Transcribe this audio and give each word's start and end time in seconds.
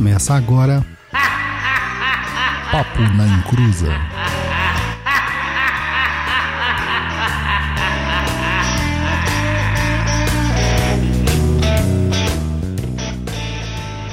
Começa 0.00 0.32
agora. 0.32 0.82
Papo 2.72 3.00
na 3.18 3.26
Encruza. 3.36 3.88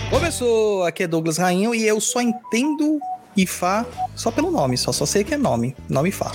Começou, 0.09 0.84
aqui 0.84 1.04
é 1.04 1.07
Douglas 1.07 1.38
Rainho 1.38 1.73
e 1.73 1.88
eu 1.88 2.01
só 2.01 2.19
entendo 2.19 2.99
IFA 3.38 3.88
só 4.13 4.29
pelo 4.29 4.51
nome, 4.51 4.77
só, 4.77 4.91
só 4.91 5.05
sei 5.05 5.23
que 5.23 5.35
é 5.35 5.38
nome, 5.38 5.73
nome 5.88 6.09
IFA. 6.09 6.33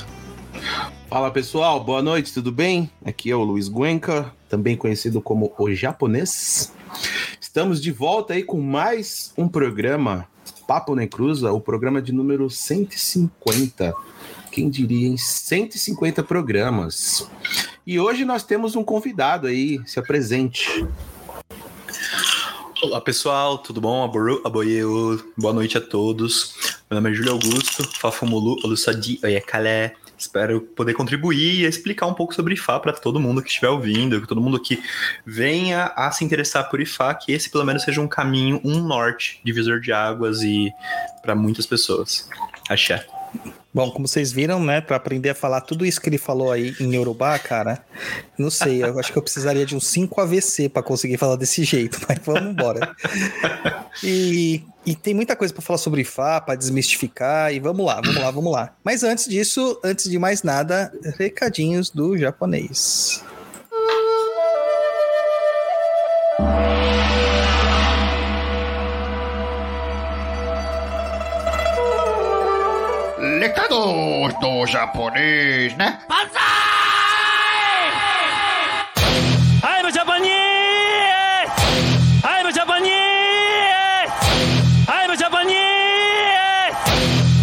Fala 1.10 1.30
pessoal, 1.30 1.84
boa 1.84 2.00
noite, 2.00 2.32
tudo 2.32 2.50
bem? 2.50 2.90
Aqui 3.04 3.30
é 3.30 3.36
o 3.36 3.42
Luiz 3.42 3.68
Guenca, 3.68 4.32
também 4.48 4.78
conhecido 4.78 5.20
como 5.20 5.52
o 5.58 5.70
japonês. 5.74 6.72
Estamos 7.52 7.82
de 7.82 7.92
volta 7.92 8.32
aí 8.32 8.42
com 8.42 8.58
mais 8.62 9.30
um 9.36 9.46
programa 9.46 10.26
Papo 10.66 10.94
na 10.94 11.06
Cruza, 11.06 11.52
o 11.52 11.60
programa 11.60 12.00
de 12.00 12.10
número 12.10 12.48
150. 12.48 13.92
Quem 14.50 14.70
diria 14.70 15.06
em 15.06 15.18
150 15.18 16.22
programas. 16.22 17.28
E 17.86 18.00
hoje 18.00 18.24
nós 18.24 18.42
temos 18.42 18.74
um 18.74 18.82
convidado 18.82 19.48
aí, 19.48 19.78
se 19.84 19.98
apresente. 19.98 20.88
Olá 22.82 23.02
pessoal, 23.02 23.58
tudo 23.58 23.82
bom? 23.82 24.02
Aboieu, 24.46 25.22
boa 25.36 25.52
noite 25.52 25.76
a 25.76 25.80
todos. 25.82 26.54
Meu 26.90 26.98
nome 26.98 27.10
é 27.10 27.14
Júlio 27.14 27.32
Augusto, 27.32 27.86
Fafumulu 28.00 28.56
Olusadi 28.64 29.20
Oyekale. 29.22 29.92
Espero 30.22 30.60
poder 30.60 30.94
contribuir 30.94 31.62
e 31.62 31.64
explicar 31.64 32.06
um 32.06 32.14
pouco 32.14 32.32
sobre 32.32 32.54
IFA 32.54 32.78
para 32.78 32.92
todo 32.92 33.18
mundo 33.18 33.42
que 33.42 33.48
estiver 33.48 33.68
ouvindo, 33.68 34.20
que 34.20 34.26
todo 34.28 34.40
mundo 34.40 34.60
que 34.60 34.80
venha 35.26 35.86
a 35.96 36.12
se 36.12 36.24
interessar 36.24 36.70
por 36.70 36.80
IFA, 36.80 37.14
que 37.14 37.32
esse 37.32 37.50
pelo 37.50 37.64
menos 37.64 37.82
seja 37.82 38.00
um 38.00 38.06
caminho, 38.06 38.60
um 38.62 38.80
norte, 38.80 39.40
divisor 39.44 39.80
de 39.80 39.92
águas 39.92 40.42
e 40.42 40.70
para 41.22 41.34
muitas 41.34 41.66
pessoas. 41.66 42.28
Axé. 42.70 43.04
Bom, 43.74 43.90
como 43.90 44.06
vocês 44.06 44.30
viram, 44.30 44.62
né, 44.62 44.82
para 44.82 44.96
aprender 44.96 45.30
a 45.30 45.34
falar 45.34 45.62
tudo 45.62 45.86
isso 45.86 45.98
que 45.98 46.08
ele 46.08 46.18
falou 46.18 46.52
aí 46.52 46.74
em 46.78 46.94
Yorubá, 46.94 47.38
cara, 47.38 47.82
não 48.36 48.50
sei, 48.50 48.82
eu 48.82 48.98
acho 48.98 49.10
que 49.10 49.16
eu 49.16 49.22
precisaria 49.22 49.64
de 49.64 49.74
uns 49.74 49.86
5 49.86 50.20
AVC 50.20 50.68
para 50.68 50.82
conseguir 50.82 51.16
falar 51.16 51.36
desse 51.36 51.64
jeito, 51.64 51.98
mas 52.06 52.18
vamos 52.22 52.50
embora. 52.50 52.94
E, 54.02 54.62
e 54.84 54.94
tem 54.94 55.14
muita 55.14 55.34
coisa 55.34 55.54
para 55.54 55.62
falar 55.62 55.78
sobre 55.78 56.04
Fá, 56.04 56.38
para 56.38 56.54
desmistificar, 56.54 57.52
e 57.54 57.60
vamos 57.60 57.86
lá, 57.86 57.94
vamos 58.04 58.20
lá, 58.20 58.30
vamos 58.30 58.52
lá. 58.52 58.74
Mas 58.84 59.02
antes 59.02 59.26
disso, 59.26 59.80
antes 59.82 60.10
de 60.10 60.18
mais 60.18 60.42
nada, 60.42 60.92
recadinhos 61.16 61.88
do 61.88 62.18
japonês. 62.18 63.24
Recados 73.52 74.32
do 74.40 74.64
japonês, 74.66 75.76
né? 75.76 76.00
I'm 76.08 76.32
Japanese! 79.92 81.52
I'm 82.24 82.48
Japanese! 82.50 82.88
I'm 84.88 85.14
Japanese! 85.18 85.60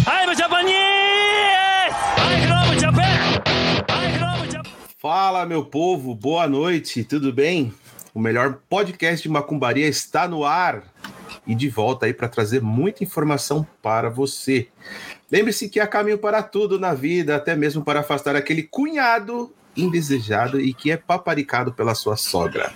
I'm 0.04 0.34
Japanese! 0.34 1.94
I 2.18 2.42
love 2.48 2.76
Japan! 2.80 3.40
I 3.88 4.18
love 4.18 4.50
Japan! 4.50 4.72
Fala 4.98 5.46
meu 5.46 5.64
povo, 5.64 6.12
boa 6.12 6.48
noite, 6.48 7.04
tudo 7.04 7.32
bem? 7.32 7.72
O 8.12 8.18
melhor 8.18 8.58
podcast 8.68 9.22
de 9.22 9.28
macumbaria 9.28 9.86
está 9.86 10.26
no 10.26 10.44
ar 10.44 10.82
e 11.46 11.54
de 11.54 11.68
volta 11.68 12.06
aí 12.06 12.12
para 12.12 12.28
trazer 12.28 12.60
muita 12.60 13.04
informação 13.04 13.64
para 13.80 14.10
você. 14.10 14.66
Lembre-se 15.30 15.68
que 15.68 15.80
há 15.80 15.86
caminho 15.86 16.18
para 16.18 16.42
tudo 16.42 16.78
na 16.78 16.92
vida, 16.92 17.36
até 17.36 17.54
mesmo 17.54 17.84
para 17.84 18.00
afastar 18.00 18.34
aquele 18.34 18.62
cunhado 18.62 19.52
indesejado 19.76 20.60
e 20.60 20.74
que 20.74 20.90
é 20.90 20.96
paparicado 20.96 21.72
pela 21.72 21.94
sua 21.94 22.16
sogra. 22.16 22.72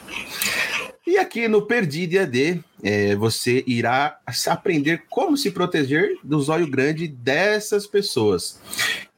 E 1.06 1.18
aqui 1.18 1.46
no 1.48 1.60
Perdido 1.62 2.18
AD, 2.18 2.64
é, 2.82 3.14
você 3.14 3.62
irá 3.66 4.18
aprender 4.46 5.04
como 5.10 5.36
se 5.36 5.50
proteger 5.50 6.16
do 6.24 6.40
zóio 6.40 6.66
grande 6.66 7.06
dessas 7.06 7.86
pessoas. 7.86 8.58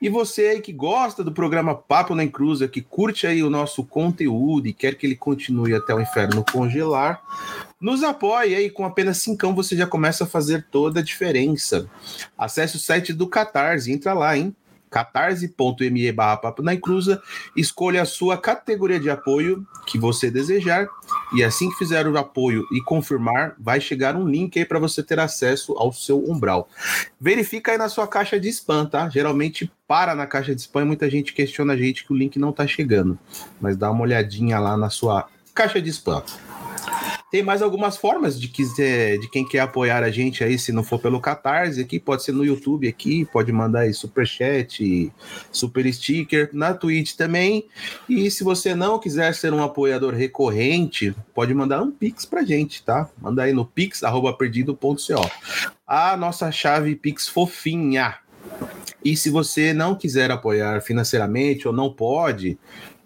E 0.00 0.08
você 0.08 0.48
aí 0.48 0.60
que 0.60 0.72
gosta 0.72 1.22
do 1.22 1.32
programa 1.32 1.74
Papo 1.74 2.14
na 2.14 2.24
Encruza, 2.24 2.66
que 2.66 2.80
curte 2.80 3.26
aí 3.26 3.42
o 3.42 3.50
nosso 3.50 3.84
conteúdo 3.84 4.66
e 4.66 4.72
quer 4.72 4.94
que 4.94 5.06
ele 5.06 5.16
continue 5.16 5.74
até 5.74 5.94
o 5.94 6.00
inferno 6.00 6.44
congelar, 6.50 7.22
nos 7.80 8.02
apoie 8.02 8.54
aí 8.54 8.70
com 8.70 8.84
apenas 8.84 9.18
cincão 9.18 9.54
você 9.54 9.76
já 9.76 9.86
começa 9.86 10.24
a 10.24 10.26
fazer 10.26 10.66
toda 10.70 11.00
a 11.00 11.02
diferença. 11.02 11.88
Acesse 12.36 12.76
o 12.76 12.80
site 12.80 13.12
do 13.12 13.26
Catarse, 13.26 13.92
entra 13.92 14.12
lá, 14.12 14.36
hein? 14.36 14.54
catarse.me 14.90 16.12
barra 16.12 16.36
papo 16.36 16.62
na 16.62 16.74
encruza, 16.74 17.22
escolha 17.56 18.02
a 18.02 18.04
sua 18.04 18.36
categoria 18.36 18.98
de 18.98 19.08
apoio 19.08 19.66
que 19.86 19.98
você 19.98 20.30
desejar 20.30 20.88
e 21.34 21.42
assim 21.44 21.70
que 21.70 21.76
fizer 21.76 22.06
o 22.06 22.18
apoio 22.18 22.66
e 22.72 22.82
confirmar, 22.82 23.54
vai 23.58 23.80
chegar 23.80 24.16
um 24.16 24.28
link 24.28 24.58
aí 24.58 24.64
para 24.64 24.78
você 24.78 25.02
ter 25.02 25.20
acesso 25.20 25.74
ao 25.78 25.92
seu 25.92 26.18
umbral. 26.28 26.68
Verifica 27.20 27.72
aí 27.72 27.78
na 27.78 27.88
sua 27.88 28.06
caixa 28.06 28.38
de 28.38 28.48
spam, 28.48 28.86
tá? 28.86 29.08
Geralmente 29.08 29.70
para 29.86 30.14
na 30.14 30.26
caixa 30.26 30.54
de 30.54 30.60
spam 30.60 30.82
e 30.82 30.86
muita 30.86 31.08
gente 31.08 31.32
questiona 31.32 31.72
a 31.74 31.76
gente 31.76 32.04
que 32.04 32.12
o 32.12 32.16
link 32.16 32.38
não 32.38 32.52
tá 32.52 32.66
chegando, 32.66 33.18
mas 33.60 33.76
dá 33.76 33.90
uma 33.90 34.02
olhadinha 34.02 34.58
lá 34.58 34.76
na 34.76 34.90
sua 34.90 35.28
caixa 35.54 35.80
de 35.80 35.90
spam. 35.90 36.22
Tem 37.30 37.42
mais 37.42 37.62
algumas 37.62 37.96
formas 37.96 38.40
de, 38.40 38.48
quiser, 38.48 39.18
de 39.18 39.30
quem 39.30 39.46
quer 39.46 39.60
apoiar 39.60 40.02
a 40.02 40.10
gente 40.10 40.42
aí, 40.42 40.58
se 40.58 40.72
não 40.72 40.82
for 40.82 40.98
pelo 40.98 41.20
Catarse, 41.20 41.80
aqui 41.80 42.00
pode 42.00 42.24
ser 42.24 42.32
no 42.32 42.44
YouTube 42.44 42.88
aqui, 42.88 43.24
pode 43.32 43.52
mandar 43.52 43.80
aí 43.80 43.94
superchat, 43.94 45.12
super 45.52 45.92
sticker, 45.92 46.50
na 46.52 46.74
Twitch 46.74 47.14
também. 47.14 47.64
E 48.08 48.30
se 48.30 48.42
você 48.42 48.74
não 48.74 48.98
quiser 48.98 49.32
ser 49.34 49.52
um 49.52 49.62
apoiador 49.62 50.14
recorrente, 50.14 51.14
pode 51.34 51.54
mandar 51.54 51.80
um 51.82 51.90
Pix 51.90 52.24
pra 52.24 52.42
gente, 52.42 52.82
tá? 52.82 53.08
Manda 53.20 53.44
aí 53.44 53.52
no 53.52 53.64
pix@perdido.co. 53.64 55.30
A 55.86 56.16
nossa 56.16 56.50
chave 56.50 56.96
Pix 56.96 57.28
fofinha. 57.28 58.16
E 59.04 59.16
se 59.16 59.30
você 59.30 59.72
não 59.72 59.94
quiser 59.94 60.30
apoiar 60.30 60.82
financeiramente 60.82 61.66
ou 61.66 61.72
não 61.72 61.92
pode, 61.92 62.58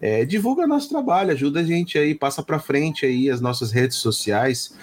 é, 0.05 0.23
divulga 0.23 0.67
nosso 0.67 0.91
trabalho, 0.91 1.31
ajuda 1.31 1.61
a 1.61 1.65
gente 1.65 1.97
aí, 1.97 2.15
passa 2.15 2.43
para 2.43 2.59
frente 2.59 3.07
aí 3.07 3.31
as 3.31 3.41
nossas 3.41 3.73
redes 3.73 3.97
sociais 3.97 4.77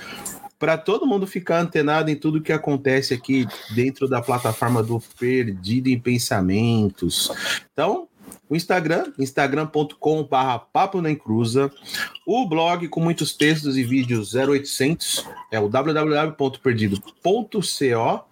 para 0.57 0.79
todo 0.79 1.05
mundo 1.05 1.27
ficar 1.27 1.59
antenado 1.59 2.09
em 2.09 2.15
tudo 2.15 2.41
que 2.41 2.51
acontece 2.51 3.13
aqui 3.13 3.45
dentro 3.75 4.07
da 4.07 4.19
plataforma 4.19 4.81
do 4.81 4.99
Perdido 5.19 5.89
em 5.89 5.99
Pensamentos. 5.99 7.31
Então, 7.71 8.07
o 8.49 8.55
Instagram, 8.55 9.13
na 11.03 11.11
Encruza, 11.11 11.71
o 12.25 12.47
blog 12.47 12.87
com 12.87 12.99
muitos 12.99 13.37
textos 13.37 13.77
e 13.77 13.83
vídeos 13.83 14.33
0800 14.33 15.23
é 15.51 15.59
o 15.59 15.69
www.perdido.co 15.69 18.30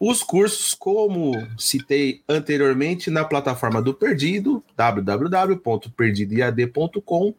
os 0.00 0.22
cursos, 0.22 0.72
como 0.72 1.32
citei 1.58 2.22
anteriormente, 2.26 3.10
na 3.10 3.22
plataforma 3.22 3.82
do 3.82 3.92
Perdido, 3.92 4.64
www.perdidoead.com. 4.74 7.34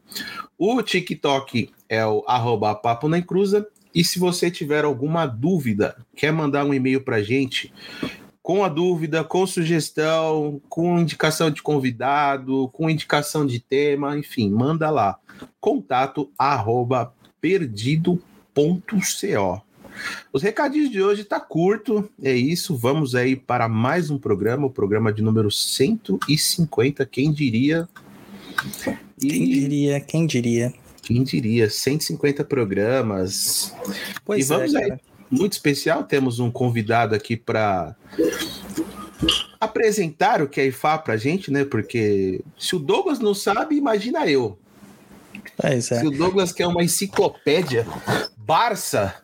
O 0.60 0.84
TikTok 0.84 1.72
é 1.90 2.06
o 2.06 2.24
arroba 2.28 2.76
Papo 2.76 3.10
na 3.10 3.18
Encruza. 3.18 3.68
E 3.96 4.04
se 4.04 4.20
você 4.20 4.52
tiver 4.52 4.86
alguma 4.86 5.26
dúvida, 5.26 5.98
quer 6.16 6.32
mandar 6.32 6.64
um 6.64 6.74
e-mail 6.74 7.02
para 7.02 7.24
gente 7.24 7.74
com 8.44 8.64
a 8.64 8.70
dúvida, 8.70 9.24
com 9.24 9.48
sugestão, 9.48 10.62
com 10.70 11.00
indicação 11.00 11.50
de 11.50 11.64
convidado, 11.64 12.70
com 12.74 12.88
indicação 12.90 13.44
de 13.44 13.60
tema, 13.60 14.16
enfim, 14.16 14.52
manda 14.52 14.92
lá. 14.92 15.18
Contato 15.60 16.30
arroba 16.38 17.12
perdido.co. 17.42 18.22
Os 20.32 20.42
recadinhos 20.42 20.90
de 20.90 21.02
hoje 21.02 21.24
tá 21.24 21.40
curto, 21.40 22.10
é 22.22 22.34
isso. 22.34 22.76
Vamos 22.76 23.16
aí 23.16 23.36
para 23.36 23.68
mais 23.68 24.10
um 24.10 24.18
programa, 24.18 24.68
o 24.68 24.70
programa 24.70 25.12
de 25.12 25.22
número 25.22 25.52
150, 25.52 27.06
quem 27.06 27.32
diria? 27.32 27.88
E... 29.22 29.28
Quem 29.28 29.46
diria, 29.46 30.00
quem 30.00 30.26
diria? 30.26 30.74
Quem 31.02 31.24
diria, 31.24 31.70
150 31.70 32.44
programas. 32.44 33.74
Pois 34.24 34.46
e 34.46 34.48
vamos 34.48 34.74
é, 34.74 34.84
aí, 34.84 35.00
muito 35.30 35.54
especial, 35.54 36.04
temos 36.04 36.40
um 36.40 36.52
convidado 36.52 37.16
aqui 37.16 37.36
para 37.36 37.96
apresentar 39.60 40.42
o 40.42 40.48
que 40.48 40.60
é 40.60 40.68
IFA 40.68 40.98
pra 41.00 41.18
gente, 41.18 41.52
né? 41.52 41.66
Porque 41.66 42.42
se 42.58 42.76
o 42.76 42.80
Douglas 42.80 43.20
não 43.20 43.34
sabe, 43.34 43.76
imagina 43.76 44.28
eu. 44.28 44.58
Pois 45.58 45.92
é. 45.92 46.00
Se 46.00 46.08
o 46.08 46.12
Douglas 46.12 46.52
quer 46.52 46.68
uma 46.68 46.84
enciclopédia, 46.84 47.86
Barça, 48.38 49.16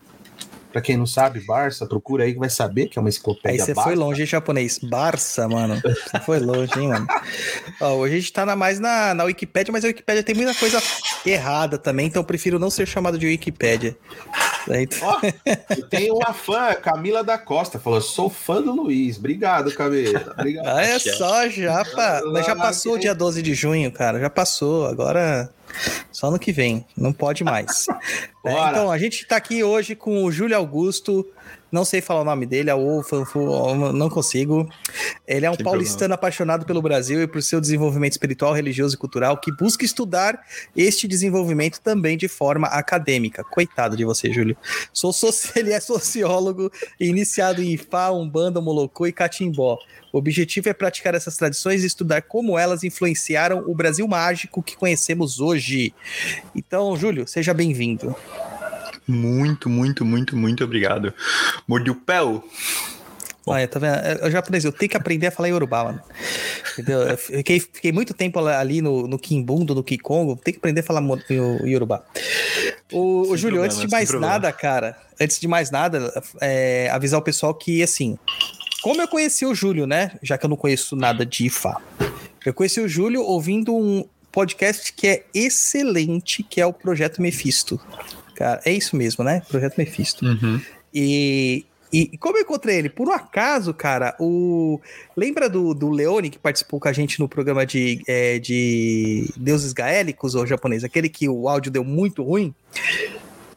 Pra 0.71 0.81
quem 0.81 0.97
não 0.97 1.07
sabe, 1.07 1.39
Barça, 1.41 1.85
procura 1.85 2.25
aí 2.25 2.33
que 2.33 2.39
vai 2.39 2.49
saber 2.49 2.87
que 2.87 2.99
é 2.99 3.01
uma 3.01 3.07
Aí 3.07 3.09
enciclopédia 3.09 3.65
você 3.65 3.73
Barça. 3.73 3.89
foi 3.89 3.97
longe, 3.97 4.21
hein, 4.21 4.27
japonês. 4.27 4.79
Barça, 4.79 5.47
mano. 5.47 5.81
Você 5.81 6.19
foi 6.25 6.39
longe, 6.39 6.71
hein, 6.77 6.89
mano. 6.89 7.07
Ó, 7.81 7.93
hoje 7.95 8.15
a 8.15 8.19
gente 8.19 8.33
tá 8.33 8.45
na, 8.45 8.55
mais 8.55 8.79
na, 8.79 9.13
na 9.13 9.23
Wikipédia, 9.23 9.71
mas 9.71 9.83
a 9.83 9.87
Wikipédia 9.87 10.23
tem 10.23 10.35
muita 10.35 10.53
coisa 10.53 10.81
errada 11.25 11.77
também, 11.77 12.07
então 12.07 12.21
eu 12.21 12.25
prefiro 12.25 12.59
não 12.59 12.69
ser 12.69 12.85
chamado 12.85 13.17
de 13.17 13.25
Wikipédia. 13.25 13.97
Aí, 14.69 14.87
tenho 15.89 16.15
uma 16.15 16.33
fã, 16.33 16.73
Camila 16.73 17.23
da 17.23 17.37
Costa, 17.37 17.79
falou: 17.79 18.01
sou 18.01 18.29
fã 18.29 18.61
do 18.61 18.73
Luiz. 18.73 19.17
Obrigado, 19.17 19.73
Camila. 19.73 20.33
Obrigado. 20.37 20.67
Ah, 20.67 20.81
é 20.81 20.99
só 20.99 21.47
já, 21.49 21.85
pa... 21.85 22.21
mas 22.31 22.45
já 22.45 22.55
passou 22.55 22.95
o 22.95 22.99
dia 22.99 23.15
12 23.15 23.41
de 23.41 23.53
junho, 23.53 23.91
cara. 23.91 24.19
Já 24.19 24.29
passou. 24.29 24.85
Agora 24.85 25.49
só 26.11 26.31
no 26.31 26.39
que 26.39 26.51
vem. 26.51 26.85
Não 26.95 27.13
pode 27.13 27.43
mais. 27.43 27.87
É, 28.47 28.69
então, 28.69 28.89
a 28.89 28.97
gente 28.97 29.27
tá 29.27 29.35
aqui 29.35 29.61
hoje 29.61 29.93
com 29.93 30.23
o 30.23 30.31
Júlio 30.31 30.55
Augusto. 30.55 31.27
Não 31.69 31.83
sei 31.83 31.99
falar 31.99 32.21
o 32.21 32.23
nome 32.23 32.45
dele, 32.45 32.69
é 32.69 32.75
o 32.75 33.03
Fanfu, 33.03 33.73
não 33.91 34.09
consigo. 34.09 34.69
Ele 35.27 35.45
é 35.45 35.51
um 35.51 35.55
Sem 35.55 35.65
paulistano 35.65 36.13
apaixonado 36.13 36.65
pelo 36.65 36.81
Brasil 36.81 37.21
e 37.21 37.27
por 37.27 37.43
seu 37.43 37.59
desenvolvimento 37.59 38.13
espiritual, 38.13 38.53
religioso 38.53 38.95
e 38.95 38.97
cultural, 38.97 39.37
que 39.37 39.51
busca 39.51 39.83
estudar 39.83 40.39
este 40.75 41.09
desenvolvimento 41.09 41.81
também 41.81 42.17
de 42.17 42.29
forma 42.29 42.67
acadêmica. 42.67 43.43
Coitado 43.43 43.97
de 43.97 44.05
você, 44.05 44.31
Júlio. 44.31 44.55
Sou 44.93 45.11
soci... 45.11 45.51
Ele 45.59 45.73
é 45.73 45.79
sociólogo, 45.81 46.71
iniciado 46.97 47.61
em 47.61 47.73
Ifá, 47.73 48.11
Umbanda, 48.11 48.61
Molocô 48.61 49.05
e 49.05 49.11
Catimbó. 49.11 49.77
O 50.17 50.19
objetivo 50.19 50.67
é 50.67 50.73
praticar 50.73 51.13
essas 51.13 51.37
tradições 51.37 51.83
e 51.83 51.85
estudar 51.85 52.23
como 52.23 52.57
elas 52.57 52.83
influenciaram 52.83 53.63
o 53.67 53.75
Brasil 53.75 54.07
mágico 54.07 54.63
que 54.63 54.75
conhecemos 54.75 55.39
hoje. 55.39 55.93
Então, 56.55 56.97
Júlio, 56.97 57.27
seja 57.27 57.53
bem-vindo. 57.53 58.15
Muito, 59.07 59.69
muito, 59.69 60.03
muito, 60.03 60.35
muito 60.35 60.63
obrigado. 60.63 61.13
Mordi 61.67 61.91
o 61.91 61.95
pé. 61.95 62.17
Olha, 63.45 63.67
tá 63.67 63.77
vendo? 63.77 63.95
Eu 64.23 64.31
já 64.31 64.39
aprendi, 64.39 64.65
eu 64.65 64.71
tenho 64.71 64.89
que 64.89 64.97
aprender 64.97 65.27
a 65.27 65.31
falar 65.31 65.49
Yorubá, 65.49 65.83
mano. 65.83 66.01
Entendeu? 66.73 67.03
Eu 67.03 67.17
fiquei, 67.17 67.59
fiquei 67.59 67.91
muito 67.91 68.11
tempo 68.15 68.39
ali 68.39 68.81
no, 68.81 69.07
no 69.07 69.19
Kimbundo, 69.19 69.75
no 69.75 69.83
Kikongo, 69.83 70.35
tenho 70.35 70.55
que 70.55 70.59
aprender 70.59 70.79
a 70.79 70.83
falar 70.83 70.99
o 70.99 71.67
Yorubá. 71.67 72.03
O, 72.91 73.29
o 73.29 73.37
Júlio, 73.37 73.61
antes 73.61 73.77
de 73.77 73.83
problema, 73.83 73.97
mais 73.99 74.09
problema. 74.09 74.33
nada, 74.33 74.51
cara, 74.51 74.97
antes 75.21 75.39
de 75.39 75.47
mais 75.47 75.69
nada, 75.69 76.11
é, 76.41 76.89
avisar 76.91 77.19
o 77.19 77.23
pessoal 77.23 77.53
que, 77.53 77.83
assim, 77.83 78.17
como 78.87 79.01
eu 79.01 79.07
conheci 79.09 79.45
o 79.45 79.53
Júlio, 79.53 79.85
né? 79.85 80.13
Já 80.23 80.37
que 80.37 80.45
eu 80.45 80.49
não 80.49 80.55
conheço 80.55 80.95
nada 80.95 81.25
de 81.25 81.47
Ifá. 81.47 81.81
Eu 82.45 82.53
conheci 82.53 82.79
o 82.79 82.87
Júlio 82.87 83.21
ouvindo 83.21 83.75
um 83.75 84.05
podcast 84.31 84.93
que 84.93 85.05
é 85.05 85.25
excelente, 85.33 86.41
que 86.41 86.61
é 86.61 86.65
o 86.65 86.71
Projeto 86.71 87.21
Mephisto. 87.21 87.77
Cara, 88.33 88.61
é 88.63 88.71
isso 88.71 88.95
mesmo, 88.95 89.25
né? 89.25 89.41
Projeto 89.49 89.75
Mephisto. 89.77 90.25
Uhum. 90.25 90.61
E, 90.93 91.65
e 91.91 92.17
como 92.17 92.37
eu 92.37 92.43
encontrei 92.43 92.77
ele? 92.77 92.87
Por 92.87 93.09
um 93.09 93.11
acaso, 93.11 93.73
cara, 93.73 94.15
o. 94.21 94.79
Lembra 95.17 95.49
do, 95.49 95.73
do 95.73 95.89
Leone 95.89 96.29
que 96.29 96.39
participou 96.39 96.79
com 96.79 96.87
a 96.87 96.93
gente 96.93 97.19
no 97.19 97.27
programa 97.27 97.65
de, 97.65 98.01
é, 98.07 98.39
de 98.39 99.29
Deuses 99.35 99.73
Gaélicos, 99.73 100.33
ou 100.33 100.47
japonês? 100.47 100.85
Aquele 100.85 101.09
que 101.09 101.27
o 101.27 101.49
áudio 101.49 101.69
deu 101.69 101.83
muito 101.83 102.23
ruim? 102.23 102.55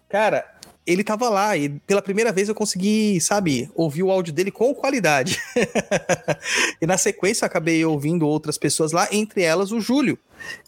Cara, 0.08 0.44
ele 0.92 1.04
tava 1.04 1.28
lá 1.28 1.56
e 1.56 1.68
pela 1.68 2.02
primeira 2.02 2.32
vez 2.32 2.48
eu 2.48 2.54
consegui, 2.54 3.20
sabe, 3.20 3.70
ouvir 3.74 4.02
o 4.02 4.10
áudio 4.10 4.32
dele 4.32 4.50
com 4.50 4.74
qualidade. 4.74 5.38
e 6.80 6.86
na 6.86 6.98
sequência 6.98 7.46
acabei 7.46 7.84
ouvindo 7.84 8.26
outras 8.26 8.58
pessoas 8.58 8.92
lá, 8.92 9.08
entre 9.12 9.42
elas 9.42 9.70
o 9.72 9.80
Júlio. 9.80 10.18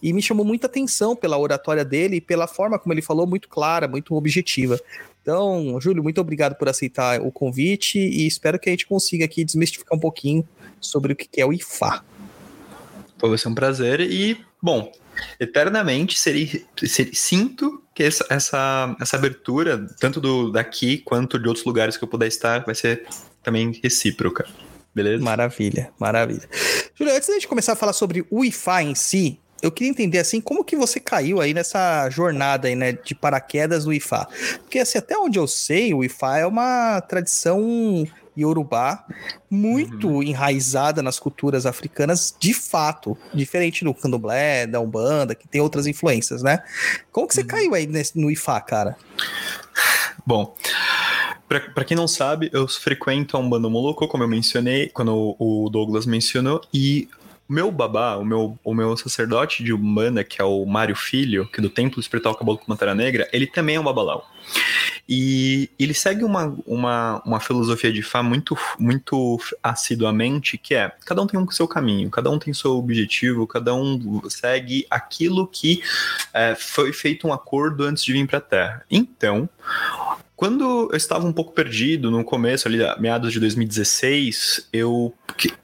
E 0.02 0.12
me 0.12 0.22
chamou 0.22 0.44
muita 0.44 0.66
atenção 0.66 1.16
pela 1.16 1.38
oratória 1.38 1.84
dele 1.84 2.16
e 2.16 2.20
pela 2.20 2.46
forma 2.46 2.78
como 2.78 2.92
ele 2.92 3.02
falou, 3.02 3.26
muito 3.26 3.48
clara, 3.48 3.88
muito 3.88 4.14
objetiva. 4.14 4.78
Então, 5.22 5.80
Júlio, 5.80 6.02
muito 6.02 6.20
obrigado 6.20 6.54
por 6.56 6.68
aceitar 6.68 7.20
o 7.20 7.30
convite 7.30 7.98
e 7.98 8.26
espero 8.26 8.58
que 8.58 8.68
a 8.68 8.72
gente 8.72 8.86
consiga 8.86 9.24
aqui 9.24 9.44
desmistificar 9.44 9.96
um 9.96 10.00
pouquinho 10.00 10.46
sobre 10.80 11.12
o 11.12 11.16
que 11.16 11.40
é 11.40 11.46
o 11.46 11.52
IFA. 11.52 12.04
Ser 13.38 13.48
um 13.48 13.54
prazer 13.54 14.00
e, 14.00 14.36
bom, 14.60 14.90
eternamente 15.38 16.18
sinto 17.12 17.82
que 17.94 18.02
essa, 18.02 18.26
essa, 18.30 18.96
essa 19.00 19.16
abertura, 19.16 19.86
tanto 20.00 20.20
do 20.20 20.50
daqui 20.50 20.98
quanto 20.98 21.38
de 21.38 21.48
outros 21.48 21.64
lugares 21.64 21.96
que 21.96 22.04
eu 22.04 22.08
puder 22.08 22.26
estar, 22.26 22.64
vai 22.64 22.74
ser 22.74 23.06
também 23.42 23.78
recíproca. 23.82 24.46
Beleza? 24.94 25.22
Maravilha, 25.22 25.90
maravilha. 25.98 26.48
Júlio, 26.94 27.14
antes 27.14 27.28
da 27.28 27.34
gente 27.34 27.48
começar 27.48 27.72
a 27.72 27.76
falar 27.76 27.92
sobre 27.94 28.26
o 28.30 28.44
IFA 28.44 28.82
em 28.82 28.94
si, 28.94 29.40
eu 29.62 29.70
queria 29.70 29.90
entender 29.90 30.18
assim 30.18 30.40
como 30.40 30.64
que 30.64 30.76
você 30.76 30.98
caiu 30.98 31.40
aí 31.40 31.54
nessa 31.54 32.10
jornada 32.10 32.68
aí, 32.68 32.74
né, 32.74 32.92
de 32.92 33.14
paraquedas 33.14 33.84
do 33.84 33.92
IFA. 33.92 34.28
Porque 34.58 34.80
assim, 34.80 34.98
até 34.98 35.16
onde 35.16 35.38
eu 35.38 35.46
sei, 35.46 35.94
o 35.94 36.02
IFA 36.02 36.38
é 36.38 36.46
uma 36.46 37.00
tradição 37.00 38.04
iorubá 38.36 39.04
muito 39.50 40.22
enraizada 40.22 41.02
nas 41.02 41.18
culturas 41.18 41.66
africanas 41.66 42.34
de 42.38 42.54
fato, 42.54 43.16
diferente 43.34 43.84
do 43.84 43.92
candomblé, 43.94 44.66
da 44.66 44.80
umbanda, 44.80 45.34
que 45.34 45.46
tem 45.46 45.60
outras 45.60 45.86
influências, 45.86 46.42
né? 46.42 46.62
Como 47.10 47.26
que 47.28 47.34
você 47.34 47.44
caiu 47.44 47.74
aí 47.74 47.86
nesse- 47.86 48.18
no 48.18 48.30
IFA, 48.30 48.60
cara? 48.62 48.96
Bom, 50.26 50.54
pra, 51.48 51.60
pra 51.60 51.84
quem 51.84 51.96
não 51.96 52.06
sabe, 52.08 52.48
eu 52.52 52.66
frequento 52.68 53.36
a 53.36 53.40
Umbanda 53.40 53.68
Molocô, 53.68 54.06
como 54.08 54.22
eu 54.22 54.28
mencionei, 54.28 54.88
quando 54.88 55.36
o 55.38 55.68
Douglas 55.70 56.06
mencionou, 56.06 56.60
e 56.72 57.08
meu 57.52 57.70
babá, 57.70 58.16
o 58.16 58.24
meu, 58.24 58.58
o 58.64 58.74
meu 58.74 58.96
sacerdote 58.96 59.62
de 59.62 59.74
Umbanda, 59.74 60.24
que 60.24 60.40
é 60.40 60.44
o 60.44 60.64
Mário 60.64 60.96
Filho, 60.96 61.46
que 61.46 61.60
é 61.60 61.62
do 61.62 61.68
Templo 61.68 62.00
Espiritual 62.00 62.34
Caboclo 62.34 62.66
Pantera 62.66 62.94
Negra, 62.94 63.28
ele 63.32 63.46
também 63.46 63.76
é 63.76 63.80
um 63.80 63.84
babalau. 63.84 64.26
E 65.06 65.68
ele 65.78 65.92
segue 65.92 66.24
uma, 66.24 66.56
uma, 66.66 67.22
uma 67.26 67.40
filosofia 67.40 67.92
de 67.92 68.02
Fá 68.02 68.22
muito, 68.22 68.56
muito 68.78 69.38
assiduamente, 69.62 70.56
que 70.56 70.74
é, 70.74 70.90
cada 71.04 71.20
um 71.20 71.26
tem 71.26 71.38
um 71.38 71.50
seu 71.50 71.68
caminho, 71.68 72.08
cada 72.10 72.30
um 72.30 72.38
tem 72.38 72.54
seu 72.54 72.72
objetivo, 72.72 73.46
cada 73.46 73.74
um 73.74 74.22
segue 74.30 74.86
aquilo 74.88 75.46
que 75.46 75.82
é, 76.32 76.54
foi 76.54 76.92
feito 76.92 77.28
um 77.28 77.32
acordo 77.32 77.84
antes 77.84 78.02
de 78.02 78.12
vir 78.12 78.26
para 78.26 78.38
a 78.38 78.42
Terra. 78.42 78.84
Então, 78.90 79.48
quando 80.42 80.88
eu 80.90 80.96
estava 80.96 81.24
um 81.24 81.32
pouco 81.32 81.52
perdido 81.52 82.10
no 82.10 82.24
começo, 82.24 82.66
ali, 82.66 82.78
meados 82.98 83.32
de 83.32 83.38
2016, 83.38 84.70
eu 84.72 85.14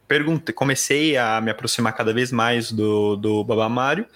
perguntei, 0.06 0.54
comecei 0.54 1.16
a 1.16 1.40
me 1.40 1.50
aproximar 1.50 1.96
cada 1.96 2.12
vez 2.12 2.30
mais 2.30 2.70
do, 2.70 3.16
do 3.16 3.42
Babá 3.42 3.68
Mário, 3.68 4.06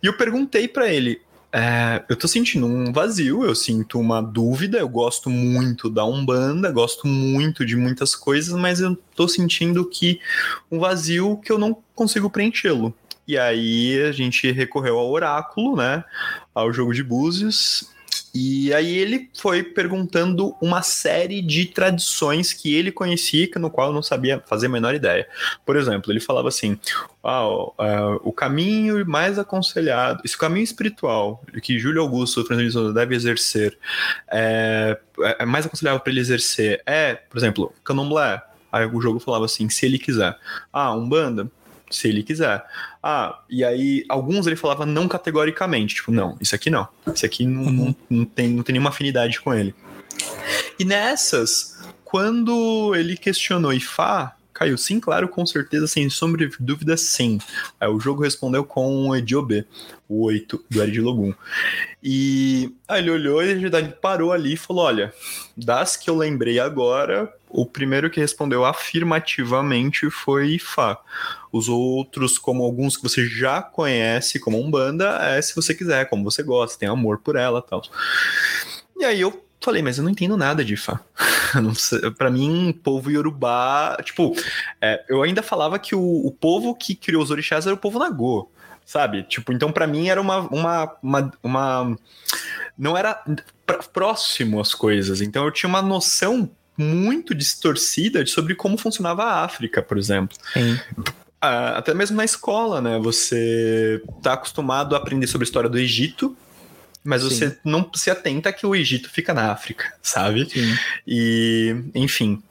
e 0.00 0.06
eu 0.06 0.16
perguntei 0.16 0.68
para 0.68 0.86
ele. 0.86 1.20
é, 1.52 2.04
eu 2.08 2.14
tô 2.14 2.28
sentindo 2.28 2.64
um 2.64 2.92
vazio, 2.92 3.42
eu 3.42 3.56
sinto 3.56 3.98
uma 3.98 4.20
dúvida, 4.22 4.78
eu 4.78 4.88
gosto 4.88 5.28
muito 5.28 5.90
da 5.90 6.04
Umbanda, 6.04 6.70
gosto 6.70 7.08
muito 7.08 7.66
de 7.66 7.74
muitas 7.74 8.14
coisas, 8.14 8.54
mas 8.54 8.78
eu 8.78 8.96
tô 9.16 9.26
sentindo 9.26 9.84
que 9.84 10.20
um 10.70 10.78
vazio 10.78 11.38
que 11.38 11.50
eu 11.50 11.58
não 11.58 11.76
consigo 11.96 12.30
preenchê-lo. 12.30 12.94
E 13.26 13.36
aí 13.36 14.00
a 14.04 14.12
gente 14.12 14.48
recorreu 14.52 14.96
ao 14.96 15.10
oráculo, 15.10 15.74
né? 15.74 16.04
Ao 16.54 16.72
jogo 16.72 16.94
de 16.94 17.02
búzios. 17.02 17.97
E 18.34 18.72
aí 18.74 18.96
ele 18.96 19.30
foi 19.34 19.62
perguntando 19.62 20.54
uma 20.60 20.82
série 20.82 21.40
de 21.40 21.66
tradições 21.66 22.52
que 22.52 22.74
ele 22.74 22.92
conhecia, 22.92 23.48
no 23.56 23.70
qual 23.70 23.88
eu 23.88 23.94
não 23.94 24.02
sabia 24.02 24.42
fazer 24.46 24.66
a 24.66 24.70
menor 24.70 24.94
ideia. 24.94 25.26
Por 25.64 25.76
exemplo, 25.76 26.12
ele 26.12 26.20
falava 26.20 26.48
assim: 26.48 26.78
ah, 27.22 27.46
ó, 27.46 27.72
ah, 27.78 28.18
o 28.22 28.32
caminho 28.32 29.04
mais 29.06 29.38
aconselhado, 29.38 30.22
esse 30.24 30.36
caminho 30.36 30.64
espiritual 30.64 31.42
que 31.62 31.78
Júlio 31.78 32.02
Augusto 32.02 32.44
Francisco 32.44 32.92
deve 32.92 33.14
exercer, 33.14 33.78
é, 34.30 34.98
é 35.38 35.46
mais 35.46 35.66
aconselhável 35.66 36.00
para 36.00 36.12
ele 36.12 36.20
exercer 36.20 36.82
é, 36.86 37.14
por 37.14 37.38
exemplo, 37.38 37.72
candomblé. 37.82 38.42
Aí 38.70 38.84
o 38.86 39.00
jogo 39.00 39.18
falava 39.18 39.46
assim: 39.46 39.68
se 39.68 39.86
ele 39.86 39.98
quiser. 39.98 40.36
Ah, 40.72 40.92
umbanda, 40.92 41.50
se 41.90 42.08
ele 42.08 42.22
quiser. 42.22 42.62
Ah, 43.10 43.40
e 43.48 43.64
aí 43.64 44.04
alguns 44.06 44.46
ele 44.46 44.54
falava 44.54 44.84
não 44.84 45.08
categoricamente, 45.08 45.94
tipo, 45.94 46.12
não, 46.12 46.36
isso 46.42 46.54
aqui 46.54 46.68
não. 46.68 46.86
Isso 47.14 47.24
aqui 47.24 47.46
não, 47.46 47.62
Uhum. 47.62 47.72
não, 47.72 47.96
não 48.18 48.24
tem, 48.26 48.48
não 48.48 48.62
tem 48.62 48.74
nenhuma 48.74 48.90
afinidade 48.90 49.40
com 49.40 49.54
ele. 49.54 49.74
E 50.78 50.84
nessas, 50.84 51.78
quando 52.04 52.94
ele 52.94 53.16
questionou 53.16 53.72
Ifá, 53.72 54.36
caiu 54.52 54.76
sim, 54.76 55.00
claro, 55.00 55.26
com 55.26 55.46
certeza, 55.46 55.86
sem 55.86 56.10
sombra 56.10 56.46
de 56.46 56.54
dúvida, 56.60 56.98
sim. 56.98 57.38
Aí 57.80 57.88
o 57.88 57.98
jogo 57.98 58.24
respondeu 58.24 58.62
com 58.62 59.08
o 59.08 59.16
Ediobe, 59.16 59.64
o 60.06 60.24
8 60.26 60.62
do 60.68 60.82
Ed 60.82 61.00
Logum. 61.00 61.32
E 62.02 62.74
aí 62.86 63.00
ele 63.00 63.10
olhou 63.10 63.42
e 63.42 63.48
ele 63.50 63.70
parou 64.02 64.32
ali 64.32 64.52
e 64.52 64.56
falou: 64.58 64.84
Olha, 64.84 65.14
das 65.56 65.96
que 65.96 66.10
eu 66.10 66.16
lembrei 66.16 66.58
agora, 66.60 67.32
o 67.50 67.64
primeiro 67.66 68.10
que 68.10 68.20
respondeu 68.20 68.64
afirmativamente 68.64 70.10
foi 70.10 70.50
Ifá. 70.54 70.98
Os 71.52 71.68
outros, 71.68 72.38
como 72.38 72.62
alguns 72.62 72.96
que 72.96 73.02
você 73.02 73.26
já 73.26 73.62
conhece 73.62 74.38
como 74.38 74.60
Umbanda, 74.60 75.18
é 75.22 75.40
se 75.40 75.54
você 75.56 75.74
quiser, 75.74 76.08
como 76.08 76.24
você 76.24 76.42
gosta, 76.42 76.78
tem 76.78 76.88
amor 76.88 77.18
por 77.18 77.36
ela 77.36 77.62
tal. 77.62 77.82
E 78.96 79.04
aí 79.04 79.20
eu 79.20 79.44
falei, 79.60 79.82
mas 79.82 79.98
eu 79.98 80.04
não 80.04 80.10
entendo 80.10 80.36
nada 80.36 80.64
de 80.64 80.74
Ifá. 80.74 81.00
Pra 82.18 82.30
mim, 82.30 82.78
povo 82.82 83.10
Yorubá. 83.10 83.96
Tipo, 84.04 84.34
é, 84.80 85.04
eu 85.08 85.22
ainda 85.22 85.42
falava 85.42 85.78
que 85.78 85.94
o, 85.94 86.26
o 86.26 86.30
povo 86.30 86.74
que 86.74 86.94
criou 86.94 87.22
os 87.22 87.30
orixás 87.30 87.66
era 87.66 87.74
o 87.74 87.78
povo 87.78 87.98
Nagô. 87.98 88.50
sabe? 88.84 89.22
Tipo, 89.24 89.52
então 89.52 89.72
para 89.72 89.86
mim 89.86 90.08
era 90.08 90.20
uma, 90.20 90.40
uma, 90.40 90.96
uma, 91.02 91.32
uma 91.42 91.98
não 92.76 92.96
era 92.96 93.14
pr- 93.66 93.84
próximo 93.92 94.60
às 94.60 94.74
coisas. 94.74 95.20
Então 95.20 95.44
eu 95.44 95.50
tinha 95.50 95.68
uma 95.68 95.82
noção 95.82 96.50
muito 96.78 97.34
distorcida 97.34 98.24
sobre 98.24 98.54
como 98.54 98.78
funcionava 98.78 99.24
a 99.24 99.44
África, 99.44 99.82
por 99.82 99.98
exemplo. 99.98 100.36
Sim. 100.54 100.78
Ah, 101.40 101.78
até 101.78 101.92
mesmo 101.92 102.16
na 102.16 102.24
escola, 102.24 102.80
né? 102.80 102.98
Você 102.98 104.02
tá 104.22 104.34
acostumado 104.34 104.94
a 104.94 104.98
aprender 104.98 105.26
sobre 105.26 105.44
a 105.44 105.48
história 105.48 105.68
do 105.68 105.78
Egito, 105.78 106.36
mas 107.04 107.22
Sim. 107.22 107.28
você 107.28 107.58
não 107.64 107.88
se 107.94 108.10
atenta 108.10 108.52
que 108.52 108.66
o 108.66 108.74
Egito 108.74 109.10
fica 109.10 109.34
na 109.34 109.50
África, 109.52 109.92
sabe? 110.02 110.48
Sim. 110.48 110.76
E, 111.06 111.76
enfim. 111.94 112.42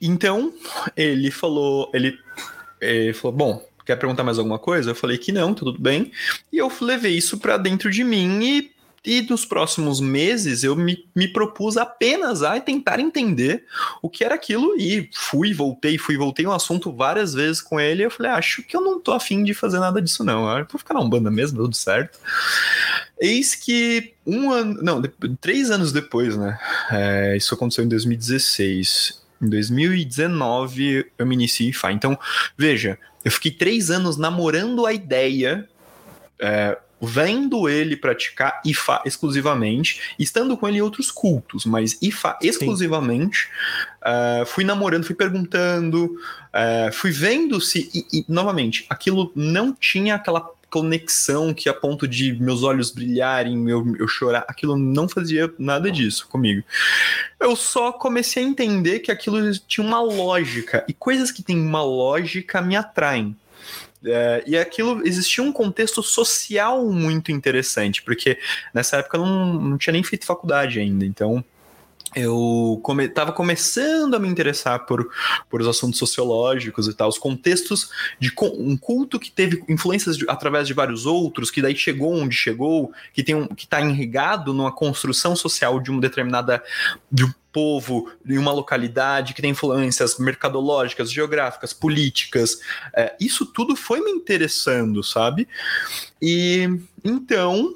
Então, 0.00 0.52
ele 0.96 1.30
falou, 1.30 1.90
ele, 1.94 2.18
ele 2.80 3.12
falou, 3.12 3.36
bom, 3.36 3.68
quer 3.84 3.96
perguntar 3.96 4.24
mais 4.24 4.38
alguma 4.38 4.58
coisa? 4.58 4.90
Eu 4.90 4.94
falei 4.94 5.18
que 5.18 5.32
não, 5.32 5.54
tá 5.54 5.60
tudo 5.60 5.80
bem. 5.80 6.12
E 6.52 6.58
eu 6.58 6.70
levei 6.80 7.16
isso 7.16 7.38
pra 7.38 7.56
dentro 7.56 7.90
de 7.90 8.02
mim 8.02 8.42
e, 8.42 8.72
e 9.06 9.22
nos 9.22 9.44
próximos 9.44 10.00
meses 10.00 10.64
eu 10.64 10.74
me, 10.74 11.08
me 11.14 11.28
propus 11.28 11.76
apenas 11.76 12.42
a 12.42 12.58
tentar 12.58 12.98
entender 12.98 13.64
o 14.02 14.10
que 14.10 14.24
era 14.24 14.34
aquilo 14.34 14.74
e 14.76 15.08
fui, 15.14 15.54
voltei, 15.54 15.96
fui, 15.96 16.16
voltei 16.16 16.44
um 16.44 16.52
assunto 16.52 16.92
várias 16.92 17.32
vezes 17.32 17.62
com 17.62 17.78
ele. 17.78 18.04
Eu 18.04 18.10
falei, 18.10 18.32
"Ah, 18.32 18.36
acho 18.36 18.62
que 18.64 18.76
eu 18.76 18.80
não 18.80 19.00
tô 19.00 19.12
afim 19.12 19.44
de 19.44 19.54
fazer 19.54 19.78
nada 19.78 20.02
disso 20.02 20.24
não. 20.24 20.46
Eu 20.58 20.66
vou 20.68 20.78
ficar 20.78 20.94
na 20.94 21.00
Umbanda 21.00 21.30
mesmo, 21.30 21.58
tudo 21.58 21.76
certo. 21.76 22.18
Eis 23.20 23.54
que 23.54 24.14
um 24.26 24.50
ano, 24.50 24.82
não, 24.82 25.00
três 25.40 25.70
anos 25.70 25.92
depois, 25.92 26.36
né? 26.36 26.58
É, 26.90 27.36
isso 27.36 27.54
aconteceu 27.54 27.84
em 27.84 27.88
2016. 27.88 29.22
Em 29.40 29.48
2019 29.48 31.06
eu 31.16 31.26
me 31.26 31.34
iniciei 31.34 31.72
Fá. 31.72 31.92
Então, 31.92 32.18
veja, 32.58 32.98
eu 33.24 33.30
fiquei 33.30 33.50
três 33.50 33.90
anos 33.90 34.16
namorando 34.16 34.84
a 34.84 34.92
ideia, 34.92 35.68
é, 36.40 36.76
vendo 37.00 37.68
ele 37.68 37.96
praticar 37.96 38.60
Ifá 38.64 39.02
exclusivamente, 39.04 40.14
estando 40.18 40.56
com 40.56 40.66
ele 40.68 40.78
em 40.78 40.82
outros 40.82 41.10
cultos, 41.10 41.64
mas 41.64 41.98
Ifá 42.00 42.38
exclusivamente. 42.42 43.48
é, 44.04 44.44
fui 44.46 44.64
namorando, 44.64 45.04
fui 45.04 45.14
perguntando, 45.14 46.16
é, 46.52 46.90
fui 46.92 47.10
vendo 47.10 47.60
se. 47.60 47.90
E, 47.94 48.20
e, 48.20 48.24
novamente, 48.28 48.86
aquilo 48.88 49.32
não 49.34 49.72
tinha 49.72 50.14
aquela 50.14 50.40
conexão 50.68 51.54
que 51.54 51.68
a 51.68 51.74
ponto 51.74 52.06
de 52.08 52.34
meus 52.34 52.62
olhos 52.62 52.90
brilharem, 52.90 53.68
eu, 53.68 53.96
eu 53.98 54.08
chorar, 54.08 54.44
aquilo 54.48 54.76
não 54.76 55.08
fazia 55.08 55.52
nada 55.58 55.90
disso 55.90 56.28
comigo. 56.28 56.62
Eu 57.38 57.54
só 57.56 57.92
comecei 57.92 58.44
a 58.44 58.46
entender 58.46 59.00
que 59.00 59.12
aquilo 59.12 59.52
tinha 59.60 59.86
uma 59.86 60.02
lógica, 60.02 60.84
e 60.88 60.92
coisas 60.92 61.30
que 61.30 61.42
têm 61.42 61.58
uma 61.58 61.82
lógica 61.82 62.60
me 62.60 62.76
atraem. 62.76 63.36
É, 64.04 64.42
e 64.46 64.56
aquilo 64.56 65.06
existia 65.06 65.42
um 65.42 65.52
contexto 65.52 66.02
social 66.02 66.84
muito 66.90 67.32
interessante, 67.32 68.02
porque 68.02 68.38
nessa 68.72 68.98
época 68.98 69.16
eu 69.16 69.24
não, 69.24 69.54
não 69.54 69.78
tinha 69.78 69.92
nem 69.92 70.02
feito 70.02 70.26
faculdade 70.26 70.78
ainda, 70.78 71.04
então 71.04 71.44
eu 72.16 72.80
come, 72.82 73.06
tava 73.08 73.30
começando 73.30 74.14
a 74.14 74.18
me 74.18 74.26
interessar 74.26 74.86
por, 74.86 75.06
por 75.50 75.60
os 75.60 75.68
assuntos 75.68 75.98
sociológicos 75.98 76.88
e 76.88 76.94
tal, 76.94 77.10
os 77.10 77.18
contextos 77.18 77.90
de 78.18 78.32
um 78.40 78.74
culto 78.74 79.20
que 79.20 79.30
teve 79.30 79.62
influências 79.68 80.16
de- 80.16 80.24
através 80.26 80.66
de 80.66 80.72
vários 80.72 81.04
outros, 81.04 81.50
que 81.50 81.60
daí 81.60 81.76
chegou 81.76 82.14
onde 82.14 82.34
chegou, 82.34 82.90
que 83.12 83.22
tem 83.22 83.34
um, 83.34 83.46
que 83.46 83.64
está 83.64 83.82
enregado 83.82 84.54
numa 84.54 84.72
construção 84.72 85.36
social 85.36 85.78
de 85.78 85.90
uma 85.90 86.00
determinada 86.00 86.64
de 87.12 87.24
um 87.24 87.32
povo 87.52 88.10
em 88.26 88.38
uma 88.38 88.52
localidade 88.52 89.34
que 89.34 89.42
tem 89.42 89.50
influências 89.50 90.18
mercadológicas, 90.18 91.12
geográficas, 91.12 91.72
políticas. 91.72 92.60
É, 92.94 93.14
isso 93.20 93.44
tudo 93.44 93.76
foi 93.76 94.00
me 94.00 94.10
interessando, 94.10 95.02
sabe? 95.02 95.46
E 96.20 96.68
então 97.04 97.74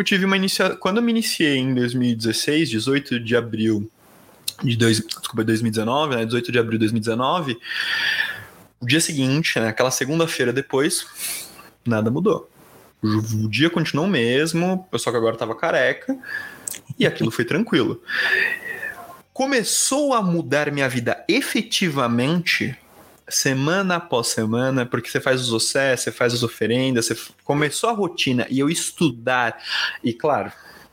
eu 0.00 0.04
tive 0.04 0.24
uma 0.24 0.36
inicia... 0.36 0.76
Quando 0.76 0.96
eu 0.96 1.02
me 1.02 1.10
iniciei 1.10 1.58
em 1.58 1.74
2016, 1.74 2.70
18 2.70 3.20
de 3.20 3.36
abril 3.36 3.90
de 4.62 4.76
dois... 4.76 5.00
Desculpa, 5.00 5.44
2019, 5.44 6.16
né? 6.16 6.24
18 6.24 6.52
de 6.52 6.58
abril 6.58 6.78
de 6.78 6.86
2019, 6.86 7.58
o 8.80 8.86
dia 8.86 9.00
seguinte, 9.00 9.60
né? 9.60 9.68
aquela 9.68 9.90
segunda-feira 9.90 10.52
depois, 10.52 11.06
nada 11.86 12.10
mudou. 12.10 12.48
O 13.02 13.48
dia 13.48 13.68
continuou 13.68 14.06
o 14.06 14.10
mesmo, 14.10 14.88
só 14.96 15.10
que 15.10 15.16
agora 15.16 15.36
tava 15.36 15.54
careca, 15.54 16.16
e 16.98 17.06
aquilo 17.06 17.30
foi 17.30 17.44
tranquilo. 17.44 18.02
Começou 19.32 20.14
a 20.14 20.22
mudar 20.22 20.70
minha 20.72 20.88
vida 20.88 21.24
efetivamente 21.28 22.76
semana 23.30 23.96
após 23.96 24.28
semana, 24.28 24.84
porque 24.84 25.08
você 25.08 25.20
faz 25.20 25.40
os 25.40 25.52
ossé, 25.52 25.96
você 25.96 26.12
faz 26.12 26.34
as 26.34 26.42
oferendas, 26.42 27.06
você 27.06 27.16
começou 27.44 27.90
a 27.90 27.92
rotina 27.92 28.46
e 28.50 28.58
eu 28.58 28.68
estudar, 28.68 29.56
e 30.02 30.12
claro, 30.12 30.52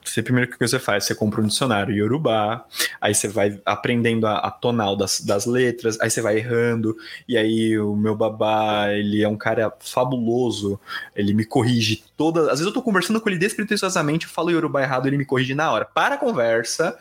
você 0.09 0.23
primeiro 0.23 0.49
que 0.49 0.57
você 0.57 0.79
faz, 0.79 1.03
você 1.05 1.13
compra 1.13 1.41
um 1.41 1.47
dicionário 1.47 1.95
Yorubá, 1.95 2.65
aí 2.99 3.13
você 3.13 3.27
vai 3.27 3.59
aprendendo 3.65 4.25
a, 4.25 4.37
a 4.37 4.51
tonal 4.51 4.95
das, 4.95 5.19
das 5.21 5.45
letras, 5.45 5.99
aí 5.99 6.09
você 6.09 6.21
vai 6.21 6.37
errando, 6.37 6.95
e 7.27 7.37
aí 7.37 7.77
o 7.77 7.95
meu 7.95 8.15
babá, 8.15 8.89
ele 8.91 9.21
é 9.21 9.27
um 9.27 9.37
cara 9.37 9.73
fabuloso, 9.79 10.79
ele 11.15 11.33
me 11.33 11.45
corrige 11.45 12.03
todas, 12.15 12.45
às 12.45 12.59
vezes 12.59 12.67
eu 12.67 12.73
tô 12.73 12.81
conversando 12.81 13.19
com 13.19 13.29
ele 13.29 13.37
despretensiosamente, 13.37 14.25
eu 14.25 14.31
falo 14.31 14.51
Yorubá 14.51 14.81
errado, 14.81 15.07
ele 15.07 15.17
me 15.17 15.25
corrige 15.25 15.53
na 15.53 15.71
hora, 15.71 15.85
para 15.85 16.15
a 16.15 16.17
conversa, 16.17 16.97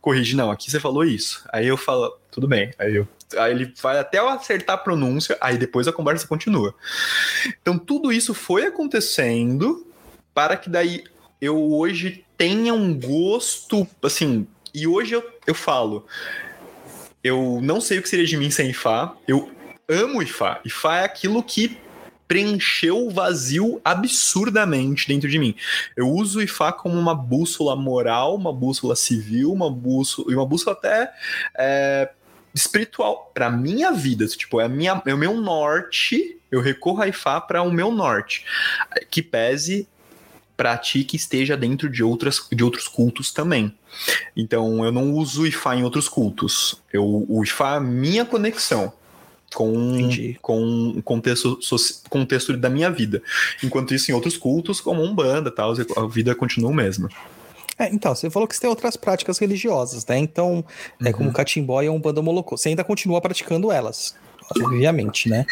corrige, 0.00 0.36
não, 0.36 0.50
aqui 0.50 0.70
você 0.70 0.80
falou 0.80 1.04
isso, 1.04 1.44
aí 1.52 1.66
eu 1.66 1.76
falo, 1.76 2.16
tudo 2.36 2.46
bem, 2.46 2.70
aí 2.78 2.96
eu 2.96 3.08
Aí 3.36 3.50
ele 3.50 3.72
vai 3.82 3.98
até 3.98 4.18
eu 4.18 4.28
acertar 4.28 4.76
a 4.76 4.78
pronúncia, 4.78 5.36
aí 5.40 5.58
depois 5.58 5.88
a 5.88 5.92
conversa 5.92 6.28
continua. 6.28 6.72
Então 7.60 7.76
tudo 7.76 8.12
isso 8.12 8.32
foi 8.32 8.66
acontecendo 8.66 9.84
para 10.32 10.56
que 10.56 10.70
daí 10.70 11.02
eu 11.40 11.72
hoje 11.72 12.24
tenha 12.36 12.72
um 12.72 12.94
gosto, 12.94 13.88
assim, 14.00 14.46
e 14.72 14.86
hoje 14.86 15.14
eu, 15.14 15.28
eu 15.44 15.54
falo, 15.54 16.06
eu 17.24 17.58
não 17.62 17.80
sei 17.80 17.98
o 17.98 18.02
que 18.02 18.08
seria 18.08 18.26
de 18.26 18.36
mim 18.36 18.50
sem 18.50 18.70
Ifá, 18.70 19.16
eu 19.26 19.50
amo 19.88 20.22
Ifá. 20.22 20.60
Ifá 20.64 20.98
é 20.98 21.04
aquilo 21.04 21.42
que 21.42 21.78
preencheu 22.28 23.06
o 23.06 23.10
vazio 23.10 23.80
absurdamente 23.84 25.08
dentro 25.08 25.28
de 25.28 25.38
mim. 25.38 25.54
Eu 25.96 26.08
uso 26.08 26.38
o 26.38 26.42
Ifá 26.42 26.72
como 26.72 26.98
uma 26.98 27.14
bússola 27.14 27.76
moral, 27.76 28.34
uma 28.34 28.52
bússola 28.52 28.96
civil, 28.96 29.52
uma 29.52 29.70
bússola, 29.70 30.30
e 30.30 30.34
uma 30.34 30.46
bússola 30.46 30.76
até 30.76 31.12
é, 31.56 32.10
espiritual 32.56 33.30
para 33.34 33.50
minha 33.50 33.92
vida, 33.92 34.26
tipo, 34.26 34.60
é 34.60 34.64
a 34.64 34.68
minha, 34.68 35.00
é 35.04 35.14
o 35.14 35.18
meu 35.18 35.34
norte, 35.34 36.38
eu 36.50 36.60
recorro 36.60 37.02
a 37.02 37.08
Ifá 37.08 37.40
para 37.40 37.62
o 37.62 37.70
meu 37.70 37.92
norte, 37.92 38.44
que 39.10 39.22
pese 39.22 39.86
pratique 40.56 41.16
e 41.16 41.18
esteja 41.18 41.54
dentro 41.54 41.88
de 41.90 42.02
outras 42.02 42.48
de 42.50 42.64
outros 42.64 42.88
cultos 42.88 43.30
também. 43.30 43.74
Então, 44.34 44.84
eu 44.84 44.90
não 44.90 45.12
uso 45.12 45.42
o 45.42 45.46
Ifá 45.46 45.76
em 45.76 45.84
outros 45.84 46.08
cultos. 46.08 46.82
Eu 46.90 47.26
o 47.28 47.44
Ifá 47.44 47.74
é 47.74 47.76
a 47.76 47.80
minha 47.80 48.24
conexão 48.24 48.92
com 49.54 49.72
Entendi. 49.94 50.38
com 50.40 50.94
o 50.96 51.02
contexto 51.02 51.58
contexto 52.08 52.56
da 52.56 52.70
minha 52.70 52.90
vida. 52.90 53.22
Enquanto 53.62 53.94
isso 53.94 54.10
em 54.10 54.14
outros 54.14 54.36
cultos, 54.36 54.80
como 54.80 55.02
Umbanda, 55.02 55.50
tal, 55.50 55.72
a 55.72 56.06
vida 56.06 56.34
continua 56.34 56.70
a 56.70 56.74
mesma. 56.74 57.10
É, 57.78 57.88
então, 57.92 58.14
você 58.14 58.30
falou 58.30 58.48
que 58.48 58.54
você 58.54 58.62
tem 58.62 58.70
outras 58.70 58.96
práticas 58.96 59.38
religiosas, 59.38 60.04
né? 60.06 60.18
Então, 60.18 60.64
é 61.04 61.12
como 61.12 61.32
catimbó 61.32 61.82
e 61.82 61.88
umbanda 61.88 62.22
molocô. 62.22 62.56
Você 62.56 62.70
ainda 62.70 62.82
continua 62.82 63.20
praticando 63.20 63.70
elas, 63.70 64.14
obviamente, 64.50 65.28
né? 65.28 65.44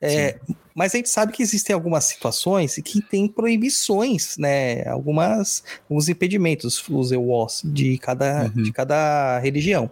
É, 0.00 0.36
mas 0.74 0.94
a 0.94 0.98
gente 0.98 1.08
sabe 1.08 1.32
que 1.32 1.42
existem 1.42 1.72
algumas 1.72 2.04
situações 2.04 2.76
que 2.84 3.00
tem 3.00 3.26
proibições, 3.26 4.36
né? 4.36 4.86
Algumas, 4.86 5.62
alguns 5.88 6.08
impedimentos, 6.08 6.84
os 6.88 7.10
EWOS, 7.10 7.62
de 7.64 7.96
cada, 7.98 8.50
Uhum. 8.54 8.62
de 8.62 8.72
cada 8.72 9.38
religião. 9.38 9.90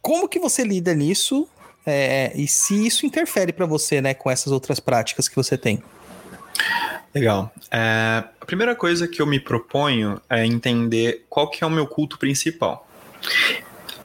Como 0.00 0.28
que 0.28 0.38
você 0.38 0.64
lida 0.64 0.94
nisso? 0.94 1.46
é, 1.90 2.32
e 2.34 2.46
se 2.46 2.86
isso 2.86 3.06
interfere 3.06 3.50
para 3.50 3.64
você, 3.64 4.02
né, 4.02 4.12
com 4.12 4.30
essas 4.30 4.52
outras 4.52 4.78
práticas 4.78 5.26
que 5.26 5.34
você 5.34 5.56
tem? 5.56 5.82
Legal. 7.14 7.52
É, 7.70 8.24
a 8.40 8.44
primeira 8.46 8.74
coisa 8.74 9.08
que 9.08 9.20
eu 9.20 9.26
me 9.26 9.40
proponho 9.40 10.20
é 10.28 10.44
entender 10.44 11.24
qual 11.28 11.48
que 11.50 11.64
é 11.64 11.66
o 11.66 11.70
meu 11.70 11.86
culto 11.86 12.18
principal. 12.18 12.88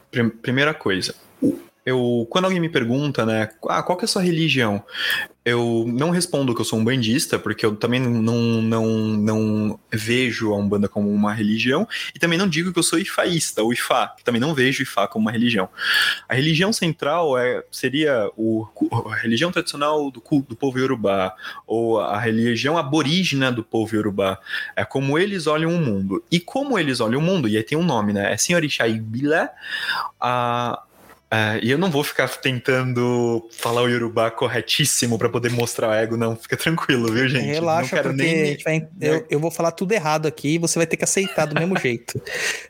Prim- 0.09 0.29
primeira 0.29 0.73
coisa, 0.73 1.15
eu 1.85 2.25
quando 2.29 2.45
alguém 2.45 2.59
me 2.59 2.69
pergunta, 2.69 3.25
né, 3.25 3.49
ah, 3.69 3.83
qual 3.83 3.97
que 3.97 4.03
é 4.03 4.05
a 4.05 4.07
sua 4.07 4.21
religião? 4.21 4.83
Eu 5.45 5.83
não 5.87 6.09
respondo 6.09 6.55
que 6.55 6.61
eu 6.61 6.65
sou 6.65 6.79
um 6.79 6.85
bandista, 6.85 7.37
porque 7.37 7.65
eu 7.65 7.75
também 7.75 7.99
não, 7.99 8.61
não, 8.61 8.87
não 8.87 9.79
vejo 9.91 10.53
a 10.53 10.57
Umbanda 10.57 10.87
como 10.87 11.11
uma 11.11 11.33
religião, 11.33 11.85
e 12.15 12.19
também 12.19 12.37
não 12.37 12.47
digo 12.47 12.71
que 12.71 12.79
eu 12.79 12.83
sou 12.83 12.97
ifaísta, 12.97 13.61
ou 13.61 13.73
ifá, 13.73 14.07
que 14.17 14.23
também 14.23 14.39
não 14.39 14.53
vejo 14.55 14.81
ifá 14.81 15.05
como 15.05 15.25
uma 15.25 15.33
religião. 15.33 15.67
A 16.29 16.33
religião 16.33 16.71
central 16.71 17.37
é, 17.37 17.61
seria 17.69 18.31
o, 18.37 18.65
a 19.11 19.15
religião 19.15 19.51
tradicional 19.51 20.09
do, 20.09 20.23
do 20.47 20.55
povo 20.55 20.79
Yorubá, 20.79 21.35
ou 21.67 21.99
a 21.99 22.17
religião 22.17 22.77
aborígena 22.77 23.51
do 23.51 23.65
povo 23.65 23.97
Yorubá. 23.97 24.39
É 24.77 24.85
como 24.85 25.19
eles 25.19 25.45
olham 25.45 25.75
o 25.75 25.77
mundo. 25.77 26.23
E 26.31 26.39
como 26.39 26.79
eles 26.79 27.01
olham 27.01 27.19
o 27.19 27.23
mundo, 27.23 27.49
e 27.49 27.57
aí 27.57 27.63
tem 27.63 27.77
um 27.77 27.83
nome, 27.83 28.13
né? 28.13 28.31
É 28.31 28.37
Senhor 28.37 28.63
Ixaibila, 28.63 29.49
a, 30.21 30.81
É, 31.33 31.59
e 31.63 31.71
eu 31.71 31.79
não 31.79 31.89
vou 31.89 32.03
ficar 32.03 32.27
tentando 32.27 33.49
falar 33.49 33.81
o 33.81 33.87
Yorubá 33.87 34.29
corretíssimo 34.29 35.17
para 35.17 35.27
poder 35.27 35.49
mostrar 35.49 35.89
o 35.89 35.91
ego, 35.93 36.15
não. 36.15 36.35
Fica 36.35 36.55
tranquilo, 36.55 37.11
viu, 37.11 37.27
gente? 37.27 37.45
Relaxa, 37.45 37.81
não 37.81 37.89
quero 38.03 38.09
porque 38.09 38.23
nem. 38.23 38.57
vai- 38.63 38.87
eu, 39.01 39.25
eu 39.31 39.39
vou 39.39 39.49
falar 39.49 39.71
tudo 39.71 39.93
errado 39.93 40.27
aqui 40.27 40.49
e 40.49 40.57
você 40.59 40.77
vai 40.77 40.85
ter 40.85 40.95
que 40.95 41.03
aceitar 41.03 41.47
do 41.47 41.55
mesmo 41.55 41.75
jeito. 41.79 42.21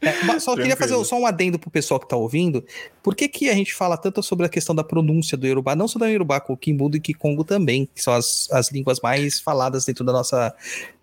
É, 0.01 0.13
só 0.39 0.55
queria 0.55 0.77
Tranquilo. 0.77 0.77
fazer 0.77 1.05
só 1.09 1.19
um 1.19 1.25
adendo 1.25 1.59
pro 1.59 1.69
pessoal 1.69 1.99
que 1.99 2.07
tá 2.07 2.15
ouvindo. 2.15 2.63
Por 3.03 3.15
que, 3.15 3.27
que 3.27 3.49
a 3.49 3.53
gente 3.53 3.73
fala 3.73 3.97
tanto 3.97 4.23
sobre 4.23 4.45
a 4.45 4.49
questão 4.49 4.73
da 4.73 4.83
pronúncia 4.83 5.37
do 5.37 5.45
Yorubá? 5.45 5.75
Não 5.75 5.87
só 5.89 5.99
do 5.99 6.05
Yorubá, 6.05 6.39
com 6.39 6.53
o 6.53 6.57
Kimbudo 6.57 6.95
e 6.95 7.01
Kikongo 7.01 7.43
também, 7.43 7.89
que 7.93 8.01
são 8.01 8.13
as, 8.13 8.47
as 8.49 8.71
línguas 8.71 9.01
mais 9.01 9.41
faladas 9.41 9.83
dentro 9.83 10.05
da 10.05 10.13
nossa 10.13 10.55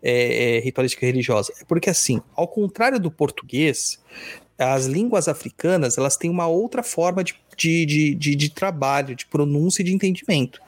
é, 0.02 0.56
é, 0.56 0.60
ritualística 0.60 1.04
religiosa. 1.04 1.52
É 1.60 1.64
porque, 1.66 1.90
assim, 1.90 2.22
ao 2.34 2.48
contrário 2.48 2.98
do 2.98 3.10
português, 3.10 4.00
as 4.62 4.86
línguas 4.86 5.28
africanas 5.28 5.96
elas 5.96 6.16
têm 6.16 6.30
uma 6.30 6.46
outra 6.46 6.82
forma 6.82 7.24
de, 7.24 7.34
de, 7.56 8.14
de, 8.14 8.34
de, 8.34 8.50
trabalho, 8.50 9.14
de 9.16 9.26
pronúncia 9.26 9.82
e 9.82 9.84
de 9.84 9.94
entendimento. 9.94 10.60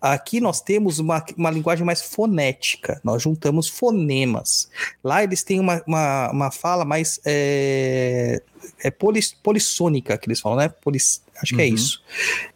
Aqui 0.00 0.40
nós 0.40 0.60
temos 0.60 0.98
uma, 0.98 1.24
uma 1.36 1.50
linguagem 1.50 1.84
mais 1.84 2.02
fonética, 2.02 3.00
nós 3.02 3.22
juntamos 3.22 3.68
fonemas. 3.68 4.68
Lá 5.02 5.22
eles 5.24 5.42
têm 5.42 5.58
uma, 5.60 5.82
uma, 5.86 6.30
uma 6.30 6.50
fala 6.50 6.84
mais 6.84 7.20
é, 7.24 8.42
é 8.82 8.90
polis, 8.90 9.32
polissônica, 9.32 10.16
que 10.18 10.28
eles 10.28 10.40
falam, 10.40 10.58
né? 10.58 10.68
Polis, 10.68 11.22
acho 11.42 11.54
que 11.54 11.62
é 11.62 11.66
Uhum. 11.66 11.74
isso. 11.74 12.02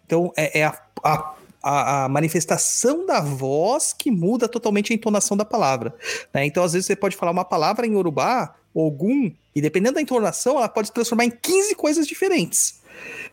Então 0.06 0.32
é, 0.36 0.60
é 0.60 0.64
a, 0.64 0.78
a, 1.02 1.34
a, 1.62 2.04
a 2.04 2.08
manifestação 2.08 3.06
da 3.06 3.20
voz 3.20 3.94
que 3.94 4.10
muda 4.10 4.46
totalmente 4.46 4.92
a 4.92 4.94
entonação 4.94 5.34
da 5.36 5.44
palavra. 5.46 5.94
né? 6.32 6.44
Então, 6.44 6.62
às 6.62 6.74
vezes, 6.74 6.86
você 6.86 6.94
pode 6.94 7.16
falar 7.16 7.32
uma 7.32 7.44
palavra 7.44 7.86
em 7.86 7.94
Urubá, 7.94 8.54
Ogum, 8.74 9.32
e 9.54 9.60
dependendo 9.60 9.94
da 9.94 10.00
entonação, 10.00 10.56
ela 10.56 10.68
pode 10.68 10.88
se 10.88 10.94
transformar 10.94 11.24
em 11.24 11.30
15 11.30 11.74
coisas 11.74 12.06
diferentes. 12.06 12.82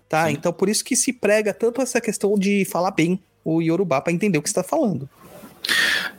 Tá? 0.08 0.32
Então, 0.32 0.52
por 0.52 0.70
isso 0.70 0.84
que 0.84 0.96
se 0.96 1.14
prega 1.14 1.54
tanto 1.54 1.82
essa 1.82 2.02
questão 2.02 2.38
de 2.38 2.66
falar 2.66 2.92
bem 2.92 3.20
o 3.44 3.62
Yorubá 3.62 4.02
para 4.02 4.14
entender 4.14 4.38
o 4.38 4.42
que 4.42 4.50
está 4.50 4.64
falando. 4.64 5.10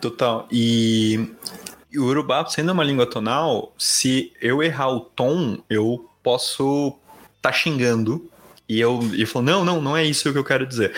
Total. 0.00 0.48
E 0.50 1.28
o 1.94 2.02
Urubá, 2.04 2.44
sendo 2.46 2.72
uma 2.72 2.84
língua 2.84 3.06
tonal, 3.06 3.74
se 3.78 4.32
eu 4.40 4.62
errar 4.62 4.90
o 4.90 5.00
tom, 5.00 5.58
eu 5.68 6.08
posso 6.22 6.96
estar 7.36 7.52
xingando. 7.52 8.28
E 8.68 8.80
eu, 8.80 9.00
e 9.12 9.20
eu 9.20 9.26
falo, 9.26 9.44
não, 9.44 9.64
não, 9.64 9.82
não 9.82 9.96
é 9.96 10.04
isso 10.04 10.32
que 10.32 10.38
eu 10.38 10.44
quero 10.44 10.66
dizer. 10.66 10.94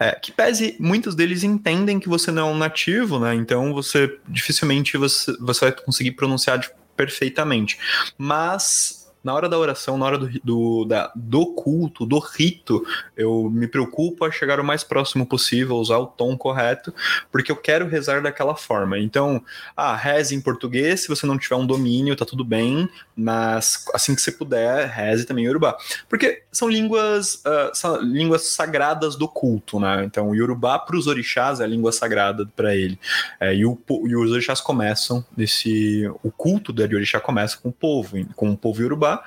É, 0.00 0.12
que 0.12 0.32
pese, 0.32 0.76
muitos 0.80 1.14
deles 1.14 1.44
entendem 1.44 2.00
que 2.00 2.08
você 2.08 2.30
não 2.30 2.48
é 2.48 2.52
um 2.52 2.56
nativo, 2.56 3.18
né? 3.18 3.34
Então 3.34 3.74
você 3.74 4.18
dificilmente 4.26 4.96
você, 4.96 5.36
você 5.38 5.66
vai 5.66 5.72
conseguir 5.72 6.12
pronunciar 6.12 6.58
de- 6.58 6.70
perfeitamente. 6.98 7.78
Mas 8.18 8.97
na 9.28 9.34
hora 9.34 9.46
da 9.46 9.58
oração, 9.58 9.98
na 9.98 10.06
hora 10.06 10.16
do, 10.16 10.30
do, 10.42 10.84
da- 10.86 11.12
do 11.14 11.44
culto, 11.52 12.06
do 12.06 12.18
rito, 12.18 12.82
eu 13.14 13.50
me 13.50 13.68
preocupo 13.68 14.24
a 14.24 14.30
chegar 14.30 14.58
o 14.58 14.64
mais 14.64 14.82
próximo 14.82 15.26
possível, 15.26 15.76
usar 15.76 15.98
o 15.98 16.06
tom 16.06 16.34
correto, 16.34 16.94
porque 17.30 17.52
eu 17.52 17.56
quero 17.56 17.86
rezar 17.86 18.22
daquela 18.22 18.56
forma. 18.56 18.98
Então, 18.98 19.44
ah, 19.76 19.94
reze 19.94 20.34
em 20.34 20.40
português, 20.40 21.02
se 21.02 21.08
você 21.08 21.26
não 21.26 21.36
tiver 21.36 21.56
um 21.56 21.66
domínio, 21.66 22.16
tá 22.16 22.24
tudo 22.24 22.42
bem, 22.42 22.88
mas 23.14 23.84
assim 23.92 24.14
que 24.14 24.22
você 24.22 24.32
puder, 24.32 24.88
reze 24.88 25.26
também 25.26 25.44
em 25.44 25.48
Yorubá. 25.48 25.76
Porque 26.08 26.44
são 26.50 26.66
línguas, 26.66 27.42
ah, 27.44 27.70
são 27.74 28.00
línguas 28.00 28.46
sagradas 28.46 29.14
do 29.14 29.28
culto, 29.28 29.78
né? 29.78 30.04
Então, 30.06 30.30
o 30.30 30.34
Yorubá 30.34 30.78
para 30.78 30.96
os 30.96 31.06
orixás 31.06 31.60
é 31.60 31.64
a 31.64 31.66
língua 31.66 31.92
sagrada 31.92 32.46
para 32.56 32.74
ele. 32.74 32.98
É, 33.38 33.54
e, 33.54 33.66
o, 33.66 33.78
e 34.06 34.16
os 34.16 34.32
orixás 34.32 34.62
começam 34.62 35.22
nesse. 35.36 36.10
O 36.22 36.30
culto 36.30 36.72
de 36.72 36.94
orixá 36.94 37.20
começa 37.20 37.58
com 37.58 37.68
o 37.68 37.72
povo, 37.72 38.16
com 38.34 38.50
o 38.50 38.56
povo 38.56 38.80
Yorubá. 38.80 39.17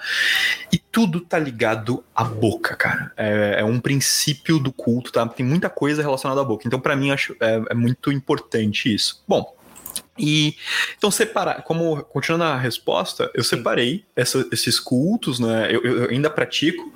E 0.71 0.77
tudo 0.77 1.21
tá 1.21 1.38
ligado 1.39 2.03
à 2.15 2.24
boca, 2.24 2.75
cara. 2.75 3.12
É, 3.17 3.57
é 3.60 3.63
um 3.63 3.79
princípio 3.79 4.60
do 4.60 4.71
culto, 4.71 5.12
tá? 5.12 5.27
Tem 5.27 5.45
muita 5.45 5.69
coisa 5.69 6.01
relacionada 6.01 6.41
à 6.41 6.43
boca. 6.43 6.67
Então, 6.67 6.79
para 6.79 6.95
mim, 6.95 7.12
acho 7.12 7.36
é, 7.39 7.62
é 7.69 7.74
muito 7.74 8.12
importante 8.12 8.93
isso. 8.93 9.24
Bom. 9.27 9.55
E 10.17 10.55
então 10.98 11.10
separar, 11.10 11.63
como 11.63 12.03
continuando 12.03 12.43
a 12.45 12.57
resposta, 12.57 13.29
eu 13.33 13.43
separei 13.43 14.05
essa- 14.15 14.48
esses 14.51 14.79
cultos, 14.79 15.39
né? 15.39 15.67
Eu, 15.74 15.81
eu- 15.83 16.10
ainda 16.10 16.29
pratico 16.29 16.93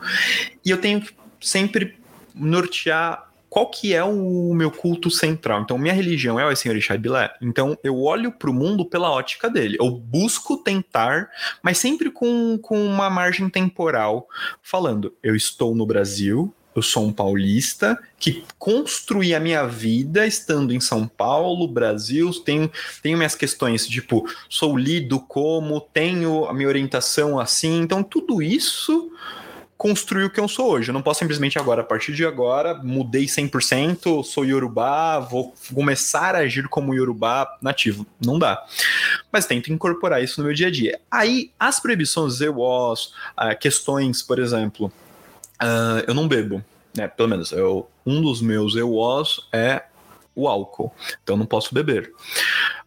e 0.64 0.70
eu 0.70 0.78
tenho 0.78 1.04
sempre 1.42 1.98
nortear 2.34 3.32
qual 3.56 3.68
que 3.68 3.94
é 3.94 4.04
o 4.04 4.54
meu 4.54 4.70
culto 4.70 5.10
central. 5.10 5.62
Então, 5.62 5.78
minha 5.78 5.94
religião 5.94 6.38
é 6.38 6.46
o 6.46 6.54
Senhor 6.54 6.78
Bilé. 7.00 7.34
Então, 7.42 7.78
eu 7.82 8.02
olho 8.02 8.30
para 8.30 8.50
o 8.50 8.54
mundo 8.54 8.86
pela 8.86 9.10
ótica 9.10 9.50
dele. 9.50 9.78
Eu 9.80 9.92
busco 9.92 10.58
tentar, 10.58 11.30
mas 11.64 11.78
sempre 11.78 12.12
com, 12.12 12.60
com 12.62 12.86
uma 12.86 13.10
margem 13.10 13.48
temporal, 13.48 14.28
falando: 14.62 15.14
eu 15.24 15.38
estou 15.38 15.74
no 15.74 15.86
Brasil, 15.86 16.54
eu 16.76 16.82
sou 16.82 17.06
um 17.06 17.14
paulista 17.14 17.98
que 18.20 18.44
construí 18.60 19.34
a 19.34 19.40
minha 19.40 19.66
vida 19.66 20.28
estando 20.28 20.74
em 20.74 20.82
São 20.82 21.08
Paulo, 21.08 21.66
Brasil, 21.66 22.30
tenho, 22.44 22.70
tenho 23.02 23.18
minhas 23.18 23.36
questões, 23.36 23.88
tipo, 23.88 24.30
sou 24.50 24.76
lido 24.76 25.18
como, 25.18 25.80
tenho 25.80 26.44
a 26.44 26.54
minha 26.54 26.68
orientação 26.68 27.40
assim, 27.40 27.80
então 27.80 28.04
tudo 28.04 28.42
isso 28.42 29.14
construiu 29.78 30.28
o 30.28 30.30
que 30.30 30.40
eu 30.40 30.48
sou 30.48 30.72
hoje. 30.72 30.90
Eu 30.90 30.94
não 30.94 31.02
posso 31.02 31.20
simplesmente 31.20 31.60
agora, 31.60 31.82
a 31.82 31.84
partir 31.84 32.14
de 32.14 32.26
agora, 32.26 32.76
mudei 32.76 33.26
100%, 33.26 34.24
sou 34.24 34.46
Yorubá, 34.46 35.20
vou 35.20 35.54
começar 35.74 36.36
a 36.36 36.40
agir 36.40 36.68
como 36.68 36.94
Yorubá 36.94 37.58
nativo. 37.62 38.06
Não 38.24 38.40
dá. 38.40 38.64
Mas 39.32 39.46
tento 39.46 39.72
incorporar 39.72 40.24
isso 40.24 40.40
no 40.40 40.48
meu 40.48 40.56
dia 40.56 40.68
a 40.68 40.72
dia. 40.72 41.00
Aí, 41.12 41.52
as 41.60 41.80
proibições 41.80 42.40
EWOS, 42.40 43.14
ah, 43.36 43.54
questões, 43.54 44.22
por 44.22 44.40
exemplo, 44.40 44.92
ah, 45.60 46.04
eu 46.08 46.14
não 46.14 46.28
bebo, 46.28 46.64
né? 46.96 47.08
Pelo 47.08 47.30
menos, 47.30 47.52
eu, 47.52 47.90
um 48.06 48.22
dos 48.22 48.42
meus 48.42 48.76
EWOS 48.76 49.48
é 49.52 49.84
o 50.34 50.48
álcool. 50.48 50.94
Então 51.24 51.36
eu 51.36 51.40
não 51.40 51.46
posso 51.46 51.74
beber. 51.74 52.14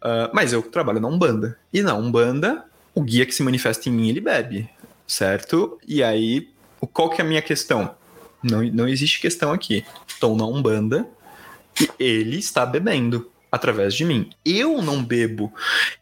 Ah, 0.01 0.29
mas 0.33 0.53
eu 0.53 0.61
trabalho 0.63 0.99
na 0.99 1.07
Umbanda. 1.07 1.57
E 1.71 1.81
na 1.83 1.93
Umbanda, 1.93 2.65
o 2.95 3.01
guia 3.01 3.25
que 3.25 3.33
se 3.33 3.43
manifesta 3.43 3.89
em 3.89 3.91
mim, 3.91 4.09
ele 4.09 4.21
bebe. 4.21 4.69
Certo? 5.07 5.79
E 5.87 6.03
aí, 6.03 6.49
qual 6.87 7.09
que 7.09 7.21
é 7.21 7.25
a 7.25 7.27
minha 7.27 7.41
questão? 7.41 7.95
Não, 8.41 8.63
não 8.63 8.87
existe 8.87 9.19
questão 9.19 9.51
aqui. 9.51 9.85
Estou 10.07 10.35
na 10.35 10.45
Umbanda 10.45 11.07
e 11.79 11.89
ele 11.99 12.37
está 12.37 12.65
bebendo 12.65 13.29
através 13.51 13.93
de 13.93 14.05
mim. 14.05 14.29
Eu 14.45 14.81
não 14.81 15.03
bebo. 15.03 15.53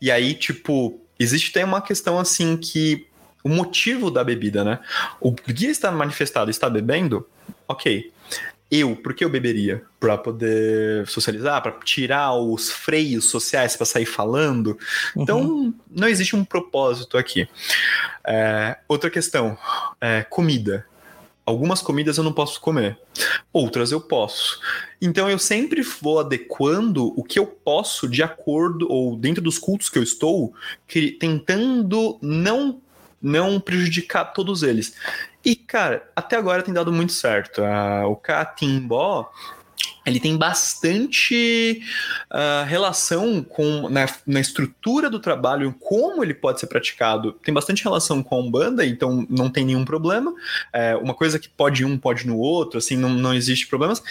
E 0.01 0.11
aí, 0.11 0.33
tipo, 0.33 0.99
existe 1.19 1.49
até 1.49 1.65
uma 1.65 1.81
questão 1.81 2.19
assim 2.19 2.57
que 2.57 3.07
o 3.43 3.49
motivo 3.49 4.11
da 4.11 4.23
bebida, 4.23 4.63
né? 4.63 4.79
O 5.21 5.31
guia 5.31 5.69
está 5.69 5.91
manifestado, 5.91 6.51
está 6.51 6.69
bebendo, 6.69 7.27
ok. 7.67 8.11
Eu, 8.69 8.95
por 8.97 9.13
que 9.13 9.23
eu 9.23 9.29
beberia? 9.29 9.81
Para 9.99 10.17
poder 10.17 11.07
socializar, 11.07 11.61
para 11.63 11.71
tirar 11.83 12.33
os 12.35 12.69
freios 12.69 13.29
sociais 13.29 13.75
para 13.77 13.85
sair 13.85 14.05
falando. 14.05 14.77
Então, 15.15 15.73
não 15.89 16.07
existe 16.07 16.35
um 16.35 16.43
propósito 16.43 17.17
aqui. 17.17 17.47
É, 18.25 18.77
outra 18.87 19.09
questão, 19.09 19.57
é, 20.01 20.23
comida. 20.23 20.85
Algumas 21.45 21.81
comidas 21.81 22.17
eu 22.17 22.25
não 22.25 22.33
posso 22.33 22.59
comer, 22.59 22.99
outras 23.53 23.93
eu 23.93 24.01
posso. 24.01 24.59
Então 25.01 25.29
eu 25.29 25.39
sempre 25.39 25.81
vou 25.81 26.19
adequando 26.19 27.13
o 27.17 27.23
que 27.23 27.39
eu 27.39 27.45
posso 27.47 28.05
de 28.09 28.21
acordo, 28.21 28.85
ou 28.91 29.15
dentro 29.15 29.41
dos 29.41 29.57
cultos 29.57 29.87
que 29.87 29.97
eu 29.97 30.03
estou, 30.03 30.53
que- 30.85 31.11
tentando 31.13 32.17
não, 32.21 32.81
não 33.21 33.61
prejudicar 33.61 34.25
todos 34.33 34.61
eles. 34.61 34.93
E, 35.47 35.55
cara, 35.55 36.05
até 36.13 36.35
agora 36.35 36.61
tem 36.61 36.73
dado 36.73 36.91
muito 36.91 37.13
certo. 37.13 37.63
Ah, 37.63 38.05
o 38.05 38.17
Catimbó, 38.17 39.31
ele 40.05 40.19
tem 40.19 40.35
bastante 40.35 41.81
ah, 42.29 42.65
relação 42.67 43.41
com 43.41 43.87
na, 43.87 44.05
na 44.25 44.41
estrutura 44.41 45.09
do 45.09 45.21
trabalho, 45.21 45.73
como 45.79 46.21
ele 46.21 46.33
pode 46.33 46.59
ser 46.59 46.67
praticado, 46.67 47.31
tem 47.31 47.53
bastante 47.53 47.81
relação 47.81 48.21
com 48.21 48.35
a 48.35 48.39
Umbanda, 48.39 48.85
então 48.85 49.25
não 49.29 49.49
tem 49.49 49.63
nenhum 49.63 49.85
problema. 49.85 50.33
É, 50.73 50.97
uma 50.97 51.13
coisa 51.13 51.39
que 51.39 51.47
pode 51.47 51.85
um, 51.85 51.97
pode 51.97 52.27
no 52.27 52.37
outro, 52.37 52.79
assim, 52.79 52.97
não, 52.97 53.07
não 53.07 53.33
existe 53.33 53.67
problemas. 53.67 54.03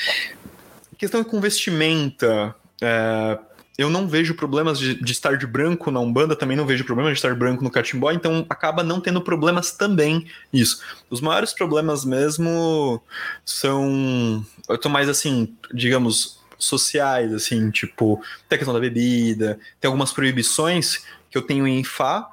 Questão 0.96 1.22
com 1.22 1.38
vestimenta. 1.38 2.54
é, 2.80 3.38
eu 3.78 3.90
não 3.90 4.08
vejo 4.08 4.34
problemas 4.34 4.78
de, 4.78 4.94
de 4.94 5.12
estar 5.12 5.36
de 5.36 5.46
branco 5.46 5.90
na 5.90 6.00
Umbanda, 6.00 6.34
também 6.34 6.56
não 6.56 6.66
vejo 6.66 6.84
problemas 6.84 7.12
de 7.12 7.18
estar 7.18 7.34
branco 7.34 7.62
no 7.62 7.70
Catimbó, 7.70 8.10
então 8.10 8.46
acaba 8.48 8.82
não 8.82 9.00
tendo 9.00 9.20
problemas 9.20 9.72
também 9.72 10.26
isso. 10.52 10.82
Os 11.10 11.20
maiores 11.20 11.52
problemas 11.52 12.04
mesmo 12.04 13.02
são. 13.44 14.44
Eu 14.68 14.78
tô 14.78 14.88
mais 14.88 15.08
assim, 15.08 15.54
digamos, 15.72 16.40
sociais, 16.58 17.32
assim, 17.34 17.70
tipo, 17.70 18.20
tem 18.48 18.56
a 18.56 18.58
questão 18.58 18.74
da 18.74 18.80
bebida, 18.80 19.58
tem 19.80 19.88
algumas 19.88 20.12
proibições 20.12 21.04
que 21.30 21.36
eu 21.36 21.42
tenho 21.42 21.66
em 21.66 21.84
Fá 21.84 22.30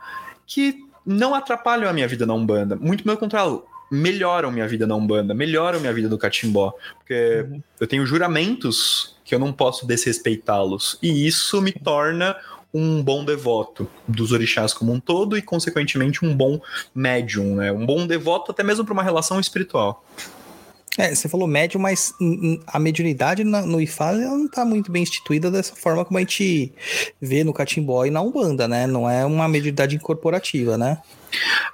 que 0.48 0.86
não 1.06 1.36
atrapalham 1.36 1.90
a 1.90 1.94
minha 1.94 2.08
vida 2.08 2.26
na 2.26 2.34
Umbanda. 2.34 2.78
Muito 2.78 3.04
pelo 3.04 3.18
contrário, 3.18 3.64
melhoram 3.92 4.50
minha 4.50 4.68
vida 4.68 4.88
na 4.88 4.96
Umbanda, 4.96 5.34
melhoram 5.34 5.80
minha 5.80 5.94
vida 5.94 6.08
no 6.08 6.18
Catimbó. 6.18 6.74
Porque 7.00 7.46
eu 7.80 7.88
tenho 7.88 8.06
juramentos 8.06 9.16
que 9.34 9.36
eu 9.36 9.40
não 9.40 9.52
posso 9.52 9.88
desrespeitá-los. 9.88 11.00
E 11.02 11.26
isso 11.26 11.60
me 11.60 11.72
torna 11.72 12.36
um 12.72 13.02
bom 13.02 13.26
devoto 13.26 13.90
dos 14.08 14.32
orixás 14.32 14.76
como 14.76 14.94
um 14.94 15.00
todo 15.00 15.36
e, 15.36 15.42
consequentemente, 15.42 16.24
um 16.24 16.36
bom 16.36 16.62
médium, 16.94 17.56
né? 17.56 17.72
Um 17.72 17.84
bom 17.84 18.06
devoto 18.06 18.52
até 18.52 18.62
mesmo 18.62 18.86
para 18.86 18.94
uma 18.94 19.02
relação 19.02 19.40
espiritual. 19.40 20.06
É, 20.98 21.14
você 21.16 21.28
falou 21.28 21.48
médio, 21.48 21.80
mas 21.80 22.14
a 22.68 22.78
mediunidade 22.80 23.44
na- 23.44 23.64
no 23.66 23.82
IFA 23.82 24.12
ela 24.12 24.38
não 24.38 24.48
tá 24.48 24.64
muito 24.64 24.92
bem 24.92 25.02
instituída 25.02 25.50
dessa 25.50 25.76
forma 25.76 26.06
como 26.06 26.20
a 26.20 26.22
gente 26.22 26.72
vê 27.20 27.44
no 27.44 27.52
Catimbó 27.52 28.06
e 28.06 28.12
na 28.12 28.22
Umbanda, 28.22 28.68
né? 28.68 28.86
Não 28.86 29.10
é 29.10 29.26
uma 29.26 29.48
mediunidade 29.48 29.96
incorporativa, 29.96 30.78
né? 30.78 31.00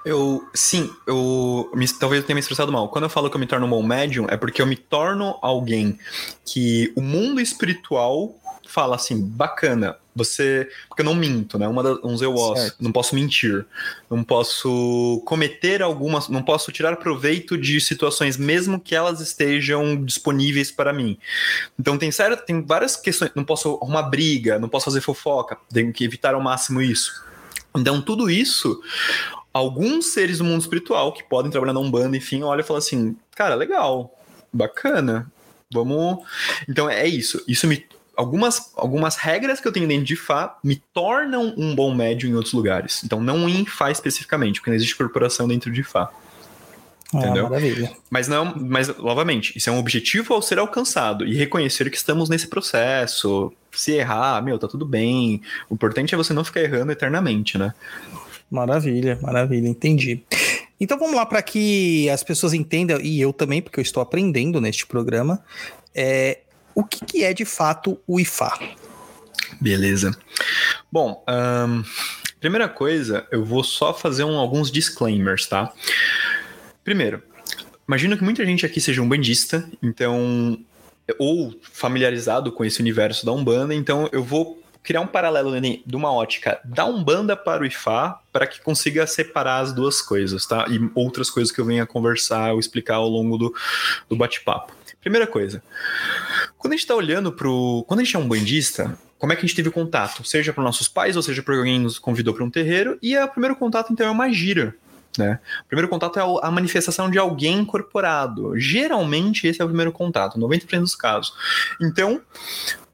Eu, 0.06 0.42
sim, 0.54 0.88
eu 1.06 1.70
me- 1.74 1.86
talvez 1.86 2.22
eu 2.22 2.26
tenha 2.26 2.34
me 2.34 2.40
expressado 2.40 2.72
mal. 2.72 2.88
Quando 2.88 3.04
eu 3.04 3.10
falo 3.10 3.28
que 3.28 3.36
eu 3.36 3.40
me 3.40 3.46
torno 3.46 3.66
um 3.66 3.70
bom 3.70 3.82
médium, 3.82 4.26
é 4.30 4.38
porque 4.38 4.62
eu 4.62 4.66
me 4.66 4.74
torno 4.76 5.36
alguém 5.42 5.98
que 6.46 6.90
o 6.96 7.02
mundo 7.02 7.42
espiritual 7.42 8.34
fala 8.70 8.96
assim, 8.96 9.20
bacana, 9.20 9.96
você. 10.14 10.68
Porque 10.88 11.02
eu 11.02 11.04
não 11.04 11.14
minto, 11.14 11.58
né? 11.58 11.66
Uma 11.68 11.82
das, 11.82 11.98
uns 12.02 12.22
eu 12.22 12.36
Certo. 12.56 12.76
não 12.80 12.92
posso 12.92 13.14
mentir, 13.14 13.64
não 14.10 14.22
posso 14.24 15.22
cometer 15.26 15.82
algumas. 15.82 16.28
Não 16.28 16.42
posso 16.42 16.70
tirar 16.72 16.96
proveito 16.96 17.56
de 17.58 17.80
situações, 17.80 18.36
mesmo 18.36 18.78
que 18.80 18.94
elas 18.94 19.20
estejam 19.20 20.02
disponíveis 20.04 20.70
para 20.70 20.92
mim. 20.92 21.18
Então 21.78 21.98
tem 21.98 22.10
sério, 22.10 22.36
tem 22.36 22.62
várias 22.64 22.96
questões. 22.96 23.30
Não 23.34 23.44
posso 23.44 23.78
arrumar 23.82 24.02
briga, 24.04 24.58
não 24.58 24.68
posso 24.68 24.86
fazer 24.86 25.00
fofoca, 25.00 25.56
tenho 25.72 25.92
que 25.92 26.04
evitar 26.04 26.34
ao 26.34 26.40
máximo 26.40 26.80
isso. 26.80 27.24
Então, 27.76 28.02
tudo 28.02 28.28
isso, 28.28 28.80
alguns 29.52 30.06
seres 30.06 30.38
do 30.38 30.44
mundo 30.44 30.60
espiritual 30.60 31.12
que 31.12 31.22
podem 31.22 31.50
trabalhar 31.50 31.72
na 31.72 31.80
Umbanda, 31.80 32.16
enfim, 32.16 32.42
olha 32.42 32.60
e 32.60 32.64
fala 32.64 32.78
assim: 32.78 33.16
cara, 33.34 33.54
legal, 33.54 34.12
bacana, 34.52 35.30
vamos. 35.72 36.24
Então, 36.68 36.88
é 36.90 37.06
isso. 37.06 37.42
Isso 37.46 37.66
me. 37.66 37.86
Algumas, 38.20 38.70
algumas 38.76 39.16
regras 39.16 39.60
que 39.60 39.66
eu 39.66 39.72
tenho 39.72 39.88
dentro 39.88 40.04
de 40.04 40.14
Fá 40.14 40.58
me 40.62 40.76
tornam 40.76 41.54
um 41.56 41.74
bom 41.74 41.94
médium 41.94 42.32
em 42.32 42.34
outros 42.34 42.52
lugares. 42.52 43.02
Então, 43.02 43.18
não 43.18 43.48
em 43.48 43.64
Fá 43.64 43.90
especificamente, 43.90 44.60
porque 44.60 44.68
não 44.68 44.76
existe 44.76 44.94
corporação 44.94 45.48
dentro 45.48 45.72
de 45.72 45.82
Fá. 45.82 46.10
Entendeu? 47.14 47.46
Ah, 47.46 47.48
maravilha. 47.48 47.90
Mas 48.10 48.28
não, 48.28 48.54
mas 48.54 48.94
novamente, 48.98 49.56
isso 49.56 49.70
é 49.70 49.72
um 49.72 49.78
objetivo 49.78 50.34
ao 50.34 50.42
ser 50.42 50.58
alcançado 50.58 51.24
e 51.24 51.34
reconhecer 51.34 51.88
que 51.88 51.96
estamos 51.96 52.28
nesse 52.28 52.46
processo. 52.46 53.50
Se 53.72 53.92
errar, 53.92 54.42
meu, 54.42 54.58
tá 54.58 54.68
tudo 54.68 54.84
bem. 54.84 55.40
O 55.70 55.74
importante 55.74 56.14
é 56.14 56.18
você 56.18 56.34
não 56.34 56.44
ficar 56.44 56.60
errando 56.60 56.92
eternamente, 56.92 57.56
né? 57.56 57.72
Maravilha, 58.50 59.18
maravilha, 59.22 59.66
entendi. 59.66 60.20
Então 60.78 60.98
vamos 60.98 61.16
lá 61.16 61.24
para 61.24 61.40
que 61.40 62.10
as 62.10 62.22
pessoas 62.22 62.52
entendam, 62.52 63.00
e 63.00 63.18
eu 63.18 63.32
também, 63.32 63.62
porque 63.62 63.80
eu 63.80 63.82
estou 63.82 64.02
aprendendo 64.02 64.60
neste 64.60 64.86
programa, 64.86 65.42
é, 65.94 66.40
o 66.74 66.84
que, 66.84 67.04
que 67.04 67.24
é 67.24 67.32
de 67.32 67.44
fato 67.44 67.98
o 68.06 68.20
IFA. 68.20 68.52
Beleza. 69.60 70.16
Bom, 70.90 71.22
ahn, 71.26 71.82
primeira 72.40 72.68
coisa, 72.68 73.26
eu 73.30 73.44
vou 73.44 73.62
só 73.62 73.92
fazer 73.92 74.24
um- 74.24 74.38
alguns 74.38 74.70
disclaimers, 74.70 75.46
tá? 75.46 75.72
Primeiro, 76.84 77.22
imagino 77.86 78.16
que 78.16 78.24
muita 78.24 78.44
gente 78.44 78.64
aqui 78.64 78.80
seja 78.80 79.02
um 79.02 79.08
bandista, 79.08 79.68
então. 79.82 80.58
Ou 81.18 81.52
familiarizado 81.72 82.52
com 82.52 82.64
esse 82.64 82.80
universo 82.80 83.26
da 83.26 83.32
Umbanda, 83.32 83.74
então 83.74 84.08
eu 84.12 84.22
vou 84.22 84.62
criar 84.80 85.00
um 85.00 85.06
paralelo 85.08 85.50
né, 85.50 85.78
de 85.84 85.96
uma 85.96 86.12
ótica 86.12 86.60
da 86.64 86.86
Umbanda 86.86 87.36
para 87.36 87.62
o 87.62 87.66
Ifá, 87.66 88.20
para 88.32 88.46
que 88.46 88.60
consiga 88.62 89.06
separar 89.08 89.58
as 89.58 89.72
duas 89.72 90.00
coisas, 90.00 90.46
tá? 90.46 90.66
E 90.70 90.78
outras 90.94 91.28
coisas 91.28 91.52
que 91.52 91.60
eu 91.60 91.64
venha 91.64 91.84
conversar 91.84 92.52
ou 92.52 92.60
explicar 92.60 92.94
ao 92.94 93.08
longo 93.08 93.36
do, 93.36 93.52
do 94.08 94.14
bate-papo. 94.16 94.72
Primeira 95.00 95.26
coisa, 95.26 95.62
quando 96.58 96.74
a 96.74 96.76
gente 96.76 96.84
está 96.84 96.94
olhando 96.94 97.32
pro. 97.32 97.84
Quando 97.88 98.00
a 98.00 98.04
gente 98.04 98.16
é 98.16 98.18
um 98.18 98.28
bandista, 98.28 98.98
como 99.18 99.32
é 99.32 99.36
que 99.36 99.40
a 99.40 99.46
gente 99.46 99.56
teve 99.56 99.70
contato? 99.70 100.22
Seja 100.24 100.52
para 100.52 100.62
nossos 100.62 100.88
pais, 100.88 101.16
ou 101.16 101.22
seja, 101.22 101.42
por 101.42 101.54
alguém 101.54 101.80
nos 101.80 101.98
convidou 101.98 102.34
para 102.34 102.44
um 102.44 102.50
terreiro, 102.50 102.98
e 103.02 103.16
o 103.16 103.28
primeiro 103.28 103.56
contato, 103.56 103.92
então, 103.92 104.06
é 104.06 104.10
uma 104.10 104.30
gira. 104.30 104.74
Né? 105.18 105.40
O 105.64 105.68
primeiro 105.68 105.88
contato 105.88 106.18
é 106.18 106.22
a 106.42 106.50
manifestação 106.50 107.10
de 107.10 107.18
alguém 107.18 107.58
incorporado. 107.58 108.58
Geralmente, 108.58 109.46
esse 109.46 109.60
é 109.60 109.64
o 109.64 109.68
primeiro 109.68 109.90
contato, 109.90 110.38
90% 110.38 110.80
dos 110.80 110.94
casos. 110.94 111.32
Então, 111.80 112.20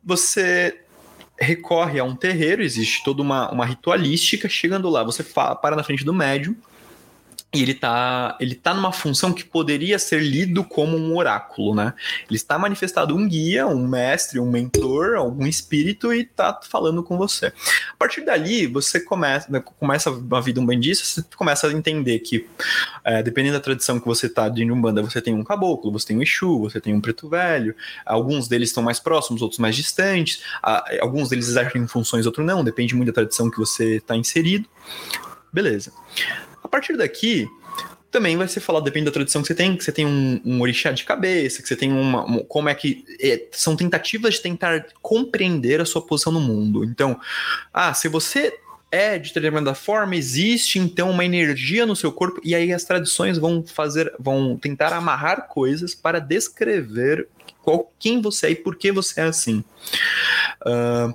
você 0.02 0.80
recorre 1.38 1.98
a 1.98 2.04
um 2.04 2.16
terreiro, 2.16 2.62
existe 2.62 3.04
toda 3.04 3.20
uma, 3.20 3.50
uma 3.50 3.66
ritualística. 3.66 4.48
Chegando 4.48 4.88
lá, 4.88 5.04
você 5.04 5.22
para 5.22 5.76
na 5.76 5.82
frente 5.82 6.04
do 6.04 6.14
médium 6.14 6.56
e 7.54 7.62
ele 7.62 7.74
tá, 7.74 8.36
ele 8.38 8.54
tá 8.54 8.74
numa 8.74 8.92
função 8.92 9.32
que 9.32 9.44
poderia 9.44 9.98
ser 9.98 10.20
lido 10.20 10.62
como 10.62 10.96
um 10.96 11.16
oráculo, 11.16 11.74
né? 11.74 11.94
Ele 12.28 12.36
está 12.36 12.58
manifestado 12.58 13.16
um 13.16 13.26
guia, 13.26 13.66
um 13.66 13.86
mestre, 13.86 14.38
um 14.38 14.50
mentor, 14.50 15.14
algum 15.16 15.46
espírito 15.46 16.12
e 16.12 16.24
tá 16.24 16.60
falando 16.62 17.02
com 17.02 17.16
você. 17.16 17.46
A 17.46 17.96
partir 17.98 18.22
dali, 18.24 18.66
você 18.66 19.00
começa, 19.00 19.48
começa 19.60 20.10
a 20.10 20.40
vida 20.40 20.60
umbandista, 20.60 21.04
você 21.04 21.24
começa 21.36 21.68
a 21.68 21.72
entender 21.72 22.18
que, 22.18 22.46
é, 23.02 23.22
dependendo 23.22 23.54
da 23.54 23.60
tradição 23.60 23.98
que 23.98 24.06
você 24.06 24.28
tá 24.28 24.48
de 24.48 24.70
Umbanda, 24.70 25.00
você 25.00 25.22
tem 25.22 25.32
um 25.32 25.44
caboclo, 25.44 25.90
você 25.90 26.08
tem 26.08 26.18
um 26.18 26.22
Exu, 26.22 26.58
você 26.58 26.80
tem 26.80 26.94
um 26.94 27.00
preto 27.00 27.28
velho, 27.28 27.74
alguns 28.04 28.48
deles 28.48 28.68
estão 28.68 28.82
mais 28.82 29.00
próximos, 29.00 29.40
outros 29.40 29.60
mais 29.60 29.74
distantes, 29.74 30.42
alguns 31.00 31.30
deles 31.30 31.48
exercem 31.48 31.86
funções, 31.86 32.26
outros 32.26 32.44
não, 32.44 32.62
depende 32.62 32.94
muito 32.94 33.08
da 33.08 33.14
tradição 33.14 33.50
que 33.50 33.58
você 33.58 33.96
está 33.96 34.16
inserido. 34.16 34.68
Beleza. 35.52 35.92
Partir 36.76 36.94
daqui, 36.98 37.48
também 38.10 38.36
vai 38.36 38.46
ser 38.46 38.60
falado, 38.60 38.84
depende 38.84 39.06
da 39.06 39.10
tradição 39.10 39.40
que 39.40 39.48
você 39.48 39.54
tem, 39.54 39.74
que 39.74 39.82
você 39.82 39.90
tem 39.90 40.04
um, 40.04 40.38
um 40.44 40.60
orixá 40.60 40.92
de 40.92 41.04
cabeça, 41.04 41.62
que 41.62 41.68
você 41.68 41.74
tem 41.74 41.90
uma. 41.90 42.22
um- 42.30 42.44
como 42.44 42.68
é 42.68 42.74
que. 42.74 43.02
é, 43.18 43.46
são 43.52 43.74
tentativas 43.74 44.34
de 44.34 44.42
tentar 44.42 44.84
compreender 45.00 45.80
a 45.80 45.86
sua 45.86 46.02
posição 46.02 46.30
no 46.30 46.38
mundo. 46.38 46.84
Então, 46.84 47.18
ah, 47.72 47.94
se 47.94 48.08
você 48.08 48.58
é 48.92 49.18
de 49.18 49.32
determinada 49.32 49.74
forma, 49.74 50.14
existe 50.16 50.78
então 50.78 51.08
uma 51.10 51.24
energia 51.24 51.86
no 51.86 51.96
seu 51.96 52.12
corpo, 52.12 52.42
e 52.44 52.54
aí 52.54 52.74
as 52.74 52.84
tradições 52.84 53.38
vão 53.38 53.64
fazer, 53.64 54.12
vão 54.18 54.58
tentar 54.58 54.92
amarrar 54.92 55.48
coisas 55.48 55.94
para 55.94 56.18
descrever 56.18 57.26
qual, 57.62 57.90
quem 57.98 58.20
você 58.20 58.48
é 58.48 58.50
e 58.50 58.54
por 58.54 58.76
que 58.76 58.92
você 58.92 59.22
é 59.22 59.24
assim. 59.24 59.64
Ah, 60.62 61.10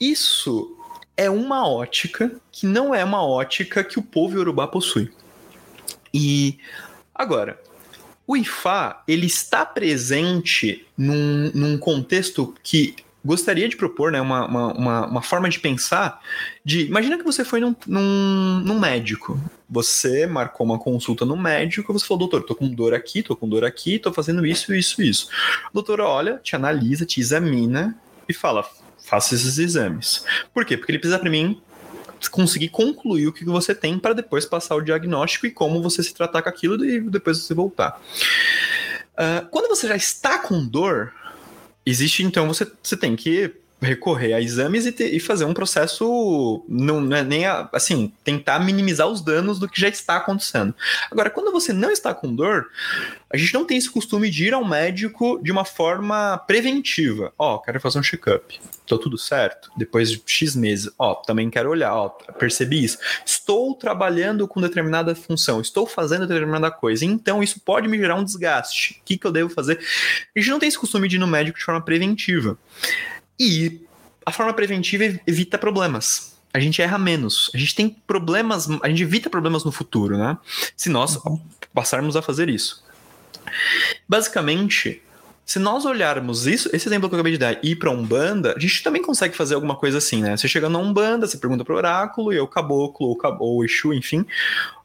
isso 0.00 0.76
é 1.22 1.30
uma 1.30 1.68
ótica 1.68 2.32
que 2.50 2.66
não 2.66 2.94
é 2.94 3.04
uma 3.04 3.24
ótica 3.24 3.84
que 3.84 3.98
o 3.98 4.02
povo 4.02 4.36
iorubá 4.36 4.66
possui. 4.66 5.10
E 6.12 6.58
agora, 7.14 7.60
o 8.26 8.36
Ifá, 8.36 9.02
ele 9.06 9.26
está 9.26 9.64
presente 9.64 10.84
num, 10.98 11.50
num 11.54 11.78
contexto 11.78 12.54
que 12.62 12.96
gostaria 13.24 13.68
de 13.68 13.76
propor, 13.76 14.10
né, 14.10 14.20
uma, 14.20 14.46
uma, 14.46 15.06
uma, 15.06 15.22
forma 15.22 15.48
de 15.48 15.60
pensar 15.60 16.20
de, 16.64 16.86
imagina 16.86 17.16
que 17.16 17.22
você 17.22 17.44
foi 17.44 17.60
num, 17.60 17.74
num, 17.86 18.60
num 18.64 18.80
médico, 18.80 19.40
você 19.70 20.26
marcou 20.26 20.66
uma 20.66 20.78
consulta 20.78 21.24
no 21.24 21.36
médico, 21.36 21.92
você 21.92 22.04
falou, 22.04 22.18
doutor, 22.18 22.42
tô 22.42 22.56
com 22.56 22.68
dor 22.68 22.94
aqui, 22.94 23.22
tô 23.22 23.36
com 23.36 23.48
dor 23.48 23.64
aqui, 23.64 23.98
tô 23.98 24.12
fazendo 24.12 24.44
isso, 24.44 24.74
isso, 24.74 25.00
isso. 25.00 25.28
O 25.70 25.74
doutor 25.74 26.00
olha, 26.00 26.40
te 26.42 26.56
analisa, 26.56 27.06
te 27.06 27.20
examina 27.20 27.96
e 28.28 28.34
fala, 28.34 28.68
faça 29.12 29.34
esses 29.34 29.58
exames. 29.58 30.24
Por 30.54 30.64
quê? 30.64 30.74
Porque 30.74 30.90
ele 30.90 30.98
precisa 30.98 31.18
para 31.18 31.28
mim 31.28 31.60
conseguir 32.30 32.70
concluir 32.70 33.26
o 33.26 33.32
que 33.32 33.44
você 33.44 33.74
tem 33.74 33.98
para 33.98 34.14
depois 34.14 34.46
passar 34.46 34.74
o 34.74 34.80
diagnóstico 34.80 35.46
e 35.46 35.50
como 35.50 35.82
você 35.82 36.02
se 36.02 36.14
tratar 36.14 36.40
com 36.40 36.48
aquilo 36.48 36.82
e 36.82 36.98
depois 36.98 37.36
você 37.36 37.52
voltar. 37.52 38.00
Ah, 39.14 39.46
quando 39.50 39.68
você 39.68 39.86
já 39.86 39.96
está 39.96 40.38
com 40.38 40.64
dor, 40.64 41.12
existe 41.84 42.22
então 42.22 42.48
você, 42.48 42.66
você 42.82 42.96
tem 42.96 43.14
que 43.14 43.54
recorrer 43.82 44.32
a 44.32 44.40
exames 44.40 44.86
e, 44.86 44.92
ter- 44.92 45.12
e 45.12 45.18
fazer 45.20 45.44
um 45.44 45.52
processo 45.52 46.64
não, 46.68 47.00
não 47.00 47.16
é 47.16 47.22
nem 47.22 47.44
a- 47.46 47.68
assim 47.72 48.12
tentar 48.24 48.60
minimizar 48.60 49.08
os 49.08 49.20
danos 49.20 49.58
do 49.58 49.68
que 49.68 49.80
já 49.80 49.88
está 49.88 50.16
acontecendo. 50.16 50.74
Agora, 51.10 51.28
quando 51.28 51.50
você 51.52 51.72
não 51.72 51.90
está 51.90 52.14
com 52.14 52.34
dor, 52.34 52.68
a 53.28 53.36
gente 53.36 53.52
não 53.54 53.64
tem 53.64 53.76
esse 53.76 53.90
costume 53.90 54.30
de 54.30 54.46
ir 54.46 54.54
ao 54.54 54.64
médico 54.64 55.40
de 55.42 55.50
uma 55.50 55.64
forma 55.64 56.38
preventiva. 56.46 57.32
Ó, 57.38 57.58
quero 57.58 57.80
fazer 57.80 57.98
um 57.98 58.02
check-up. 58.02 58.60
Tô 58.86 58.98
tudo 58.98 59.16
certo? 59.16 59.70
Depois 59.76 60.10
de 60.10 60.22
X 60.26 60.54
meses. 60.54 60.92
Ó, 60.98 61.14
também 61.14 61.48
quero 61.48 61.70
olhar. 61.70 61.94
Ó, 61.94 62.08
percebi 62.38 62.84
isso. 62.84 62.98
Estou 63.24 63.74
trabalhando 63.74 64.46
com 64.46 64.60
determinada 64.60 65.14
função. 65.14 65.60
Estou 65.60 65.86
fazendo 65.86 66.26
determinada 66.26 66.70
coisa. 66.70 67.04
Então, 67.04 67.42
isso 67.42 67.60
pode 67.64 67.88
me 67.88 67.96
gerar 67.98 68.16
um 68.16 68.24
desgaste. 68.24 69.00
O 69.00 69.04
que, 69.04 69.16
que 69.16 69.26
eu 69.26 69.32
devo 69.32 69.48
fazer? 69.48 69.78
A 70.36 70.38
gente 70.38 70.50
não 70.50 70.58
tem 70.58 70.68
esse 70.68 70.78
costume 70.78 71.08
de 71.08 71.16
ir 71.16 71.18
no 71.18 71.26
médico 71.26 71.58
de 71.58 71.64
forma 71.64 71.80
preventiva. 71.80 72.58
E 73.38 73.80
a 74.24 74.32
forma 74.32 74.52
preventiva 74.52 75.04
evita 75.26 75.58
problemas. 75.58 76.36
A 76.54 76.60
gente 76.60 76.82
erra 76.82 76.98
menos. 76.98 77.50
A 77.54 77.58
gente 77.58 77.74
tem 77.74 77.88
problemas, 77.88 78.68
a 78.82 78.88
gente 78.88 79.02
evita 79.02 79.30
problemas 79.30 79.64
no 79.64 79.72
futuro, 79.72 80.18
né? 80.18 80.36
Se 80.76 80.88
nós 80.88 81.18
passarmos 81.72 82.14
a 82.14 82.22
fazer 82.22 82.48
isso. 82.48 82.84
Basicamente, 84.08 85.02
se 85.44 85.58
nós 85.58 85.84
olharmos 85.84 86.46
isso, 86.46 86.68
esse 86.72 86.88
exemplo 86.88 87.08
que 87.08 87.14
eu 87.14 87.18
acabei 87.18 87.32
de 87.32 87.38
dar, 87.38 87.58
ir 87.64 87.76
para 87.76 87.90
Umbanda, 87.90 88.54
a 88.56 88.58
gente 88.60 88.82
também 88.82 89.02
consegue 89.02 89.34
fazer 89.36 89.54
alguma 89.54 89.76
coisa 89.76 89.98
assim, 89.98 90.22
né? 90.22 90.36
Você 90.36 90.46
chega 90.46 90.68
na 90.68 90.78
Umbanda, 90.78 91.26
você 91.26 91.36
pergunta 91.36 91.64
pro 91.64 91.74
oráculo, 91.74 92.32
e 92.32 92.38
o 92.38 92.46
caboclo, 92.46 93.08
ou, 93.08 93.16
cab- 93.16 93.40
ou 93.40 93.58
o 93.58 93.64
Exu, 93.64 93.92
enfim, 93.92 94.24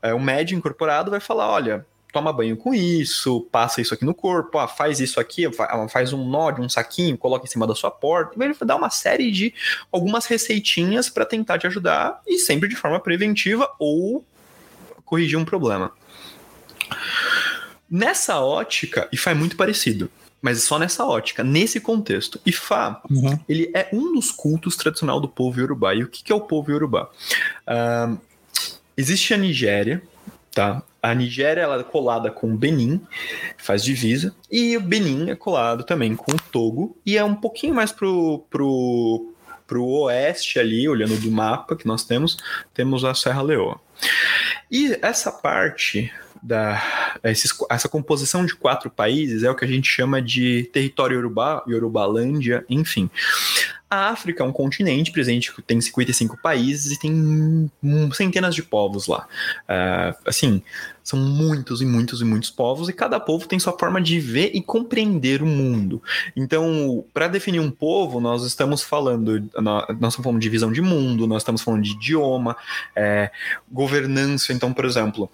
é, 0.02 0.14
o 0.14 0.20
médio 0.20 0.58
incorporado 0.58 1.12
vai 1.12 1.20
falar, 1.20 1.50
olha, 1.50 1.86
toma 2.18 2.34
banho 2.34 2.58
com 2.58 2.74
isso, 2.74 3.42
passa 3.52 3.80
isso 3.80 3.94
aqui 3.94 4.04
no 4.04 4.14
corpo, 4.14 4.58
ah, 4.58 4.68
faz 4.68 5.00
isso 5.00 5.20
aqui, 5.20 5.52
fa- 5.54 5.88
faz 5.88 6.14
um 6.14 6.28
nó 6.28 6.50
de 6.50 6.62
um 6.62 6.68
saquinho, 6.68 7.16
coloca 7.18 7.46
em 7.46 7.50
cima 7.50 7.68
da 7.68 7.76
sua 7.76 7.92
porta, 7.92 8.34
e 8.36 8.44
ele 8.44 8.54
vai 8.54 8.68
dar 8.68 8.76
uma 8.76 8.90
série 8.90 9.30
de 9.32 9.54
algumas 9.92 10.26
receitinhas 10.26 11.10
para 11.10 11.26
tentar 11.26 11.60
te 11.60 11.68
ajudar, 11.68 12.20
e 12.26 12.40
sempre 12.40 12.68
de 12.68 12.76
forma 12.76 13.00
preventiva 13.00 13.70
ou 13.78 14.26
corrigir 15.06 15.38
um 15.38 15.46
problema. 15.46 15.92
Nessa 17.90 18.40
ótica, 18.42 19.08
Ifá 19.14 19.32
é 19.32 19.34
muito 19.36 19.56
parecido. 19.56 20.10
Mas 20.42 20.62
só 20.64 20.78
nessa 20.78 21.04
ótica, 21.06 21.44
nesse 21.44 21.80
contexto. 21.80 22.40
Ifá, 22.46 23.02
Uhum. 23.10 23.40
ele 23.50 23.72
é 23.74 23.90
um 23.92 24.14
dos 24.14 24.32
cultos 24.32 24.76
tradicional 24.76 25.20
do 25.20 25.28
povo 25.28 25.60
Yorubá. 25.60 25.96
E 25.96 26.04
o 26.04 26.08
que 26.08 26.24
que 26.24 26.32
é 26.32 26.36
o 26.36 26.42
povo 26.42 26.72
Yorubá? 26.72 27.10
Ah, 27.66 28.16
existe 28.96 29.34
a 29.34 29.38
Nigéria, 29.38 30.02
tá? 30.54 30.84
A 31.10 31.16
Nigéria 31.16 31.62
ela 31.62 31.80
é 31.80 31.84
colada 31.84 32.30
com 32.32 32.52
o 32.54 32.58
Benin, 32.58 33.02
faz 33.58 33.84
divisa, 33.84 34.36
e 34.52 34.76
o 34.78 34.82
Benin 34.82 35.30
é 35.30 35.36
colado 35.36 35.84
também 35.84 36.16
com 36.16 36.32
o 36.32 36.40
Togo, 36.52 36.98
e 37.06 37.18
é 37.18 37.24
um 37.24 37.36
pouquinho 37.36 37.74
mais 37.74 37.92
pro, 37.92 38.46
pro, 38.50 39.34
pro 39.66 39.86
oeste 39.86 40.60
ali, 40.60 40.88
olhando 40.88 41.18
do 41.20 41.32
mapa 41.32 41.76
que 41.76 41.88
nós 41.88 42.04
temos, 42.04 42.38
temos 42.74 43.04
a 43.04 43.14
Serra 43.14 43.42
Leoa. 43.42 43.80
E 44.72 44.98
essa 45.02 45.32
parte 45.32 46.12
da 46.44 46.80
esses- 47.24 47.54
essa 47.70 47.90
composição 47.90 48.46
de 48.46 48.54
quatro 48.56 48.92
países 48.92 49.44
é 49.44 49.50
o 49.50 49.56
que 49.56 49.66
a 49.66 49.68
gente 49.68 49.90
chama 49.90 50.22
de 50.22 50.70
território 50.72 51.16
Yorubá, 51.16 51.64
Yorubalândia, 51.68 52.64
enfim. 52.70 53.10
A 53.90 54.10
África 54.10 54.44
é 54.44 54.46
um 54.46 54.52
continente 54.52 55.12
presente 55.12 55.54
que 55.54 55.62
tem 55.62 55.80
55 55.80 56.38
países 56.42 56.92
e 56.92 57.00
tem 57.00 57.72
centenas 58.14 58.54
de 58.54 58.62
povos 58.62 59.08
lá. 59.08 59.26
Ah, 59.66 60.14
assim, 60.26 60.62
são 61.02 61.18
muitos 61.18 61.82
e 61.82 61.86
muitos 61.86 62.20
e 62.20 62.26
muitos 62.26 62.50
povos 62.50 62.90
e 62.90 62.94
cada 62.94 63.18
povo 63.18 63.48
tem 63.48 63.58
sua 63.60 63.78
forma 63.80 64.02
de 64.02 64.20
ver 64.20 64.52
e 64.54 64.62
compreender 64.62 65.42
o 65.42 65.46
mundo. 65.46 66.04
Então, 66.36 67.06
para 67.14 67.30
definir 67.30 67.62
um 67.62 67.72
povo, 67.72 68.20
nós 68.20 68.44
estamos 68.44 68.84
falando, 68.84 69.40
nó- 69.56 69.86
nós 69.88 70.12
estamos 70.12 70.16
falando 70.18 70.42
de 70.42 70.50
visão 70.50 70.70
de 70.70 70.82
mundo, 70.82 71.26
nós 71.26 71.42
estamos 71.44 71.62
falando 71.62 71.84
de 71.84 71.92
idioma, 71.92 72.58
é, 72.94 73.32
governança. 73.72 74.52
Então, 74.52 74.74
por 74.74 74.84
exemplo, 74.84 75.30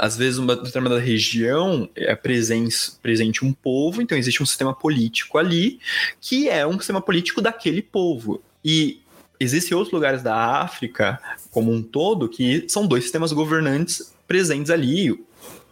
às 0.00 0.16
vezes 0.16 0.38
uma 0.38 0.56
determinada 0.56 1.00
região 1.00 1.88
é 1.94 2.14
presen- 2.16 2.68
presente 3.00 3.44
um 3.44 3.52
povo, 3.52 4.02
então 4.02 4.18
existe 4.18 4.42
um 4.42 4.46
sistema 4.46 4.74
político 4.74 5.38
ali 5.38 5.78
que 6.20 6.48
é 6.48 6.66
um 6.66 6.76
sistema 6.78 7.00
político 7.00 7.40
daquele 7.40 7.80
povo. 7.80 8.42
E 8.64 9.00
existem 9.38 9.76
outros 9.76 9.92
lugares 9.92 10.22
da 10.22 10.34
África 10.60 11.20
como 11.50 11.72
um 11.72 11.82
todo 11.82 12.28
que 12.28 12.64
são 12.68 12.86
dois 12.86 13.04
sistemas 13.04 13.32
governantes 13.32 14.12
presentes 14.26 14.70
ali. 14.70 15.18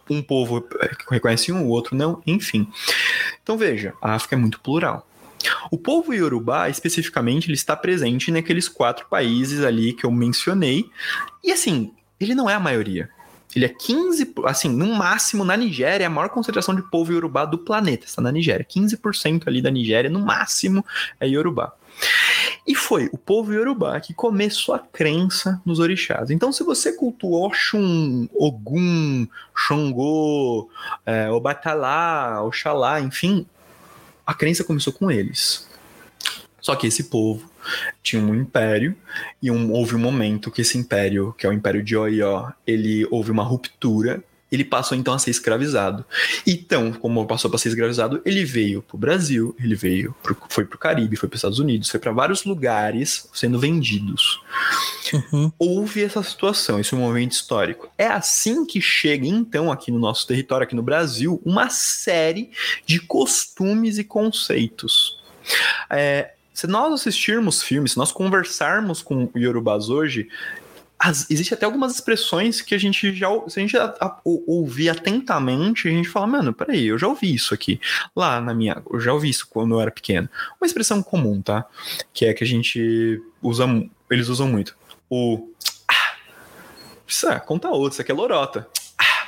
Um 0.09 0.23
povo 0.23 0.65
eh, 0.81 0.91
reconhece 1.11 1.51
um, 1.51 1.65
o 1.65 1.67
outro 1.67 1.95
não, 1.95 2.21
enfim. 2.25 2.67
Então 3.43 3.57
veja, 3.57 3.93
a 4.01 4.15
África 4.15 4.35
é 4.35 4.39
muito 4.39 4.59
plural. 4.59 5.07
O 5.71 5.77
povo 5.77 6.13
iorubá, 6.13 6.69
especificamente, 6.69 7.47
ele 7.47 7.53
está 7.53 7.75
presente 7.75 8.31
naqueles 8.31 8.67
quatro 8.67 9.05
países 9.07 9.63
ali 9.63 9.93
que 9.93 10.05
eu 10.05 10.11
mencionei. 10.11 10.89
E 11.43 11.51
assim, 11.51 11.93
ele 12.19 12.33
não 12.33 12.49
é 12.49 12.55
a 12.55 12.59
maioria. 12.59 13.09
Ele 13.55 13.65
é 13.65 13.69
15, 13.69 14.33
assim, 14.45 14.69
no 14.69 14.93
máximo 14.93 15.43
na 15.43 15.57
Nigéria, 15.57 16.03
é 16.03 16.07
a 16.07 16.09
maior 16.09 16.29
concentração 16.29 16.75
de 16.75 16.83
povo 16.83 17.11
iorubá 17.11 17.45
do 17.45 17.57
planeta, 17.57 18.05
está 18.05 18.21
na 18.21 18.31
Nigéria. 18.31 18.65
15% 18.65 19.47
ali 19.47 19.61
da 19.61 19.71
Nigéria, 19.71 20.09
no 20.09 20.19
máximo, 20.19 20.85
é 21.19 21.27
iorubá. 21.27 21.73
E 22.67 22.75
foi 22.75 23.09
o 23.11 23.17
povo 23.17 23.51
iorubá 23.51 23.99
que 23.99 24.13
começou 24.13 24.75
a 24.75 24.79
crença 24.79 25.59
nos 25.65 25.79
orixás. 25.79 26.29
Então, 26.29 26.53
se 26.53 26.63
você 26.63 26.93
cultua 26.93 27.47
Oxum, 27.47 28.29
Ogum, 28.33 29.27
Xangô, 29.55 30.69
é, 31.05 31.29
Obatalá, 31.31 32.43
Oxalá, 32.43 33.01
enfim, 33.01 33.47
a 34.25 34.33
crença 34.33 34.63
começou 34.63 34.93
com 34.93 35.09
eles. 35.09 35.67
Só 36.61 36.75
que 36.75 36.85
esse 36.85 37.05
povo 37.05 37.49
tinha 38.01 38.21
um 38.21 38.35
império 38.35 38.95
e 39.41 39.49
um- 39.51 39.71
houve 39.71 39.95
um 39.95 39.99
momento 39.99 40.51
que 40.51 40.61
esse 40.61 40.77
império, 40.77 41.33
que 41.37 41.45
é 41.45 41.49
o 41.49 41.53
império 41.53 41.83
de 41.83 41.95
Oió, 41.95 42.51
ele 42.65 43.07
houve 43.11 43.31
uma 43.31 43.43
ruptura, 43.43 44.23
ele 44.51 44.65
passou 44.65 44.97
então 44.97 45.13
a 45.13 45.19
ser 45.19 45.29
escravizado. 45.29 46.03
Então, 46.45 46.91
como 46.91 47.25
passou 47.27 47.51
para 47.51 47.59
ser 47.59 47.69
escravizado, 47.69 48.19
ele 48.25 48.43
veio 48.43 48.81
para 48.81 48.95
o 48.95 48.99
Brasil, 48.99 49.55
ele 49.59 49.75
veio, 49.75 50.15
pro, 50.23 50.35
foi 50.49 50.65
para 50.65 50.75
o 50.75 50.79
Caribe, 50.79 51.15
foi 51.15 51.29
para 51.29 51.35
os 51.35 51.39
Estados 51.39 51.59
Unidos, 51.59 51.89
foi 51.89 51.99
para 51.99 52.11
vários 52.11 52.43
lugares 52.45 53.29
sendo 53.31 53.59
vendidos. 53.59 54.41
Uhum. 55.13 55.51
Houve 55.59 56.03
essa 56.03 56.23
situação, 56.23 56.79
esse 56.79 56.95
momento 56.95 57.33
histórico. 57.33 57.91
É 57.97 58.07
assim 58.07 58.65
que 58.65 58.81
chega, 58.81 59.27
então, 59.27 59.71
aqui 59.71 59.91
no 59.91 59.99
nosso 59.99 60.25
território, 60.25 60.63
aqui 60.63 60.75
no 60.75 60.81
Brasil, 60.81 61.39
uma 61.45 61.69
série 61.69 62.49
de 62.87 62.99
costumes 62.99 63.99
e 63.99 64.03
conceitos. 64.03 65.19
É, 65.91 66.33
se 66.59 66.67
nós 66.67 66.93
assistirmos 66.93 67.63
filmes, 67.63 67.93
se 67.93 67.97
nós 67.97 68.11
conversarmos 68.11 69.01
com 69.01 69.29
Yorubás 69.35 69.89
hoje, 69.89 70.27
as- 70.99 71.29
existe 71.31 71.53
até 71.53 71.65
algumas 71.65 71.93
expressões 71.95 72.59
que 72.61 72.75
a 72.75 72.77
gente 72.77 73.15
já, 73.15 73.27
se 73.47 73.57
a 73.59 73.61
gente 73.61 73.77
a- 73.77 73.95
a- 74.01 74.19
ou- 74.25 74.43
ouvir 74.45 74.89
atentamente, 74.89 75.87
a 75.87 75.91
gente 75.91 76.09
fala, 76.09 76.27
mano, 76.27 76.53
peraí, 76.53 76.87
eu 76.87 76.97
já 76.97 77.07
ouvi 77.07 77.33
isso 77.33 77.53
aqui. 77.53 77.79
Lá 78.13 78.41
na 78.41 78.53
minha, 78.53 78.83
eu 78.91 78.99
já 78.99 79.13
ouvi 79.13 79.29
isso 79.29 79.47
quando 79.49 79.75
eu 79.75 79.79
era 79.81 79.91
pequeno. 79.91 80.27
Uma 80.59 80.67
expressão 80.67 81.01
comum, 81.01 81.41
tá? 81.41 81.65
Que 82.13 82.25
é 82.25 82.33
que 82.33 82.43
a 82.43 82.47
gente 82.47 83.21
usa, 83.41 83.65
eles 84.11 84.27
usam 84.27 84.47
muito. 84.49 84.75
O 85.09 85.49
ah, 85.87 86.15
isso 87.07 87.29
é, 87.29 87.39
conta 87.39 87.69
outro, 87.69 87.93
isso 87.93 88.01
aqui 88.01 88.11
é 88.11 88.15
lorota. 88.15 88.67
Ah, 88.97 89.27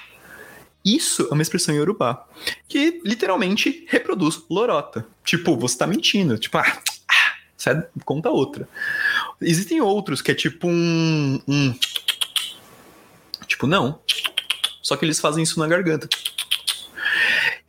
isso 0.84 1.28
é 1.32 1.34
uma 1.34 1.42
expressão 1.42 1.74
iorubá, 1.74 2.28
que 2.68 3.00
literalmente 3.06 3.86
reproduz 3.88 4.42
lorota. 4.50 5.06
Tipo, 5.24 5.56
você 5.56 5.78
tá 5.78 5.88
mentindo. 5.88 6.38
Tipo, 6.38 6.58
ah, 6.58 6.82
isso 7.62 7.70
é, 7.70 7.88
conta 8.04 8.32
outra. 8.32 8.68
Existem 9.40 9.80
outros 9.82 10.20
que 10.20 10.32
é 10.32 10.36
tipo 10.36 10.68
um, 10.68 11.40
um. 11.48 11.76
Tipo, 13.46 13.68
não. 13.68 14.02
Só 14.82 14.98
que 14.98 15.06
eles 15.06 15.20
fazem 15.20 15.44
isso 15.44 15.60
na 15.60 15.68
garganta. 15.68 16.10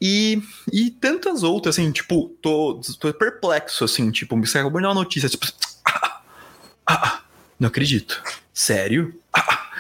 E, 0.01 0.43
e 0.73 0.91
tantas 0.91 1.43
outras, 1.43 1.79
assim, 1.79 1.93
tipo, 1.93 2.35
tô, 2.41 2.81
tô 2.99 3.13
perplexo, 3.13 3.85
assim, 3.85 4.11
tipo, 4.11 4.35
você 4.41 4.59
de 4.63 4.71
dar 4.71 4.89
uma 4.89 4.95
notícia, 4.95 5.29
tipo, 5.29 5.47
ah, 5.85 6.23
ah, 6.87 7.07
ah, 7.07 7.23
não 7.61 7.69
acredito. 7.69 8.23
Sério? 8.53 9.21
Ah, 9.31 9.45
ah. 9.47 9.73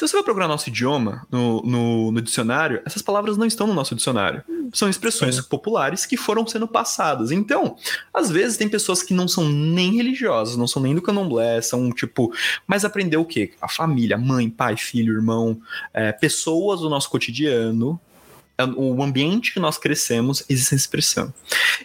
Se 0.00 0.08
você 0.08 0.16
vai 0.16 0.22
procurar 0.22 0.48
nosso 0.48 0.70
idioma 0.70 1.26
no, 1.30 1.60
no, 1.60 2.10
no 2.10 2.22
dicionário, 2.22 2.80
essas 2.86 3.02
palavras 3.02 3.36
não 3.36 3.44
estão 3.44 3.66
no 3.66 3.74
nosso 3.74 3.94
dicionário. 3.94 4.42
São 4.72 4.88
expressões 4.88 5.34
Sim. 5.34 5.42
populares 5.42 6.06
que 6.06 6.16
foram 6.16 6.46
sendo 6.46 6.66
passadas. 6.66 7.30
Então, 7.30 7.76
às 8.14 8.30
vezes 8.30 8.56
tem 8.56 8.66
pessoas 8.66 9.02
que 9.02 9.12
não 9.12 9.28
são 9.28 9.46
nem 9.46 9.96
religiosas, 9.96 10.56
não 10.56 10.66
são 10.66 10.80
nem 10.80 10.94
do 10.94 11.02
candomblé, 11.02 11.60
são 11.60 11.90
tipo. 11.90 12.32
Mas 12.66 12.82
aprendeu 12.82 13.20
o 13.20 13.26
quê? 13.26 13.52
A 13.60 13.68
família, 13.68 14.16
mãe, 14.16 14.48
pai, 14.48 14.74
filho, 14.74 15.12
irmão, 15.12 15.60
é, 15.92 16.12
pessoas 16.12 16.80
do 16.80 16.88
nosso 16.88 17.10
cotidiano. 17.10 18.00
é, 18.56 18.64
O 18.64 19.02
ambiente 19.02 19.52
que 19.52 19.60
nós 19.60 19.76
crescemos, 19.76 20.42
existe 20.48 20.68
essa 20.68 20.82
expressão. 20.82 21.34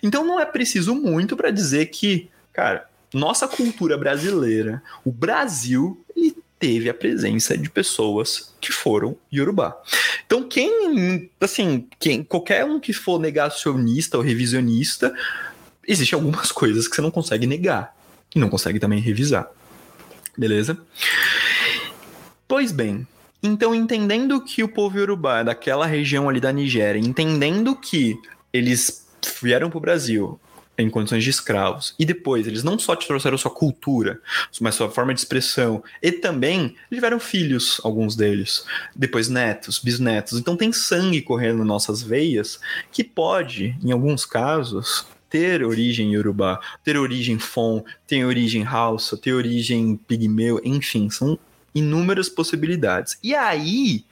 Então 0.01 0.23
não 0.23 0.39
é 0.39 0.45
preciso 0.45 0.95
muito 0.95 1.35
para 1.35 1.51
dizer 1.51 1.87
que, 1.87 2.29
cara, 2.53 2.87
nossa 3.13 3.45
cultura 3.45 3.97
brasileira, 3.97 4.81
o 5.03 5.11
Brasil, 5.11 6.01
ele 6.15 6.44
teve 6.59 6.89
a 6.89 6.93
presença 6.93 7.57
de 7.57 7.69
pessoas 7.69 8.53
que 8.61 8.71
foram 8.71 9.17
Yorubá. 9.33 9.75
Então 10.25 10.43
quem, 10.43 11.29
assim, 11.39 11.87
quem, 11.99 12.23
qualquer 12.23 12.65
um 12.65 12.79
que 12.79 12.93
for 12.93 13.19
negacionista 13.19 14.17
ou 14.17 14.23
revisionista, 14.23 15.13
existe 15.87 16.15
algumas 16.15 16.51
coisas 16.53 16.87
que 16.87 16.95
você 16.95 17.01
não 17.01 17.11
consegue 17.11 17.45
negar 17.45 17.95
e 18.33 18.39
não 18.39 18.49
consegue 18.49 18.79
também 18.79 18.99
revisar. 18.99 19.49
Beleza? 20.37 20.77
Pois 22.47 22.71
bem, 22.71 23.07
então 23.41 23.73
entendendo 23.73 24.41
que 24.43 24.63
o 24.63 24.67
povo 24.67 24.97
Yorubá 24.97 25.43
daquela 25.43 25.85
região 25.85 26.27
ali 26.29 26.39
da 26.39 26.51
Nigéria, 26.51 26.99
entendendo 26.99 27.75
que 27.75 28.17
eles 28.51 29.07
vieram 29.41 29.69
para 29.69 29.77
o 29.77 29.81
Brasil 29.81 30.39
em 30.77 30.89
condições 30.89 31.23
de 31.23 31.29
escravos. 31.29 31.93
E 31.97 32.05
depois, 32.05 32.47
eles 32.47 32.63
não 32.63 32.77
só 32.77 32.95
te 32.95 33.07
trouxeram 33.07 33.37
sua 33.37 33.51
cultura, 33.51 34.19
mas 34.59 34.75
sua 34.75 34.89
forma 34.89 35.13
de 35.13 35.19
expressão. 35.19 35.83
E 36.01 36.11
também 36.11 36.75
tiveram 36.89 37.19
filhos, 37.19 37.79
alguns 37.83 38.15
deles. 38.15 38.65
Depois 38.95 39.29
netos, 39.29 39.79
bisnetos. 39.79 40.39
Então 40.39 40.57
tem 40.57 40.71
sangue 40.71 41.21
correndo 41.21 41.59
nas 41.59 41.67
nossas 41.67 42.01
veias 42.01 42.59
que 42.91 43.03
pode, 43.03 43.75
em 43.83 43.91
alguns 43.91 44.25
casos, 44.25 45.05
ter 45.29 45.63
origem 45.63 46.13
Yorubá, 46.13 46.59
ter 46.83 46.97
origem 46.97 47.37
Fon, 47.39 47.83
ter 48.07 48.23
origem 48.23 48.63
Hausa, 48.63 49.17
ter 49.17 49.33
origem 49.33 49.97
Pigmeu, 50.07 50.61
enfim, 50.63 51.09
são 51.09 51.37
inúmeras 51.73 52.29
possibilidades. 52.29 53.17
E 53.21 53.35
aí, 53.35 54.05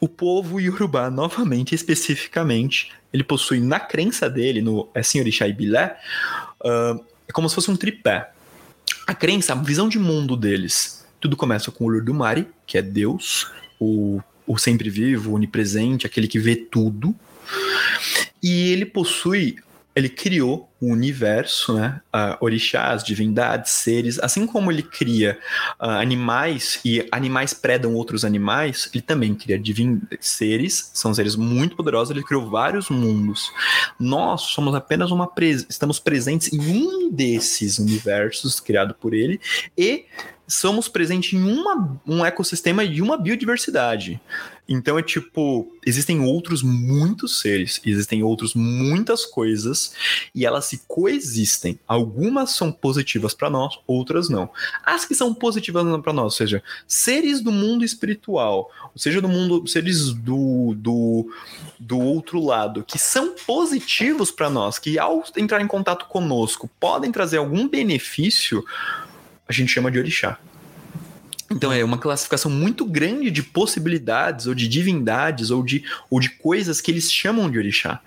o 0.00 0.08
povo 0.08 0.60
Yorubá, 0.60 1.10
novamente, 1.10 1.74
especificamente, 1.74 2.92
ele 3.12 3.24
possui 3.24 3.60
na 3.60 3.80
crença 3.80 4.28
dele, 4.28 4.60
no 4.60 4.88
é 4.94 5.02
Senhorixá 5.02 5.48
Ibilé, 5.48 5.98
uh, 6.60 7.04
é 7.26 7.32
como 7.32 7.48
se 7.48 7.54
fosse 7.54 7.70
um 7.70 7.76
tripé. 7.76 8.30
A 9.06 9.14
crença, 9.14 9.52
a 9.52 9.56
visão 9.56 9.88
de 9.88 9.98
mundo 9.98 10.36
deles, 10.36 11.06
tudo 11.20 11.36
começa 11.36 11.70
com 11.70 11.84
o 11.84 11.86
Olodumare, 11.88 12.48
que 12.66 12.76
é 12.76 12.82
Deus, 12.82 13.50
o, 13.80 14.20
o 14.46 14.58
sempre 14.58 14.90
vivo, 14.90 15.34
onipresente, 15.34 16.06
aquele 16.06 16.28
que 16.28 16.38
vê 16.38 16.56
tudo. 16.56 17.14
E 18.42 18.70
ele 18.70 18.84
possui 18.84 19.56
ele 19.96 20.10
criou 20.10 20.70
o 20.78 20.92
universo, 20.92 21.72
né? 21.72 22.02
Uh, 22.14 22.36
orixás, 22.44 23.02
divindades, 23.02 23.72
seres, 23.72 24.18
assim 24.18 24.46
como 24.46 24.70
ele 24.70 24.82
cria 24.82 25.38
uh, 25.80 25.86
animais 25.86 26.78
e 26.84 27.08
animais 27.10 27.54
predam 27.54 27.94
outros 27.94 28.22
animais, 28.22 28.90
ele 28.92 29.00
também 29.00 29.34
cria 29.34 29.58
seres, 30.20 30.90
são 30.92 31.14
seres 31.14 31.34
muito 31.34 31.74
poderosos, 31.76 32.14
ele 32.14 32.22
criou 32.22 32.50
vários 32.50 32.90
mundos. 32.90 33.50
Nós 33.98 34.42
somos 34.42 34.74
apenas 34.74 35.10
uma 35.10 35.26
pres 35.26 35.66
estamos 35.68 35.98
presentes 35.98 36.52
em 36.52 36.60
um 36.60 37.10
desses 37.10 37.78
universos 37.78 38.60
criado 38.60 38.94
por 38.94 39.14
ele 39.14 39.40
e 39.78 40.04
somos 40.46 40.88
presentes 40.88 41.32
em 41.32 41.42
uma, 41.42 41.98
um 42.06 42.24
ecossistema 42.24 42.84
e 42.84 43.00
uma 43.02 43.16
biodiversidade. 43.16 44.20
Então 44.68 44.98
é 44.98 45.02
tipo, 45.02 45.72
existem 45.84 46.20
outros 46.20 46.62
muitos 46.62 47.40
seres, 47.40 47.80
existem 47.84 48.22
outros 48.22 48.54
muitas 48.54 49.24
coisas 49.24 49.92
e 50.34 50.44
elas 50.44 50.64
se 50.64 50.82
coexistem. 50.88 51.78
Algumas 51.86 52.50
são 52.50 52.72
positivas 52.72 53.32
para 53.32 53.48
nós, 53.48 53.78
outras 53.86 54.28
não. 54.28 54.50
As 54.84 55.04
que 55.04 55.14
são 55.14 55.32
positivas 55.32 55.84
para 56.02 56.12
nós, 56.12 56.24
ou 56.24 56.30
seja, 56.30 56.62
seres 56.86 57.40
do 57.40 57.52
mundo 57.52 57.84
espiritual, 57.84 58.70
ou 58.82 58.98
seja, 58.98 59.20
do 59.20 59.28
mundo, 59.28 59.66
seres 59.68 60.12
do, 60.12 60.74
do, 60.76 61.30
do 61.78 61.98
outro 61.98 62.44
lado, 62.44 62.82
que 62.82 62.98
são 62.98 63.34
positivos 63.46 64.32
para 64.32 64.50
nós, 64.50 64.78
que 64.78 64.98
ao 64.98 65.24
entrar 65.36 65.60
em 65.60 65.66
contato 65.68 66.06
conosco 66.06 66.68
podem 66.80 67.12
trazer 67.12 67.36
algum 67.36 67.68
benefício, 67.68 68.64
a 69.48 69.52
gente 69.52 69.70
chama 69.72 69.92
de 69.92 69.98
orixá. 69.98 70.38
Então 71.50 71.72
é 71.72 71.84
uma 71.84 71.98
classificação 71.98 72.50
muito 72.50 72.84
grande 72.84 73.30
de 73.30 73.42
possibilidades, 73.42 74.46
ou 74.46 74.54
de 74.54 74.66
divindades, 74.66 75.50
ou 75.50 75.62
de, 75.62 75.84
ou 76.10 76.18
de 76.18 76.30
coisas 76.30 76.80
que 76.80 76.90
eles 76.90 77.10
chamam 77.10 77.50
de 77.50 77.58
orixá. 77.58 78.00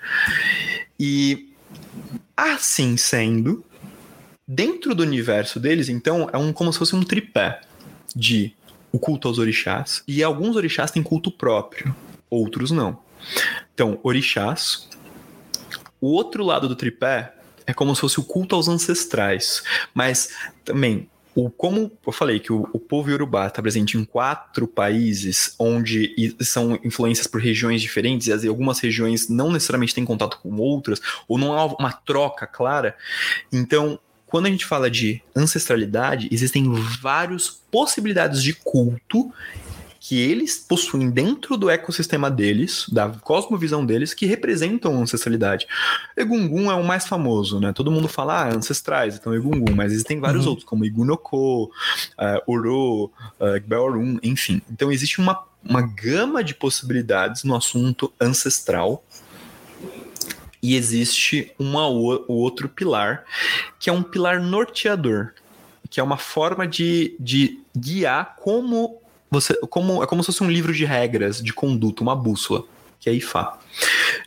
E 1.00 1.54
assim 2.36 2.98
sendo, 2.98 3.64
dentro 4.48 4.94
do 4.94 5.04
universo 5.04 5.60
deles, 5.60 5.90
então, 5.90 6.30
é 6.34 6.38
um, 6.38 6.52
como 6.52 6.72
se 6.74 6.80
fosse 6.80 6.96
um 6.96 7.04
tripé 7.04 7.62
de 8.16 8.54
o 8.92 8.98
culto 8.98 9.28
aos 9.28 9.38
orixás, 9.38 10.04
e 10.08 10.24
alguns 10.24 10.56
orixás 10.56 10.90
têm 10.90 11.04
culto 11.04 11.30
próprio, 11.32 11.96
outros 12.30 12.72
não. 12.72 13.00
Então, 13.74 14.00
orixás. 14.02 14.90
O 16.02 16.08
outro 16.08 16.44
lado 16.44 16.68
do 16.68 16.76
tripé 16.76 17.36
é 17.68 17.74
como 17.74 17.94
se 17.94 18.02
fosse 18.02 18.20
o 18.20 18.24
culto 18.24 18.56
aos 18.56 18.68
ancestrais, 18.68 19.64
mas 19.94 20.30
também 20.66 21.08
o, 21.46 21.50
como 21.50 21.92
eu 22.06 22.12
falei 22.12 22.40
que 22.40 22.52
o, 22.52 22.68
o 22.74 22.80
povo 22.80 23.10
iorubá 23.10 23.48
está 23.48 23.62
presente 23.62 23.98
em 23.98 24.04
quatro 24.04 24.68
países, 24.68 25.56
onde 25.60 26.36
são 26.42 26.80
influências 26.84 27.28
por 27.28 27.42
regiões 27.42 27.82
diferentes, 27.82 28.28
e 28.28 28.48
algumas 28.48 28.80
regiões 28.80 29.30
não 29.30 29.52
necessariamente 29.52 29.96
têm 29.96 30.06
contato 30.06 30.40
com 30.42 30.56
outras, 30.58 31.02
ou 31.28 31.38
não 31.38 31.54
há 31.54 31.66
uma 31.66 31.92
troca 31.92 32.46
clara. 32.46 32.96
Então, 33.52 34.00
quando 34.26 34.46
a 34.46 34.50
gente 34.50 34.66
fala 34.66 34.92
de 34.92 35.22
ancestralidade, 35.36 36.28
existem 36.32 36.72
várias 37.02 37.50
possibilidades 37.72 38.44
de 38.44 38.54
culto 38.54 39.34
que 40.00 40.20
eles 40.20 40.58
possuem 40.58 41.10
dentro 41.10 41.58
do 41.58 41.70
ecossistema 41.70 42.32
deles, 42.32 42.86
da 42.90 43.10
cosmovisão 43.10 43.86
deles, 43.86 44.14
que 44.14 44.26
representam 44.26 44.96
a 44.96 45.02
ancestralidade. 45.02 45.68
Egungun 46.16 46.72
é 46.72 46.76
o 46.76 46.84
mais 46.84 47.06
famoso, 47.06 47.60
né? 47.60 47.74
Todo 47.74 47.92
mundo 47.92 48.08
fala 48.08 48.44
ah, 48.44 48.56
ancestrais, 48.56 49.16
então 49.16 49.36
Egungun, 49.36 49.76
mas 49.76 49.92
existem 49.92 50.20
vários 50.20 50.46
uhum. 50.46 50.52
outros, 50.52 50.66
como 50.66 50.86
Igunoko, 50.86 51.66
uh, 51.66 51.72
Oro, 52.48 53.12
uh, 53.40 54.20
enfim. 54.24 54.62
Então 54.72 54.92
existe 54.92 55.20
uma, 55.20 55.44
uma 55.64 55.82
gama 55.82 56.44
de 56.44 56.56
possibilidades 56.56 57.44
no 57.44 57.56
assunto 57.56 58.14
ancestral 58.20 59.04
e 60.62 60.76
existe 60.76 61.52
uma, 61.58 61.88
o 61.88 62.34
outro 62.34 62.68
pilar, 62.68 63.24
que 63.80 63.90
é 63.90 63.94
um 63.94 64.04
pilar 64.04 64.42
norteador, 64.42 65.34
que 65.90 66.00
é 66.00 66.04
uma 66.04 66.18
forma 66.18 66.68
de, 66.68 67.16
de 67.20 67.60
guiar 67.76 68.36
como 68.38 68.99
você, 69.30 69.54
como, 69.68 70.04
é 70.04 70.08
como 70.08 70.24
se 70.24 70.28
fosse 70.28 70.44
um 70.44 70.50
livro 70.50 70.74
de 70.74 70.86
regras, 70.86 71.42
de 71.42 71.54
conduta, 71.54 72.02
uma 72.02 72.16
bússola, 72.16 72.64
que 73.00 73.10
é 73.10 73.14
Ifá. 73.14 73.58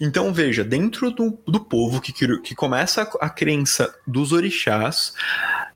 Então, 0.00 0.32
veja, 0.32 0.64
dentro 0.64 1.10
do, 1.10 1.38
do 1.46 1.60
povo 1.60 2.00
que, 2.00 2.12
que 2.12 2.54
começa 2.54 3.02
a, 3.02 3.26
a 3.26 3.30
crença 3.30 3.94
dos 4.06 4.32
orixás, 4.32 5.12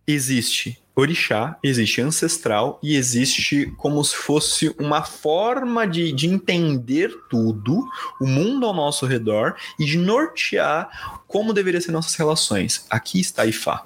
existe 0.07 0.81
orixá, 0.97 1.59
existe 1.62 2.01
ancestral 2.01 2.81
e 2.83 2.97
existe 2.97 3.67
como 3.77 4.03
se 4.03 4.17
fosse 4.17 4.75
uma 4.79 5.05
forma 5.05 5.87
de, 5.87 6.11
de 6.11 6.27
entender 6.27 7.12
tudo, 7.29 7.87
o 8.19 8.27
mundo 8.27 8.65
ao 8.65 8.73
nosso 8.73 9.05
redor 9.05 9.57
e 9.79 9.85
de 9.85 9.99
nortear 9.99 11.21
como 11.27 11.53
deveriam 11.53 11.83
ser 11.83 11.93
nossas 11.93 12.15
relações. 12.15 12.87
Aqui 12.89 13.21
está 13.21 13.45
Ifá. 13.45 13.85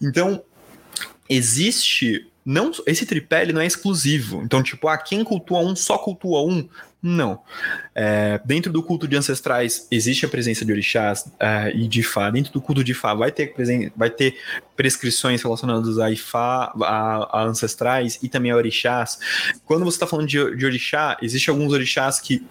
Então, 0.00 0.40
existe 1.28 2.30
não 2.46 2.70
esse 2.86 3.04
tripé 3.04 3.42
ele 3.42 3.52
não 3.52 3.60
é 3.60 3.66
exclusivo. 3.66 4.40
Então, 4.40 4.62
tipo, 4.62 4.86
ah, 4.86 4.96
quem 4.96 5.24
cultua 5.24 5.58
um 5.58 5.74
só 5.74 5.98
cultua 5.98 6.42
um? 6.46 6.68
Não. 7.02 7.40
É, 7.92 8.40
dentro 8.44 8.72
do 8.72 8.82
culto 8.82 9.06
de 9.06 9.16
ancestrais 9.16 9.88
existe 9.90 10.24
a 10.24 10.28
presença 10.28 10.64
de 10.64 10.70
orixás 10.70 11.30
é, 11.40 11.72
e 11.74 11.88
de 11.88 12.00
Ifá. 12.00 12.30
Dentro 12.30 12.52
do 12.52 12.60
culto 12.60 12.84
de 12.84 12.92
Ifá 12.92 13.14
vai 13.14 13.32
ter, 13.32 13.52
vai 13.96 14.10
ter 14.10 14.38
prescrições 14.76 15.42
relacionadas 15.42 15.98
a 15.98 16.08
Ifá, 16.10 16.72
a, 16.82 17.40
a 17.40 17.44
ancestrais 17.44 18.18
e 18.22 18.28
também 18.28 18.52
a 18.52 18.56
orixás. 18.56 19.18
Quando 19.64 19.84
você 19.84 19.96
está 19.96 20.06
falando 20.06 20.28
de, 20.28 20.56
de 20.56 20.64
orixá, 20.64 21.16
existem 21.20 21.52
alguns 21.52 21.72
orixás 21.72 22.20
que 22.20 22.46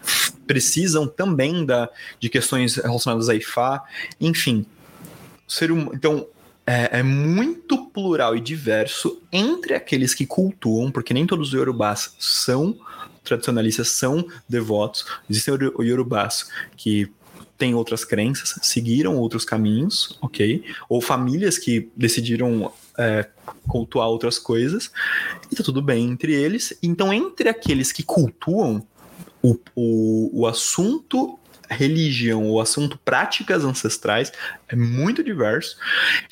precisam 0.45 1.07
também 1.07 1.65
da, 1.65 1.89
de 2.19 2.29
questões 2.29 2.75
relacionadas 2.75 3.29
a 3.29 3.35
Ifá. 3.35 3.81
Enfim, 4.19 4.65
ser 5.47 5.71
um, 5.71 5.91
então 5.93 6.27
é, 6.67 6.99
é, 6.99 7.03
muito 7.03 7.85
plural 7.87 8.35
e 8.35 8.41
diverso 8.41 9.21
entre 9.31 9.75
aqueles 9.75 10.13
que 10.13 10.25
cultuam, 10.25 10.91
porque 10.91 11.13
nem 11.13 11.27
todos 11.27 11.49
os 11.49 11.53
yorubás 11.53 12.15
são 12.19 12.75
tradicionalistas, 13.23 13.89
são 13.89 14.25
devotos. 14.47 15.05
Existem 15.29 15.53
yorubás 15.79 16.49
que 16.75 17.11
têm 17.57 17.73
outras 17.73 18.03
crenças, 18.03 18.59
seguiram 18.61 19.17
outros 19.17 19.45
caminhos, 19.45 20.17
ok? 20.21 20.63
Ou 20.89 21.01
famílias 21.01 21.57
que 21.57 21.89
decidiram 21.95 22.71
é, 22.97 23.27
cultuar 23.67 24.07
outras 24.07 24.37
coisas, 24.37 24.91
e 25.51 25.55
tá 25.55 25.63
tudo 25.63 25.81
bem 25.81 26.09
entre 26.09 26.33
eles. 26.33 26.77
Então, 26.81 27.13
entre 27.13 27.47
aqueles 27.47 27.91
que 27.91 28.03
cultuam, 28.03 28.85
o, 29.41 29.57
o, 29.75 30.41
o 30.41 30.47
assunto 30.47 31.39
religião, 31.69 32.49
o 32.49 32.59
assunto 32.59 32.97
práticas 32.97 33.63
ancestrais 33.63 34.31
é 34.67 34.75
muito 34.75 35.23
diverso. 35.23 35.77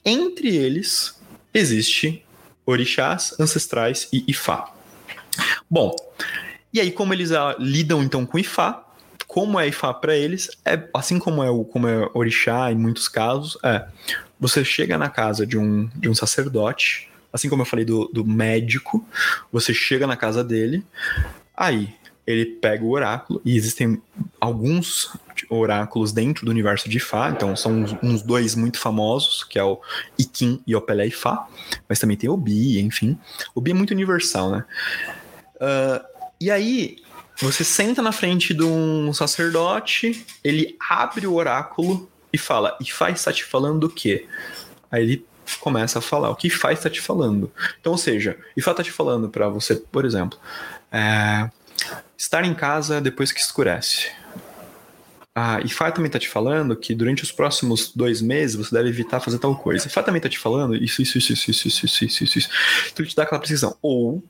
Entre 0.06 0.56
eles 0.56 1.20
existe 1.54 2.24
orixás, 2.66 3.36
ancestrais 3.40 4.08
e 4.12 4.24
Ifá. 4.28 4.72
Bom, 5.70 5.96
e 6.74 6.80
aí 6.80 6.92
como 6.92 7.14
eles 7.14 7.32
ah, 7.32 7.56
lidam 7.60 8.04
então 8.04 8.26
com 8.26 8.40
Ifá? 8.40 8.84
Como 9.28 9.60
é 9.60 9.68
Ifá 9.68 9.94
para 9.94 10.16
eles? 10.16 10.50
É 10.64 10.88
assim 10.94 11.20
como 11.20 11.44
é 11.44 11.50
o 11.50 11.64
como 11.64 11.88
é 11.88 12.10
orixá 12.14 12.72
em 12.72 12.76
muitos 12.76 13.08
casos, 13.08 13.58
é 13.64 13.86
você 14.40 14.64
chega 14.64 14.98
na 14.98 15.10
casa 15.10 15.46
de 15.46 15.58
um, 15.58 15.90
de 15.96 16.10
um 16.10 16.14
sacerdote, 16.14 17.10
assim 17.32 17.50
como 17.50 17.62
eu 17.62 17.66
falei 17.66 17.86
do, 17.86 18.08
do 18.14 18.26
médico, 18.26 19.06
você 19.52 19.74
chega 19.74 20.06
na 20.06 20.18
casa 20.18 20.44
dele, 20.44 20.86
aí 21.56 21.96
ele 22.28 22.46
pega 22.46 22.84
o 22.84 22.92
oráculo, 22.92 23.42
e 23.44 23.56
existem 23.56 24.02
alguns 24.40 25.16
oráculos 25.50 26.12
dentro 26.12 26.46
do 26.46 26.52
universo 26.52 26.90
de 26.90 26.98
Ifá, 26.98 27.30
então 27.30 27.56
são 27.56 27.72
uns, 27.72 27.96
uns 28.02 28.22
dois 28.22 28.56
muito 28.56 28.80
famosos, 28.80 29.44
que 29.44 29.58
é 29.58 29.64
o 29.64 29.80
Ikin 30.18 30.62
e 30.66 30.76
o 30.76 30.82
Pelé 30.82 31.08
Ifá, 31.08 31.48
mas 31.88 32.00
também 32.00 32.18
tem 32.18 32.30
o 32.30 32.38
Bi, 32.38 32.80
enfim. 32.80 33.18
O 33.54 33.62
Bi 33.62 33.72
é 33.72 33.74
muito 33.74 33.92
universal, 33.92 34.52
né? 34.52 34.66
Uh, 35.56 36.06
e 36.40 36.52
aí, 36.52 36.98
você 37.40 37.64
senta 37.64 38.02
na 38.02 38.12
frente 38.12 38.54
de 38.54 38.64
um 38.64 39.14
sacerdote, 39.14 40.26
ele 40.44 40.76
abre 40.90 41.26
o 41.26 41.34
oráculo 41.34 42.10
e 42.32 42.38
fala, 42.38 42.78
Ifá 42.82 43.10
está 43.10 43.32
te 43.32 43.44
falando 43.44 43.86
o 43.86 43.90
quê? 43.90 44.28
Aí 44.92 45.04
ele 45.04 45.26
começa 45.60 46.00
a 46.00 46.02
falar, 46.02 46.30
o 46.30 46.36
que 46.36 46.48
Ifá 46.48 46.72
está 46.72 46.90
te 46.90 47.02
falando? 47.02 47.52
Então, 47.80 47.92
ou 47.92 47.98
seja, 47.98 48.38
Ifá 48.56 48.72
está 48.72 48.84
te 48.84 48.92
falando 48.92 49.30
para 49.30 49.50
você, 49.50 49.76
por 49.76 50.06
exemplo, 50.06 50.40
é 50.92 51.50
Estar 52.18 52.46
em 52.46 52.54
casa 52.54 53.02
depois 53.02 53.32
que 53.32 53.40
escurece. 53.40 54.12
Ah, 55.36 55.60
e 55.66 55.70
Fá 55.70 55.92
também 55.92 56.12
tá 56.12 56.20
te 56.20 56.30
falando 56.30 56.76
que 56.76 56.94
durante 56.94 57.24
os 57.24 57.32
próximos 57.32 57.92
dois 57.96 58.22
meses 58.22 58.56
você 58.56 58.76
deve 58.76 58.90
evitar 58.90 59.20
fazer 59.20 59.40
tal 59.40 59.56
coisa. 59.58 59.90
Fá 59.90 60.04
também 60.04 60.22
tá 60.22 60.30
te 60.30 60.38
falando 60.38 60.76
isso, 60.76 61.02
isso, 61.02 61.18
isso, 61.18 61.34
isso, 61.34 61.50
isso, 61.50 61.68
isso, 61.68 62.06
isso, 62.06 62.38
isso. 62.38 62.50
Então 62.92 63.04
ele 63.04 63.10
te 63.10 63.16
dá 63.16 63.24
aquela 63.24 63.40
precisão. 63.40 63.76
Ou 63.82 64.24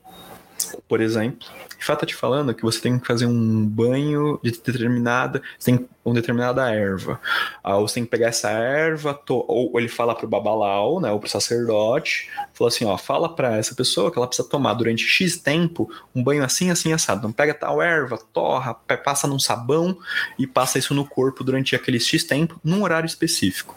por 0.88 1.00
exemplo. 1.00 1.48
Ifá 1.80 1.96
tá 1.96 2.06
te 2.06 2.14
falando 2.14 2.54
que 2.54 2.62
você 2.62 2.80
tem 2.80 2.98
que 2.98 3.06
fazer 3.06 3.26
um 3.26 3.66
banho 3.66 4.40
de 4.42 4.50
determinada, 4.50 5.42
tem 5.62 5.86
uma 6.04 6.14
determinada 6.14 6.70
erva. 6.70 7.20
Ah, 7.62 7.76
você 7.78 7.94
tem 7.94 8.04
que 8.04 8.10
pegar 8.10 8.28
essa 8.28 8.50
erva, 8.50 9.12
to- 9.12 9.44
ou 9.46 9.78
ele 9.78 9.88
fala 9.88 10.14
pro 10.14 10.26
babalau, 10.28 11.00
né, 11.00 11.10
ou 11.10 11.18
pro 11.18 11.28
sacerdote, 11.28 12.30
fala 12.52 12.68
assim, 12.68 12.84
ó, 12.84 12.96
fala 12.96 13.34
pra 13.34 13.56
essa 13.56 13.74
pessoa 13.74 14.10
que 14.10 14.18
ela 14.18 14.26
precisa 14.26 14.48
tomar 14.48 14.74
durante 14.74 15.04
X 15.04 15.36
tempo 15.36 15.90
um 16.14 16.22
banho 16.22 16.44
assim, 16.44 16.70
assim, 16.70 16.92
assado. 16.92 17.18
Então 17.18 17.32
pega 17.32 17.52
tal 17.54 17.82
erva, 17.82 18.18
torra, 18.32 18.74
passa 18.74 19.26
num 19.26 19.38
sabão 19.38 19.96
e 20.38 20.46
passa 20.46 20.78
isso 20.78 20.94
no 20.94 21.06
corpo 21.06 21.44
durante 21.44 21.74
aquele 21.76 22.00
X 22.00 22.24
tempo, 22.24 22.58
num 22.64 22.82
horário 22.82 23.06
específico. 23.06 23.74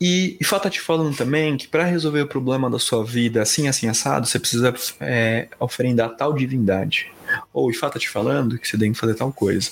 E, 0.00 0.36
e 0.40 0.44
Fá 0.44 0.58
tá 0.58 0.70
te 0.70 0.80
falando 0.80 1.14
também 1.14 1.56
que 1.56 1.68
para 1.68 1.84
resolver 1.84 2.22
o 2.22 2.26
problema 2.26 2.70
da 2.70 2.78
sua 2.78 3.04
vida 3.04 3.42
assim, 3.42 3.68
assim, 3.68 3.86
assado, 3.88 4.26
você 4.26 4.38
precisa 4.38 4.74
é, 5.00 5.48
oferendar 5.58 6.16
tal 6.16 6.32
divindade. 6.32 7.12
Ou 7.52 7.70
Ifá 7.70 7.90
tá 7.90 7.98
te 7.98 8.08
falando 8.08 8.58
que 8.58 8.66
você 8.66 8.78
tem 8.78 8.92
que 8.92 8.98
fazer 8.98 9.14
tal 9.14 9.32
coisa. 9.32 9.70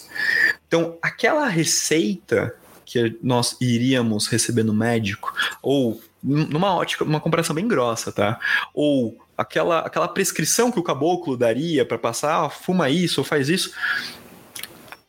Então, 0.66 0.96
aquela 1.02 1.48
receita 1.48 2.54
que 2.84 3.16
nós 3.22 3.56
iríamos 3.60 4.28
receber 4.28 4.62
no 4.62 4.72
médico, 4.74 5.32
ou 5.62 6.00
num- 6.22 6.46
numa 6.46 6.74
ótica, 6.74 7.04
uma 7.04 7.20
comparação 7.20 7.54
bem 7.54 7.66
grossa, 7.66 8.10
tá? 8.12 8.38
Ou 8.72 9.16
aquela, 9.36 9.80
aquela 9.80 10.08
prescrição 10.08 10.70
que 10.70 10.78
o 10.80 10.82
caboclo 10.82 11.36
daria 11.36 11.84
para 11.84 11.98
passar, 11.98 12.44
ah, 12.44 12.50
fuma 12.50 12.90
isso 12.90 13.20
ou 13.20 13.24
faz 13.24 13.48
isso. 13.48 13.72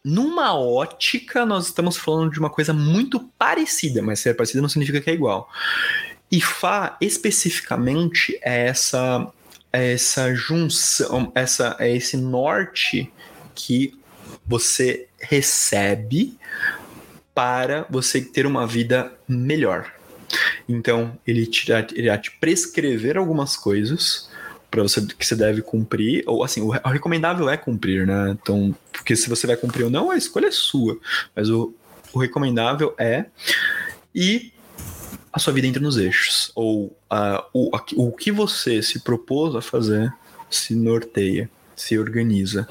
Numa 0.09 0.55
ótica, 0.55 1.45
nós 1.45 1.67
estamos 1.67 1.95
falando 1.95 2.31
de 2.31 2.39
uma 2.39 2.49
coisa 2.49 2.73
muito 2.73 3.19
parecida, 3.37 4.01
mas 4.01 4.19
ser 4.19 4.35
parecida 4.35 4.59
não 4.59 4.67
significa 4.67 4.99
que 4.99 5.09
é 5.11 5.13
igual. 5.13 5.47
E 6.31 6.41
Fá, 6.41 6.97
especificamente, 6.99 8.35
é 8.41 8.65
essa, 8.65 9.31
é 9.71 9.93
essa 9.93 10.33
junção, 10.33 11.31
essa, 11.35 11.75
é 11.79 11.95
esse 11.95 12.17
norte 12.17 13.11
que 13.53 13.93
você 14.47 15.07
recebe 15.19 16.35
para 17.35 17.85
você 17.87 18.19
ter 18.19 18.47
uma 18.47 18.65
vida 18.65 19.13
melhor. 19.27 19.93
Então, 20.67 21.15
ele 21.25 21.47
irá 21.95 22.17
te 22.17 22.31
prescrever 22.31 23.15
algumas 23.15 23.55
coisas 23.55 24.28
para 24.69 24.83
você 24.83 25.01
que 25.05 25.25
você 25.25 25.35
deve 25.35 25.61
cumprir, 25.61 26.23
ou 26.27 26.43
assim, 26.43 26.61
o, 26.61 26.69
re- 26.69 26.81
o 26.83 26.89
recomendável 26.89 27.49
é 27.49 27.57
cumprir, 27.57 28.05
né? 28.05 28.31
Então, 28.41 28.75
porque 28.91 29.15
se 29.15 29.27
você 29.29 29.47
vai 29.47 29.55
cumprir 29.55 29.83
ou 29.85 29.89
não, 29.89 30.11
a 30.11 30.17
escolha 30.17 30.47
é 30.47 30.51
sua. 30.51 30.97
Mas 31.35 31.49
o, 31.49 31.73
o 32.13 32.19
recomendável 32.19 32.93
é 32.97 33.25
e 34.13 34.51
a 35.31 35.39
sua 35.39 35.53
vida 35.53 35.67
entra 35.67 35.81
nos 35.81 35.97
eixos. 35.97 36.51
Ou 36.55 36.95
ah, 37.09 37.43
o, 37.53 37.75
a- 37.75 37.83
o 37.95 38.11
que 38.11 38.31
você 38.31 38.81
se 38.81 38.99
propôs 38.99 39.55
a 39.55 39.61
fazer 39.61 40.13
se 40.49 40.75
norteia, 40.75 41.49
se 41.75 41.97
organiza. 41.97 42.67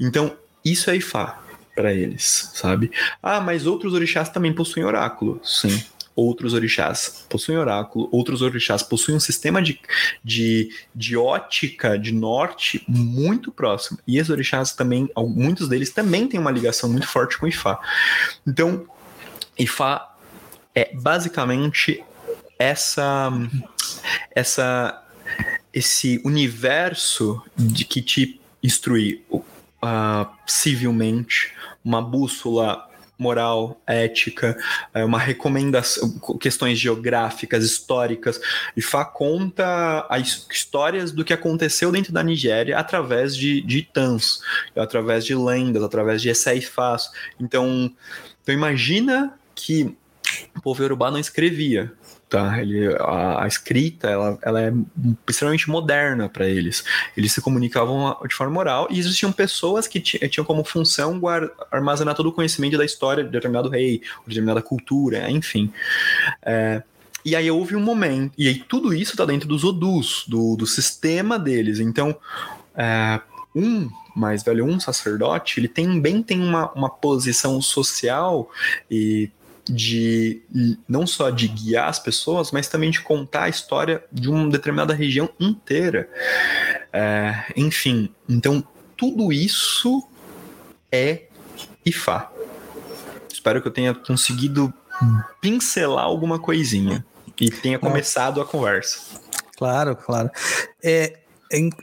Então, 0.00 0.36
isso 0.64 0.90
é 0.90 0.96
Ifá 0.96 1.40
para 1.74 1.92
eles, 1.92 2.50
sabe? 2.54 2.90
Ah, 3.22 3.40
mas 3.40 3.64
outros 3.66 3.92
orixás 3.94 4.28
também 4.28 4.52
possuem 4.52 4.84
oráculo. 4.84 5.40
Sim. 5.44 5.82
Outros 6.20 6.52
orixás 6.52 7.24
possuem 7.28 7.58
oráculo, 7.58 8.08
outros 8.10 8.42
orixás 8.42 8.82
possuem 8.82 9.18
um 9.18 9.20
sistema 9.20 9.62
de, 9.62 9.80
de, 10.24 10.74
de 10.92 11.16
ótica 11.16 11.96
de 11.96 12.10
norte 12.10 12.82
muito 12.88 13.52
próximo. 13.52 14.00
E 14.04 14.18
esses 14.18 14.28
orixás 14.28 14.72
também, 14.72 15.08
muitos 15.16 15.68
deles 15.68 15.90
também 15.90 16.26
têm 16.26 16.40
uma 16.40 16.50
ligação 16.50 16.90
muito 16.90 17.06
forte 17.06 17.38
com 17.38 17.46
Ifá. 17.46 17.78
Então, 18.44 18.84
Ifá 19.56 20.12
é 20.74 20.90
basicamente 20.92 22.02
essa 22.58 23.30
essa 24.34 25.04
esse 25.72 26.20
universo 26.24 27.40
de 27.56 27.84
que 27.84 28.02
te 28.02 28.40
instrui 28.60 29.24
ah, 29.80 30.28
civilmente 30.48 31.54
uma 31.84 32.02
bússola 32.02 32.87
moral, 33.18 33.82
ética, 33.86 34.56
eh, 34.94 35.04
uma 35.04 35.18
recomendação, 35.18 36.18
questões 36.40 36.78
geográficas, 36.78 37.64
históricas. 37.64 38.40
Ifá 38.76 39.04
conta 39.04 40.06
as 40.08 40.46
histórias 40.50 41.10
do 41.10 41.24
que 41.24 41.32
aconteceu 41.32 41.90
dentro 41.90 42.12
da 42.12 42.22
Nigéria 42.22 42.78
através 42.78 43.36
de, 43.36 43.60
de 43.62 43.78
itãs, 43.78 44.40
através 44.76 45.24
de 45.24 45.34
lendas, 45.34 45.82
através 45.82 46.22
de 46.22 46.28
Essaifás. 46.28 47.10
Então, 47.40 47.92
então 48.42 48.54
imagina 48.54 49.34
que 49.54 49.96
o 50.56 50.60
povo 50.60 50.82
Yorubá 50.82 51.10
não 51.10 51.18
escrevia, 51.18 51.92
tá? 52.28 52.60
Ele, 52.60 52.94
a, 52.98 53.44
a 53.44 53.46
escrita, 53.46 54.08
ela, 54.08 54.38
ela 54.42 54.60
é 54.60 54.72
extremamente 55.28 55.68
moderna 55.70 56.28
para 56.28 56.46
eles. 56.46 56.84
Eles 57.16 57.32
se 57.32 57.40
comunicavam 57.40 58.16
de 58.26 58.34
forma 58.34 58.58
oral 58.58 58.88
e 58.90 58.98
existiam 58.98 59.32
pessoas 59.32 59.86
que 59.86 60.00
ti- 60.00 60.28
tinham 60.28 60.44
como 60.44 60.64
função 60.64 61.20
armazenar 61.70 62.14
todo 62.14 62.28
o 62.28 62.32
conhecimento 62.32 62.76
da 62.76 62.84
história 62.84 63.24
de 63.24 63.30
determinado 63.30 63.68
rei, 63.68 63.98
de 63.98 64.28
determinada 64.28 64.62
cultura, 64.62 65.30
enfim. 65.30 65.72
É, 66.42 66.82
e 67.24 67.34
aí 67.34 67.50
houve 67.50 67.74
um 67.74 67.80
momento, 67.80 68.32
e 68.38 68.48
aí 68.48 68.54
tudo 68.54 68.94
isso 68.94 69.16
tá 69.16 69.24
dentro 69.24 69.48
dos 69.48 69.64
odus, 69.64 70.24
do, 70.28 70.56
do 70.56 70.66
sistema 70.66 71.38
deles. 71.38 71.80
Então, 71.80 72.16
é, 72.76 73.20
um 73.54 73.88
mais 74.14 74.42
velho, 74.42 74.64
um 74.64 74.80
sacerdote, 74.80 75.60
ele 75.60 75.68
também 75.68 76.22
tem 76.22 76.40
uma, 76.40 76.72
uma 76.72 76.90
posição 76.90 77.62
social 77.62 78.50
e 78.90 79.30
de 79.68 80.42
não 80.88 81.06
só 81.06 81.30
de 81.30 81.48
guiar 81.48 81.88
as 81.88 81.98
pessoas, 81.98 82.50
mas 82.50 82.68
também 82.68 82.90
de 82.90 83.00
contar 83.00 83.44
a 83.44 83.48
história 83.48 84.02
de 84.10 84.28
uma 84.28 84.48
determinada 84.48 84.94
região 84.94 85.28
inteira. 85.38 86.08
É, 86.92 87.44
enfim, 87.56 88.12
então 88.28 88.64
tudo 88.96 89.32
isso 89.32 90.06
é 90.90 91.24
Ifá. 91.84 92.30
Espero 93.32 93.62
que 93.62 93.68
eu 93.68 93.72
tenha 93.72 93.94
conseguido 93.94 94.72
pincelar 95.40 96.04
alguma 96.04 96.38
coisinha 96.38 97.04
e 97.40 97.50
tenha 97.50 97.78
começado 97.78 98.40
a 98.40 98.44
conversa. 98.44 99.20
Claro, 99.56 99.96
claro. 99.96 100.30
É, 100.82 101.18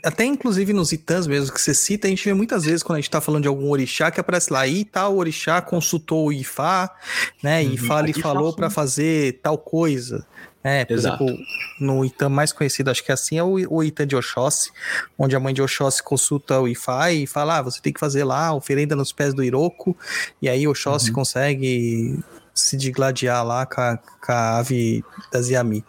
até 0.02 0.24
inclusive 0.24 0.72
nos 0.72 0.92
itãs 0.92 1.26
mesmo 1.26 1.52
que 1.52 1.60
você 1.60 1.74
cita, 1.74 2.06
a 2.06 2.10
gente 2.10 2.24
vê 2.24 2.32
muitas 2.32 2.64
vezes 2.64 2.82
quando 2.82 2.98
a 2.98 3.00
gente 3.00 3.10
tá 3.10 3.20
falando 3.20 3.42
de 3.42 3.48
algum 3.48 3.68
orixá 3.70 4.10
que 4.10 4.20
aparece 4.20 4.52
lá, 4.52 4.60
aí 4.60 4.84
tal 4.84 5.16
orixá 5.16 5.60
consultou 5.60 6.26
o 6.28 6.32
Ifá, 6.32 6.94
né? 7.42 7.62
E 7.64 7.66
Uhum. 7.66 7.74
Ifá 7.74 8.00
lhe 8.00 8.12
falou 8.12 8.50
sim. 8.50 8.56
para 8.56 8.70
fazer 8.70 9.40
tal 9.42 9.58
coisa. 9.58 10.26
né? 10.64 10.84
por 10.84 10.94
Exato. 10.94 11.24
exemplo, 11.24 11.44
no 11.80 12.04
Itã 12.04 12.28
mais 12.28 12.52
conhecido, 12.52 12.90
acho 12.90 13.04
que 13.04 13.10
é 13.10 13.14
assim, 13.14 13.38
é 13.38 13.42
o, 13.42 13.54
o 13.70 13.84
Itã 13.84 14.06
de 14.06 14.16
Oxóssi, 14.16 14.70
onde 15.18 15.36
a 15.36 15.40
mãe 15.40 15.54
de 15.54 15.62
Oxóssi 15.62 16.02
consulta 16.02 16.60
o 16.60 16.66
Ifá 16.66 17.12
e 17.12 17.26
fala: 17.26 17.58
ah, 17.58 17.62
você 17.62 17.80
tem 17.80 17.92
que 17.92 18.00
fazer 18.00 18.24
lá 18.24 18.46
a 18.48 18.54
oferenda 18.54 18.96
nos 18.96 19.12
pés 19.12 19.32
do 19.34 19.44
Iroco, 19.44 19.96
e 20.42 20.48
aí 20.48 20.66
Oxóssi 20.66 21.12
consegue 21.12 22.18
se 22.54 22.76
digladiar 22.76 23.44
lá 23.46 23.66
com 23.66 23.80
a, 23.80 23.96
com 23.96 24.32
a 24.32 24.58
ave 24.58 25.04
da 25.30 25.40
Ziami. 25.42 25.84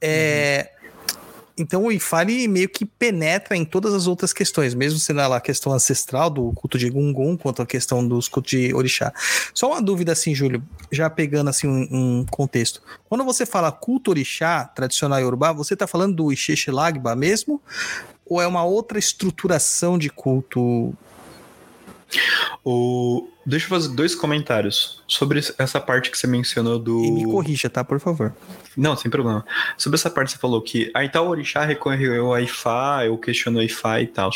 É, 0.00 0.70
Então 1.60 1.84
o 1.84 1.92
ele 1.92 2.48
meio 2.48 2.68
que 2.70 2.86
penetra 2.86 3.54
em 3.54 3.66
todas 3.66 3.92
as 3.92 4.06
outras 4.06 4.32
questões, 4.32 4.74
mesmo 4.74 4.98
sendo 4.98 5.18
lá 5.18 5.36
a 5.36 5.40
questão 5.40 5.72
ancestral 5.72 6.30
do 6.30 6.52
culto 6.52 6.78
de 6.78 6.88
Gungun, 6.88 7.36
quanto 7.36 7.60
a 7.60 7.66
questão 7.66 8.06
dos 8.06 8.28
cultos 8.28 8.50
de 8.50 8.74
Orixá. 8.74 9.12
Só 9.52 9.68
uma 9.72 9.82
dúvida 9.82 10.12
assim, 10.12 10.34
Júlio, 10.34 10.62
já 10.90 11.10
pegando 11.10 11.50
assim 11.50 11.68
um, 11.68 12.20
um 12.20 12.26
contexto. 12.30 12.80
Quando 13.08 13.24
você 13.24 13.44
fala 13.44 13.70
culto 13.70 14.10
Orixá 14.10 14.64
tradicional 14.64 15.20
Yorubá, 15.20 15.52
você 15.52 15.76
tá 15.76 15.86
falando 15.86 16.16
do 16.16 16.32
Ixexilagba 16.32 17.14
mesmo? 17.14 17.60
Ou 18.24 18.40
é 18.40 18.46
uma 18.46 18.64
outra 18.64 18.98
estruturação 18.98 19.98
de 19.98 20.08
culto? 20.08 20.94
O... 22.64 23.28
Deixa 23.50 23.66
eu 23.66 23.70
fazer 23.70 23.88
dois 23.88 24.14
comentários 24.14 25.02
sobre 25.08 25.40
essa 25.58 25.80
parte 25.80 26.08
que 26.08 26.16
você 26.16 26.28
mencionou 26.28 26.78
do. 26.78 27.04
E 27.04 27.10
me 27.10 27.24
corrija, 27.24 27.68
tá? 27.68 27.82
Por 27.82 27.98
favor. 27.98 28.32
Não, 28.76 28.96
sem 28.96 29.10
problema. 29.10 29.44
Sobre 29.76 29.96
essa 29.98 30.08
parte 30.08 30.28
que 30.28 30.34
você 30.34 30.40
falou 30.40 30.62
que 30.62 30.88
aí 30.94 31.08
tal 31.08 31.26
orixá 31.26 31.64
recorreu 31.64 32.32
a 32.32 32.40
Ifá, 32.40 33.04
eu 33.04 33.18
questiono 33.18 33.60
Ifá 33.60 34.00
e 34.00 34.06
tal. 34.06 34.30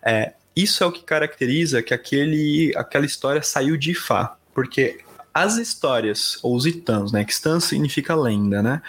É, 0.00 0.34
isso 0.54 0.84
é 0.84 0.86
o 0.86 0.92
que 0.92 1.02
caracteriza 1.02 1.82
que 1.82 1.92
aquele, 1.92 2.72
aquela 2.76 3.04
história 3.04 3.42
saiu 3.42 3.76
de 3.76 3.90
Ifá. 3.90 4.36
Porque 4.54 5.00
as 5.34 5.56
histórias, 5.56 6.38
ou 6.40 6.54
os 6.54 6.64
itãs, 6.64 7.10
né? 7.10 7.24
Que 7.24 7.32
Stan 7.32 7.58
significa 7.58 8.14
lenda, 8.14 8.62
né? 8.62 8.80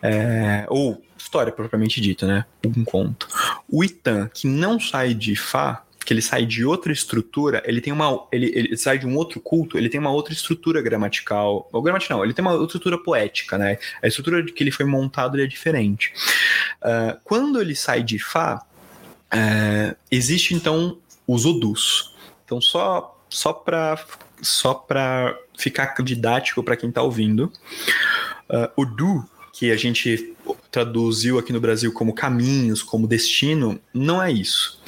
É, 0.00 0.66
ou 0.68 1.02
história 1.18 1.52
propriamente 1.52 2.00
dita, 2.00 2.28
né? 2.28 2.44
Um 2.64 2.84
conto. 2.84 3.26
O 3.68 3.82
Itã 3.82 4.30
que 4.32 4.46
não 4.46 4.78
sai 4.78 5.14
de 5.14 5.32
Ifá, 5.32 5.82
que 6.04 6.12
ele 6.12 6.22
sai 6.22 6.46
de 6.46 6.64
outra 6.64 6.92
estrutura, 6.92 7.62
ele 7.66 7.80
tem 7.80 7.92
uma. 7.92 8.26
Ele, 8.32 8.50
ele 8.54 8.76
sai 8.76 8.98
de 8.98 9.06
um 9.06 9.16
outro 9.16 9.40
culto, 9.40 9.76
ele 9.76 9.88
tem 9.88 10.00
uma 10.00 10.10
outra 10.10 10.32
estrutura 10.32 10.80
gramatical. 10.80 11.68
Ou 11.72 11.82
gramatical, 11.82 12.18
não, 12.18 12.24
ele 12.24 12.32
tem 12.32 12.44
uma 12.44 12.52
outra 12.52 12.66
estrutura 12.66 12.98
poética, 12.98 13.58
né? 13.58 13.78
A 14.02 14.08
estrutura 14.08 14.42
de 14.42 14.52
que 14.52 14.62
ele 14.62 14.70
foi 14.70 14.86
montado 14.86 15.40
é 15.40 15.46
diferente. 15.46 16.12
Ah, 16.82 17.18
quando 17.22 17.60
ele 17.60 17.74
sai 17.74 18.02
de 18.02 18.18
Fá, 18.18 18.64
é, 19.30 19.94
existe 20.10 20.54
então 20.54 20.98
os 21.26 21.46
Odus. 21.46 22.14
Então, 22.44 22.60
só, 22.60 23.16
só 23.28 23.52
para 23.52 24.04
só 24.42 24.74
pra 24.74 25.38
ficar 25.56 25.94
didático 26.02 26.62
para 26.62 26.76
quem 26.76 26.90
tá 26.90 27.02
ouvindo, 27.02 27.52
uh, 28.48 28.72
Odu, 28.74 29.28
que 29.52 29.70
a 29.70 29.76
gente 29.76 30.34
traduziu 30.70 31.38
aqui 31.38 31.52
no 31.52 31.60
Brasil 31.60 31.92
como 31.92 32.14
caminhos, 32.14 32.82
como 32.82 33.06
destino, 33.06 33.78
não 33.92 34.22
é 34.22 34.32
isso. 34.32 34.80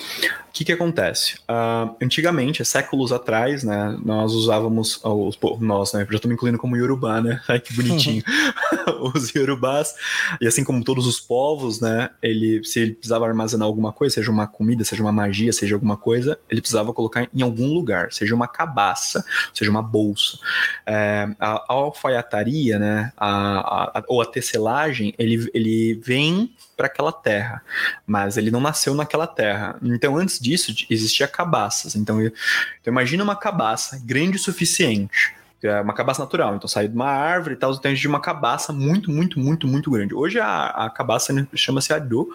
O 0.52 0.54
que, 0.54 0.66
que 0.66 0.72
acontece? 0.72 1.36
Uh, 1.48 1.96
antigamente, 2.02 2.62
séculos 2.62 3.10
atrás, 3.10 3.64
né, 3.64 3.98
nós 4.04 4.34
usávamos 4.34 5.00
os 5.02 5.38
nós, 5.58 5.94
né, 5.94 6.06
já 6.10 6.16
estou 6.16 6.28
me 6.28 6.34
incluindo 6.34 6.58
como 6.58 6.76
Yorubá, 6.76 7.22
né? 7.22 7.40
Ai, 7.48 7.58
que 7.58 7.72
bonitinho. 7.72 8.22
os 9.14 9.34
Yorubás, 9.34 9.94
e 10.42 10.46
assim 10.46 10.62
como 10.62 10.84
todos 10.84 11.06
os 11.06 11.18
povos, 11.18 11.80
né, 11.80 12.10
ele, 12.22 12.62
se 12.64 12.80
ele 12.80 12.92
precisava 12.92 13.26
armazenar 13.26 13.66
alguma 13.66 13.94
coisa, 13.94 14.16
seja 14.16 14.30
uma 14.30 14.46
comida, 14.46 14.84
seja 14.84 15.02
uma 15.02 15.10
magia, 15.10 15.54
seja 15.54 15.74
alguma 15.74 15.96
coisa, 15.96 16.38
ele 16.50 16.60
precisava 16.60 16.92
colocar 16.92 17.26
em 17.34 17.40
algum 17.40 17.72
lugar, 17.72 18.12
seja 18.12 18.34
uma 18.34 18.46
cabaça, 18.46 19.24
seja 19.54 19.70
uma 19.70 19.82
bolsa. 19.82 20.36
É, 20.84 21.28
a, 21.40 21.52
a 21.52 21.72
alfaiataria, 21.72 22.78
né, 22.78 23.10
a, 23.16 23.98
a, 23.98 24.04
ou 24.06 24.20
a 24.20 24.26
tecelagem, 24.26 25.14
ele, 25.18 25.50
ele 25.54 25.94
vem 25.94 26.52
para 26.82 26.88
aquela 26.88 27.12
terra, 27.12 27.62
mas 28.04 28.36
ele 28.36 28.50
não 28.50 28.60
nasceu 28.60 28.92
naquela 28.92 29.26
terra. 29.26 29.76
Então, 29.80 30.16
antes 30.16 30.40
disso, 30.40 30.74
existia 30.90 31.28
cabaças. 31.28 31.94
Então, 31.94 32.20
então 32.20 32.92
imagina 32.92 33.22
uma 33.22 33.36
cabaça 33.36 34.00
grande 34.04 34.36
o 34.36 34.40
suficiente 34.40 35.32
é 35.64 35.80
uma 35.80 35.94
cabaça 35.94 36.20
natural, 36.20 36.56
então 36.56 36.66
saiu 36.66 36.88
de 36.88 36.94
uma 36.96 37.06
árvore 37.06 37.54
e 37.54 37.56
tal, 37.56 37.72
então 37.72 37.94
de 37.94 38.08
uma 38.08 38.18
cabaça 38.18 38.72
muito, 38.72 39.12
muito, 39.12 39.38
muito, 39.38 39.68
muito 39.68 39.92
grande. 39.92 40.12
Hoje 40.12 40.40
a, 40.40 40.66
a 40.66 40.90
cabaça 40.90 41.32
chama-se 41.54 41.92
Adu, 41.92 42.28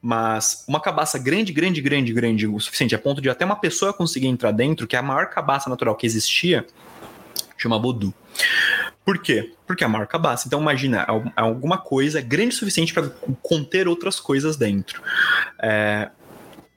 mas 0.00 0.64
uma 0.68 0.78
cabaça 0.80 1.18
grande, 1.18 1.52
grande, 1.52 1.80
grande, 1.80 2.12
grande, 2.12 2.46
o 2.46 2.60
suficiente, 2.60 2.94
a 2.94 2.98
ponto 3.00 3.20
de 3.20 3.28
até 3.28 3.44
uma 3.44 3.56
pessoa 3.56 3.92
conseguir 3.92 4.28
entrar 4.28 4.52
dentro, 4.52 4.86
que 4.86 4.94
é 4.94 4.98
a 5.00 5.02
maior 5.02 5.26
cabaça 5.26 5.68
natural 5.68 5.96
que 5.96 6.06
existia, 6.06 6.64
chama 7.56 7.80
Bodu. 7.80 8.14
Por 9.08 9.16
quê? 9.16 9.54
Porque 9.66 9.82
é 9.82 9.86
a 9.86 9.88
maior 9.88 10.06
cabaça. 10.06 10.46
Então, 10.46 10.60
imagina, 10.60 11.06
é, 11.08 11.40
é 11.40 11.40
alguma 11.40 11.78
coisa 11.78 12.20
grande 12.20 12.54
o 12.54 12.58
suficiente 12.58 12.92
para 12.92 13.08
conter 13.40 13.88
outras 13.88 14.20
coisas 14.20 14.54
dentro. 14.54 15.02
É, 15.58 16.10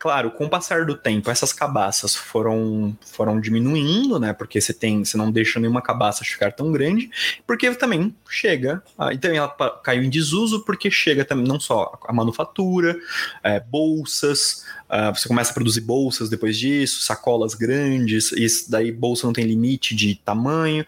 Claro, 0.02 0.32
com 0.32 0.46
o 0.46 0.50
passar 0.50 0.84
do 0.84 0.98
tempo, 0.98 1.30
essas 1.30 1.54
cabaças 1.54 2.16
foram, 2.16 2.98
foram 3.06 3.40
diminuindo, 3.40 4.20
né? 4.20 4.34
Porque 4.34 4.60
você 4.60 4.74
tem, 4.74 5.06
você 5.06 5.16
não 5.16 5.32
deixa 5.32 5.60
nenhuma 5.60 5.80
cabaça 5.80 6.26
ficar 6.26 6.52
tão 6.54 6.72
grande, 6.72 7.12
porque 7.46 7.70
também 7.76 8.16
chega, 8.28 8.82
então 9.12 9.32
ela 9.32 9.48
caiu 9.84 10.02
em 10.02 10.10
desuso 10.10 10.66
porque 10.66 10.90
chega 10.90 11.24
também 11.24 11.46
não 11.46 11.60
só 11.60 12.00
a 12.04 12.12
manufatura, 12.12 12.98
é, 13.44 13.60
bolsas, 13.60 14.66
uh, 14.92 15.18
você 15.18 15.28
começa 15.28 15.52
a 15.52 15.54
produzir 15.54 15.82
bolsas 15.82 16.30
depois 16.30 16.58
disso, 16.58 17.02
sacolas 17.02 17.54
grandes, 17.56 18.32
e 18.32 18.48
daí 18.70 18.92
bolsa 18.92 19.26
não 19.26 19.34
tem 19.34 19.46
limite 19.46 19.96
de 19.96 20.16
tamanho, 20.16 20.84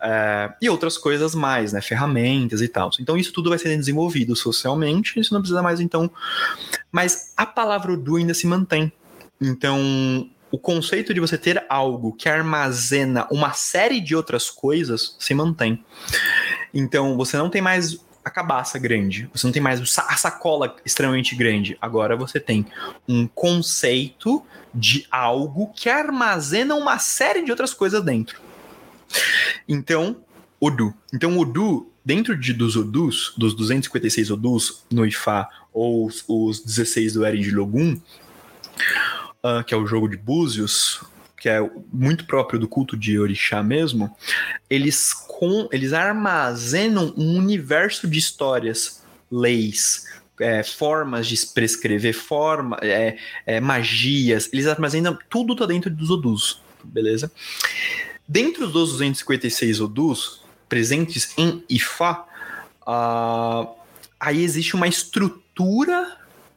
uh, 0.00 0.54
e 0.60 0.68
outras 0.68 0.98
coisas 0.98 1.34
mais, 1.34 1.72
né? 1.72 1.80
Ferramentas 1.80 2.60
e 2.60 2.68
tal. 2.68 2.90
Então 3.00 3.16
isso 3.16 3.32
tudo 3.32 3.50
vai 3.50 3.58
sendo 3.58 3.78
desenvolvido 3.78 4.36
socialmente, 4.36 5.18
isso 5.18 5.32
não 5.32 5.40
precisa 5.40 5.62
mais 5.62 5.80
então 5.80 6.10
mas 6.90 7.32
a 7.36 7.44
palavra 7.44 7.92
Udu 7.92 8.16
ainda 8.16 8.32
se 8.32 8.46
mantém. 8.46 8.90
Então, 9.40 10.28
o 10.50 10.58
conceito 10.58 11.12
de 11.12 11.20
você 11.20 11.36
ter 11.36 11.64
algo 11.68 12.12
que 12.12 12.28
armazena 12.28 13.26
uma 13.30 13.52
série 13.52 14.00
de 14.00 14.16
outras 14.16 14.48
coisas 14.48 15.14
se 15.18 15.34
mantém. 15.34 15.84
Então, 16.72 17.16
você 17.16 17.36
não 17.36 17.50
tem 17.50 17.60
mais 17.60 17.98
a 18.26 18.30
cabaça 18.30 18.76
grande, 18.76 19.30
você 19.32 19.46
não 19.46 19.52
tem 19.52 19.62
mais 19.62 19.80
a 19.98 20.16
sacola 20.16 20.74
extremamente 20.84 21.36
grande. 21.36 21.78
Agora 21.80 22.16
você 22.16 22.40
tem 22.40 22.66
um 23.06 23.24
conceito 23.28 24.44
de 24.74 25.06
algo 25.12 25.72
que 25.72 25.88
armazena 25.88 26.74
uma 26.74 26.98
série 26.98 27.44
de 27.44 27.52
outras 27.52 27.72
coisas 27.72 28.02
dentro. 28.02 28.40
Então, 29.68 30.16
Odu. 30.58 30.92
Então, 31.14 31.38
Odu, 31.38 31.88
dentro 32.04 32.36
de, 32.36 32.52
dos 32.52 32.74
Odus, 32.74 33.32
dos 33.38 33.54
256 33.54 34.32
Odus 34.32 34.84
no 34.90 35.06
Ifá 35.06 35.48
ou 35.72 36.04
os, 36.04 36.24
os 36.26 36.58
16 36.58 37.12
do 37.12 37.24
Eren 37.24 37.40
de 37.40 37.52
Logum, 37.52 37.92
uh, 39.44 39.62
que 39.64 39.72
é 39.72 39.76
o 39.76 39.86
jogo 39.86 40.08
de 40.08 40.16
Búzios, 40.16 41.00
que 41.46 41.50
é 41.50 41.60
muito 41.92 42.24
próprio 42.24 42.58
do 42.58 42.66
culto 42.66 42.96
de 42.96 43.20
Orixá 43.20 43.62
mesmo, 43.62 44.12
eles, 44.68 45.12
com, 45.12 45.68
eles 45.70 45.92
armazenam 45.92 47.14
um 47.16 47.36
universo 47.36 48.08
de 48.08 48.18
histórias, 48.18 49.04
leis, 49.30 50.08
é, 50.40 50.64
formas 50.64 51.28
de 51.28 51.46
prescrever, 51.46 52.12
forma, 52.12 52.76
é, 52.82 53.16
é, 53.46 53.60
magias, 53.60 54.50
eles 54.52 54.66
armazenam 54.66 55.16
tudo 55.30 55.54
tá 55.54 55.66
dentro 55.66 55.88
dos 55.88 56.10
Odus, 56.10 56.60
beleza? 56.82 57.30
Dentro 58.26 58.66
dos 58.66 58.90
256 58.90 59.80
Odus 59.80 60.42
presentes 60.68 61.32
em 61.38 61.62
Ifá, 61.70 62.26
uh, 62.82 63.72
aí 64.18 64.42
existe 64.42 64.74
uma 64.74 64.88
estrutura 64.88 65.46
estrutura 65.56 66.16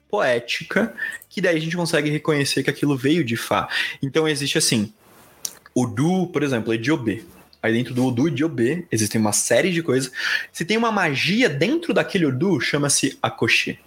poética 0.09 0.93
que 1.29 1.41
daí 1.41 1.57
a 1.57 1.61
gente 1.61 1.75
consegue 1.75 2.09
reconhecer 2.09 2.63
que 2.63 2.69
aquilo 2.69 2.97
veio 2.97 3.23
de 3.23 3.37
Fá. 3.37 3.69
Então 4.01 4.27
existe 4.27 4.57
assim, 4.57 4.91
o 5.73 5.85
Du, 5.85 6.27
por 6.27 6.43
exemplo, 6.43 6.73
é 6.73 6.77
de 6.77 6.91
Obê. 6.91 7.23
Aí 7.61 7.73
dentro 7.73 7.93
do 7.93 8.05
Udu 8.05 8.29
e 8.29 8.31
de 8.31 8.43
Obê 8.43 8.85
existem 8.91 9.19
uma 9.19 9.33
série 9.33 9.71
de 9.71 9.83
coisas. 9.83 10.11
Se 10.51 10.63
tem 10.63 10.77
uma 10.77 10.91
magia 10.91 11.49
dentro 11.49 11.93
daquele 11.93 12.25
Udu, 12.25 12.59
chama-se 12.59 13.17
Akoshê. 13.21 13.77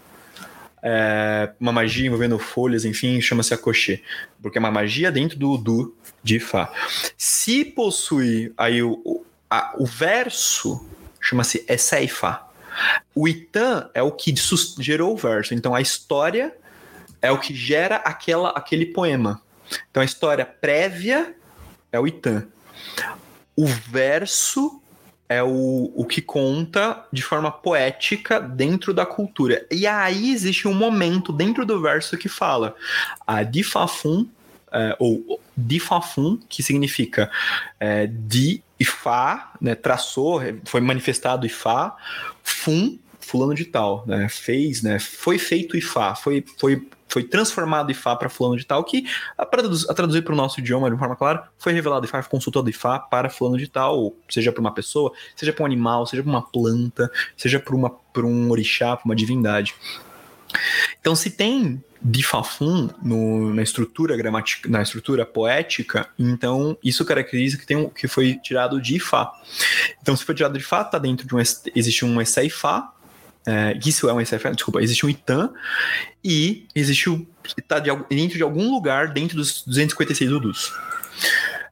É, 0.83 1.51
uma 1.59 1.73
magia 1.73 2.07
envolvendo 2.07 2.39
folhas, 2.39 2.85
enfim, 2.85 3.21
chama-se 3.21 3.55
Akoshê. 3.55 4.03
Porque 4.43 4.59
é 4.59 4.61
uma 4.61 4.71
magia 4.71 5.11
dentro 5.11 5.39
do 5.39 5.53
Udu 5.53 5.97
de 6.23 6.39
Fá. 6.39 6.71
Se 7.17 7.65
possui 7.65 8.53
aí 8.59 8.83
o, 8.83 9.25
a, 9.49 9.75
o 9.79 9.87
verso, 9.87 10.87
chama-se 11.21 11.65
Esseifá. 11.67 12.52
O 13.15 13.29
Itan 13.29 13.91
é 13.95 14.03
o 14.03 14.13
que 14.13 14.35
gerou 14.79 15.13
o 15.13 15.17
verso. 15.17 15.55
Então 15.55 15.75
a 15.75 15.81
história 15.81 16.55
é 17.21 17.31
o 17.31 17.39
que 17.39 17.55
gera 17.55 17.97
aquela, 17.97 18.51
aquele 18.51 18.87
poema. 18.87 19.41
Então 19.91 20.03
a 20.03 20.07
história 20.07 20.45
prévia 20.45 21.35
é 21.91 21.99
o 21.99 22.07
Itan. 22.07 22.47
O 23.57 23.67
verso 23.67 24.81
é 25.29 25.43
o, 25.43 25.93
o 25.95 26.05
que 26.05 26.21
conta 26.21 27.07
de 27.11 27.23
forma 27.23 27.51
poética 27.51 28.39
dentro 28.39 28.93
da 28.93 29.07
cultura. 29.07 29.67
E 29.71 29.87
aí 29.87 30.31
existe 30.31 30.69
um 30.69 30.75
momento 30.75 31.33
dentro 31.33 31.65
do 31.65 31.81
verso 31.81 32.19
que 32.19 32.29
fala 32.29 32.75
a 33.27 33.43
Difafum, 33.43 34.27
é, 34.71 34.97
ou 34.99 35.41
Difafum, 35.57 36.39
que 36.49 36.63
significa 36.63 37.31
é, 37.81 38.07
di 38.07 38.63
e 38.83 38.85
Fá, 38.85 39.53
né, 39.61 39.77
traçou, 39.77 40.41
foi 40.65 40.81
manifestado 40.81 41.47
Ifá, 41.47 41.97
Fum, 42.43 42.99
fulano 43.21 43.55
de 43.55 43.65
tal, 43.65 44.05
né, 44.09 44.29
fez, 44.29 44.83
né, 44.83 44.99
foi 44.99 45.39
feito 45.39 45.77
Ifá, 45.77 46.17
foi, 46.17 46.45
foi, 46.59 46.85
foi 47.09 47.23
transformado 47.23 47.93
Ifá 47.93 48.17
para 48.17 48.29
fulano 48.29 48.57
de 48.57 48.67
tal, 48.67 48.83
que 48.83 49.07
a, 49.39 49.47
traduzir, 49.47 49.89
a 49.89 49.95
traduzir 49.95 50.23
para 50.23 50.33
o 50.33 50.37
nosso 50.37 50.59
idioma 50.59 50.91
de 50.91 50.99
forma 50.99 51.15
clara, 51.15 51.49
foi 51.57 51.73
revelado 51.73 52.05
Ifá, 52.05 52.21
consultado 52.25 52.69
Ifá 52.69 52.99
para 52.99 53.31
fulano 53.31 53.57
de 53.57 53.69
tal, 53.69 54.15
seja 54.29 54.51
para 54.51 54.61
uma 54.61 54.75
pessoa, 54.75 55.13
seja 55.37 55.53
para 55.53 55.63
um 55.63 55.67
animal, 55.67 56.05
seja 56.05 56.25
para 56.25 56.31
uma 56.31 56.43
planta, 56.43 57.09
seja 57.37 57.61
para 57.61 57.77
um 58.27 58.51
orixá, 58.51 58.97
para 58.97 59.05
uma 59.07 59.15
divindade. 59.15 59.77
Então, 61.01 61.15
se 61.15 61.31
tem 61.31 61.83
de 62.05 62.23
Fafun 62.23 62.89
no, 63.03 63.55
na 63.55 63.63
estrutura 63.63 64.17
gramática, 64.17 64.69
na 64.69 64.83
estrutura 64.83 65.25
poética, 65.25 66.09
então 66.19 66.77
isso 66.83 67.05
caracteriza 67.05 67.57
que 67.57 67.67
tem 67.67 67.77
um, 67.77 67.89
que 67.89 68.09
foi 68.09 68.35
tirado 68.37 68.81
de 68.81 68.99
Fá. 68.99 69.33
Então, 70.01 70.17
se 70.17 70.25
foi 70.25 70.35
tirado 70.35 70.59
de 70.59 70.65
Fá, 70.65 70.83
tá 70.83 70.99
dentro 70.99 71.27
de 71.27 71.35
um 71.35 71.39
existe 71.41 72.05
um 72.05 72.21
Essay 72.21 72.51
Fá, 72.51 72.93
é, 73.47 73.79
isso 73.85 74.09
é 74.09 74.13
um 74.13 74.21
Essay 74.21 74.39
Fá, 74.39 74.51
desculpa, 74.51 74.83
existe 74.83 75.07
um 75.07 75.09
Itan 75.09 75.53
e 76.25 76.67
existe 76.75 77.09
o 77.09 77.27
tá 77.69 77.79
de, 77.79 77.91
dentro 78.09 78.37
de 78.37 78.43
algum 78.43 78.73
lugar 78.73 79.13
dentro 79.13 79.37
dos 79.37 79.63
256 79.65 80.33
Udus. 80.33 80.73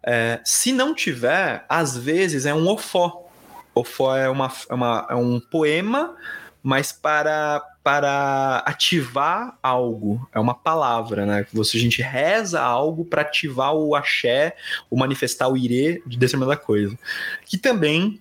É, 0.03 0.41
se 0.45 0.73
não 0.73 0.95
tiver, 0.95 1.65
às 1.69 1.97
vezes 1.97 2.47
é 2.47 2.55
um 2.55 2.69
ofó. 2.69 3.29
Ofó 3.75 4.17
é, 4.17 4.29
uma, 4.29 4.53
é, 4.69 4.75
uma, 4.75 5.07
é 5.11 5.15
um 5.15 5.41
poema, 5.41 6.17
mas 6.63 6.93
para 6.93 7.63
para 7.83 8.59
ativar 8.67 9.59
algo, 9.63 10.29
é 10.35 10.39
uma 10.39 10.55
palavra, 10.55 11.25
né? 11.25 11.47
Você, 11.53 11.79
a 11.79 11.81
gente 11.81 12.03
reza 12.03 12.61
algo 12.61 13.05
para 13.05 13.23
ativar 13.23 13.75
o 13.75 13.95
axé, 13.95 14.55
o 14.91 14.97
manifestar 14.99 15.49
o 15.49 15.57
irê 15.57 16.03
de 16.07 16.19
determinada 16.19 16.57
coisa. 16.57 16.99
Que 17.47 17.57
também 17.57 18.21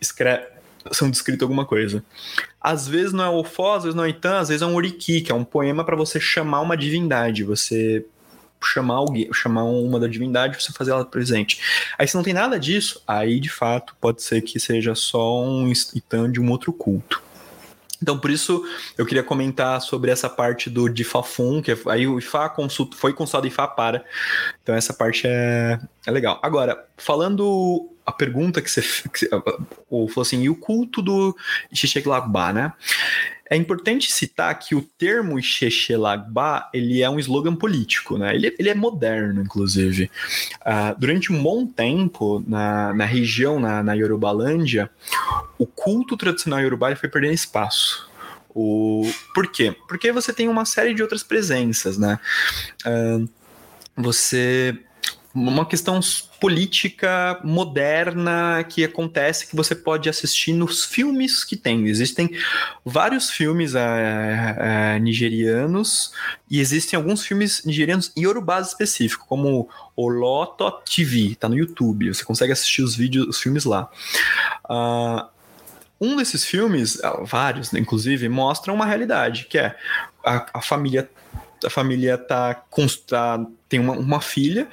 escreve, 0.00 0.46
são 0.90 1.10
descrito 1.10 1.44
alguma 1.44 1.64
coisa. 1.64 2.02
Às 2.60 2.88
vezes 2.88 3.12
não 3.12 3.24
é 3.24 3.28
o 3.28 3.44
fó, 3.44 3.76
às 3.76 3.84
vezes 3.84 3.94
não 3.94 4.04
é 4.04 4.08
itã, 4.10 4.38
às 4.38 4.48
vezes 4.48 4.62
é 4.62 4.66
um 4.66 4.74
oriki, 4.74 5.20
que 5.20 5.30
é 5.30 5.34
um 5.34 5.44
poema 5.44 5.84
para 5.84 5.96
você 5.96 6.18
chamar 6.18 6.60
uma 6.60 6.76
divindade, 6.76 7.44
você 7.44 8.04
chamar 8.62 8.94
alguém, 8.94 9.32
chamar 9.32 9.64
uma 9.64 9.98
da 9.98 10.06
divindade, 10.06 10.62
você 10.62 10.72
fazer 10.72 10.90
ela 10.90 11.04
presente. 11.04 11.60
Aí 11.96 12.06
se 12.06 12.14
não 12.14 12.22
tem 12.22 12.34
nada 12.34 12.58
disso, 12.58 13.02
aí 13.06 13.40
de 13.40 13.48
fato 13.48 13.96
pode 14.00 14.22
ser 14.22 14.42
que 14.42 14.58
seja 14.60 14.94
só 14.94 15.42
um 15.42 15.72
itã 15.94 16.30
de 16.30 16.40
um 16.40 16.50
outro 16.50 16.72
culto. 16.72 17.29
Então, 18.02 18.18
por 18.18 18.30
isso, 18.30 18.64
eu 18.96 19.04
queria 19.04 19.22
comentar 19.22 19.80
sobre 19.80 20.10
essa 20.10 20.28
parte 20.28 20.70
do 20.70 20.88
de 20.88 21.04
Fafum, 21.04 21.60
que 21.60 21.72
é, 21.72 21.78
aí 21.86 22.06
o 22.06 22.18
IFA 22.18 22.48
consult, 22.48 22.96
foi 22.96 23.12
consultado 23.12 23.46
IFA 23.46 23.68
para. 23.68 24.04
Então, 24.62 24.74
essa 24.74 24.94
parte 24.94 25.26
é, 25.26 25.78
é 26.06 26.10
legal. 26.10 26.38
Agora, 26.42 26.86
falando 26.96 27.90
a 28.04 28.12
pergunta 28.12 28.60
que 28.62 28.70
você, 28.70 28.82
que, 29.12 29.28
ou 29.88 30.08
falou 30.08 30.22
assim, 30.22 30.42
e 30.42 30.50
o 30.50 30.56
culto 30.56 31.02
do 31.02 31.36
Xixeglabá, 31.72 32.52
né? 32.52 32.72
É 33.50 33.56
importante 33.56 34.12
citar 34.12 34.56
que 34.56 34.76
o 34.76 34.80
termo 34.80 35.42
Xexelagba, 35.42 36.70
ele 36.72 37.02
é 37.02 37.10
um 37.10 37.18
slogan 37.18 37.56
político, 37.56 38.16
né? 38.16 38.32
Ele, 38.32 38.54
ele 38.56 38.68
é 38.68 38.74
moderno, 38.76 39.42
inclusive. 39.42 40.08
Uh, 40.60 40.96
durante 40.96 41.32
um 41.32 41.42
bom 41.42 41.66
tempo, 41.66 42.44
na, 42.46 42.94
na 42.94 43.04
região, 43.04 43.58
na, 43.58 43.82
na 43.82 43.94
Yorubalândia, 43.94 44.88
o 45.58 45.66
culto 45.66 46.16
tradicional 46.16 46.60
Yorubá 46.60 46.94
foi 46.94 47.08
perdendo 47.08 47.34
espaço. 47.34 48.08
O... 48.54 49.02
Por 49.34 49.48
quê? 49.48 49.74
Porque 49.88 50.12
você 50.12 50.32
tem 50.32 50.46
uma 50.48 50.64
série 50.64 50.94
de 50.94 51.02
outras 51.02 51.24
presenças, 51.24 51.98
né? 51.98 52.20
Uh, 52.86 53.28
você 53.96 54.78
uma 55.32 55.64
questão 55.64 56.00
política 56.40 57.40
moderna 57.44 58.64
que 58.68 58.82
acontece 58.82 59.46
que 59.46 59.54
você 59.54 59.76
pode 59.76 60.08
assistir 60.08 60.52
nos 60.52 60.84
filmes 60.84 61.44
que 61.44 61.56
tem. 61.56 61.86
Existem 61.86 62.30
vários 62.84 63.30
filmes 63.30 63.74
é, 63.76 64.56
é, 64.58 64.98
nigerianos 64.98 66.12
e 66.50 66.58
existem 66.58 66.96
alguns 66.96 67.24
filmes 67.24 67.64
nigerianos 67.64 68.12
yorubás 68.18 68.68
específicos, 68.68 69.26
como 69.28 69.68
o 69.94 70.08
Loto 70.08 70.68
TV, 70.84 71.36
tá 71.38 71.48
no 71.48 71.56
YouTube. 71.56 72.12
Você 72.12 72.24
consegue 72.24 72.52
assistir 72.52 72.82
os 72.82 72.96
vídeos, 72.96 73.28
os 73.28 73.40
filmes 73.40 73.64
lá. 73.64 73.88
Uh, 74.64 75.28
um 76.00 76.16
desses 76.16 76.44
filmes, 76.44 76.98
vários, 77.22 77.72
inclusive, 77.74 78.28
mostram 78.28 78.74
uma 78.74 78.86
realidade, 78.86 79.46
que 79.48 79.58
é 79.58 79.76
a, 80.24 80.46
a 80.54 80.62
família 80.62 81.08
a 81.64 81.70
família 81.70 82.16
tá, 82.18 82.54
tá 83.06 83.46
tem 83.68 83.80
uma, 83.80 83.94
uma, 83.94 84.20
filha, 84.20 84.68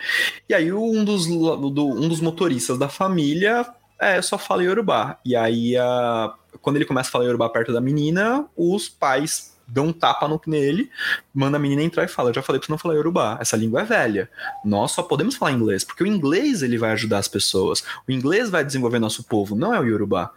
e 0.47 0.53
aí 0.53 0.71
um 0.71 1.03
dos, 1.03 1.25
do, 1.27 1.89
um 1.89 2.07
dos 2.07 2.19
motoristas 2.21 2.77
da 2.77 2.89
família 2.89 3.65
é, 3.99 4.21
só 4.21 4.38
fala 4.38 4.63
Yorubá. 4.63 5.17
E 5.25 5.35
aí, 5.35 5.75
a, 5.77 6.33
quando 6.61 6.75
ele 6.77 6.85
começa 6.85 7.09
a 7.09 7.11
falar 7.11 7.25
Yorubá 7.25 7.49
perto 7.49 7.73
da 7.73 7.81
menina, 7.81 8.45
os 8.55 8.88
pais 8.88 9.55
dão 9.67 9.88
um 9.88 9.93
tapa 9.93 10.27
no, 10.27 10.39
nele, 10.47 10.89
manda 11.33 11.57
a 11.57 11.59
menina 11.59 11.83
entrar 11.83 12.05
e 12.05 12.07
fala: 12.07 12.29
Eu 12.29 12.33
já 12.35 12.41
falei 12.41 12.59
pra 12.59 12.67
você 12.67 12.71
não 12.71 12.77
falar 12.77 12.95
Yorubá, 12.95 13.38
essa 13.41 13.57
língua 13.57 13.81
é 13.81 13.83
velha. 13.83 14.29
Nós 14.63 14.91
só 14.91 15.03
podemos 15.03 15.35
falar 15.35 15.51
inglês, 15.51 15.83
porque 15.83 16.03
o 16.03 16.07
inglês 16.07 16.63
ele 16.63 16.77
vai 16.77 16.91
ajudar 16.91 17.17
as 17.17 17.27
pessoas. 17.27 17.83
O 18.07 18.11
inglês 18.11 18.49
vai 18.49 18.63
desenvolver 18.63 18.99
nosso 18.99 19.23
povo, 19.23 19.55
não 19.55 19.73
é 19.73 19.79
o 19.79 19.83
Yorubá. 19.83 20.31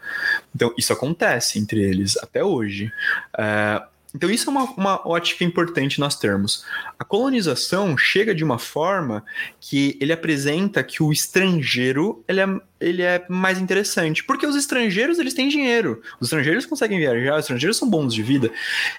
Então, 0.55 0.75
isso 0.77 0.93
acontece 0.93 1.59
entre 1.59 1.81
eles 1.81 2.17
até 2.19 2.43
hoje. 2.43 2.91
É, 3.39 3.83
então, 4.15 4.29
isso 4.29 4.49
é 4.49 4.53
uma, 4.53 4.65
uma 4.73 5.09
ótica 5.09 5.45
importante 5.45 6.01
nós 6.01 6.17
termos. 6.17 6.65
A 6.99 7.05
colonização 7.05 7.97
chega 7.97 8.35
de 8.35 8.43
uma 8.43 8.59
forma 8.59 9.25
que 9.61 9.97
ele 10.01 10.13
apresenta 10.13 10.83
que 10.83 11.03
o 11.03 11.13
estrangeiro 11.13 12.25
ele 12.27 12.41
é, 12.41 12.47
ele 12.81 13.03
é 13.03 13.25
mais 13.29 13.59
interessante. 13.59 14.25
Porque 14.25 14.47
os 14.47 14.57
estrangeiros 14.57 15.19
eles 15.19 15.33
têm 15.33 15.49
dinheiro. 15.49 16.03
Os 16.19 16.27
estrangeiros 16.27 16.67
conseguem 16.67 16.99
viajar, 16.99 17.35
os 17.35 17.41
estrangeiros 17.41 17.77
são 17.77 17.89
bons 17.89 18.13
de 18.13 18.23
vida. 18.23 18.51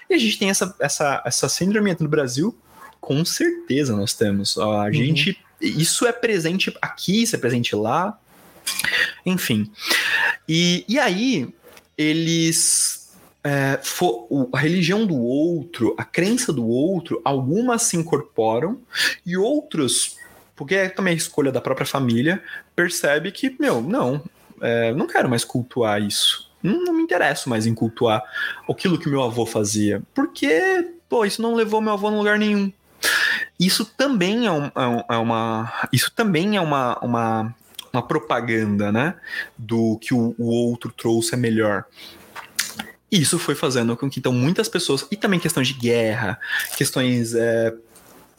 E 0.08 0.14
a 0.14 0.18
gente 0.18 0.38
tem 0.38 0.48
essa, 0.48 0.74
essa, 0.80 1.22
essa 1.26 1.48
síndrome 1.48 1.94
no 2.00 2.08
Brasil, 2.08 2.56
com 3.00 3.22
certeza 3.24 3.94
nós 3.94 4.14
temos. 4.14 4.56
A 4.56 4.84
uhum. 4.84 4.92
gente. 4.92 5.38
Isso 5.60 6.06
é 6.06 6.12
presente 6.12 6.76
aqui, 6.80 7.22
isso 7.22 7.36
é 7.36 7.38
presente 7.38 7.76
lá. 7.76 8.18
Enfim. 9.24 9.70
E, 10.48 10.84
e 10.88 10.98
aí, 10.98 11.54
eles 11.96 13.01
é, 13.44 13.78
for, 13.82 14.28
a 14.52 14.58
religião 14.58 15.04
do 15.04 15.16
outro, 15.16 15.94
a 15.98 16.04
crença 16.04 16.52
do 16.52 16.66
outro, 16.66 17.20
algumas 17.24 17.82
se 17.82 17.96
incorporam 17.96 18.80
e 19.26 19.36
outros, 19.36 20.16
porque 20.54 20.74
é 20.74 20.88
também 20.88 21.14
a 21.14 21.16
escolha 21.16 21.50
da 21.50 21.60
própria 21.60 21.86
família, 21.86 22.42
percebe 22.74 23.32
que, 23.32 23.56
meu, 23.58 23.80
não, 23.80 24.22
é, 24.60 24.94
não 24.94 25.06
quero 25.06 25.28
mais 25.28 25.44
cultuar 25.44 26.00
isso. 26.00 26.50
Não, 26.62 26.84
não 26.84 26.94
me 26.94 27.02
interesso 27.02 27.50
mais 27.50 27.66
em 27.66 27.74
cultuar 27.74 28.22
aquilo 28.68 28.98
que 28.98 29.08
meu 29.08 29.22
avô 29.22 29.44
fazia. 29.44 30.00
Porque, 30.14 30.92
pô, 31.08 31.24
isso 31.24 31.42
não 31.42 31.54
levou 31.54 31.80
meu 31.80 31.92
avô 31.92 32.06
a 32.06 32.10
lugar 32.10 32.38
nenhum. 32.38 32.72
Isso 33.58 33.84
também 33.84 34.46
é, 34.46 34.52
um, 34.52 34.66
é, 34.66 35.04
é 35.10 35.16
uma. 35.16 35.88
Isso 35.92 36.12
também 36.12 36.56
é 36.56 36.60
uma, 36.60 36.96
uma, 37.00 37.54
uma 37.92 38.02
propaganda, 38.06 38.92
né? 38.92 39.16
Do 39.58 39.98
que 40.00 40.14
o, 40.14 40.34
o 40.38 40.46
outro 40.46 40.92
trouxe 40.96 41.34
é 41.34 41.36
melhor. 41.36 41.84
Isso 43.12 43.38
foi 43.38 43.54
fazendo 43.54 43.94
com 43.94 44.08
que 44.08 44.18
então 44.18 44.32
muitas 44.32 44.70
pessoas, 44.70 45.06
e 45.10 45.16
também 45.16 45.38
questões 45.38 45.68
de 45.68 45.74
guerra, 45.74 46.40
questões 46.78 47.34
é, 47.34 47.74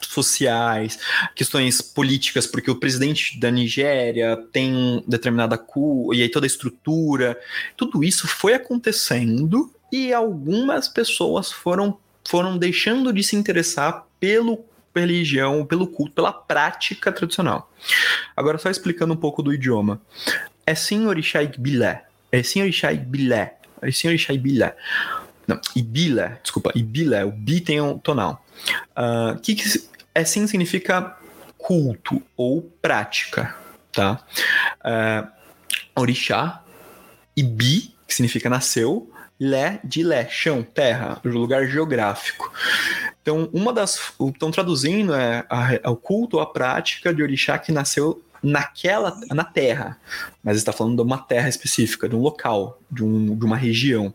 sociais, 0.02 0.98
questões 1.36 1.80
políticas, 1.80 2.48
porque 2.48 2.72
o 2.72 2.76
presidente 2.76 3.40
da 3.40 3.52
Nigéria 3.52 4.36
tem 4.52 5.04
determinada 5.08 5.60
cu, 5.60 6.12
e 6.12 6.24
aí 6.24 6.30
toda 6.30 6.46
a 6.46 6.48
estrutura, 6.48 7.40
tudo 7.78 8.04
isso 8.04 8.28
foi 8.28 8.56
acontecendo 8.56 9.72
e 9.92 10.12
algumas 10.12 10.88
pessoas 10.88 11.52
foram, 11.52 12.00
foram 12.28 12.58
deixando 12.58 13.14
de 13.14 13.24
se 13.24 13.36
interessar 13.36 14.08
pelo 14.20 14.66
religião, 14.96 15.66
pelo 15.66 15.88
culto, 15.88 16.14
pela 16.14 16.34
prática 16.34 17.12
tradicional. 17.12 17.72
Agora, 18.36 18.58
só 18.58 18.70
explicando 18.70 19.14
um 19.14 19.18
pouco 19.18 19.42
do 19.42 19.54
idioma. 19.54 20.02
É 20.66 20.76
sim 20.76 21.06
orixá 21.08 21.40
Bilé. 21.44 22.06
É 22.32 22.42
sim 22.42 22.62
orixá 22.62 22.90
Bilé 23.84 23.92
senhor 23.92 24.16
Ibila. 24.30 24.76
Não, 25.48 25.60
Ibila, 25.76 26.40
desculpa, 26.42 26.72
Ibila, 26.76 27.26
o 27.26 27.32
bi 27.32 27.60
tem 27.60 27.82
um 27.82 27.98
tonal. 27.98 28.44
Uh, 28.92 29.40
que, 29.42 29.56
que 29.56 29.84
é 30.16 30.24
sim 30.24 30.48
significa 30.48 31.18
culto 31.58 32.22
ou 32.38 32.62
prática, 32.82 33.56
tá? 33.92 34.20
Uh, 34.80 35.28
orixá, 35.96 36.64
Ibi, 37.36 37.94
que 38.08 38.14
significa 38.14 38.50
nasceu, 38.50 39.10
Lé 39.40 39.80
de 39.84 40.04
Lé, 40.04 40.28
chão, 40.30 40.64
terra, 40.64 41.20
lugar 41.24 41.68
geográfico. 41.68 42.52
Então, 43.22 43.50
uma 43.52 43.74
das. 43.74 44.14
Estão 44.20 44.52
traduzindo 44.52 45.14
é 45.14 45.46
a, 45.50 45.90
o 45.92 45.96
culto 45.96 46.38
ou 46.38 46.44
a 46.44 46.46
prática 46.46 47.14
de 47.14 47.22
orixá 47.22 47.58
que 47.58 47.72
nasceu 47.72 48.24
naquela 48.44 49.18
na 49.32 49.46
Terra, 49.46 49.98
mas 50.44 50.58
está 50.58 50.74
falando 50.74 50.98
de 50.98 51.02
uma 51.02 51.18
terra 51.18 51.48
específica, 51.48 52.10
de 52.10 52.16
um 52.16 52.20
local, 52.20 52.82
de, 52.92 53.04
um, 53.04 53.36
de 53.38 53.46
uma 53.46 53.56
região. 53.56 54.14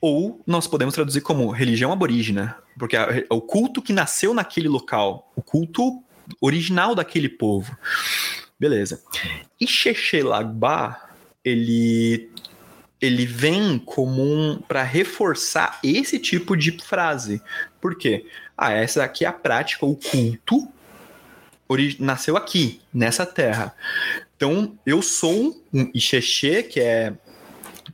Ou 0.00 0.40
nós 0.46 0.66
podemos 0.66 0.94
traduzir 0.94 1.22
como 1.22 1.50
religião 1.50 1.90
aborígena, 1.90 2.56
porque 2.78 2.94
é 2.94 3.24
o 3.30 3.40
culto 3.40 3.80
que 3.80 3.92
nasceu 3.92 4.34
naquele 4.34 4.68
local, 4.68 5.32
o 5.34 5.42
culto 5.42 6.02
original 6.40 6.94
daquele 6.94 7.28
povo. 7.28 7.76
Beleza. 8.60 9.02
E 9.58 9.66
Xexelagba, 9.66 11.00
ele 11.42 12.30
ele 13.00 13.26
vem 13.26 13.78
como 13.78 14.22
um 14.22 14.58
para 14.58 14.82
reforçar 14.82 15.78
esse 15.84 16.18
tipo 16.18 16.56
de 16.56 16.72
frase. 16.72 17.42
Por 17.80 17.96
quê? 17.96 18.26
Ah, 18.56 18.72
essa 18.72 19.04
aqui 19.04 19.24
é 19.24 19.28
a 19.28 19.32
prática, 19.32 19.84
o 19.84 19.96
culto 19.96 20.66
nasceu 21.98 22.36
aqui, 22.36 22.80
nessa 22.92 23.26
terra. 23.26 23.74
Então, 24.36 24.78
eu 24.84 25.00
sou 25.02 25.62
um 25.72 25.90
Ixexê, 25.94 26.62
que 26.62 26.80
é 26.80 27.14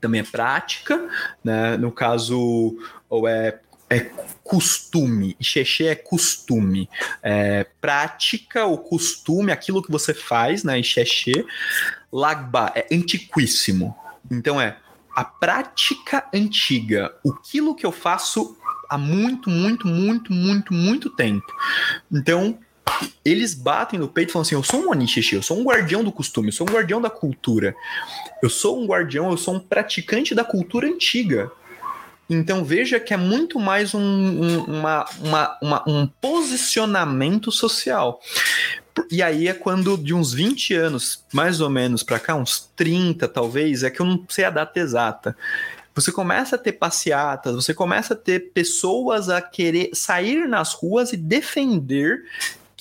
também 0.00 0.20
é 0.20 0.24
prática, 0.24 1.08
né? 1.44 1.76
No 1.76 1.92
caso, 1.92 2.76
ou 3.08 3.28
é, 3.28 3.60
é 3.88 4.00
costume. 4.42 5.36
Ixexê 5.40 5.86
é 5.86 5.94
costume. 5.94 6.88
É 7.22 7.64
prática 7.80 8.64
ou 8.64 8.78
costume, 8.78 9.52
aquilo 9.52 9.82
que 9.82 9.92
você 9.92 10.12
faz, 10.12 10.64
né? 10.64 10.80
Ixexê. 10.80 11.46
Lagba 12.12 12.72
é 12.74 12.86
antiquíssimo. 12.92 13.96
Então, 14.30 14.60
é 14.60 14.76
a 15.14 15.24
prática 15.24 16.26
antiga. 16.34 17.14
Aquilo 17.24 17.74
que 17.74 17.86
eu 17.86 17.92
faço 17.92 18.56
há 18.88 18.98
muito, 18.98 19.48
muito, 19.48 19.86
muito, 19.86 20.32
muito, 20.32 20.74
muito 20.74 21.10
tempo. 21.10 21.46
Então, 22.10 22.58
eles 23.24 23.54
batem 23.54 23.98
no 23.98 24.08
peito 24.08 24.30
e 24.30 24.32
falam 24.32 24.42
assim: 24.42 24.54
eu 24.54 24.62
sou 24.62 24.80
um 24.80 24.90
Onichishi, 24.90 25.36
eu 25.36 25.42
sou 25.42 25.58
um 25.58 25.64
guardião 25.64 26.02
do 26.02 26.12
costume, 26.12 26.48
eu 26.48 26.52
sou 26.52 26.68
um 26.68 26.72
guardião 26.72 27.00
da 27.00 27.10
cultura. 27.10 27.74
Eu 28.42 28.50
sou 28.50 28.82
um 28.82 28.86
guardião, 28.86 29.30
eu 29.30 29.36
sou 29.36 29.54
um 29.54 29.60
praticante 29.60 30.34
da 30.34 30.44
cultura 30.44 30.86
antiga. 30.86 31.50
Então 32.28 32.64
veja 32.64 32.98
que 32.98 33.12
é 33.12 33.16
muito 33.16 33.60
mais 33.60 33.94
um, 33.94 34.00
um, 34.00 34.64
uma, 34.64 35.04
uma, 35.20 35.58
uma, 35.60 35.84
um 35.86 36.06
posicionamento 36.06 37.52
social. 37.52 38.20
E 39.10 39.22
aí 39.22 39.48
é 39.48 39.54
quando, 39.54 39.96
de 39.96 40.12
uns 40.12 40.32
20 40.32 40.74
anos, 40.74 41.24
mais 41.32 41.60
ou 41.60 41.70
menos, 41.70 42.02
para 42.02 42.18
cá, 42.18 42.34
uns 42.34 42.70
30 42.76 43.26
talvez, 43.28 43.82
é 43.82 43.90
que 43.90 44.00
eu 44.00 44.06
não 44.06 44.24
sei 44.28 44.44
a 44.44 44.50
data 44.50 44.78
exata 44.78 45.36
você 45.94 46.10
começa 46.10 46.56
a 46.56 46.58
ter 46.58 46.72
passeatas, 46.72 47.54
você 47.54 47.74
começa 47.74 48.14
a 48.14 48.16
ter 48.16 48.52
pessoas 48.52 49.28
a 49.28 49.42
querer 49.42 49.90
sair 49.92 50.48
nas 50.48 50.72
ruas 50.72 51.12
e 51.12 51.16
defender 51.16 52.24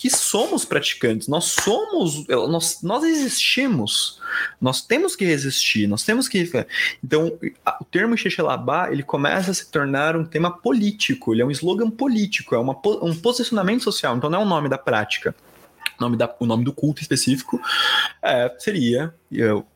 que 0.02 0.10
somos 0.10 0.66
praticantes, 0.66 1.28
nós 1.28 1.56
somos, 1.62 2.26
nós, 2.28 2.82
nós 2.82 3.04
existimos, 3.04 4.20
nós 4.60 4.82
temos 4.82 5.16
que 5.16 5.24
resistir, 5.24 5.86
nós 5.86 6.04
temos 6.04 6.28
que. 6.28 6.50
Então, 7.04 7.38
o 7.80 7.86
termo 7.86 8.18
Xexelabá, 8.18 8.92
ele 8.92 9.04
começa 9.04 9.52
a 9.52 9.54
se 9.54 9.70
tornar 9.70 10.18
um 10.18 10.26
tema 10.26 10.50
político, 10.50 11.36
ele 11.36 11.44
é 11.44 11.46
um 11.46 11.52
slogan 11.52 11.92
político, 11.92 12.56
é 12.56 12.58
uma, 12.58 12.76
um 13.04 13.16
posicionamento 13.16 13.84
social, 13.84 14.18
então 14.18 14.28
não 14.28 14.42
é 14.42 14.44
o 14.44 14.48
nome 14.48 14.68
da 14.70 14.78
prática. 14.80 15.36
Nome 16.02 16.18
da, 16.18 16.34
o 16.40 16.46
nome 16.46 16.66
do 16.66 16.74
culto 16.74 17.02
específico 17.02 17.62
é, 18.22 18.54
seria, 18.60 19.14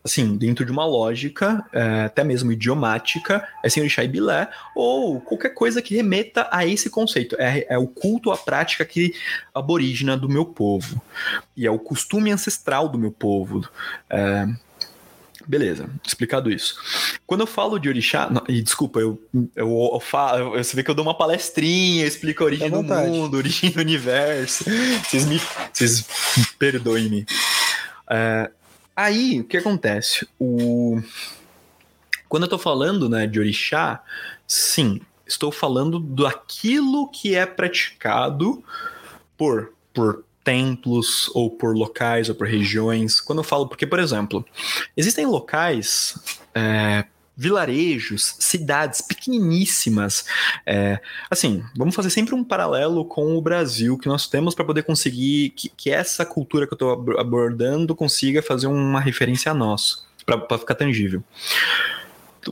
assim, 0.04 0.36
dentro 0.36 0.66
de 0.66 0.72
uma 0.72 0.86
lógica, 0.86 1.66
é, 1.72 2.04
até 2.04 2.24
mesmo 2.24 2.52
idiomática, 2.52 3.48
é 3.64 3.70
Senhorixá 3.70 4.04
e 4.04 4.08
Bilé, 4.08 4.50
ou 4.76 5.22
qualquer 5.22 5.54
coisa 5.54 5.82
que 5.82 5.96
remeta 5.96 6.48
a 6.52 6.66
esse 6.66 6.90
conceito. 6.90 7.36
É, 7.40 7.66
é 7.70 7.78
o 7.78 7.88
culto, 7.88 8.32
a 8.32 8.38
prática 8.38 8.84
que 8.84 9.14
aborígena 9.54 10.18
do 10.18 10.28
meu 10.28 10.46
povo. 10.46 11.02
E 11.56 11.66
é 11.66 11.72
o 11.72 11.80
costume 11.80 12.32
ancestral 12.32 12.90
do 12.90 12.98
meu 12.98 13.12
povo. 13.12 13.68
É, 14.10 14.48
Beleza, 15.48 15.90
explicado 16.04 16.52
isso. 16.52 16.76
Quando 17.26 17.42
eu 17.42 17.48
falo 17.48 17.78
de 17.78 17.88
orixá, 17.88 18.30
não, 18.30 18.44
e 18.48 18.62
desculpa, 18.62 19.00
eu, 19.00 19.22
eu, 19.56 19.92
eu 19.94 20.00
falo, 20.00 20.52
você 20.52 20.76
vê 20.76 20.84
que 20.84 20.90
eu 20.90 20.96
dou 20.96 21.06
uma 21.06 21.18
palestrinha, 21.18 22.04
eu 22.04 22.08
explico 22.08 22.44
a 22.44 22.46
origem 22.48 22.70
do 22.70 22.82
mundo, 22.82 23.36
a 23.36 23.38
origem 23.38 23.70
do 23.70 23.80
universo. 23.80 24.66
Vocês 25.04 25.26
me, 25.26 25.40
vocês 25.72 26.06
perdoem-me. 26.58 27.26
É, 28.10 28.50
aí, 28.96 29.42
o 29.42 29.44
que 29.44 29.58
acontece? 29.58 30.28
O, 30.40 31.00
quando 32.28 32.44
eu 32.44 32.50
tô 32.50 32.58
falando 32.58 33.08
né, 33.08 33.28
de 33.28 33.40
orixá, 33.40 34.04
sim, 34.48 35.00
estou 35.28 35.52
falando 35.52 36.00
daquilo 36.00 37.08
que 37.10 37.36
é 37.36 37.46
praticado 37.46 38.64
por, 39.38 39.74
por 39.94 40.24
templos, 40.46 41.30
ou 41.34 41.50
por 41.50 41.76
locais, 41.76 42.30
ou 42.30 42.36
por 42.36 42.48
regiões. 42.48 43.20
Quando 43.20 43.40
eu 43.40 43.44
falo, 43.44 43.68
porque, 43.68 43.86
por 43.86 44.00
exemplo, 44.00 44.46
existem 44.96 45.26
locais, 45.26 46.18
é, 46.54 47.04
vilarejos, 47.36 48.38
cidades 48.40 49.02
pequeniníssimas. 49.02 50.26
é, 50.66 51.02
assim, 51.30 51.64
vamos 51.76 51.96
fazer 51.96 52.10
sempre 52.12 52.34
um 52.34 52.44
paralelo 52.44 53.04
com 53.04 53.36
o 53.36 53.42
Brasil 53.42 53.98
que 53.98 54.08
nós 54.08 54.28
temos 54.28 54.56
para 54.56 54.64
poder 54.64 54.84
conseguir 54.84 55.50
que, 55.50 55.68
que 55.70 55.90
essa 55.90 56.26
cultura 56.26 56.66
que 56.66 56.74
eu 56.74 56.76
estou 56.76 57.20
abordando 57.20 57.94
consiga 57.94 58.42
fazer 58.42 58.68
uma 58.68 59.02
referência 59.02 59.52
a 59.52 59.56
nós, 59.56 60.06
para 60.26 60.58
ficar 60.58 60.76
tangível 60.76 61.22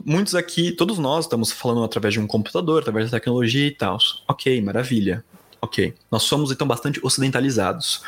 muitos 0.04 0.34
aqui, 0.34 0.72
todos 0.72 0.98
nós 0.98 1.24
estamos 1.26 1.52
falando 1.52 1.84
através 1.84 2.14
de 2.14 2.18
um 2.18 2.26
computador, 2.26 2.82
através 2.82 3.10
da 3.10 3.18
tecnologia 3.18 3.66
e 3.66 3.70
tal. 3.70 3.98
Ok, 4.26 4.60
maravilha. 4.60 5.24
Ok. 5.64 5.94
Nós 6.10 6.24
somos 6.24 6.52
então 6.52 6.66
bastante 6.66 7.00
ocidentalizados. 7.02 8.02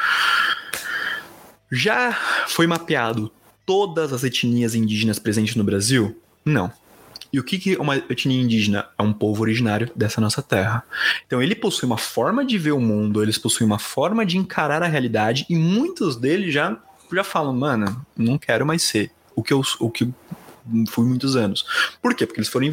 Já 1.73 2.13
foi 2.49 2.67
mapeado 2.67 3.33
todas 3.65 4.13
as 4.13 4.23
etnias 4.25 4.75
indígenas 4.75 5.19
presentes 5.19 5.57
no 5.57 5.65
Brasil? 5.65 6.21
Não. 6.45 6.71
E 7.33 7.41
o 7.41 7.43
que, 7.43 7.59
que 7.59 7.77
uma 7.77 7.97
etnia 7.97 8.43
indígena? 8.43 8.87
É 8.99 9.03
um 9.03 9.11
povo 9.11 9.41
originário 9.41 9.91
dessa 9.97 10.21
nossa 10.21 10.43
terra. 10.43 10.85
Então 11.27 11.43
ele 11.43 11.55
possui 11.55 11.87
uma 11.87 11.97
forma 11.97 12.45
de 12.45 12.59
ver 12.59 12.73
o 12.73 12.81
mundo, 12.81 13.23
eles 13.23 13.39
possuem 13.39 13.67
uma 13.67 13.79
forma 13.79 14.27
de 14.27 14.37
encarar 14.37 14.83
a 14.83 14.87
realidade, 14.87 15.47
e 15.49 15.57
muitos 15.57 16.15
deles 16.15 16.53
já, 16.53 16.79
já 17.11 17.25
falam, 17.25 17.55
mano, 17.55 18.05
não 18.15 18.37
quero 18.37 18.67
mais 18.67 18.83
ser 18.83 19.11
o 19.35 19.43
que 19.43 19.55
eu, 19.55 19.63
o 19.81 19.91
que 19.91 20.13
fui 20.91 21.07
muitos 21.07 21.37
anos. 21.37 21.65
Por 22.03 22.15
quê? 22.15 22.27
Porque 22.27 22.39
eles 22.41 22.51
foram 22.51 22.67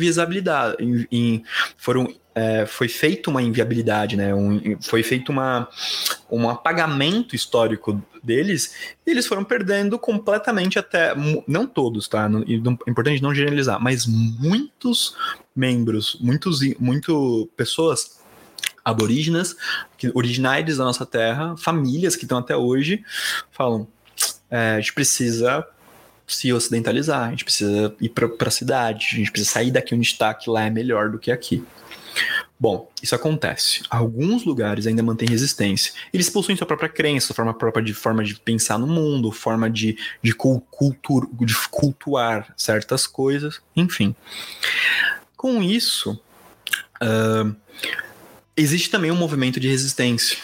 em, 1.09 1.43
foram 1.77 2.13
é, 2.35 2.65
foi 2.65 2.87
feita 2.87 3.29
uma 3.29 3.41
inviabilidade, 3.41 4.15
né? 4.15 4.33
Um, 4.33 4.77
foi 4.81 5.03
feito 5.03 5.31
uma, 5.31 5.67
um 6.31 6.49
apagamento 6.49 7.35
histórico 7.35 8.01
deles 8.23 8.73
e 9.05 9.11
eles 9.11 9.27
foram 9.27 9.43
perdendo 9.43 9.99
completamente 9.99 10.79
até 10.79 11.13
não 11.47 11.67
todos, 11.67 12.07
tá? 12.07 12.27
Não, 12.27 12.41
é 12.41 12.89
importante 12.89 13.21
não 13.21 13.35
generalizar, 13.35 13.81
mas 13.81 14.05
muitos 14.05 15.15
membros, 15.55 16.17
muitos 16.19 16.59
muito 16.79 17.49
pessoas 17.55 18.19
aborígenas, 18.83 19.55
originários 20.13 20.77
da 20.77 20.83
nossa 20.83 21.05
terra, 21.05 21.55
famílias 21.57 22.15
que 22.15 22.25
estão 22.25 22.39
até 22.39 22.55
hoje, 22.55 23.03
falam: 23.51 23.87
é, 24.49 24.71
a 24.71 24.79
gente 24.79 24.93
precisa 24.93 25.65
se 26.25 26.51
ocidentalizar, 26.51 27.27
a 27.27 27.29
gente 27.31 27.43
precisa 27.43 27.95
ir 27.99 28.09
para 28.09 28.47
a 28.47 28.51
cidade, 28.51 29.09
a 29.11 29.15
gente 29.17 29.31
precisa 29.31 29.51
sair 29.51 29.71
daqui 29.71 29.93
onde 29.93 30.07
está, 30.07 30.33
que 30.33 30.49
lá 30.49 30.63
é 30.63 30.69
melhor 30.69 31.11
do 31.11 31.19
que 31.19 31.31
aqui. 31.31 31.63
Bom, 32.59 32.89
isso 33.01 33.15
acontece. 33.15 33.81
Alguns 33.89 34.45
lugares 34.45 34.87
ainda 34.87 35.03
mantêm 35.03 35.27
resistência. 35.27 35.93
Eles 36.13 36.29
possuem 36.29 36.55
sua 36.55 36.67
própria 36.67 36.89
crença, 36.89 37.27
sua 37.27 37.35
forma 37.35 37.53
própria 37.53 37.83
de 37.83 37.93
forma 37.93 38.23
de 38.23 38.35
pensar 38.35 38.77
no 38.77 38.87
mundo, 38.87 39.31
forma 39.31 39.69
de, 39.69 39.97
de, 40.21 40.33
cultura, 40.33 41.27
de 41.41 41.55
cultuar 41.69 42.53
certas 42.55 43.05
coisas, 43.05 43.61
enfim. 43.75 44.15
Com 45.35 45.61
isso, 45.61 46.19
uh, 47.01 47.55
existe 48.55 48.89
também 48.89 49.11
um 49.11 49.15
movimento 49.15 49.59
de 49.59 49.67
resistência 49.67 50.37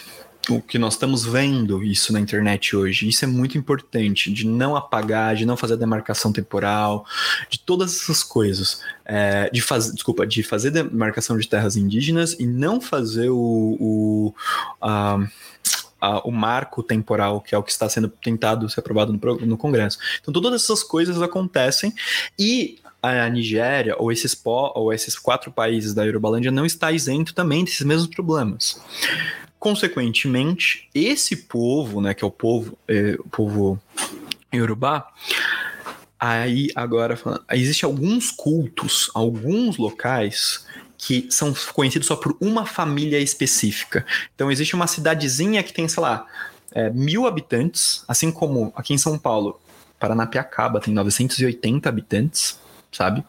o 0.50 0.62
que 0.62 0.78
nós 0.78 0.94
estamos 0.94 1.24
vendo 1.24 1.82
isso 1.82 2.12
na 2.12 2.20
internet 2.20 2.74
hoje. 2.74 3.08
Isso 3.08 3.24
é 3.24 3.28
muito 3.28 3.56
importante, 3.56 4.32
de 4.32 4.46
não 4.46 4.76
apagar, 4.76 5.34
de 5.34 5.46
não 5.46 5.56
fazer 5.56 5.76
demarcação 5.76 6.32
temporal, 6.32 7.06
de 7.48 7.58
todas 7.58 7.94
essas 7.94 8.22
coisas. 8.22 8.82
É, 9.04 9.50
de 9.50 9.60
fazer, 9.60 9.92
desculpa, 9.92 10.26
de 10.26 10.42
fazer 10.42 10.70
demarcação 10.70 11.36
de 11.36 11.48
terras 11.48 11.76
indígenas 11.76 12.36
e 12.38 12.46
não 12.46 12.80
fazer 12.80 13.28
o, 13.28 13.76
o, 13.80 14.34
a, 14.80 15.18
a, 16.00 16.18
o 16.20 16.30
marco 16.30 16.82
temporal, 16.82 17.40
que 17.40 17.54
é 17.54 17.58
o 17.58 17.62
que 17.62 17.72
está 17.72 17.88
sendo 17.88 18.08
tentado 18.08 18.68
ser 18.68 18.80
aprovado 18.80 19.12
no, 19.12 19.46
no 19.46 19.56
Congresso. 19.56 19.98
Então, 20.20 20.32
todas 20.32 20.62
essas 20.62 20.82
coisas 20.82 21.20
acontecem 21.20 21.92
e 22.38 22.78
a 23.02 23.28
Nigéria 23.28 23.96
ou 23.98 24.12
esses, 24.12 24.34
po, 24.34 24.72
ou 24.74 24.92
esses 24.92 25.18
quatro 25.18 25.50
países 25.50 25.94
da 25.94 26.04
Eurobalândia 26.04 26.50
não 26.50 26.66
está 26.66 26.92
isento 26.92 27.34
também 27.34 27.64
desses 27.64 27.84
mesmos 27.84 28.08
problemas. 28.08 28.80
Consequentemente, 29.60 30.88
esse 30.94 31.36
povo, 31.36 32.00
né, 32.00 32.14
que 32.14 32.24
é 32.24 32.26
o 32.26 32.30
povo, 32.30 32.78
é, 32.88 33.16
o 33.20 33.28
povo 33.28 33.78
Yorubá, 34.52 35.06
aí 36.18 36.68
agora 36.74 37.18
existe 37.52 37.84
alguns 37.84 38.30
cultos, 38.30 39.10
alguns 39.14 39.76
locais 39.76 40.66
que 40.96 41.26
são 41.30 41.54
conhecidos 41.74 42.08
só 42.08 42.16
por 42.16 42.36
uma 42.40 42.64
família 42.64 43.18
específica. 43.18 44.04
Então 44.34 44.50
existe 44.50 44.74
uma 44.74 44.86
cidadezinha 44.86 45.62
que 45.62 45.74
tem, 45.74 45.86
sei 45.86 46.02
lá, 46.02 46.26
é, 46.72 46.88
mil 46.88 47.26
habitantes, 47.26 48.02
assim 48.08 48.32
como 48.32 48.72
aqui 48.74 48.94
em 48.94 48.98
São 48.98 49.18
Paulo, 49.18 49.60
Paranapiacaba 49.98 50.80
tem 50.80 50.94
980 50.94 51.86
habitantes, 51.86 52.58
sabe? 52.90 53.22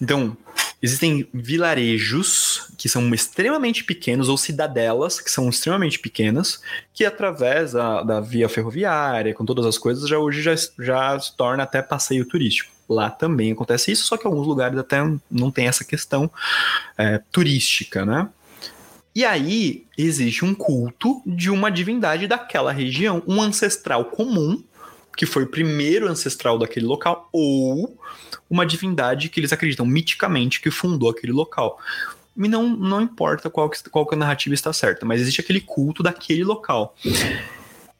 Então, 0.00 0.34
existem 0.82 1.28
vilarejos 1.32 2.72
que 2.78 2.88
são 2.88 3.12
extremamente 3.14 3.84
pequenos, 3.84 4.28
ou 4.28 4.36
cidadelas 4.36 5.20
que 5.20 5.30
são 5.30 5.48
extremamente 5.48 5.98
pequenas, 5.98 6.60
que 6.94 7.04
através 7.04 7.72
da, 7.72 8.02
da 8.02 8.20
via 8.20 8.48
ferroviária, 8.48 9.34
com 9.34 9.44
todas 9.44 9.66
as 9.66 9.76
coisas, 9.76 10.08
já 10.08 10.18
hoje 10.18 10.42
já, 10.42 10.54
já 10.78 11.18
se 11.18 11.36
torna 11.36 11.62
até 11.62 11.82
passeio 11.82 12.24
turístico. 12.24 12.72
Lá 12.88 13.10
também 13.10 13.52
acontece 13.52 13.92
isso, 13.92 14.04
só 14.04 14.16
que 14.16 14.26
alguns 14.26 14.46
lugares 14.46 14.76
até 14.78 14.98
não 15.30 15.50
tem 15.50 15.68
essa 15.68 15.84
questão 15.84 16.30
é, 16.98 17.20
turística, 17.30 18.04
né? 18.04 18.28
E 19.14 19.24
aí 19.24 19.86
existe 19.98 20.44
um 20.44 20.54
culto 20.54 21.20
de 21.26 21.50
uma 21.50 21.70
divindade 21.70 22.26
daquela 22.26 22.72
região, 22.72 23.22
um 23.26 23.42
ancestral 23.42 24.06
comum, 24.06 24.62
que 25.20 25.26
foi 25.26 25.42
o 25.42 25.46
primeiro 25.46 26.08
ancestral 26.08 26.58
daquele 26.58 26.86
local, 26.86 27.28
ou 27.30 27.94
uma 28.48 28.64
divindade 28.64 29.28
que 29.28 29.38
eles 29.38 29.52
acreditam 29.52 29.84
miticamente 29.84 30.62
que 30.62 30.70
fundou 30.70 31.10
aquele 31.10 31.30
local. 31.30 31.78
E 32.34 32.48
não, 32.48 32.66
não 32.70 33.02
importa 33.02 33.50
qual, 33.50 33.68
que, 33.68 33.86
qual 33.90 34.06
que 34.06 34.14
a 34.14 34.18
narrativa 34.18 34.54
está 34.54 34.72
certa, 34.72 35.04
mas 35.04 35.20
existe 35.20 35.42
aquele 35.42 35.60
culto 35.60 36.02
daquele 36.02 36.42
local. 36.42 36.96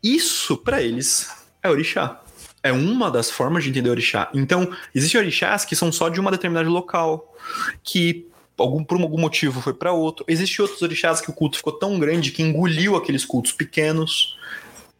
Isso, 0.02 0.56
para 0.56 0.80
eles, 0.80 1.28
é 1.62 1.68
orixá. 1.68 2.22
É 2.62 2.72
uma 2.72 3.10
das 3.10 3.30
formas 3.30 3.64
de 3.64 3.68
entender 3.68 3.90
orixá. 3.90 4.30
Então, 4.32 4.74
existem 4.94 5.20
orixás 5.20 5.66
que 5.66 5.76
são 5.76 5.92
só 5.92 6.08
de 6.08 6.18
uma 6.18 6.30
determinada 6.30 6.70
local, 6.70 7.36
que 7.84 8.26
algum, 8.56 8.82
por 8.82 8.98
algum 8.98 9.20
motivo 9.20 9.60
foi 9.60 9.74
para 9.74 9.92
outro. 9.92 10.24
Existem 10.26 10.62
outros 10.62 10.80
orixás 10.80 11.20
que 11.20 11.28
o 11.28 11.34
culto 11.34 11.58
ficou 11.58 11.74
tão 11.74 11.98
grande 11.98 12.30
que 12.30 12.42
engoliu 12.42 12.96
aqueles 12.96 13.26
cultos 13.26 13.52
pequenos. 13.52 14.38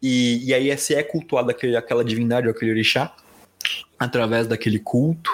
E, 0.01 0.45
e 0.49 0.53
aí 0.53 0.75
se 0.77 0.95
é 0.95 1.03
cultuado 1.03 1.51
aquele, 1.51 1.75
aquela 1.75 2.03
divindade 2.03 2.47
ou 2.47 2.53
aquele 2.53 2.71
orixá 2.71 3.13
através 3.99 4.47
daquele 4.47 4.79
culto. 4.79 5.29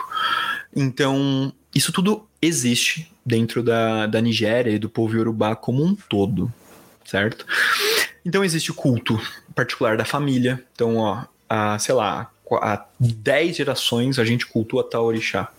Então, 0.75 1.53
isso 1.73 1.91
tudo 1.91 2.27
existe 2.41 3.11
dentro 3.25 3.63
da, 3.63 4.07
da 4.07 4.21
Nigéria 4.21 4.71
e 4.71 4.79
do 4.79 4.89
povo 4.89 5.15
Yorubá 5.15 5.55
como 5.55 5.83
um 5.83 5.95
todo, 5.95 6.51
certo? 7.05 7.45
Então 8.25 8.43
existe 8.43 8.71
o 8.71 8.73
culto 8.73 9.19
particular 9.55 9.97
da 9.97 10.05
família. 10.05 10.63
Então, 10.73 10.97
ó, 10.97 11.23
há, 11.49 11.79
sei 11.79 11.95
lá, 11.95 12.29
há 12.61 12.85
10 12.99 13.57
gerações 13.57 14.19
a 14.19 14.25
gente 14.25 14.45
cultua 14.45 14.87
tal 14.87 15.05
orixá. 15.05 15.51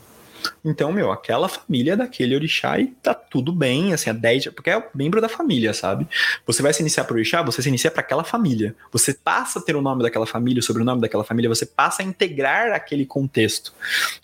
Então, 0.64 0.93
meu, 0.93 1.11
aquela 1.11 1.49
família 1.49 1.93
é 1.93 1.97
daquele 1.97 2.34
orixá 2.34 2.78
e 2.78 2.86
tá 2.86 3.14
tudo 3.14 3.53
bem, 3.53 3.93
assim, 3.93 4.11
a 4.11 4.12
10, 4.12 4.49
porque 4.49 4.70
é 4.70 4.89
membro 4.95 5.20
da 5.20 5.28
família, 5.28 5.72
sabe? 5.72 6.07
Você 6.47 6.62
vai 6.62 6.72
se 6.72 6.80
iniciar 6.80 7.05
pro 7.05 7.14
orixá, 7.14 7.43
você 7.43 7.62
se 7.62 7.68
inicia 7.68 7.91
para 7.91 8.01
aquela 8.01 8.24
família. 8.24 8.74
Você 8.93 9.14
passa 9.14 9.59
a 9.59 9.62
ter 9.62 9.76
o 9.76 9.82
nome 9.82 10.03
daquela 10.03 10.26
família, 10.26 10.61
o 10.61 10.62
sobrenome 10.62 11.01
daquela 11.01 11.24
família, 11.24 11.49
você 11.49 11.66
passa 11.66 12.03
a 12.03 12.05
integrar 12.05 12.72
aquele 12.72 13.07
contexto. 13.07 13.72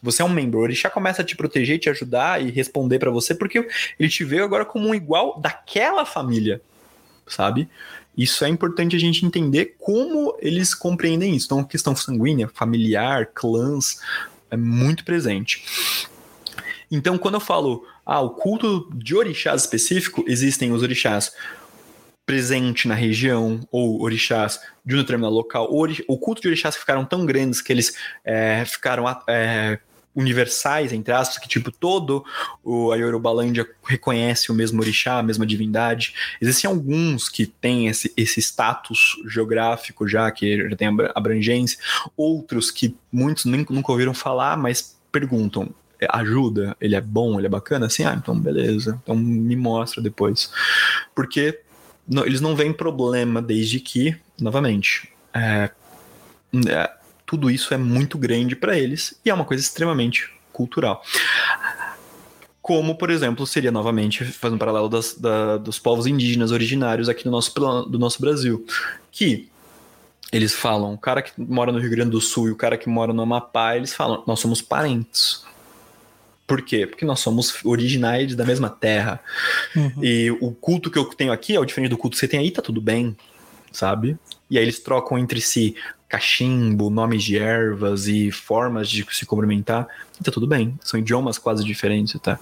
Você 0.02 0.22
é 0.22 0.24
um 0.24 0.28
membro, 0.28 0.58
o 0.60 0.62
orixá 0.62 0.90
começa 0.90 1.22
a 1.22 1.24
te 1.24 1.36
proteger, 1.36 1.78
te 1.78 1.88
ajudar 1.90 2.42
e 2.42 2.50
responder 2.50 2.98
para 2.98 3.10
você, 3.10 3.34
porque 3.34 3.66
ele 3.98 4.08
te 4.08 4.24
vê 4.24 4.40
agora 4.40 4.64
como 4.64 4.88
um 4.88 4.94
igual 4.94 5.40
daquela 5.40 6.04
família. 6.04 6.60
sabe? 7.26 7.68
Isso 8.16 8.44
é 8.44 8.48
importante 8.48 8.94
a 8.94 8.98
gente 8.98 9.26
entender 9.26 9.76
como 9.78 10.36
eles 10.40 10.72
compreendem 10.72 11.34
isso. 11.34 11.46
Então, 11.46 11.64
questão 11.64 11.96
sanguínea, 11.96 12.48
familiar, 12.48 13.26
clãs, 13.34 13.98
é 14.54 14.56
muito 14.56 15.04
presente. 15.04 15.64
Então, 16.90 17.18
quando 17.18 17.34
eu 17.34 17.40
falo, 17.40 17.86
ah, 18.06 18.20
o 18.20 18.30
culto 18.30 18.88
de 18.94 19.14
orixás 19.14 19.62
específico, 19.62 20.24
existem 20.26 20.72
os 20.72 20.82
orixás 20.82 21.32
presente 22.26 22.88
na 22.88 22.94
região, 22.94 23.60
ou 23.70 24.00
orixás 24.00 24.60
de 24.84 24.94
um 24.94 24.98
determinado 24.98 25.34
local, 25.34 25.68
ou 25.70 25.86
o 26.08 26.18
culto 26.18 26.40
de 26.40 26.48
orixás 26.48 26.74
que 26.74 26.80
ficaram 26.80 27.04
tão 27.04 27.26
grandes 27.26 27.60
que 27.60 27.72
eles 27.72 27.94
é, 28.24 28.64
ficaram 28.64 29.04
é, 29.28 29.78
universais, 30.14 30.92
entre 30.92 31.12
aspas, 31.12 31.38
que 31.38 31.48
tipo, 31.48 31.72
todo 31.72 32.24
o, 32.62 32.92
a 32.92 32.96
Yorubalândia 32.96 33.68
reconhece 33.84 34.50
o 34.52 34.54
mesmo 34.54 34.80
orixá, 34.80 35.18
a 35.18 35.22
mesma 35.22 35.44
divindade. 35.44 36.14
Existem 36.40 36.68
alguns 36.70 37.28
que 37.28 37.46
têm 37.46 37.88
esse, 37.88 38.12
esse 38.16 38.40
status 38.40 39.16
geográfico 39.26 40.06
já, 40.06 40.30
que 40.30 40.68
já 40.70 40.76
tem 40.76 40.88
abra- 40.88 41.12
abrangência, 41.14 41.78
outros 42.16 42.70
que 42.70 42.96
muitos 43.10 43.44
nem, 43.44 43.66
nunca 43.68 43.90
ouviram 43.92 44.14
falar, 44.14 44.56
mas 44.56 44.96
perguntam, 45.10 45.68
"É, 46.00 46.06
ajuda, 46.10 46.76
ele 46.80 46.94
é 46.94 47.00
bom, 47.00 47.38
ele 47.38 47.46
é 47.46 47.50
bacana, 47.50 47.86
assim, 47.86 48.04
ah, 48.04 48.14
então 48.16 48.38
beleza, 48.38 49.00
então 49.02 49.16
me 49.16 49.56
mostra 49.56 50.00
depois. 50.02 50.50
Porque 51.14 51.60
não- 52.06 52.24
eles 52.24 52.40
não 52.40 52.54
veem 52.54 52.72
problema 52.72 53.42
desde 53.42 53.80
que, 53.80 54.16
novamente, 54.40 55.08
é, 55.32 55.70
é, 56.68 56.90
tudo 57.26 57.50
isso 57.50 57.72
é 57.72 57.76
muito 57.78 58.18
grande 58.18 58.54
para 58.54 58.78
eles 58.78 59.18
e 59.24 59.30
é 59.30 59.34
uma 59.34 59.44
coisa 59.44 59.62
extremamente 59.62 60.30
cultural. 60.52 61.02
Como, 62.60 62.96
por 62.96 63.10
exemplo, 63.10 63.46
seria 63.46 63.70
novamente, 63.70 64.24
fazendo 64.24 64.56
um 64.56 64.58
paralelo 64.58 64.88
das- 64.88 65.14
da- 65.14 65.58
dos 65.58 65.78
povos 65.78 66.06
indígenas 66.06 66.50
originários 66.50 67.08
aqui 67.08 67.24
do 67.24 67.30
nosso, 67.30 67.52
do 67.86 67.98
nosso 67.98 68.20
Brasil, 68.20 68.64
que 69.12 69.48
eles 70.32 70.54
falam, 70.54 70.94
o 70.94 70.98
cara 70.98 71.20
que 71.22 71.32
mora 71.36 71.70
no 71.70 71.78
Rio 71.78 71.90
Grande 71.90 72.10
do 72.10 72.20
Sul 72.20 72.48
e 72.48 72.50
o 72.50 72.56
cara 72.56 72.78
que 72.78 72.88
mora 72.88 73.12
no 73.12 73.22
Amapá, 73.22 73.76
eles 73.76 73.94
falam, 73.94 74.24
nós 74.26 74.40
somos 74.40 74.62
parentes. 74.62 75.44
Por 76.46 76.62
quê? 76.62 76.86
Porque 76.86 77.04
nós 77.04 77.20
somos 77.20 77.64
originais 77.64 78.34
da 78.34 78.44
mesma 78.44 78.68
terra. 78.68 79.20
Uhum. 79.76 80.02
E 80.02 80.30
o 80.40 80.50
culto 80.52 80.90
que 80.90 80.98
eu 80.98 81.04
tenho 81.04 81.32
aqui 81.32 81.54
é 81.54 81.60
o 81.60 81.64
diferente 81.64 81.90
do 81.90 81.98
culto 81.98 82.16
que 82.16 82.20
você 82.20 82.28
tem 82.28 82.40
aí, 82.40 82.50
tá 82.50 82.60
tudo 82.60 82.80
bem, 82.80 83.16
sabe? 83.72 84.18
E 84.50 84.58
aí 84.58 84.64
eles 84.64 84.78
trocam 84.78 85.18
entre 85.18 85.40
si 85.40 85.76
cachimbo, 86.14 86.90
nomes 86.90 87.24
de 87.24 87.36
ervas 87.36 88.06
e 88.06 88.30
formas 88.30 88.88
de 88.88 89.04
se 89.10 89.26
cumprimentar, 89.26 89.88
tá 90.22 90.30
tudo 90.30 90.46
bem. 90.46 90.78
São 90.82 90.98
idiomas 90.98 91.38
quase 91.38 91.64
diferentes, 91.64 92.20
tá? 92.20 92.38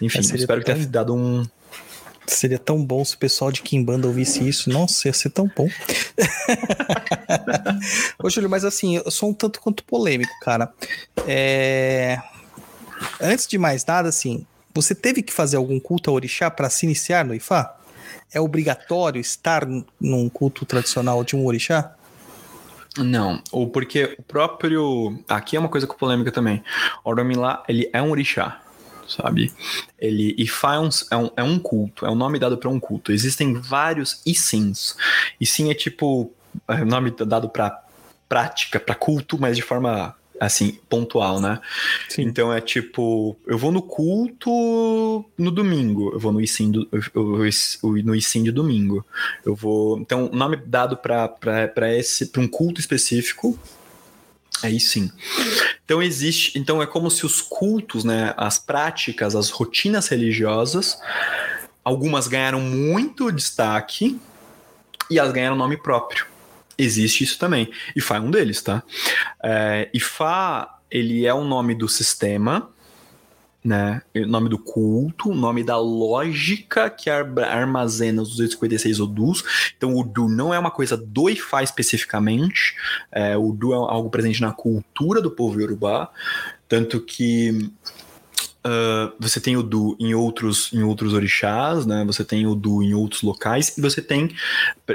Enfim, 0.00 0.18
É, 0.18 0.20
espero 0.20 0.60
que 0.60 0.72
tenha 0.72 0.86
dado 0.86 1.14
um. 1.14 1.46
Seria 2.26 2.58
tão 2.58 2.84
bom 2.84 3.04
se 3.04 3.14
o 3.14 3.18
pessoal 3.18 3.52
de 3.52 3.62
Kimbanda 3.62 4.06
ouvisse 4.06 4.46
isso. 4.46 4.70
Nossa, 4.70 5.08
ia 5.08 5.12
ser 5.12 5.30
tão 5.30 5.50
bom. 5.54 5.68
Ô, 8.22 8.28
Júlio, 8.28 8.50
mas 8.50 8.64
assim, 8.64 8.96
eu 8.96 9.10
sou 9.10 9.30
um 9.30 9.34
tanto 9.34 9.60
quanto 9.60 9.84
polêmico, 9.84 10.32
cara. 10.40 10.72
É... 11.26 12.20
Antes 13.20 13.46
de 13.46 13.56
mais 13.56 13.84
nada, 13.84 14.10
assim, 14.10 14.46
você 14.74 14.94
teve 14.94 15.22
que 15.22 15.32
fazer 15.32 15.56
algum 15.56 15.80
culto 15.80 16.10
a 16.10 16.12
orixá 16.12 16.50
para 16.50 16.68
se 16.68 16.84
iniciar 16.84 17.24
no 17.24 17.34
Ifá? 17.34 17.74
É 18.32 18.40
obrigatório 18.40 19.20
estar 19.20 19.66
num 19.98 20.28
culto 20.28 20.66
tradicional 20.66 21.24
de 21.24 21.34
um 21.34 21.46
orixá? 21.46 21.94
Não, 22.96 23.42
ou 23.52 23.68
porque 23.68 24.16
o 24.18 24.22
próprio. 24.22 25.18
Aqui 25.28 25.56
é 25.56 25.60
uma 25.60 25.68
coisa 25.68 25.86
com 25.86 25.96
polêmica 25.96 26.32
também. 26.32 26.62
Oromilá, 27.04 27.62
ele 27.68 27.88
é 27.92 28.00
um 28.02 28.10
orixá, 28.10 28.60
sabe? 29.06 29.52
Ele. 29.98 30.34
Ifá 30.38 30.74
é 30.74 30.78
um, 30.80 30.88
é 31.10 31.16
um, 31.16 31.30
é 31.36 31.42
um 31.42 31.58
culto, 31.58 32.06
é 32.06 32.10
um 32.10 32.14
nome 32.14 32.38
dado 32.38 32.58
para 32.58 32.68
um 32.68 32.80
culto. 32.80 33.12
Existem 33.12 33.54
vários 33.54 34.20
Isins. 34.26 34.96
Isin 35.40 35.70
é 35.70 35.74
tipo. 35.74 36.32
É 36.66 36.84
nome 36.84 37.10
dado 37.10 37.48
para 37.48 37.84
prática, 38.28 38.80
para 38.80 38.94
culto, 38.94 39.38
mas 39.38 39.56
de 39.56 39.62
forma. 39.62 40.14
Assim, 40.40 40.78
pontual, 40.88 41.40
né? 41.40 41.60
Sim. 42.08 42.22
Então 42.22 42.52
é 42.52 42.60
tipo, 42.60 43.36
eu 43.46 43.58
vou 43.58 43.72
no 43.72 43.82
culto 43.82 45.24
no 45.36 45.50
domingo, 45.50 46.12
eu 46.12 46.18
vou 46.18 46.32
no 46.32 46.40
ICIM, 46.40 46.70
do, 46.70 46.88
eu- 46.92 47.44
eu- 47.44 48.04
no 48.04 48.14
ICIM 48.14 48.44
de 48.44 48.52
domingo. 48.52 49.04
Eu 49.44 49.54
vou. 49.54 49.98
Então, 49.98 50.26
o 50.32 50.36
nome 50.36 50.56
dado 50.56 50.96
para 50.96 51.94
esse 51.96 52.26
para 52.26 52.40
um 52.40 52.48
culto 52.48 52.80
específico. 52.80 53.58
Aí 54.62 54.80
sim. 54.80 55.10
Então 55.84 56.02
existe, 56.02 56.58
então 56.58 56.82
é 56.82 56.86
como 56.86 57.10
se 57.10 57.24
os 57.24 57.40
cultos, 57.40 58.02
né, 58.04 58.34
as 58.36 58.58
práticas, 58.58 59.36
as 59.36 59.50
rotinas 59.50 60.08
religiosas, 60.08 60.98
algumas 61.84 62.26
ganharam 62.26 62.60
muito 62.60 63.30
destaque 63.30 64.18
e 65.10 65.18
elas 65.18 65.32
ganharam 65.32 65.56
nome 65.56 65.76
próprio. 65.76 66.26
Existe 66.78 67.24
isso 67.24 67.38
também. 67.38 67.70
Ifá 67.96 68.16
é 68.16 68.20
um 68.20 68.30
deles, 68.30 68.62
tá? 68.62 68.82
É, 69.42 69.90
Ifá, 69.92 70.78
ele 70.90 71.26
é 71.26 71.34
o 71.34 71.42
nome 71.42 71.74
do 71.74 71.88
sistema, 71.88 72.70
né? 73.64 74.00
O 74.14 74.26
nome 74.26 74.48
do 74.48 74.58
culto, 74.58 75.30
o 75.30 75.34
nome 75.34 75.64
da 75.64 75.76
lógica 75.76 76.88
que 76.88 77.10
ar- 77.10 77.38
armazena 77.40 78.22
os 78.22 78.30
256 78.30 79.00
Odus. 79.00 79.72
Então, 79.76 79.96
o 79.96 80.04
Du 80.04 80.28
não 80.28 80.54
é 80.54 80.58
uma 80.58 80.70
coisa 80.70 80.96
do 80.96 81.28
Ifá 81.28 81.62
especificamente. 81.62 82.76
É, 83.10 83.36
o 83.36 83.52
Du 83.52 83.72
é 83.72 83.76
algo 83.76 84.08
presente 84.08 84.40
na 84.40 84.52
cultura 84.52 85.20
do 85.20 85.30
povo 85.30 85.60
Yorubá. 85.60 86.10
Tanto 86.68 87.00
que 87.00 87.70
ah, 88.64 89.12
você 89.18 89.40
tem 89.40 89.56
o 89.56 89.62
Du 89.62 89.96
em 89.98 90.14
outros, 90.14 90.72
em 90.72 90.82
outros 90.82 91.12
orixás, 91.12 91.86
né? 91.86 92.04
Você 92.06 92.24
tem 92.24 92.46
o 92.46 92.54
Du 92.54 92.82
em 92.82 92.94
outros 92.94 93.22
locais. 93.22 93.76
E 93.76 93.80
você 93.80 94.02
tem 94.02 94.34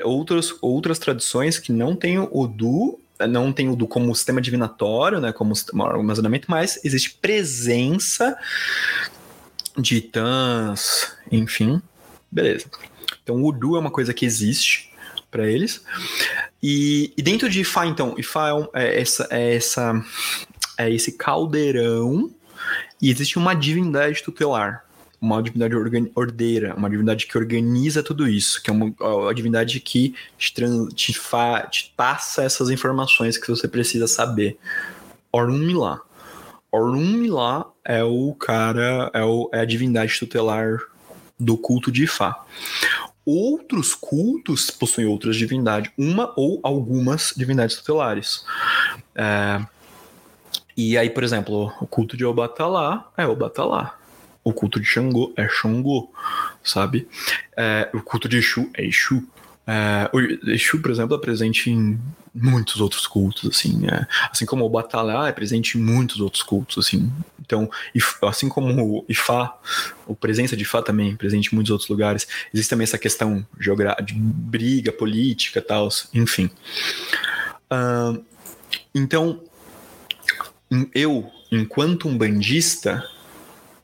outras, 0.04 0.54
outras 0.62 1.00
tradições 1.00 1.58
que 1.60 1.72
não 1.72 1.96
tem 1.96 2.20
o 2.20 2.48
Du 2.48 3.00
não 3.30 3.54
tem 3.54 3.70
o 3.70 3.76
Du 3.76 3.88
como 3.88 4.14
sistema 4.14 4.42
divinatório, 4.42 5.22
né, 5.22 5.32
como 5.32 5.54
armazenamento, 5.82 6.48
mas 6.50 6.84
existe 6.84 7.12
presença 7.22 8.36
de 9.78 10.02
titãs, 10.02 11.16
enfim, 11.32 11.82
beleza. 12.30 12.66
Então 13.24 13.42
o 13.42 13.52
Du 13.52 13.78
é 13.78 13.80
uma 13.80 13.92
coisa 13.92 14.14
que 14.14 14.26
existe 14.26 14.92
para 15.32 15.48
eles. 15.50 15.84
E, 16.62 17.14
e 17.16 17.22
dentro 17.22 17.50
de 17.50 17.62
Ifá, 17.62 17.86
então, 17.86 18.16
Ifá 18.18 18.50
é, 18.50 18.54
um- 18.54 18.68
é 18.74 19.02
essa, 19.02 19.28
é 19.30 19.56
essa 19.56 20.06
é 20.78 20.92
esse 20.92 21.14
caldeirão 21.14 22.34
e 23.02 23.10
existe 23.10 23.38
uma 23.38 23.54
divindade 23.54 24.24
tutelar, 24.24 24.86
uma 25.22 25.42
divindade 25.42 25.74
ordeira, 26.16 26.76
uma 26.76 26.90
divindade 26.90 27.26
que 27.26 27.38
organiza 27.38 28.04
tudo 28.04 28.28
isso, 28.28 28.62
que 28.62 28.70
é 28.70 28.74
uma, 28.74 28.94
a 29.30 29.34
divindade 29.34 29.80
que 29.80 30.14
te, 30.38 30.54
tran- 30.54 30.88
te, 30.90 31.14
fa- 31.14 31.62
te 31.64 31.94
passa 31.96 32.44
essas 32.44 32.70
informações 32.70 33.38
que 33.38 33.48
você 33.48 33.68
precisa 33.68 34.08
saber. 34.08 34.58
Orunmila. 35.32 36.02
Orunmila 36.72 37.72
é 37.86 38.04
o 38.04 38.34
cara, 38.34 39.10
é, 39.14 39.24
o, 39.24 39.50
é 39.54 39.62
a 39.62 39.66
divindade 39.66 40.20
tutelar 40.20 40.80
do 41.40 41.58
culto 41.58 41.92
de 41.92 42.04
Ifá. 42.04 42.46
Outros 43.26 43.96
cultos 43.96 44.70
possuem 44.70 45.08
outras 45.08 45.38
divindades, 45.38 45.90
uma 45.98 46.34
ou 46.36 46.60
algumas 46.62 47.34
divindades 47.38 47.78
tutelares. 47.78 48.44
É, 49.16 49.66
e 50.76 50.98
aí, 50.98 51.10
por 51.10 51.24
exemplo, 51.24 51.72
o 51.80 51.88
culto 51.88 52.18
de 52.18 52.26
Obatalá 52.26 53.12
é 53.18 53.26
Obatalá. 53.26 53.98
O 54.44 54.52
culto 54.52 54.80
de 54.80 54.86
Xangô 54.86 55.34
é 55.38 55.48
Xangô, 55.48 56.12
sabe? 56.64 57.08
É, 57.56 57.90
o 57.94 58.02
culto 58.02 58.28
de 58.28 58.38
Exu 58.38 58.70
é 58.74 58.86
Exu. 58.86 59.24
É, 59.66 60.10
o 60.12 60.20
Exu, 60.50 60.82
por 60.82 60.92
exemplo, 60.92 61.16
é 61.16 61.20
presente 61.20 61.70
em 61.70 61.98
muitos 62.34 62.82
outros 62.82 63.06
cultos, 63.08 63.50
assim. 63.50 63.88
é. 63.88 64.06
assim 64.32 64.46
como 64.46 64.66
o 64.66 64.70
Batalá 64.70 65.30
é 65.30 65.32
presente 65.32 65.78
em 65.78 65.82
muitos 65.82 66.20
outros 66.20 66.44
cultos, 66.44 66.78
assim. 66.78 67.12
Então, 67.40 67.70
assim 68.22 68.50
como 68.50 69.00
o 69.00 69.06
Ifá, 69.08 69.56
a 70.10 70.14
presença 70.16 70.58
de 70.58 70.64
Ifá 70.64 70.82
também 70.82 71.12
é 71.12 71.16
presente 71.16 71.52
em 71.52 71.56
muitos 71.56 71.72
outros 71.72 71.90
lugares. 71.90 72.28
Existe 72.54 72.70
também 72.70 72.84
essa 72.84 72.98
questão 72.98 73.46
de 73.58 74.14
briga 74.14 74.92
política 74.92 75.62
tal, 75.62 75.88
enfim. 76.14 76.50
Ahn, 77.70 78.20
então, 78.94 79.42
eu, 80.94 81.30
enquanto 81.52 82.08
um 82.08 82.18
bandista, 82.18 83.04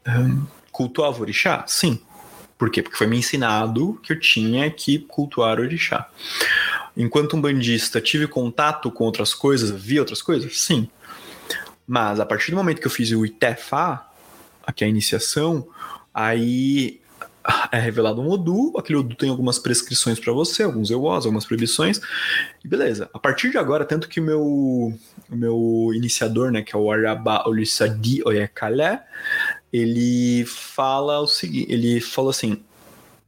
ahn, 0.05 0.43
cultuava 0.71 1.21
orixá? 1.21 1.65
Sim. 1.67 2.01
Por 2.57 2.69
quê? 2.69 2.81
Porque 2.81 2.97
foi 2.97 3.07
me 3.07 3.17
ensinado 3.17 3.99
que 4.03 4.11
eu 4.11 4.19
tinha 4.19 4.69
que 4.69 4.99
cultuar 4.99 5.59
orixá. 5.59 6.09
Enquanto 6.95 7.37
um 7.37 7.41
bandista, 7.41 8.01
tive 8.01 8.27
contato 8.27 8.91
com 8.91 9.05
outras 9.05 9.33
coisas, 9.33 9.71
vi 9.71 9.99
outras 9.99 10.21
coisas? 10.21 10.59
Sim. 10.59 10.89
Mas 11.87 12.19
a 12.19 12.25
partir 12.25 12.51
do 12.51 12.57
momento 12.57 12.81
que 12.81 12.87
eu 12.87 12.91
fiz 12.91 13.11
o 13.11 13.25
Itefá, 13.25 14.09
aqui 14.65 14.83
é 14.83 14.87
a 14.87 14.89
iniciação, 14.89 15.67
aí 16.13 16.98
é 17.71 17.79
revelado 17.79 18.21
um 18.21 18.29
Odu, 18.29 18.73
aquele 18.77 18.99
Odu 18.99 19.15
tem 19.15 19.29
algumas 19.29 19.59
prescrições 19.59 20.19
para 20.19 20.31
você, 20.33 20.63
alguns 20.63 20.89
EOS, 20.89 21.25
algumas 21.25 21.45
proibições, 21.45 21.99
e 22.63 22.67
beleza. 22.67 23.09
A 23.13 23.19
partir 23.19 23.51
de 23.51 23.57
agora, 23.57 23.85
tanto 23.85 24.07
que 24.07 24.19
o 24.19 24.23
meu, 24.23 24.41
o 24.41 25.35
meu 25.35 25.91
iniciador, 25.93 26.51
né, 26.51 26.61
que 26.61 26.75
é 26.75 26.79
o 26.79 26.91
Araba 26.91 27.47
Olisadi 27.47 28.21
Oyekale, 28.25 28.99
ele 29.71 30.45
fala 30.45 31.19
o 31.19 31.27
seguinte, 31.27 31.71
ele 31.71 31.99
falou 32.01 32.29
assim, 32.29 32.61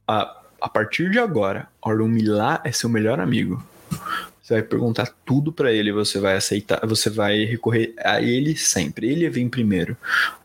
a, 0.06 0.40
a 0.60 0.68
partir 0.68 1.10
de 1.10 1.18
agora, 1.18 1.68
Orumilá 1.84 2.60
é 2.64 2.72
seu 2.72 2.88
melhor 2.88 3.20
amigo. 3.20 3.62
Você 4.42 4.54
vai 4.54 4.62
perguntar 4.62 5.08
tudo 5.24 5.52
pra 5.52 5.72
ele, 5.72 5.92
você 5.92 6.18
vai 6.18 6.36
aceitar, 6.36 6.84
você 6.84 7.08
vai 7.08 7.44
recorrer 7.44 7.94
a 7.98 8.20
ele 8.20 8.56
sempre. 8.56 9.08
Ele 9.08 9.30
vem 9.30 9.48
primeiro. 9.48 9.96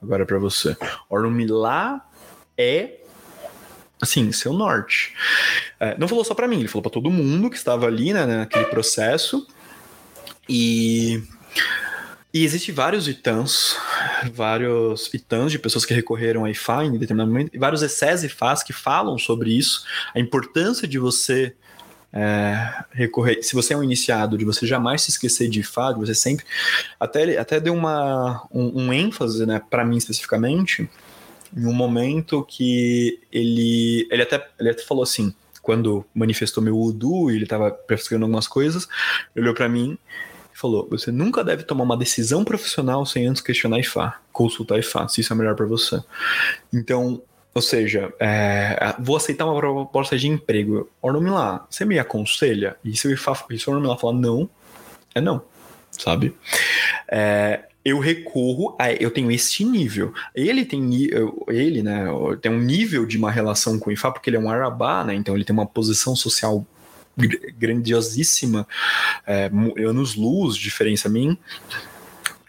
Agora 0.02 0.26
pra 0.26 0.38
você. 0.38 0.78
Orumilá 1.10 2.08
é 2.56 3.00
assim, 4.02 4.32
seu 4.32 4.54
norte. 4.54 5.14
É, 5.80 5.98
não 5.98 6.08
falou 6.08 6.24
só 6.24 6.34
pra 6.34 6.48
mim, 6.48 6.60
ele 6.60 6.68
falou 6.68 6.84
pra 6.84 6.92
todo 6.92 7.10
mundo 7.10 7.50
que 7.50 7.58
estava 7.58 7.88
ali, 7.88 8.14
né, 8.14 8.26
naquele 8.26 8.66
processo. 8.66 9.48
E 10.48 11.22
e 12.34 12.44
existe 12.44 12.72
vários 12.72 13.08
itãs, 13.08 13.76
vários 14.34 15.12
itãs 15.14 15.52
de 15.52 15.58
pessoas 15.58 15.86
que 15.86 15.94
recorreram 15.94 16.46
a 16.46 16.52
IFA 16.52 16.86
em 16.86 16.98
determinado 16.98 17.32
momento, 17.32 17.56
e 17.56 17.58
vários 17.58 17.82
excessos 17.82 18.26
IFAs 18.26 18.62
que 18.62 18.74
falam 18.74 19.18
sobre 19.18 19.58
isso, 19.58 19.84
a 20.14 20.20
importância 20.20 20.88
de 20.88 21.00
você 21.00 21.56
é, 22.14 22.84
recorrer, 22.92 23.42
se 23.42 23.56
você 23.56 23.74
é 23.74 23.78
um 23.78 23.84
iniciado, 23.84 24.38
de 24.38 24.46
você 24.46 24.68
jamais 24.68 25.02
se 25.02 25.10
esquecer 25.10 25.50
de 25.50 25.62
IFA, 25.62 25.94
de 25.94 26.00
você 26.02 26.14
sempre, 26.14 26.46
até 27.00 27.38
até 27.40 27.60
deu 27.60 27.74
uma, 27.74 28.46
um, 28.52 28.84
um 28.84 28.94
ênfase, 28.94 29.46
né, 29.46 29.60
para 29.70 29.84
mim 29.84 29.98
especificamente, 29.98 30.88
em 31.56 31.66
um 31.66 31.74
momento 31.74 32.44
que 32.44 33.20
ele, 33.32 34.08
ele 34.12 34.22
até, 34.24 34.48
ele 34.60 34.70
até 34.70 34.84
falou 34.84 35.04
assim, 35.04 35.34
quando 35.62 36.06
manifestou 36.14 36.64
meu 36.64 36.80
Udu 36.80 37.30
e 37.30 37.36
ele 37.36 37.44
estava 37.44 37.72
prescrevendo 37.72 38.26
algumas 38.26 38.48
coisas, 38.48 38.88
ele 39.36 39.44
olhou 39.44 39.56
para 39.56 39.70
mim 39.70 39.98
falou: 40.58 40.88
você 40.90 41.12
nunca 41.12 41.44
deve 41.44 41.64
tomar 41.64 41.84
uma 41.84 41.96
decisão 41.96 42.44
profissional 42.44 43.06
sem 43.06 43.28
antes 43.28 43.42
questionar 43.42 43.80
IFA, 43.80 44.16
consultar 44.34 44.80
IFA, 44.80 45.08
se 45.08 45.22
isso 45.22 45.32
é 45.32 45.36
melhor 45.36 45.56
para 45.56 45.66
você. 45.66 46.02
Então, 46.74 47.22
ou 47.54 47.62
seja, 47.62 48.12
é, 48.20 48.96
vou 49.00 49.16
aceitar 49.16 49.46
uma 49.46 49.56
proposta 49.56 50.18
de 50.18 50.28
emprego. 50.28 50.90
Ornome 51.02 51.30
lá, 51.30 51.66
você 51.70 51.86
me 51.86 52.00
aconselha? 52.00 52.76
E 52.84 52.96
se 52.98 53.08
o 53.08 53.12
IFA, 53.12 53.46
e 53.52 53.60
se 53.60 53.70
o 53.70 53.74
Ornome 53.74 53.88
lá 53.88 53.98
falar 53.98 54.14
não, 54.14 54.50
é 55.14 55.22
não, 55.22 55.44
sabe? 55.92 56.36
É, 57.08 57.64
eu 57.88 58.00
recorro 58.00 58.76
a 58.78 58.92
eu 58.92 59.10
tenho 59.10 59.32
este 59.32 59.64
nível. 59.64 60.14
Ele 60.36 60.66
tem 60.66 60.90
ele, 61.48 61.82
né, 61.82 62.06
tem 62.42 62.52
um 62.52 62.60
nível 62.60 63.06
de 63.06 63.18
uma 63.18 63.32
relação 63.32 63.80
com 63.80 63.90
o 63.90 63.94
IFA 63.94 64.12
porque 64.12 64.30
ele 64.30 64.36
é 64.36 64.40
um 64.40 64.50
arabá, 64.50 65.06
né? 65.06 65.16
Então 65.16 65.34
ele 65.34 65.46
tem 65.46 65.54
uma 65.54 65.66
posição 65.66 66.14
social 66.14 66.68
grandiosíssima, 67.58 68.68
é, 69.26 69.50
anos-luz 69.88 70.58
diferença 70.58 71.08
a 71.08 71.12
mim. 71.12 71.38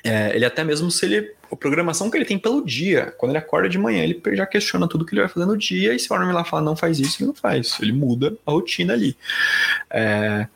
É, 0.03 0.35
ele 0.35 0.45
até 0.45 0.65
mesmo 0.65 0.91
se 0.91 1.07
ele. 1.07 1.39
A 1.51 1.57
programação 1.57 2.11
que 2.11 2.19
ele 2.19 2.27
tem 2.27 2.39
pelo 2.39 2.63
dia, 2.63 3.15
quando 3.17 3.31
ele 3.31 3.39
acorda 3.39 3.71
de 3.71 3.79
manhã, 3.79 4.05
ele 4.05 4.21
já 4.37 4.45
questiona 4.45 4.87
tudo 4.87 5.07
que 5.07 5.15
ele 5.15 5.23
vai 5.23 5.31
fazer 5.31 5.47
no 5.47 5.57
dia, 5.57 5.95
e 5.95 5.99
se 5.99 6.13
o 6.13 6.15
Armin 6.15 6.33
lá 6.33 6.45
fala 6.45 6.61
não 6.61 6.77
faz 6.77 7.01
isso, 7.01 7.23
ele 7.23 7.29
não 7.29 7.35
faz. 7.35 7.79
Ele 7.81 7.93
muda 7.93 8.37
a 8.45 8.51
rotina 8.51 8.93
ali. 8.93 9.17
É, 9.89 10.47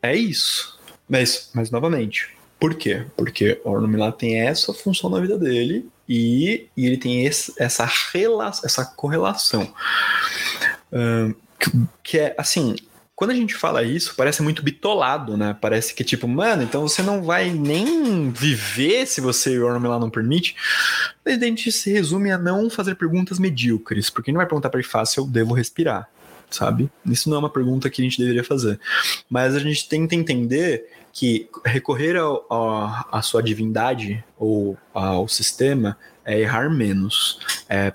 é 0.00 0.14
isso. 0.14 0.78
Mas, 1.08 1.50
mas 1.52 1.72
novamente, 1.72 2.35
por 2.58 2.74
quê? 2.74 3.04
Porque 3.16 3.60
o 3.64 3.70
Orno 3.70 4.12
tem 4.12 4.40
essa 4.40 4.72
função 4.72 5.10
na 5.10 5.20
vida 5.20 5.38
dele 5.38 5.88
e, 6.08 6.68
e 6.76 6.86
ele 6.86 6.96
tem 6.96 7.24
esse, 7.24 7.52
essa, 7.58 7.88
relação, 8.12 8.64
essa 8.64 8.84
correlação. 8.84 9.72
Uh, 10.92 11.34
que, 11.58 11.70
que 12.02 12.18
é 12.18 12.34
assim, 12.38 12.76
quando 13.16 13.30
a 13.30 13.34
gente 13.34 13.54
fala 13.54 13.82
isso, 13.82 14.14
parece 14.14 14.42
muito 14.42 14.62
bitolado, 14.62 15.38
né? 15.38 15.56
Parece 15.58 15.94
que, 15.94 16.04
tipo, 16.04 16.28
mano, 16.28 16.62
então 16.62 16.82
você 16.82 17.02
não 17.02 17.22
vai 17.22 17.50
nem 17.50 18.30
viver 18.30 19.06
se 19.06 19.22
você 19.22 19.58
o 19.58 19.66
lá 19.66 19.98
não 19.98 20.10
permite. 20.10 20.54
Mas 21.24 21.42
a 21.42 21.46
gente 21.46 21.72
se 21.72 21.90
resume 21.90 22.30
a 22.30 22.36
não 22.36 22.68
fazer 22.68 22.94
perguntas 22.94 23.38
medíocres, 23.38 24.10
porque 24.10 24.30
não 24.30 24.36
vai 24.36 24.46
perguntar 24.46 24.68
para 24.68 24.78
ele 24.80 24.88
fácil, 24.88 25.22
eu 25.22 25.26
devo 25.26 25.54
respirar, 25.54 26.06
sabe? 26.50 26.90
Isso 27.06 27.30
não 27.30 27.36
é 27.36 27.40
uma 27.40 27.50
pergunta 27.50 27.88
que 27.88 28.02
a 28.02 28.04
gente 28.04 28.18
deveria 28.18 28.44
fazer. 28.44 28.78
Mas 29.30 29.54
a 29.54 29.60
gente 29.60 29.88
tenta 29.88 30.14
entender 30.14 30.84
que 31.16 31.48
recorrer 31.64 32.14
à 33.10 33.22
sua 33.22 33.42
divindade 33.42 34.22
ou 34.36 34.76
ao 34.92 35.26
sistema 35.26 35.96
é 36.22 36.38
errar 36.38 36.68
menos, 36.68 37.40
é 37.70 37.94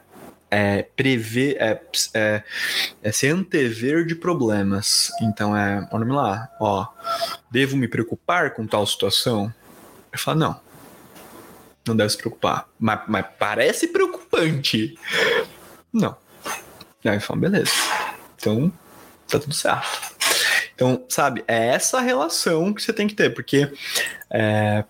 é, 0.54 0.84
prever, 0.98 1.56
é, 1.62 1.82
é, 2.14 2.44
é 3.02 3.12
se 3.14 3.30
antever 3.30 4.06
de 4.06 4.14
problemas. 4.14 5.10
Então 5.22 5.56
é, 5.56 5.88
vamos 5.90 6.14
lá, 6.14 6.50
ó, 6.60 6.88
devo 7.50 7.78
me 7.78 7.88
preocupar 7.88 8.54
com 8.54 8.68
tal 8.68 8.86
situação? 8.86 9.54
Eu 10.12 10.20
falo, 10.20 10.40
não, 10.40 10.60
não 11.88 11.96
deve 11.96 12.10
se 12.10 12.18
preocupar. 12.18 12.68
Mas, 12.78 13.02
mas 13.08 13.26
parece 13.40 13.88
preocupante. 13.88 15.00
Não. 15.94 16.18
Aí 17.06 17.16
eu 17.16 17.22
falo, 17.22 17.40
beleza. 17.40 17.72
Então, 18.36 18.74
tá 19.30 19.40
tudo 19.40 19.54
certo. 19.54 20.12
Então, 20.82 21.06
sabe, 21.08 21.44
é 21.48 21.68
essa 21.68 22.02
relação 22.02 22.74
que 22.74 22.82
você 22.82 22.92
tem 22.92 23.06
que 23.06 23.14
ter, 23.14 23.32
porque 23.36 23.72
é, 24.32 24.84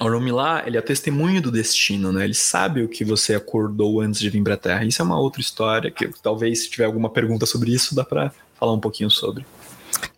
Oromilá, 0.00 0.62
ele 0.64 0.78
é 0.78 0.80
testemunho 0.80 1.42
do 1.42 1.52
destino, 1.52 2.10
né? 2.10 2.24
Ele 2.24 2.32
sabe 2.32 2.82
o 2.82 2.88
que 2.88 3.04
você 3.04 3.34
acordou 3.34 4.00
antes 4.00 4.18
de 4.18 4.30
vir 4.30 4.42
para 4.42 4.54
a 4.54 4.56
Terra. 4.56 4.86
Isso 4.86 5.02
é 5.02 5.04
uma 5.04 5.20
outra 5.20 5.42
história 5.42 5.90
que 5.90 6.08
talvez 6.22 6.62
se 6.62 6.70
tiver 6.70 6.86
alguma 6.86 7.10
pergunta 7.10 7.44
sobre 7.44 7.74
isso, 7.74 7.94
dá 7.94 8.04
para 8.04 8.32
falar 8.58 8.72
um 8.72 8.80
pouquinho 8.80 9.10
sobre. 9.10 9.44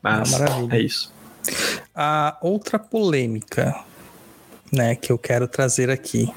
Mas 0.01 0.33
ah, 0.41 0.47
é 0.71 0.79
isso. 0.79 1.13
A 1.93 2.39
outra 2.41 2.79
polêmica, 2.79 3.75
né, 4.71 4.95
que 4.95 5.11
eu 5.11 5.19
quero 5.19 5.49
trazer 5.49 5.91
aqui. 5.91 6.33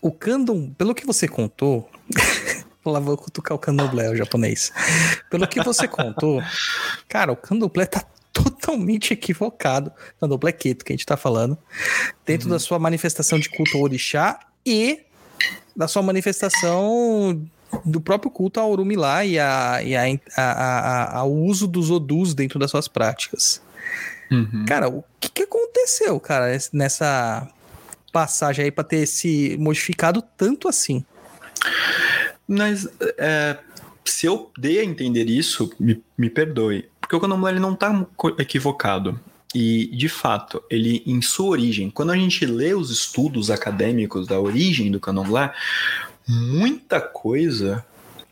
O 0.00 0.10
Kandon, 0.10 0.70
pelo 0.78 0.94
que 0.94 1.04
você 1.04 1.28
contou, 1.28 1.90
lá 2.92 3.00
vou 3.00 3.16
cutucar 3.16 3.56
o 3.56 3.58
candomblé, 3.58 4.10
o 4.10 4.16
japonês. 4.16 4.72
Pelo 5.30 5.46
que 5.46 5.62
você 5.62 5.86
contou, 5.88 6.42
cara, 7.08 7.32
o 7.32 7.36
candomblé 7.36 7.86
tá 7.86 8.04
totalmente 8.32 9.12
equivocado 9.14 9.90
dupla 10.20 10.52
Queto 10.52 10.84
que 10.84 10.92
a 10.92 10.96
gente 10.96 11.06
tá 11.06 11.16
falando, 11.16 11.56
dentro 12.24 12.48
uhum. 12.48 12.52
da 12.52 12.58
sua 12.58 12.78
manifestação 12.78 13.38
de 13.38 13.48
culto 13.48 13.76
ao 13.76 13.82
orixá 13.82 14.38
e 14.64 15.00
da 15.74 15.88
sua 15.88 16.02
manifestação 16.02 17.42
do 17.84 18.00
próprio 18.00 18.30
culto 18.30 18.60
ao 18.60 18.70
Orumilá 18.70 19.24
e, 19.24 19.38
a, 19.38 19.82
e 19.82 19.96
a, 19.96 20.02
a, 20.36 20.42
a, 20.42 21.18
ao 21.18 21.32
uso 21.32 21.66
dos 21.66 21.90
Odus 21.90 22.34
dentro 22.34 22.58
das 22.58 22.70
suas 22.70 22.88
práticas. 22.88 23.60
Uhum. 24.30 24.64
Cara, 24.66 24.88
o 24.88 25.04
que, 25.20 25.28
que 25.28 25.42
aconteceu, 25.42 26.18
cara, 26.20 26.56
nessa 26.72 27.48
passagem 28.12 28.66
aí 28.66 28.70
para 28.70 28.84
ter 28.84 29.06
se 29.06 29.56
modificado 29.58 30.22
tanto 30.36 30.68
assim? 30.68 31.04
Mas 32.46 32.88
é, 33.18 33.58
se 34.04 34.26
eu 34.26 34.50
dei 34.58 34.78
a 34.78 34.84
entender 34.84 35.28
isso, 35.28 35.72
me, 35.78 36.02
me 36.16 36.30
perdoe. 36.30 36.88
Porque 37.00 37.16
o 37.16 37.20
candomblé 37.20 37.52
ele 37.52 37.60
não 37.60 37.74
está 37.74 38.06
equivocado. 38.38 39.18
E, 39.54 39.86
de 39.96 40.08
fato, 40.08 40.62
ele, 40.68 41.02
em 41.06 41.22
sua 41.22 41.46
origem, 41.48 41.88
quando 41.88 42.12
a 42.12 42.16
gente 42.16 42.44
lê 42.44 42.74
os 42.74 42.90
estudos 42.90 43.50
acadêmicos 43.50 44.26
da 44.26 44.38
origem 44.38 44.90
do 44.90 45.00
candomblé, 45.00 45.52
muita 46.28 47.00
coisa 47.00 47.84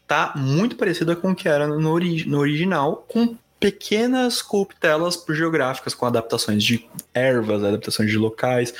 tá 0.06 0.34
muito 0.36 0.76
parecida 0.76 1.16
com 1.16 1.30
o 1.30 1.34
que 1.34 1.48
era 1.48 1.66
no, 1.66 1.90
ori 1.90 2.24
no 2.26 2.38
original, 2.38 3.06
com 3.08 3.36
pequenas 3.58 4.42
corruptelas 4.42 5.24
geográficas, 5.30 5.94
com 5.94 6.04
adaptações 6.04 6.62
de 6.62 6.86
ervas, 7.14 7.64
adaptações 7.64 8.10
de 8.10 8.18
locais 8.18 8.74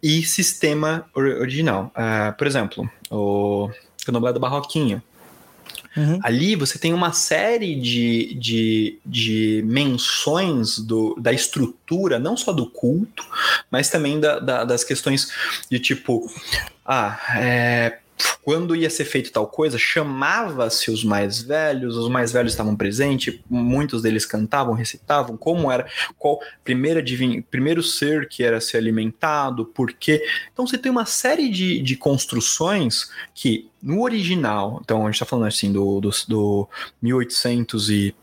e 0.00 0.22
sistema 0.22 1.04
original. 1.14 1.92
Uh, 1.96 2.36
por 2.36 2.46
exemplo, 2.46 2.88
o 3.10 3.68
candomblé 4.10 4.32
da 4.32 4.38
Barroquinha, 4.38 5.02
Uhum. 5.96 6.20
Ali 6.22 6.54
você 6.54 6.78
tem 6.78 6.94
uma 6.94 7.12
série 7.12 7.74
de, 7.74 8.34
de, 8.34 8.98
de 9.04 9.62
menções 9.66 10.78
do, 10.78 11.16
da 11.18 11.32
estrutura, 11.32 12.18
não 12.18 12.36
só 12.36 12.52
do 12.52 12.66
culto, 12.66 13.26
mas 13.70 13.90
também 13.90 14.20
da, 14.20 14.38
da, 14.38 14.64
das 14.64 14.84
questões 14.84 15.32
de 15.68 15.80
tipo, 15.80 16.30
ah, 16.86 17.18
é, 17.36 17.98
quando 18.42 18.74
ia 18.74 18.90
ser 18.90 19.04
feito 19.04 19.32
tal 19.32 19.46
coisa, 19.46 19.78
chamava-se 19.78 20.90
os 20.90 21.04
mais 21.04 21.42
velhos, 21.42 21.96
os 21.96 22.08
mais 22.08 22.32
velhos 22.32 22.52
estavam 22.52 22.76
presentes, 22.76 23.38
muitos 23.48 24.02
deles 24.02 24.26
cantavam, 24.26 24.74
recitavam, 24.74 25.36
como 25.36 25.70
era, 25.70 25.86
qual 26.18 26.40
primeira 26.64 27.02
divin, 27.02 27.42
primeiro 27.42 27.82
ser 27.82 28.28
que 28.28 28.42
era 28.42 28.60
ser 28.60 28.78
alimentado, 28.78 29.64
por 29.64 29.92
quê. 29.92 30.24
Então 30.52 30.66
você 30.66 30.78
tem 30.78 30.90
uma 30.90 31.06
série 31.06 31.48
de, 31.48 31.80
de 31.80 31.96
construções 31.96 33.10
que 33.34 33.68
no 33.82 34.02
original, 34.02 34.80
então 34.82 35.02
a 35.02 35.06
gente 35.06 35.14
está 35.14 35.26
falando 35.26 35.46
assim 35.46 35.72
do, 35.72 36.00
do, 36.00 36.10
do 36.28 36.68
1800 37.02 37.90
e 37.90 38.14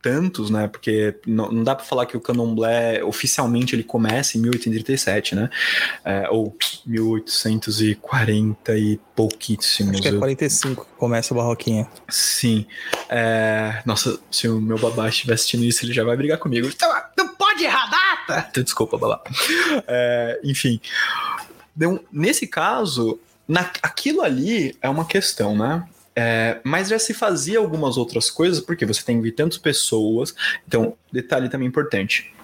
tantos, 0.00 0.50
né? 0.50 0.68
Porque 0.68 1.14
não, 1.26 1.50
não 1.50 1.64
dá 1.64 1.74
para 1.74 1.84
falar 1.84 2.06
que 2.06 2.16
o 2.16 2.20
candomblé 2.20 3.02
oficialmente 3.04 3.74
ele 3.74 3.82
começa 3.82 4.38
em 4.38 4.40
1837, 4.40 5.34
né? 5.34 5.50
É, 6.04 6.28
ou 6.30 6.56
1840 6.86 8.78
e 8.78 9.00
pouquíssimos. 9.14 9.94
Acho 9.94 10.02
que 10.02 10.08
é 10.08 10.12
45 10.12 10.84
que 10.84 10.92
começa 10.92 11.34
o 11.34 11.36
barroquinha. 11.36 11.88
Sim. 12.08 12.66
É, 13.08 13.82
nossa, 13.84 14.18
se 14.30 14.48
o 14.48 14.60
meu 14.60 14.78
babá 14.78 15.08
estiver 15.08 15.34
assistindo 15.34 15.64
isso, 15.64 15.84
ele 15.84 15.92
já 15.92 16.04
vai 16.04 16.16
brigar 16.16 16.38
comigo. 16.38 16.68
Então, 16.68 16.90
não 17.16 17.28
pode 17.34 17.64
errar 17.64 17.90
data! 17.90 18.48
Então, 18.50 18.62
desculpa, 18.62 18.96
babá. 18.96 19.22
É, 19.86 20.40
enfim. 20.44 20.80
Então, 21.76 22.00
nesse 22.12 22.46
caso, 22.46 23.20
na, 23.46 23.70
aquilo 23.82 24.22
ali 24.22 24.76
é 24.80 24.88
uma 24.88 25.04
questão, 25.04 25.56
né? 25.56 25.86
É, 26.20 26.60
mas 26.64 26.88
já 26.88 26.98
se 26.98 27.14
fazia 27.14 27.60
algumas 27.60 27.96
outras 27.96 28.28
coisas, 28.28 28.60
porque 28.60 28.84
você 28.84 29.04
tem 29.04 29.22
tantas 29.30 29.56
pessoas. 29.56 30.34
Então, 30.66 30.96
detalhe 31.12 31.48
também 31.48 31.68
importante. 31.68 32.34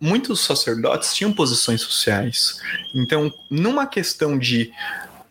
Muitos 0.00 0.40
sacerdotes 0.40 1.14
tinham 1.14 1.32
posições 1.32 1.82
sociais. 1.82 2.60
Então, 2.92 3.32
numa 3.48 3.86
questão 3.86 4.36
de 4.36 4.72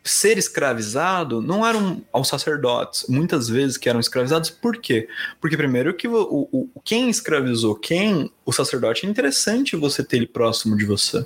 ser 0.05 0.37
escravizado 0.37 1.41
não 1.41 1.67
eram 1.67 2.01
aos 2.13 2.29
sacerdotes, 2.29 3.05
muitas 3.09 3.49
vezes 3.49 3.75
que 3.75 3.89
eram 3.89 3.99
escravizados, 3.99 4.49
por 4.49 4.77
quê? 4.77 5.09
Porque 5.41 5.57
primeiro 5.57 5.93
que 5.93 6.07
o, 6.07 6.47
o, 6.49 6.69
quem 6.85 7.09
escravizou 7.09 7.75
quem, 7.75 8.31
o 8.45 8.53
sacerdote, 8.53 9.05
é 9.05 9.09
interessante 9.09 9.75
você 9.75 10.01
ter 10.01 10.15
ele 10.15 10.27
próximo 10.27 10.77
de 10.77 10.85
você, 10.85 11.25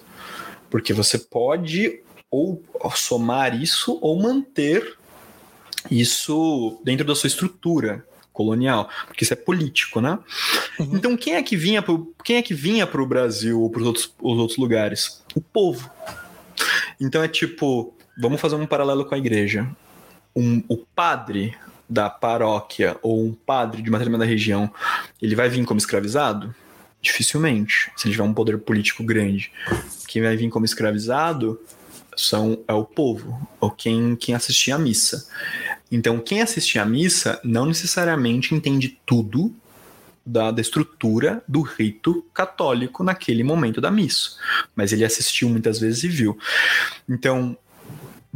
porque 0.71 0.93
você 0.93 1.19
pode 1.19 2.01
ou 2.31 2.59
somar 2.95 3.55
isso 3.61 3.99
ou 4.01 4.19
manter 4.19 4.97
isso 5.89 6.79
dentro 6.83 7.05
da 7.05 7.15
sua 7.15 7.27
estrutura 7.27 8.05
colonial, 8.31 8.89
porque 9.07 9.23
isso 9.23 9.33
é 9.33 9.37
político, 9.37 10.01
né? 10.01 10.19
Uhum. 10.79 10.89
Então 10.93 11.15
quem 11.15 11.35
é 11.35 11.43
que 11.43 11.55
vinha 11.55 11.81
pro, 11.81 12.13
quem 12.23 12.37
é 12.37 12.41
que 12.41 12.53
vinha 12.53 12.85
para 12.85 13.01
o 13.01 13.07
Brasil 13.07 13.61
ou 13.61 13.69
para 13.69 13.81
os 13.81 13.87
outros, 13.87 14.13
os 14.21 14.37
outros 14.37 14.57
lugares? 14.57 15.23
O 15.33 15.41
povo. 15.41 15.89
Então 16.99 17.23
é 17.23 17.27
tipo 17.27 17.93
vamos 18.17 18.39
fazer 18.39 18.55
um 18.55 18.65
paralelo 18.65 19.05
com 19.05 19.15
a 19.15 19.17
igreja. 19.17 19.67
Um, 20.35 20.61
o 20.67 20.77
padre 20.77 21.55
da 21.87 22.09
paróquia 22.09 22.97
ou 23.01 23.23
um 23.23 23.33
padre 23.33 23.81
de 23.81 23.89
uma 23.89 23.99
determinada 23.99 24.29
região, 24.29 24.71
ele 25.21 25.35
vai 25.35 25.49
vir 25.49 25.63
como 25.65 25.77
escravizado? 25.77 26.53
Dificilmente, 27.01 27.91
se 27.95 28.07
ele 28.07 28.13
tiver 28.13 28.23
um 28.23 28.33
poder 28.33 28.57
político 28.57 29.03
grande. 29.03 29.51
Quem 30.07 30.21
vai 30.21 30.35
vir 30.35 30.49
como 30.49 30.65
escravizado 30.65 31.59
são 32.17 32.63
é 32.67 32.73
o 32.73 32.83
povo, 32.83 33.47
ou 33.59 33.69
quem, 33.69 34.15
quem 34.15 34.33
assistia 34.33 34.75
à 34.75 34.79
missa. 34.79 35.27
Então, 35.95 36.19
quem 36.19 36.41
assistia 36.41 36.83
à 36.83 36.85
missa 36.85 37.39
não 37.43 37.65
necessariamente 37.65 38.53
entende 38.53 38.99
tudo 39.05 39.55
da, 40.25 40.51
da, 40.51 40.59
estrutura 40.61 41.43
do 41.47 41.61
rito 41.61 42.25
católico 42.33 43.03
naquele 43.03 43.43
momento 43.43 43.79
da 43.79 43.91
missa. 43.91 44.31
Mas 44.75 44.91
ele 44.91 45.05
assistiu 45.05 45.47
muitas 45.49 45.79
vezes 45.79 46.03
e 46.03 46.07
viu. 46.07 46.37
Então, 47.07 47.57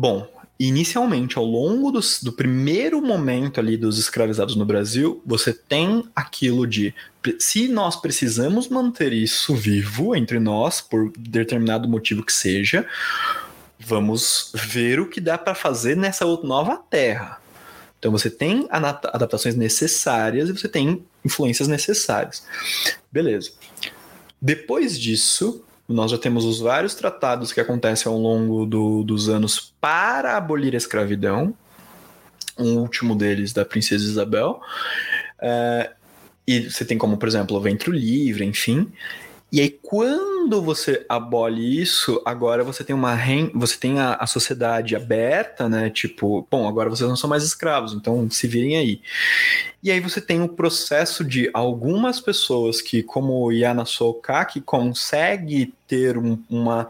Bom, 0.02 0.26
inicialmente, 0.58 1.38
ao 1.38 1.44
longo 1.44 1.92
do, 1.92 2.00
do, 2.24 2.32
primeiro 2.32 3.02
momento 3.02 3.60
ali 3.60 3.76
dos 3.76 4.00
escravizados 4.00 4.56
no 4.56 4.64
Brasil, 4.64 5.22
você 5.26 5.52
tem 5.52 6.06
aquilo 6.16 6.66
de 6.66 6.96
se 7.38 7.68
nós 7.68 7.98
precisamos 7.98 8.70
manter 8.70 9.12
isso 9.12 9.54
vivo 9.54 10.16
entre 10.16 10.40
nós, 10.40 10.80
por 10.80 11.12
determinado 11.18 11.86
motivo 11.90 12.24
que 12.24 12.32
seja, 12.32 12.88
vamos 13.78 14.54
ver 14.56 15.02
o 15.02 15.10
que 15.10 15.20
dá 15.20 15.38
para 15.38 15.54
fazer 15.54 15.98
nessa 15.98 16.24
nova 16.24 16.78
terra. 16.90 17.42
Então 18.00 18.12
você 18.12 18.30
tem 18.30 18.66
adaptações 18.70 19.56
necessárias 19.56 20.50
e 20.50 20.54
você 20.54 20.70
tem 20.70 21.06
influências 21.24 21.68
necessárias. 21.68 22.44
Beleza. 23.12 23.52
Depois 24.42 24.98
disso, 24.98 25.64
nós 25.88 26.12
já 26.12 26.18
temos 26.18 26.46
os 26.46 26.60
vários 26.60 26.96
tratados 26.96 27.52
que 27.52 27.60
acontecem 27.60 28.10
ao 28.10 28.18
longo 28.18 28.66
do, 28.66 29.04
dos 29.04 29.28
anos 29.28 29.74
para 29.82 30.38
abolir 30.38 30.74
a 30.76 30.78
escravidão. 30.78 31.54
Um 32.58 32.78
último 32.78 33.16
deles 33.16 33.52
da 33.52 33.66
Princesa 33.66 34.06
Isabel. 34.06 34.62
É, 35.42 35.92
e 36.48 36.70
você 36.70 36.86
tem 36.86 36.98
como, 36.98 37.18
por 37.18 37.28
exemplo, 37.28 37.58
o 37.58 37.62
ventre 37.62 37.92
livre, 37.92 38.46
enfim. 38.46 38.92
E 39.52 39.60
aí, 39.60 39.70
quando 39.70 40.29
você 40.62 41.06
abole 41.10 41.82
isso, 41.82 42.22
agora 42.26 42.64
você 42.64 42.84
tem 42.84 42.96
uma 42.96 43.18
você 43.54 43.78
tem 43.78 44.00
a, 44.00 44.14
a, 44.16 44.28
sociedade 44.28 44.96
aberta, 44.96 45.68
né? 45.68 45.90
Tipo, 45.90 46.48
bom, 46.50 46.68
agora 46.68 46.90
vocês 46.90 47.10
não 47.10 47.16
são 47.16 47.30
mais 47.30 47.44
escravos, 47.44 47.94
então 47.94 48.30
se 48.30 48.48
virem 48.48 48.78
aí. 48.78 49.02
E 49.82 49.92
aí 49.92 50.00
você 50.00 50.20
tem 50.20 50.42
o 50.42 50.50
processo 50.50 51.24
de 51.24 51.50
algumas 51.54 52.20
pessoas 52.20 52.82
que, 52.82 53.02
como 53.02 53.52
Yana 53.52 53.86
Soka, 53.86 54.44
que 54.46 54.60
consegue 54.60 55.74
ter 55.88 56.18
um, 56.18 56.38
uma, 56.50 56.88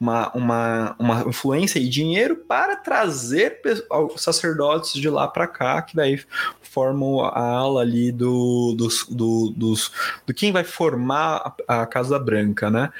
uma, 0.00 0.32
uma, 0.32 0.96
uma 0.98 1.20
influência 1.28 1.78
e 1.78 1.88
dinheiro 1.88 2.36
para 2.36 2.76
trazer 2.76 3.60
sacerdotes 4.16 4.94
de 4.94 5.08
lá 5.08 5.28
para 5.28 5.46
cá, 5.46 5.82
que 5.82 5.94
daí 5.94 6.20
formam 6.70 7.20
a 7.20 7.40
ala 7.40 7.80
ali 7.80 8.12
do, 8.12 8.74
dos, 8.76 9.04
do, 9.08 9.52
dos, 9.56 9.90
do 10.24 10.32
quem 10.32 10.52
vai 10.52 10.62
formar 10.62 11.56
a, 11.66 11.84
Casa 11.84 12.18
Branca, 12.18 12.70
né? 12.70 12.90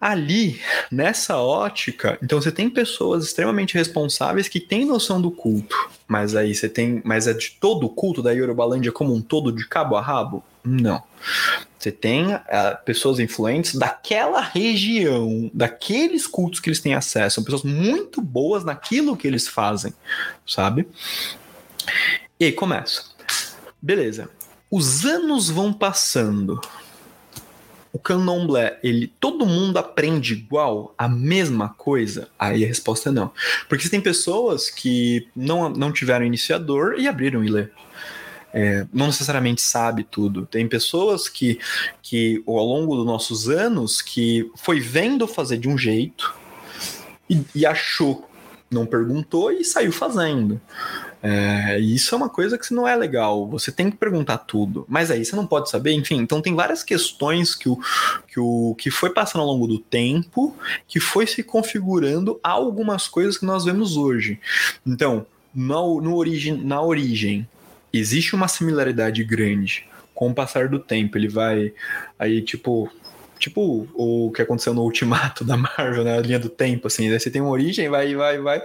Ali, 0.00 0.60
nessa 0.90 1.36
ótica, 1.36 2.16
então 2.22 2.40
você 2.40 2.50
tem 2.50 2.70
pessoas 2.70 3.24
extremamente 3.24 3.74
responsáveis 3.74 4.48
que 4.48 4.58
têm 4.58 4.86
noção 4.86 5.20
do 5.20 5.30
culto, 5.30 5.76
mas 6.08 6.34
aí 6.34 6.54
você 6.54 6.68
tem, 6.70 7.02
mas 7.04 7.26
é 7.26 7.34
de 7.34 7.50
todo 7.60 7.84
o 7.84 7.90
culto 7.90 8.22
da 8.22 8.30
Yorubalândia 8.30 8.92
como 8.92 9.12
um 9.12 9.20
todo, 9.20 9.52
de 9.52 9.68
cabo 9.68 9.96
a 9.96 10.00
rabo? 10.00 10.42
Não. 10.64 11.02
Você 11.78 11.90
tem 11.90 12.34
uh, 12.34 12.40
pessoas 12.84 13.18
influentes 13.18 13.74
daquela 13.74 14.40
região, 14.40 15.50
daqueles 15.52 16.26
cultos 16.26 16.60
que 16.60 16.68
eles 16.68 16.80
têm 16.80 16.94
acesso, 16.94 17.36
são 17.36 17.44
pessoas 17.44 17.64
muito 17.64 18.22
boas 18.22 18.64
naquilo 18.64 19.16
que 19.16 19.26
eles 19.26 19.48
fazem, 19.48 19.92
sabe? 20.46 20.86
E 22.38 22.46
aí 22.46 22.52
começa. 22.52 23.04
Beleza. 23.80 24.30
Os 24.70 25.04
anos 25.04 25.50
vão 25.50 25.72
passando 25.72 26.60
o 27.92 27.98
candomblé, 27.98 28.78
ele 28.82 29.12
todo 29.18 29.44
mundo 29.44 29.76
aprende 29.76 30.34
igual, 30.34 30.94
a 30.96 31.08
mesma 31.08 31.70
coisa? 31.70 32.28
Aí 32.38 32.64
a 32.64 32.68
resposta 32.68 33.08
é 33.08 33.12
não. 33.12 33.32
Porque 33.68 33.88
tem 33.88 34.00
pessoas 34.00 34.70
que 34.70 35.28
não, 35.34 35.68
não 35.68 35.92
tiveram 35.92 36.24
iniciador 36.24 36.94
e 36.98 37.08
abriram 37.08 37.44
e 37.44 37.48
ler. 37.48 37.72
É, 38.52 38.86
não 38.92 39.06
necessariamente 39.06 39.60
sabe 39.60 40.04
tudo. 40.04 40.46
Tem 40.46 40.68
pessoas 40.68 41.28
que, 41.28 41.58
que 42.02 42.42
ao 42.46 42.64
longo 42.64 42.96
dos 42.96 43.06
nossos 43.06 43.48
anos 43.48 44.00
que 44.00 44.50
foi 44.56 44.80
vendo 44.80 45.26
fazer 45.26 45.56
de 45.56 45.68
um 45.68 45.78
jeito 45.78 46.34
e, 47.28 47.44
e 47.54 47.66
achou, 47.66 48.28
não 48.70 48.86
perguntou 48.86 49.52
e 49.52 49.64
saiu 49.64 49.92
fazendo. 49.92 50.60
É, 51.22 51.78
isso 51.78 52.14
é 52.14 52.18
uma 52.18 52.30
coisa 52.30 52.56
que 52.56 52.72
não 52.72 52.88
é 52.88 52.96
legal. 52.96 53.46
Você 53.48 53.70
tem 53.70 53.90
que 53.90 53.96
perguntar 53.96 54.38
tudo, 54.38 54.86
mas 54.88 55.10
aí 55.10 55.24
você 55.24 55.36
não 55.36 55.46
pode 55.46 55.68
saber. 55.68 55.92
Enfim, 55.92 56.16
então 56.16 56.40
tem 56.40 56.54
várias 56.54 56.82
questões 56.82 57.54
que 57.54 57.68
o 57.68 57.78
que, 58.26 58.40
o, 58.40 58.74
que 58.78 58.90
foi 58.90 59.10
passando 59.10 59.42
ao 59.42 59.48
longo 59.48 59.66
do 59.66 59.78
tempo, 59.78 60.56
que 60.88 60.98
foi 60.98 61.26
se 61.26 61.42
configurando 61.42 62.40
a 62.42 62.50
algumas 62.50 63.06
coisas 63.06 63.36
que 63.36 63.44
nós 63.44 63.64
vemos 63.64 63.96
hoje. 63.96 64.38
Então, 64.86 65.26
no, 65.54 66.00
no 66.00 66.16
origem, 66.16 66.54
na 66.56 66.80
origem, 66.80 67.46
existe 67.92 68.34
uma 68.34 68.48
similaridade 68.48 69.22
grande. 69.24 69.86
Com 70.14 70.30
o 70.30 70.34
passar 70.34 70.68
do 70.68 70.78
tempo, 70.78 71.16
ele 71.16 71.28
vai 71.28 71.72
aí, 72.18 72.42
tipo, 72.42 72.90
tipo 73.40 73.88
o 73.94 74.30
que 74.30 74.42
aconteceu 74.42 74.72
no 74.72 74.82
Ultimato 74.82 75.42
da 75.44 75.56
Marvel, 75.56 76.04
né? 76.04 76.18
A 76.18 76.20
linha 76.20 76.38
do 76.38 76.48
tempo, 76.48 76.86
assim, 76.86 77.08
né? 77.08 77.18
Você 77.18 77.30
tem 77.30 77.42
uma 77.42 77.50
origem, 77.50 77.88
vai, 77.88 78.14
vai, 78.14 78.38
vai. 78.38 78.62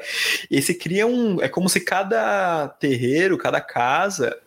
E 0.52 0.62
você 0.62 0.74
cria 0.74 1.08
um. 1.08 1.42
É 1.42 1.48
como 1.48 1.70
se 1.70 1.80
cada 1.80 2.68
terreiro, 2.68 3.38
cada 3.38 3.60
casa 3.60 4.38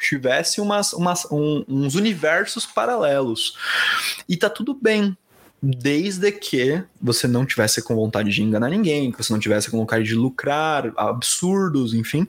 tivesse 0.00 0.60
umas, 0.60 0.92
umas, 0.92 1.26
um, 1.30 1.64
uns 1.66 1.94
universos 1.94 2.64
paralelos. 2.64 3.56
E 4.28 4.36
tá 4.36 4.48
tudo 4.48 4.74
bem. 4.74 5.16
Desde 5.60 6.30
que 6.30 6.84
você 7.02 7.26
não 7.26 7.44
tivesse 7.44 7.82
com 7.82 7.96
vontade 7.96 8.30
de 8.30 8.42
enganar 8.44 8.68
ninguém, 8.68 9.10
que 9.10 9.18
você 9.18 9.32
não 9.32 9.40
tivesse 9.40 9.68
com 9.68 9.76
vontade 9.76 10.04
de 10.04 10.14
lucrar, 10.14 10.92
absurdos, 10.96 11.94
enfim. 11.94 12.28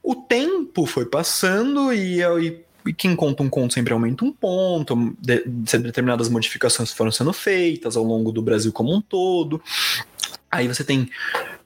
O 0.00 0.14
tempo 0.14 0.86
foi 0.86 1.06
passando 1.06 1.92
e, 1.92 2.22
e 2.22 2.64
quem 2.92 3.14
conta 3.16 3.42
um 3.42 3.48
conto 3.48 3.74
sempre 3.74 3.92
aumenta 3.92 4.24
um 4.24 4.32
ponto, 4.32 5.14
de, 5.20 5.44
determinadas 5.44 6.28
modificações 6.28 6.92
foram 6.92 7.10
sendo 7.10 7.32
feitas 7.32 7.96
ao 7.96 8.04
longo 8.04 8.32
do 8.32 8.42
Brasil 8.42 8.72
como 8.72 8.94
um 8.94 9.00
todo. 9.00 9.62
Aí 10.50 10.66
você 10.66 10.82
tem 10.82 11.08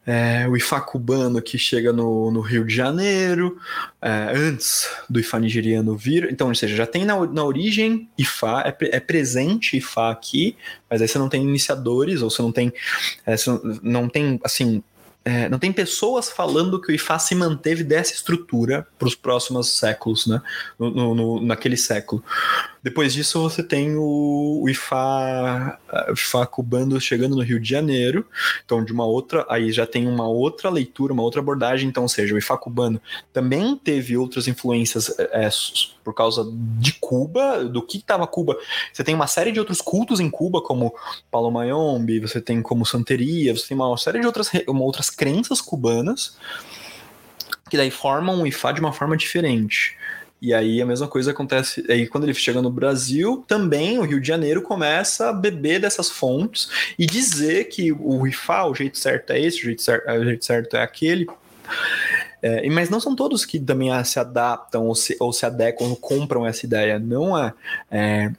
é, 0.07 0.47
o 0.47 0.57
Ifá 0.57 0.81
cubano 0.81 1.41
que 1.41 1.57
chega 1.57 1.93
no, 1.93 2.31
no 2.31 2.41
Rio 2.41 2.65
de 2.65 2.75
Janeiro, 2.75 3.59
é, 4.01 4.33
antes 4.35 4.89
do 5.09 5.19
Ifá 5.19 5.39
nigeriano 5.41 5.97
vir. 5.97 6.29
Então, 6.31 6.49
ou 6.49 6.55
seja, 6.55 6.77
já 6.77 6.87
tem 6.87 7.05
na, 7.05 7.25
na 7.27 7.45
origem 7.45 8.09
Ifá, 8.19 8.63
é, 8.67 8.97
é, 8.97 9.01
presente 9.01 9.79
Ifá 9.79 10.11
aqui, 10.11 10.57
mas 10.91 11.01
aí 11.01 11.09
você 11.09 11.19
não 11.19 11.29
tem 11.29 11.43
iniciadores, 11.43 12.21
ou 12.21 12.29
você 12.29 12.43
não 12.43 12.53
tem, 12.53 12.73
é, 13.25 13.37
você 13.37 13.51
não, 13.51 13.61
não 13.83 14.09
tem, 14.09 14.39
assim, 14.45 14.83
é, 15.25 15.49
não 15.49 15.59
tem 15.59 15.73
pessoas 15.73 16.29
falando 16.29 16.81
que 16.81 16.93
o 16.93 16.95
IFA 16.95 17.19
se 17.19 17.35
manteve 17.35 17.83
dessa 17.83 18.13
estrutura 18.13 18.87
para 18.99 19.09
os 19.09 19.15
próximos 19.15 19.71
séculos, 19.79 20.27
né? 20.27 20.43
No, 20.79 20.91
no, 20.91 21.15
no, 21.15 21.41
naquele 21.41 21.79
século. 21.79 22.23
Depois 22.85 23.15
disso, 23.15 23.41
você 23.41 23.63
tem 23.63 23.97
o, 23.97 24.61
o 24.63 24.69
IFA, 24.69 25.79
o 26.11 26.13
IFA 26.13 26.47
cubano 26.47 27.01
chegando 27.01 27.35
no 27.35 27.41
Rio 27.41 27.59
de 27.59 27.67
Janeiro. 27.67 28.27
Então, 28.63 28.85
de 28.85 28.93
uma 28.93 29.07
outra. 29.07 29.47
Aí 29.49 29.73
já 29.73 29.87
tem 29.87 30.07
uma 30.07 30.29
outra 30.29 30.69
leitura, 30.69 31.15
uma 31.15 31.23
outra 31.23 31.41
abordagem. 31.41 31.89
Então, 31.89 32.03
ou 32.03 32.09
seja, 32.11 32.35
o 32.35 32.39
IFA 32.39 32.59
cubano 32.59 33.01
também 33.33 33.75
teve 33.75 34.19
outras 34.19 34.47
influências 34.47 35.19
é, 35.19 35.49
por 36.05 36.13
causa 36.13 36.47
de 36.79 36.93
Cuba, 37.01 37.65
do 37.65 37.81
que 37.81 37.97
estava 37.97 38.27
Cuba. 38.27 38.55
Você 38.93 39.03
tem 39.03 39.15
uma 39.15 39.29
série 39.29 39.51
de 39.51 39.59
outros 39.59 39.81
cultos 39.81 40.21
em 40.21 40.29
Cuba, 40.29 40.61
como 40.61 40.95
Palomayombe, 41.31 42.21
você 42.21 42.39
tem 42.39 42.61
como 42.61 42.85
Santeria, 42.85 43.57
você 43.57 43.69
tem 43.69 43.77
uma 43.79 43.97
série 43.97 44.21
de 44.21 44.27
outras, 44.27 44.51
uma, 44.69 44.83
outras 44.83 45.09
crenças 45.09 45.63
cubanas 45.63 46.37
que 47.71 47.79
daí 47.79 47.91
formam 47.91 48.43
o 48.43 48.47
IFA 48.47 48.75
de 48.75 48.81
uma 48.81 48.93
forma 48.93 49.17
diferente. 49.17 49.97
E 50.45 50.53
aí 50.53 50.83
a 50.83 50.85
mesma 50.85 51.09
coisa 51.09 51.31
acontece. 51.31 51.83
Aí 51.89 52.07
quando 52.07 52.25
ele 52.25 52.35
chega 52.35 52.61
no 52.61 52.69
Brasil, 52.69 53.43
também 53.49 53.99
o 53.99 54.03
Rio 54.03 54.21
de 54.21 54.29
Janeiro 54.29 54.61
começa 54.61 55.31
a 55.31 55.33
beber 55.33 55.81
dessas 55.81 56.11
fontes 56.11 56.69
e 56.99 57.07
dizer 57.07 57.65
que 57.71 57.91
o 57.93 58.27
IFA, 58.27 58.67
o 58.67 58.75
jeito 58.75 58.99
certo 58.99 59.31
é 59.31 59.41
esse, 59.41 59.61
o 59.61 59.65
jeito 59.65 59.81
certo, 59.81 60.07
o 60.07 60.25
jeito 60.25 60.45
certo 60.45 60.77
é 60.77 60.83
aquele. 60.83 61.27
É, 62.43 62.69
mas 62.69 62.91
não 62.91 63.01
são 63.01 63.17
todos 63.17 63.47
que 63.47 63.59
também 63.59 63.89
se 64.05 64.21
adaptam 64.21 64.87
ou 64.87 64.95
se, 64.95 65.17
ou 65.19 65.33
se 65.33 65.47
adequam 65.47 65.87
ou 65.87 65.97
compram 65.97 66.47
essa 66.47 66.67
ideia. 66.67 66.99
Não 66.99 67.39
é, 67.39 67.55
é 67.91 68.31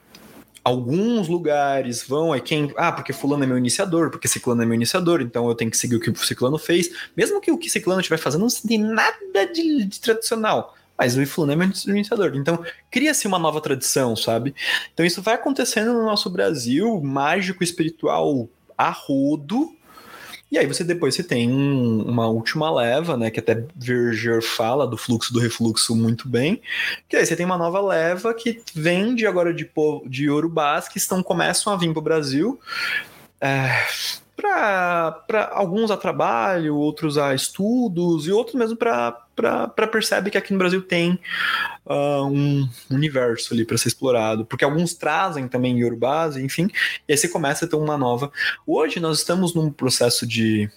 alguns 0.63 1.27
lugares 1.27 2.03
vão, 2.07 2.35
é 2.35 2.39
quem, 2.39 2.71
ah, 2.77 2.91
porque 2.91 3.13
fulano 3.13 3.43
é 3.43 3.47
meu 3.47 3.57
iniciador, 3.57 4.11
porque 4.11 4.27
ciclano 4.27 4.61
é 4.61 4.65
meu 4.65 4.75
iniciador, 4.75 5.21
então 5.21 5.47
eu 5.49 5.55
tenho 5.55 5.71
que 5.71 5.77
seguir 5.77 5.95
o 5.95 5.99
que 5.99 6.11
o 6.11 6.15
ciclano 6.15 6.59
fez, 6.59 6.91
mesmo 7.17 7.41
que 7.41 7.51
o 7.51 7.57
que 7.57 7.67
ciclano 7.67 7.99
estiver 7.99 8.17
fazendo 8.17 8.41
não 8.41 8.49
tem 8.67 8.77
nada 8.77 9.45
de, 9.51 9.85
de 9.85 9.99
tradicional, 9.99 10.74
mas 10.97 11.17
o 11.17 11.25
fulano 11.25 11.53
é 11.53 11.55
meu 11.55 11.69
iniciador, 11.87 12.31
então 12.35 12.63
cria-se 12.89 13.27
uma 13.27 13.39
nova 13.39 13.59
tradição, 13.61 14.15
sabe? 14.15 14.55
Então 14.93 15.05
isso 15.05 15.21
vai 15.21 15.35
acontecendo 15.35 15.93
no 15.93 16.05
nosso 16.05 16.29
Brasil, 16.29 17.01
mágico, 17.01 17.63
espiritual, 17.63 18.47
a 18.77 18.89
rodo, 18.89 19.75
e 20.51 20.57
aí 20.57 20.67
você 20.67 20.83
depois 20.83 21.15
você 21.15 21.23
tem 21.23 21.51
um, 21.51 22.03
uma 22.03 22.27
última 22.27 22.71
leva, 22.73 23.17
né? 23.17 23.29
Que 23.31 23.39
até 23.39 23.65
Verger 23.75 24.41
fala 24.41 24.87
do 24.87 24.95
fluxo 24.95 25.33
do 25.33 25.39
refluxo 25.39 25.95
muito 25.95 26.29
bem. 26.29 26.61
Que 27.09 27.17
aí 27.17 27.25
você 27.25 27.35
tem 27.35 27.45
uma 27.45 27.57
nova 27.57 27.81
leva 27.81 28.33
que 28.33 28.61
vende 28.73 29.25
agora 29.25 29.53
de, 29.53 29.69
de 30.05 30.25
Yorubás 30.25 30.87
que 30.87 30.97
estão, 30.97 31.21
começam 31.23 31.73
a 31.73 31.75
vir 31.75 31.91
para 31.91 31.99
o 31.99 32.01
Brasil. 32.01 32.59
É, 33.41 33.85
para 34.35 35.49
alguns 35.53 35.89
a 35.91 35.97
trabalho, 35.97 36.75
outros 36.75 37.17
a 37.17 37.33
estudos 37.33 38.27
e 38.27 38.31
outros 38.31 38.55
mesmo 38.55 38.75
para 38.75 39.87
perceber 39.91 40.29
que 40.29 40.37
aqui 40.37 40.51
no 40.51 40.59
Brasil 40.59 40.81
tem 40.81 41.19
uh, 41.85 42.25
um 42.25 42.67
universo 42.89 43.53
ali 43.53 43.65
para 43.65 43.77
ser 43.77 43.89
explorado, 43.89 44.45
porque 44.45 44.65
alguns 44.65 44.93
trazem 44.93 45.47
também 45.47 45.79
Yorubás, 45.79 46.35
enfim, 46.37 46.69
e 47.07 47.13
aí 47.13 47.17
você 47.17 47.27
começa 47.27 47.65
a 47.65 47.67
ter 47.67 47.75
uma 47.75 47.97
nova. 47.97 48.31
Hoje 48.67 48.99
nós 48.99 49.19
estamos 49.19 49.53
num 49.53 49.71
processo 49.71 50.27
de, 50.27 50.69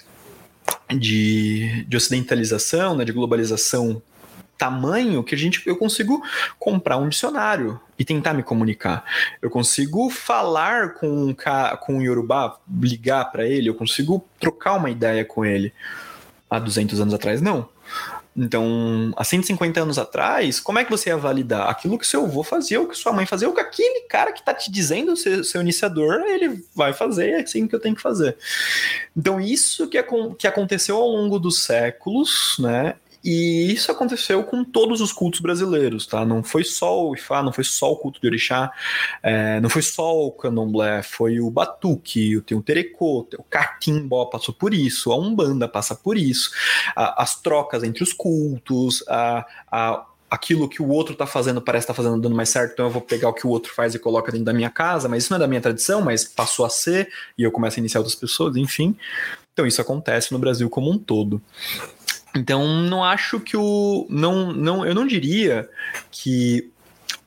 de, 0.91 1.85
de 1.87 1.97
ocidentalização, 1.97 2.97
né, 2.97 3.05
de 3.05 3.13
globalização 3.13 4.03
tamanho 4.59 5.23
que 5.23 5.35
a 5.35 5.39
gente 5.39 5.63
eu 5.65 5.77
consigo 5.77 6.21
comprar 6.59 6.99
um 6.99 7.09
dicionário 7.09 7.81
e 7.99 8.05
tentar 8.05 8.35
me 8.35 8.43
comunicar. 8.43 9.05
Eu 9.41 9.49
consigo 9.49 10.11
falar 10.11 10.95
com 10.95 11.09
um 11.09 11.37
com 11.81 11.95
um 11.95 12.03
Yorubá, 12.03 12.59
ligar 12.81 13.25
para 13.31 13.47
ele, 13.47 13.69
eu 13.69 13.75
consigo 13.75 14.27
trocar 14.39 14.75
uma 14.75 14.91
ideia 14.91 15.25
com 15.25 15.45
ele. 15.45 15.73
Há 16.51 16.59
200 16.59 17.01
anos 17.01 17.15
atrás 17.15 17.41
não. 17.41 17.69
Então, 18.37 19.13
há 19.17 19.25
150 19.25 19.81
anos 19.81 19.99
atrás, 19.99 20.61
como 20.61 20.79
é 20.79 20.85
que 20.85 20.91
você 20.91 21.11
ia 21.11 21.17
validar? 21.17 21.69
Aquilo 21.69 21.99
que 21.99 22.07
seu 22.07 22.25
avô 22.25 22.45
fazia, 22.45 22.81
o 22.81 22.87
que 22.87 22.97
sua 22.97 23.13
mãe 23.13 23.27
fazia, 23.27 23.49
o 23.49 23.53
que 23.53 23.61
aquele 23.61 24.03
cara 24.03 24.33
que 24.33 24.39
está 24.39 24.55
te 24.55 24.71
dizendo 24.71 25.17
ser 25.17 25.45
seu 25.45 25.61
iniciador, 25.61 26.21
ele 26.21 26.65
vai 26.73 26.93
fazer, 26.93 27.31
é 27.31 27.41
assim 27.41 27.67
que 27.67 27.75
eu 27.75 27.81
tenho 27.81 27.97
que 27.97 28.01
fazer. 28.01 28.37
Então, 29.17 29.41
isso 29.41 29.89
que, 29.89 29.99
é, 29.99 30.07
que 30.39 30.47
aconteceu 30.47 30.97
ao 30.97 31.09
longo 31.09 31.37
dos 31.37 31.65
séculos, 31.65 32.57
né? 32.61 32.95
E 33.23 33.73
isso 33.73 33.91
aconteceu 33.91 34.45
com 34.45 34.65
todos 34.65 35.01
os 35.01 35.13
cultos 35.13 35.41
brasileiros, 35.41 36.07
tá? 36.07 36.25
Não 36.25 36.43
foi 36.43 36.63
só 36.63 37.09
o 37.09 37.15
Ifá, 37.15 37.43
não 37.43 37.53
foi 37.53 37.65
só 37.65 37.91
o 37.93 37.97
culto 37.97 38.21
de 38.21 38.27
orixá, 38.27 38.71
é, 39.23 39.61
não 39.61 39.69
foi 39.69 39.83
só 39.83 40.17
o 40.17 40.31
candomblé, 40.31 41.03
foi 41.03 41.41
o 41.41 41.51
batuque, 41.51 42.41
tem 42.43 42.57
o 42.57 42.63
terecô, 42.63 43.29
o 43.37 43.43
catimbó 43.43 44.27
passou 44.27 44.55
por 44.55 44.73
isso, 44.73 45.11
a 45.11 45.19
umbanda 45.19 45.67
passa 45.67 45.95
por 45.95 46.17
isso, 46.17 46.51
a, 46.95 47.23
as 47.23 47.41
trocas 47.41 47.83
entre 47.83 48.03
os 48.03 48.13
cultos, 48.13 49.05
a, 49.09 49.45
a 49.71 50.05
aquilo 50.31 50.69
que 50.69 50.83
o 50.83 50.89
outro 50.89 51.15
está 51.15 51.27
fazendo 51.27 51.61
parece 51.61 51.85
estar 51.85 51.95
tá 51.95 52.03
fazendo 52.03 52.21
dando 52.21 52.37
mais 52.37 52.51
certo, 52.51 52.73
então 52.73 52.87
eu 52.87 52.91
vou 52.91 53.01
pegar 53.01 53.31
o 53.31 53.33
que 53.33 53.47
o 53.47 53.51
outro 53.51 53.73
faz 53.73 53.95
e 53.95 53.99
coloca 53.99 54.31
dentro 54.31 54.45
da 54.45 54.53
minha 54.53 54.71
casa, 54.71 55.09
mas 55.09 55.25
isso 55.25 55.33
não 55.33 55.39
é 55.39 55.41
da 55.41 55.49
minha 55.49 55.61
tradição, 55.61 56.03
mas 56.03 56.25
passou 56.25 56.67
a 56.67 56.71
ser, 56.71 57.09
e 57.37 57.43
eu 57.43 57.51
começo 57.51 57.79
a 57.79 57.81
iniciar 57.81 58.01
outras 58.01 58.15
pessoas, 58.15 58.55
enfim. 58.57 58.95
Então 59.53 59.67
isso 59.67 59.81
acontece 59.81 60.33
no 60.33 60.39
Brasil 60.39 60.69
como 60.69 60.91
um 60.91 60.99
todo. 60.99 61.41
Então, 62.39 62.67
não 62.83 63.05
acho 63.05 63.41
que 63.41 63.57
o. 63.57 64.07
Não, 64.09 64.53
não, 64.53 64.87
eu 64.87 64.95
não 64.95 65.07
diria 65.07 65.69
que 66.11 66.71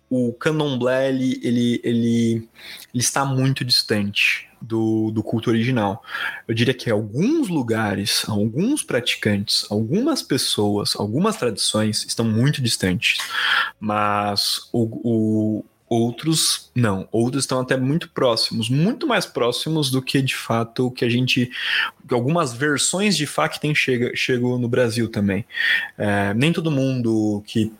o 0.09 0.33
candomblé 0.33 1.09
ele, 1.09 1.39
ele, 1.41 1.81
ele, 1.83 2.33
ele 2.33 2.49
está 2.93 3.23
muito 3.23 3.63
distante 3.63 4.49
do, 4.61 5.09
do 5.11 5.23
culto 5.23 5.49
original. 5.49 6.03
Eu 6.47 6.53
diria 6.53 6.73
que 6.73 6.89
alguns 6.89 7.47
lugares, 7.47 8.27
alguns 8.27 8.83
praticantes, 8.83 9.65
algumas 9.69 10.21
pessoas, 10.21 10.95
algumas 10.95 11.37
tradições 11.37 12.05
estão 12.05 12.25
muito 12.25 12.61
distantes. 12.61 13.17
Mas 13.79 14.69
o, 14.71 14.83
o, 15.61 15.65
outros 15.91 16.71
não. 16.73 17.05
Outros 17.11 17.43
estão 17.43 17.59
até 17.59 17.75
muito 17.75 18.09
próximos, 18.11 18.69
muito 18.69 19.05
mais 19.05 19.25
próximos 19.25 19.91
do 19.91 20.01
que 20.01 20.21
de 20.21 20.33
fato 20.33 20.87
o 20.87 20.91
que 20.91 21.03
a 21.03 21.09
gente. 21.09 21.51
Algumas 22.09 22.53
versões 22.53 23.17
de 23.17 23.27
FAQ 23.27 23.59
tem 23.59 23.75
chega, 23.75 24.15
chegou 24.15 24.57
no 24.57 24.69
Brasil 24.69 25.09
também. 25.09 25.45
É, 25.97 26.33
nem 26.33 26.53
todo 26.53 26.71
mundo 26.71 27.43
que 27.45 27.73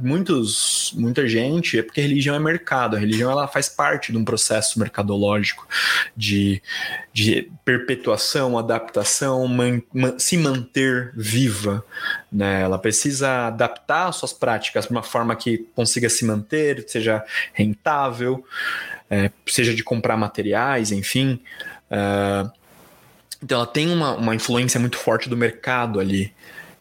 muitos, 0.00 0.92
muita 0.94 1.26
gente 1.26 1.78
é 1.78 1.82
porque 1.82 2.00
religião 2.00 2.36
é 2.36 2.38
mercado, 2.38 2.94
a 2.94 2.98
religião 2.98 3.30
ela 3.30 3.48
faz 3.48 3.68
parte 3.68 4.12
de 4.12 4.18
um 4.18 4.24
processo 4.24 4.78
mercadológico 4.78 5.66
de, 6.16 6.62
de 7.12 7.50
perpetuação, 7.64 8.56
adaptação, 8.56 9.46
man, 9.48 9.82
man, 9.92 10.18
se 10.18 10.36
manter 10.36 11.12
viva. 11.16 11.84
Né? 12.30 12.62
Ela 12.62 12.78
precisa 12.78 13.48
adaptar 13.48 14.12
suas 14.12 14.32
práticas 14.32 14.86
para 14.86 14.92
uma 14.92 15.02
forma 15.02 15.34
que 15.34 15.66
consiga 15.74 16.08
se 16.08 16.24
manter, 16.24 16.84
seja 16.88 17.24
rentável, 17.52 18.44
é, 19.10 19.30
seja 19.46 19.74
de 19.74 19.82
comprar 19.82 20.16
materiais, 20.16 20.92
enfim. 20.92 21.40
Uh, 21.90 22.50
então 23.42 23.58
ela 23.58 23.66
tem 23.66 23.88
uma, 23.90 24.14
uma 24.14 24.34
influência 24.34 24.78
muito 24.78 24.98
forte 24.98 25.28
do 25.28 25.36
mercado 25.36 25.98
ali 25.98 26.32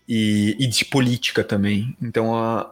e, 0.07 0.55
e 0.59 0.67
de 0.67 0.85
política 0.85 1.43
também. 1.43 1.95
Então, 2.01 2.35
a, 2.35 2.71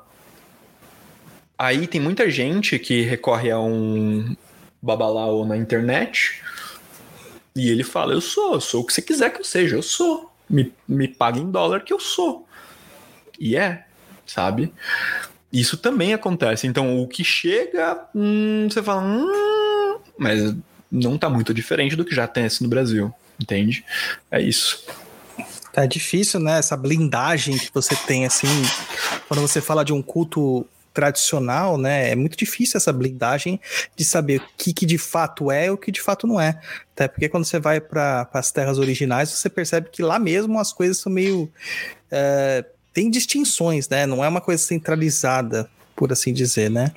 aí 1.57 1.87
tem 1.87 1.99
muita 1.99 2.29
gente 2.29 2.79
que 2.79 3.01
recorre 3.01 3.51
a 3.51 3.59
um 3.59 4.35
babalau 4.81 5.45
na 5.45 5.57
internet 5.57 6.41
e 7.55 7.69
ele 7.69 7.83
fala: 7.83 8.13
Eu 8.13 8.21
sou, 8.21 8.53
eu 8.53 8.61
sou 8.61 8.81
o 8.81 8.85
que 8.85 8.93
você 8.93 9.01
quiser 9.01 9.31
que 9.31 9.39
eu 9.39 9.45
seja, 9.45 9.75
eu 9.75 9.83
sou. 9.83 10.31
Me, 10.47 10.71
me 10.87 11.07
paga 11.07 11.39
em 11.39 11.49
dólar 11.49 11.83
que 11.83 11.91
eu 11.91 11.99
sou. 11.99 12.47
E 13.39 13.57
é, 13.57 13.85
sabe? 14.25 14.71
Isso 15.51 15.77
também 15.77 16.13
acontece. 16.13 16.67
Então, 16.67 17.01
o 17.01 17.07
que 17.07 17.23
chega, 17.23 18.07
hum, 18.13 18.67
você 18.69 18.83
fala, 18.83 19.01
hum, 19.01 19.99
mas 20.17 20.55
não 20.91 21.17
tá 21.17 21.29
muito 21.29 21.53
diferente 21.53 21.95
do 21.95 22.05
que 22.05 22.13
já 22.13 22.27
tem 22.27 22.47
no 22.61 22.67
Brasil, 22.67 23.13
entende? 23.41 23.83
É 24.29 24.41
isso. 24.41 24.85
Tá 25.75 25.85
difícil, 25.85 26.39
né? 26.39 26.57
Essa 26.59 26.77
blindagem 26.77 27.57
que 27.57 27.69
você 27.73 27.93
tem, 28.07 28.25
assim, 28.25 28.47
quando 29.27 29.41
você 29.41 29.59
fala 29.59 29.83
de 29.83 29.91
um 29.91 30.01
culto 30.01 30.65
tradicional, 30.93 31.77
né? 31.77 32.11
É 32.11 32.15
muito 32.15 32.37
difícil 32.37 32.77
essa 32.77 32.93
blindagem 32.93 33.59
de 33.93 34.05
saber 34.05 34.39
o 34.39 34.43
que, 34.55 34.71
que 34.71 34.85
de 34.85 34.97
fato 34.97 35.51
é 35.51 35.65
e 35.65 35.69
o 35.69 35.77
que 35.77 35.91
de 35.91 36.01
fato 36.01 36.25
não 36.25 36.39
é. 36.39 36.61
Até 36.93 37.09
porque 37.09 37.27
quando 37.27 37.43
você 37.43 37.59
vai 37.59 37.81
para 37.81 38.25
as 38.31 38.53
terras 38.53 38.79
originais, 38.79 39.31
você 39.31 39.49
percebe 39.49 39.89
que 39.91 40.01
lá 40.01 40.17
mesmo 40.17 40.57
as 40.57 40.71
coisas 40.71 40.97
são 40.97 41.11
meio. 41.11 41.51
É, 42.09 42.63
tem 42.93 43.11
distinções, 43.11 43.89
né? 43.89 44.05
Não 44.05 44.23
é 44.23 44.29
uma 44.29 44.39
coisa 44.39 44.63
centralizada, 44.63 45.69
por 45.93 46.09
assim 46.09 46.31
dizer, 46.31 46.71
né? 46.71 46.93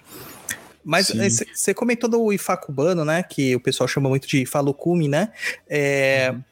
Mas 0.85 1.11
você 1.53 1.75
comentou 1.75 2.09
do 2.09 2.33
Ifá 2.33 2.57
cubano, 2.57 3.05
né? 3.05 3.25
Que 3.25 3.57
o 3.57 3.61
pessoal 3.61 3.89
chama 3.89 4.09
muito 4.09 4.29
de 4.29 4.47
Falucume, 4.47 5.09
né? 5.09 5.33
É, 5.69 6.31
uhum 6.33 6.43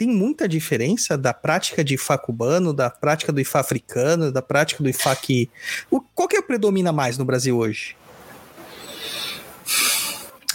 tem 0.00 0.08
muita 0.08 0.48
diferença 0.48 1.18
da 1.18 1.34
prática 1.34 1.84
de 1.84 1.92
Ifá 1.92 2.16
cubano, 2.16 2.72
da 2.72 2.88
prática 2.88 3.30
do 3.30 3.38
Ifá 3.38 3.60
africano, 3.60 4.32
da 4.32 4.40
prática 4.40 4.82
do 4.82 4.88
Ifá 4.88 5.14
que. 5.14 5.50
O, 5.90 6.00
qual 6.00 6.26
que 6.26 6.38
é 6.38 6.40
predomina 6.40 6.90
mais 6.90 7.18
no 7.18 7.24
Brasil 7.26 7.58
hoje? 7.58 7.94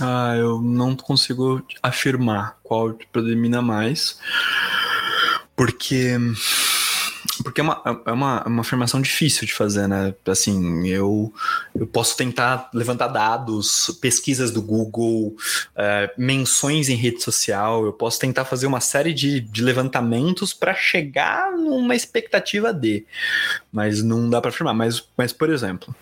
Ah, 0.02 0.34
eu 0.36 0.60
não 0.60 0.96
consigo 0.96 1.64
afirmar 1.84 2.58
qual 2.64 2.98
predomina 3.14 3.62
mais, 3.62 4.18
porque 5.56 6.18
porque 7.46 7.62
é 7.62 7.64
uma, 7.64 7.80
é, 7.86 8.12
uma, 8.12 8.42
é 8.44 8.50
uma 8.50 8.62
afirmação 8.62 9.00
difícil 9.00 9.46
de 9.46 9.54
fazer, 9.54 9.88
né? 9.88 10.16
Assim, 10.26 10.88
eu, 10.88 11.32
eu 11.76 11.86
posso 11.86 12.18
tentar 12.18 12.72
levantar 12.74 13.08
dados, 13.08 13.96
pesquisas 14.02 14.50
do 14.50 14.64
Google, 14.64 15.36
é, 15.76 16.12
menções 16.18 16.90
em 16.90 16.96
rede 16.96 17.22
social, 17.22 17.86
eu 17.86 17.94
posso 17.94 18.20
tentar 18.20 18.46
fazer 18.46 18.66
uma 18.66 18.80
série 18.80 19.14
de, 19.14 19.40
de 19.40 19.62
levantamentos 19.62 20.56
para 20.56 20.74
chegar 20.74 21.52
numa 21.52 21.96
expectativa 21.96 22.74
de, 22.74 23.06
mas 23.72 24.02
não 24.02 24.28
dá 24.28 24.42
para 24.42 24.50
afirmar. 24.50 24.74
Mas, 24.74 25.08
mas, 25.16 25.32
por 25.32 25.52
exemplo, 25.52 25.96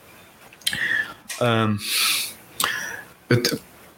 um, 1.42 1.78
eu, 3.30 3.44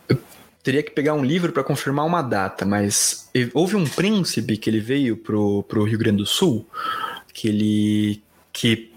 eu 0.09 0.17
teria 0.63 0.81
que 0.81 0.89
pegar 0.89 1.13
um 1.13 1.23
livro 1.23 1.51
para 1.51 1.63
confirmar 1.63 2.07
uma 2.07 2.23
data, 2.23 2.65
mas 2.65 3.29
houve 3.53 3.75
um 3.75 3.85
príncipe 3.85 4.57
que 4.57 4.67
ele 4.67 4.79
veio 4.79 5.15
pro, 5.15 5.61
pro 5.69 5.83
Rio 5.83 5.99
Grande 5.99 6.17
do 6.17 6.25
Sul 6.25 6.67
que 7.35 7.49
ele 7.49 8.23
que 8.53 8.89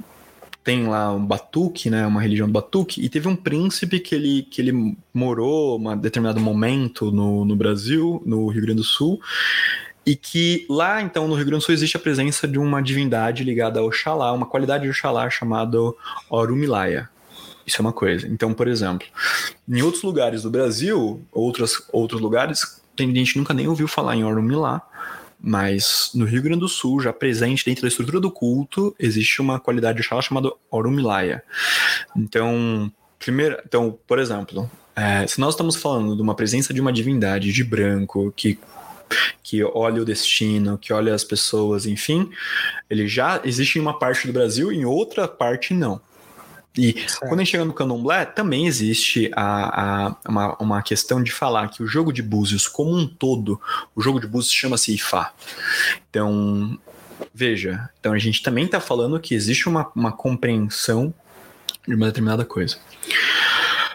tem 0.62 0.86
lá 0.86 1.10
um 1.12 1.24
batuque, 1.24 1.90
né, 1.90 2.06
uma 2.06 2.20
religião 2.20 2.46
do 2.46 2.52
batuque, 2.52 3.04
e 3.04 3.08
teve 3.08 3.26
um 3.26 3.34
príncipe 3.34 3.98
que 3.98 4.14
ele, 4.14 4.42
que 4.42 4.60
ele 4.60 4.96
morou 5.12 5.80
um 5.80 5.96
determinado 5.96 6.38
momento 6.38 7.10
no, 7.10 7.44
no 7.44 7.56
Brasil, 7.56 8.22
no 8.24 8.46
Rio 8.48 8.62
Grande 8.62 8.76
do 8.76 8.84
Sul, 8.84 9.20
e 10.06 10.14
que 10.14 10.66
lá, 10.68 11.02
então, 11.02 11.26
no 11.26 11.34
Rio 11.34 11.46
Grande 11.46 11.62
do 11.62 11.66
Sul 11.66 11.74
existe 11.74 11.96
a 11.96 12.00
presença 12.00 12.46
de 12.46 12.58
uma 12.58 12.82
divindade 12.82 13.42
ligada 13.42 13.80
ao 13.80 13.86
Oxalá, 13.86 14.32
uma 14.32 14.46
qualidade 14.46 14.84
de 14.84 14.90
Oxalá 14.90 15.28
chamada 15.28 15.78
Orumilaya. 16.30 17.08
Isso 17.66 17.78
é 17.78 17.82
uma 17.82 17.92
coisa. 17.92 18.28
Então, 18.28 18.54
por 18.54 18.68
exemplo, 18.68 19.06
em 19.68 19.82
outros 19.82 20.02
lugares 20.02 20.42
do 20.42 20.50
Brasil, 20.50 21.22
outros, 21.32 21.82
outros 21.92 22.20
lugares, 22.20 22.80
tem 22.94 23.14
gente 23.14 23.32
que 23.32 23.38
nunca 23.38 23.54
nem 23.54 23.68
ouviu 23.68 23.88
falar 23.88 24.16
em 24.16 24.24
Orumilá, 24.24 24.82
mas 25.40 26.10
no 26.14 26.24
Rio 26.24 26.42
Grande 26.42 26.60
do 26.60 26.68
Sul, 26.68 27.00
já 27.00 27.12
presente 27.12 27.64
dentro 27.64 27.82
da 27.82 27.88
estrutura 27.88 28.20
do 28.20 28.30
culto, 28.30 28.94
existe 28.98 29.40
uma 29.40 29.60
qualidade 29.60 29.96
de 29.96 30.04
Oxalá 30.04 30.20
chamada 30.20 30.52
Orumilaya. 30.70 31.42
Então, 32.16 32.90
primeiro, 33.18 33.56
então, 33.64 33.96
por 34.06 34.18
exemplo, 34.18 34.70
é, 34.96 35.26
se 35.26 35.40
nós 35.40 35.54
estamos 35.54 35.76
falando 35.76 36.16
de 36.16 36.22
uma 36.22 36.34
presença 36.34 36.74
de 36.74 36.80
uma 36.80 36.92
divindade 36.92 37.52
de 37.52 37.64
branco 37.64 38.32
que 38.36 38.58
que 39.42 39.64
olha 39.64 40.02
o 40.02 40.04
destino, 40.04 40.76
que 40.76 40.92
olha 40.92 41.14
as 41.14 41.24
pessoas, 41.24 41.86
enfim, 41.86 42.30
ele 42.90 43.08
já 43.08 43.40
existe 43.42 43.78
em 43.78 43.80
uma 43.80 43.98
parte 43.98 44.26
do 44.26 44.32
Brasil, 44.34 44.70
em 44.70 44.84
outra 44.84 45.26
parte 45.26 45.72
não. 45.72 45.98
E 46.78 46.92
certo. 46.92 47.18
quando 47.20 47.34
a 47.34 47.38
gente 47.38 47.50
chega 47.50 47.64
no 47.64 47.72
candomblé, 47.72 48.24
também 48.24 48.68
existe 48.68 49.30
a, 49.34 50.06
a, 50.06 50.16
uma, 50.28 50.56
uma 50.62 50.82
questão 50.82 51.20
de 51.20 51.32
falar 51.32 51.68
que 51.68 51.82
o 51.82 51.88
jogo 51.88 52.12
de 52.12 52.22
búzios 52.22 52.68
como 52.68 52.96
um 52.96 53.04
todo, 53.04 53.60
o 53.96 54.00
jogo 54.00 54.20
de 54.20 54.28
búzios 54.28 54.52
chama-se 54.52 54.94
Ifá. 54.94 55.32
Então, 56.08 56.78
veja, 57.34 57.90
então 57.98 58.12
a 58.12 58.18
gente 58.18 58.42
também 58.42 58.64
está 58.64 58.78
falando 58.80 59.18
que 59.18 59.34
existe 59.34 59.68
uma, 59.68 59.90
uma 59.92 60.12
compreensão 60.12 61.12
de 61.86 61.96
uma 61.96 62.06
determinada 62.06 62.44
coisa. 62.44 62.78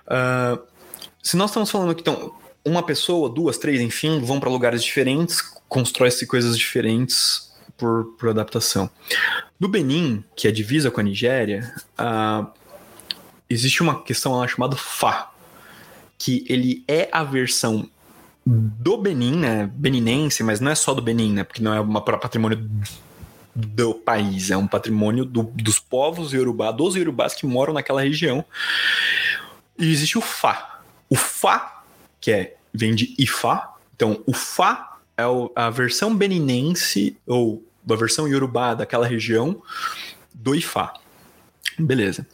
Uh, 0.06 0.62
se 1.22 1.38
nós 1.38 1.52
estamos 1.52 1.72
falando 1.72 1.96
que 1.96 2.02
então, 2.02 2.36
uma 2.66 2.84
pessoa, 2.84 3.30
duas, 3.30 3.58
três, 3.58 3.80
enfim, 3.80 4.20
vão 4.20 4.42
para 4.42 4.50
lugares 4.50 4.84
diferentes, 4.84 5.42
constrói-se 5.70 6.28
coisas 6.28 6.58
diferentes 6.58 7.54
por, 7.78 8.16
por 8.18 8.30
adaptação. 8.30 8.90
No 9.58 9.70
Benin, 9.70 10.22
que 10.36 10.50
é 10.50 10.52
divisa 10.52 10.92
com 10.92 11.00
a 11.00 11.04
Nigéria, 11.04 11.74
uh, 11.98 12.63
existe 13.50 13.82
uma 13.82 14.02
questão 14.02 14.34
lá 14.34 14.48
chamada 14.48 14.76
Fá, 14.76 15.32
que 16.18 16.46
ele 16.48 16.84
é 16.88 17.10
a 17.12 17.24
versão 17.24 17.90
do 18.46 18.98
Benin, 18.98 19.38
né, 19.38 19.70
beninense, 19.74 20.44
mas 20.44 20.60
não 20.60 20.72
é 20.72 20.76
só 20.76 20.94
do 20.94 21.02
Benin, 21.02 21.34
né, 21.34 21.44
porque 21.44 21.62
não 21.62 21.74
é 21.74 21.80
uma 21.80 22.02
patrimônio 22.02 22.70
do 23.56 23.94
país, 23.94 24.52
é 24.52 24.58
um 24.58 24.68
patrimônio 24.68 25.26
do, 25.26 25.44
dos 25.44 25.80
povos 25.80 26.34
Yorubá, 26.34 26.72
dos 26.72 26.96
Yorubás 26.96 27.34
que 27.34 27.46
moram 27.46 27.74
naquela 27.74 28.02
região. 28.02 28.44
E 29.78 29.92
existe 29.92 30.18
o 30.18 30.22
Fá. 30.22 30.82
O 31.10 31.16
Fá, 31.16 31.84
que 32.20 32.32
é, 32.32 32.56
vem 32.74 32.96
de 32.96 33.16
Ifá, 33.18 33.76
então 33.96 34.22
o 34.26 34.34
Fá 34.34 34.98
é 35.16 35.26
o, 35.28 35.52
a 35.56 35.70
versão 35.70 36.16
beninense, 36.16 37.16
ou 37.28 37.64
a 37.90 37.96
versão 37.96 38.28
Yorubá 38.28 38.74
daquela 38.74 39.06
região, 39.06 39.62
do 40.34 40.56
Ifá. 40.56 40.94
Beleza 41.78 42.26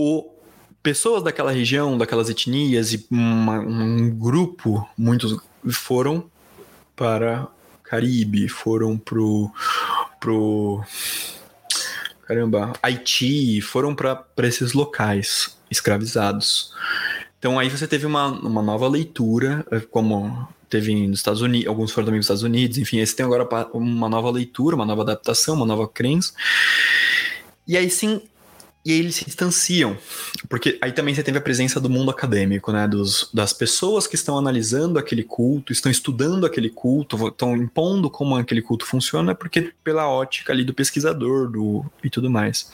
o 0.00 0.34
pessoas 0.82 1.22
daquela 1.22 1.52
região, 1.52 1.98
daquelas 1.98 2.30
etnias 2.30 2.92
e 2.92 3.06
uma, 3.10 3.60
um 3.60 4.10
grupo, 4.10 4.88
muitos 4.96 5.38
foram 5.70 6.30
para 6.96 7.46
Caribe, 7.82 8.48
foram 8.48 8.96
pro 8.96 9.52
pro 10.18 10.82
caramba, 12.26 12.72
Haiti, 12.82 13.60
foram 13.60 13.94
para 13.94 14.26
esses 14.44 14.72
locais 14.72 15.58
escravizados. 15.70 16.72
Então 17.38 17.58
aí 17.58 17.68
você 17.68 17.86
teve 17.86 18.06
uma, 18.06 18.26
uma 18.26 18.62
nova 18.62 18.86
leitura, 18.86 19.66
eh, 19.70 19.80
como 19.80 20.46
teve 20.68 21.08
nos 21.08 21.18
Estados 21.18 21.40
Unidos, 21.40 21.66
alguns 21.66 21.90
foram 21.90 22.06
também 22.06 22.18
nos 22.18 22.26
Estados 22.26 22.42
Unidos, 22.42 22.78
enfim, 22.78 22.98
esse 22.98 23.16
tem 23.16 23.26
agora 23.26 23.48
uma 23.72 24.08
nova 24.08 24.30
leitura, 24.30 24.76
uma 24.76 24.86
nova 24.86 25.02
adaptação, 25.02 25.56
uma 25.56 25.66
nova 25.66 25.88
crença. 25.88 26.32
E 27.66 27.76
aí 27.76 27.90
sim, 27.90 28.22
e 28.82 28.92
aí 28.92 28.98
eles 28.98 29.16
se 29.16 29.26
distanciam, 29.26 29.96
porque 30.48 30.78
aí 30.80 30.90
também 30.90 31.14
você 31.14 31.22
teve 31.22 31.36
a 31.36 31.40
presença 31.40 31.78
do 31.78 31.90
mundo 31.90 32.10
acadêmico, 32.10 32.72
né, 32.72 32.88
dos, 32.88 33.28
das 33.32 33.52
pessoas 33.52 34.06
que 34.06 34.14
estão 34.14 34.38
analisando 34.38 34.98
aquele 34.98 35.22
culto, 35.22 35.70
estão 35.70 35.92
estudando 35.92 36.46
aquele 36.46 36.70
culto, 36.70 37.28
estão 37.28 37.54
impondo 37.54 38.08
como 38.08 38.36
aquele 38.36 38.62
culto 38.62 38.86
funciona, 38.86 39.34
porque 39.34 39.74
pela 39.84 40.08
ótica 40.08 40.52
ali 40.52 40.64
do 40.64 40.72
pesquisador 40.72 41.50
do, 41.50 41.84
e 42.02 42.08
tudo 42.08 42.30
mais. 42.30 42.70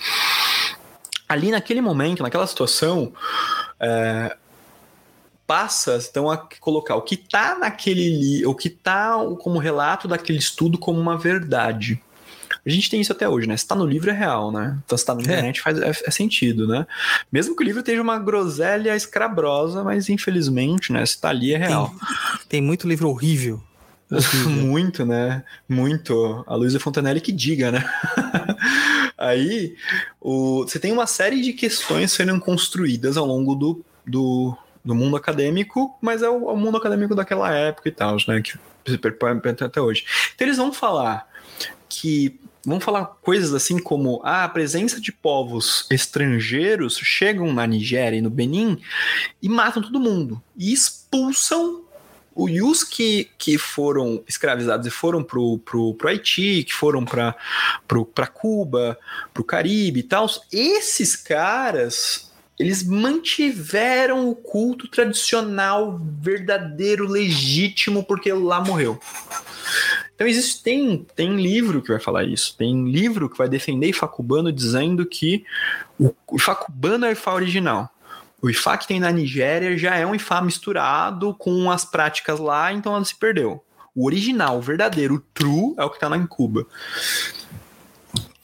Ali 1.28 1.50
naquele 1.50 1.80
momento, 1.80 2.22
naquela 2.22 2.46
situação, 2.46 3.12
é, 3.80 4.36
passa 5.44 5.98
então 6.08 6.30
a 6.30 6.36
colocar 6.60 6.96
o 6.96 7.02
que 7.02 7.14
está 7.14 7.58
naquele 7.58 8.44
o 8.46 8.54
que 8.54 8.68
está 8.68 9.14
como 9.40 9.58
relato 9.58 10.08
daquele 10.08 10.38
estudo 10.38 10.78
como 10.78 11.00
uma 11.00 11.16
verdade. 11.16 12.00
A 12.66 12.70
gente 12.70 12.90
tem 12.90 13.00
isso 13.00 13.12
até 13.12 13.28
hoje, 13.28 13.46
né? 13.46 13.56
Se 13.56 13.66
tá 13.66 13.76
no 13.76 13.86
livro 13.86 14.10
é 14.10 14.12
real, 14.12 14.50
né? 14.50 14.76
Então 14.84 14.98
se 14.98 15.06
tá 15.06 15.14
na 15.14 15.20
é. 15.20 15.24
internet 15.24 15.60
é. 15.60 15.62
faz 15.62 15.78
é, 15.78 15.90
é, 16.04 16.10
sentido, 16.10 16.66
né? 16.66 16.84
Mesmo 17.30 17.54
que 17.54 17.62
o 17.62 17.64
livro 17.64 17.78
esteja 17.78 18.02
uma 18.02 18.18
groselha 18.18 18.96
escrabrosa, 18.96 19.84
mas 19.84 20.08
infelizmente, 20.08 20.92
né? 20.92 21.06
Se 21.06 21.20
tá 21.20 21.28
ali 21.28 21.54
é 21.54 21.58
real. 21.58 21.90
Tem, 22.40 22.48
tem 22.48 22.62
muito 22.62 22.88
livro 22.88 23.08
horrível. 23.08 23.62
muito, 24.48 25.04
né? 25.04 25.44
Muito. 25.68 26.44
A 26.46 26.54
Luísa 26.54 26.80
Fontanelli 26.80 27.20
que 27.20 27.32
diga, 27.32 27.70
né? 27.70 27.84
Aí, 29.16 29.76
o, 30.20 30.62
você 30.62 30.78
tem 30.78 30.92
uma 30.92 31.06
série 31.06 31.40
de 31.40 31.52
questões 31.52 32.12
sendo 32.12 32.38
construídas 32.40 33.16
ao 33.16 33.26
longo 33.26 33.54
do, 33.54 33.84
do, 34.06 34.56
do 34.84 34.94
mundo 34.94 35.16
acadêmico, 35.16 35.96
mas 36.00 36.22
é 36.22 36.28
o, 36.28 36.50
é 36.50 36.52
o, 36.52 36.56
mundo 36.56 36.76
acadêmico 36.78 37.14
daquela 37.14 37.52
época 37.52 37.88
e 37.88 37.92
tal, 37.92 38.16
né? 38.28 38.40
Que 38.42 38.58
se 38.86 38.98
perpõe 38.98 39.40
até 39.60 39.80
hoje. 39.80 40.04
Então, 40.34 40.46
eles 40.46 40.58
vão 40.58 40.72
falar 40.72 41.28
que 41.88 42.38
vamos 42.66 42.84
falar 42.84 43.06
coisas 43.22 43.54
assim 43.54 43.78
como 43.78 44.20
ah, 44.24 44.44
a 44.44 44.48
presença 44.48 45.00
de 45.00 45.12
povos 45.12 45.86
estrangeiros 45.90 46.98
chegam 46.98 47.52
na 47.52 47.66
Nigéria 47.66 48.18
e 48.18 48.22
no 48.22 48.28
Benin 48.28 48.78
e 49.40 49.48
matam 49.48 49.82
todo 49.82 50.00
mundo 50.00 50.42
e 50.56 50.72
expulsam 50.72 51.84
os 52.36 52.84
que, 52.84 53.30
que 53.38 53.56
foram 53.56 54.22
escravizados 54.28 54.86
e 54.86 54.90
foram 54.90 55.24
pro, 55.24 55.58
pro, 55.58 55.94
pro 55.94 56.08
Haiti, 56.08 56.64
que 56.64 56.74
foram 56.74 57.02
para 57.02 58.26
Cuba, 58.26 58.98
pro 59.32 59.42
Caribe 59.42 60.00
e 60.00 60.02
tal, 60.02 60.28
esses 60.52 61.16
caras 61.16 62.25
eles 62.58 62.82
mantiveram 62.82 64.28
o 64.28 64.34
culto 64.34 64.88
tradicional, 64.88 66.00
verdadeiro, 66.20 67.06
legítimo, 67.06 68.02
porque 68.02 68.32
lá 68.32 68.60
morreu. 68.64 68.98
Então 70.14 70.26
existe, 70.26 70.62
tem, 70.62 71.06
tem 71.14 71.36
livro 71.36 71.82
que 71.82 71.90
vai 71.90 72.00
falar 72.00 72.24
isso, 72.24 72.56
tem 72.56 72.88
livro 72.88 73.28
que 73.28 73.36
vai 73.36 73.48
defender 73.48 73.88
Ifá 73.88 74.08
cubano 74.08 74.50
dizendo 74.50 75.04
que 75.04 75.44
o, 75.98 76.14
o 76.26 76.36
Ifá 76.36 76.54
cubano 76.54 77.04
é 77.04 77.10
o 77.10 77.12
Ifá 77.12 77.34
original. 77.34 77.90
O 78.40 78.48
Ifá 78.48 78.78
que 78.78 78.86
tem 78.86 79.00
na 79.00 79.10
Nigéria 79.10 79.76
já 79.76 79.94
é 79.96 80.06
um 80.06 80.14
Ifá 80.14 80.40
misturado 80.40 81.34
com 81.34 81.70
as 81.70 81.84
práticas 81.84 82.38
lá, 82.38 82.72
então 82.72 82.94
ela 82.94 83.04
se 83.04 83.14
perdeu. 83.14 83.62
O 83.94 84.06
original, 84.06 84.58
o 84.58 84.62
verdadeiro, 84.62 85.16
o 85.16 85.20
true, 85.20 85.74
é 85.76 85.84
o 85.84 85.90
que 85.90 85.96
está 85.96 86.08
lá 86.08 86.16
em 86.16 86.26
Cuba. 86.26 86.66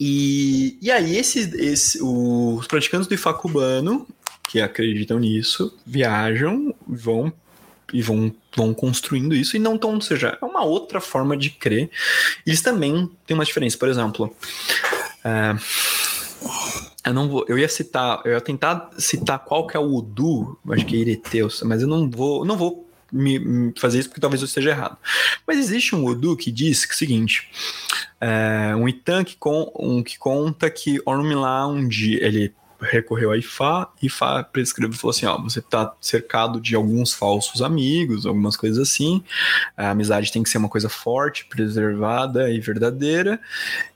E, 0.05 0.77
e 0.81 0.91
aí, 0.91 1.15
esses, 1.15 1.53
esse, 1.53 1.97
os 2.01 2.67
praticantes 2.67 3.07
do 3.07 3.13
Ifá 3.13 3.33
cubano, 3.33 4.05
que 4.49 4.59
acreditam 4.59 5.17
nisso, 5.17 5.73
viajam, 5.85 6.75
vão 6.85 7.31
e 7.93 8.01
vão, 8.01 8.35
vão 8.53 8.73
construindo 8.73 9.33
isso 9.33 9.55
e 9.55 9.59
não 9.59 9.77
tão, 9.77 9.93
ou 9.93 10.01
seja, 10.01 10.37
é 10.41 10.43
uma 10.43 10.61
outra 10.61 10.99
forma 10.99 11.37
de 11.37 11.51
crer. 11.51 11.89
Eles 12.45 12.61
também 12.61 13.09
têm 13.25 13.33
uma 13.33 13.45
diferença, 13.45 13.77
por 13.77 13.87
exemplo. 13.87 14.35
É, 15.23 15.55
eu 17.05 17.13
não 17.13 17.29
vou, 17.29 17.45
eu 17.47 17.57
ia 17.57 17.69
citar, 17.69 18.21
eu 18.25 18.33
ia 18.33 18.41
tentar 18.41 18.89
citar 18.97 19.39
qual 19.39 19.65
que 19.65 19.77
é 19.77 19.79
o 19.79 19.95
Udu, 19.95 20.59
acho 20.71 20.85
que 20.85 20.97
é 20.97 20.99
Ireteus, 20.99 21.61
mas 21.63 21.81
eu 21.81 21.87
não 21.87 22.09
vou, 22.09 22.43
não 22.43 22.57
vou 22.57 22.85
me, 23.13 23.37
me 23.39 23.73
fazer 23.77 23.99
isso 23.99 24.09
porque 24.09 24.19
talvez 24.19 24.41
eu 24.41 24.47
esteja 24.47 24.71
errado. 24.71 24.97
Mas 25.45 25.59
existe 25.59 25.95
um 25.95 26.03
Udu 26.05 26.35
que 26.35 26.51
diz 26.51 26.85
que 26.85 26.91
é 26.91 26.95
o 26.95 26.97
seguinte: 26.97 27.49
é, 28.19 28.75
um 28.75 28.89
Itan 28.89 29.23
que, 29.23 29.37
um, 29.79 30.01
que 30.01 30.17
conta 30.17 30.69
que 30.69 30.99
Ormilá 31.05 31.67
um 31.67 31.87
dia 31.87 32.25
ele 32.25 32.53
recorreu 32.83 33.31
a 33.31 33.37
Ifá, 33.37 33.89
Ifá 34.01 34.43
prescreveu 34.43 34.95
e 34.95 34.97
falou 34.97 35.11
assim: 35.11 35.25
ó, 35.25 35.37
você 35.37 35.59
está 35.59 35.93
cercado 36.01 36.59
de 36.59 36.75
alguns 36.75 37.13
falsos 37.13 37.61
amigos, 37.61 38.25
algumas 38.25 38.55
coisas 38.55 38.79
assim. 38.79 39.23
A 39.75 39.91
amizade 39.91 40.31
tem 40.31 40.43
que 40.43 40.49
ser 40.49 40.57
uma 40.57 40.69
coisa 40.69 40.89
forte, 40.89 41.45
preservada 41.45 42.49
e 42.51 42.59
verdadeira. 42.59 43.39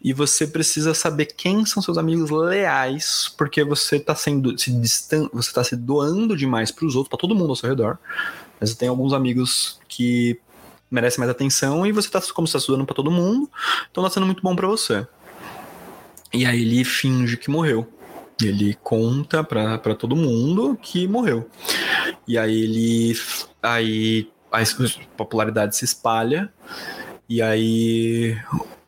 E 0.01 0.13
você 0.13 0.47
precisa 0.47 0.93
saber 0.93 1.25
quem 1.25 1.65
são 1.65 1.81
seus 1.81 1.97
amigos 1.97 2.29
leais, 2.29 3.33
porque 3.37 3.63
você 3.63 3.97
está 3.97 4.15
sendo 4.15 4.57
se 4.57 4.71
distan 4.71 5.29
você 5.33 5.49
está 5.49 5.63
se 5.63 5.75
doando 5.75 6.35
demais 6.35 6.71
para 6.71 6.85
os 6.85 6.95
outros, 6.95 7.09
para 7.09 7.19
todo 7.19 7.35
mundo 7.35 7.49
ao 7.49 7.55
seu 7.55 7.69
redor. 7.69 7.97
Mas 8.59 8.75
tem 8.75 8.89
alguns 8.89 9.13
amigos 9.13 9.79
que 9.87 10.39
merecem 10.89 11.19
mais 11.19 11.29
atenção 11.29 11.85
e 11.85 11.91
você 11.91 12.07
está 12.07 12.21
como 12.33 12.47
você 12.47 12.57
está 12.57 12.65
se 12.65 12.67
doando 12.67 12.85
para 12.85 12.95
todo 12.95 13.11
mundo, 13.11 13.49
então 13.91 14.03
está 14.03 14.13
sendo 14.15 14.25
muito 14.25 14.41
bom 14.41 14.55
para 14.55 14.67
você. 14.67 15.05
E 16.33 16.45
aí 16.45 16.61
ele 16.61 16.83
finge 16.83 17.37
que 17.37 17.49
morreu. 17.49 17.87
Ele 18.41 18.77
conta 18.83 19.43
pra 19.43 19.95
todo 19.95 20.15
mundo 20.15 20.77
que 20.81 21.07
morreu. 21.07 21.49
E 22.27 22.37
aí 22.37 22.61
ele. 22.61 23.19
Aí 23.61 24.29
a 24.51 24.59
popularidade 25.15 25.75
se 25.75 25.85
espalha. 25.85 26.51
E 27.27 27.41
aí 27.41 28.37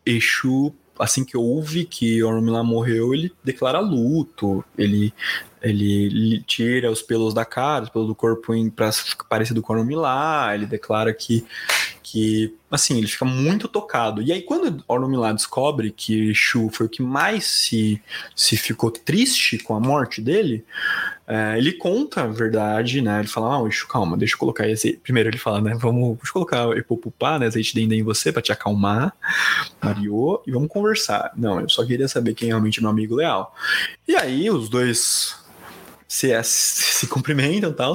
Exu, 0.05 0.73
assim 0.99 1.23
que 1.23 1.37
ouve 1.37 1.85
que 1.85 2.21
Oromila 2.21 2.63
morreu, 2.63 3.13
ele 3.13 3.31
declara 3.43 3.79
luto. 3.79 4.63
Ele, 4.77 5.13
ele 5.61 6.41
tira 6.41 6.91
os 6.91 7.01
pelos 7.01 7.33
da 7.33 7.45
cara, 7.45 7.85
os 7.85 7.89
pelos 7.89 8.07
do 8.07 8.15
corpo 8.15 8.53
ficar 9.05 9.23
parecido 9.23 9.61
com 9.61 9.73
Oromila. 9.73 10.53
Ele 10.53 10.65
declara 10.65 11.13
que 11.13 11.45
que, 12.11 12.55
assim, 12.71 12.97
ele 12.97 13.05
fica 13.05 13.23
muito 13.23 13.67
tocado. 13.67 14.19
E 14.21 14.31
aí, 14.31 14.41
quando 14.41 14.83
Oromila 14.87 15.31
descobre 15.31 15.91
que 15.91 16.31
Exu 16.31 16.67
foi 16.73 16.87
o 16.87 16.89
que 16.89 17.03
mais 17.03 17.45
se, 17.45 18.01
se 18.35 18.57
ficou 18.57 18.89
triste 18.89 19.59
com 19.59 19.75
a 19.75 19.79
morte 19.79 20.19
dele, 20.19 20.65
é, 21.27 21.55
ele 21.55 21.73
conta 21.73 22.23
a 22.23 22.27
verdade, 22.27 22.99
né? 22.99 23.19
Ele 23.19 23.27
fala, 23.27 23.57
ah, 23.57 23.67
Exu, 23.67 23.87
calma, 23.87 24.17
deixa 24.17 24.33
eu 24.33 24.39
colocar 24.39 24.67
esse... 24.67 24.93
Primeiro 25.03 25.29
ele 25.29 25.37
fala, 25.37 25.61
né, 25.61 25.75
vamos 25.79 26.17
deixa 26.17 26.29
eu 26.29 26.33
colocar 26.33 26.75
Epopupá, 26.75 27.37
né, 27.37 27.45
azeite 27.45 27.75
de 27.75 27.95
em 27.95 28.03
você 28.03 28.31
pra 28.31 28.41
te 28.41 28.51
acalmar, 28.51 29.13
Mariô, 29.81 30.41
e 30.47 30.51
vamos 30.51 30.69
conversar. 30.69 31.31
Não, 31.37 31.61
eu 31.61 31.69
só 31.69 31.85
queria 31.85 32.07
saber 32.07 32.33
quem 32.33 32.49
é 32.49 32.51
realmente 32.51 32.81
meu 32.81 32.89
amigo 32.89 33.15
leal. 33.15 33.55
E 34.07 34.15
aí, 34.15 34.49
os 34.49 34.67
dois 34.67 35.35
se, 36.09 36.33
se 36.43 37.07
cumprimentam 37.07 37.69
e 37.69 37.73
tal. 37.73 37.93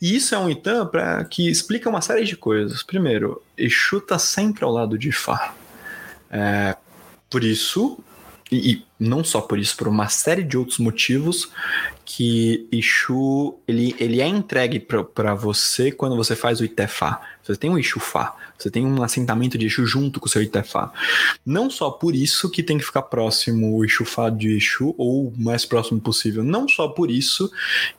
E 0.00 0.14
isso 0.14 0.34
é 0.34 0.38
um 0.38 0.50
Itan 0.50 0.86
pra, 0.86 1.24
que 1.24 1.50
explica 1.50 1.88
uma 1.88 2.02
série 2.02 2.24
de 2.24 2.36
coisas. 2.36 2.82
Primeiro, 2.82 3.42
Exu 3.56 4.00
tá 4.00 4.18
sempre 4.18 4.62
ao 4.62 4.70
lado 4.70 4.98
de 4.98 5.08
Ifá. 5.08 5.54
É, 6.30 6.76
por 7.30 7.42
isso, 7.42 7.98
e, 8.52 8.82
não 8.98 9.22
só 9.22 9.40
por 9.40 9.58
isso, 9.58 9.76
por 9.76 9.86
uma 9.86 10.08
série 10.08 10.42
de 10.42 10.58
outros 10.58 10.78
motivos, 10.78 11.50
que 12.04 12.66
Exu 12.72 13.54
ele, 13.66 13.94
ele 14.00 14.20
é 14.20 14.26
entregue 14.26 14.80
para 14.80 15.34
você 15.34 15.92
quando 15.92 16.16
você 16.16 16.34
faz 16.34 16.60
o 16.60 16.64
Itefá. 16.64 17.20
Você 17.42 17.56
tem 17.56 17.70
um 17.70 17.78
Exu-Fá, 17.78 18.36
você 18.58 18.70
tem 18.70 18.84
um 18.84 19.02
assentamento 19.02 19.56
de 19.56 19.66
Exu 19.66 19.86
junto 19.86 20.18
com 20.18 20.26
o 20.26 20.28
seu 20.28 20.42
Itefá. 20.42 20.92
Não 21.46 21.70
só 21.70 21.90
por 21.90 22.14
isso 22.14 22.50
que 22.50 22.62
tem 22.62 22.78
que 22.78 22.84
ficar 22.84 23.02
próximo 23.02 23.76
o 23.76 23.84
Exu-Fá 23.84 24.28
de 24.28 24.56
Exu, 24.56 24.94
ou 24.98 25.28
o 25.28 25.32
mais 25.36 25.64
próximo 25.64 26.00
possível. 26.00 26.42
Não 26.42 26.68
só 26.68 26.88
por 26.88 27.10
isso 27.10 27.50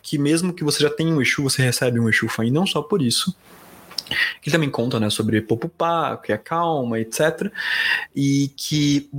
que 0.02 0.18
mesmo 0.18 0.54
que 0.54 0.64
você 0.64 0.84
já 0.84 0.90
tenha 0.90 1.14
um 1.14 1.22
Exu, 1.22 1.44
você 1.44 1.62
recebe 1.64 2.00
um 2.00 2.10
Exu-Fá. 2.10 2.44
E 2.46 2.52
não 2.52 2.66
só 2.66 2.82
por 2.82 3.02
isso 3.02 3.34
que 4.42 4.52
também 4.52 4.70
conta 4.70 5.00
né, 5.00 5.10
sobre 5.10 5.42
Popupá, 5.42 6.18
que 6.18 6.34
é 6.34 6.38
calma, 6.38 7.00
etc. 7.00 7.52
E 8.14 8.52
que 8.58 9.10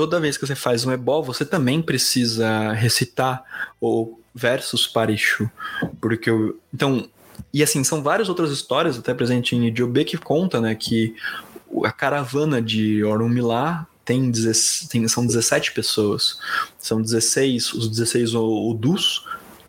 toda 0.00 0.18
vez 0.18 0.38
que 0.38 0.46
você 0.46 0.54
faz 0.54 0.86
um 0.86 0.92
ebó, 0.92 1.20
você 1.20 1.44
também 1.44 1.82
precisa 1.82 2.72
recitar 2.72 3.42
o 3.78 4.18
versos 4.34 4.86
para 4.86 5.12
Exu. 5.12 5.50
Porque 6.00 6.30
eu, 6.30 6.58
então, 6.72 7.06
e 7.52 7.62
assim, 7.62 7.84
são 7.84 8.02
várias 8.02 8.30
outras 8.30 8.50
histórias, 8.50 8.96
até 8.98 9.12
presente 9.12 9.54
em 9.54 9.66
Idiobê, 9.66 10.04
que 10.04 10.16
conta, 10.16 10.58
né, 10.58 10.74
que 10.74 11.14
a 11.84 11.92
caravana 11.92 12.62
de 12.62 13.04
Orunmilá 13.04 13.86
tem, 14.02 14.30
16 14.30 14.88
tem- 14.88 15.06
são 15.06 15.26
17 15.26 15.72
pessoas. 15.72 16.38
São 16.78 17.02
16, 17.02 17.74
os 17.74 17.86
16 17.86 18.32
o- 18.34 18.70
Odus 18.70 19.26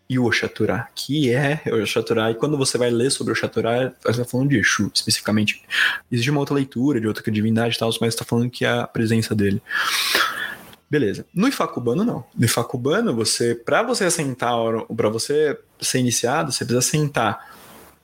e 0.10 0.20
o 0.20 0.26
Oxaturá, 0.26 0.90
que 0.94 1.32
é 1.32 1.62
o 1.68 1.82
Oxaturá. 1.82 2.30
E 2.32 2.36
quando 2.36 2.58
você 2.58 2.78
vai 2.78 2.90
ler 2.90 3.10
sobre 3.12 3.32
o 3.32 3.34
Oxaturá, 3.34 3.94
você 4.04 4.12
está 4.12 4.26
falando 4.26 4.50
de 4.50 4.58
Exu, 4.58 4.92
especificamente. 4.94 5.62
Existe 6.12 6.30
uma 6.30 6.42
outra 6.42 6.54
leitura 6.56 7.00
de 7.00 7.08
outra 7.08 7.32
divindade 7.32 7.76
e 7.76 7.80
tal, 7.80 7.90
mas 8.02 8.14
está 8.14 8.26
falando 8.26 8.50
que 8.50 8.66
é 8.66 8.70
a 8.70 8.86
presença 8.88 9.34
dele. 9.34 9.62
Beleza. 10.92 11.26
No 11.34 11.48
Ifacubano, 11.48 12.04
não. 12.04 12.26
No 12.38 12.44
Ifacubano, 12.44 13.16
você, 13.16 13.56
para 13.56 13.82
você 13.82 14.04
assentar, 14.04 14.54
para 14.94 15.08
você 15.08 15.58
ser 15.80 16.00
iniciado, 16.00 16.52
você 16.52 16.66
precisa 16.66 16.80
assentar 16.80 17.50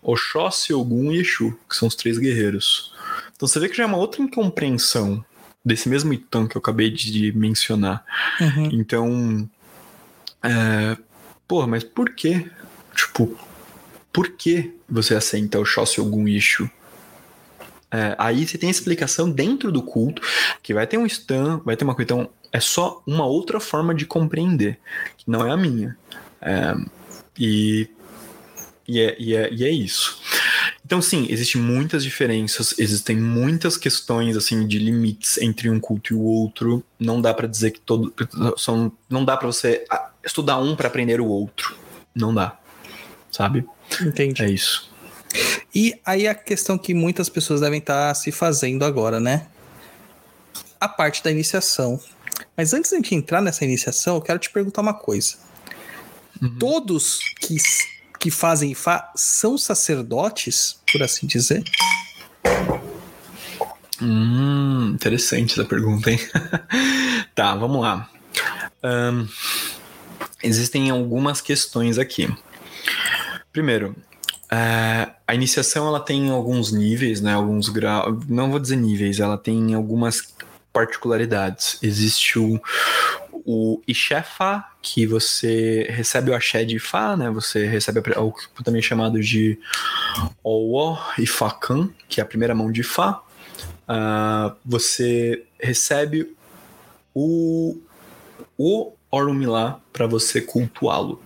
Oxóssi, 0.01 0.73
Ogum 0.73 1.11
e 1.11 1.19
Exu, 1.19 1.59
que 1.69 1.75
são 1.75 1.89
os 1.89 1.95
três 1.95 2.17
guerreiros. 2.17 2.93
Então 3.35 3.45
você 3.45 3.59
vê 3.59 3.67
que 3.67 3.75
já 3.75 3.83
é 3.83 3.85
uma 3.85 3.97
outra 3.97 4.21
incompreensão 4.21 5.21
desse 5.65 5.89
mesmo 5.89 6.13
Itan 6.13 6.47
que 6.47 6.55
eu 6.55 6.59
acabei 6.61 6.89
de 6.89 7.33
mencionar. 7.33 8.05
Uhum. 8.39 8.69
Então, 8.71 9.49
é, 10.41 10.95
porra, 11.45 11.67
mas 11.67 11.83
por 11.83 12.11
que? 12.11 12.49
Tipo, 12.95 13.37
por 14.13 14.29
que 14.29 14.73
você 14.89 15.13
assenta 15.13 15.59
o 15.59 15.65
Shossi 15.65 15.99
Ogum 15.99 16.25
Ishu? 16.25 16.71
É, 17.89 18.15
aí 18.17 18.45
você 18.45 18.57
tem 18.57 18.67
a 18.67 18.71
explicação 18.71 19.29
dentro 19.29 19.71
do 19.71 19.81
culto, 19.81 20.21
que 20.61 20.73
vai 20.73 20.85
ter 20.85 20.97
um 20.97 21.05
stand, 21.05 21.61
vai 21.63 21.77
ter 21.77 21.85
uma 21.85 21.95
coisa. 21.95 22.05
Então, 22.05 22.29
é 22.51 22.59
só 22.59 23.01
uma 23.05 23.25
outra 23.25 23.59
forma 23.59 23.93
de 23.93 24.05
compreender, 24.05 24.79
que 25.17 25.29
não 25.29 25.45
é 25.45 25.51
a 25.51 25.57
minha. 25.57 25.97
É, 26.41 26.75
e, 27.37 27.89
e, 28.87 28.99
é, 28.99 29.15
e, 29.19 29.35
é, 29.35 29.53
e 29.53 29.63
é 29.63 29.69
isso. 29.69 30.21
Então, 30.85 31.01
sim, 31.01 31.27
existem 31.29 31.61
muitas 31.61 32.03
diferenças, 32.03 32.73
existem 32.79 33.17
muitas 33.17 33.75
questões 33.75 34.37
assim 34.37 34.65
de 34.65 34.79
limites 34.79 35.37
entre 35.37 35.69
um 35.69 35.79
culto 35.79 36.13
e 36.13 36.15
o 36.15 36.21
outro. 36.21 36.81
Não 36.97 37.21
dá 37.21 37.33
pra 37.33 37.45
dizer 37.45 37.71
que 37.71 37.79
todo 37.81 38.13
são, 38.55 38.91
não 39.09 39.25
dá 39.25 39.35
pra 39.35 39.47
você 39.47 39.85
ah, 39.89 40.11
estudar 40.23 40.59
um 40.59 40.75
pra 40.75 40.87
aprender 40.87 41.19
o 41.19 41.27
outro. 41.27 41.75
Não 42.15 42.33
dá. 42.33 42.57
Sabe? 43.29 43.65
Entendi. 44.01 44.41
É 44.41 44.49
isso. 44.49 44.89
E 45.75 45.99
aí 46.05 46.27
a 46.27 46.33
questão 46.33 46.77
que 46.77 46.93
muitas 46.93 47.27
pessoas 47.27 47.61
devem 47.61 47.79
estar 47.79 48.13
se 48.15 48.31
fazendo 48.31 48.85
agora, 48.85 49.19
né? 49.19 49.47
A 50.79 50.87
parte 50.87 51.21
da 51.23 51.29
iniciação. 51.29 51.99
Mas 52.55 52.73
antes 52.73 52.91
de 52.91 53.15
entrar 53.15 53.41
nessa 53.41 53.63
iniciação, 53.63 54.15
eu 54.15 54.21
quero 54.21 54.39
te 54.39 54.49
perguntar 54.49 54.81
uma 54.81 54.93
coisa. 54.93 55.37
Todos 56.59 57.19
que, 57.39 57.57
que 58.19 58.29
fazem 58.29 58.71
Ifá 58.71 59.11
são 59.15 59.57
sacerdotes, 59.57 60.79
por 60.91 61.01
assim 61.01 61.25
dizer? 61.25 61.63
Hum, 64.01 64.91
interessante 64.93 65.53
essa 65.53 65.65
pergunta, 65.65 66.11
hein? 66.11 66.19
tá, 67.33 67.55
vamos 67.55 67.81
lá. 67.81 68.09
Ahn, 68.83 69.25
existem 70.43 70.89
algumas 70.91 71.41
questões 71.41 71.97
aqui. 71.97 72.29
Primeiro, 73.51 73.95
é, 74.51 75.09
a 75.27 75.33
iniciação 75.33 75.87
ela 75.87 75.99
tem 75.99 76.29
alguns 76.29 76.71
níveis, 76.71 77.21
né? 77.21 77.33
Alguns 77.33 77.69
graus. 77.69 78.23
Não 78.27 78.51
vou 78.51 78.59
dizer 78.59 78.75
níveis, 78.75 79.19
ela 79.19 79.37
tem 79.37 79.73
algumas 79.73 80.33
particularidades. 80.77 81.79
Existe 81.81 82.37
o, 82.37 82.61
o 83.33 83.81
Ixefá, 83.87 84.69
que 84.79 85.07
você 85.07 85.87
recebe 85.89 86.29
o 86.29 86.35
axé 86.35 86.63
de 86.63 86.75
Ifá, 86.75 87.17
né? 87.17 87.31
Você 87.31 87.65
recebe 87.65 87.99
o 87.99 88.31
que 88.31 88.63
também 88.63 88.77
é 88.77 88.83
chamado 88.83 89.19
de 89.19 89.57
Owo 90.43 90.99
Ifakan, 91.17 91.89
que 92.07 92.21
é 92.21 92.23
a 92.23 92.27
primeira 92.27 92.53
mão 92.53 92.71
de 92.71 92.81
Ifá. 92.81 93.23
Ah, 93.87 94.55
você 94.63 95.43
recebe 95.59 96.35
o, 97.11 97.81
o 98.55 98.93
Orumilá 99.09 99.81
para 99.91 100.05
você 100.05 100.41
cultuá-lo. 100.41 101.19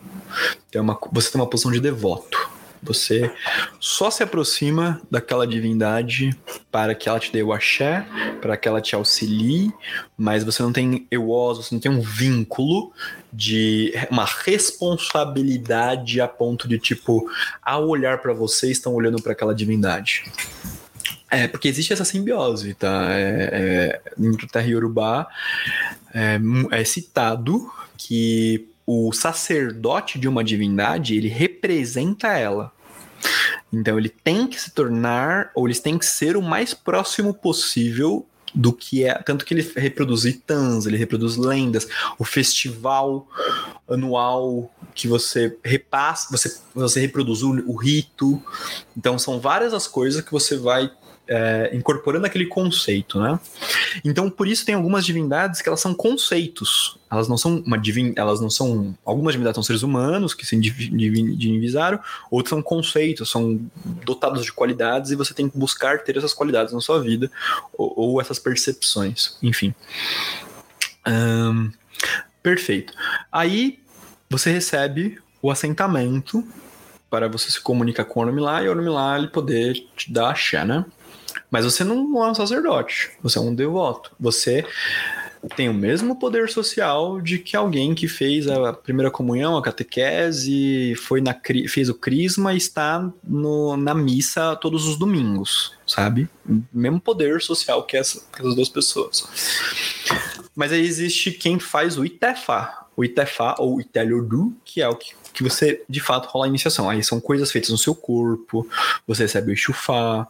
Tem 0.72 0.80
uma, 0.80 0.98
você 1.12 1.30
tem 1.30 1.42
uma 1.42 1.50
posição 1.50 1.74
de 1.74 1.82
devoto. 1.82 2.51
Você 2.84 3.32
só 3.80 4.10
se 4.10 4.24
aproxima 4.24 5.02
daquela 5.10 5.46
divindade 5.46 6.36
para 6.72 6.96
que 6.96 7.08
ela 7.08 7.20
te 7.20 7.32
dê 7.32 7.44
o 7.44 7.54
axé, 7.54 8.06
para 8.42 8.58
que 8.58 8.68
ela 8.68 8.82
te 8.82 8.96
auxilie, 8.96 9.72
mas 10.18 10.44
você 10.44 10.64
não 10.64 10.74
tem 10.74 11.06
euós, 11.12 11.58
você 11.58 11.76
não 11.76 11.80
tem 11.80 11.92
um 11.92 12.02
vínculo 12.02 12.92
de 13.32 13.94
uma 14.10 14.26
responsabilidade 14.26 16.20
a 16.20 16.28
ponto 16.28 16.68
de 16.68 16.80
tipo, 16.80 17.30
ao 17.62 17.88
olhar 17.88 18.20
para 18.20 18.34
você, 18.34 18.72
estão 18.72 18.94
olhando 18.94 19.22
para 19.22 19.34
aquela 19.34 19.54
divindade. 19.54 20.24
É, 21.30 21.48
porque 21.48 21.68
existe 21.68 21.94
essa 21.94 22.04
simbiose, 22.04 22.74
tá? 22.74 23.08
É, 23.12 23.50
é, 23.54 24.02
no 24.18 24.36
Terra 24.38 24.68
Yorubá 24.68 25.28
é, 26.14 26.40
é 26.72 26.84
citado 26.84 27.72
que 27.96 28.71
o 28.94 29.14
sacerdote 29.14 30.20
de 30.20 30.28
uma 30.28 30.44
divindade, 30.44 31.16
ele 31.16 31.30
representa 31.30 32.28
ela. 32.28 32.74
Então 33.72 33.98
ele 33.98 34.10
tem 34.10 34.48
que 34.48 34.60
se 34.60 34.72
tornar, 34.72 35.50
ou 35.56 35.66
eles 35.66 35.80
têm 35.80 35.98
que 35.98 36.06
ser 36.06 36.36
o 36.36 36.42
mais 36.42 36.74
próximo 36.74 37.34
possível 37.34 38.28
do 38.54 38.74
que 38.74 39.06
é. 39.06 39.14
Tanto 39.14 39.46
que 39.46 39.54
ele 39.54 39.72
reproduz 39.78 40.26
itãs, 40.26 40.86
ele 40.86 40.98
reproduz 40.98 41.38
lendas, 41.38 41.88
o 42.20 42.26
festival 42.26 43.26
anual 43.88 44.70
que 44.94 45.08
você 45.08 45.58
repassa, 45.64 46.28
você, 46.30 46.58
você 46.76 47.00
reproduz 47.00 47.44
o, 47.44 47.52
o 47.66 47.78
rito. 47.78 48.44
Então 48.98 49.18
são 49.18 49.40
várias 49.40 49.74
as 49.74 49.88
coisas 49.88 50.22
que 50.22 50.32
você 50.34 50.58
vai 50.58 50.92
é, 51.34 51.70
incorporando 51.74 52.26
aquele 52.26 52.46
conceito, 52.46 53.18
né? 53.18 53.40
Então, 54.04 54.30
por 54.30 54.50
isso 54.50 54.66
tem 54.66 54.76
algumas 54.76 55.06
divindades 55.06 55.62
que 55.62 55.70
elas 55.70 55.80
são 55.80 55.94
conceitos. 55.94 56.98
Elas 57.10 57.30
não 57.30 57.38
são 57.38 57.64
uma 57.66 57.78
divin... 57.78 58.14
elas 58.18 58.42
não 58.42 58.50
são 58.50 58.94
algumas 59.06 59.34
divindades 59.34 59.56
são 59.56 59.64
seres 59.64 59.82
humanos 59.82 60.34
que 60.34 60.46
se 60.46 60.60
divi- 60.60 60.90
divi- 60.90 61.36
divinizaram, 61.36 62.02
outras 62.30 62.50
são 62.50 62.62
conceitos, 62.62 63.30
são 63.30 63.62
dotados 64.04 64.44
de 64.44 64.52
qualidades 64.52 65.12
e 65.12 65.16
você 65.16 65.34
tem 65.34 65.50
que 65.50 65.58
buscar 65.58 66.04
ter 66.04 66.18
essas 66.18 66.34
qualidades 66.34 66.74
na 66.74 66.82
sua 66.82 67.00
vida 67.00 67.32
ou, 67.78 67.94
ou 67.96 68.22
essas 68.22 68.38
percepções, 68.38 69.38
enfim. 69.42 69.74
Perfeito. 72.44 72.92
Aí 73.32 73.80
você 74.30 74.52
recebe 74.52 75.18
o 75.42 75.50
assentamento 75.50 76.46
para 77.10 77.28
você 77.30 77.50
se 77.52 77.62
comunicar 77.62 78.06
com 78.06 78.20
o 78.20 78.24
Oromilá 78.24 78.64
e 78.64 78.68
o 78.68 78.72
Oromilá 78.72 79.18
ele 79.18 79.28
poder 79.28 79.74
te 79.96 80.12
dar 80.12 80.32
axé, 80.32 80.66
né? 80.66 80.86
Mas 81.52 81.66
você 81.66 81.84
não 81.84 82.24
é 82.24 82.32
um 82.32 82.34
sacerdote, 82.34 83.12
você 83.22 83.38
é 83.38 83.42
um 83.42 83.54
devoto. 83.54 84.12
Você 84.20 84.66
tem 85.56 85.68
o 85.68 85.74
mesmo 85.74 86.18
poder 86.18 86.50
social 86.50 87.20
de 87.20 87.38
que 87.40 87.58
alguém 87.58 87.94
que 87.96 88.08
fez 88.08 88.48
a 88.48 88.72
primeira 88.72 89.10
comunhão, 89.12 89.58
a 89.58 89.62
catequese, 89.62 90.96
foi 90.96 91.20
na, 91.20 91.36
fez 91.68 91.90
o 91.90 91.96
crisma 91.96 92.54
e 92.54 92.58
está 92.58 93.12
no- 93.24 93.76
na 93.76 93.94
missa 93.94 94.56
todos 94.56 94.88
os 94.88 94.98
domingos, 94.98 95.74
sabe? 95.86 96.30
Mesmo 96.72 97.02
poder 97.02 97.42
social 97.42 97.84
que, 97.84 97.98
essa- 97.98 98.22
que 98.32 98.40
essas 98.40 98.56
duas 98.56 98.70
pessoas. 98.70 99.28
Mas 100.56 100.72
aí 100.72 100.82
existe 100.86 101.32
quem 101.32 101.60
faz 101.60 101.98
o 101.98 102.06
Itefá. 102.06 102.86
O 102.96 103.04
Itefá 103.04 103.56
ou 103.58 103.82
Iteliodu, 103.82 104.54
que 104.64 104.82
é 104.82 104.88
o 104.88 104.96
que, 104.96 105.14
que 105.34 105.44
você 105.44 105.82
de 105.88 106.00
fato 106.00 106.28
rola 106.28 106.46
a 106.46 106.50
iniciação. 106.50 106.90
Aí 106.90 107.04
são 107.04 107.20
coisas 107.20 107.52
feitas 107.52 107.70
no 107.70 107.78
seu 107.78 107.96
corpo, 107.96 108.68
você 109.08 109.24
recebe 109.24 109.52
o 109.52 109.54
Ixufá, 109.54 110.28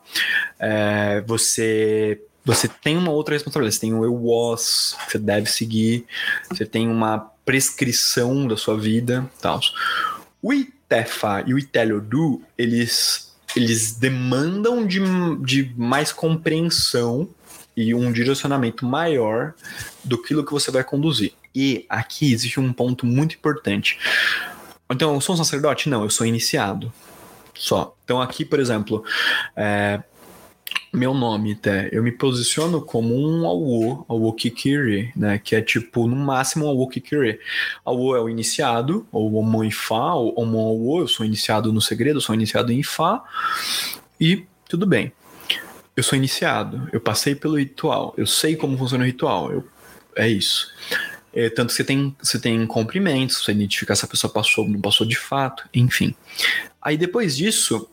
é, 0.60 1.22
você 1.22 2.22
você 2.44 2.68
tem 2.68 2.98
uma 2.98 3.12
outra 3.12 3.36
responsabilidade. 3.36 3.76
Você 3.76 3.82
tem 3.82 3.94
o 3.94 4.04
EWOS, 4.04 4.98
que 5.06 5.12
você 5.12 5.20
deve 5.20 5.50
seguir, 5.50 6.06
você 6.50 6.66
tem 6.66 6.88
uma 6.88 7.32
prescrição 7.46 8.48
da 8.48 8.58
sua 8.58 8.78
vida 8.78 9.30
tal. 9.40 9.60
O 10.42 10.54
Itefa 10.54 11.44
e 11.46 11.54
o 11.54 11.60
Iteliodu, 11.60 12.42
eles, 12.58 13.32
eles 13.56 13.94
demandam 13.94 14.86
de, 14.86 15.00
de 15.44 15.72
mais 15.78 16.12
compreensão 16.12 17.30
e 17.78 17.94
um 17.94 18.12
direcionamento 18.12 18.86
maior 18.86 19.54
do 20.04 20.22
que 20.22 20.34
você 20.34 20.72
vai 20.72 20.84
conduzir. 20.84 21.34
E 21.54 21.86
aqui 21.90 22.34
existe 22.34 22.60
um 22.60 22.74
ponto 22.74 23.06
muito 23.06 23.36
importante. 23.36 24.00
Então, 24.92 25.14
eu 25.14 25.22
sou 25.22 25.36
um 25.36 25.38
sacerdote? 25.38 25.90
Não, 25.90 26.04
eu 26.04 26.10
sou 26.10 26.26
iniciado. 26.26 26.92
Só. 27.56 27.96
Então, 28.04 28.22
aqui, 28.22 28.44
por 28.44 28.60
exemplo, 28.60 29.04
é, 29.56 30.02
meu 30.94 31.14
nome, 31.14 31.54
até, 31.54 31.90
eu 31.92 32.04
me 32.04 32.12
posiciono 32.12 32.82
como 32.82 33.16
um 33.16 33.48
Awo, 33.48 34.06
Awo 34.10 34.34
Kikiri, 34.34 35.12
né? 35.16 35.38
Que 35.38 35.56
é 35.56 35.62
tipo, 35.62 36.06
no 36.08 36.16
máximo, 36.16 36.66
um 36.66 36.70
Awo 36.70 36.90
Kikiri. 36.90 37.40
Awo 37.86 38.16
é 38.16 38.22
o 38.22 38.28
iniciado, 38.28 39.08
ou 39.12 39.36
Omon 39.36 39.64
Ifá, 39.64 40.14
ou 40.14 40.34
Omon 40.38 40.68
Awo, 40.68 41.00
eu 41.00 41.08
sou 41.08 41.26
iniciado 41.26 41.72
no 41.72 41.82
segredo, 41.82 42.18
eu 42.18 42.22
sou 42.22 42.36
iniciado 42.36 42.72
em 42.72 42.80
Ifá, 42.80 43.24
e 44.20 44.46
tudo 44.68 44.86
bem. 44.86 45.14
Eu 45.96 46.04
sou 46.04 46.18
iniciado, 46.18 46.90
eu 46.92 47.00
passei 47.00 47.36
pelo 47.36 47.58
ritual, 47.58 48.14
eu 48.18 48.26
sei 48.26 48.56
como 48.56 48.78
funciona 48.78 49.04
o 49.04 49.08
ritual, 49.08 49.52
eu, 49.52 49.68
é 50.16 50.28
isso. 50.28 50.74
É, 51.34 51.50
tanto 51.50 51.70
que 51.70 51.76
você 51.76 51.84
tem, 51.84 52.16
você 52.22 52.40
tem 52.40 52.66
comprimentos, 52.68 53.44
você 53.44 53.52
identificar 53.52 53.96
se 53.96 54.06
a 54.06 54.08
pessoa 54.08 54.32
passou 54.32 54.66
ou 54.66 54.70
não 54.70 54.82
passou 54.82 55.08
de 55.08 55.18
fato, 55.18 55.68
enfim. 55.74 56.14
Aí 56.82 56.98
depois 56.98 57.38
disso, 57.38 57.88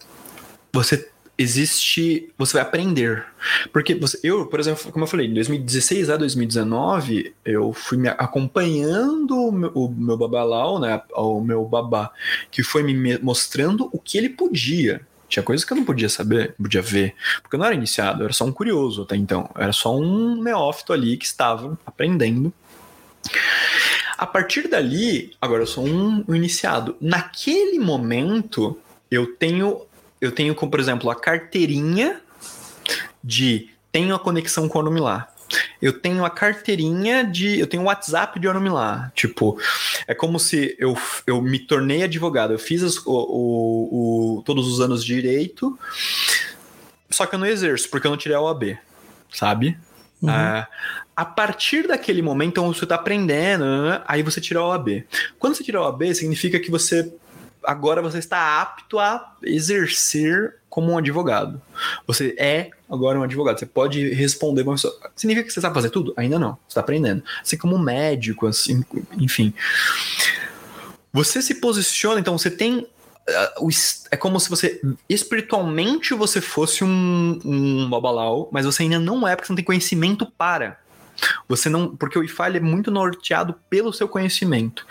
você 0.72 1.08
existe. 1.38 2.32
Você 2.36 2.54
vai 2.54 2.62
aprender. 2.62 3.24
Porque 3.72 3.94
você, 3.94 4.18
eu, 4.24 4.46
por 4.46 4.58
exemplo, 4.58 4.90
como 4.90 5.04
eu 5.04 5.08
falei, 5.08 5.28
de 5.28 5.34
2016 5.34 6.10
a 6.10 6.16
2019, 6.16 7.32
eu 7.44 7.72
fui 7.72 8.08
acompanhando 8.08 9.36
o 9.36 9.52
meu, 9.52 9.70
o 9.70 9.88
meu 9.88 10.16
babalau, 10.16 10.80
né? 10.80 11.00
O 11.14 11.40
meu 11.40 11.64
babá, 11.64 12.10
que 12.50 12.64
foi 12.64 12.82
me 12.82 13.18
mostrando 13.18 13.88
o 13.92 13.98
que 13.98 14.18
ele 14.18 14.28
podia. 14.28 15.00
Tinha 15.28 15.42
coisas 15.42 15.64
que 15.64 15.72
eu 15.72 15.76
não 15.76 15.84
podia 15.84 16.08
saber, 16.08 16.54
podia 16.60 16.80
ver, 16.80 17.14
porque 17.42 17.54
eu 17.54 17.58
não 17.58 17.66
era 17.66 17.74
iniciado, 17.74 18.22
eu 18.22 18.24
era 18.24 18.32
só 18.32 18.46
um 18.46 18.52
curioso 18.52 19.02
até 19.02 19.14
então. 19.14 19.48
Eu 19.54 19.62
era 19.62 19.72
só 19.72 19.94
um 19.94 20.42
neófito 20.42 20.92
ali 20.92 21.18
que 21.18 21.26
estava 21.26 21.78
aprendendo. 21.84 22.52
A 24.16 24.26
partir 24.26 24.68
dali, 24.68 25.32
agora 25.40 25.62
eu 25.62 25.66
sou 25.66 25.86
um, 25.86 26.24
iniciado. 26.34 26.96
Naquele 27.00 27.78
momento, 27.78 28.78
eu 29.10 29.34
tenho, 29.36 29.82
eu 30.20 30.32
tenho, 30.32 30.54
como 30.54 30.70
por 30.70 30.80
exemplo, 30.80 31.08
a 31.10 31.14
carteirinha 31.14 32.20
de 33.22 33.70
tenho 33.92 34.14
a 34.14 34.18
conexão 34.18 34.68
com 34.68 34.78
o 34.78 34.82
Oromilá. 34.82 35.32
Eu 35.80 35.92
tenho 35.98 36.24
a 36.24 36.30
carteirinha 36.30 37.24
de. 37.24 37.58
Eu 37.58 37.66
tenho 37.66 37.82
o 37.82 37.86
WhatsApp 37.86 38.38
de 38.38 38.46
Oromilá. 38.46 39.10
Tipo, 39.14 39.58
é 40.06 40.14
como 40.14 40.38
se 40.38 40.76
eu, 40.78 40.94
eu 41.26 41.40
me 41.40 41.58
tornei 41.58 42.02
advogado. 42.02 42.52
Eu 42.52 42.58
fiz 42.58 42.82
as- 42.82 42.98
o, 42.98 43.10
o- 43.12 44.38
o- 44.38 44.42
todos 44.42 44.66
os 44.68 44.80
anos 44.80 45.02
de 45.04 45.14
direito, 45.14 45.78
só 47.10 47.24
que 47.24 47.34
eu 47.34 47.38
não 47.38 47.46
exerço, 47.46 47.88
porque 47.88 48.06
eu 48.06 48.10
não 48.10 48.18
tirei 48.18 48.36
a 48.36 48.40
OAB, 48.42 48.76
sabe? 49.32 49.78
Uhum. 50.20 50.30
Ah, 50.30 50.66
a 51.14 51.24
partir 51.24 51.86
daquele 51.86 52.22
momento, 52.22 52.50
então 52.50 52.72
você 52.72 52.86
tá 52.86 52.96
aprendendo, 52.96 53.64
né? 53.64 54.02
aí 54.06 54.22
você 54.22 54.40
tira 54.40 54.60
a 54.60 54.66
OAB. 54.66 55.04
Quando 55.38 55.54
você 55.54 55.64
tira 55.64 55.78
a 55.78 55.82
OAB, 55.82 56.14
significa 56.14 56.58
que 56.58 56.70
você 56.70 57.12
agora 57.62 58.00
você 58.00 58.18
está 58.18 58.60
apto 58.60 58.98
a 58.98 59.36
exercer 59.42 60.56
como 60.68 60.92
um 60.92 60.98
advogado. 60.98 61.60
Você 62.06 62.34
é 62.38 62.70
agora 62.88 63.18
um 63.18 63.22
advogado. 63.22 63.58
Você 63.58 63.66
pode 63.66 64.12
responder 64.14 64.62
uma 64.62 64.74
pessoa. 64.74 64.96
Significa 65.16 65.46
que 65.46 65.52
você 65.52 65.60
sabe 65.60 65.74
fazer 65.74 65.90
tudo? 65.90 66.14
Ainda 66.16 66.38
não. 66.38 66.52
Você 66.52 66.68
está 66.68 66.80
aprendendo. 66.80 67.22
Assim 67.42 67.56
como 67.56 67.78
médico, 67.78 68.46
assim, 68.46 68.84
enfim. 69.18 69.52
Você 71.12 71.42
se 71.42 71.56
posiciona, 71.56 72.20
então 72.20 72.36
você 72.38 72.50
tem. 72.50 72.86
É 74.10 74.16
como 74.16 74.40
se 74.40 74.48
você 74.48 74.80
espiritualmente 75.08 76.14
você 76.14 76.40
fosse 76.40 76.82
um, 76.82 77.38
um 77.44 77.90
babalau, 77.90 78.48
mas 78.50 78.64
você 78.64 78.84
ainda 78.84 78.98
não 78.98 79.26
é 79.26 79.36
porque 79.36 79.46
você 79.46 79.52
não 79.52 79.56
tem 79.56 79.64
conhecimento 79.64 80.26
para. 80.26 80.78
Você 81.48 81.68
não, 81.68 81.96
porque 81.96 82.18
o 82.18 82.24
Ifá 82.24 82.48
é 82.48 82.60
muito 82.60 82.90
norteado 82.90 83.54
pelo 83.68 83.92
seu 83.92 84.08
conhecimento. 84.08 84.86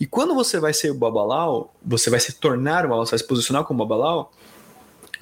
E 0.00 0.06
quando 0.06 0.34
você 0.34 0.60
vai 0.60 0.72
ser 0.72 0.90
o 0.90 0.94
babalau, 0.94 1.74
você 1.84 2.08
vai 2.08 2.20
se 2.20 2.34
tornar 2.34 2.80
o 2.84 2.88
babalau, 2.88 3.06
você 3.06 3.12
vai 3.12 3.18
se 3.18 3.26
posicionar 3.26 3.64
como 3.64 3.84
babalau, 3.84 4.32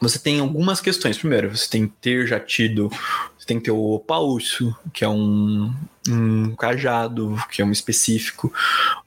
você 0.00 0.18
tem 0.18 0.40
algumas 0.40 0.80
questões. 0.80 1.18
Primeiro, 1.18 1.56
você 1.56 1.68
tem 1.68 1.86
que 1.86 1.94
ter 2.00 2.26
já 2.26 2.40
tido, 2.40 2.88
você 3.38 3.46
tem 3.46 3.58
que 3.58 3.64
ter 3.64 3.70
o 3.70 3.98
pauço, 3.98 4.74
que 4.92 5.04
é 5.04 5.08
um, 5.08 5.74
um 6.12 6.54
cajado, 6.54 7.36
que 7.50 7.62
é 7.62 7.64
um 7.64 7.72
específico. 7.72 8.52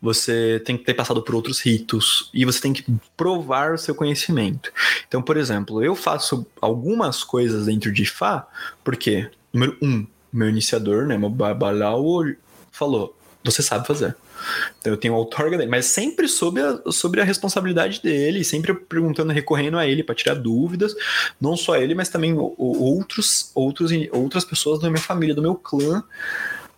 Você 0.02 0.62
tem 0.66 0.78
que 0.78 0.84
ter 0.84 0.94
passado 0.94 1.22
por 1.22 1.36
outros 1.36 1.60
ritos 1.60 2.30
e 2.34 2.46
você 2.46 2.62
tem 2.62 2.74
que 2.74 2.86
provar 3.16 3.74
o 3.74 3.78
seu 3.78 3.96
conhecimento. 3.96 4.72
Então, 5.08 5.22
por 5.22 5.38
exemplo, 5.38 5.84
eu 5.84 5.96
faço 5.96 6.46
algumas 6.62 7.24
coisas 7.24 7.66
dentro 7.66 7.92
de 7.92 8.04
Ifá, 8.04 8.48
porque, 8.84 9.30
número 9.52 9.78
um, 9.82 10.06
meu 10.32 10.50
iniciador, 10.50 11.06
né, 11.06 11.18
meu 11.18 11.30
babalau, 11.30 12.26
falou: 12.72 13.16
você 13.44 13.62
sabe 13.62 13.86
fazer. 13.86 14.16
Então 14.80 14.92
eu 14.94 14.98
tenho 14.98 15.14
outorga 15.14 15.58
dele, 15.58 15.70
mas 15.70 15.86
sempre 15.86 16.28
sob 16.28 16.60
a, 16.60 16.92
sobre 16.92 17.22
a 17.22 17.24
responsabilidade 17.24 18.02
dele, 18.02 18.44
sempre 18.44 18.74
perguntando, 18.74 19.32
recorrendo 19.32 19.78
a 19.78 19.88
ele 19.88 20.04
para 20.04 20.16
tirar 20.16 20.36
dúvidas, 20.36 20.94
não 21.40 21.56
só 21.56 21.78
ele, 21.78 21.96
mas 21.96 22.10
também 22.10 22.36
outros, 22.38 23.52
outros, 23.54 23.92
outras 24.12 24.44
pessoas 24.44 24.80
da 24.80 24.90
minha 24.90 25.02
família, 25.02 25.36
do 25.36 25.42
meu 25.42 25.56
clã, 25.56 26.04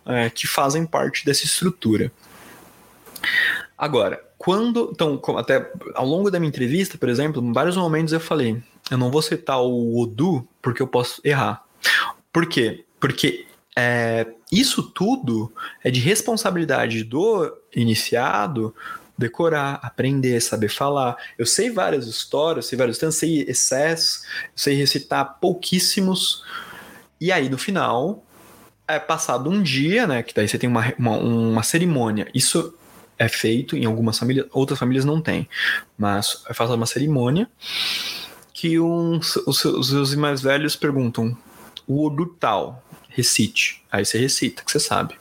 é, 0.06 0.30
que 0.30 0.46
fazem 0.46 0.86
parte 0.86 1.24
dessa 1.24 1.44
estrutura. 1.44 2.12
Agora, 3.76 4.22
quando. 4.38 4.90
Então, 4.92 5.20
até 5.36 5.70
ao 5.94 6.06
longo 6.06 6.30
da 6.30 6.38
minha 6.38 6.48
entrevista, 6.48 6.96
por 6.96 7.08
exemplo, 7.08 7.42
em 7.42 7.52
vários 7.52 7.76
momentos 7.76 8.12
eu 8.12 8.20
falei: 8.20 8.62
eu 8.90 8.96
não 8.96 9.10
vou 9.10 9.22
citar 9.22 9.60
o 9.60 10.00
Odu 10.00 10.46
porque 10.62 10.80
eu 10.80 10.86
posso 10.86 11.20
errar. 11.24 11.64
Por 12.32 12.46
quê? 12.46 12.84
Porque 13.00 13.46
é, 13.76 14.26
isso 14.50 14.82
tudo 14.82 15.52
é 15.82 15.90
de 15.90 16.00
responsabilidade 16.00 17.04
do 17.04 17.52
iniciado 17.74 18.74
decorar, 19.18 19.80
aprender, 19.82 20.40
saber 20.40 20.68
falar. 20.68 21.16
Eu 21.38 21.46
sei 21.46 21.70
várias 21.70 22.06
histórias, 22.06 22.66
sei 22.66 22.76
vários 22.76 22.98
tantos, 22.98 23.16
sei 23.16 23.42
excessos, 23.48 24.22
sei 24.54 24.74
recitar 24.74 25.38
pouquíssimos. 25.40 26.44
E 27.20 27.32
aí, 27.32 27.48
no 27.48 27.56
final, 27.56 28.25
é 28.88 28.98
passado 28.98 29.50
um 29.50 29.62
dia, 29.62 30.06
né? 30.06 30.22
Que 30.22 30.34
daí 30.34 30.48
você 30.48 30.58
tem 30.58 30.68
uma, 30.68 30.92
uma, 30.98 31.16
uma 31.18 31.62
cerimônia. 31.62 32.28
Isso 32.34 32.74
é 33.18 33.28
feito 33.28 33.76
em 33.76 33.84
algumas 33.84 34.18
famílias, 34.18 34.46
outras 34.52 34.78
famílias 34.78 35.04
não 35.04 35.20
tem. 35.20 35.48
Mas 35.96 36.42
é 36.48 36.54
feita 36.54 36.76
uma 36.76 36.86
cerimônia 36.86 37.48
que 38.52 38.78
uns, 38.80 39.36
os, 39.36 39.64
os 39.64 39.88
seus 39.88 40.14
mais 40.14 40.40
velhos 40.40 40.76
perguntam: 40.76 41.36
o 41.86 42.06
Odu 42.06 42.26
tal, 42.26 42.82
recite. 43.08 43.82
Aí 43.90 44.04
você 44.04 44.18
recita, 44.18 44.62
que 44.62 44.70
você 44.70 44.80
sabe. 44.80 45.14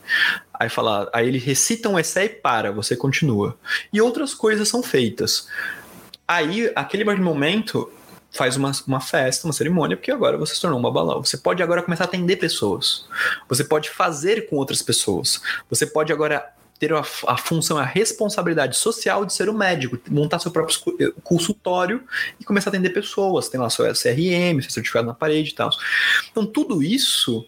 Aí 0.53 0.69
fala, 0.69 1.09
aí 1.13 1.27
ele 1.27 1.37
recita 1.37 1.89
um 1.89 1.99
essay 1.99 2.25
e 2.25 2.29
para, 2.29 2.71
você 2.71 2.95
continua. 2.95 3.57
E 3.91 4.01
outras 4.01 4.33
coisas 4.33 4.67
são 4.67 4.81
feitas. 4.81 5.47
Aí, 6.27 6.71
aquele 6.75 7.03
momento, 7.21 7.91
faz 8.35 8.55
uma, 8.55 8.71
uma 8.87 8.99
festa, 8.99 9.47
uma 9.47 9.53
cerimônia, 9.53 9.97
porque 9.97 10.11
agora 10.11 10.37
você 10.37 10.55
se 10.55 10.61
tornou 10.61 10.79
um 10.79 10.81
babalau. 10.81 11.23
Você 11.23 11.37
pode 11.37 11.63
agora 11.63 11.81
começar 11.81 12.03
a 12.03 12.07
atender 12.07 12.35
pessoas. 12.37 13.07
Você 13.47 13.63
pode 13.63 13.89
fazer 13.89 14.47
com 14.49 14.57
outras 14.57 14.81
pessoas. 14.81 15.41
Você 15.69 15.85
pode 15.85 16.11
agora 16.11 16.53
ter 16.77 16.93
a, 16.93 16.99
a 16.99 17.37
função, 17.37 17.77
a 17.77 17.85
responsabilidade 17.85 18.75
social 18.75 19.25
de 19.25 19.33
ser 19.33 19.49
um 19.49 19.53
médico, 19.53 19.97
montar 20.09 20.39
seu 20.39 20.51
próprio 20.51 20.77
eh, 20.99 21.13
consultório 21.23 22.03
e 22.39 22.43
começar 22.43 22.69
a 22.69 22.71
atender 22.71 22.89
pessoas. 22.89 23.47
Tem 23.47 23.59
lá 23.59 23.69
seu 23.69 23.85
CRM, 23.85 24.61
seu 24.61 24.71
certificado 24.71 25.07
na 25.07 25.13
parede 25.13 25.51
e 25.51 25.55
tal. 25.55 25.69
Então, 26.31 26.45
tudo 26.45 26.83
isso 26.83 27.45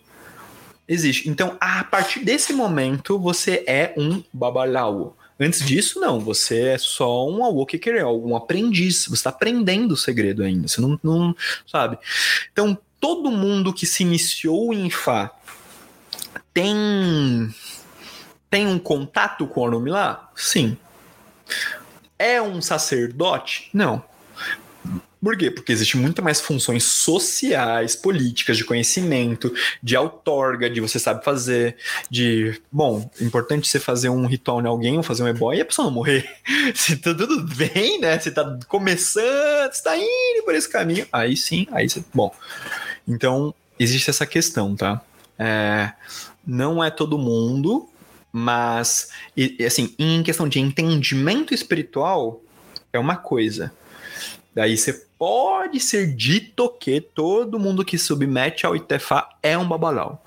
Existe. 0.87 1.29
Então, 1.29 1.57
a 1.59 1.83
partir 1.83 2.23
desse 2.23 2.53
momento, 2.53 3.19
você 3.19 3.63
é 3.67 3.93
um 3.97 4.23
babalau. 4.31 5.17
Antes 5.39 5.65
disso, 5.65 5.99
não. 5.99 6.19
Você 6.19 6.59
é 6.61 6.77
só 6.77 7.29
um 7.29 7.43
awokeker, 7.43 8.05
um 8.07 8.35
aprendiz. 8.35 9.05
Você 9.05 9.13
está 9.13 9.29
aprendendo 9.29 9.91
o 9.91 9.97
segredo 9.97 10.43
ainda. 10.43 10.67
Você 10.67 10.81
não, 10.81 10.99
não 11.03 11.35
sabe. 11.65 11.97
Então, 12.51 12.77
todo 12.99 13.31
mundo 13.31 13.73
que 13.73 13.85
se 13.85 14.03
iniciou 14.03 14.73
em 14.73 14.89
Fá 14.89 15.31
tem 16.53 17.53
tem 18.49 18.65
um 18.65 18.79
contato 18.79 19.45
com 19.45 19.61
o 19.61 19.63
Orumilá? 19.63 20.31
Sim. 20.35 20.77
É 22.17 22.41
um 22.41 22.61
sacerdote? 22.61 23.69
Não. 23.73 24.03
Por 25.21 25.35
quê? 25.35 25.49
Porque 25.49 25.71
existe 25.71 25.97
muito 25.97 26.21
mais 26.21 26.39
funções 26.39 26.83
sociais, 26.83 27.95
políticas, 27.95 28.55
de 28.55 28.63
conhecimento, 28.63 29.53
de 29.81 29.97
outorga, 29.97 30.69
de 30.69 30.79
você 30.79 30.99
sabe 30.99 31.23
fazer, 31.23 31.75
de. 32.09 32.61
Bom, 32.71 33.09
importante 33.19 33.67
você 33.67 33.79
fazer 33.79 34.09
um 34.09 34.27
ritual 34.27 34.61
em 34.61 34.67
alguém, 34.67 34.97
ou 34.97 35.03
fazer 35.03 35.23
um 35.23 35.27
ebó 35.27 35.53
e 35.53 35.61
a 35.61 35.65
pessoa 35.65 35.87
não 35.87 35.93
morrer. 35.93 36.29
Se 36.75 36.97
tá 36.97 37.13
tudo 37.13 37.43
bem, 37.55 37.99
né? 37.99 38.19
Você 38.19 38.29
tá 38.29 38.59
começando, 38.67 39.73
você 39.73 39.83
tá 39.83 39.97
indo 39.97 40.43
por 40.45 40.53
esse 40.53 40.69
caminho, 40.69 41.07
aí 41.11 41.35
sim, 41.35 41.67
aí 41.71 41.89
você. 41.89 42.03
Bom. 42.13 42.33
Então, 43.07 43.53
existe 43.79 44.09
essa 44.09 44.25
questão, 44.25 44.75
tá? 44.75 45.01
É, 45.39 45.93
não 46.45 46.83
é 46.83 46.91
todo 46.91 47.17
mundo, 47.17 47.89
mas, 48.31 49.09
e, 49.35 49.63
assim, 49.65 49.95
em 49.97 50.21
questão 50.21 50.47
de 50.47 50.59
entendimento 50.59 51.53
espiritual, 51.53 52.41
é 52.93 52.99
uma 52.99 53.15
coisa. 53.15 53.71
Daí 54.53 54.77
você 54.77 55.06
pode 55.17 55.79
ser 55.79 56.13
dito 56.13 56.69
que 56.69 57.01
todo 57.01 57.59
mundo 57.59 57.83
que 57.83 57.97
submete 57.97 58.65
ao 58.65 58.75
Itefá 58.75 59.29
é 59.41 59.57
um 59.57 59.67
babalau. 59.67 60.23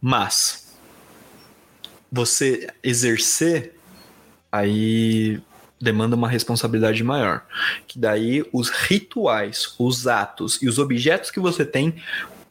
Mas 0.00 0.76
você 2.10 2.68
exercer, 2.82 3.76
aí 4.50 5.40
demanda 5.80 6.16
uma 6.16 6.28
responsabilidade 6.28 7.02
maior. 7.02 7.44
Que 7.86 7.98
daí 7.98 8.44
os 8.52 8.68
rituais, 8.68 9.74
os 9.78 10.06
atos 10.06 10.62
e 10.62 10.68
os 10.68 10.78
objetos 10.78 11.30
que 11.30 11.40
você 11.40 11.64
tem 11.64 11.94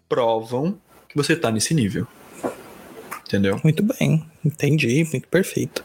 provam 0.08 0.78
que 1.08 1.16
você 1.16 1.34
está 1.34 1.52
nesse 1.52 1.74
nível. 1.74 2.08
Entendeu? 3.26 3.60
Muito 3.64 3.84
bem, 3.84 4.29
entendi, 4.44 5.06
muito 5.12 5.28
perfeito. 5.28 5.84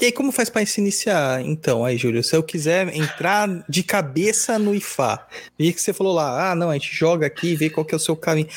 E 0.00 0.06
aí, 0.06 0.12
como 0.12 0.32
faz 0.32 0.48
para 0.50 0.64
se 0.66 0.80
iniciar, 0.80 1.40
então, 1.42 1.84
aí, 1.84 1.96
Júlio? 1.96 2.22
Se 2.22 2.34
eu 2.34 2.42
quiser 2.42 2.94
entrar 2.94 3.64
de 3.68 3.82
cabeça 3.82 4.58
no 4.58 4.74
IFA, 4.74 5.26
e 5.58 5.72
que 5.72 5.80
você 5.80 5.92
falou 5.92 6.14
lá, 6.14 6.50
ah, 6.50 6.54
não, 6.54 6.70
a 6.70 6.74
gente 6.74 6.94
joga 6.94 7.26
aqui 7.26 7.48
e 7.52 7.56
vê 7.56 7.70
qual 7.70 7.84
que 7.84 7.94
é 7.94 7.96
o 7.96 8.00
seu 8.00 8.16
caminho. 8.16 8.48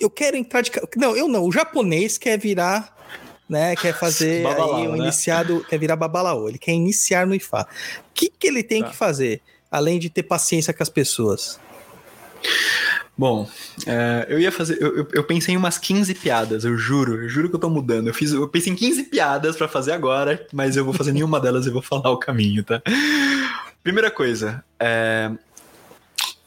Eu 0.00 0.08
quero 0.08 0.36
entrar 0.36 0.60
de 0.62 0.70
Não, 0.96 1.16
eu 1.16 1.28
não, 1.28 1.44
o 1.44 1.52
japonês 1.52 2.16
quer 2.16 2.38
virar, 2.38 2.96
né, 3.48 3.74
quer 3.74 3.92
fazer 3.92 4.44
Babalao, 4.44 4.76
aí 4.76 4.88
um 4.88 4.92
né? 4.92 4.98
iniciado, 4.98 5.66
quer 5.68 5.78
virar 5.78 5.96
babalaô, 5.96 6.48
ele 6.48 6.58
quer 6.58 6.72
iniciar 6.72 7.26
no 7.26 7.34
IFA. 7.34 7.62
O 7.62 8.14
que, 8.14 8.30
que 8.30 8.46
ele 8.46 8.62
tem 8.62 8.82
Tá. 8.82 8.90
que 8.90 8.96
fazer, 8.96 9.42
além 9.70 9.98
de 9.98 10.08
ter 10.08 10.22
paciência 10.22 10.72
com 10.72 10.82
as 10.82 10.88
pessoas? 10.88 11.58
Bom, 13.20 13.46
é, 13.86 14.26
eu 14.30 14.40
ia 14.40 14.50
fazer. 14.50 14.80
Eu, 14.80 15.06
eu- 15.12 15.22
pensei 15.24 15.52
em 15.52 15.58
umas 15.58 15.76
15 15.76 16.14
piadas, 16.14 16.64
eu 16.64 16.74
juro, 16.78 17.22
eu 17.22 17.28
juro 17.28 17.50
que 17.50 17.54
eu 17.54 17.60
tô 17.60 17.68
mudando. 17.68 18.06
Eu, 18.06 18.14
fiz, 18.14 18.32
eu 18.32 18.48
pensei 18.48 18.72
em 18.72 18.76
15 18.76 19.02
piadas 19.04 19.56
pra 19.56 19.68
fazer 19.68 19.92
agora, 19.92 20.46
mas 20.54 20.74
eu 20.74 20.86
vou 20.86 20.94
fazer 20.94 21.12
nenhuma 21.12 21.38
delas 21.38 21.66
e 21.66 21.70
vou 21.70 21.82
falar 21.82 22.08
o 22.10 22.16
caminho, 22.16 22.64
tá? 22.64 22.80
Primeira 23.82 24.10
coisa, 24.10 24.64
é, 24.78 25.30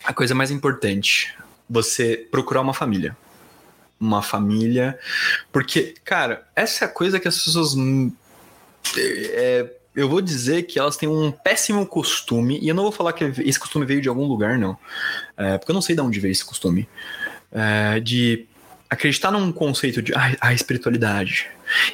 a 0.03 0.11
coisa 0.15 0.33
mais 0.33 0.49
importante, 0.49 1.31
você 1.69 2.27
procurar 2.31 2.61
uma 2.61 2.73
família. 2.73 3.15
Uma 3.99 4.23
família. 4.23 4.97
Porque, 5.51 5.93
cara, 6.03 6.43
essa 6.55 6.85
é 6.85 6.87
a 6.87 6.91
coisa 6.91 7.19
que 7.19 7.27
as 7.27 7.37
pessoas. 7.37 7.75
hum, 7.75 8.11
é, 8.97 9.71
eu 9.95 10.09
vou 10.09 10.21
dizer 10.21 10.63
que 10.63 10.79
elas 10.79 10.97
têm 10.97 11.09
um 11.09 11.31
péssimo 11.31 11.85
costume, 11.85 12.59
e 12.61 12.67
eu 12.67 12.75
não 12.75 12.83
vou 12.83 12.91
falar 12.91 13.13
que 13.13 13.23
esse 13.23 13.59
costume 13.59 13.85
veio 13.85 14.01
de 14.01 14.09
algum 14.09 14.25
lugar, 14.25 14.57
não. 14.57 14.77
É, 15.37 15.57
porque 15.57 15.71
eu 15.71 15.75
não 15.75 15.81
sei 15.81 15.95
de 15.95 16.01
onde 16.01 16.19
veio 16.19 16.31
esse 16.31 16.45
costume. 16.45 16.87
É, 17.51 17.99
de 17.99 18.47
acreditar 18.93 19.31
num 19.31 19.51
conceito 19.51 20.01
de 20.01 20.13
ah, 20.13 20.35
a 20.39 20.53
espiritualidade. 20.53 21.47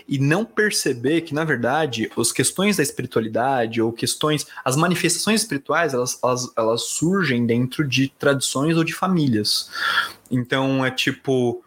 E 0.07 0.19
não 0.19 0.43
perceber 0.43 1.21
que, 1.21 1.33
na 1.33 1.43
verdade, 1.43 2.11
as 2.17 2.31
questões 2.31 2.77
da 2.77 2.83
espiritualidade 2.83 3.81
ou 3.81 3.91
questões. 3.91 4.45
As 4.63 4.75
manifestações 4.75 5.41
espirituais, 5.41 5.93
elas, 5.93 6.19
elas, 6.23 6.51
elas 6.55 6.81
surgem 6.83 7.45
dentro 7.45 7.87
de 7.87 8.09
tradições 8.19 8.77
ou 8.77 8.83
de 8.83 8.93
famílias. 8.93 9.69
Então 10.29 10.85
é 10.85 10.91
tipo. 10.91 11.63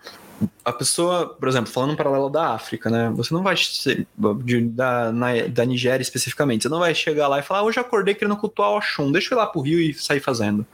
A 0.64 0.72
pessoa, 0.72 1.26
por 1.28 1.48
exemplo, 1.48 1.70
falando 1.72 1.92
um 1.92 1.96
paralelo 1.96 2.28
da 2.30 2.50
África, 2.54 2.88
né? 2.90 3.10
Você 3.16 3.32
não 3.34 3.42
vai 3.42 3.56
ser, 3.56 4.06
de- 4.44 4.60
da, 4.62 5.12
na- 5.12 5.46
da 5.48 5.64
Nigéria 5.64 6.02
especificamente, 6.02 6.62
você 6.62 6.68
não 6.68 6.78
vai 6.78 6.94
chegar 6.94 7.28
lá 7.28 7.38
e 7.38 7.42
falar, 7.42 7.60
ah, 7.60 7.64
hoje 7.64 7.78
acordei 7.80 8.14
querendo 8.14 8.36
cultuar 8.36 8.70
o 8.70 8.76
Oxum, 8.76 9.10
deixa 9.12 9.32
eu 9.34 9.38
ir 9.38 9.40
lá 9.40 9.46
pro 9.46 9.60
Rio 9.60 9.80
e 9.80 9.92
sair 9.94 10.20
fazendo. 10.20 10.66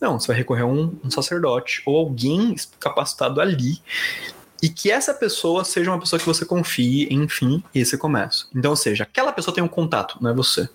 Não, 0.00 0.18
você 0.18 0.26
vai 0.28 0.36
recorrer 0.36 0.62
a 0.62 0.66
um, 0.66 0.96
um 1.04 1.10
sacerdote 1.10 1.82
ou 1.86 1.96
alguém 1.96 2.54
capacitado 2.80 3.40
ali 3.40 3.80
e 4.62 4.68
que 4.68 4.90
essa 4.90 5.12
pessoa 5.14 5.64
seja 5.64 5.90
uma 5.90 5.98
pessoa 6.00 6.18
que 6.18 6.26
você 6.26 6.44
confie, 6.44 7.06
enfim, 7.12 7.62
e 7.74 7.78
aí 7.80 7.84
você 7.84 7.96
começa. 7.98 8.46
Então, 8.54 8.70
ou 8.70 8.76
seja, 8.76 9.04
aquela 9.04 9.32
pessoa 9.32 9.54
tem 9.54 9.62
um 9.62 9.68
contato, 9.68 10.16
não 10.20 10.30
é 10.30 10.34
você. 10.34 10.68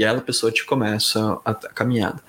E 0.00 0.04
ela, 0.04 0.16
a 0.16 0.22
pessoa, 0.22 0.50
te 0.50 0.64
começa 0.64 1.38
a, 1.44 1.50
a 1.50 1.54
caminhada. 1.54 2.22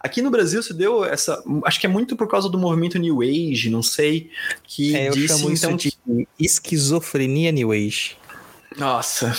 Aqui 0.00 0.20
no 0.20 0.28
Brasil 0.28 0.60
se 0.60 0.74
deu 0.74 1.04
essa. 1.04 1.40
Acho 1.64 1.78
que 1.78 1.86
é 1.86 1.88
muito 1.88 2.16
por 2.16 2.26
causa 2.26 2.48
do 2.48 2.58
movimento 2.58 2.98
New 2.98 3.22
Age, 3.22 3.70
não 3.70 3.80
sei, 3.80 4.28
que 4.64 4.96
É, 4.96 5.08
eu 5.08 5.12
disse 5.12 5.28
chamo 5.28 5.52
então 5.52 5.76
isso 5.76 5.96
de 6.04 6.28
esquizofrenia 6.36 7.52
New 7.52 7.70
Age. 7.70 8.16
nossa. 8.76 9.32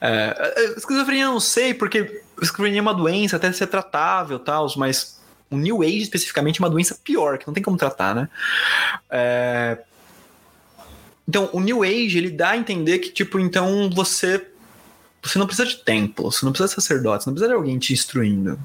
É, 0.00 0.52
é, 0.56 0.64
esquizofrenia 0.76 1.24
eu 1.26 1.32
não 1.32 1.38
sei, 1.40 1.72
porque 1.74 2.22
esquizofrenia 2.42 2.80
é 2.80 2.82
uma 2.82 2.92
doença, 2.92 3.36
até 3.36 3.52
ser 3.52 3.68
tratável 3.68 4.38
e 4.38 4.40
tal, 4.40 4.66
mas 4.76 5.20
o 5.48 5.56
New 5.56 5.82
Age 5.82 6.02
especificamente 6.02 6.60
é 6.60 6.64
uma 6.64 6.70
doença 6.70 6.98
pior, 7.04 7.38
que 7.38 7.46
não 7.46 7.54
tem 7.54 7.62
como 7.62 7.76
tratar, 7.76 8.16
né? 8.16 8.28
É, 9.08 9.78
Então, 11.28 11.50
o 11.52 11.60
New 11.60 11.82
Age, 11.84 12.18
ele 12.18 12.30
dá 12.30 12.50
a 12.50 12.56
entender 12.56 12.98
que, 12.98 13.10
tipo, 13.10 13.38
então 13.38 13.88
você. 13.90 14.44
Você 15.26 15.38
não 15.38 15.46
precisa 15.46 15.68
de 15.68 15.76
templo, 15.76 16.30
você 16.30 16.44
não 16.44 16.52
precisa 16.52 16.68
de 16.68 16.74
sacerdote, 16.74 17.24
você 17.24 17.30
não 17.30 17.34
precisa 17.34 17.48
de 17.48 17.54
alguém 17.54 17.78
te 17.78 17.92
instruindo. 17.92 18.58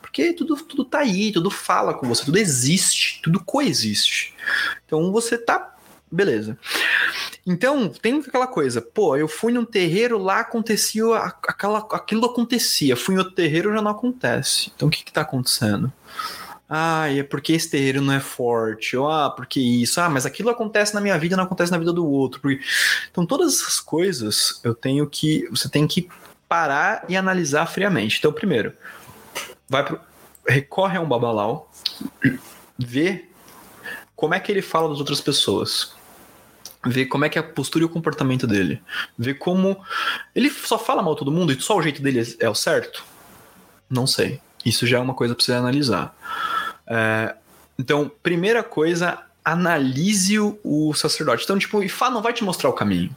Porque 0.00 0.32
tudo, 0.32 0.56
tudo 0.56 0.84
tá 0.84 1.00
aí, 1.00 1.32
tudo 1.32 1.50
fala 1.50 1.94
com 1.94 2.08
você, 2.08 2.24
tudo 2.24 2.38
existe, 2.38 3.20
tudo 3.22 3.42
coexiste. 3.44 4.34
Então 4.86 5.12
você 5.12 5.38
tá. 5.38 5.74
Beleza. 6.10 6.58
Então, 7.46 7.88
tem 7.88 8.18
aquela 8.18 8.46
coisa, 8.46 8.80
pô, 8.80 9.16
eu 9.16 9.28
fui 9.28 9.52
num 9.52 9.64
terreiro, 9.64 10.18
lá 10.18 10.40
acontecia, 10.40 11.16
aquela, 11.16 11.78
aquilo 11.78 12.26
acontecia, 12.26 12.96
fui 12.96 13.14
em 13.14 13.18
outro 13.18 13.34
terreiro, 13.34 13.72
já 13.72 13.82
não 13.82 13.90
acontece. 13.90 14.72
Então, 14.74 14.88
o 14.88 14.90
que 14.90 15.04
que 15.04 15.12
tá 15.12 15.20
acontecendo? 15.20 15.92
Ah, 16.68 17.10
é 17.10 17.22
porque 17.22 17.52
esse 17.54 17.70
terreiro 17.70 18.02
não 18.02 18.12
é 18.12 18.20
forte, 18.20 18.94
ou 18.96 19.10
ah, 19.10 19.30
porque 19.30 19.58
isso, 19.58 20.00
ah, 20.00 20.08
mas 20.10 20.26
aquilo 20.26 20.50
acontece 20.50 20.94
na 20.94 21.00
minha 21.00 21.18
vida, 21.18 21.34
não 21.36 21.44
acontece 21.44 21.72
na 21.72 21.78
vida 21.78 21.92
do 21.92 22.06
outro. 22.06 22.40
porque- 22.40 22.60
Então, 23.10 23.24
todas 23.24 23.54
essas 23.54 23.80
coisas, 23.80 24.60
eu 24.62 24.74
tenho 24.74 25.08
que, 25.08 25.48
você 25.50 25.68
tem 25.68 25.86
que 25.86 26.08
parar 26.48 27.04
e 27.08 27.16
analisar 27.16 27.66
friamente. 27.66 28.18
Então, 28.18 28.32
primeiro, 28.32 28.72
vai 29.68 29.82
pro, 29.84 29.98
recorre 30.46 30.98
a 30.98 31.00
um 31.00 31.08
babalau, 31.08 31.70
vê 32.78 33.24
como 34.14 34.34
é 34.34 34.40
que 34.40 34.50
ele 34.52 34.62
fala 34.62 34.88
das 34.90 34.98
outras 34.98 35.20
pessoas 35.20 35.96
ver 36.86 37.06
como 37.06 37.24
é 37.24 37.28
que 37.28 37.36
é 37.38 37.40
a 37.40 37.44
postura 37.44 37.82
e 37.82 37.86
o 37.86 37.88
comportamento 37.88 38.46
dele. 38.46 38.80
Ver 39.18 39.34
como. 39.34 39.82
Ele 40.34 40.48
só 40.48 40.78
fala 40.78 41.02
mal 41.02 41.16
todo 41.16 41.30
mundo 41.30 41.52
e 41.52 41.60
só 41.60 41.76
o 41.76 41.82
jeito 41.82 42.00
dele 42.00 42.20
é 42.40 42.46
é 42.46 42.48
o 42.48 42.54
certo? 42.54 43.04
Não 43.90 44.06
sei. 44.06 44.40
Isso 44.64 44.86
já 44.86 44.98
é 44.98 45.00
uma 45.00 45.12
coisa 45.14 45.34
pra 45.34 45.44
você 45.44 45.52
analisar. 45.52 46.14
É, 46.88 47.34
então, 47.78 48.10
primeira 48.22 48.62
coisa, 48.62 49.18
analise 49.44 50.38
o, 50.38 50.58
o 50.64 50.94
sacerdote. 50.94 51.44
Então, 51.44 51.58
tipo, 51.58 51.82
Ifá 51.82 52.10
não 52.10 52.22
vai 52.22 52.32
te 52.32 52.42
mostrar 52.42 52.70
o 52.70 52.72
caminho. 52.72 53.14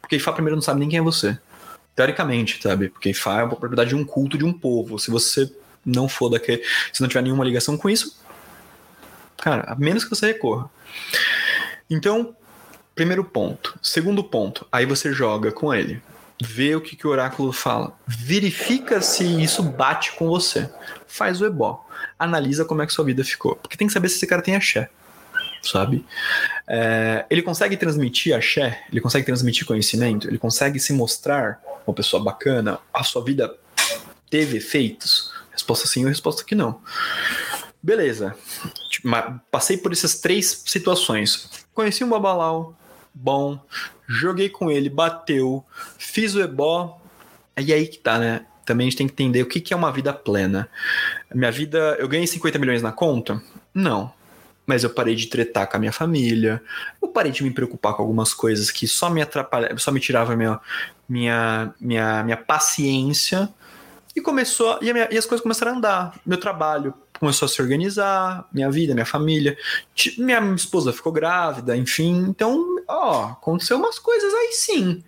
Porque 0.00 0.16
Ifá 0.16 0.32
primeiro 0.32 0.56
não 0.56 0.62
sabe 0.62 0.80
nem 0.80 0.88
quem 0.88 0.98
é 0.98 1.02
você. 1.02 1.38
Teoricamente, 1.96 2.60
sabe? 2.62 2.88
Porque 2.88 3.10
Ifá 3.10 3.40
é 3.40 3.44
uma 3.44 3.56
propriedade 3.56 3.90
de 3.90 3.96
um 3.96 4.04
culto 4.04 4.36
de 4.36 4.44
um 4.44 4.52
povo. 4.52 4.98
Se 4.98 5.10
você 5.10 5.50
não 5.84 6.08
for 6.08 6.28
daquele. 6.28 6.62
Se 6.92 7.00
não 7.00 7.08
tiver 7.08 7.22
nenhuma 7.22 7.44
ligação 7.44 7.76
com 7.76 7.88
isso, 7.88 8.18
cara, 9.38 9.64
a 9.66 9.74
menos 9.74 10.04
que 10.04 10.10
você 10.10 10.26
recorra. 10.26 10.70
Então, 11.88 12.34
Primeiro 12.94 13.24
ponto. 13.24 13.76
Segundo 13.82 14.22
ponto, 14.22 14.66
aí 14.70 14.86
você 14.86 15.12
joga 15.12 15.50
com 15.50 15.74
ele. 15.74 16.00
Vê 16.40 16.76
o 16.76 16.80
que, 16.80 16.94
que 16.94 17.06
o 17.06 17.10
oráculo 17.10 17.52
fala. 17.52 17.92
Verifica 18.06 19.00
se 19.02 19.24
isso 19.42 19.62
bate 19.64 20.12
com 20.12 20.28
você. 20.28 20.70
Faz 21.06 21.40
o 21.40 21.44
ebó. 21.44 21.83
Analisa 22.18 22.64
como 22.64 22.82
é 22.82 22.86
que 22.86 22.92
sua 22.92 23.04
vida 23.04 23.24
ficou. 23.24 23.56
Porque 23.56 23.76
tem 23.76 23.86
que 23.86 23.92
saber 23.92 24.08
se 24.08 24.16
esse 24.16 24.26
cara 24.26 24.42
tem 24.42 24.56
axé. 24.56 24.88
Sabe? 25.62 26.04
É, 26.68 27.24
ele 27.30 27.42
consegue 27.42 27.76
transmitir 27.76 28.34
axé? 28.34 28.84
Ele 28.90 29.00
consegue 29.00 29.24
transmitir 29.24 29.66
conhecimento? 29.66 30.28
Ele 30.28 30.38
consegue 30.38 30.78
se 30.78 30.92
mostrar 30.92 31.60
uma 31.86 31.94
pessoa 31.94 32.22
bacana? 32.22 32.78
A 32.92 33.02
sua 33.02 33.24
vida 33.24 33.54
teve 34.28 34.58
efeitos? 34.58 35.32
Resposta 35.50 35.86
sim 35.86 36.04
ou 36.04 36.08
resposta 36.08 36.44
que 36.44 36.54
não. 36.54 36.80
Beleza. 37.82 38.36
Tipo, 38.90 39.08
Passei 39.50 39.76
por 39.76 39.92
essas 39.92 40.18
três 40.20 40.62
situações. 40.66 41.48
Conheci 41.72 42.02
um 42.02 42.08
babalau, 42.08 42.74
bom, 43.12 43.60
joguei 44.06 44.48
com 44.48 44.70
ele, 44.70 44.88
bateu, 44.88 45.64
fiz 45.98 46.34
o 46.34 46.40
ebó. 46.40 47.00
E 47.56 47.72
aí 47.72 47.86
que 47.86 47.98
tá, 47.98 48.18
né? 48.18 48.46
Também 48.64 48.86
a 48.86 48.90
gente 48.90 48.98
tem 48.98 49.06
que 49.06 49.12
entender 49.12 49.42
o 49.42 49.46
que 49.46 49.60
que 49.60 49.72
é 49.74 49.76
uma 49.76 49.92
vida 49.92 50.12
plena. 50.12 50.68
Minha 51.34 51.50
vida, 51.52 51.96
eu 51.98 52.08
ganhei 52.08 52.26
50 52.26 52.58
milhões 52.58 52.82
na 52.82 52.92
conta? 52.92 53.42
Não. 53.72 54.12
Mas 54.66 54.82
eu 54.82 54.90
parei 54.90 55.14
de 55.14 55.26
tretar 55.26 55.68
com 55.68 55.76
a 55.76 55.80
minha 55.80 55.92
família. 55.92 56.62
Eu 57.02 57.08
parei 57.08 57.30
de 57.30 57.42
me 57.44 57.50
preocupar 57.50 57.92
com 57.94 58.02
algumas 58.02 58.32
coisas 58.32 58.70
que 58.70 58.88
só 58.88 59.10
me 59.10 59.20
atrapalhavam, 59.20 59.76
só 59.78 59.92
me 59.92 60.00
tiravam 60.00 60.36
minha, 60.36 60.58
minha, 61.08 61.74
minha, 61.78 62.22
minha 62.24 62.36
paciência. 62.36 63.48
E 64.16 64.20
começou, 64.20 64.78
e, 64.80 64.92
minha- 64.92 65.08
e 65.10 65.18
as 65.18 65.26
coisas 65.26 65.42
começaram 65.42 65.72
a 65.72 65.76
andar. 65.76 66.20
Meu 66.24 66.38
trabalho 66.38 66.94
começou 67.20 67.46
a 67.46 67.48
se 67.48 67.60
organizar, 67.60 68.48
minha 68.52 68.70
vida, 68.70 68.94
minha 68.94 69.04
família. 69.06 69.56
Minha 70.16 70.40
esposa 70.54 70.92
ficou 70.92 71.12
grávida, 71.12 71.76
enfim. 71.76 72.24
Então, 72.28 72.76
ó, 72.88 73.24
aconteceu 73.32 73.76
umas 73.76 73.98
coisas 73.98 74.32
aí 74.32 74.52
sim. 74.52 75.04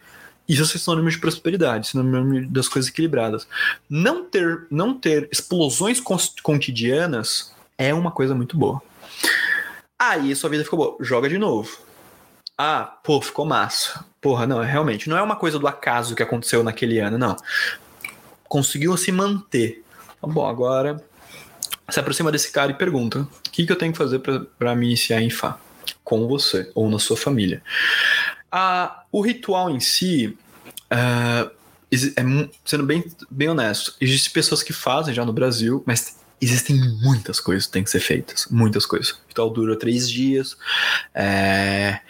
Isso 0.48 0.62
é 0.62 0.78
sinônimo 0.78 1.10
de 1.10 1.18
prosperidade, 1.18 1.89
sinônimo 1.89 2.48
das 2.48 2.68
coisas 2.68 2.90
equilibradas. 2.90 3.47
Não 3.89 4.24
ter, 4.24 4.66
não 4.70 4.94
ter 4.94 5.28
explosões 5.32 6.01
cotidianas 6.43 7.52
é 7.77 7.93
uma 7.93 8.10
coisa 8.10 8.35
muito 8.35 8.56
boa. 8.56 8.81
Aí 9.98 10.35
sua 10.36 10.51
vida 10.51 10.64
ficou 10.64 10.78
boa, 10.78 10.97
joga 11.01 11.28
de 11.28 11.39
novo. 11.39 11.78
Ah, 12.56 12.98
pô, 13.02 13.20
ficou 13.20 13.44
massa. 13.44 14.05
Porra, 14.20 14.47
não, 14.47 14.62
é 14.62 14.66
realmente, 14.66 15.09
não 15.09 15.16
é 15.16 15.23
uma 15.23 15.36
coisa 15.36 15.59
do 15.59 15.68
acaso 15.68 16.14
que 16.14 16.23
aconteceu 16.23 16.62
naquele 16.62 16.98
ano, 16.98 17.18
não. 17.18 17.36
Conseguiu 18.44 18.97
se 18.97 19.10
manter. 19.12 19.85
Tá 20.20 20.27
bom, 20.27 20.47
agora 20.47 21.02
se 21.89 22.01
aproxima 22.01 22.32
desse 22.32 22.51
cara 22.51 22.73
e 22.73 22.74
pergunta: 22.74 23.20
o 23.20 23.51
que, 23.51 23.64
que 23.64 23.73
eu 23.73 23.77
tenho 23.77 23.93
que 23.93 23.98
fazer 23.98 24.20
pra 24.59 24.74
me 24.74 24.86
iniciar 24.86 25.20
em 25.20 25.31
Fá? 25.31 25.59
Com 26.02 26.27
você 26.27 26.70
ou 26.74 26.89
na 26.89 26.98
sua 26.98 27.16
família. 27.16 27.62
Ah, 28.51 29.05
o 29.12 29.20
ritual 29.20 29.70
em 29.70 29.81
si, 29.81 30.36
é 32.16 32.23
mu- 32.23 32.48
sendo 32.64 32.85
bem, 32.85 33.05
bem 33.31 33.48
honesto, 33.48 33.94
existem 34.01 34.32
pessoas 34.32 34.62
que 34.62 34.73
fazem 34.73 35.14
já 35.14 35.24
no 35.24 35.32
Brasil, 35.32 35.82
mas 35.86 36.16
existem 36.40 36.77
muitas 37.02 37.40
coisas 37.40 37.66
que 37.66 37.73
têm 37.73 37.85
que 37.85 37.90
ser 37.90 38.01
feitas. 38.01 38.47
Muitas 38.51 38.85
coisas. 38.86 39.10
O 39.12 39.18
ritual 39.28 39.51
dura 39.51 39.77
três 39.77 40.09
dias. 40.10 40.56
é, 41.14 42.01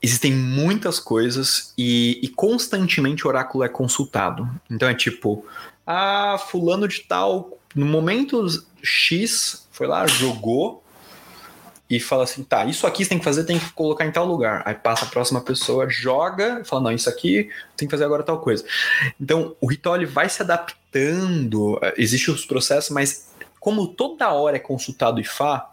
Existem 0.00 0.32
muitas 0.32 0.98
coisas 0.98 1.72
e, 1.78 2.18
e 2.22 2.28
constantemente 2.28 3.24
o 3.24 3.28
oráculo 3.28 3.62
é 3.62 3.68
consultado. 3.68 4.50
Então 4.68 4.88
é 4.88 4.94
tipo, 4.94 5.46
ah, 5.86 6.36
fulano 6.50 6.88
de 6.88 7.00
tal, 7.02 7.56
no 7.72 7.86
momento 7.86 8.44
X, 8.82 9.68
foi 9.70 9.86
lá, 9.86 10.04
jogou 10.08 10.81
e 11.92 12.00
fala 12.00 12.24
assim, 12.24 12.42
tá, 12.42 12.64
isso 12.64 12.86
aqui 12.86 13.04
você 13.04 13.10
tem 13.10 13.18
que 13.18 13.24
fazer, 13.24 13.44
tem 13.44 13.58
que 13.58 13.70
colocar 13.72 14.06
em 14.06 14.10
tal 14.10 14.24
lugar. 14.24 14.62
Aí 14.64 14.74
passa 14.74 15.04
a 15.04 15.08
próxima 15.08 15.42
pessoa, 15.42 15.86
joga, 15.90 16.64
fala, 16.64 16.84
não, 16.84 16.92
isso 16.92 17.06
aqui 17.06 17.50
tem 17.76 17.86
que 17.86 17.90
fazer 17.90 18.04
agora 18.04 18.22
tal 18.22 18.40
coisa. 18.40 18.64
Então, 19.20 19.54
o 19.60 19.66
ritual 19.66 19.96
ele 19.96 20.06
vai 20.06 20.26
se 20.26 20.40
adaptando, 20.40 21.78
eh, 21.82 21.92
existem 21.98 22.32
os 22.32 22.46
processos, 22.46 22.88
mas 22.88 23.30
como 23.60 23.86
toda 23.88 24.32
hora 24.32 24.56
é 24.56 24.58
consultado 24.58 25.20
IFA, 25.20 25.66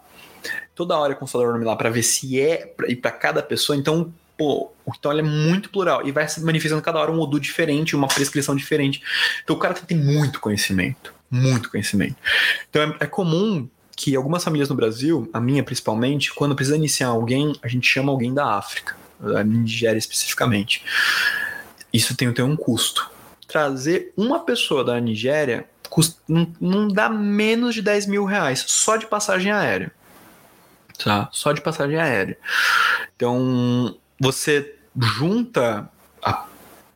toda 0.76 0.98
hora 0.98 1.14
é 1.14 1.16
consultado 1.16 1.50
o 1.50 1.54
nome 1.54 1.64
lá 1.64 1.78
para 1.78 1.90
ver 1.90 2.04
se 2.04 2.38
é 2.38 2.76
e 2.90 2.98
para 2.98 3.12
cada 3.12 3.42
pessoa, 3.42 3.78
então, 3.78 4.14
pô, 4.38 4.74
o 4.86 4.92
ritual 4.92 5.18
é 5.18 5.22
muito 5.22 5.70
plural 5.70 6.06
e 6.06 6.12
vai 6.12 6.28
se 6.28 6.42
manifestando 6.42 6.82
cada 6.82 7.00
hora 7.00 7.14
um 7.14 7.20
Odu 7.22 7.40
diferente, 7.40 7.96
uma 7.96 8.10
prescrição 8.10 8.58
diferente. 8.58 9.02
Então, 9.42 9.56
o 9.56 9.60
cara 9.60 9.74
tem 9.74 9.98
muito 9.98 10.42
conhecimento, 10.42 11.14
muito 11.32 11.72
conhecimento. 11.72 12.18
Então, 12.70 12.82
é, 12.82 12.98
é 13.06 13.06
comum 13.06 13.70
que 14.00 14.16
algumas 14.16 14.42
famílias 14.42 14.70
no 14.70 14.76
Brasil, 14.76 15.30
a 15.34 15.42
minha 15.42 15.62
principalmente, 15.62 16.34
quando 16.34 16.56
precisa 16.56 16.78
iniciar 16.78 17.10
alguém, 17.10 17.54
a 17.62 17.68
gente 17.68 17.86
chama 17.86 18.14
alguém 18.14 18.34
da 18.34 18.56
África, 18.56 18.96
da 19.20 19.44
Nigéria 19.44 20.00
especificamente. 20.00 20.82
Isso 21.92 22.16
tem, 22.16 22.32
tem 22.32 22.46
um 22.46 22.56
custo. 22.56 23.12
Trazer 23.46 24.14
uma 24.16 24.40
pessoa 24.40 24.86
da 24.86 24.98
Nigéria 25.02 25.68
custa, 25.90 26.18
não, 26.26 26.50
não 26.62 26.88
dá 26.88 27.10
menos 27.10 27.76
de 27.76 27.82
10 27.82 28.08
mil 28.08 28.24
reais, 28.24 28.64
só 28.68 28.96
de 28.96 29.06
passagem 29.06 29.52
aérea. 29.52 29.92
Tá? 31.04 31.28
Só 31.34 31.52
de 31.52 31.60
passagem 31.60 31.98
aérea. 31.98 32.38
Então, 33.18 33.98
você 34.18 34.76
junta 34.98 35.90
a 36.24 36.46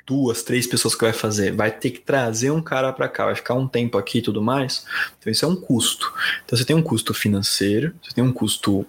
duas, 0.05 0.43
três 0.43 0.67
pessoas 0.67 0.95
que 0.95 1.03
vai 1.03 1.13
fazer, 1.13 1.51
vai 1.51 1.71
ter 1.71 1.91
que 1.91 1.99
trazer 1.99 2.51
um 2.51 2.61
cara 2.61 2.91
para 2.91 3.07
cá, 3.07 3.25
vai 3.25 3.35
ficar 3.35 3.53
um 3.53 3.67
tempo 3.67 3.97
aqui 3.97 4.19
e 4.19 4.21
tudo 4.21 4.41
mais. 4.41 4.85
Então 5.17 5.31
isso 5.31 5.45
é 5.45 5.47
um 5.47 5.55
custo. 5.55 6.13
Então 6.45 6.57
você 6.57 6.65
tem 6.65 6.75
um 6.75 6.83
custo 6.83 7.13
financeiro, 7.13 7.93
você 8.01 8.13
tem 8.13 8.23
um 8.23 8.33
custo 8.33 8.85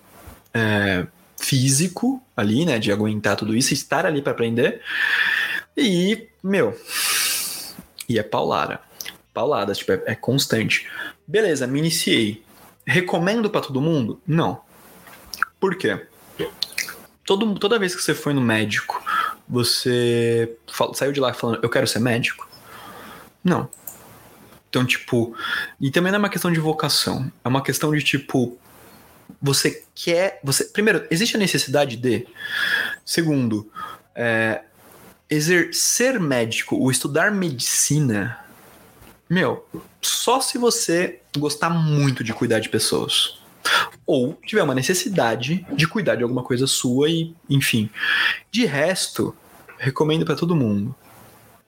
é, 0.52 1.06
físico 1.40 2.22
ali, 2.36 2.64
né, 2.64 2.78
de 2.78 2.90
aguentar 2.90 3.36
tudo 3.36 3.56
isso, 3.56 3.72
estar 3.72 4.06
ali 4.06 4.22
para 4.22 4.32
aprender. 4.32 4.80
E, 5.76 6.28
meu, 6.42 6.78
e 8.08 8.18
é 8.18 8.22
paulara. 8.22 8.80
Paulada, 9.32 9.74
tipo, 9.74 9.90
é, 9.90 10.02
é 10.06 10.14
constante. 10.14 10.88
Beleza, 11.26 11.66
me 11.66 11.80
iniciei. 11.80 12.42
Recomendo 12.86 13.50
para 13.50 13.62
todo 13.62 13.80
mundo? 13.80 14.20
Não. 14.26 14.60
Por 15.58 15.76
quê? 15.76 16.06
Todo, 17.24 17.58
toda 17.58 17.78
vez 17.78 17.96
que 17.96 18.02
você 18.02 18.14
foi 18.14 18.34
no 18.34 18.40
médico, 18.40 19.02
você 19.48 20.56
saiu 20.94 21.12
de 21.12 21.20
lá 21.20 21.32
falando, 21.32 21.60
eu 21.62 21.68
quero 21.68 21.86
ser 21.86 21.98
médico? 21.98 22.48
Não. 23.42 23.68
Então, 24.68 24.84
tipo, 24.84 25.36
e 25.80 25.90
também 25.90 26.10
não 26.10 26.16
é 26.16 26.18
uma 26.18 26.28
questão 26.28 26.50
de 26.50 26.58
vocação, 26.58 27.30
é 27.44 27.48
uma 27.48 27.62
questão 27.62 27.94
de 27.94 28.02
tipo, 28.02 28.58
você 29.40 29.84
quer, 29.94 30.40
você, 30.42 30.64
primeiro, 30.64 31.06
existe 31.10 31.36
a 31.36 31.38
necessidade 31.38 31.96
de, 31.96 32.26
segundo, 33.04 33.70
é, 34.14 34.62
exercer 35.30 36.18
médico, 36.18 36.76
ou 36.76 36.90
estudar 36.90 37.30
medicina, 37.30 38.38
meu, 39.28 39.66
só 40.02 40.40
se 40.40 40.58
você 40.58 41.20
gostar 41.36 41.70
muito 41.70 42.22
de 42.22 42.32
cuidar 42.32 42.58
de 42.58 42.68
pessoas. 42.68 43.40
Ou 44.06 44.34
tiver 44.44 44.62
uma 44.62 44.74
necessidade 44.74 45.66
de 45.72 45.86
cuidar 45.86 46.16
de 46.16 46.22
alguma 46.22 46.42
coisa 46.42 46.66
sua 46.66 47.08
e, 47.08 47.34
enfim. 47.48 47.88
De 48.50 48.66
resto, 48.66 49.34
recomendo 49.78 50.24
para 50.24 50.36
todo 50.36 50.54
mundo. 50.56 50.94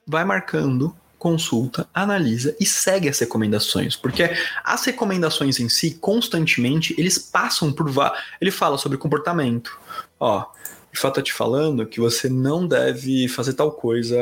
Vai 0.07 0.25
marcando, 0.25 0.95
consulta, 1.19 1.89
analisa 1.93 2.55
e 2.61 2.67
segue 2.67 3.09
as 3.09 3.19
recomendações, 3.19 3.97
porque 3.97 4.31
as 4.63 4.85
recomendações 4.85 5.59
em 5.59 5.69
si, 5.69 5.93
constantemente, 5.93 6.95
eles 6.99 7.19
passam 7.19 7.73
por 7.73 7.93
ele 8.41 8.51
fala 8.51 8.79
sobre 8.79 8.99
comportamento. 8.99 9.79
Ó, 10.21 10.45
de 10.93 11.01
fato 11.01 11.17
tá 11.17 11.23
te 11.23 11.33
falando 11.33 11.87
que 11.87 12.01
você 12.01 12.29
não 12.29 12.67
deve 12.67 13.29
fazer 13.29 13.55
tal 13.55 13.73
coisa 13.73 14.17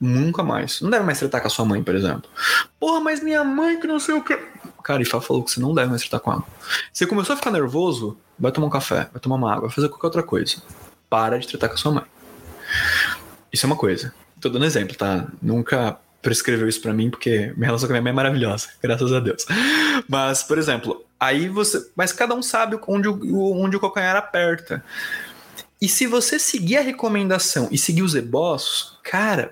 nunca 0.00 0.42
mais. 0.42 0.80
Não 0.80 0.90
deve 0.90 1.04
mais 1.04 1.18
tratar 1.18 1.40
com 1.40 1.46
a 1.46 1.50
sua 1.50 1.64
mãe, 1.64 1.82
por 1.82 1.94
exemplo. 1.94 2.28
Porra, 2.78 3.00
mas 3.00 3.22
minha 3.22 3.42
mãe 3.42 3.80
que 3.80 3.86
não 3.86 3.98
sei 3.98 4.14
o 4.14 4.22
que. 4.22 4.38
Cara, 4.86 5.02
Ifá 5.02 5.20
falou 5.20 5.42
que 5.42 5.50
você 5.50 5.58
não 5.58 5.74
deve 5.74 5.90
mais 5.90 6.02
tratar 6.02 6.20
com 6.20 6.32
ela. 6.32 6.44
Você 6.92 7.08
começou 7.08 7.32
a 7.32 7.36
ficar 7.36 7.50
nervoso, 7.50 8.16
vai 8.38 8.52
tomar 8.52 8.68
um 8.68 8.70
café, 8.70 9.08
vai 9.12 9.20
tomar 9.20 9.34
uma 9.34 9.50
água, 9.50 9.62
vai 9.62 9.74
fazer 9.74 9.88
qualquer 9.88 10.06
outra 10.06 10.22
coisa. 10.22 10.62
Para 11.10 11.40
de 11.40 11.48
tratar 11.48 11.66
com 11.66 11.74
a 11.74 11.76
sua 11.76 11.90
mãe. 11.90 12.04
Isso 13.52 13.66
é 13.66 13.68
uma 13.68 13.74
coisa. 13.74 14.14
Tô 14.40 14.48
dando 14.48 14.64
exemplo, 14.64 14.94
tá? 14.94 15.26
Nunca 15.42 15.98
prescreveu 16.22 16.68
isso 16.68 16.80
pra 16.80 16.92
mim, 16.92 17.10
porque 17.10 17.52
minha 17.56 17.66
relação 17.66 17.88
com 17.88 17.94
a 17.94 17.94
minha 17.94 18.02
mãe 18.02 18.12
é 18.12 18.14
maravilhosa, 18.14 18.68
graças 18.80 19.12
a 19.12 19.18
Deus. 19.18 19.44
Mas, 20.08 20.44
por 20.44 20.56
exemplo, 20.56 21.04
aí 21.18 21.48
você. 21.48 21.90
Mas 21.96 22.12
cada 22.12 22.36
um 22.36 22.42
sabe 22.42 22.78
onde 22.86 23.08
o, 23.08 23.60
onde 23.60 23.76
o 23.76 23.80
calcanhar 23.80 24.14
aperta. 24.14 24.84
E 25.82 25.88
se 25.88 26.06
você 26.06 26.38
seguir 26.38 26.76
a 26.76 26.82
recomendação 26.82 27.68
e 27.72 27.76
seguir 27.76 28.02
os 28.02 28.14
ebós, 28.14 28.96
cara, 29.02 29.50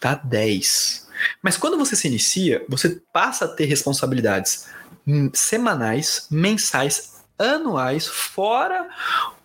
tá 0.00 0.16
10. 0.16 1.05
Mas 1.42 1.56
quando 1.56 1.76
você 1.78 1.94
se 1.96 2.08
inicia, 2.08 2.64
você 2.68 3.00
passa 3.12 3.44
a 3.44 3.48
ter 3.48 3.64
responsabilidades 3.66 4.66
hum, 5.06 5.30
semanais, 5.32 6.26
mensais, 6.30 7.14
anuais, 7.38 8.06
fora 8.06 8.88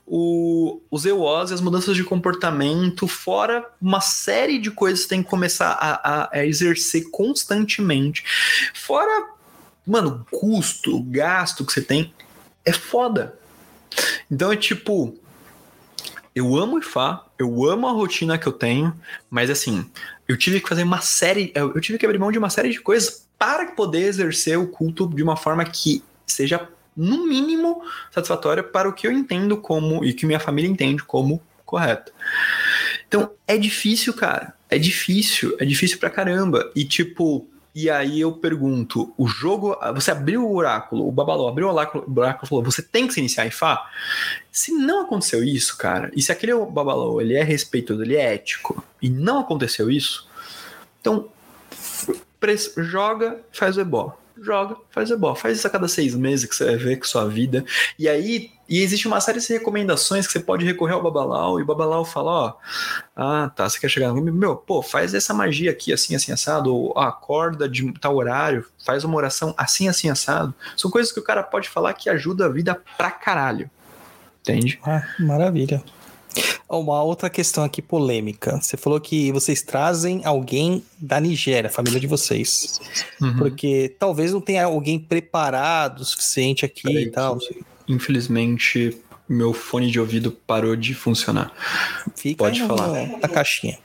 o, 0.06 0.82
os 0.92 1.06
EOS 1.06 1.52
e 1.52 1.54
as 1.54 1.62
mudanças 1.62 1.96
de 1.96 2.04
comportamento, 2.04 3.08
fora 3.08 3.66
uma 3.82 4.02
série 4.02 4.60
de 4.60 4.70
coisas 4.70 5.04
que 5.04 5.10
tem 5.10 5.24
que 5.24 5.30
começar 5.30 5.72
a, 5.72 6.24
a- 6.24 6.30
a 6.34 6.46
exercer 6.46 7.10
constantemente. 7.10 8.24
Fora, 8.74 9.30
mano, 9.88 10.26
custo, 10.30 11.02
gasto 11.04 11.66
que 11.66 11.72
você 11.72 11.82
tem. 11.82 12.14
É 12.66 12.74
foda. 12.74 13.40
Então 14.30 14.52
é 14.52 14.56
tipo. 14.58 15.18
Eu 16.34 16.56
amo 16.56 16.78
o 16.78 16.80
IFA, 16.80 17.26
eu 17.38 17.70
amo 17.70 17.88
a 17.88 17.92
rotina 17.92 18.38
que 18.38 18.48
eu 18.48 18.54
tenho, 18.54 18.98
mas 19.30 19.50
assim, 19.50 19.90
eu 20.28 20.38
tive 20.38 20.62
que 20.62 20.70
fazer 20.70 20.84
uma 20.84 21.02
série, 21.02 21.52
eu 21.56 21.80
tive 21.82 21.98
que 21.98 22.06
abrir 22.06 22.20
mão 22.20 22.32
de 22.32 22.38
uma 22.38 22.50
série 22.50 22.70
de 22.70 22.80
coisas 22.80 23.28
para 23.38 23.72
poder 23.72 24.02
exercer 24.02 24.58
o 24.58 24.68
culto 24.68 25.08
de 25.08 25.24
uma 25.24 25.36
forma 25.36 25.66
que 25.66 26.04
seja, 26.26 26.70
no 26.96 27.26
mínimo, 27.28 27.84
satisfatória 28.12 28.64
para 28.64 28.88
o 28.88 28.94
que 28.94 29.08
eu 29.08 29.12
entendo 29.12 29.58
como, 29.58 30.04
e 30.06 30.14
que 30.14 30.26
minha 30.26 30.40
família 30.40 30.70
entende 30.70 31.04
como 31.04 31.42
correto. 31.66 32.12
Então, 33.08 33.32
é 33.48 33.58
difícil, 33.58 34.14
cara. 34.14 34.54
É 34.70 34.78
difícil, 34.78 35.56
é 35.60 35.66
difícil 35.66 35.98
pra 35.98 36.10
caramba. 36.10 36.72
E 36.76 36.86
tipo, 36.86 37.48
E 37.74 37.90
aí 37.90 38.20
eu 38.20 38.34
pergunto, 38.34 39.14
o 39.18 39.28
jogo, 39.28 39.78
você 39.94 40.12
abriu 40.12 40.46
o 40.46 40.56
oráculo, 40.56 41.08
o 41.08 41.12
Babalô 41.12 41.48
abriu 41.48 41.68
o 41.68 41.72
oráculo, 41.72 42.04
o 42.06 42.20
oráculo 42.20 42.48
falou, 42.48 42.64
você 42.64 42.82
tem 42.82 43.08
que 43.08 43.14
se 43.14 43.20
iniciar 43.22 43.46
em 43.46 43.52
Fá? 43.52 43.90
Se 44.52 44.74
não 44.74 45.04
aconteceu 45.04 45.42
isso, 45.42 45.78
cara, 45.78 46.12
e 46.14 46.22
se 46.22 46.34
aquele 46.34 46.54
Babalô, 46.66 47.22
ele 47.22 47.34
é 47.34 47.44
respeitoso, 47.44 48.04
ele 48.04 48.18
é 48.18 48.34
ético, 48.34 48.84
e 49.02 49.10
não 49.10 49.40
aconteceu 49.40 49.90
isso, 49.90 50.28
então 51.00 51.30
joga, 52.78 53.40
faz 53.54 53.78
o 53.78 53.82
ebó. 53.82 54.21
Joga, 54.42 54.76
faz 54.90 55.12
ebó. 55.12 55.36
Faz 55.36 55.60
isso 55.60 55.68
a 55.68 55.70
cada 55.70 55.88
seis 55.88 56.16
meses 56.16 56.50
que 56.50 56.56
você 56.56 56.66
vai 56.66 56.76
ver 56.76 56.98
com 56.98 57.06
sua 57.06 57.28
vida. 57.28 57.64
E 57.98 58.10
aí, 58.10 58.50
e 58.68 58.82
existe 58.82 59.08
uma 59.08 59.22
série 59.22 59.40
de 59.40 59.54
recomendações 59.54 60.26
que 60.26 60.34
você 60.34 60.40
pode 60.40 60.66
recorrer 60.66 60.94
ao 60.94 61.04
Babalau, 61.04 61.60
e 61.60 61.64
o 61.64 61.66
Babalau 61.66 62.04
fala, 62.04 62.32
ó, 62.32 62.54
ah, 63.16 63.52
tá, 63.56 63.70
você 63.70 63.80
quer 63.80 63.90
chegar 63.90 64.12
no 64.12 64.22
meu, 64.22 64.56
pô, 64.56 64.82
faz 64.82 65.14
essa 65.14 65.32
magia 65.32 65.70
aqui, 65.70 65.94
assim, 65.94 66.16
assim, 66.16 66.32
assado, 66.32 66.74
ou 66.74 66.92
ó, 66.96 67.02
acorda 67.02 67.70
de 67.70 67.94
tal 68.00 68.16
horário, 68.16 68.66
faz 68.84 69.04
uma 69.04 69.16
oração 69.16 69.54
assim, 69.56 69.88
assim, 69.88 70.10
assado. 70.10 70.54
São 70.76 70.90
coisas 70.90 71.12
que 71.12 71.20
o 71.20 71.24
cara 71.24 71.44
pode 71.44 71.70
falar 71.70 71.94
que 71.94 72.10
ajuda 72.10 72.48
a 72.48 72.50
vida 72.50 72.82
pra 72.98 73.12
caralho. 73.12 73.70
Entende? 74.42 74.80
Ah, 74.84 75.04
maravilha. 75.20 75.84
Uma 76.70 77.04
outra 77.04 77.30
questão 77.30 77.64
aqui 77.64 77.82
polêmica. 77.82 78.58
Você 78.62 78.78
falou 78.78 79.00
que 79.02 79.32
vocês 79.32 79.62
trazem 79.62 80.22
alguém 80.24 80.84
da 80.98 81.20
Nigéria, 81.20 81.70
a 81.70 81.72
família 81.72 82.00
de 82.00 82.08
vocês. 82.08 82.80
Uhum. 83.22 83.38
Porque 83.38 83.94
talvez 84.00 84.32
não 84.32 84.40
tenha 84.40 84.64
alguém 84.66 84.98
preparado 84.98 86.00
o 86.00 86.06
suficiente 86.06 86.64
aqui 86.66 86.84
Peraí 86.84 87.04
e 87.04 87.12
tal. 87.12 87.38
Infelizmente, 87.88 88.98
meu 89.28 89.54
fone 89.54 89.92
de 89.92 90.00
ouvido 90.00 90.32
parou 90.32 90.76
de 90.76 90.94
funcionar. 90.94 91.52
Fica 92.16 92.44
Pode 92.46 92.62
no- 92.62 92.68
falar. 92.68 93.08
na 93.20 93.28
caixinha. 93.28 93.78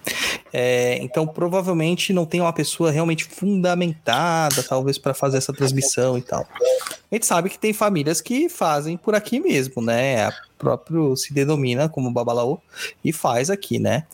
É, 0.53 0.99
então, 1.03 1.27
provavelmente 1.27 2.13
não 2.13 2.25
tem 2.25 2.41
uma 2.41 2.53
pessoa 2.53 2.91
realmente 2.91 3.25
fundamentada, 3.25 4.63
talvez, 4.63 4.97
para 4.97 5.13
fazer 5.13 5.39
essa 5.39 5.53
transmissão 5.53 6.17
e 6.17 6.23
tal. 6.23 6.47
A 7.11 7.15
gente 7.15 7.27
sabe 7.27 7.51
que 7.51 7.59
tem 7.59 7.73
famílias 7.73 8.21
que 8.21 8.49
fazem 8.49 8.97
por 8.97 9.15
aqui 9.15 9.39
mesmo, 9.41 9.83
né? 9.83 10.31
Próprio 10.59 11.17
se 11.17 11.33
denomina 11.35 11.89
como 11.89 12.11
Babalaô 12.13 12.59
e 13.05 13.13
faz 13.13 13.51
aqui, 13.51 13.79
né? 13.79 14.07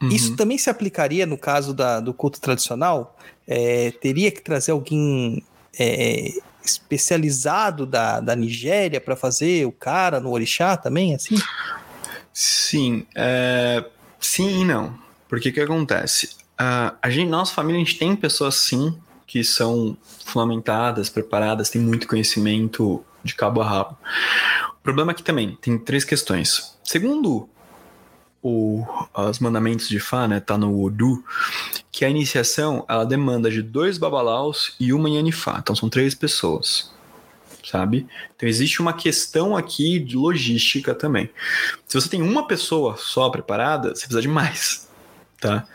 Uhum. 0.00 0.08
Isso 0.08 0.36
também 0.36 0.58
se 0.58 0.70
aplicaria 0.70 1.26
no 1.26 1.36
caso 1.38 1.72
da- 1.74 2.00
do 2.00 2.12
culto 2.14 2.40
tradicional? 2.40 3.16
É, 3.46 3.90
teria 3.92 4.30
que 4.30 4.42
trazer 4.42 4.72
alguém 4.72 5.42
é, 5.78 6.32
especializado 6.64 7.86
da, 7.86 8.20
da 8.20 8.36
Nigéria 8.36 9.00
para 9.00 9.16
fazer 9.16 9.66
o 9.66 9.72
cara 9.72 10.20
no 10.20 10.30
orixá 10.30 10.76
também, 10.76 11.14
assim? 11.14 11.36
Sim, 12.32 13.06
é... 13.14 13.84
sim 14.20 14.60
e 14.60 14.64
não. 14.64 14.94
Porque 15.28 15.48
o 15.48 15.52
que 15.52 15.60
acontece? 15.60 16.30
Ah, 16.58 16.94
a 17.00 17.10
gente, 17.10 17.28
nossa 17.28 17.52
família, 17.52 17.80
a 17.80 17.84
gente 17.84 17.98
tem 17.98 18.14
pessoas 18.14 18.54
sim 18.56 18.96
que 19.26 19.42
são 19.42 19.96
fundamentadas, 20.24 21.08
preparadas, 21.08 21.68
têm 21.70 21.80
muito 21.82 22.06
conhecimento 22.06 23.04
de 23.24 23.34
cabo 23.34 23.60
a 23.60 23.68
rabo. 23.68 23.98
Problema 24.86 25.10
aqui 25.10 25.22
também 25.24 25.58
tem 25.60 25.76
três 25.76 26.04
questões. 26.04 26.78
Segundo 26.84 27.48
o, 28.40 28.86
os 29.16 29.40
mandamentos 29.40 29.88
de 29.88 29.98
Fá, 29.98 30.28
né, 30.28 30.38
tá 30.38 30.56
no 30.56 30.80
Odu, 30.80 31.24
que 31.90 32.04
a 32.04 32.08
iniciação 32.08 32.84
ela 32.88 33.04
demanda 33.04 33.50
de 33.50 33.62
dois 33.62 33.98
babalaus 33.98 34.76
e 34.78 34.92
uma 34.92 35.10
Yanifá. 35.10 35.58
Então 35.58 35.74
são 35.74 35.88
três 35.88 36.14
pessoas, 36.14 36.94
sabe? 37.68 38.06
Então 38.36 38.48
existe 38.48 38.80
uma 38.80 38.92
questão 38.92 39.56
aqui 39.56 39.98
de 39.98 40.16
logística 40.16 40.94
também. 40.94 41.28
Se 41.88 42.00
você 42.00 42.08
tem 42.08 42.22
uma 42.22 42.46
pessoa 42.46 42.96
só 42.96 43.28
preparada, 43.28 43.88
você 43.88 44.02
precisa 44.02 44.22
de 44.22 44.28
mais, 44.28 44.88
tá? 45.40 45.66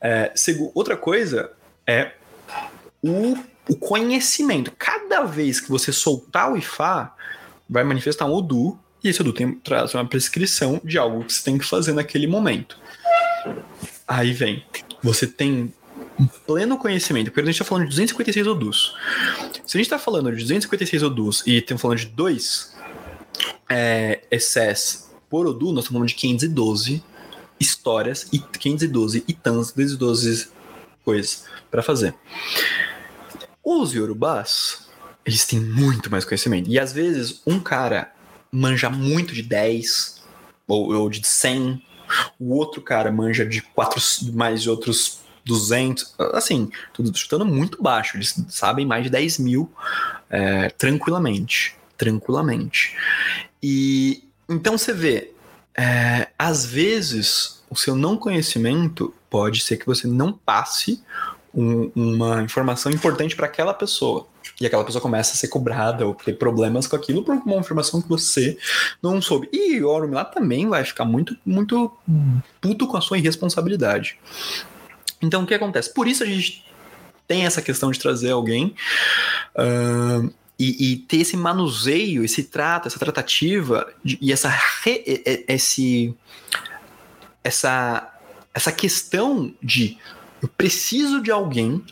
É, 0.00 0.32
outra 0.74 0.96
coisa 0.96 1.52
é 1.86 2.14
o, 3.02 3.36
o 3.68 3.76
conhecimento. 3.76 4.72
Cada 4.78 5.24
vez 5.24 5.60
que 5.60 5.68
você 5.68 5.92
soltar 5.92 6.50
o 6.50 6.56
Ifá, 6.56 7.14
vai 7.68 7.84
manifestar 7.84 8.26
um 8.26 8.32
Odu, 8.32 8.78
e 9.02 9.08
esse 9.08 9.20
Odu 9.20 9.32
tem, 9.32 9.52
traz 9.54 9.94
uma 9.94 10.06
prescrição 10.06 10.80
de 10.84 10.98
algo 10.98 11.24
que 11.24 11.32
você 11.32 11.44
tem 11.44 11.58
que 11.58 11.64
fazer 11.64 11.92
naquele 11.92 12.26
momento. 12.26 12.78
Aí 14.06 14.32
vem, 14.32 14.64
você 15.02 15.26
tem 15.26 15.72
pleno 16.46 16.78
conhecimento, 16.78 17.26
porque 17.26 17.40
a 17.40 17.44
gente 17.44 17.54
está 17.54 17.64
falando 17.64 17.84
de 17.84 17.90
256 17.90 18.46
Odus. 18.46 18.94
Se 19.64 19.76
a 19.76 19.78
gente 19.78 19.86
está 19.86 19.98
falando 19.98 20.30
de 20.30 20.42
256 20.42 21.02
Odus 21.02 21.46
e 21.46 21.58
estamos 21.58 21.80
falando 21.80 21.98
de 21.98 22.06
dois 22.06 22.76
é, 23.68 24.22
excess 24.30 25.10
por 25.28 25.46
Odu, 25.46 25.66
nós 25.66 25.84
estamos 25.84 25.98
falando 25.98 26.08
de 26.08 26.14
512 26.14 27.04
histórias 27.60 28.28
e 28.32 28.38
512 28.38 29.24
itãs, 29.28 29.70
512 29.70 30.48
coisas 31.04 31.44
para 31.70 31.82
fazer. 31.82 32.14
Os 33.62 33.92
Yorubás, 33.92 34.87
eles 35.28 35.44
têm 35.44 35.60
muito 35.60 36.10
mais 36.10 36.24
conhecimento. 36.24 36.70
E 36.70 36.78
às 36.78 36.90
vezes 36.90 37.42
um 37.46 37.60
cara 37.60 38.10
manja 38.50 38.88
muito 38.88 39.34
de 39.34 39.42
10 39.42 40.22
ou, 40.66 40.94
ou 40.94 41.10
de 41.10 41.24
100, 41.26 41.82
o 42.40 42.54
outro 42.54 42.80
cara 42.80 43.12
manja 43.12 43.44
de 43.44 43.60
4 43.60 44.00
mais 44.32 44.62
de 44.62 44.70
outros 44.70 45.20
200. 45.44 46.14
Assim, 46.32 46.70
tudo 46.94 47.16
chutando 47.16 47.44
muito 47.44 47.82
baixo. 47.82 48.16
Eles 48.16 48.42
sabem 48.48 48.86
mais 48.86 49.04
de 49.04 49.10
10 49.10 49.38
mil 49.40 49.70
é, 50.30 50.70
tranquilamente. 50.70 51.76
Tranquilamente. 51.98 52.96
E 53.62 54.24
então 54.48 54.78
você 54.78 54.94
vê, 54.94 55.34
é, 55.76 56.28
às 56.38 56.64
vezes 56.64 57.62
o 57.68 57.76
seu 57.76 57.94
não 57.94 58.16
conhecimento 58.16 59.14
pode 59.28 59.60
ser 59.60 59.76
que 59.76 59.84
você 59.84 60.06
não 60.06 60.32
passe 60.32 61.02
um- 61.60 61.90
uma 61.94 62.42
informação 62.42 62.90
importante 62.92 63.34
para 63.34 63.46
aquela 63.46 63.74
pessoa. 63.74 64.26
E 64.60 64.66
aquela 64.66 64.84
pessoa 64.84 65.02
começa 65.02 65.32
a 65.34 65.36
ser 65.36 65.48
cobrada 65.48 66.06
ou 66.06 66.14
ter 66.14 66.34
problemas 66.34 66.86
com 66.86 66.96
aquilo 66.96 67.22
por 67.22 67.34
uma 67.34 67.56
informação 67.56 68.00
que 68.00 68.08
você 68.08 68.56
não 69.02 69.20
soube. 69.20 69.48
E 69.52 69.82
o 69.82 69.88
Orumilá 69.88 70.24
também 70.24 70.68
vai 70.68 70.84
ficar 70.84 71.04
muito, 71.04 71.36
muito 71.44 71.92
puto 72.60 72.86
com 72.86 72.96
a 72.96 73.00
sua 73.00 73.18
irresponsabilidade. 73.18 74.18
Então 75.20 75.42
o 75.42 75.46
que 75.46 75.54
acontece? 75.54 75.92
Por 75.92 76.06
isso 76.06 76.22
a 76.22 76.26
gente 76.26 76.64
tem 77.26 77.44
essa 77.44 77.60
questão 77.60 77.90
de 77.90 77.98
trazer 77.98 78.30
alguém 78.30 78.74
ahn, 79.56 80.30
e, 80.58 80.92
e 80.92 80.96
ter 80.96 81.18
esse 81.18 81.36
manuseio, 81.36 82.24
esse 82.24 82.44
trato, 82.44 82.88
essa 82.88 82.98
tratativa 82.98 83.86
de- 84.04 84.18
e 84.20 84.32
essa 84.32 84.48
re- 84.48 85.04
esse 85.46 86.14
essa 87.44 88.12
essa 88.54 88.72
questão 88.72 89.54
de 89.62 89.96
eu 90.42 90.48
preciso 90.48 91.20
de 91.20 91.30
alguém 91.30 91.84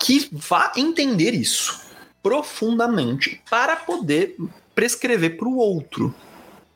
que 0.00 0.28
vá 0.32 0.72
entender 0.76 1.34
isso 1.34 1.80
profundamente 2.22 3.40
para 3.48 3.76
poder 3.76 4.36
prescrever 4.74 5.36
para 5.36 5.48
o 5.48 5.56
outro 5.56 6.14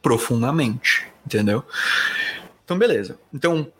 profundamente, 0.00 1.06
entendeu? 1.26 1.64
Então, 2.64 2.78
beleza. 2.78 3.18
Então, 3.34 3.70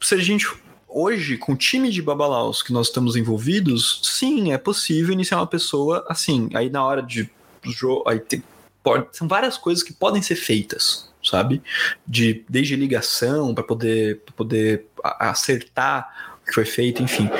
se 0.00 0.14
a 0.14 0.18
gente 0.18 0.46
hoje 0.88 1.36
com 1.36 1.52
o 1.52 1.56
time 1.56 1.90
de 1.90 2.02
babalaus 2.02 2.62
que 2.62 2.72
nós 2.72 2.88
estamos 2.88 3.14
envolvidos, 3.16 4.00
sim, 4.02 4.52
é 4.52 4.58
possível 4.58 5.12
iniciar 5.12 5.38
uma 5.38 5.46
pessoa 5.46 6.04
assim. 6.08 6.50
Aí 6.52 6.68
na 6.68 6.84
hora 6.84 7.02
de 7.02 7.30
jogo, 7.64 8.08
aí 8.08 8.18
tem, 8.18 8.42
pode, 8.82 9.06
são 9.16 9.28
várias 9.28 9.56
coisas 9.56 9.84
que 9.84 9.92
podem 9.92 10.20
ser 10.20 10.34
feitas, 10.34 11.08
sabe? 11.22 11.62
De 12.06 12.44
desde 12.48 12.74
ligação 12.76 13.54
para 13.54 13.62
poder 13.62 14.20
pra 14.20 14.34
poder 14.34 14.86
acertar 15.02 16.29
que 16.50 16.54
foi 16.54 16.64
feito, 16.64 17.02
enfim. 17.02 17.30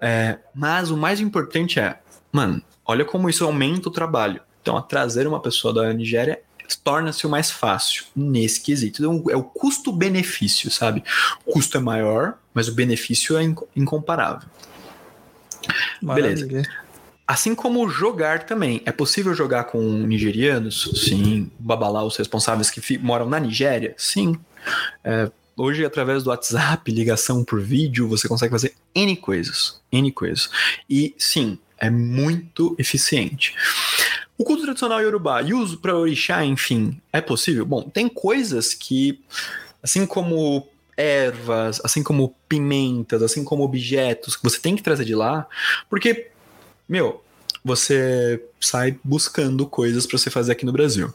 É, 0.00 0.38
mas 0.54 0.90
o 0.90 0.96
mais 0.96 1.20
importante 1.20 1.78
é, 1.78 1.98
mano, 2.32 2.60
olha 2.84 3.04
como 3.04 3.28
isso 3.28 3.44
aumenta 3.44 3.88
o 3.88 3.92
trabalho. 3.92 4.40
Então, 4.62 4.76
a 4.76 4.82
trazer 4.82 5.26
uma 5.26 5.40
pessoa 5.40 5.72
da 5.72 5.92
Nigéria 5.92 6.40
torna-se 6.84 7.26
o 7.26 7.30
mais 7.30 7.50
fácil 7.50 8.04
nesse 8.14 8.60
quesito. 8.60 9.02
Então, 9.02 9.24
é 9.30 9.36
o 9.36 9.42
custo-benefício, 9.42 10.70
sabe? 10.70 11.02
O 11.44 11.52
custo 11.52 11.76
é 11.76 11.80
maior, 11.80 12.34
mas 12.54 12.68
o 12.68 12.74
benefício 12.74 13.36
é 13.36 13.42
inco- 13.42 13.68
incomparável. 13.74 14.48
Beleza. 16.00 16.46
Maravilha. 16.46 16.62
Assim 17.26 17.54
como 17.54 17.88
jogar 17.88 18.44
também. 18.44 18.82
É 18.84 18.90
possível 18.92 19.34
jogar 19.34 19.64
com 19.64 19.80
nigerianos? 19.80 20.90
Sim. 20.96 21.50
Babalar 21.58 22.04
os 22.04 22.16
responsáveis 22.16 22.70
que 22.70 22.98
moram 22.98 23.28
na 23.28 23.38
Nigéria? 23.38 23.94
Sim. 23.96 24.36
É, 25.04 25.30
hoje, 25.60 25.84
através 25.84 26.22
do 26.22 26.30
WhatsApp, 26.30 26.90
ligação 26.90 27.44
por 27.44 27.60
vídeo, 27.60 28.08
você 28.08 28.26
consegue 28.26 28.50
fazer 28.50 28.74
N 28.94 29.14
coisas. 29.16 29.80
N 29.92 30.10
coisas. 30.10 30.48
E 30.88 31.14
sim, 31.18 31.58
é 31.78 31.90
muito 31.90 32.74
eficiente. 32.78 33.54
O 34.38 34.44
culto 34.44 34.62
tradicional 34.62 35.02
iorubá 35.02 35.42
e 35.42 35.52
uso 35.52 35.78
para 35.78 35.96
orixá, 35.96 36.44
enfim, 36.44 36.98
é 37.12 37.20
possível? 37.20 37.66
Bom, 37.66 37.82
tem 37.82 38.08
coisas 38.08 38.72
que, 38.72 39.20
assim 39.82 40.06
como 40.06 40.66
ervas, 40.96 41.80
assim 41.84 42.02
como 42.02 42.34
pimentas, 42.48 43.22
assim 43.22 43.44
como 43.44 43.62
objetos 43.62 44.36
que 44.36 44.42
você 44.42 44.58
tem 44.58 44.76
que 44.76 44.82
trazer 44.82 45.04
de 45.04 45.14
lá, 45.14 45.46
porque 45.88 46.30
meu, 46.88 47.22
você 47.64 48.42
sai 48.60 48.98
buscando 49.04 49.66
coisas 49.66 50.06
pra 50.06 50.18
você 50.18 50.30
fazer 50.30 50.52
aqui 50.52 50.64
no 50.64 50.72
Brasil. 50.72 51.12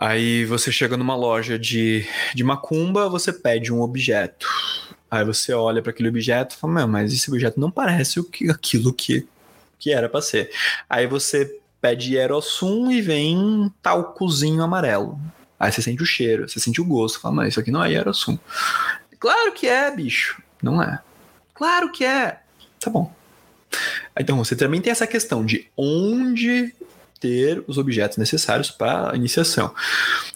Aí 0.00 0.46
você 0.46 0.72
chega 0.72 0.96
numa 0.96 1.14
loja 1.14 1.58
de, 1.58 2.06
de 2.34 2.42
macumba, 2.42 3.06
você 3.06 3.34
pede 3.34 3.70
um 3.70 3.82
objeto. 3.82 4.46
Aí 5.10 5.22
você 5.26 5.52
olha 5.52 5.82
para 5.82 5.90
aquele 5.90 6.08
objeto 6.08 6.56
e 6.56 6.58
fala, 6.58 6.72
"Meu, 6.72 6.88
mas 6.88 7.12
esse 7.12 7.28
objeto 7.28 7.60
não 7.60 7.70
parece 7.70 8.18
o 8.18 8.24
que, 8.24 8.48
aquilo 8.50 8.94
que, 8.94 9.28
que 9.78 9.92
era 9.92 10.08
para 10.08 10.22
ser. 10.22 10.50
Aí 10.88 11.06
você 11.06 11.54
pede 11.82 12.16
Erossum 12.16 12.90
e 12.90 13.02
vem 13.02 13.70
talcozinho 13.82 14.62
amarelo. 14.62 15.20
Aí 15.58 15.70
você 15.70 15.82
sente 15.82 16.02
o 16.02 16.06
cheiro, 16.06 16.48
você 16.48 16.58
sente 16.58 16.80
o 16.80 16.84
gosto. 16.86 17.20
Fala, 17.20 17.34
mas 17.34 17.48
isso 17.48 17.60
aqui 17.60 17.70
não 17.70 17.84
é 17.84 17.92
Erossum. 17.92 18.38
Claro 19.18 19.52
que 19.52 19.66
é, 19.66 19.94
bicho. 19.94 20.42
Não 20.62 20.82
é. 20.82 20.98
Claro 21.52 21.92
que 21.92 22.06
é. 22.06 22.40
Tá 22.80 22.88
bom. 22.88 23.12
Então 24.18 24.38
você 24.38 24.56
também 24.56 24.80
tem 24.80 24.90
essa 24.90 25.06
questão 25.06 25.44
de 25.44 25.68
onde 25.76 26.74
ter 27.20 27.62
os 27.66 27.78
objetos 27.78 28.16
necessários 28.16 28.70
para 28.70 29.12
a 29.12 29.16
iniciação. 29.16 29.72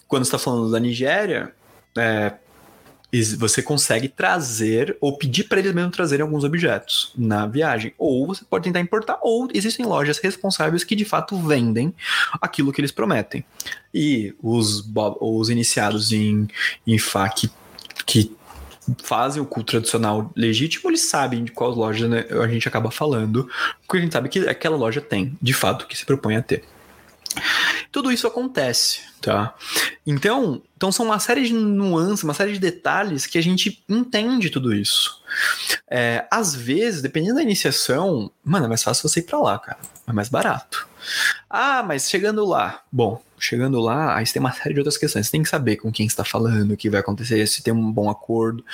Quando 0.06 0.22
está 0.22 0.38
falando 0.38 0.70
da 0.70 0.78
Nigéria, 0.78 1.52
é, 1.96 2.34
você 3.38 3.62
consegue 3.62 4.08
trazer 4.08 4.96
ou 5.00 5.16
pedir 5.16 5.44
para 5.44 5.60
eles 5.60 5.72
mesmo 5.72 5.90
trazerem 5.90 6.22
alguns 6.22 6.42
objetos 6.42 7.12
na 7.16 7.46
viagem. 7.46 7.94
Ou 7.96 8.26
você 8.26 8.44
pode 8.44 8.64
tentar 8.64 8.80
importar, 8.80 9.18
ou 9.22 9.48
existem 9.54 9.86
lojas 9.86 10.18
responsáveis 10.18 10.82
que 10.82 10.96
de 10.96 11.04
fato 11.04 11.36
vendem 11.36 11.94
aquilo 12.40 12.72
que 12.72 12.80
eles 12.80 12.90
prometem. 12.90 13.44
E 13.92 14.34
os, 14.42 14.84
os 15.20 15.48
iniciados 15.48 16.12
em, 16.12 16.48
em 16.86 16.98
FA 16.98 17.28
que, 17.28 17.50
que 18.04 18.36
fazem 19.02 19.40
o 19.40 19.46
culto 19.46 19.72
tradicional 19.72 20.30
legítimo, 20.36 20.90
eles 20.90 21.08
sabem 21.08 21.44
de 21.44 21.52
qual 21.52 21.70
loja 21.70 22.08
né, 22.08 22.26
a 22.30 22.48
gente 22.48 22.66
acaba 22.68 22.90
falando, 22.90 23.48
porque 23.86 23.98
a 23.98 24.00
gente 24.00 24.12
sabe 24.12 24.28
que 24.28 24.40
aquela 24.48 24.76
loja 24.76 25.00
tem, 25.00 25.36
de 25.40 25.54
fato, 25.54 25.82
o 25.82 25.86
que 25.86 25.96
se 25.96 26.04
propõe 26.04 26.36
a 26.36 26.42
ter. 26.42 26.64
Tudo 27.90 28.10
isso 28.10 28.26
acontece, 28.26 29.00
tá? 29.20 29.54
Então, 30.06 30.62
então 30.76 30.90
são 30.90 31.06
uma 31.06 31.18
série 31.18 31.46
de 31.46 31.52
nuances, 31.52 32.24
uma 32.24 32.34
série 32.34 32.52
de 32.52 32.58
detalhes 32.58 33.26
que 33.26 33.38
a 33.38 33.42
gente 33.42 33.82
entende 33.88 34.50
tudo 34.50 34.74
isso. 34.74 35.22
É, 35.88 36.26
às 36.30 36.54
vezes, 36.54 37.02
dependendo 37.02 37.36
da 37.36 37.42
iniciação, 37.42 38.30
mano, 38.42 38.66
é 38.66 38.68
mais 38.68 38.82
fácil 38.82 39.08
você 39.08 39.20
ir 39.20 39.24
pra 39.24 39.38
lá, 39.38 39.58
cara. 39.58 39.78
É 40.06 40.12
mais 40.12 40.28
barato. 40.28 40.86
Ah, 41.48 41.82
mas 41.82 42.08
chegando 42.08 42.44
lá, 42.44 42.82
bom, 42.90 43.22
chegando 43.38 43.80
lá, 43.80 44.16
aí 44.16 44.26
você 44.26 44.34
tem 44.34 44.40
uma 44.40 44.52
série 44.52 44.74
de 44.74 44.80
outras 44.80 44.96
questões. 44.96 45.26
Você 45.26 45.32
tem 45.32 45.42
que 45.42 45.48
saber 45.48 45.76
com 45.76 45.92
quem 45.92 46.06
está 46.06 46.24
falando, 46.24 46.72
o 46.72 46.76
que 46.76 46.90
vai 46.90 47.00
acontecer, 47.00 47.46
se 47.46 47.62
tem 47.62 47.72
um 47.72 47.92
bom 47.92 48.10
acordo. 48.10 48.64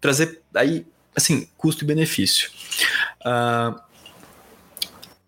Trazer 0.00 0.42
aí, 0.54 0.86
assim, 1.14 1.48
custo 1.56 1.84
e 1.84 1.86
benefício. 1.86 2.50
Ah, 3.24 3.82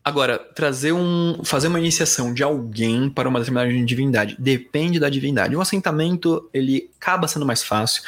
Agora, 0.04 0.36
trazer 0.36 0.92
um. 0.92 1.44
fazer 1.44 1.68
uma 1.68 1.78
iniciação 1.78 2.34
de 2.34 2.42
alguém 2.42 3.08
para 3.08 3.28
uma 3.28 3.38
determinada 3.38 3.72
divindade 3.84 4.36
depende 4.38 4.98
da 4.98 5.08
divindade. 5.08 5.56
Um 5.56 5.60
assentamento, 5.60 6.48
ele 6.52 6.90
acaba 7.00 7.28
sendo 7.28 7.46
mais 7.46 7.62
fácil. 7.62 8.02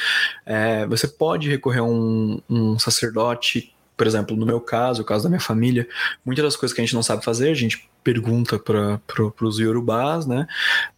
É, 0.45 0.87
você 0.87 1.07
pode 1.07 1.49
recorrer 1.49 1.79
a 1.79 1.85
um, 1.85 2.41
um 2.51 2.79
sacerdote, 2.81 3.73
por 3.97 4.09
exemplo, 4.09 4.37
no 4.37 4.45
meu 4.45 4.61
caso, 4.61 5.03
o 5.03 5.05
caso 5.05 5.23
da 5.23 5.31
minha 5.31 5.41
família, 5.41 5.87
muitas 6.25 6.45
das 6.45 6.57
coisas 6.57 6.75
que 6.75 6.81
a 6.81 6.85
gente 6.85 6.95
não 6.95 7.03
sabe 7.03 7.25
fazer, 7.25 7.51
a 7.51 7.55
gente 7.55 7.89
pergunta 8.03 8.59
para 8.59 8.99
pro, 9.07 9.33
os 9.43 9.61
yorubás, 9.61 10.27
né? 10.27 10.49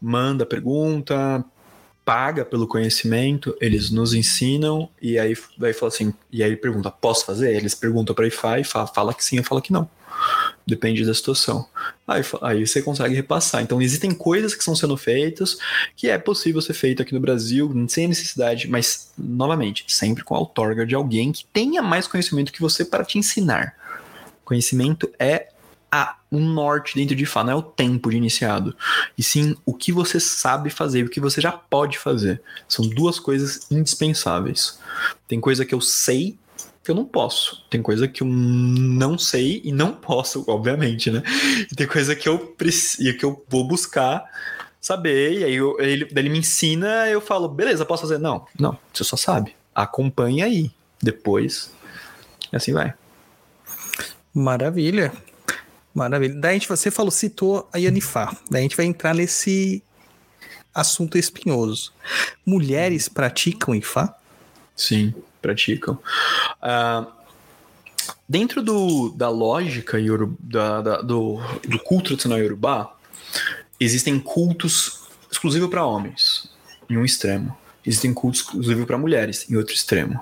Manda 0.00 0.46
pergunta, 0.46 1.44
paga 2.06 2.42
pelo 2.42 2.66
conhecimento, 2.66 3.54
eles 3.60 3.90
nos 3.90 4.14
ensinam 4.14 4.88
e 5.02 5.18
aí 5.18 5.36
vai 5.58 5.74
falar 5.74 5.88
assim, 5.88 6.14
e 6.32 6.42
aí 6.42 6.56
pergunta, 6.56 6.90
posso 6.90 7.26
fazer? 7.26 7.54
Eles 7.54 7.74
perguntam 7.74 8.14
para 8.14 8.26
Ifá 8.26 8.58
e 8.58 8.64
fala, 8.64 8.86
fala 8.86 9.12
que 9.12 9.22
sim, 9.22 9.36
eu 9.36 9.44
falo 9.44 9.60
que 9.60 9.72
não. 9.72 9.90
Depende 10.66 11.04
da 11.04 11.14
situação. 11.14 11.66
Aí, 12.06 12.22
fa- 12.22 12.38
aí 12.42 12.66
você 12.66 12.82
consegue 12.82 13.14
repassar. 13.14 13.62
Então 13.62 13.80
existem 13.80 14.12
coisas 14.12 14.52
que 14.52 14.60
estão 14.60 14.74
sendo 14.74 14.96
feitas 14.96 15.58
que 15.94 16.08
é 16.08 16.18
possível 16.18 16.60
ser 16.60 16.74
feito 16.74 17.02
aqui 17.02 17.14
no 17.14 17.20
Brasil, 17.20 17.72
sem 17.88 18.08
necessidade, 18.08 18.68
mas 18.68 19.12
novamente, 19.16 19.84
sempre 19.88 20.24
com 20.24 20.34
a 20.34 20.38
outorga 20.38 20.84
de 20.84 20.94
alguém 20.94 21.30
que 21.32 21.44
tenha 21.52 21.82
mais 21.82 22.08
conhecimento 22.08 22.52
que 22.52 22.60
você 22.60 22.84
para 22.84 23.04
te 23.04 23.18
ensinar. 23.18 23.74
Conhecimento 24.44 25.10
é 25.18 25.48
a, 25.90 26.16
o 26.30 26.38
norte 26.38 26.96
dentro 26.96 27.14
de 27.14 27.24
Fá, 27.24 27.44
não 27.44 27.52
é 27.52 27.56
o 27.56 27.62
tempo 27.62 28.10
de 28.10 28.16
iniciado. 28.16 28.76
E 29.16 29.22
sim 29.22 29.56
o 29.64 29.72
que 29.72 29.92
você 29.92 30.18
sabe 30.18 30.68
fazer, 30.68 31.04
o 31.04 31.08
que 31.08 31.20
você 31.20 31.40
já 31.40 31.52
pode 31.52 31.96
fazer. 31.98 32.42
São 32.68 32.86
duas 32.88 33.20
coisas 33.20 33.70
indispensáveis. 33.70 34.78
Tem 35.28 35.40
coisa 35.40 35.64
que 35.64 35.74
eu 35.74 35.80
sei 35.80 36.36
que 36.86 36.90
eu 36.92 36.94
não 36.94 37.04
posso. 37.04 37.64
Tem 37.68 37.82
coisa 37.82 38.06
que 38.08 38.22
eu 38.22 38.26
não 38.26 39.18
sei 39.18 39.60
e 39.64 39.72
não 39.72 39.92
posso, 39.92 40.44
obviamente, 40.46 41.10
né? 41.10 41.22
E 41.70 41.74
tem 41.74 41.86
coisa 41.86 42.14
que 42.16 42.28
eu 42.28 42.38
preciso, 42.38 43.16
que 43.18 43.24
eu 43.24 43.44
vou 43.48 43.66
buscar 43.66 44.24
saber, 44.80 45.40
e 45.40 45.44
aí 45.44 45.54
eu- 45.56 45.76
ele, 45.80 46.08
ele 46.14 46.28
me 46.28 46.38
ensina, 46.38 47.08
eu 47.08 47.20
falo, 47.20 47.48
beleza, 47.48 47.84
posso 47.84 48.02
fazer? 48.02 48.18
Não, 48.18 48.46
não, 48.58 48.78
você 48.94 49.02
só 49.02 49.16
sabe. 49.16 49.54
Acompanha 49.74 50.44
aí. 50.46 50.70
Depois, 51.02 51.70
e 52.52 52.56
assim 52.56 52.72
vai. 52.72 52.94
Maravilha. 54.32 55.12
Maravilha. 55.94 56.34
Daí 56.34 56.50
a 56.50 56.54
gente, 56.54 56.68
você 56.68 56.90
falou, 56.90 57.10
citou 57.10 57.68
a 57.72 57.78
Yanifá. 57.78 58.34
Daí 58.50 58.60
a 58.60 58.62
gente 58.62 58.76
vai 58.76 58.86
entrar 58.86 59.14
nesse 59.14 59.82
assunto 60.74 61.18
espinhoso. 61.18 61.92
Mulheres 62.44 63.08
praticam 63.08 63.74
Ifá? 63.74 64.14
Sim, 64.76 65.14
praticam. 65.40 65.98
Ah, 66.60 67.06
dentro 68.28 68.62
do, 68.62 69.10
da 69.10 69.28
lógica 69.28 69.98
da- 70.40 70.82
da- 70.82 71.00
do, 71.02 71.40
do 71.68 71.78
culto 71.78 72.08
tradicional 72.08 72.38
iorubá, 72.38 72.92
existem 73.78 74.18
cultos 74.18 75.02
exclusivos 75.30 75.68
para 75.68 75.84
homens, 75.84 76.50
em 76.88 76.96
um 76.96 77.04
extremo. 77.04 77.56
Existem 77.84 78.12
cultos 78.12 78.40
exclusivos 78.40 78.84
para 78.84 78.98
mulheres, 78.98 79.48
em 79.50 79.56
outro 79.56 79.74
extremo. 79.74 80.20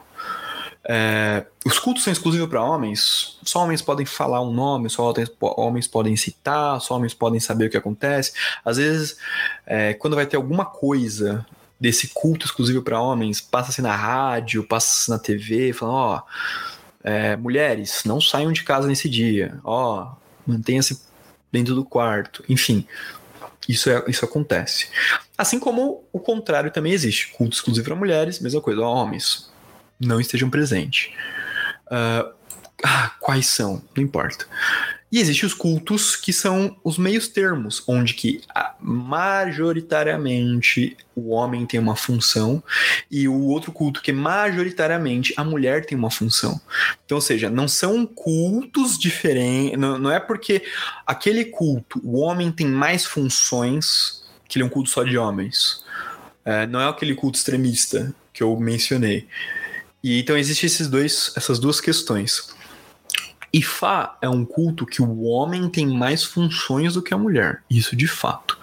É, 0.87 1.47
os 1.65 1.79
cultos 1.79 2.05
são 2.05 2.13
exclusivos 2.13 2.47
para 2.47 2.63
homens, 2.63 3.39
só 3.43 3.61
homens 3.61 3.81
podem 3.81 4.05
falar 4.05 4.43
um 4.43 4.53
nome, 4.53 4.91
só 4.91 5.11
homens, 5.11 5.31
homens 5.41 5.87
podem 5.87 6.15
citar, 6.15 6.79
só 6.83 6.97
homens 6.97 7.15
podem 7.15 7.41
saber 7.41 7.67
o 7.67 7.71
que 7.71 7.77
acontece. 7.79 8.35
Às 8.63 8.77
vezes, 8.77 9.17
é, 9.65 9.95
quando 9.95 10.15
vai 10.15 10.27
ter 10.27 10.37
alguma 10.37 10.67
coisa 10.67 11.47
desse 11.79 12.09
culto 12.09 12.47
exclusivo 12.47 12.83
para 12.83 13.01
homens, 13.01 13.41
passa-se 13.41 13.83
na 13.83 13.95
rádio, 13.95 14.65
passa-se 14.65 15.11
na 15.11 15.19
TV, 15.19 15.73
falando, 15.73 15.97
ó, 15.97 16.23
é, 17.03 17.37
mulheres, 17.37 18.03
não 18.05 18.21
saiam 18.21 18.53
de 18.53 18.63
casa 18.63 18.89
nesse 18.89 19.09
dia, 19.09 19.59
ó, 19.65 20.15
mantenha-se 20.47 21.03
dentro 21.53 21.75
do 21.75 21.85
quarto, 21.85 22.45
enfim, 22.49 22.87
isso, 23.69 23.91
é, 23.91 24.03
isso 24.09 24.25
acontece. 24.25 24.89
Assim 25.37 25.59
como 25.59 26.05
o 26.13 26.21
contrário 26.21 26.71
também 26.71 26.93
existe, 26.93 27.33
culto 27.33 27.57
exclusivo 27.57 27.85
para 27.85 27.97
mulheres, 27.97 28.41
mesma 28.41 28.61
coisa, 28.61 28.81
ó, 28.81 28.95
homens, 28.95 29.51
não 29.99 30.21
estejam 30.21 30.51
presentes. 30.51 31.13
Ah, 31.91 32.33
ah, 32.83 33.11
quais 33.21 33.47
são? 33.47 33.83
Não 33.97 34.03
importa. 34.03 34.47
E 35.15 35.21
existem 35.21 35.47
os 35.47 35.55
cultos 35.55 36.17
que 36.17 36.33
são 36.33 36.77
os 36.83 36.99
meios 36.99 37.29
termos, 37.29 37.85
onde 37.87 38.15
que 38.15 38.41
ah, 38.53 38.75
majoritariamente 38.81 40.97
o 41.15 41.31
homem 41.31 41.65
tem 41.65 41.79
uma 41.79 41.95
função 41.95 42.61
e 43.09 43.29
o 43.29 43.45
outro 43.45 43.71
culto 43.71 44.03
que 44.03 44.11
majoritariamente 44.11 45.33
a 45.37 45.45
mulher 45.45 45.87
tem 45.87 45.97
uma 45.97 46.11
função. 46.11 46.61
Então, 47.05 47.19
ou 47.19 47.23
seja, 47.23 47.49
não 47.49 47.69
são 47.69 48.05
cultos 48.05 48.99
diferentes, 48.99 49.79
não, 49.79 50.01
não 50.01 50.11
é 50.11 50.19
porque 50.19 50.65
aquele 51.07 51.45
culto 51.45 52.01
o 52.03 52.19
homem 52.19 52.51
tem 52.51 52.67
mais 52.67 53.07
funções 53.07 54.25
que 54.49 54.59
ele 54.59 54.65
é 54.65 54.67
um 54.67 54.69
culto 54.69 54.91
só 54.91 55.05
de 55.05 55.17
homens. 55.17 55.85
É, 56.45 56.67
não 56.67 56.81
é 56.81 56.89
aquele 56.89 57.15
culto 57.15 57.39
extremista 57.39 58.13
que 58.33 58.43
eu 58.43 58.59
mencionei. 58.59 59.29
E 60.03 60.19
então 60.19 60.37
existem 60.37 60.67
esses 60.67 60.89
dois, 60.89 61.33
essas 61.37 61.61
duas 61.61 61.81
questões. 61.81 62.53
Ifá 63.55 64.19
é 64.21 64.29
um 64.29 64.45
culto 64.45 64.85
que 64.85 65.01
o 65.01 65.23
homem 65.23 65.69
tem 65.69 65.87
mais 65.87 66.25
funções 66.25 66.95
do 66.95 67.03
que 67.03 67.15
a 67.15 67.19
mulher, 67.19 67.63
isso 67.71 67.95
de 67.95 68.09
fato. 68.09 68.59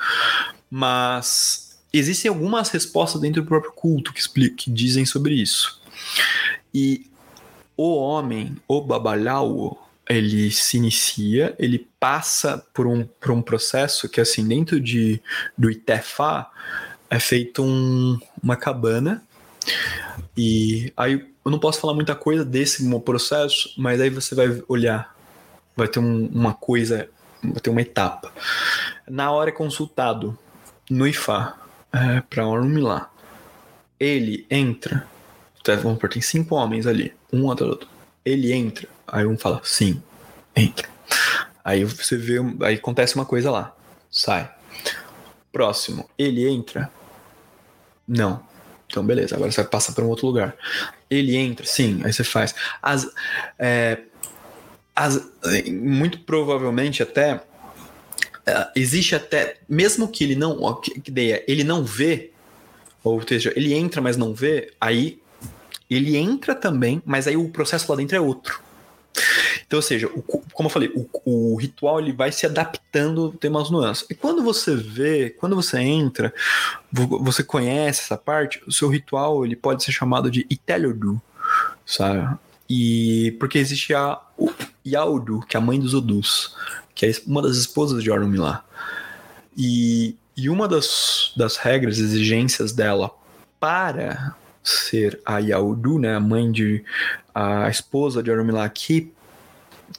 Mas 0.70 1.80
existem 1.94 2.28
algumas 2.28 2.70
respostas 2.70 3.22
dentro 3.22 3.42
do 3.42 3.48
próprio 3.48 3.72
culto 3.72 4.12
que, 4.12 4.20
explicam, 4.20 4.58
que 4.58 4.70
dizem 4.70 5.06
sobre 5.06 5.34
isso. 5.34 5.82
E 6.74 7.10
o 7.78 7.96
homem, 7.96 8.58
o 8.68 8.82
babalau, 8.82 9.90
ele 10.10 10.52
se 10.52 10.76
inicia, 10.76 11.56
ele 11.58 11.88
passa 11.98 12.58
por 12.74 12.86
um, 12.86 13.06
por 13.06 13.32
um 13.32 13.42
processo 13.42 14.10
que, 14.10 14.20
assim, 14.20 14.46
dentro 14.46 14.78
de, 14.78 15.22
do 15.58 15.72
Itefá, 15.72 16.52
é 17.10 17.18
feito 17.18 17.64
um, 17.64 18.20
uma 18.44 18.58
cabana. 18.58 19.24
E 20.36 20.92
aí 20.98 21.31
eu 21.44 21.52
não 21.52 21.60
posso 21.60 21.80
falar 21.80 21.94
muita 21.94 22.16
coisa 22.16 22.46
desse 22.46 22.88
processo, 23.00 23.74
mas 23.78 24.00
aí 24.00 24.10
você 24.10 24.36
vai 24.36 24.62
olhar, 24.68 25.16
vai 25.76 25.88
ter 25.88 26.00
um, 26.00 26.28
uma 26.28 26.54
coisa, 26.54 27.10
vai 27.44 27.60
ter 27.60 27.70
uma 27.70 27.82
etapa. 27.82 28.32
Na 29.10 29.32
hora 29.32 29.50
é 29.50 29.54
consultado 29.54 30.38
no 30.90 31.08
IFA 31.08 31.56
é, 31.92 32.22
para 32.22 32.48
Ormilá. 32.48 33.10
Ele 34.00 34.46
entra, 34.50 35.08
vamos 35.82 36.00
por 36.00 36.10
tem 36.10 36.22
cinco 36.22 36.56
homens 36.56 36.86
ali, 36.86 37.14
um 37.34 37.52
atrás 37.52 37.70
do 37.70 37.74
outro. 37.74 37.90
Ele 38.24 38.52
entra, 38.52 38.88
aí 39.08 39.26
um 39.26 39.38
fala 39.38 39.62
sim, 39.64 40.02
entra. 40.56 40.88
Aí 41.64 41.84
você 41.84 42.18
vê, 42.18 42.38
aí 42.62 42.76
acontece 42.76 43.16
uma 43.16 43.26
coisa 43.26 43.52
lá, 43.52 43.76
sai. 44.10 44.52
Próximo, 45.52 46.10
ele 46.18 46.48
entra, 46.48 46.90
não. 48.08 48.51
Então, 48.92 49.06
beleza, 49.06 49.36
agora 49.36 49.50
você 49.50 49.62
vai 49.62 49.72
passar 49.72 49.94
para 49.94 50.04
um 50.04 50.10
outro 50.10 50.28
lugar. 50.28 50.54
Ele 51.10 51.36
entra, 51.36 51.66
sim, 51.66 52.02
aí 52.04 52.12
você 52.12 52.26
faz. 52.26 52.54
As, 52.82 53.10
é, 53.58 54.00
as, 54.94 55.20
muito 55.72 56.20
provavelmente 56.20 57.02
até. 57.02 57.42
é, 58.46 58.68
existe 58.76 59.16
até. 59.16 59.56
Mesmo 59.68 60.10
que 60.10 60.26
ele 60.26 60.36
não. 60.36 60.76
que 60.76 61.10
ideia, 61.10 61.44
ele 61.48 61.64
não 61.64 61.84
vê. 61.86 62.32
Ou 63.04 63.26
seja, 63.26 63.52
ele 63.56 63.74
entra, 63.74 64.02
mas 64.02 64.16
não 64.16 64.34
vê, 64.34 64.74
aí 64.80 65.20
ele 65.90 66.16
entra 66.16 66.54
também, 66.54 67.02
mas 67.06 67.28
aí 67.28 67.36
o 67.36 67.50
processo 67.50 67.90
lá 67.90 67.98
dentro 67.98 68.16
é 68.16 68.20
outro. 68.20 68.62
Então, 69.72 69.78
ou 69.78 69.84
seja, 69.84 70.08
o 70.08 70.22
como 70.52 70.68
eu 70.68 70.70
falei, 70.70 70.92
o, 70.94 71.08
o 71.24 71.56
ritual 71.56 71.98
ele 71.98 72.12
vai 72.12 72.30
se 72.30 72.46
adaptando, 72.46 73.32
tem 73.40 73.50
umas 73.50 73.70
nuances. 73.70 74.06
E 74.10 74.14
quando 74.14 74.44
você 74.44 74.76
vê, 74.76 75.30
quando 75.30 75.56
você 75.56 75.80
entra, 75.80 76.34
vo- 76.92 77.24
você 77.24 77.42
conhece 77.42 78.02
essa 78.02 78.18
parte, 78.18 78.62
o 78.68 78.72
seu 78.72 78.90
ritual 78.90 79.46
ele 79.46 79.56
pode 79.56 79.82
ser 79.82 79.94
chamado 79.94 80.30
de 80.30 80.46
Iteliodu, 80.50 81.22
sabe? 81.86 82.38
E 82.70 83.36
porque 83.40 83.58
existe 83.58 83.94
a 83.94 84.20
Yaudu, 84.86 85.40
que 85.48 85.56
é 85.56 85.60
a 85.60 85.64
mãe 85.64 85.80
dos 85.80 85.94
Odus, 85.94 86.54
que 86.94 87.06
é 87.06 87.12
uma 87.26 87.42
das 87.42 87.56
esposas 87.56 88.04
de 88.04 88.12
Orunmila. 88.12 88.66
E, 89.58 90.18
e 90.36 90.50
uma 90.50 90.68
das, 90.68 91.32
das 91.36 91.56
regras, 91.56 91.98
exigências 91.98 92.74
dela 92.74 93.10
para 93.58 94.36
ser 94.62 95.20
a 95.26 95.40
Yaudu, 95.40 95.98
né, 95.98 96.14
a 96.14 96.20
mãe 96.20 96.52
de 96.52 96.84
a 97.34 97.70
esposa 97.70 98.22
de 98.22 98.30
Orunmila 98.30 98.68
que 98.68 99.14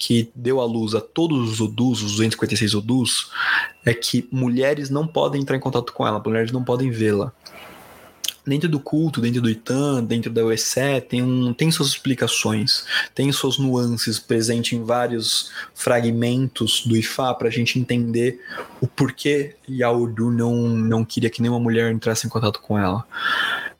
que 0.02 0.32
deu 0.34 0.60
à 0.60 0.64
luz 0.64 0.96
a 0.96 1.00
todos 1.00 1.48
os 1.48 1.60
Odus, 1.60 2.02
os 2.02 2.10
256 2.16 2.74
Odus, 2.74 3.30
é 3.84 3.94
que 3.94 4.28
mulheres 4.32 4.90
não 4.90 5.06
podem 5.06 5.40
entrar 5.40 5.56
em 5.56 5.60
contato 5.60 5.92
com 5.92 6.04
ela, 6.04 6.18
mulheres 6.18 6.50
não 6.50 6.64
podem 6.64 6.90
vê-la. 6.90 7.32
Dentro 8.44 8.68
do 8.68 8.80
culto, 8.80 9.20
dentro 9.20 9.40
do 9.40 9.48
Itan, 9.48 10.02
dentro 10.02 10.28
da 10.28 10.44
Uessé, 10.44 11.00
tem, 11.00 11.22
um, 11.22 11.54
tem 11.54 11.70
suas 11.70 11.90
explicações, 11.90 12.84
tem 13.14 13.30
suas 13.30 13.58
nuances 13.58 14.18
presentes 14.18 14.72
em 14.72 14.82
vários 14.82 15.52
fragmentos 15.72 16.84
do 16.84 16.96
Ifá 16.96 17.32
para 17.32 17.46
a 17.46 17.52
gente 17.52 17.78
entender 17.78 18.40
o 18.80 18.88
porquê 18.88 19.54
Yaudu 19.70 20.32
não, 20.32 20.68
não 20.68 21.04
queria 21.04 21.30
que 21.30 21.40
nenhuma 21.40 21.60
mulher 21.60 21.92
entrasse 21.92 22.26
em 22.26 22.30
contato 22.30 22.60
com 22.60 22.76
ela. 22.76 23.04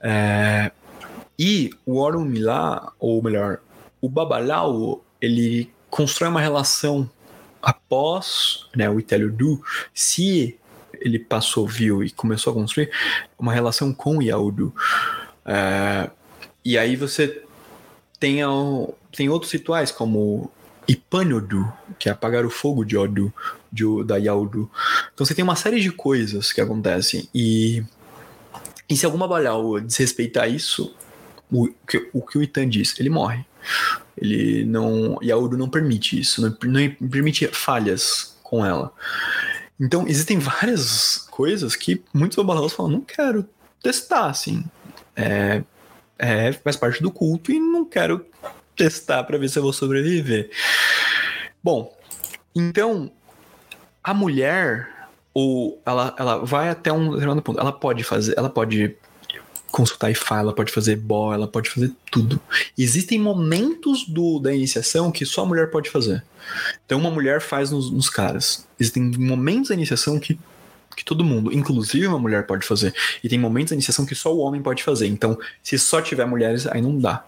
É, 0.01 0.71
e 1.37 1.71
o 1.85 1.99
Orun 1.99 2.33
ou 3.01 3.21
melhor, 3.21 3.59
o 4.01 4.09
Babalau, 4.09 5.05
ele 5.21 5.69
constrói 5.93 6.31
uma 6.31 6.41
relação 6.41 7.09
após 7.61 8.67
né, 8.75 8.89
o 8.89 8.99
Iteliodu, 8.99 9.63
se 9.93 10.59
ele 10.95 11.19
passou, 11.19 11.69
viu 11.69 12.03
e 12.03 12.11
começou 12.11 12.51
a 12.51 12.55
construir 12.55 12.91
uma 13.39 13.53
relação 13.53 13.93
com 13.93 14.17
o 14.17 14.23
Yaudu. 14.23 14.75
É, 15.45 16.11
e 16.65 16.79
aí 16.79 16.97
você 16.97 17.43
tem, 18.19 18.39
tem 19.15 19.29
outros 19.29 19.53
rituais, 19.53 19.91
como 19.91 20.51
Ipanyodu, 20.89 21.71
que 21.99 22.09
é 22.09 22.13
apagar 22.13 22.47
o 22.47 22.51
fogo 22.51 22.85
de 22.87 22.97
Odu, 22.97 23.33
de, 23.71 23.85
da 24.05 24.17
Yaudu. 24.17 24.71
Então 25.13 25.27
você 25.27 25.35
tem 25.35 25.45
uma 25.45 25.57
série 25.57 25.79
de 25.79 25.93
coisas 25.93 26.55
que 26.55 26.61
acontecem. 26.63 27.29
E, 27.35 27.85
e 28.89 28.97
se 28.97 29.05
alguma 29.05 29.29
Babalau 29.29 29.79
desrespeitar 29.79 30.51
isso, 30.51 30.97
o, 31.51 31.69
o 32.15 32.23
que 32.23 32.39
o 32.39 32.43
Itan 32.43 32.67
diz, 32.67 32.99
ele 32.99 33.11
morre. 33.11 33.45
Ele 34.17 34.65
não. 34.65 35.19
E 35.23 35.33
a 35.33 35.37
não 35.37 35.69
permite 35.69 36.19
isso, 36.19 36.41
não, 36.41 36.57
não 36.65 37.09
permite 37.09 37.47
falhas 37.49 38.37
com 38.43 38.65
ela. 38.65 38.93
Então, 39.81 40.07
existem 40.07 40.39
várias 40.39 41.19
coisas 41.31 41.75
que 41.75 42.03
muitos 42.15 42.37
babalaus 42.37 42.73
falam, 42.73 42.93
não 42.93 43.01
quero 43.01 43.49
testar, 43.83 44.27
assim. 44.27 44.65
É, 45.17 45.63
é, 46.19 46.53
faz 46.53 46.77
parte 46.77 47.03
do 47.03 47.11
culto 47.11 47.51
e 47.51 47.59
não 47.59 47.85
quero 47.85 48.25
testar 48.77 49.25
para 49.25 49.39
ver 49.39 49.49
se 49.49 49.59
eu 49.59 49.63
vou 49.63 49.73
sobreviver. 49.73 50.51
Bom, 51.63 51.97
então, 52.55 53.11
a 54.05 54.15
mulher, 54.15 54.89
ou 55.35 55.81
ela, 55.85 56.15
ela 56.19 56.45
vai 56.45 56.69
até 56.69 56.93
um 56.93 57.11
determinado 57.11 57.43
ponto, 57.43 57.59
ela 57.59 57.73
pode 57.73 58.05
fazer, 58.05 58.35
ela 58.37 58.51
pode 58.51 58.97
consultar 59.73 60.11
IFA, 60.11 60.39
ela 60.39 60.55
pode 60.55 60.71
fazer 60.71 60.97
BO, 60.97 61.33
ela 61.33 61.49
pode 61.49 61.71
fazer 61.71 61.91
tudo. 62.11 62.41
Existem 62.79 63.19
momentos 63.19 64.07
do, 64.07 64.39
da 64.39 64.55
iniciação 64.55 65.11
que 65.11 65.25
só 65.27 65.43
a 65.43 65.47
mulher 65.47 65.71
pode 65.71 65.91
fazer. 65.91 66.23
Então 66.85 66.99
uma 66.99 67.11
mulher 67.11 67.41
faz 67.41 67.71
nos, 67.71 67.91
nos 67.91 68.09
caras. 68.09 68.69
Existem 68.79 69.03
momentos 69.19 69.71
da 69.71 69.75
iniciação 69.75 70.21
que, 70.21 70.39
que 70.97 71.05
todo 71.05 71.25
mundo, 71.25 71.53
inclusive 71.53 72.07
uma 72.07 72.19
mulher, 72.19 72.47
pode 72.47 72.67
fazer. 72.67 72.95
E 73.25 73.29
tem 73.29 73.39
momentos 73.39 73.71
da 73.71 73.77
iniciação 73.77 74.05
que 74.05 74.15
só 74.15 74.33
o 74.33 74.39
homem 74.39 74.63
pode 74.63 74.83
fazer. 74.83 75.07
Então, 75.07 75.39
se 75.63 75.79
só 75.79 76.01
tiver 76.03 76.27
mulheres, 76.27 76.67
aí 76.67 76.83
não 76.83 76.99
dá. 76.99 77.25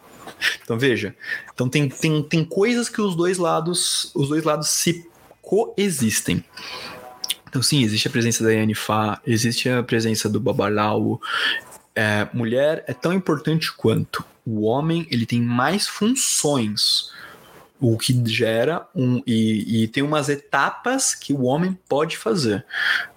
Então 0.62 0.78
veja. 0.78 1.14
Então 1.52 1.68
tem, 1.68 1.88
tem, 1.88 2.22
tem 2.22 2.44
coisas 2.44 2.88
que 2.88 3.00
os 3.00 3.16
dois 3.16 3.38
lados, 3.38 4.12
os 4.14 4.28
dois 4.28 4.44
lados 4.44 4.68
se 4.68 5.08
coexistem. 5.40 6.44
Então 7.48 7.62
sim, 7.62 7.82
existe 7.84 8.08
a 8.08 8.10
presença 8.10 8.42
da 8.42 8.52
Yanifá, 8.52 9.20
existe 9.24 9.68
a 9.68 9.82
presença 9.82 10.28
do 10.28 10.40
Babalau, 10.40 11.20
é, 11.94 12.28
mulher 12.32 12.84
é 12.86 12.92
tão 12.92 13.12
importante 13.12 13.72
quanto. 13.72 14.24
O 14.44 14.62
homem 14.62 15.06
ele 15.10 15.24
tem 15.26 15.40
mais 15.40 15.86
funções 15.86 17.12
o 17.80 17.98
que 17.98 18.22
gera 18.26 18.86
um 18.94 19.22
e, 19.26 19.84
e 19.84 19.88
tem 19.88 20.02
umas 20.02 20.28
etapas 20.28 21.14
que 21.14 21.32
o 21.34 21.42
homem 21.42 21.78
pode 21.88 22.16
fazer. 22.16 22.64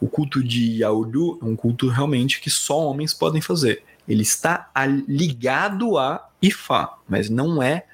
O 0.01 0.07
culto 0.07 0.43
de 0.43 0.81
Yaudu 0.81 1.39
é 1.41 1.45
um 1.45 1.55
culto 1.55 1.87
realmente 1.87 2.41
que 2.41 2.49
só 2.49 2.79
homens 2.79 3.13
podem 3.13 3.39
fazer. 3.41 3.83
Ele 4.07 4.23
está 4.23 4.69
a- 4.73 4.85
ligado 4.85 5.97
a 5.97 6.27
Ifá 6.41 6.97
mas 7.07 7.29
não 7.29 7.63
é, 7.63 7.85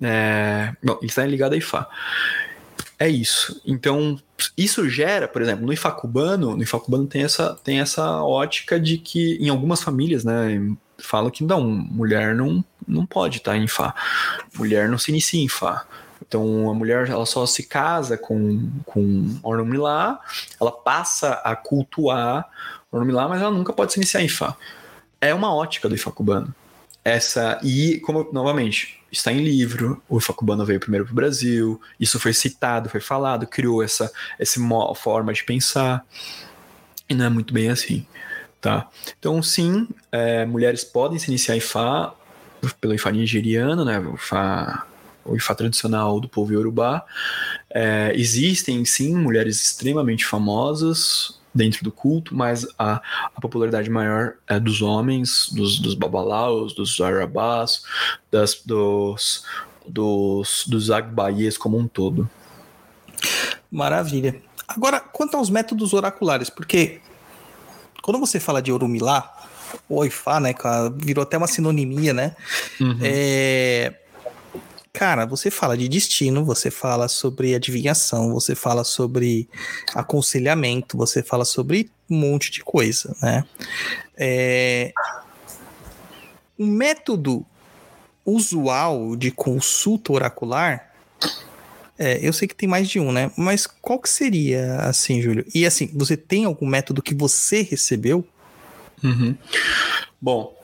é 0.00 0.74
não, 0.82 0.98
ele 0.98 1.06
está 1.06 1.24
ligado 1.24 1.52
a 1.52 1.56
Ifá 1.56 1.88
é 3.02 3.08
isso. 3.08 3.60
Então, 3.66 4.16
isso 4.56 4.88
gera, 4.88 5.26
por 5.26 5.42
exemplo, 5.42 5.66
no 5.66 5.72
Ifá 5.72 5.90
cubano, 5.90 6.56
no 6.56 6.62
Ifá 6.62 6.78
cubano 6.78 7.06
tem 7.06 7.24
essa, 7.24 7.58
tem 7.64 7.80
essa 7.80 8.22
ótica 8.22 8.78
de 8.78 8.96
que 8.96 9.36
em 9.40 9.48
algumas 9.48 9.82
famílias, 9.82 10.22
né, 10.22 10.60
fala 10.98 11.28
que 11.28 11.42
não, 11.42 11.62
mulher 11.62 12.32
não, 12.32 12.64
não 12.86 13.04
pode 13.04 13.38
estar 13.38 13.56
em 13.56 13.64
Ifá. 13.64 13.92
Mulher 14.56 14.88
não 14.88 14.98
se 14.98 15.10
inicia 15.10 15.40
em 15.40 15.46
Ifá. 15.46 15.84
Então, 16.24 16.70
a 16.70 16.74
mulher 16.74 17.08
ela 17.08 17.26
só 17.26 17.44
se 17.44 17.64
casa 17.64 18.16
com, 18.16 18.70
com 18.86 19.36
Ornumilá, 19.42 20.20
ela 20.60 20.70
passa 20.70 21.32
a 21.44 21.56
cultuar 21.56 22.48
Ornumilá, 22.90 23.26
mas 23.26 23.42
ela 23.42 23.50
nunca 23.50 23.72
pode 23.72 23.92
se 23.92 23.98
iniciar 23.98 24.22
em 24.22 24.26
Ifá. 24.26 24.56
É 25.20 25.34
uma 25.34 25.52
ótica 25.52 25.88
do 25.88 25.94
Ifá 25.96 26.12
cubano. 26.12 26.54
Essa, 27.04 27.58
e, 27.64 27.98
como, 27.98 28.30
novamente, 28.32 29.01
está 29.12 29.30
em 29.30 29.44
livro, 29.44 30.02
o 30.08 30.18
Ifá 30.18 30.32
cubano 30.32 30.64
veio 30.64 30.80
primeiro 30.80 31.04
para 31.04 31.12
o 31.12 31.14
Brasil, 31.14 31.80
isso 32.00 32.18
foi 32.18 32.32
citado, 32.32 32.88
foi 32.88 33.00
falado, 33.00 33.46
criou 33.46 33.82
essa, 33.82 34.10
essa 34.38 34.58
forma 34.94 35.32
de 35.32 35.44
pensar, 35.44 36.04
e 37.08 37.14
não 37.14 37.26
é 37.26 37.28
muito 37.28 37.52
bem 37.52 37.68
assim, 37.68 38.06
tá? 38.60 38.88
Então, 39.18 39.42
sim, 39.42 39.86
é, 40.10 40.46
mulheres 40.46 40.82
podem 40.82 41.18
se 41.18 41.28
iniciar 41.28 41.54
em 41.54 41.58
Ifá, 41.58 42.14
pelo 42.80 42.94
Ifá 42.94 43.12
nigeriano, 43.12 43.84
né, 43.84 43.98
o 43.98 44.16
o 45.24 45.36
Ifá 45.36 45.54
tradicional 45.54 46.18
do 46.18 46.28
povo 46.28 46.52
Yorubá, 46.52 47.04
É, 47.70 48.12
existem, 48.14 48.84
sim, 48.84 49.14
mulheres 49.14 49.60
extremamente 49.62 50.26
famosas 50.26 51.40
dentro 51.54 51.84
do 51.84 51.92
culto, 51.92 52.34
mas 52.34 52.66
a, 52.78 53.00
a 53.34 53.40
popularidade 53.40 53.90
maior 53.90 54.34
é 54.46 54.58
dos 54.58 54.82
homens, 54.82 55.50
dos, 55.52 55.78
dos 55.78 55.94
babalaus, 55.94 56.74
dos 56.74 57.00
arabás, 57.00 57.84
das, 58.30 58.62
dos, 58.64 59.44
dos, 59.86 60.64
dos 60.66 60.90
agbaies 60.90 61.58
como 61.58 61.78
um 61.78 61.86
todo. 61.86 62.28
Maravilha. 63.70 64.40
Agora, 64.66 65.00
quanto 65.00 65.36
aos 65.36 65.50
métodos 65.50 65.92
oraculares, 65.92 66.48
porque 66.48 67.00
quando 68.02 68.18
você 68.18 68.40
fala 68.40 68.62
de 68.62 68.72
Orumilá, 68.72 69.32
ou 69.88 70.04
Ifá, 70.04 70.40
né, 70.40 70.54
virou 70.96 71.22
até 71.22 71.36
uma 71.36 71.46
sinonimia, 71.46 72.12
né? 72.12 72.34
É, 73.00 73.94
Cara, 74.92 75.24
você 75.24 75.50
fala 75.50 75.76
de 75.76 75.88
destino, 75.88 76.44
você 76.44 76.70
fala 76.70 77.08
sobre 77.08 77.54
adivinhação, 77.54 78.32
você 78.32 78.54
fala 78.54 78.84
sobre 78.84 79.48
aconselhamento, 79.94 80.98
você 80.98 81.22
fala 81.22 81.46
sobre 81.46 81.90
um 82.10 82.16
monte 82.16 82.50
de 82.50 82.62
coisa, 82.62 83.16
né? 83.22 83.44
É... 84.16 84.92
Um 86.58 86.66
método 86.66 87.44
usual 88.24 89.16
de 89.16 89.30
consulta 89.30 90.12
oracular, 90.12 90.92
é, 91.98 92.18
eu 92.20 92.32
sei 92.32 92.48
que 92.48 92.54
tem 92.54 92.68
mais 92.68 92.88
de 92.88 93.00
um, 93.00 93.12
né? 93.12 93.30
Mas 93.36 93.66
qual 93.66 93.98
que 93.98 94.08
seria, 94.08 94.76
assim, 94.80 95.22
Júlio? 95.22 95.44
E 95.54 95.64
assim, 95.64 95.88
você 95.94 96.16
tem 96.16 96.44
algum 96.44 96.66
método 96.66 97.02
que 97.02 97.14
você 97.14 97.62
recebeu? 97.62 98.26
Uhum. 99.02 99.36
Bom, 100.20 100.54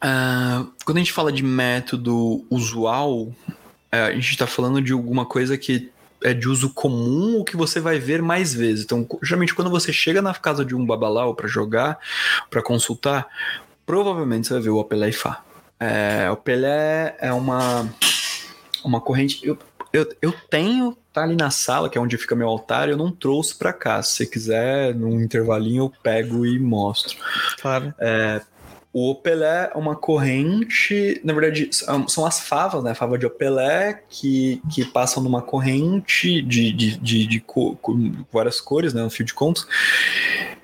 ah, 0.00 0.66
quando 0.84 0.98
a 0.98 1.00
gente 1.00 1.12
fala 1.12 1.32
de 1.32 1.42
método 1.42 2.44
usual, 2.50 3.32
eh, 3.90 4.00
a 4.00 4.12
gente 4.12 4.30
está 4.30 4.46
falando 4.46 4.80
de 4.80 4.92
alguma 4.92 5.26
coisa 5.26 5.56
que 5.56 5.90
é 6.22 6.34
de 6.34 6.48
uso 6.48 6.70
comum 6.70 7.36
ou 7.36 7.44
que 7.44 7.56
você 7.56 7.80
vai 7.80 7.98
ver 7.98 8.22
mais 8.22 8.52
vezes. 8.52 8.84
Então, 8.84 9.06
geralmente 9.22 9.54
quando 9.54 9.70
você 9.70 9.92
chega 9.92 10.20
na 10.20 10.34
casa 10.34 10.64
de 10.64 10.74
um 10.74 10.84
babalau 10.84 11.34
para 11.34 11.48
jogar, 11.48 11.98
para 12.50 12.62
consultar, 12.62 13.26
provavelmente 13.86 14.46
você 14.46 14.54
vai 14.54 14.62
ver 14.62 14.70
o 14.70 14.78
Opelé 14.78 15.08
e 15.08 15.12
Fá. 15.12 15.42
É, 15.80 16.28
o 16.30 16.36
Pelé 16.36 17.16
é 17.20 17.32
uma, 17.32 17.88
uma 18.84 19.00
corrente. 19.00 19.40
Eu, 19.46 19.56
eu, 19.92 20.08
eu 20.20 20.34
tenho, 20.50 20.96
tá 21.12 21.22
ali 21.22 21.36
na 21.36 21.50
sala, 21.50 21.88
que 21.88 21.96
é 21.96 22.00
onde 22.00 22.18
fica 22.18 22.34
meu 22.34 22.48
altar, 22.48 22.88
eu 22.88 22.96
não 22.96 23.12
trouxe 23.12 23.56
para 23.56 23.72
cá. 23.72 24.02
Se 24.02 24.16
você 24.16 24.26
quiser, 24.26 24.94
num 24.94 25.20
intervalinho, 25.20 25.84
eu 25.84 25.92
pego 26.02 26.44
e 26.44 26.58
mostro. 26.58 27.16
Claro. 27.60 27.94
É, 27.98 28.40
o 28.92 29.10
opelé 29.10 29.70
é 29.74 29.78
uma 29.78 29.94
corrente, 29.94 31.20
na 31.22 31.34
verdade, 31.34 31.68
são 32.08 32.24
as 32.24 32.40
favas, 32.40 32.82
né? 32.82 32.94
Fava 32.94 33.18
de 33.18 33.26
opelé 33.26 34.02
que, 34.08 34.62
que 34.72 34.84
passam 34.84 35.22
numa 35.22 35.42
corrente 35.42 36.40
de, 36.40 36.72
de, 36.72 36.96
de, 36.96 37.26
de 37.26 37.40
co- 37.40 37.76
com 37.82 38.12
várias 38.32 38.60
cores, 38.60 38.94
né? 38.94 39.02
Um 39.04 39.10
fio 39.10 39.26
de 39.26 39.34
contos. 39.34 39.66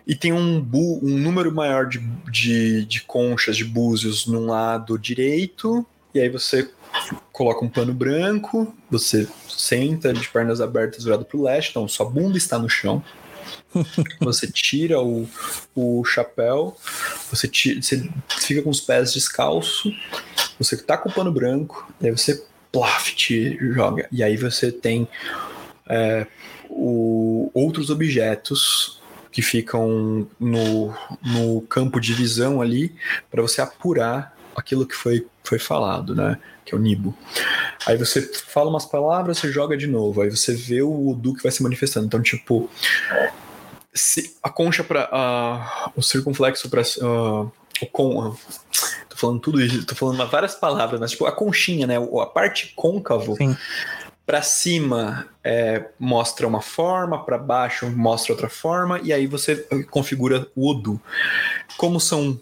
E 0.07 0.15
tem 0.15 0.33
um, 0.33 0.61
bu, 0.61 1.01
um 1.03 1.19
número 1.19 1.55
maior 1.55 1.87
de, 1.87 1.99
de, 2.31 2.85
de 2.87 3.03
conchas, 3.03 3.57
de 3.57 3.65
búzios 3.65 4.27
num 4.27 4.47
lado 4.47 4.99
direito, 4.99 5.87
e 6.15 6.21
aí 6.21 6.29
você 6.29 6.71
coloca 7.33 7.65
um 7.65 7.69
pano 7.69 7.93
branco, 7.93 8.75
você 8.91 9.29
senta 9.49 10.13
de 10.13 10.29
pernas 10.29 10.61
abertas 10.61 11.05
virado 11.05 11.25
para 11.25 11.37
o 11.37 11.43
leste, 11.43 11.71
então 11.71 11.87
sua 11.89 12.09
bunda 12.09 12.39
está 12.39 12.59
no 12.59 12.69
chão. 12.69 13.03
Você 14.21 14.47
tira 14.47 15.01
o, 15.01 15.29
o 15.75 16.05
chapéu, 16.05 16.77
você, 17.31 17.49
tira, 17.49 17.81
você 17.81 18.09
fica 18.41 18.63
com 18.63 18.71
os 18.71 18.81
pés 18.81 19.13
descalço, 19.13 19.93
você 20.59 20.77
tá 20.77 20.97
com 20.97 21.09
o 21.09 21.13
pano 21.13 21.33
branco, 21.33 21.93
daí 22.01 22.11
você 22.11 22.45
plaf, 22.73 23.15
te 23.15 23.57
joga. 23.73 24.09
E 24.11 24.23
aí 24.23 24.37
você 24.37 24.73
tem 24.73 25.09
é, 25.89 26.27
o, 26.69 27.51
outros 27.55 27.91
objetos 27.91 29.01
que 29.31 29.43
ficam 29.43 30.29
no, 30.39 30.95
no 31.23 31.61
campo 31.63 32.01
de 32.01 32.13
visão 32.15 32.61
ali 32.61 32.95
para 33.31 33.43
você 33.43 33.61
apurar 33.61 34.37
aquilo 34.57 34.87
que 34.87 34.95
foi, 34.95 35.27
foi 35.43 35.59
falado, 35.59 36.15
né? 36.15 36.39
Que 36.65 36.75
é 36.75 36.79
o 36.79 36.81
Nibo. 36.81 37.17
Aí 37.87 37.97
você 37.97 38.23
fala 38.23 38.71
umas 38.71 38.87
palavras, 38.87 39.39
você 39.39 39.51
joga 39.51 39.77
de 39.77 39.87
novo, 39.87 40.23
aí 40.23 40.31
você 40.31 40.55
vê 40.55 40.83
o 40.83 41.11
Udu 41.11 41.35
que 41.35 41.43
vai 41.43 41.53
se 41.53 41.63
manifestando. 41.63 42.07
Então, 42.07 42.23
tipo, 42.23 42.71
se 43.95 44.37
a 44.43 44.51
concha 44.51 44.83
para 44.83 45.93
o 45.97 46.03
circunflexo 46.03 46.69
para 46.69 46.83
o 46.83 47.51
com 47.93 48.21
ah, 48.23 48.35
tô 49.09 49.16
falando 49.16 49.41
tudo 49.41 49.61
isso, 49.61 49.85
tô 49.87 49.95
falando 49.95 50.27
várias 50.29 50.55
palavras, 50.55 51.01
mas 51.01 51.12
tipo 51.12 51.27
a 51.27 51.33
conchinha, 51.33 51.87
né? 51.87 51.97
A 51.97 52.27
parte 52.27 52.73
côncavo 52.75 53.37
para 54.27 54.43
cima 54.43 55.29
é, 55.43 55.91
mostra 55.99 56.47
uma 56.47 56.61
forma, 56.61 57.25
para 57.25 57.37
baixo 57.37 57.91
mostra 57.91 58.33
outra 58.33 58.49
forma, 58.49 58.99
e 59.01 59.12
aí 59.12 59.27
você 59.27 59.57
configura 59.91 60.49
o 60.57 60.71
Odu. 60.71 61.01
Como 61.77 62.01
são 62.01 62.41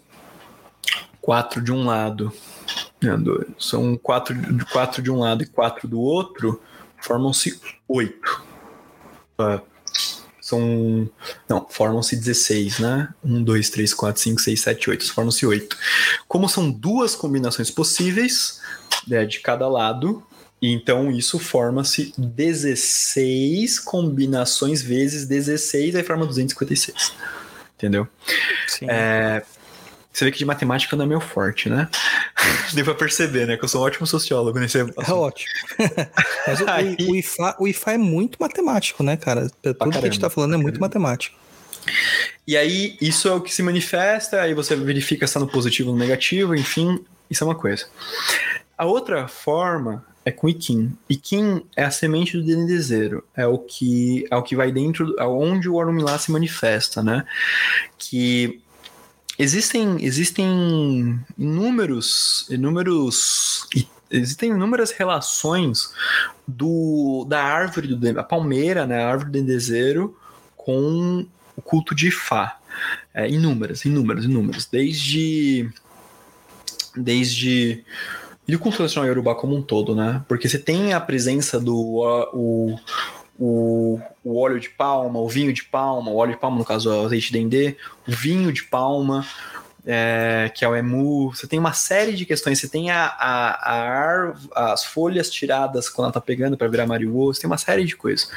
quatro 1.19 1.61
de 1.61 1.71
um 1.71 1.85
lado, 1.85 2.31
né, 3.01 3.15
dois, 3.17 3.47
são 3.59 3.97
quatro, 3.97 4.35
quatro 4.71 5.01
de 5.01 5.11
um 5.11 5.19
lado 5.19 5.43
e 5.43 5.47
quatro 5.47 5.87
do 5.87 5.99
outro, 5.99 6.61
formam-se 7.01 7.59
oito. 7.87 8.43
Ah, 9.37 9.61
são. 10.43 11.09
Não, 11.47 11.65
formam-se 11.69 12.17
16, 12.17 12.79
né? 12.79 13.07
1, 13.23 13.43
2, 13.43 13.69
3, 13.69 13.93
4, 13.93 14.21
5, 14.21 14.41
6, 14.41 14.59
7, 14.59 14.89
8. 14.89 15.13
Formam-se 15.13 15.45
8. 15.45 15.77
Como 16.27 16.49
são 16.49 16.69
duas 16.69 17.15
combinações 17.15 17.71
possíveis 17.71 18.59
né, 19.07 19.25
de 19.25 19.39
cada 19.39 19.69
lado, 19.69 20.21
então 20.61 21.09
isso 21.09 21.39
forma-se 21.39 22.13
16 22.17 23.79
combinações 23.79 24.81
vezes 24.81 25.25
16, 25.25 25.95
aí 25.95 26.03
forma 26.03 26.25
256. 26.25 27.13
Entendeu? 27.77 28.05
Sim. 28.67 28.87
É, 28.89 29.45
você 30.13 30.25
vê 30.25 30.31
que 30.31 30.37
de 30.37 30.45
matemática 30.45 30.95
não 30.95 31.05
é 31.05 31.07
meu 31.07 31.19
forte, 31.19 31.69
né? 31.69 31.89
Deu 32.73 32.85
pra 32.85 32.93
perceber, 32.93 33.47
né? 33.47 33.57
Que 33.57 33.63
eu 33.63 33.67
sou 33.67 33.81
um 33.81 33.85
ótimo 33.85 34.05
sociólogo 34.05 34.59
nesse 34.59 34.79
É 34.79 35.11
ótimo. 35.11 35.51
Mas 36.47 36.61
o, 36.61 36.69
Aí- 36.69 36.95
o, 36.99 37.15
IFA, 37.15 37.55
o 37.59 37.67
IFA 37.67 37.93
é 37.93 37.97
muito 37.97 38.37
matemático, 38.39 39.03
né, 39.03 39.17
cara? 39.17 39.49
Tudo 39.61 39.91
que 39.91 39.97
a 39.97 40.01
gente 40.01 40.19
tá 40.19 40.29
falando 40.29 40.53
é 40.53 40.57
muito 40.57 40.79
matemático. 40.79 41.35
E 42.47 42.55
aí, 42.55 42.97
isso 43.01 43.27
é 43.27 43.33
o 43.33 43.41
que 43.41 43.53
se 43.53 43.63
manifesta, 43.63 44.41
aí 44.41 44.53
você 44.53 44.75
verifica 44.75 45.25
se 45.25 45.31
está 45.31 45.39
no 45.39 45.47
positivo 45.47 45.89
ou 45.89 45.95
no 45.95 46.01
negativo, 46.01 46.55
enfim, 46.55 47.03
isso 47.29 47.43
é 47.43 47.47
uma 47.47 47.55
coisa. 47.55 47.87
A 48.77 48.85
outra 48.85 49.27
forma 49.27 50.05
é 50.25 50.31
com 50.31 50.47
Ikin. 50.47 50.93
Ikin 51.09 51.63
é 51.75 51.83
a 51.83 51.91
semente 51.91 52.37
do 52.37 52.43
dendezeiro, 52.43 53.23
é 53.35 53.45
o 53.45 53.57
que 53.57 54.25
é 54.29 54.35
o 54.35 54.43
que 54.43 54.55
vai 54.55 54.71
dentro, 54.71 55.15
é 55.19 55.25
onde 55.25 55.67
o 55.67 55.75
Orumilá 55.75 56.17
se 56.17 56.31
manifesta, 56.31 57.03
né? 57.03 57.25
Que 57.97 58.61
existem 59.37 59.97
existem 60.03 61.19
inúmeros 61.37 62.47
inúmeros 62.49 63.67
existem 64.11 64.51
inúmeras 64.51 64.91
relações 64.91 65.93
do 66.47 67.25
da 67.27 67.43
árvore 67.43 67.95
do 67.95 68.19
a 68.19 68.23
palmeira, 68.23 68.85
né, 68.85 69.03
a 69.03 69.09
árvore 69.09 69.31
do 69.31 69.33
dendezeiro 69.33 70.15
com 70.55 71.25
o 71.55 71.61
culto 71.61 71.93
de 71.93 72.07
Ifá. 72.07 72.57
É, 73.13 73.29
inúmeras, 73.29 73.85
inúmeras, 73.85 74.25
inúmeras. 74.25 74.65
Desde. 74.65 75.69
Desde. 76.95 77.83
E 78.47 78.55
o 78.55 78.59
culto 78.59 78.77
tradicional 78.77 79.07
Yorubá 79.07 79.35
como 79.35 79.55
um 79.55 79.61
todo, 79.61 79.95
né? 79.95 80.23
Porque 80.27 80.49
você 80.49 80.57
tem 80.57 80.93
a 80.93 80.99
presença 80.99 81.59
do. 81.59 81.75
o, 82.33 82.77
o, 83.39 83.99
o 84.23 84.39
óleo 84.39 84.59
de 84.59 84.69
palma, 84.69 85.19
o 85.19 85.27
vinho 85.27 85.51
de 85.53 85.63
palma, 85.63 86.09
o 86.11 86.15
óleo 86.15 86.33
de 86.33 86.39
palma, 86.39 86.57
no 86.57 86.65
caso, 86.65 86.89
o 86.89 87.05
azeite 87.05 87.27
de 87.27 87.39
dendê, 87.39 87.77
o 88.07 88.11
vinho 88.11 88.51
de 88.51 88.63
palma, 88.63 89.25
é, 89.85 90.51
que 90.55 90.63
é 90.63 90.69
o 90.69 90.75
emu. 90.75 91.33
Você 91.33 91.47
tem 91.47 91.59
uma 91.59 91.73
série 91.73 92.13
de 92.13 92.25
questões. 92.25 92.59
Você 92.59 92.69
tem 92.69 92.89
a, 92.89 93.05
a, 93.05 93.71
a 93.71 93.81
ar- 93.81 94.35
as 94.55 94.85
folhas 94.85 95.29
tiradas 95.29 95.89
quando 95.89 96.05
ela 96.05 96.13
tá 96.13 96.21
pegando 96.21 96.55
para 96.57 96.67
virar 96.67 96.87
mariô. 96.87 97.33
Você 97.33 97.41
tem 97.41 97.49
uma 97.49 97.57
série 97.57 97.83
de 97.83 97.95
coisas. 97.95 98.29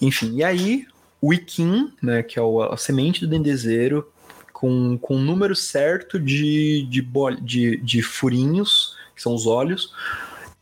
Enfim, 0.00 0.36
e 0.36 0.44
aí 0.44 0.86
o 1.20 1.32
Ikin, 1.32 1.92
né, 2.02 2.22
que 2.22 2.38
é 2.38 2.42
o- 2.42 2.62
a 2.62 2.76
semente 2.76 3.20
do 3.20 3.28
dendezeiro, 3.28 4.10
com, 4.52 4.96
com 4.98 5.16
o 5.16 5.20
número 5.20 5.54
certo 5.54 6.18
de, 6.18 6.86
de, 6.88 7.06
de, 7.42 7.76
de 7.78 8.02
furinhos, 8.02 8.96
que 9.14 9.20
são 9.20 9.34
os 9.34 9.46
olhos, 9.46 9.92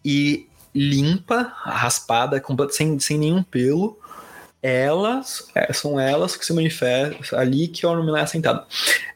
e 0.05 0.49
limpa, 0.75 1.53
raspada, 1.63 2.41
completa- 2.41 2.73
sem, 2.73 2.99
sem 2.99 3.19
nenhum 3.19 3.43
pelo. 3.43 3.99
Elas, 4.63 5.49
é, 5.55 5.73
são 5.73 5.99
elas 5.99 6.37
que 6.37 6.45
se 6.45 6.53
manifestam 6.53 7.39
ali 7.39 7.67
que 7.67 7.85
é 7.85 7.89
o 7.89 7.93
Orumilá 7.93 8.19
é 8.21 8.23
assentado. 8.23 8.67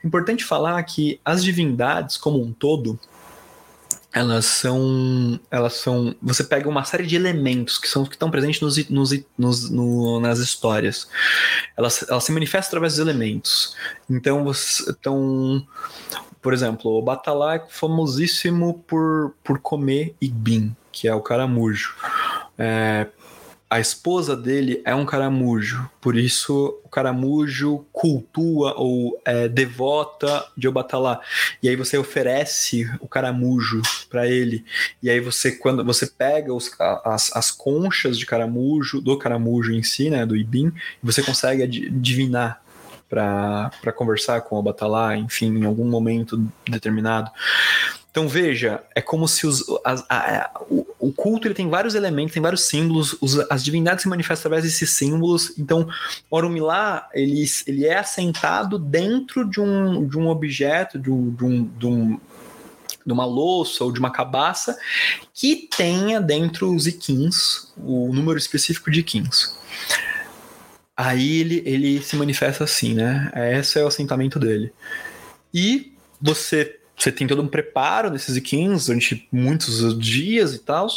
É 0.02 0.06
importante 0.06 0.42
falar 0.42 0.82
que 0.84 1.20
as 1.24 1.44
divindades 1.44 2.16
como 2.16 2.42
um 2.42 2.50
todo, 2.50 2.98
elas 4.12 4.46
são 4.46 5.38
elas 5.50 5.74
são 5.74 6.14
você 6.22 6.44
pega 6.44 6.68
uma 6.68 6.84
série 6.84 7.04
de 7.06 7.16
elementos 7.16 7.78
que 7.78 7.88
são 7.88 8.04
que 8.06 8.14
estão 8.14 8.30
presentes 8.30 8.60
nos, 8.60 8.88
nos, 8.88 9.10
nos- 9.36 9.70
no- 9.70 10.20
nas 10.20 10.38
histórias 10.38 11.08
elas, 11.76 12.04
elas 12.08 12.22
se 12.22 12.30
manifestam 12.30 12.68
através 12.68 12.92
dos 12.92 13.00
elementos 13.00 13.74
então 14.08 14.44
você 14.44 14.88
então 14.88 15.66
por 16.40 16.54
exemplo 16.54 16.92
o 16.92 17.02
Batalá 17.02 17.56
é 17.56 17.66
famosíssimo 17.68 18.84
por, 18.86 19.34
por 19.42 19.58
comer 19.58 20.14
igbin 20.20 20.74
que 20.94 21.08
é 21.08 21.14
o 21.14 21.20
caramujo 21.20 21.94
É, 22.56 23.08
a 23.68 23.80
esposa 23.80 24.36
dele 24.36 24.80
é 24.84 24.94
um 24.94 25.04
caramujo, 25.04 25.90
por 26.00 26.16
isso 26.16 26.78
o 26.84 26.88
caramujo 26.88 27.84
cultua 27.92 28.74
ou 28.76 29.20
é 29.24 29.48
devota 29.48 30.46
de 30.56 30.68
Obatalá. 30.68 31.20
E 31.60 31.68
aí 31.68 31.74
você 31.74 31.98
oferece 31.98 32.88
o 33.00 33.08
caramujo 33.08 33.82
para 34.08 34.28
ele. 34.28 34.64
E 35.02 35.10
aí 35.10 35.18
você, 35.18 35.50
quando 35.50 35.84
você 35.84 36.06
pega 36.06 36.54
os- 36.54 36.70
as, 37.04 37.34
as 37.34 37.50
conchas 37.50 38.16
de 38.16 38.24
caramujo, 38.26 39.00
do 39.00 39.18
caramujo 39.18 39.72
em 39.72 39.82
si, 39.82 40.08
né, 40.08 40.24
do 40.24 40.36
Ibim, 40.36 40.70
você 41.02 41.20
consegue 41.20 41.64
ad- 41.64 41.90
divinar 41.90 42.62
para 43.08 43.92
conversar 43.96 44.40
com 44.42 44.54
o 44.54 44.58
Obatalá, 44.60 45.16
enfim, 45.16 45.46
em 45.58 45.64
algum 45.64 45.84
momento 45.88 46.40
determinado. 46.68 47.28
Então 48.14 48.28
veja, 48.28 48.80
é 48.94 49.02
como 49.02 49.26
se 49.26 49.44
os, 49.44 49.64
as- 49.84 50.04
a- 50.08 50.36
a- 50.44 50.60
o, 50.70 50.86
o 51.00 51.12
culto 51.12 51.48
ele 51.48 51.54
tem 51.54 51.68
vários 51.68 51.96
elementos, 51.96 52.32
tem 52.32 52.40
vários 52.40 52.60
símbolos, 52.62 53.16
os- 53.20 53.40
as 53.50 53.64
divindades 53.64 54.02
se 54.02 54.08
manifestam 54.08 54.48
através 54.48 54.62
desses 54.62 54.90
símbolos. 54.90 55.52
Então, 55.58 55.88
Orumilá 56.30 57.08
ele, 57.12 57.44
ele 57.66 57.84
é 57.84 57.98
assentado 57.98 58.78
dentro 58.78 59.44
de 59.50 59.60
um, 59.60 60.06
de 60.06 60.16
um 60.16 60.28
objeto, 60.28 60.96
de, 60.96 61.10
um, 61.10 61.28
de, 61.34 61.44
um, 61.44 61.64
de, 61.64 61.86
um- 61.88 62.20
de 63.04 63.12
uma 63.12 63.24
louça 63.26 63.82
ou 63.82 63.90
de 63.90 63.98
uma 63.98 64.12
cabaça 64.12 64.78
que 65.34 65.68
tenha 65.76 66.20
dentro 66.20 66.72
os 66.72 66.86
iquins, 66.86 67.72
o 67.76 68.14
número 68.14 68.38
específico 68.38 68.92
de 68.92 69.00
iquins. 69.00 69.58
Aí 70.96 71.40
ele, 71.40 71.62
ele 71.66 72.00
se 72.00 72.14
manifesta 72.14 72.62
assim, 72.62 72.94
né? 72.94 73.32
Esse 73.58 73.80
é 73.80 73.82
o 73.82 73.88
assentamento 73.88 74.38
dele. 74.38 74.72
E 75.52 75.92
você, 76.22 76.78
você 77.04 77.12
tem 77.12 77.26
todo 77.26 77.42
um 77.42 77.46
preparo 77.46 78.08
nesses 78.08 78.34
iquins 78.34 78.86
durante 78.86 79.28
muitos 79.30 79.98
dias 79.98 80.54
e 80.54 80.58
tal. 80.58 80.88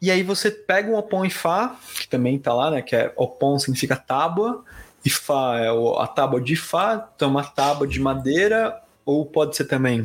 E 0.00 0.10
aí 0.10 0.22
você 0.22 0.50
pega 0.50 0.90
um 0.90 0.96
Opon 0.96 1.24
e 1.24 1.30
Fá, 1.30 1.76
que 1.94 2.08
também 2.08 2.38
tá 2.38 2.54
lá, 2.54 2.70
né? 2.70 2.80
Que 2.80 2.96
é 2.96 3.12
Opon 3.14 3.58
significa 3.58 3.94
tábua, 3.94 4.64
e 5.04 5.10
Fá 5.10 5.58
é 5.58 5.68
a 6.02 6.06
tábua 6.06 6.40
de 6.40 6.56
Fá, 6.56 7.08
então 7.14 7.30
uma 7.30 7.44
tábua 7.44 7.86
de 7.86 8.00
madeira 8.00 8.80
ou 9.04 9.24
pode 9.26 9.54
ser 9.54 9.66
também 9.66 10.00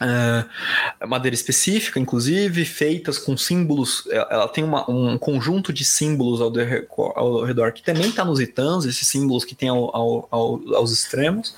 uh, 0.00 1.06
madeira 1.08 1.34
específica, 1.34 1.98
inclusive, 1.98 2.64
feitas 2.66 3.18
com 3.18 3.36
símbolos. 3.38 4.06
Ela 4.10 4.48
tem 4.48 4.62
uma, 4.64 4.88
um 4.90 5.16
conjunto 5.16 5.72
de 5.72 5.84
símbolos 5.84 6.42
ao, 6.42 6.50
de, 6.50 6.86
ao 7.16 7.42
redor 7.44 7.72
que 7.72 7.82
também 7.82 8.10
está 8.10 8.24
nos 8.24 8.38
itãs, 8.38 8.84
esses 8.84 9.08
símbolos 9.08 9.46
que 9.46 9.54
tem 9.54 9.70
ao, 9.70 10.28
ao, 10.30 10.62
aos 10.74 10.92
extremos. 10.92 11.54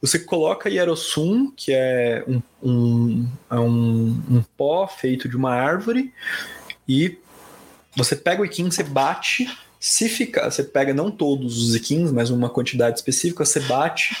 Você 0.00 0.18
coloca 0.18 0.68
hierosum, 0.68 1.50
que 1.50 1.72
é 1.72 2.24
um, 2.28 2.42
um, 2.62 3.28
é 3.50 3.58
um, 3.58 4.22
um 4.30 4.44
pó 4.56 4.86
feito 4.86 5.28
de 5.28 5.36
uma 5.36 5.52
árvore, 5.52 6.12
e 6.88 7.18
você 7.96 8.14
pega 8.14 8.42
o 8.42 8.44
iquim, 8.44 8.70
você 8.70 8.82
bate. 8.82 9.48
Se 9.80 10.08
ficar, 10.08 10.50
você 10.50 10.62
pega 10.62 10.92
não 10.92 11.10
todos 11.10 11.62
os 11.62 11.74
iquins, 11.74 12.10
mas 12.10 12.30
uma 12.30 12.50
quantidade 12.50 12.98
específica, 12.98 13.44
você 13.44 13.60
bate. 13.60 14.16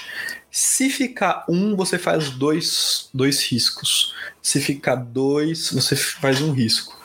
Se 0.50 0.88
ficar 0.88 1.44
um, 1.48 1.76
você 1.76 1.98
faz 1.98 2.30
dois, 2.30 3.10
dois 3.12 3.42
riscos. 3.42 4.14
Se 4.40 4.60
ficar 4.60 4.96
dois, 4.96 5.70
você 5.70 5.94
faz 5.94 6.40
um 6.40 6.52
risco. 6.52 6.98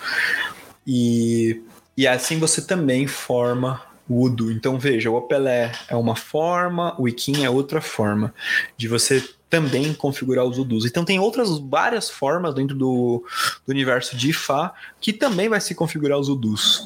E, 0.88 1.62
e 1.98 2.08
assim 2.08 2.40
você 2.40 2.62
também 2.62 3.08
forma 3.08 3.82
o 4.12 4.26
Udu. 4.26 4.52
Então 4.52 4.78
veja, 4.78 5.10
o 5.10 5.16
Opelé 5.16 5.72
é 5.88 5.96
uma 5.96 6.18
forma, 6.18 6.94
o 7.00 7.08
Ikin 7.08 7.46
é 7.46 7.50
outra 7.50 7.80
forma 7.80 8.34
de 8.76 8.90
você 8.90 9.24
também 9.50 9.94
configurar 9.94 10.46
os 10.46 10.58
Udus. 10.58 10.86
Então 10.86 11.06
tem 11.06 11.20
outras 11.20 11.60
várias 11.60 12.10
formas 12.10 12.54
dentro 12.54 12.76
do, 12.76 13.26
do 13.66 13.72
universo 13.72 14.16
de 14.16 14.30
Ifá 14.30 14.74
que 15.00 15.14
também 15.14 15.48
vai 15.48 15.62
se 15.62 15.74
configurar 15.74 16.20
os 16.20 16.28
Udus. 16.28 16.86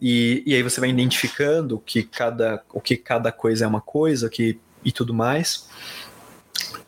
E, 0.00 0.42
e 0.46 0.54
aí 0.54 0.62
você 0.62 0.80
vai 0.80 0.88
identificando 0.88 1.78
que 1.84 2.02
cada, 2.02 2.62
o 2.72 2.80
que 2.80 2.96
cada 2.96 3.30
coisa 3.30 3.64
é 3.64 3.68
uma 3.68 3.80
coisa 3.80 4.30
que, 4.30 4.58
e 4.82 4.90
tudo 4.90 5.12
mais. 5.12 5.68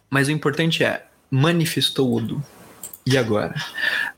Mas 0.09 0.29
o 0.29 0.33
importante 0.33 0.83
é 0.83 1.07
manifestou 1.31 2.11
o 2.11 2.17
Udu. 2.17 2.45
E 3.07 3.19
agora? 3.19 3.55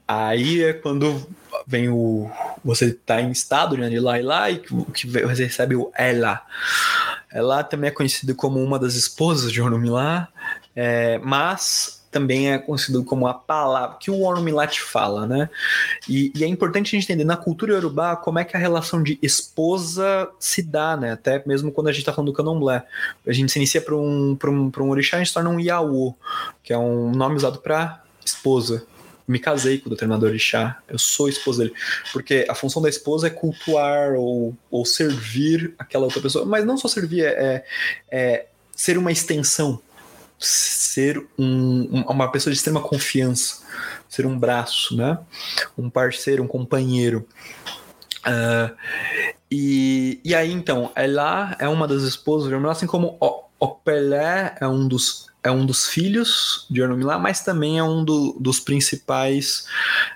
Aí 0.07 0.63
é 0.63 0.73
quando 0.73 1.27
vem 1.67 1.89
o. 1.89 2.31
Você 2.65 2.87
está 2.87 3.21
em 3.21 3.31
estado 3.31 3.77
né, 3.77 3.89
de 3.89 3.99
lá 3.99 4.19
e 4.19 4.23
lá, 4.23 4.51
e 4.51 4.59
que 4.59 4.73
você 5.07 5.45
recebe 5.45 5.75
o 5.75 5.91
Ela. 5.95 6.43
Ela 7.31 7.65
também 7.65 7.89
é 7.89 7.93
conhecido 7.93 8.35
como 8.35 8.63
uma 8.63 8.79
das 8.79 8.95
esposas 8.95 9.53
de 9.53 9.61
Orumilá, 9.61 10.29
é, 10.75 11.19
mas 11.19 11.97
também 12.11 12.51
é 12.51 12.59
conhecido 12.59 13.05
como 13.05 13.27
a 13.27 13.35
palavra 13.35 13.99
que 14.01 14.11
o 14.11 14.23
Orumilá 14.23 14.67
te 14.67 14.81
fala, 14.81 15.27
né? 15.27 15.51
E, 16.09 16.33
e, 16.35 16.45
é 16.45 16.47
importante 16.47 16.89
a 16.89 16.99
gente 16.99 17.05
entender 17.05 17.25
na 17.25 17.37
cultura 17.37 17.75
iorubá 17.75 18.17
como 18.17 18.39
é 18.39 18.45
que 18.45 18.57
a 18.57 18.61
relação 18.61 19.03
de 19.03 19.19
esposa 19.21 20.31
se 20.39 20.63
dá, 20.63 20.97
né? 20.97 21.13
Até 21.13 21.43
mesmo 21.47 21.71
quando 21.71 21.89
a 21.89 21.93
gente 21.93 22.01
está 22.01 22.13
falando 22.13 22.31
do 22.31 22.37
candomblé. 22.37 22.83
A 23.27 23.33
gente 23.33 23.53
se 23.53 23.59
inicia 23.59 23.83
para 23.83 23.95
um, 23.95 24.39
um, 24.43 24.73
um 24.79 24.91
orixá, 24.91 25.17
a 25.17 25.21
gente 25.23 25.35
torna 25.35 25.51
um 25.51 25.61
Yaô, 25.61 26.15
que 26.63 26.73
é 26.73 26.79
um 26.79 27.11
nome 27.11 27.37
usado 27.37 27.59
para 27.59 28.03
esposa 28.25 28.87
me 29.27 29.39
casei 29.39 29.79
com 29.79 29.89
o 29.89 29.91
determinado 29.91 30.27
orixá, 30.27 30.79
eu 30.89 30.99
sou 30.99 31.29
esposa 31.29 31.65
dele. 31.65 31.75
Porque 32.13 32.47
a 32.49 32.55
função 32.55 32.81
da 32.81 32.89
esposa 32.89 33.27
é 33.27 33.31
cultuar 33.31 34.13
ou, 34.15 34.57
ou 34.71 34.85
servir 34.85 35.75
aquela 35.79 36.05
outra 36.05 36.21
pessoa. 36.21 36.45
Mas 36.45 36.65
não 36.65 36.77
só 36.77 36.89
servir, 36.89 37.25
é, 37.25 37.33
é, 37.33 37.65
é 38.11 38.47
ser 38.75 38.99
uma 38.99 39.11
extensão, 39.11 39.81
ser 40.39 41.25
um, 41.39 42.03
uma 42.09 42.31
pessoa 42.31 42.53
de 42.53 42.59
extrema 42.59 42.81
confiança, 42.81 43.63
ser 44.09 44.27
um 44.27 44.39
braço, 44.39 44.97
né? 44.97 45.19
Um 45.77 45.91
parceiro, 45.91 46.43
um 46.43 46.49
companheiro. 46.49 47.27
Uh, 48.27 48.75
e, 49.51 50.21
e 50.25 50.35
aí, 50.35 50.53
então, 50.53 50.91
ela 50.95 51.57
é 51.59 51.69
uma 51.69 51.87
das 51.87 52.03
esposas, 52.03 52.53
assim 52.67 52.87
como 52.87 53.17
o, 53.21 53.45
o 53.59 53.69
Pelé 53.69 54.57
é 54.61 54.67
um 54.67 54.87
dos 54.87 55.29
é 55.47 55.51
um 55.51 55.65
dos 55.65 55.87
filhos 55.87 56.67
de 56.69 56.83
Ornomilá, 56.83 57.19
mas 57.19 57.41
também 57.41 57.79
é 57.79 57.83
um 57.83 58.05
do, 58.05 58.37
dos 58.41 58.59
principais 58.59 59.67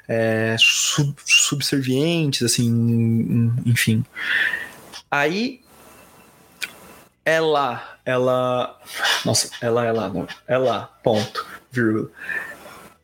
é, 0.09 0.57
sub, 0.59 1.15
subservientes, 1.24 2.43
assim, 2.43 3.52
enfim. 3.65 4.05
Aí 5.09 5.61
ela, 7.24 7.97
ela, 8.05 8.77
nossa, 9.24 9.51
ela, 9.61 9.86
ela, 9.86 10.09
não, 10.09 10.27
ela, 10.48 10.90
ponto, 11.05 11.47
vírgula. 11.70 12.11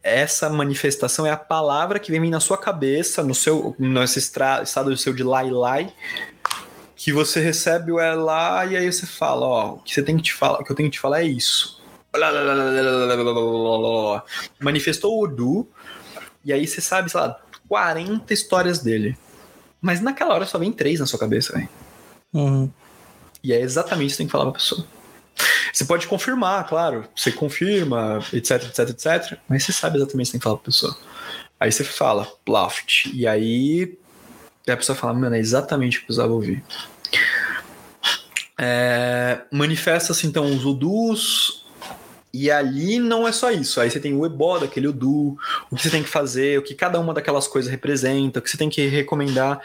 Essa 0.03 0.51
manifestação 0.51 1.25
é 1.27 1.31
a 1.31 1.37
palavra 1.37 2.01
que 2.01 2.11
vem 2.11 2.31
na 2.31 2.41
sua 2.41 2.59
cabeça, 2.59 3.23
no 3.23 3.35
seu, 3.35 3.75
nesse 3.79 4.19
estado 4.19 4.91
do 4.91 4.97
seu 4.97 5.13
de 5.13 5.23
lai 5.23 5.51
lai, 5.51 5.93
que 6.97 7.13
você 7.13 7.41
recebe 7.41 7.93
o 7.93 8.01
ela 8.01 8.67
e 8.67 8.77
aí 8.77 8.91
você 8.91 9.07
fala, 9.07 9.47
ó, 9.47 9.73
o 9.75 9.79
que 9.79 9.95
você 9.95 10.03
tem 10.03 10.17
que 10.17 10.25
te 10.25 10.33
falar, 10.33 10.61
o 10.61 10.65
que 10.65 10.73
eu 10.73 10.77
tenho 10.77 10.91
que 10.91 10.97
te 10.97 11.01
falar 11.01 11.21
é 11.21 11.27
isso 11.27 11.76
manifestou 14.61 15.15
o 15.15 15.21
Urdu, 15.21 15.69
e 16.45 16.53
aí 16.53 16.67
você 16.67 16.81
sabe, 16.81 17.11
sei 17.11 17.21
lá, 17.21 17.41
40 17.69 18.33
histórias 18.33 18.79
dele. 18.79 19.17
Mas 19.81 20.01
naquela 20.01 20.35
hora 20.35 20.47
só 20.47 20.59
vem 20.59 20.73
três 20.73 21.01
na 21.01 21.07
sua 21.07 21.19
cabeça, 21.19 21.53
velho. 21.53 21.69
Uhum. 22.33 22.71
E 23.43 23.53
é 23.53 23.61
exatamente 23.61 24.09
isso 24.09 24.17
que 24.17 24.19
tem 24.19 24.27
que 24.27 24.33
falar 24.33 24.45
pra 24.45 24.55
pessoa. 24.55 24.87
Você 25.73 25.85
pode 25.85 26.07
confirmar, 26.07 26.67
claro. 26.67 27.05
Você 27.15 27.31
confirma, 27.31 28.25
etc, 28.33 28.65
etc, 28.65 28.89
etc. 28.89 29.39
Mas 29.49 29.65
você 29.65 29.73
sabe 29.73 29.99
exatamente 29.99 30.27
o 30.27 30.29
que 30.29 30.33
tem 30.33 30.41
que 30.41 30.45
falar 30.45 30.57
pra 30.57 30.65
pessoa. 30.65 30.97
Aí 31.61 31.71
você 31.71 31.85
fala, 31.85 32.27
Plaft. 32.45 33.07
E 33.13 33.27
aí 33.27 33.99
a 34.67 34.77
pessoa 34.77 34.97
fala, 34.97 35.13
mano, 35.15 35.37
é 35.37 35.39
exatamente 35.39 35.99
o 35.99 36.01
que 36.01 36.05
eu 36.05 36.07
precisava 36.07 36.33
ouvir. 36.33 36.65
É, 38.59 39.43
Manifesta-se 39.53 40.27
então 40.27 40.47
os 40.47 40.65
udus, 40.65 41.66
e 42.45 42.51
ali 42.51 42.99
não 42.99 43.27
é 43.27 43.33
só 43.33 43.51
isso. 43.51 43.81
Aí 43.81 43.91
você 43.91 43.99
tem 43.99 44.15
o 44.15 44.27
ebó 44.27 44.59
daquele 44.59 44.89
Udu, 44.89 45.37
o 45.71 45.77
que 45.77 45.83
você 45.83 45.91
tem 45.91 46.03
que 46.03 46.09
fazer, 46.09 46.59
o 46.59 46.63
que 46.63 46.75
cada 46.75 47.01
uma 47.01 47.15
daquelas 47.15 47.49
coisas 47.49 47.71
representa, 47.71 48.39
o 48.39 48.43
que 48.43 48.51
você 48.51 48.57
tem 48.57 48.69
que 48.69 48.87
recomendar. 48.87 49.61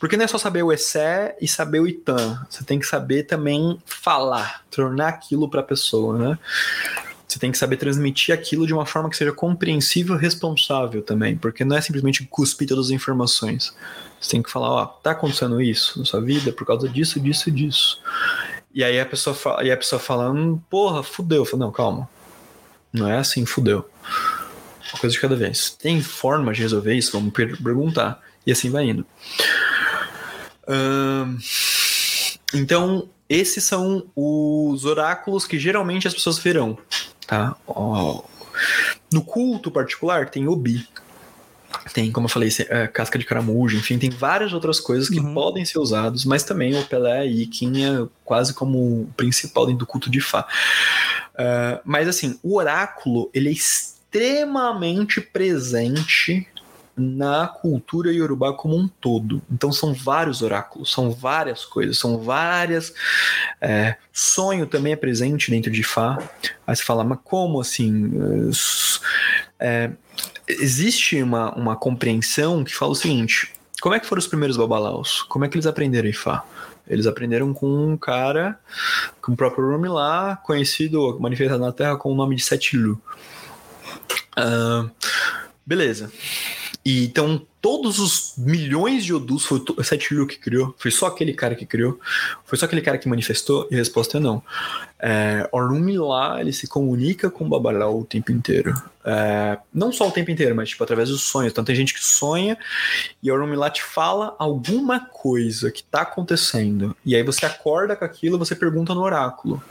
Porque 0.00 0.16
não 0.16 0.24
é 0.24 0.28
só 0.28 0.38
saber 0.38 0.62
o 0.62 0.72
Essé 0.72 1.36
e 1.40 1.46
saber 1.46 1.80
o 1.80 1.86
Itan. 1.86 2.44
Você 2.48 2.64
tem 2.64 2.78
que 2.78 2.86
saber 2.86 3.24
também 3.24 3.78
falar, 3.84 4.62
tornar 4.70 5.08
aquilo 5.08 5.50
para 5.50 5.60
a 5.60 5.64
pessoa, 5.64 6.18
né? 6.18 6.38
Você 7.26 7.38
tem 7.38 7.50
que 7.50 7.58
saber 7.58 7.76
transmitir 7.76 8.34
aquilo 8.34 8.66
de 8.66 8.72
uma 8.72 8.86
forma 8.86 9.10
que 9.10 9.16
seja 9.16 9.32
compreensível 9.32 10.16
e 10.16 10.20
responsável 10.20 11.02
também, 11.02 11.36
porque 11.36 11.64
não 11.64 11.76
é 11.76 11.80
simplesmente 11.80 12.24
cuspir 12.30 12.68
todas 12.68 12.86
as 12.86 12.90
informações. 12.90 13.74
Você 14.20 14.30
tem 14.30 14.42
que 14.42 14.50
falar, 14.50 14.70
ó, 14.70 14.86
tá 14.86 15.10
acontecendo 15.10 15.60
isso 15.60 15.98
na 15.98 16.04
sua 16.04 16.20
vida 16.20 16.52
por 16.52 16.66
causa 16.66 16.88
disso, 16.88 17.18
disso 17.20 17.48
e 17.48 17.52
disso. 17.52 18.00
E 18.72 18.82
aí 18.82 18.98
a 18.98 19.06
pessoa 19.06 19.34
fala, 19.34 19.64
e 19.64 19.70
a 19.70 19.76
pessoa 19.76 20.00
falando, 20.00 20.62
porra, 20.70 21.02
fudeu. 21.02 21.42
Eu 21.42 21.44
falo, 21.44 21.64
não, 21.64 21.72
calma. 21.72 22.08
Não 22.94 23.10
é 23.10 23.18
assim, 23.18 23.44
fudeu. 23.44 23.90
Uma 24.92 25.00
coisa 25.00 25.12
de 25.12 25.20
cada 25.20 25.34
vez. 25.34 25.70
Tem 25.70 26.00
forma 26.00 26.52
de 26.52 26.62
resolver 26.62 26.94
isso? 26.94 27.10
Vamos 27.10 27.32
perguntar. 27.32 28.22
E 28.46 28.52
assim 28.52 28.70
vai 28.70 28.84
indo. 28.84 29.04
então, 32.54 33.08
esses 33.28 33.64
são 33.64 34.06
os 34.14 34.84
oráculos 34.84 35.44
que 35.44 35.58
geralmente 35.58 36.06
as 36.06 36.14
pessoas 36.14 36.38
verão. 36.38 36.78
Tá? 37.26 37.56
No 39.12 39.22
culto 39.24 39.72
particular 39.72 40.30
tem 40.30 40.46
Obi, 40.46 40.86
tem, 41.92 42.10
como 42.10 42.26
eu 42.26 42.30
falei, 42.30 42.50
é, 42.68 42.86
casca 42.86 43.18
de 43.18 43.24
caramujo, 43.24 43.76
enfim, 43.76 43.98
tem 43.98 44.10
várias 44.10 44.52
outras 44.52 44.80
coisas 44.80 45.08
que 45.08 45.20
uhum. 45.20 45.34
podem 45.34 45.64
ser 45.64 45.78
usados, 45.78 46.24
mas 46.24 46.42
também 46.42 46.78
o 46.78 46.84
Pelé 46.84 47.26
e 47.26 47.46
Kim 47.46 47.84
é 47.84 48.06
quase 48.24 48.54
como 48.54 48.78
o 48.78 49.10
principal 49.16 49.66
dentro 49.66 49.80
do 49.80 49.86
culto 49.86 50.10
de 50.10 50.20
Fá. 50.20 50.46
Uh, 51.34 51.80
mas 51.84 52.08
assim, 52.08 52.38
o 52.42 52.56
oráculo, 52.56 53.30
ele 53.34 53.48
é 53.48 53.52
extremamente 53.52 55.20
presente 55.20 56.46
na 56.96 57.48
cultura 57.48 58.12
iorubá 58.12 58.52
como 58.52 58.76
um 58.76 58.88
todo. 58.88 59.42
Então 59.50 59.72
são 59.72 59.92
vários 59.92 60.42
oráculos, 60.42 60.92
são 60.92 61.10
várias 61.10 61.64
coisas, 61.64 61.98
são 61.98 62.18
várias. 62.18 62.94
É, 63.60 63.96
sonho 64.12 64.66
também 64.66 64.92
é 64.92 64.96
presente 64.96 65.50
dentro 65.50 65.70
de 65.70 65.82
Fá. 65.82 66.18
Aí 66.66 66.74
você 66.74 66.82
fala, 66.82 67.02
mas 67.02 67.18
como 67.24 67.60
assim? 67.60 68.12
É, 69.58 69.90
existe 70.48 71.22
uma, 71.22 71.54
uma 71.54 71.76
compreensão 71.76 72.64
que 72.64 72.74
fala 72.74 72.92
o 72.92 72.96
seguinte: 72.96 73.52
como 73.80 73.94
é 73.94 74.00
que 74.00 74.06
foram 74.06 74.20
os 74.20 74.26
primeiros 74.26 74.56
babalaos? 74.56 75.22
Como 75.22 75.44
é 75.44 75.48
que 75.48 75.56
eles 75.56 75.66
aprenderam 75.66 76.08
Ifá? 76.08 76.44
Eles 76.86 77.06
aprenderam 77.06 77.54
com 77.54 77.66
um 77.66 77.96
cara, 77.96 78.58
com 79.20 79.32
o 79.32 79.36
próprio 79.36 79.70
Rumi 79.70 79.88
lá, 79.88 80.36
conhecido, 80.36 81.18
manifestado 81.18 81.62
na 81.62 81.72
Terra 81.72 81.96
com 81.96 82.12
o 82.12 82.14
nome 82.14 82.36
de 82.36 82.42
Setilu. 82.42 83.00
Uh, 84.38 84.90
beleza. 85.64 86.12
E 86.84 87.04
então 87.06 87.46
todos 87.64 87.98
os 87.98 88.34
milhões 88.36 89.06
de 89.06 89.14
Odus 89.14 89.46
foi 89.46 89.64
o 89.74 89.82
Setilu 89.82 90.26
que 90.26 90.36
criou? 90.36 90.74
Foi 90.76 90.90
só 90.90 91.06
aquele 91.06 91.32
cara 91.32 91.54
que 91.54 91.64
criou? 91.64 91.98
Foi 92.44 92.58
só 92.58 92.66
aquele 92.66 92.82
cara 92.82 92.98
que 92.98 93.08
manifestou? 93.08 93.66
E 93.70 93.74
a 93.74 93.78
resposta 93.78 94.18
é 94.18 94.20
não. 94.20 94.42
É, 95.00 95.48
Ornumi 95.50 95.96
lá, 95.96 96.38
ele 96.42 96.52
se 96.52 96.66
comunica 96.66 97.30
com 97.30 97.46
o 97.46 97.48
Babalau 97.48 98.00
o 98.00 98.04
tempo 98.04 98.30
inteiro. 98.30 98.74
É, 99.02 99.56
não 99.72 99.90
só 99.90 100.06
o 100.06 100.10
tempo 100.10 100.30
inteiro, 100.30 100.54
mas 100.54 100.68
tipo, 100.68 100.84
através 100.84 101.08
dos 101.08 101.22
sonhos. 101.22 101.52
Então 101.52 101.64
tem 101.64 101.74
gente 101.74 101.94
que 101.94 102.04
sonha 102.04 102.58
e 103.22 103.32
Ornumi 103.32 103.56
lá 103.56 103.70
te 103.70 103.82
fala 103.82 104.36
alguma 104.38 105.00
coisa 105.00 105.70
que 105.70 105.82
tá 105.82 106.02
acontecendo. 106.02 106.94
E 107.02 107.16
aí 107.16 107.22
você 107.22 107.46
acorda 107.46 107.96
com 107.96 108.04
aquilo 108.04 108.38
você 108.38 108.54
pergunta 108.54 108.94
no 108.94 109.00
oráculo. 109.00 109.62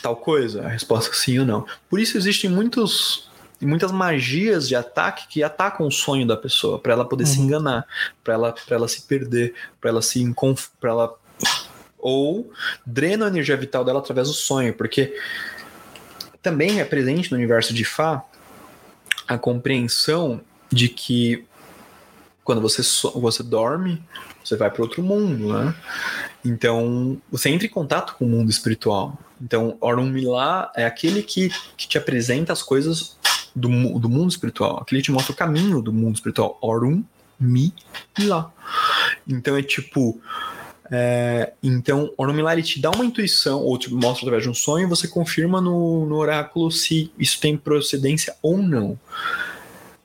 tal 0.00 0.16
coisa? 0.16 0.64
A 0.64 0.68
resposta 0.68 1.10
é 1.10 1.14
sim 1.14 1.40
ou 1.40 1.44
não. 1.44 1.66
Por 1.90 2.00
isso 2.00 2.16
existem 2.16 2.48
muitos 2.48 3.28
muitas 3.66 3.90
magias 3.92 4.68
de 4.68 4.76
ataque 4.76 5.26
que 5.28 5.42
atacam 5.42 5.86
o 5.86 5.90
sonho 5.90 6.26
da 6.26 6.36
pessoa, 6.36 6.78
para 6.78 6.92
ela 6.92 7.04
poder 7.04 7.26
se 7.26 7.38
Uhum. 7.38 7.44
enganar, 7.46 7.86
para 8.22 8.34
ela, 8.34 8.52
pra 8.52 8.76
ela 8.76 8.88
se 8.88 9.02
perder, 9.02 9.54
para 9.80 9.90
ela 9.90 10.02
se 10.02 10.22
inconf... 10.22 10.68
para 10.80 10.90
ela 10.90 11.14
ou 11.98 12.52
drena 12.86 13.24
a 13.26 13.28
energia 13.28 13.56
vital 13.56 13.84
dela 13.84 13.98
através 13.98 14.28
do 14.28 14.34
sonho, 14.34 14.72
porque 14.72 15.16
também 16.40 16.80
é 16.80 16.84
presente 16.84 17.30
no 17.32 17.36
universo 17.36 17.74
de 17.74 17.84
Fá 17.84 18.22
a 19.26 19.36
compreensão 19.36 20.40
de 20.70 20.88
que 20.88 21.44
quando 22.44 22.60
você, 22.62 22.82
so- 22.82 23.10
você 23.20 23.42
dorme, 23.42 24.02
você 24.42 24.56
vai 24.56 24.70
para 24.70 24.80
outro 24.82 25.02
mundo, 25.02 25.52
né? 25.52 25.74
Então, 26.44 27.20
você 27.30 27.50
entra 27.50 27.66
em 27.66 27.70
contato 27.70 28.14
com 28.16 28.24
o 28.24 28.28
mundo 28.28 28.48
espiritual. 28.50 29.18
Então, 29.40 29.76
Orun 29.80 30.06
Milá 30.06 30.72
é 30.74 30.86
aquele 30.86 31.22
que, 31.22 31.50
que 31.76 31.86
te 31.86 31.98
apresenta 31.98 32.52
as 32.52 32.62
coisas 32.62 33.18
do, 33.54 33.98
do 33.98 34.08
mundo 34.08 34.30
espiritual. 34.30 34.78
Aquele 34.78 35.00
que 35.00 35.06
te 35.06 35.12
mostra 35.12 35.32
o 35.32 35.36
caminho 35.36 35.82
do 35.82 35.92
mundo 35.92 36.14
espiritual. 36.14 36.58
Orun 36.60 37.02
Milá. 37.38 38.52
Então, 39.26 39.56
é 39.56 39.62
tipo... 39.62 40.20
é, 40.90 41.52
então, 41.62 42.12
Orun 42.16 42.32
Milá, 42.32 42.52
ele 42.52 42.62
te 42.62 42.80
dá 42.80 42.90
uma 42.90 43.04
intuição, 43.04 43.60
ou 43.60 43.78
te 43.78 43.92
mostra 43.92 44.26
através 44.26 44.42
de 44.42 44.50
um 44.50 44.54
sonho, 44.54 44.86
e 44.86 44.88
você 44.88 45.06
confirma 45.06 45.60
no, 45.60 46.06
no 46.06 46.16
oráculo 46.16 46.70
se 46.70 47.12
isso 47.18 47.40
tem 47.40 47.56
procedência 47.56 48.34
ou 48.42 48.58
não. 48.58 48.98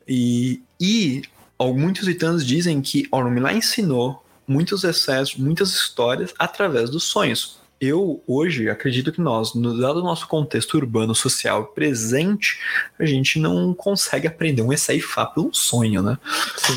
E, 0.07 0.61
e 0.79 1.21
muitos 1.59 2.05
titanos 2.05 2.45
dizem 2.45 2.81
que 2.81 3.07
Orunmila 3.09 3.53
ensinou 3.53 4.21
muitos 4.45 4.83
excessos, 4.83 5.37
muitas 5.37 5.69
histórias 5.69 6.33
através 6.37 6.89
dos 6.89 7.05
sonhos. 7.05 7.62
Eu, 7.85 8.23
hoje, 8.25 8.69
acredito 8.69 9.11
que 9.11 9.19
nós, 9.19 9.53
no 9.53 9.77
dado 9.77 9.99
o 9.99 10.03
nosso 10.03 10.25
contexto 10.25 10.75
urbano, 10.75 11.13
social 11.13 11.65
presente, 11.65 12.57
a 12.97 13.05
gente 13.05 13.37
não 13.37 13.73
consegue 13.73 14.25
aprender 14.25 14.61
um 14.61 14.69
Fá 15.01 15.25
pelo 15.25 15.53
sonho, 15.53 16.01
né? 16.01 16.17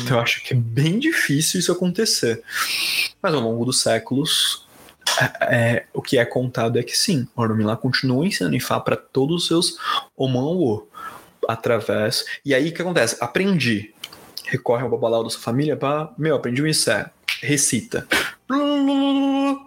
Então 0.03 0.17
eu 0.17 0.21
acho 0.21 0.43
que 0.43 0.53
é 0.53 0.57
bem 0.57 0.99
difícil 0.99 1.61
isso 1.61 1.71
acontecer. 1.71 2.43
Mas 3.21 3.33
ao 3.33 3.39
longo 3.39 3.63
dos 3.63 3.79
séculos, 3.79 4.67
é, 5.17 5.55
é, 5.55 5.85
o 5.93 6.01
que 6.01 6.17
é 6.17 6.25
contado 6.25 6.77
é 6.77 6.83
que 6.83 6.97
sim, 6.97 7.25
Orunmila 7.37 7.77
continua 7.77 8.27
ensinando 8.27 8.57
Ifá 8.57 8.77
para 8.77 8.97
todos 8.97 9.43
os 9.43 9.47
seus 9.47 9.77
Omanwo 10.17 10.89
através. 11.47 12.25
E 12.43 12.53
aí 12.53 12.67
o 12.67 12.73
que 12.73 12.81
acontece? 12.81 13.15
Aprendi. 13.21 13.93
Recorre 14.43 14.83
ao 14.83 14.89
babalau 14.89 15.23
da 15.23 15.29
sua 15.29 15.39
família 15.39 15.77
para. 15.77 16.11
Meu, 16.17 16.35
aprendi 16.35 16.61
um 16.61 16.67
Issé. 16.67 17.09
Recita. 17.41 18.05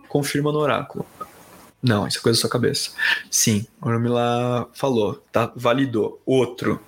Confirma 0.06 0.52
no 0.52 0.58
oráculo. 0.58 1.06
Não, 1.82 2.07
isso 2.07 2.19
é 2.19 2.20
coisa 2.20 2.36
da 2.39 2.40
sua 2.43 2.51
cabeça. 2.51 2.90
Sim, 3.31 3.66
Ormila 3.81 4.69
falou, 4.74 5.23
tá? 5.32 5.51
Validou. 5.57 6.20
Outro. 6.27 6.81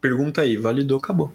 Pergunta 0.00 0.42
aí, 0.42 0.56
validou, 0.56 0.98
acabou. 0.98 1.32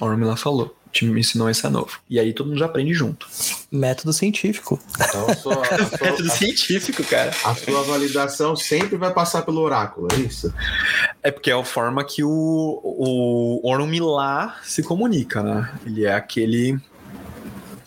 Ormila 0.00 0.36
falou. 0.36 0.74
Te 0.92 1.04
me 1.04 1.20
ensinou 1.20 1.50
esse 1.50 1.66
é 1.66 1.68
novo. 1.68 1.98
E 2.08 2.18
aí 2.18 2.32
todo 2.32 2.46
mundo 2.46 2.58
já 2.58 2.64
aprende 2.64 2.94
junto. 2.94 3.28
Método 3.70 4.12
científico. 4.14 4.80
Então, 4.94 5.28
a 5.28 5.36
sua, 5.36 5.60
a 5.60 5.64
sua- 5.64 5.98
Método 6.00 6.30
científico, 6.30 7.04
cara. 7.04 7.32
a 7.44 7.54
sua 7.54 7.82
validação 7.82 8.56
sempre 8.56 8.96
vai 8.96 9.12
passar 9.12 9.42
pelo 9.42 9.60
oráculo, 9.60 10.08
é 10.12 10.16
isso? 10.16 10.52
É 11.22 11.30
porque 11.30 11.50
é 11.50 11.54
a 11.54 11.62
forma 11.64 12.02
que 12.02 12.24
o, 12.24 12.30
o 12.82 13.60
Orumilá 13.68 14.56
se 14.62 14.82
comunica, 14.82 15.42
né? 15.42 15.70
Ele 15.84 16.06
é 16.06 16.14
aquele 16.14 16.78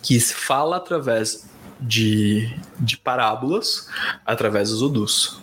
que 0.02 0.18
se 0.20 0.32
fala 0.32 0.76
através 0.76 1.49
de, 1.80 2.54
de 2.78 2.96
parábolas, 2.96 3.88
através 4.24 4.70
dos 4.70 4.82
odus. 4.82 5.40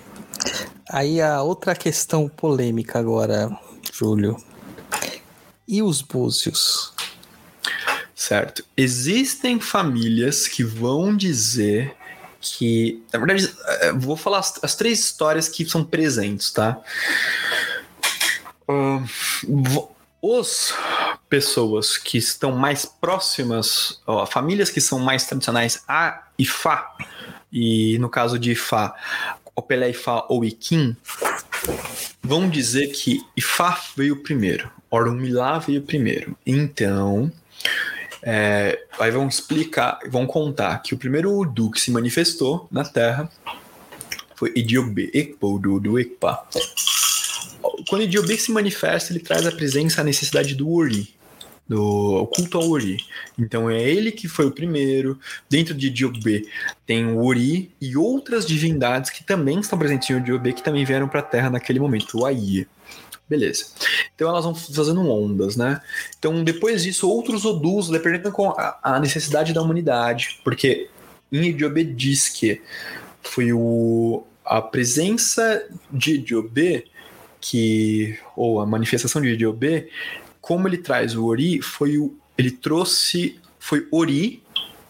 Aí 0.89 1.21
a 1.21 1.41
outra 1.41 1.75
questão 1.75 2.29
polêmica 2.29 2.99
agora, 2.99 3.49
Júlio. 3.93 4.37
E 5.67 5.81
os 5.81 6.01
búzios? 6.01 6.93
Certo? 8.15 8.63
Existem 8.75 9.59
famílias 9.59 10.47
que 10.47 10.63
vão 10.63 11.15
dizer 11.15 11.95
que. 12.39 13.03
Na 13.11 13.19
verdade, 13.19 13.53
eh, 13.81 13.91
vou 13.93 14.15
falar 14.15 14.39
as, 14.39 14.59
as 14.63 14.75
três 14.75 14.99
histórias 14.99 15.49
que 15.49 15.65
são 15.69 15.83
presentes, 15.83 16.51
tá? 16.51 16.79
Vo- 19.47 19.91
os 20.21 20.73
pessoas 21.29 21.97
que 21.97 22.17
estão 22.17 22.53
mais 22.53 22.85
próximas, 22.85 24.01
ó, 24.07 24.25
famílias 24.25 24.69
que 24.69 24.81
são 24.81 24.99
mais 24.99 25.25
tradicionais 25.25 25.83
a 25.87 26.26
Ifá, 26.37 26.95
e 27.51 27.97
no 27.99 28.09
caso 28.09 28.37
de 28.37 28.51
Ifá, 28.51 28.95
Opelé 29.55 29.89
Ifá 29.89 30.25
ou 30.29 30.45
Iquim, 30.45 30.95
vão 32.21 32.49
dizer 32.49 32.87
que 32.87 33.25
Ifá 33.35 33.81
veio 33.95 34.21
primeiro, 34.21 34.69
Orumilá 34.89 35.57
veio 35.59 35.81
primeiro. 35.81 36.37
Então, 36.45 37.31
é, 38.21 38.79
aí 38.99 39.11
vão 39.11 39.27
explicar, 39.27 39.99
vão 40.09 40.25
contar 40.27 40.79
que 40.79 40.93
o 40.93 40.97
primeiro 40.97 41.31
Udu 41.31 41.71
que 41.71 41.81
se 41.81 41.91
manifestou 41.91 42.67
na 42.71 42.83
Terra 42.83 43.29
foi 44.35 44.53
Idiobe, 44.55 45.09
Ekpo 45.13 45.57
do, 45.57 45.79
do 45.79 45.99
Ekpa. 45.99 46.47
Quando 47.89 48.03
Idiobe 48.03 48.37
se 48.37 48.51
manifesta, 48.51 49.11
ele 49.11 49.19
traz 49.19 49.45
a 49.45 49.51
presença, 49.51 50.01
a 50.01 50.03
necessidade 50.03 50.53
do 50.53 50.71
Ori, 50.71 51.16
do 51.67 52.27
culto 52.33 52.57
ao 52.57 52.69
Ori. 52.69 52.97
Então 53.37 53.69
é 53.69 53.81
ele 53.81 54.11
que 54.11 54.27
foi 54.27 54.45
o 54.45 54.51
primeiro. 54.51 55.19
Dentro 55.49 55.73
de 55.73 55.87
Idiobe 55.87 56.47
tem 56.85 57.05
o 57.05 57.23
Ori 57.25 57.71
e 57.81 57.97
outras 57.97 58.45
divindades 58.45 59.09
que 59.09 59.23
também 59.23 59.59
estão 59.59 59.77
presentes 59.77 60.09
em 60.09 60.17
Idiobe, 60.17 60.53
que 60.53 60.63
também 60.63 60.85
vieram 60.85 61.07
para 61.07 61.19
a 61.19 61.23
Terra 61.23 61.49
naquele 61.49 61.79
momento, 61.79 62.19
o 62.19 62.25
Aie. 62.25 62.67
Beleza. 63.29 63.65
Então 64.15 64.29
elas 64.29 64.45
vão 64.45 64.55
fazendo 64.55 65.01
ondas, 65.09 65.57
né? 65.57 65.81
Então, 66.17 66.43
depois 66.45 66.83
disso, 66.83 67.09
outros 67.09 67.43
Odus 67.43 67.89
representam 67.89 68.31
com 68.31 68.53
a, 68.57 68.99
necessidade 69.01 69.53
da 69.53 69.61
humanidade, 69.61 70.39
porque 70.45 70.89
em 71.29 71.47
Idiobe 71.47 71.83
diz 71.83 72.29
que 72.29 72.61
foi 73.21 73.51
o, 73.51 74.23
a 74.45 74.61
presença 74.61 75.67
de 75.91 76.15
Idiobe 76.15 76.85
que 77.39 78.17
ou 78.35 78.61
a 78.61 78.65
manifestação 78.65 79.21
de 79.21 79.29
Idiobe, 79.29 79.89
como 80.47 80.65
ele 80.65 80.77
traz 80.77 81.13
o 81.13 81.25
Ori, 81.25 81.61
foi 81.61 81.97
o 81.97 82.17
ele 82.37 82.51
trouxe 82.51 83.37
foi 83.59 83.85
Ori 83.91 84.41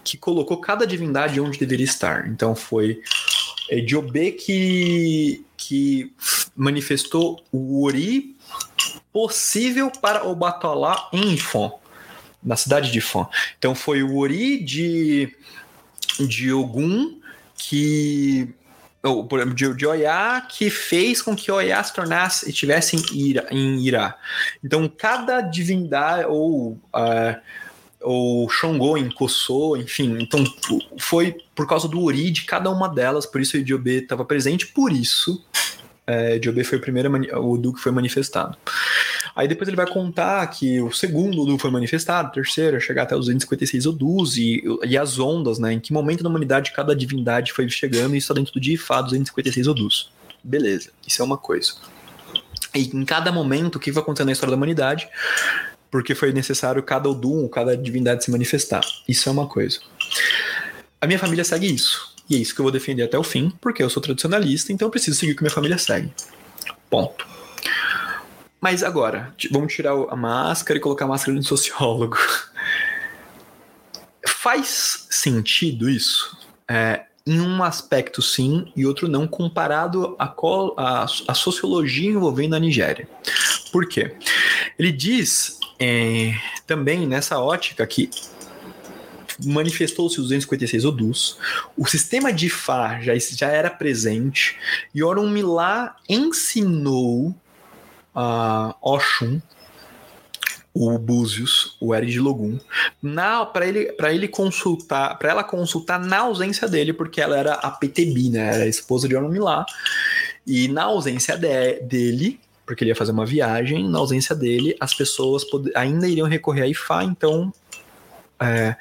que 0.04 0.16
colocou 0.16 0.58
cada 0.58 0.86
divindade 0.86 1.42
onde 1.42 1.58
deveria 1.58 1.84
estar. 1.84 2.28
Então 2.28 2.56
foi 2.56 3.02
Idiobe 3.72 4.34
que 4.34 5.44
que 5.58 6.14
manifestou 6.56 7.44
o 7.52 7.84
Ori 7.84 8.36
possível 9.12 9.90
para 9.90 10.28
o 10.28 10.36
Batolá 10.36 11.10
em 11.12 11.34
Ifon, 11.34 11.80
na 12.44 12.56
cidade 12.56 12.92
de 12.92 13.00
Ifon. 13.00 13.28
Então 13.58 13.74
foi 13.74 14.04
o 14.04 14.16
Ori 14.16 14.64
de, 14.64 15.36
de 16.20 16.54
Ogum 16.54 17.20
que. 17.58 18.48
Ou, 19.03 19.26
por 19.26 19.40
exemplo, 19.40 19.56
de, 19.56 19.74
de 19.74 19.86
Oiá 19.86 20.41
que 20.41 20.69
fez 20.69 21.22
com 21.22 21.36
que 21.36 21.52
Oiá 21.52 21.84
se 21.84 21.94
tornasse 21.94 22.49
e 22.49 22.53
tivesse 22.53 22.95
em 22.95 23.18
Ira. 23.18 23.48
Em 23.52 23.80
Irá. 23.86 24.18
Então 24.64 24.88
cada 24.88 25.41
divindade, 25.41 26.26
ou. 26.28 26.78
ah, 26.94 27.40
ou 27.99 28.48
Xangô 28.48 28.95
em 28.95 29.10
Kossô, 29.10 29.76
enfim. 29.76 30.19
Então 30.22 30.44
foi 30.99 31.36
por 31.56 31.68
causa 31.68 31.88
do 31.88 32.03
Ori 32.03 32.30
de 32.30 32.44
cada 32.44 32.69
uma 32.69 32.88
delas, 32.88 33.26
por 33.26 33.41
isso 33.41 33.57
o 33.57 33.60
Idiobe 33.60 33.98
estava 33.98 34.24
presente, 34.24 34.68
por 34.68 34.91
isso 34.91 35.44
é, 36.07 36.38
Idiobe 36.38 36.64
foi 36.64 36.78
o 36.78 36.82
primeiro 36.82 37.11
o 37.38 37.52
Udu 37.52 37.74
que 37.74 37.82
foi 37.82 37.91
manifestado. 37.91 38.57
Aí 39.38 39.47
depois 39.47 39.68
ele 39.68 39.77
vai 39.77 39.85
contar 39.85 40.47
que 40.47 40.81
o 40.81 40.91
segundo 40.91 41.43
Udu 41.43 41.59
foi 41.59 41.69
manifestado, 41.69 42.30
o 42.30 42.31
terceiro, 42.31 42.81
chegar 42.81 43.03
até 43.03 43.15
os 43.15 43.27
256 43.27 43.85
Odus 43.85 44.35
e, 44.35 44.64
e 44.84 44.97
as 44.97 45.19
ondas, 45.19 45.59
né? 45.59 45.73
Em 45.73 45.80
que 45.80 45.93
momento 45.93 46.23
da 46.23 46.30
humanidade 46.30 46.72
cada 46.72 46.95
divindade 46.95 47.53
foi 47.53 47.69
chegando 47.69 48.15
e 48.15 48.18
está 48.18 48.34
dentro 48.34 48.59
de 48.59 48.73
Ifá 48.73 48.99
256 48.99 49.68
Odus. 49.68 50.09
Beleza, 50.43 50.89
isso 51.05 51.22
é 51.22 51.26
uma 51.26 51.38
coisa. 51.38 51.73
E 52.73 52.89
em 52.91 53.05
cada 53.05 53.31
momento, 53.31 53.76
o 53.76 53.80
que 53.80 53.91
vai 53.91 54.01
acontecendo 54.01 54.26
na 54.26 54.31
história 54.31 54.49
da 54.49 54.57
humanidade, 54.57 55.07
porque 55.91 56.15
foi 56.15 56.34
necessário 56.34 56.81
cada 56.81 57.07
Odum, 57.07 57.47
cada 57.47 57.77
divindade 57.77 58.23
se 58.23 58.31
manifestar. 58.31 58.81
Isso 59.07 59.30
é 59.30 59.31
uma 59.31 59.45
coisa. 59.45 59.81
A 60.99 61.05
minha 61.05 61.19
família 61.19 61.43
segue 61.43 61.72
isso. 61.72 62.11
E 62.27 62.35
é 62.35 62.39
isso 62.39 62.55
que 62.55 62.59
eu 62.59 62.64
vou 62.64 62.72
defender 62.72 63.03
até 63.03 63.19
o 63.19 63.23
fim, 63.23 63.53
porque 63.61 63.84
eu 63.84 63.89
sou 63.91 64.01
tradicionalista, 64.01 64.73
então 64.73 64.88
eu 64.88 64.91
preciso 64.91 65.15
seguir 65.15 65.34
o 65.34 65.35
que 65.35 65.43
minha 65.43 65.53
família 65.53 65.77
segue. 65.77 66.11
Ponto. 66.89 67.38
Mas 68.60 68.84
agora, 68.84 69.34
vamos 69.52 69.74
tirar 69.74 69.94
a 70.10 70.16
máscara 70.16 70.78
e 70.78 70.82
colocar 70.82 71.06
a 71.06 71.08
máscara 71.08 71.38
de 71.40 71.46
sociólogo. 71.46 72.18
Faz 74.28 75.08
sentido 75.10 75.90
isso? 75.90 76.38
É, 76.68 77.06
em 77.26 77.40
um 77.42 77.62
aspecto 77.64 78.22
sim, 78.22 78.72
e 78.76 78.86
outro 78.86 79.08
não, 79.08 79.28
comparado 79.28 80.16
à 80.18 80.28
co- 80.28 80.74
à- 80.78 81.06
à 81.28 81.34
sociologia 81.34 82.10
envolvendo 82.10 82.56
a 82.56 82.60
Nigéria. 82.60 83.08
Por 83.72 83.88
quê? 83.88 84.16
Ele 84.80 84.92
diz 84.92 85.60
é, 85.80 86.34
também 86.66 87.06
nessa 87.06 87.40
ótica 87.40 87.86
que 87.86 88.10
manifestou-se 89.46 90.20
os 90.20 90.30
256 90.30 90.84
Odus, 90.86 91.38
o 91.78 91.86
sistema 91.86 92.34
de 92.34 92.50
Fá 92.50 93.00
já, 93.02 93.14
já 93.18 93.50
era 93.50 93.70
presente, 93.70 94.58
e 94.96 95.04
Orunmila 95.04 95.96
ensinou 96.10 97.36
a 98.19 98.76
Oxum, 98.81 99.39
o 100.73 100.98
Búzios, 100.98 101.77
o 101.80 101.94
Eri 101.94 102.07
de 102.07 102.19
Logum, 102.19 102.60
para 103.53 103.68
ele, 103.68 103.91
pra 103.94 104.11
ele 104.11 104.27
consultar, 104.27 105.18
para 105.19 105.30
ela 105.30 105.44
consultar 105.44 105.99
na 105.99 106.19
ausência 106.19 106.68
dele, 106.68 106.94
porque 106.94 107.22
ela 107.22 107.38
era 107.38 107.53
a 107.53 107.69
PTB, 107.69 108.30
né? 108.31 108.56
Era 108.56 108.64
a 108.64 108.68
esposa 108.68 109.07
de 109.07 109.15
Orunmila. 109.15 109.65
E 110.45 110.68
na 110.68 110.84
ausência 110.84 111.38
de, 111.38 111.80
dele, 111.81 112.39
porque 112.65 112.84
ele 112.84 112.91
ia 112.91 112.95
fazer 112.95 113.11
uma 113.11 113.26
viagem, 113.26 113.88
na 113.88 113.99
ausência 113.99 114.35
dele, 114.35 114.76
as 114.80 114.94
pessoas 114.94 115.45
ainda 115.76 116.07
iriam 116.07 116.27
recorrer 116.27 116.64
a 116.64 116.68
Ifá, 116.68 117.03
então. 117.03 117.53
é, 118.39 118.76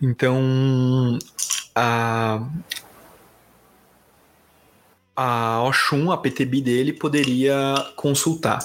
então. 0.00 1.18
A. 1.74 2.42
A 5.16 5.62
Oxum, 5.62 6.10
a 6.10 6.18
PTB 6.18 6.60
dele, 6.60 6.92
poderia 6.92 7.56
consultar. 7.96 8.58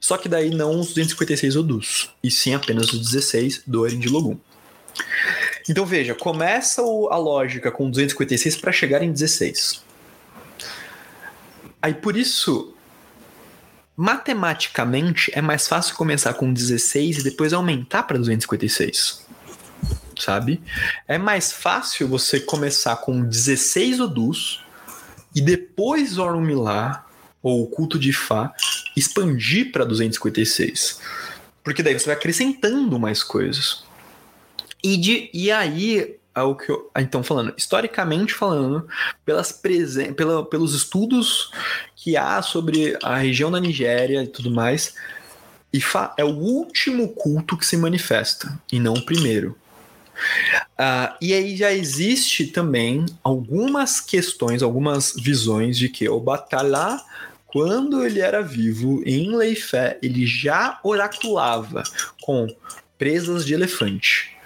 Só 0.00 0.16
que 0.16 0.28
daí 0.28 0.50
não 0.50 0.78
os 0.78 0.88
256 0.88 1.56
Odus, 1.56 2.10
e 2.22 2.30
sim 2.30 2.54
apenas 2.54 2.92
os 2.92 3.00
16 3.00 3.62
do 3.66 3.84
Eren 3.84 3.98
de 3.98 4.08
Logum. 4.08 4.38
Então 5.68 5.84
veja, 5.84 6.14
começa 6.14 6.80
a 6.80 7.16
lógica 7.16 7.72
com 7.72 7.90
256 7.90 8.56
para 8.56 8.70
chegar 8.70 9.02
em 9.02 9.10
16. 9.10 9.82
Aí 11.82 11.94
por 11.94 12.16
isso, 12.16 12.72
matematicamente, 13.96 15.30
é 15.34 15.42
mais 15.42 15.66
fácil 15.66 15.96
começar 15.96 16.34
com 16.34 16.52
16 16.52 17.18
e 17.18 17.22
depois 17.24 17.52
aumentar 17.52 18.04
para 18.04 18.18
256. 18.18 19.26
Sabe? 20.18 20.62
É 21.06 21.18
mais 21.18 21.52
fácil 21.52 22.08
você 22.08 22.40
começar 22.40 22.96
com 22.96 23.22
16 23.22 24.00
Odus 24.00 24.64
e 25.36 25.40
depois 25.42 26.16
Orunmila, 26.16 27.04
ou 27.42 27.62
o 27.62 27.66
culto 27.66 27.98
de 27.98 28.10
Fá, 28.10 28.54
expandir 28.96 29.70
para 29.70 29.84
256. 29.84 30.98
Porque 31.62 31.82
daí 31.82 31.98
você 31.98 32.06
vai 32.06 32.16
acrescentando 32.16 32.98
mais 32.98 33.22
coisas. 33.22 33.84
E, 34.82 34.96
de, 34.96 35.30
e 35.34 35.52
aí, 35.52 36.16
é 36.34 36.42
o 36.42 36.54
que 36.54 36.70
eu, 36.70 36.90
então 36.96 37.22
falando, 37.22 37.52
historicamente 37.56 38.32
falando, 38.32 38.88
pelas 39.26 39.52
presen 39.52 40.14
pela, 40.14 40.44
pelos 40.44 40.74
estudos 40.74 41.50
que 41.94 42.16
há 42.16 42.40
sobre 42.40 42.96
a 43.02 43.16
região 43.16 43.50
da 43.50 43.60
Nigéria 43.60 44.22
e 44.22 44.28
tudo 44.28 44.50
mais, 44.50 44.94
Ifá 45.72 46.14
é 46.16 46.24
o 46.24 46.34
último 46.34 47.08
culto 47.08 47.56
que 47.56 47.66
se 47.66 47.76
manifesta, 47.76 48.58
e 48.72 48.80
não 48.80 48.94
o 48.94 49.04
primeiro. 49.04 49.56
Ah, 50.78 51.16
e 51.20 51.32
aí 51.32 51.56
já 51.56 51.72
existe 51.72 52.46
também 52.46 53.06
algumas 53.22 54.00
questões, 54.00 54.62
algumas 54.62 55.14
visões 55.14 55.78
de 55.78 55.88
que 55.88 56.08
o 56.08 56.20
Batalá, 56.20 57.02
quando 57.46 58.04
ele 58.04 58.20
era 58.20 58.42
vivo 58.42 59.02
em 59.04 59.34
Leifé, 59.34 59.98
ele 60.02 60.26
já 60.26 60.78
oraculava 60.82 61.82
com 62.20 62.46
presas 62.98 63.44
de 63.44 63.54
elefante. 63.54 64.36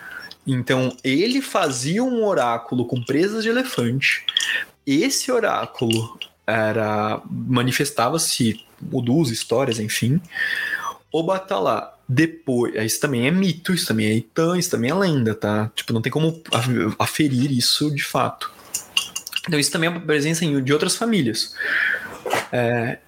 Então 0.46 0.96
ele 1.04 1.40
fazia 1.40 2.02
um 2.02 2.24
oráculo 2.24 2.84
com 2.84 3.02
presas 3.02 3.42
de 3.42 3.50
elefante. 3.50 4.24
Esse 4.86 5.30
oráculo 5.30 6.18
era 6.46 7.20
manifestava-se 7.30 8.64
Udus, 8.90 9.30
histórias, 9.30 9.78
enfim. 9.78 10.20
O 11.12 11.22
Batalá 11.22 11.94
depois, 12.12 12.74
isso 12.74 12.98
também 13.00 13.28
é 13.28 13.30
mito, 13.30 13.72
isso 13.72 13.86
também 13.86 14.06
é 14.06 14.14
Itã, 14.14 14.58
isso 14.58 14.68
também 14.68 14.90
é 14.90 14.94
lenda, 14.94 15.32
tá? 15.32 15.70
Tipo, 15.76 15.92
não 15.92 16.02
tem 16.02 16.10
como 16.10 16.42
af- 16.52 16.68
aferir 16.98 17.52
isso 17.52 17.88
de 17.94 18.02
fato. 18.02 18.50
Então 19.46 19.60
isso 19.60 19.70
também 19.70 19.86
é 19.86 19.90
uma 19.90 20.00
presença 20.00 20.44
de 20.44 20.72
outras 20.72 20.96
famílias. 20.96 21.54
É, 22.50 22.98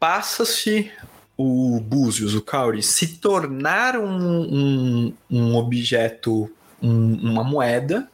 Passa-se 0.00 0.90
o 1.36 1.78
Búzios, 1.80 2.34
o 2.34 2.42
Cauri, 2.42 2.82
se 2.82 3.06
tornar 3.18 3.96
um, 3.96 4.08
um, 4.10 5.14
um 5.30 5.54
objeto, 5.54 6.50
um- 6.82 7.30
uma 7.30 7.44
moeda, 7.44 8.08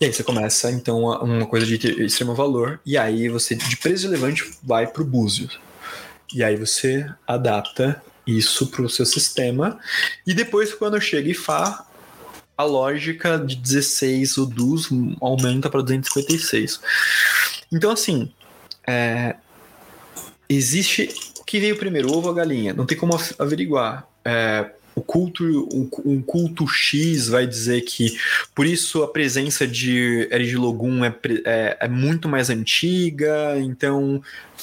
e 0.00 0.06
aí 0.06 0.12
você 0.12 0.24
começa, 0.24 0.70
então, 0.72 1.00
uma 1.00 1.46
coisa 1.46 1.66
de 1.66 1.74
extremo 2.02 2.34
valor, 2.34 2.80
e 2.84 2.96
aí 2.96 3.28
você, 3.28 3.54
de 3.54 3.76
preço 3.76 4.06
relevante, 4.06 4.52
vai 4.62 4.86
para 4.86 5.02
o 5.02 5.04
Búzios. 5.04 5.60
E 6.34 6.42
aí 6.42 6.56
você 6.56 7.06
adapta 7.26 8.02
isso 8.26 8.66
para 8.68 8.82
o 8.82 8.90
seu 8.90 9.06
sistema, 9.06 9.78
e 10.26 10.34
depois, 10.34 10.72
quando 10.74 11.00
chega 11.00 11.34
Fá, 11.34 11.86
a 12.56 12.62
lógica 12.62 13.38
de 13.38 13.56
16 13.56 14.38
Udus 14.38 14.88
aumenta 15.20 15.68
para 15.68 15.82
256. 15.82 16.80
Então, 17.72 17.90
assim, 17.90 18.32
é, 18.86 19.36
existe. 20.48 21.10
O 21.40 21.44
que 21.44 21.60
veio 21.60 21.76
primeiro, 21.76 22.10
o 22.10 22.16
ovo 22.16 22.28
ou 22.28 22.34
galinha? 22.34 22.72
Não 22.72 22.86
tem 22.86 22.96
como 22.96 23.18
averiguar. 23.38 24.06
É, 24.24 24.70
o 24.94 25.02
culto, 25.02 25.44
um, 25.72 25.88
um 26.04 26.22
culto 26.22 26.66
X 26.66 27.28
vai 27.28 27.46
dizer 27.46 27.82
que 27.82 28.16
por 28.54 28.66
isso 28.66 29.02
a 29.02 29.08
presença 29.08 29.66
de 29.66 30.28
Erigi 30.30 30.56
Logum 30.56 31.04
é, 31.04 31.14
é, 31.44 31.76
é 31.80 31.88
muito 31.88 32.28
mais 32.28 32.48
antiga, 32.48 33.58
então 33.58 34.22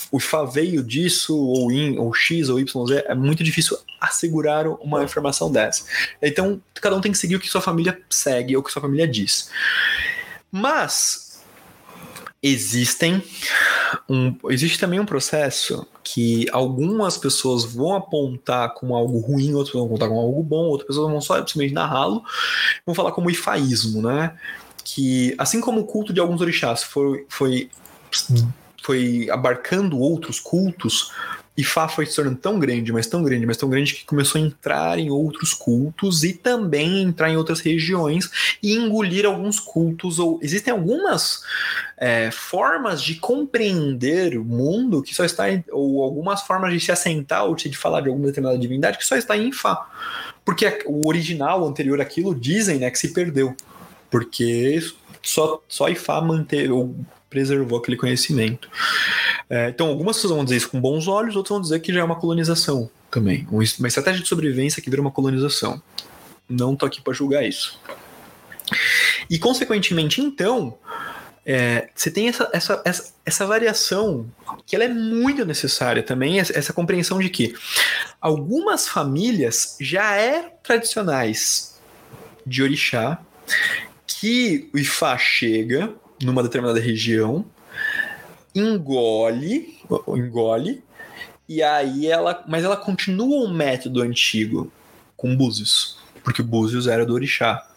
o 0.09 0.19
Fá 0.19 0.43
veio 0.43 0.81
disso, 0.81 1.37
ou, 1.37 1.71
in, 1.71 1.97
ou 1.97 2.13
X 2.13 2.49
ou 2.49 2.59
YZ, 2.59 3.03
é 3.05 3.15
muito 3.15 3.43
difícil 3.43 3.77
assegurar 3.99 4.67
uma 4.67 5.03
informação 5.03 5.51
dessa. 5.51 5.83
Então, 6.21 6.61
cada 6.75 6.95
um 6.95 7.01
tem 7.01 7.11
que 7.11 7.17
seguir 7.17 7.35
o 7.35 7.39
que 7.39 7.49
sua 7.49 7.61
família 7.61 7.99
segue 8.09 8.55
ou 8.55 8.61
o 8.61 8.65
que 8.65 8.71
sua 8.71 8.81
família 8.81 9.07
diz. 9.07 9.49
Mas 10.51 11.30
existem 12.41 13.23
um, 14.09 14.35
existe 14.49 14.79
também 14.79 14.99
um 14.99 15.05
processo 15.05 15.85
que 16.03 16.47
algumas 16.51 17.17
pessoas 17.17 17.63
vão 17.63 17.93
apontar 17.95 18.73
como 18.73 18.95
algo 18.95 19.19
ruim, 19.19 19.53
outras 19.53 19.73
vão 19.73 19.85
apontar 19.85 20.07
como 20.07 20.21
algo 20.21 20.41
bom, 20.41 20.65
outras 20.65 20.87
pessoas 20.87 21.11
vão 21.11 21.21
só 21.21 21.35
simplesmente 21.37 21.73
narrá-lo, 21.73 22.23
vão 22.85 22.95
falar 22.95 23.11
como 23.11 23.29
ifaísmo, 23.29 24.01
né? 24.01 24.37
Que 24.83 25.35
assim 25.37 25.61
como 25.61 25.81
o 25.81 25.85
culto 25.85 26.11
de 26.11 26.19
alguns 26.19 26.41
orixás 26.41 26.83
foi, 26.83 27.25
foi, 27.29 27.69
foi 28.81 29.29
abarcando 29.29 29.99
outros 29.99 30.39
cultos, 30.39 31.11
Ifá 31.57 31.87
foi 31.87 32.05
se 32.05 32.15
tornando 32.15 32.37
tão 32.37 32.57
grande, 32.57 32.93
mas 32.93 33.07
tão 33.07 33.21
grande, 33.21 33.45
mas 33.45 33.57
tão 33.57 33.69
grande 33.69 33.93
que 33.93 34.05
começou 34.05 34.39
a 34.39 34.43
entrar 34.43 34.97
em 34.97 35.09
outros 35.09 35.53
cultos 35.53 36.23
e 36.23 36.33
também 36.33 37.01
entrar 37.01 37.29
em 37.29 37.35
outras 37.35 37.59
regiões 37.59 38.29
e 38.63 38.73
engolir 38.73 39.25
alguns 39.25 39.59
cultos. 39.59 40.17
Ou 40.17 40.39
existem 40.41 40.71
algumas 40.71 41.43
é, 41.97 42.31
formas 42.31 43.03
de 43.03 43.15
compreender 43.15 44.37
o 44.37 44.45
mundo 44.45 45.03
que 45.03 45.13
só 45.13 45.25
está 45.25 45.51
em, 45.51 45.63
ou 45.71 46.01
algumas 46.03 46.41
formas 46.43 46.73
de 46.73 46.79
se 46.79 46.91
assentar 46.91 47.45
ou 47.45 47.53
de 47.53 47.77
falar 47.77 48.01
de 48.01 48.07
alguma 48.07 48.27
determinada 48.27 48.57
divindade 48.57 48.97
que 48.97 49.05
só 49.05 49.17
está 49.17 49.35
em 49.35 49.49
Ifá. 49.49 49.89
Porque 50.45 50.83
o 50.85 51.07
original, 51.07 51.61
o 51.61 51.67
anterior 51.67 51.99
àquilo, 51.99 52.33
dizem 52.33 52.79
né, 52.79 52.89
que 52.89 52.97
se 52.97 53.09
perdeu. 53.09 53.55
Porque 54.09 54.79
só, 55.21 55.61
só 55.67 55.89
Ifá 55.89 56.21
manteve 56.21 56.71
preservou 57.31 57.79
aquele 57.79 57.97
conhecimento. 57.97 58.69
É, 59.49 59.69
então, 59.69 59.87
algumas 59.87 60.17
pessoas 60.17 60.33
vão 60.33 60.43
dizer 60.43 60.57
isso 60.57 60.69
com 60.69 60.79
bons 60.79 61.07
olhos, 61.07 61.35
outras 61.35 61.55
vão 61.55 61.61
dizer 61.61 61.79
que 61.79 61.91
já 61.91 62.01
é 62.01 62.03
uma 62.03 62.19
colonização 62.19 62.91
também. 63.09 63.47
Uma 63.49 63.63
estratégia 63.63 64.21
de 64.21 64.27
sobrevivência 64.27 64.81
que 64.81 64.89
vira 64.89 65.01
uma 65.01 65.11
colonização. 65.11 65.81
Não 66.47 66.75
tô 66.75 66.85
aqui 66.85 67.01
para 67.01 67.13
julgar 67.13 67.43
isso. 67.43 67.79
E, 69.29 69.39
consequentemente, 69.39 70.21
então, 70.21 70.77
é, 71.45 71.89
você 71.95 72.11
tem 72.11 72.27
essa, 72.27 72.49
essa, 72.51 72.81
essa, 72.83 73.13
essa, 73.25 73.45
variação 73.45 74.29
que 74.65 74.75
ela 74.75 74.83
é 74.83 74.89
muito 74.89 75.45
necessária 75.45 76.03
também, 76.03 76.39
essa, 76.39 76.73
compreensão 76.73 77.17
de 77.19 77.29
que 77.29 77.55
algumas 78.19 78.87
famílias 78.87 79.77
já 79.79 80.15
eram 80.15 80.51
tradicionais 80.61 81.79
de 82.45 82.61
orixá, 82.61 83.19
que 84.05 84.69
o 84.73 84.77
Ifá 84.77 85.17
chega 85.17 85.93
numa 86.21 86.43
determinada 86.43 86.79
região, 86.79 87.45
engole, 88.53 89.77
engole, 90.07 90.83
e 91.47 91.61
aí 91.61 92.07
ela, 92.07 92.43
mas 92.47 92.63
ela 92.63 92.77
continua 92.77 93.45
um 93.45 93.53
método 93.53 94.01
antigo 94.01 94.71
com 95.17 95.35
Búzios, 95.35 95.97
porque 96.23 96.41
o 96.41 96.45
Búzios 96.45 96.87
era 96.87 97.05
do 97.05 97.13
orixá. 97.13 97.67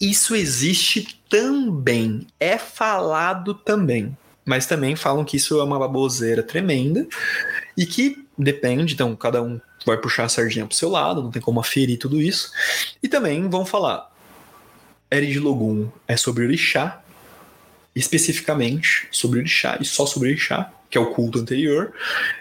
Isso 0.00 0.34
existe 0.34 1.20
também, 1.28 2.26
é 2.38 2.58
falado 2.58 3.54
também, 3.54 4.16
mas 4.44 4.66
também 4.66 4.96
falam 4.96 5.24
que 5.24 5.36
isso 5.36 5.58
é 5.60 5.64
uma 5.64 5.78
baboseira 5.78 6.42
tremenda 6.42 7.06
e 7.76 7.86
que 7.86 8.26
depende, 8.36 8.94
então 8.94 9.14
cada 9.14 9.42
um 9.42 9.60
vai 9.86 9.96
puxar 9.96 10.24
a 10.24 10.28
sardinha 10.28 10.66
pro 10.66 10.76
seu 10.76 10.88
lado, 10.88 11.22
não 11.22 11.30
tem 11.30 11.40
como 11.40 11.60
aferir 11.60 11.98
tudo 11.98 12.20
isso. 12.20 12.50
E 13.02 13.08
também 13.08 13.48
vão 13.48 13.64
falar 13.64 14.10
Erid 15.10 15.38
Logum 15.38 15.88
é 16.08 16.16
sobre 16.16 16.44
orixá, 16.44 17.03
especificamente 17.94 19.06
sobre 19.10 19.40
orixá 19.40 19.78
e 19.80 19.84
só 19.84 20.06
sobre 20.06 20.30
orixá, 20.30 20.72
que 20.90 20.98
é 20.98 21.00
o 21.00 21.10
culto 21.12 21.38
anterior, 21.38 21.92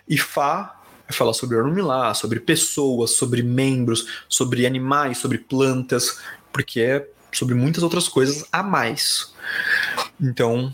e 0.08 0.18
Fá 0.18 0.80
vai 1.08 1.18
falar 1.18 1.34
sobre 1.34 1.58
Orunmila, 1.58 2.14
sobre 2.14 2.40
pessoas, 2.40 3.12
sobre 3.12 3.44
membros, 3.44 4.24
sobre 4.30 4.66
animais, 4.66 5.18
sobre 5.18 5.38
plantas, 5.38 6.20
porque 6.52 7.06
sobre 7.32 7.56
muitas 7.56 7.84
outras 7.84 8.08
coisas 8.08 8.46
a 8.52 8.64
mais. 8.64 9.34
Então, 10.22 10.74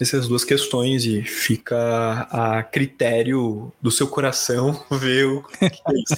essas 0.00 0.26
duas 0.26 0.44
questões 0.44 1.04
e 1.04 1.22
fica 1.22 2.26
a 2.30 2.62
critério 2.62 3.70
do 3.82 3.90
seu 3.90 4.08
coração 4.08 4.82
ver 4.90 5.26
o 5.26 5.42
que 5.42 5.64
é 5.66 5.70
isso. 5.94 6.16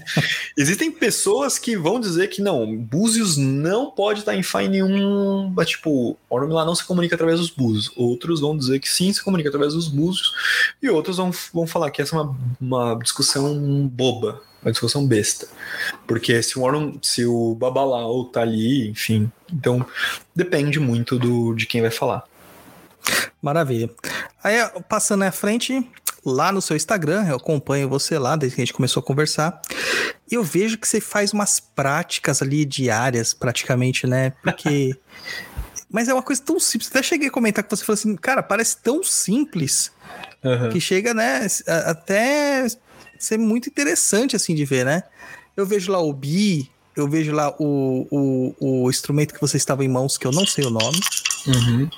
Existem 0.57 0.93
pessoas 0.93 1.59
que 1.59 1.77
vão 1.77 1.99
dizer 1.99 2.29
que 2.29 2.41
não, 2.41 2.77
Búzios 2.77 3.37
não 3.37 3.91
pode 3.91 4.21
estar 4.21 4.37
em 4.37 4.43
em 4.53 4.69
nenhum. 4.69 5.55
Tipo, 5.65 6.17
Orm 6.31 6.53
lá 6.53 6.65
não 6.65 6.75
se 6.75 6.85
comunica 6.85 7.15
através 7.15 7.41
dos 7.41 7.51
Búzios. 7.51 7.91
Outros 7.97 8.41
vão 8.41 8.57
dizer 8.57 8.79
que 8.79 8.89
sim, 8.89 9.13
se 9.13 9.23
comunica 9.23 9.49
através 9.49 9.75
dos 9.75 9.89
Búzios. 9.89 10.33
E 10.81 10.89
outros 10.89 11.17
vão, 11.17 11.31
vão 11.53 11.67
falar 11.67 11.91
que 11.91 12.03
essa 12.03 12.15
é 12.15 12.21
uma, 12.21 12.37
uma 12.61 12.95
discussão 13.03 13.89
boba, 13.89 14.43
uma 14.63 14.71
discussão 14.71 15.07
besta. 15.07 15.49
Porque 16.07 16.41
se 16.43 16.59
o 16.59 16.63
Orm, 16.63 16.99
se 17.01 17.25
o 17.25 17.55
Babalau 17.55 18.27
tá 18.27 18.43
ali, 18.43 18.89
enfim. 18.89 19.31
Então, 19.53 19.85
depende 20.37 20.79
muito 20.79 21.19
do, 21.19 21.55
de 21.55 21.67
quem 21.67 21.81
vai 21.81 21.91
falar. 21.91 22.25
Maravilha. 23.41 23.91
Aí, 24.43 24.57
passando 24.89 25.23
à 25.23 25.33
frente, 25.33 25.89
lá 26.25 26.53
no 26.53 26.63
seu 26.63 26.77
Instagram, 26.77 27.27
eu 27.29 27.37
acompanho 27.37 27.89
você 27.89 28.19
lá 28.19 28.37
desde 28.37 28.57
que 28.57 28.63
a 28.63 28.65
gente 28.65 28.75
começou 28.75 29.01
a 29.01 29.05
conversar. 29.05 29.61
E 30.31 30.35
eu 30.35 30.43
vejo 30.43 30.79
que 30.79 30.87
você 30.87 31.01
faz 31.01 31.33
umas 31.33 31.61
práticas 31.61 32.41
ali 32.43 32.65
diárias, 32.65 33.35
praticamente, 33.35 34.07
né? 34.07 34.33
Porque. 34.43 34.97
Mas 35.91 36.09
é 36.09 36.15
uma 36.15 36.23
coisa 36.23 36.41
tão 36.41 36.59
simples. 36.59 36.89
Até 36.89 37.03
cheguei 37.03 37.29
a 37.29 37.31
comentar 37.31 37.63
com 37.63 37.77
você, 37.77 37.85
falou 37.85 37.99
assim, 37.99 38.17
cara, 38.17 38.43
parece 38.43 38.79
tão 38.79 39.03
simples 39.03 39.93
Uhum. 40.45 40.71
que 40.71 40.81
chega, 40.81 41.15
né, 41.15 41.47
até 41.87 42.67
ser 43.17 43.39
muito 43.39 43.69
interessante, 43.69 44.35
assim, 44.35 44.57
de 44.57 44.65
ver, 44.65 44.85
né? 44.85 45.05
Eu 45.57 45.65
vejo 45.65 45.93
lá 45.93 46.01
o 46.01 46.13
bi, 46.13 46.69
eu 46.97 47.09
vejo 47.09 47.31
lá 47.31 47.55
o, 47.61 48.09
o, 48.11 48.83
o 48.85 48.91
instrumento 48.91 49.33
que 49.33 49.41
você 49.41 49.57
estava 49.57 49.85
em 49.85 49.89
mãos, 49.89 50.19
que 50.19 50.27
eu 50.27 50.33
não 50.33 50.45
sei 50.45 50.65
o 50.65 50.71
nome. 50.71 50.99
Uhum. 51.47 51.89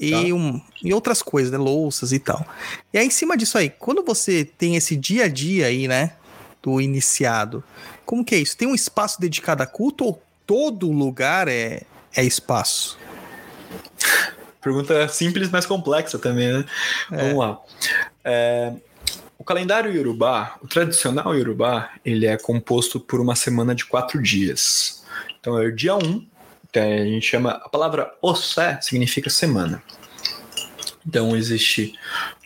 E, 0.00 0.10
Tá. 0.10 0.34
um, 0.34 0.60
e 0.82 0.94
outras 0.94 1.22
coisas, 1.22 1.52
né? 1.52 1.58
Louças 1.58 2.10
e 2.10 2.18
tal. 2.18 2.44
E 2.92 2.98
aí, 2.98 3.06
em 3.06 3.10
cima 3.10 3.36
disso 3.36 3.58
aí, 3.58 3.68
quando 3.68 4.02
você 4.02 4.44
tem 4.44 4.74
esse 4.74 4.96
dia 4.96 5.24
a 5.24 5.28
dia 5.28 5.66
aí, 5.66 5.86
né? 5.86 6.14
Do 6.62 6.80
iniciado, 6.80 7.62
como 8.04 8.24
que 8.24 8.34
é 8.34 8.38
isso? 8.38 8.56
Tem 8.56 8.66
um 8.66 8.74
espaço 8.74 9.20
dedicado 9.20 9.62
a 9.62 9.66
culto 9.66 10.04
ou 10.04 10.22
todo 10.46 10.90
lugar 10.90 11.48
é, 11.48 11.82
é 12.14 12.24
espaço? 12.24 12.98
Pergunta 14.60 15.08
simples, 15.08 15.48
mas 15.50 15.64
complexa 15.64 16.18
também, 16.18 16.52
né? 16.52 16.64
Vamos 17.10 17.36
lá. 17.36 17.58
É, 18.24 18.72
o 19.38 19.44
calendário 19.44 19.90
Yorubá, 19.90 20.56
o 20.62 20.68
tradicional 20.68 21.34
Yorubá, 21.34 21.92
ele 22.04 22.26
é 22.26 22.36
composto 22.36 23.00
por 23.00 23.20
uma 23.20 23.34
semana 23.34 23.74
de 23.74 23.86
quatro 23.86 24.22
dias. 24.22 25.02
Então 25.40 25.58
é 25.58 25.66
o 25.66 25.74
dia 25.74 25.96
1, 25.96 25.98
um, 25.98 26.26
a 26.78 27.04
gente 27.04 27.26
chama. 27.26 27.52
A 27.52 27.68
palavra 27.68 28.14
Osé 28.22 28.78
significa 28.80 29.28
semana. 29.30 29.82
Então 31.06 31.36
existe 31.36 31.94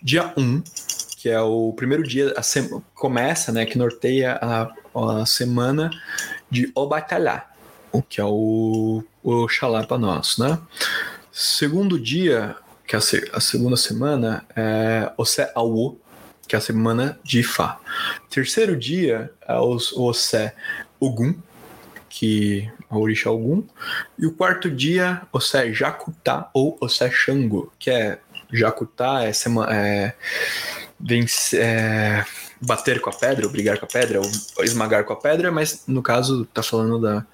dia 0.03 0.33
1, 0.37 0.41
um, 0.43 0.63
que 1.19 1.29
é 1.29 1.41
o 1.41 1.73
primeiro 1.75 2.03
dia, 2.03 2.33
a 2.37 2.43
sema, 2.43 2.83
começa, 2.95 3.51
né, 3.51 3.67
que 3.67 3.77
norteia 3.77 4.39
a, 4.41 5.21
a 5.23 5.27
semana 5.27 5.91
de 6.51 6.71
Obatalá, 6.75 7.51
o 7.91 8.03
que 8.03 8.21
é 8.21 8.25
o, 8.25 9.03
o 9.23 9.47
para 9.89 9.99
nós, 9.99 10.39
né? 10.39 10.59
Segundo 11.33 11.99
dia, 11.99 12.55
que 12.87 12.95
é 12.95 12.99
a, 12.99 13.01
se- 13.01 13.31
a 13.33 13.41
segunda 13.41 13.77
semana, 13.77 14.45
é 14.55 15.11
Osé 15.17 15.51
Awo, 15.55 15.99
que 16.47 16.55
é 16.55 16.59
a 16.59 16.63
semana 16.63 17.19
de 17.25 17.41
Ifá. 17.41 17.81
Terceiro 18.31 18.77
dia 18.77 19.33
é 19.47 19.55
o 19.55 19.79
Osé 19.97 20.55
Ogum, 21.01 21.35
que 22.09 22.71
o 22.99 23.03
orixá 23.03 23.31
Ogum. 23.31 23.63
E 24.19 24.27
o 24.27 24.33
quarto 24.33 24.71
dia, 24.71 25.23
Osé 25.33 25.73
Jacutá 25.73 26.51
ou 26.53 26.77
Osé 26.81 27.11
Xango, 27.11 27.73
que 27.79 27.91
é 27.91 28.19
Jacutá 28.53 29.25
é, 29.25 29.33
sema, 29.33 29.67
é, 29.75 30.15
vencer, 30.99 31.61
é 31.61 32.25
bater 32.61 33.01
com 33.01 33.11
a 33.11 33.13
pedra, 33.13 33.47
ou 33.47 33.53
brigar 33.53 33.79
com 33.79 33.85
a 33.85 33.89
pedra, 33.89 34.21
ou 34.21 34.65
esmagar 34.65 35.05
com 35.05 35.13
a 35.13 35.17
pedra, 35.17 35.53
mas 35.53 35.85
no 35.87 36.03
caso 36.03 36.47
tá 36.47 36.63
falando 36.63 37.01
da, 37.01 37.27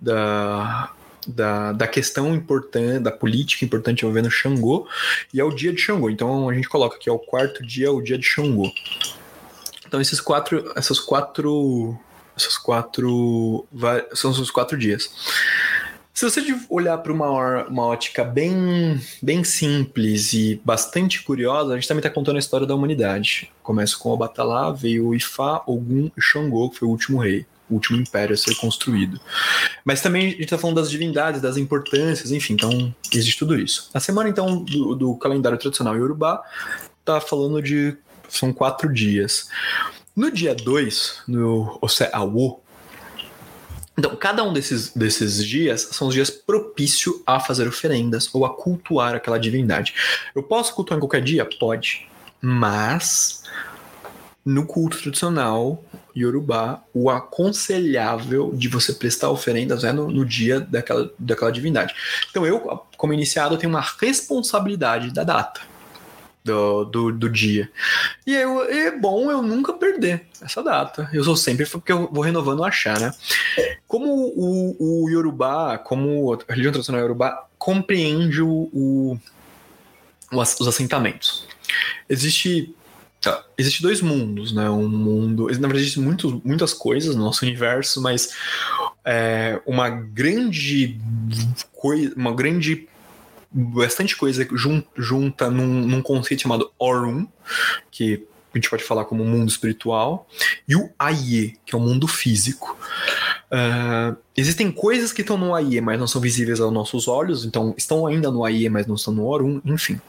da, 0.00 0.90
da, 1.26 1.72
da 1.72 1.86
questão 1.86 2.34
importante, 2.34 3.00
da 3.00 3.10
política 3.10 3.64
importante 3.64 4.04
envolvendo 4.04 4.30
Xangô, 4.30 4.86
e 5.32 5.40
é 5.40 5.44
o 5.44 5.50
dia 5.50 5.72
de 5.72 5.80
Xangô. 5.80 6.10
Então 6.10 6.48
a 6.48 6.54
gente 6.54 6.68
coloca 6.68 6.98
que 6.98 7.08
é 7.08 7.12
o 7.12 7.18
quarto 7.18 7.64
dia, 7.64 7.90
o 7.90 8.02
dia 8.02 8.18
de 8.18 8.26
Xangô. 8.26 8.70
Então 9.86 10.00
esses 10.00 10.20
quatro, 10.20 10.70
essas 10.76 11.00
quatro, 11.00 11.98
essas 12.38 12.56
quatro, 12.56 13.66
são 14.14 14.30
os 14.30 14.50
quatro 14.50 14.76
dias. 14.78 15.10
Se 16.18 16.28
você 16.28 16.42
olhar 16.68 16.98
para 16.98 17.12
uma, 17.12 17.64
uma 17.68 17.86
ótica 17.86 18.24
bem, 18.24 19.00
bem 19.22 19.44
simples 19.44 20.32
e 20.32 20.60
bastante 20.64 21.22
curiosa, 21.22 21.72
a 21.72 21.76
gente 21.76 21.86
também 21.86 22.00
está 22.00 22.10
contando 22.10 22.34
a 22.34 22.40
história 22.40 22.66
da 22.66 22.74
humanidade. 22.74 23.52
Começa 23.62 23.96
com 23.96 24.10
o 24.10 24.16
Batalá, 24.16 24.72
veio 24.72 25.06
o 25.06 25.14
Ifá, 25.14 25.62
Ogum 25.64 26.10
e 26.16 26.20
Xangô, 26.20 26.70
que 26.70 26.78
foi 26.80 26.88
o 26.88 26.90
último 26.90 27.18
rei, 27.18 27.46
o 27.70 27.74
último 27.74 28.00
império 28.00 28.34
a 28.34 28.36
ser 28.36 28.56
construído. 28.56 29.20
Mas 29.84 30.00
também 30.00 30.26
a 30.26 30.30
gente 30.30 30.42
está 30.42 30.58
falando 30.58 30.80
das 30.80 30.90
divindades, 30.90 31.40
das 31.40 31.56
importâncias, 31.56 32.32
enfim, 32.32 32.54
então 32.54 32.92
existe 33.12 33.38
tudo 33.38 33.56
isso. 33.56 33.88
A 33.94 34.00
semana, 34.00 34.28
então, 34.28 34.64
do, 34.64 34.96
do 34.96 35.14
calendário 35.14 35.56
tradicional 35.56 35.96
Yorubá 35.96 36.42
tá 37.04 37.20
falando 37.20 37.62
de. 37.62 37.96
são 38.28 38.52
quatro 38.52 38.92
dias. 38.92 39.48
No 40.18 40.32
dia 40.32 40.52
2, 40.52 41.22
no 41.28 41.78
Ose 41.80 42.08
Awo, 42.12 42.60
então, 43.96 44.16
cada 44.16 44.42
um 44.42 44.52
desses, 44.52 44.92
desses 44.92 45.44
dias 45.44 45.90
são 45.92 46.08
os 46.08 46.14
dias 46.14 46.28
propícios 46.28 47.22
a 47.24 47.38
fazer 47.38 47.68
oferendas 47.68 48.28
ou 48.34 48.44
a 48.44 48.52
cultuar 48.52 49.14
aquela 49.14 49.38
divindade. 49.38 49.94
Eu 50.34 50.42
posso 50.42 50.74
cultuar 50.74 50.98
em 50.98 51.00
qualquer 51.00 51.22
dia? 51.22 51.44
Pode. 51.44 52.08
Mas, 52.40 53.44
no 54.44 54.66
culto 54.66 54.98
tradicional 54.98 55.84
Yorubá, 56.16 56.82
o 56.92 57.08
aconselhável 57.10 58.52
de 58.56 58.66
você 58.66 58.92
prestar 58.94 59.30
oferendas 59.30 59.84
é 59.84 59.92
no, 59.92 60.10
no 60.10 60.26
dia 60.26 60.58
daquela, 60.58 61.12
daquela 61.16 61.52
divindade. 61.52 61.94
Então, 62.28 62.44
eu, 62.44 62.82
como 62.96 63.12
iniciado, 63.12 63.56
tenho 63.56 63.70
uma 63.70 63.86
responsabilidade 64.00 65.12
da 65.12 65.22
data. 65.22 65.77
Do, 66.44 66.84
do, 66.84 67.12
do 67.12 67.28
dia. 67.28 67.70
E 68.26 68.34
eu, 68.34 68.62
é 68.62 68.90
bom 68.96 69.30
eu 69.30 69.42
nunca 69.42 69.72
perder 69.74 70.24
essa 70.40 70.62
data. 70.62 71.08
Eu 71.12 71.22
sou 71.22 71.36
sempre 71.36 71.66
porque 71.66 71.92
eu 71.92 72.08
vou 72.10 72.22
renovando 72.22 72.60
o 72.60 72.64
achar, 72.64 72.98
né? 72.98 73.12
Como 73.86 74.06
o, 74.34 75.04
o 75.04 75.10
Yorubá, 75.10 75.76
como 75.76 76.32
a 76.32 76.38
religião 76.52 76.72
tradicional 76.72 77.02
Yorubá, 77.02 77.46
compreende 77.58 78.40
o, 78.40 78.70
o- 78.72 79.18
os 80.32 80.66
assentamentos. 80.68 81.46
Existe. 82.08 82.74
tá, 83.20 83.44
existe 83.58 83.82
dois 83.82 84.00
mundos, 84.00 84.52
né? 84.52 84.70
Um 84.70 84.88
mundo. 84.88 85.46
Na 85.48 85.52
verdade, 85.68 85.80
existem 85.80 86.02
muitos, 86.02 86.32
muitas 86.44 86.72
coisas 86.72 87.14
no 87.14 87.24
nosso 87.24 87.44
universo, 87.44 88.00
mas 88.00 88.32
é, 89.04 89.60
uma 89.66 89.90
grande 89.90 90.98
coisa. 91.72 92.14
Uma 92.16 92.34
grande. 92.34 92.88
Bastante 93.60 94.16
coisa 94.16 94.46
jun- 94.52 94.84
junta 94.96 95.50
num, 95.50 95.86
num 95.86 96.00
conceito 96.00 96.42
chamado 96.42 96.70
Orum, 96.78 97.26
que 97.90 98.24
a 98.54 98.58
gente 98.58 98.70
pode 98.70 98.84
falar 98.84 99.04
como 99.04 99.24
mundo 99.24 99.48
espiritual, 99.48 100.28
e 100.66 100.76
o 100.76 100.88
Aie, 100.98 101.56
que 101.66 101.74
é 101.74 101.78
o 101.78 101.80
mundo 101.80 102.06
físico. 102.06 102.78
Ah, 103.50 104.14
existem 104.36 104.70
coisas 104.70 105.12
que 105.12 105.22
estão 105.22 105.36
no 105.36 105.54
Aie, 105.54 105.80
mas 105.80 105.98
não 105.98 106.06
são 106.06 106.20
visíveis 106.20 106.60
aos 106.60 106.72
nossos 106.72 107.08
olhos, 107.08 107.44
então 107.44 107.74
estão 107.76 108.06
ainda 108.06 108.30
no 108.30 108.44
Aie, 108.44 108.68
mas 108.68 108.86
não 108.86 108.94
estão 108.94 109.12
no 109.12 109.26
Orum, 109.26 109.60
enfim. 109.64 110.00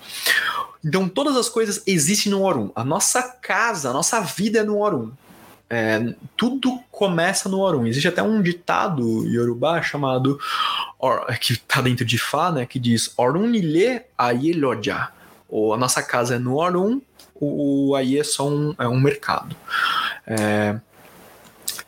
Então 0.86 1.10
todas 1.10 1.36
as 1.36 1.50
coisas 1.50 1.82
existem 1.88 2.32
no 2.32 2.44
Orum. 2.44 2.72
A 2.76 2.84
nossa 2.84 3.22
casa, 3.24 3.90
a 3.90 3.94
nossa 3.94 4.22
vida 4.22 4.60
é 4.60 4.64
no 4.64 4.80
Orum. 4.80 5.12
É, 5.70 6.16
tudo 6.36 6.80
começa 6.92 7.48
no 7.48 7.60
Orum. 7.60 7.86
Existe 7.86 8.08
até 8.08 8.24
um 8.24 8.42
ditado 8.42 9.26
Yorubá 9.28 9.82
chamado, 9.82 10.40
or- 10.98 11.26
que 11.40 11.54
está 11.54 11.80
dentro 11.80 12.04
de 12.04 12.18
Fá, 12.18 12.52
né, 12.52 12.66
que 12.66 12.80
diz 12.80 13.14
Orum 13.16 13.48
nile 13.48 14.02
Aie 14.18 14.54
loja. 14.54 15.10
Ou 15.48 15.74
a 15.74 15.78
nossa 15.78 16.02
casa 16.02 16.36
é 16.36 16.40
no 16.40 16.56
Orum, 16.56 17.00
o, 17.36 17.90
o 17.90 17.96
Aie 17.96 18.20
é 18.20 18.24
só 18.24 18.48
um, 18.50 18.74
é 18.80 18.88
um 18.88 19.00
mercado. 19.00 19.56
É, 20.26 20.80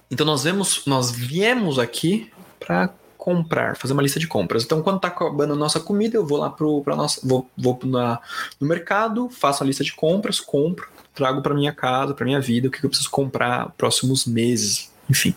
então 0.10 0.26
nós 0.26 0.43
vemos, 0.43 0.84
nós 0.85 1.10
viemos 1.11 1.80
aqui 1.80 2.32
para 2.60 2.90
comprar, 3.22 3.77
fazer 3.77 3.93
uma 3.93 4.01
lista 4.01 4.19
de 4.19 4.25
compras. 4.25 4.64
Então 4.64 4.82
quando 4.82 5.00
tá 5.00 5.08
acabando 5.09 5.53
a 5.53 5.56
nossa 5.56 5.80
comida, 5.80 6.17
eu 6.17 6.25
vou 6.25 6.40
lá 6.40 6.50
pro 6.50 6.82
para 6.82 6.95
nossa, 6.95 7.22
vou, 7.24 7.48
vou 7.56 7.80
na, 7.83 8.19
no 8.59 8.67
mercado, 8.67 9.30
faço 9.30 9.64
a 9.64 9.67
lista 9.67 9.83
de 9.83 9.93
compras, 9.93 10.40
compro, 10.40 10.90
trago 11.14 11.40
para 11.40 11.53
minha 11.53 11.72
casa, 11.72 12.16
para 12.16 12.25
minha 12.25 12.41
vida, 12.41 12.67
o 12.67 12.72
que 12.72 12.80
que 12.80 12.85
eu 12.88 12.90
preciso 12.90 13.11
comprar 13.11 13.69
próximos 13.77 14.25
meses, 14.25 14.91
enfim. 15.08 15.35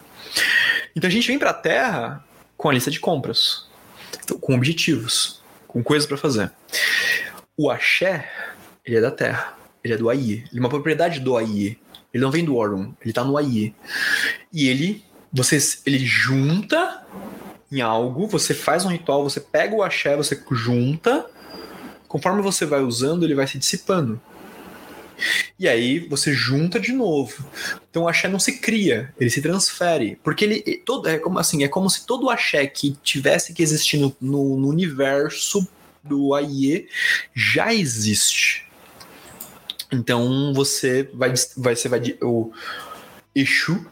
Então 0.96 1.08
a 1.08 1.10
gente 1.10 1.26
vem 1.26 1.38
para 1.38 1.50
a 1.50 1.54
Terra 1.54 2.24
com 2.56 2.70
a 2.70 2.72
lista 2.72 2.90
de 2.90 2.98
compras, 2.98 3.66
então, 4.24 4.38
com 4.38 4.54
objetivos, 4.54 5.42
com 5.68 5.84
coisas 5.84 6.08
para 6.08 6.16
fazer. 6.16 6.50
O 7.54 7.70
axé, 7.70 8.32
ele 8.82 8.96
é 8.96 9.00
da 9.02 9.10
Terra, 9.10 9.58
ele 9.84 9.92
é 9.92 9.96
do 9.98 10.08
Aie, 10.08 10.44
ele 10.50 10.56
é 10.56 10.60
uma 10.60 10.70
propriedade 10.70 11.20
do 11.20 11.36
Aie. 11.36 11.78
Ele 12.14 12.22
não 12.22 12.30
vem 12.30 12.44
do 12.44 12.56
Orum, 12.56 12.94
ele 13.02 13.12
tá 13.12 13.24
no 13.24 13.36
Aie. 13.36 13.74
E 14.52 14.68
ele, 14.68 15.04
você, 15.32 15.58
ele 15.84 15.98
junta 15.98 17.03
em 17.74 17.80
algo, 17.80 18.28
você 18.28 18.54
faz 18.54 18.84
um 18.84 18.88
ritual, 18.88 19.24
você 19.24 19.40
pega 19.40 19.74
o 19.74 19.82
axé, 19.82 20.16
você 20.16 20.40
junta, 20.52 21.26
conforme 22.06 22.40
você 22.40 22.64
vai 22.64 22.80
usando, 22.80 23.24
ele 23.24 23.34
vai 23.34 23.46
se 23.46 23.58
dissipando. 23.58 24.20
E 25.58 25.68
aí 25.68 25.98
você 25.98 26.32
junta 26.32 26.78
de 26.78 26.92
novo. 26.92 27.44
Então 27.90 28.04
o 28.04 28.08
axé 28.08 28.28
não 28.28 28.38
se 28.38 28.58
cria, 28.58 29.12
ele 29.18 29.30
se 29.30 29.42
transfere. 29.42 30.18
Porque 30.22 30.44
ele 30.44 30.82
todo, 30.84 31.08
é 31.08 31.18
como 31.18 31.38
assim, 31.38 31.64
é 31.64 31.68
como 31.68 31.90
se 31.90 32.06
todo 32.06 32.26
o 32.26 32.30
axé 32.30 32.64
que 32.66 32.96
tivesse 33.02 33.52
que 33.52 33.62
existir 33.62 33.98
no, 33.98 34.14
no, 34.20 34.56
no 34.56 34.68
universo 34.68 35.66
do 36.02 36.32
AIE 36.34 36.88
já 37.34 37.74
existe. 37.74 38.68
Então 39.90 40.52
você 40.54 41.08
vai, 41.12 41.32
vai, 41.56 41.74
você 41.74 41.88
vai 41.88 42.00
o 42.22 42.52
Exu 43.34 43.84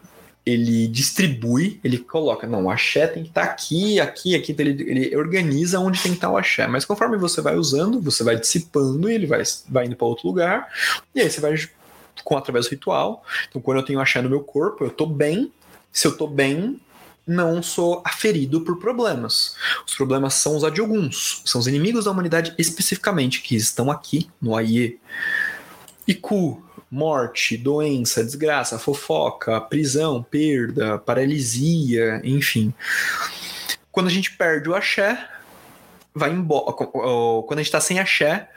ele 0.45 0.87
distribui, 0.87 1.79
ele 1.83 1.97
coloca, 1.97 2.45
não, 2.45 2.65
o 2.65 2.69
axé 2.69 3.07
tem 3.07 3.23
que 3.23 3.29
estar 3.29 3.43
aqui, 3.43 3.99
aqui, 3.99 4.35
aqui, 4.35 4.51
então 4.51 4.65
ele, 4.65 4.83
ele 4.89 5.15
organiza 5.15 5.79
onde 5.79 6.01
tem 6.01 6.11
que 6.11 6.17
estar 6.17 6.29
o 6.29 6.37
axé. 6.37 6.67
Mas 6.67 6.83
conforme 6.83 7.17
você 7.17 7.41
vai 7.41 7.55
usando, 7.55 8.01
você 8.01 8.23
vai 8.23 8.35
dissipando 8.35 9.09
e 9.09 9.13
ele 9.13 9.25
vai, 9.25 9.41
vai 9.69 9.85
indo 9.85 9.95
para 9.95 10.07
outro 10.07 10.27
lugar, 10.27 10.67
e 11.15 11.21
aí 11.21 11.29
você 11.29 11.39
vai 11.39 11.55
com 12.23 12.37
através 12.37 12.65
do 12.65 12.71
ritual. 12.71 13.23
Então, 13.49 13.61
quando 13.61 13.77
eu 13.77 13.85
tenho 13.85 13.99
axé 13.99 14.21
no 14.21 14.29
meu 14.29 14.41
corpo, 14.41 14.83
eu 14.83 14.89
tô 14.89 15.05
bem. 15.05 15.51
Se 15.91 16.07
eu 16.07 16.17
tô 16.17 16.27
bem, 16.27 16.79
não 17.25 17.63
sou 17.63 18.01
aferido 18.05 18.61
por 18.61 18.79
problemas. 18.79 19.55
Os 19.87 19.95
problemas 19.95 20.33
são 20.35 20.57
os 20.57 20.63
adioguns, 20.63 21.41
são 21.45 21.59
os 21.59 21.67
inimigos 21.67 22.05
da 22.05 22.11
humanidade 22.11 22.53
especificamente, 22.57 23.41
que 23.41 23.55
estão 23.55 23.89
aqui 23.89 24.29
no 24.41 24.55
AIE. 24.55 24.99
Iku, 26.07 26.61
morte, 26.93 27.57
doença, 27.57 28.23
desgraça, 28.23 28.77
fofoca, 28.77 29.59
prisão, 29.59 30.21
perda, 30.21 30.99
paralisia, 30.99 32.21
enfim. 32.23 32.71
Quando 33.91 34.07
a 34.07 34.11
gente 34.11 34.31
perde 34.31 34.69
o 34.69 34.75
axé, 34.75 35.27
vai 36.13 36.29
embora. 36.29 36.71
Quando 36.71 37.57
a 37.57 37.63
gente 37.63 37.71
tá 37.71 37.81
sem 37.81 37.97
axé, 37.97 38.47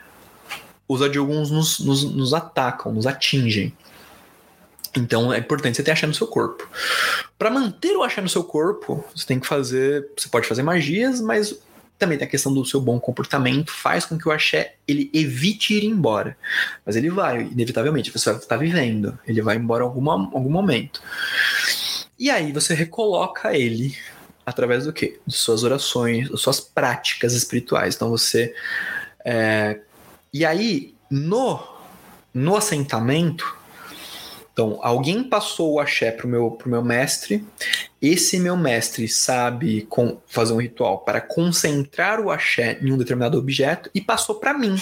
os 0.87 1.01
adioguns 1.01 1.49
nos, 1.49 1.79
nos, 1.79 2.03
nos 2.03 2.31
atacam, 2.31 2.93
nos 2.93 3.07
atingem. 3.07 3.75
Então 4.95 5.33
é 5.33 5.39
importante 5.39 5.75
você 5.75 5.81
ter 5.81 5.91
axé 5.91 6.05
no 6.05 6.13
seu 6.13 6.27
corpo. 6.27 6.69
Para 7.39 7.49
manter 7.49 7.97
o 7.97 8.03
axé 8.03 8.21
no 8.21 8.29
seu 8.29 8.43
corpo, 8.43 9.03
você 9.15 9.25
tem 9.25 9.39
que 9.39 9.47
fazer. 9.47 10.11
Você 10.15 10.29
pode 10.29 10.47
fazer 10.47 10.61
magias, 10.61 11.19
mas 11.19 11.59
também 11.97 12.17
tem 12.17 12.27
a 12.27 12.29
questão 12.29 12.53
do 12.53 12.65
seu 12.65 12.79
bom 12.79 12.99
comportamento, 12.99 13.71
faz 13.71 14.05
com 14.05 14.17
que 14.17 14.27
o 14.27 14.31
axé 14.31 14.75
ele 14.87 15.09
evite 15.13 15.73
ir 15.73 15.85
embora. 15.85 16.37
Mas 16.85 16.95
ele 16.95 17.09
vai, 17.09 17.43
inevitavelmente, 17.43 18.11
você 18.11 18.31
vai 18.31 18.39
estar 18.39 18.57
vivendo, 18.57 19.17
ele 19.27 19.41
vai 19.41 19.55
embora 19.55 19.83
em 19.83 19.87
alguma, 19.87 20.13
algum 20.13 20.49
momento. 20.49 21.01
E 22.19 22.29
aí 22.29 22.51
você 22.51 22.73
recoloca 22.73 23.55
ele 23.55 23.95
através 24.45 24.85
do 24.85 24.93
quê? 24.93 25.19
De 25.25 25.35
suas 25.35 25.63
orações, 25.63 26.29
de 26.29 26.37
suas 26.37 26.59
práticas 26.59 27.33
espirituais. 27.33 27.95
Então 27.95 28.09
você. 28.09 28.53
É... 29.25 29.79
E 30.33 30.45
aí, 30.45 30.95
no, 31.09 31.59
no 32.33 32.55
assentamento, 32.55 33.57
então, 34.57 34.79
alguém 34.81 35.23
passou 35.23 35.73
o 35.73 35.79
axé 35.79 36.09
pro 36.09 36.27
meu, 36.27 36.57
meu 36.65 36.83
mestre, 36.83 37.45
esse 38.01 38.39
meu 38.39 38.57
mestre 38.57 39.07
sabe 39.07 39.83
com, 39.83 40.17
fazer 40.25 40.51
um 40.51 40.59
ritual 40.59 40.97
para 40.97 41.21
concentrar 41.21 42.19
o 42.19 42.31
axé 42.31 42.79
em 42.81 42.91
um 42.91 42.97
determinado 42.97 43.37
objeto 43.37 43.87
e 43.93 44.01
passou 44.01 44.39
para 44.39 44.57
mim. 44.57 44.75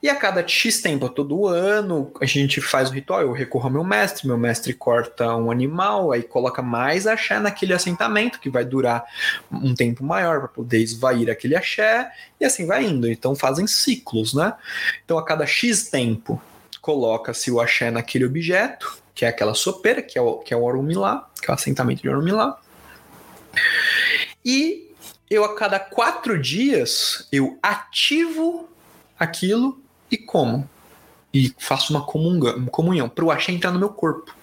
E 0.00 0.08
a 0.08 0.14
cada 0.14 0.46
X 0.46 0.80
tempo, 0.80 1.08
todo 1.08 1.48
ano, 1.48 2.12
a 2.20 2.24
gente 2.24 2.60
faz 2.60 2.88
o 2.88 2.92
ritual, 2.92 3.22
eu 3.22 3.32
recorro 3.32 3.64
ao 3.64 3.72
meu 3.72 3.82
mestre, 3.82 4.28
meu 4.28 4.38
mestre 4.38 4.72
corta 4.72 5.34
um 5.34 5.50
animal, 5.50 6.12
aí 6.12 6.22
coloca 6.22 6.62
mais 6.62 7.04
axé 7.04 7.40
naquele 7.40 7.72
assentamento, 7.72 8.38
que 8.38 8.48
vai 8.48 8.64
durar 8.64 9.04
um 9.50 9.74
tempo 9.74 10.04
maior 10.04 10.38
para 10.38 10.48
poder 10.48 10.78
esvair 10.78 11.28
aquele 11.28 11.56
axé, 11.56 12.12
e 12.40 12.44
assim 12.44 12.64
vai 12.64 12.84
indo. 12.84 13.10
Então 13.10 13.34
fazem 13.34 13.66
ciclos, 13.66 14.32
né? 14.34 14.54
Então 15.04 15.18
a 15.18 15.24
cada 15.24 15.46
X 15.46 15.90
tempo, 15.90 16.40
coloca-se 16.82 17.50
o 17.50 17.60
axé 17.60 17.90
naquele 17.90 18.26
objeto, 18.26 18.98
que 19.14 19.24
é 19.24 19.28
aquela 19.28 19.54
sopeira, 19.54 20.02
que 20.02 20.18
é 20.18 20.20
o, 20.20 20.38
que 20.38 20.52
é 20.52 20.56
o 20.56 20.64
Orumilá, 20.64 21.30
que 21.40 21.48
é 21.48 21.52
o 21.52 21.54
assentamento 21.54 22.02
de 22.02 22.08
Orumilá. 22.08 22.60
E 24.44 24.90
eu, 25.30 25.44
a 25.44 25.54
cada 25.54 25.78
quatro 25.78 26.38
dias, 26.38 27.28
eu 27.30 27.56
ativo 27.62 28.68
aquilo 29.18 29.80
e 30.10 30.18
como. 30.18 30.68
E 31.32 31.54
faço 31.56 31.94
uma, 31.94 32.04
comunga, 32.04 32.56
uma 32.56 32.70
comunhão 32.70 33.08
para 33.08 33.24
o 33.24 33.30
axé 33.30 33.52
entrar 33.52 33.70
no 33.70 33.78
meu 33.78 33.90
corpo. 33.90 34.34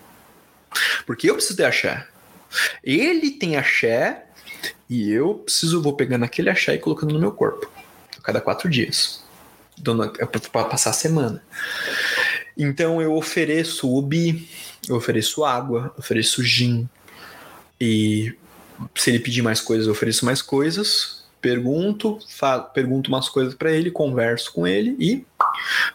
Porque 1.06 1.30
eu 1.30 1.36
preciso 1.36 1.58
de 1.58 1.66
axé. 1.66 2.08
Ele 2.84 3.32
tem 3.32 3.58
axé 3.58 4.26
e 4.90 5.12
eu 5.12 5.36
preciso, 5.36 5.82
vou 5.82 5.94
pegando 5.94 6.24
aquele 6.26 6.50
axé 6.50 6.74
e 6.74 6.80
colocando 6.80 7.14
no 7.14 7.20
meu 7.20 7.34
corpo. 7.34 7.70
A 8.18 8.22
cada 8.22 8.42
quatro 8.42 8.70
dias. 8.70 9.24
É 10.20 10.26
para 10.26 10.66
passar 10.66 10.90
a 10.90 10.94
semana. 10.94 11.44
Então 12.62 13.02
eu 13.02 13.16
ofereço 13.16 13.90
ubi, 13.90 14.46
eu 14.90 14.98
ofereço 14.98 15.46
água, 15.46 15.96
ofereço 15.98 16.44
gin. 16.44 16.90
E 17.80 18.36
se 18.94 19.10
ele 19.10 19.20
pedir 19.20 19.42
mais 19.42 19.62
coisas, 19.62 19.86
eu 19.88 19.94
ofereço 19.94 20.26
mais 20.26 20.42
coisas. 20.42 21.24
Pergunto, 21.40 22.20
pergunto 22.74 23.08
umas 23.08 23.30
coisas 23.30 23.56
para 23.56 23.72
ele, 23.72 23.90
converso 23.90 24.52
com 24.52 24.68
ele 24.68 24.94
e 25.00 25.26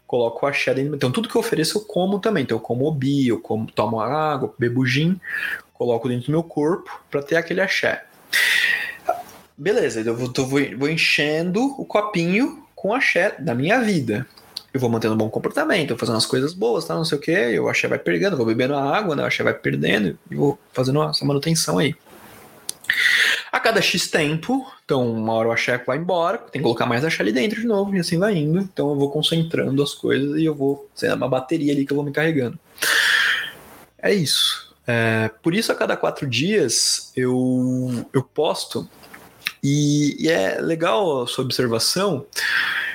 coloco 0.06 0.46
a 0.46 0.48
axé 0.48 0.72
dentro. 0.72 0.96
Então 0.96 1.12
tudo 1.12 1.28
que 1.28 1.36
eu 1.36 1.40
ofereço 1.40 1.76
eu 1.76 1.82
como 1.82 2.18
também. 2.18 2.44
Então 2.44 2.56
eu 2.56 2.62
como 2.62 2.86
obi, 2.86 3.28
eu 3.28 3.38
como, 3.38 3.70
tomo 3.70 4.00
água, 4.00 4.54
bebo 4.58 4.86
gin, 4.86 5.20
coloco 5.74 6.08
dentro 6.08 6.26
do 6.26 6.32
meu 6.32 6.42
corpo 6.42 6.90
para 7.10 7.22
ter 7.22 7.36
aquele 7.36 7.60
axé. 7.60 8.06
Beleza, 9.54 10.00
eu 10.00 10.16
vou, 10.16 10.32
vou 10.78 10.88
enchendo 10.88 11.62
o 11.78 11.84
copinho 11.84 12.66
com 12.74 12.94
axé 12.94 13.36
da 13.38 13.54
minha 13.54 13.82
vida 13.82 14.26
eu 14.74 14.80
vou 14.80 14.90
mantendo 14.90 15.14
um 15.14 15.16
bom 15.16 15.30
comportamento, 15.30 15.90
vou 15.90 15.98
fazendo 15.98 16.16
as 16.16 16.26
coisas 16.26 16.52
boas, 16.52 16.84
tá? 16.84 16.94
Não 16.94 17.04
sei 17.04 17.16
o 17.16 17.20
que, 17.20 17.30
eu 17.30 17.68
achei 17.68 17.88
vai 17.88 17.98
perdendo, 17.98 18.36
vou 18.36 18.44
bebendo 18.44 18.74
a 18.74 18.82
água, 18.82 19.14
né? 19.14 19.22
Eu 19.22 19.28
achei 19.28 19.44
vai 19.44 19.54
perdendo 19.54 20.18
e 20.28 20.34
vou 20.34 20.58
fazendo 20.72 21.00
essa 21.04 21.24
manutenção 21.24 21.78
aí. 21.78 21.94
A 23.52 23.60
cada 23.60 23.80
X 23.80 24.10
tempo, 24.10 24.68
então 24.84 25.08
uma 25.08 25.32
hora 25.32 25.48
o 25.48 25.52
axé 25.52 25.78
vai 25.78 25.96
embora, 25.96 26.38
tem 26.38 26.60
que 26.60 26.62
colocar 26.64 26.86
mais 26.86 27.04
axé 27.04 27.22
ali 27.22 27.30
dentro 27.30 27.60
de 27.60 27.66
novo, 27.68 27.94
e 27.94 28.00
assim 28.00 28.18
vai 28.18 28.36
indo. 28.36 28.58
Então 28.58 28.90
eu 28.90 28.96
vou 28.96 29.10
concentrando 29.12 29.80
as 29.80 29.94
coisas 29.94 30.36
e 30.40 30.44
eu 30.44 30.54
vou, 30.56 30.90
lá, 31.00 31.14
uma 31.14 31.28
bateria 31.28 31.72
ali 31.72 31.86
que 31.86 31.92
eu 31.92 31.96
vou 31.96 32.04
me 32.04 32.10
carregando. 32.10 32.58
É 33.96 34.12
isso. 34.12 34.74
É, 34.84 35.30
por 35.40 35.54
isso, 35.54 35.70
a 35.70 35.74
cada 35.76 35.96
quatro 35.96 36.26
dias 36.26 37.12
eu, 37.14 38.04
eu 38.12 38.24
posto, 38.24 38.88
e, 39.62 40.16
e 40.18 40.28
é 40.28 40.60
legal 40.60 41.22
a 41.22 41.26
sua 41.28 41.44
observação, 41.44 42.26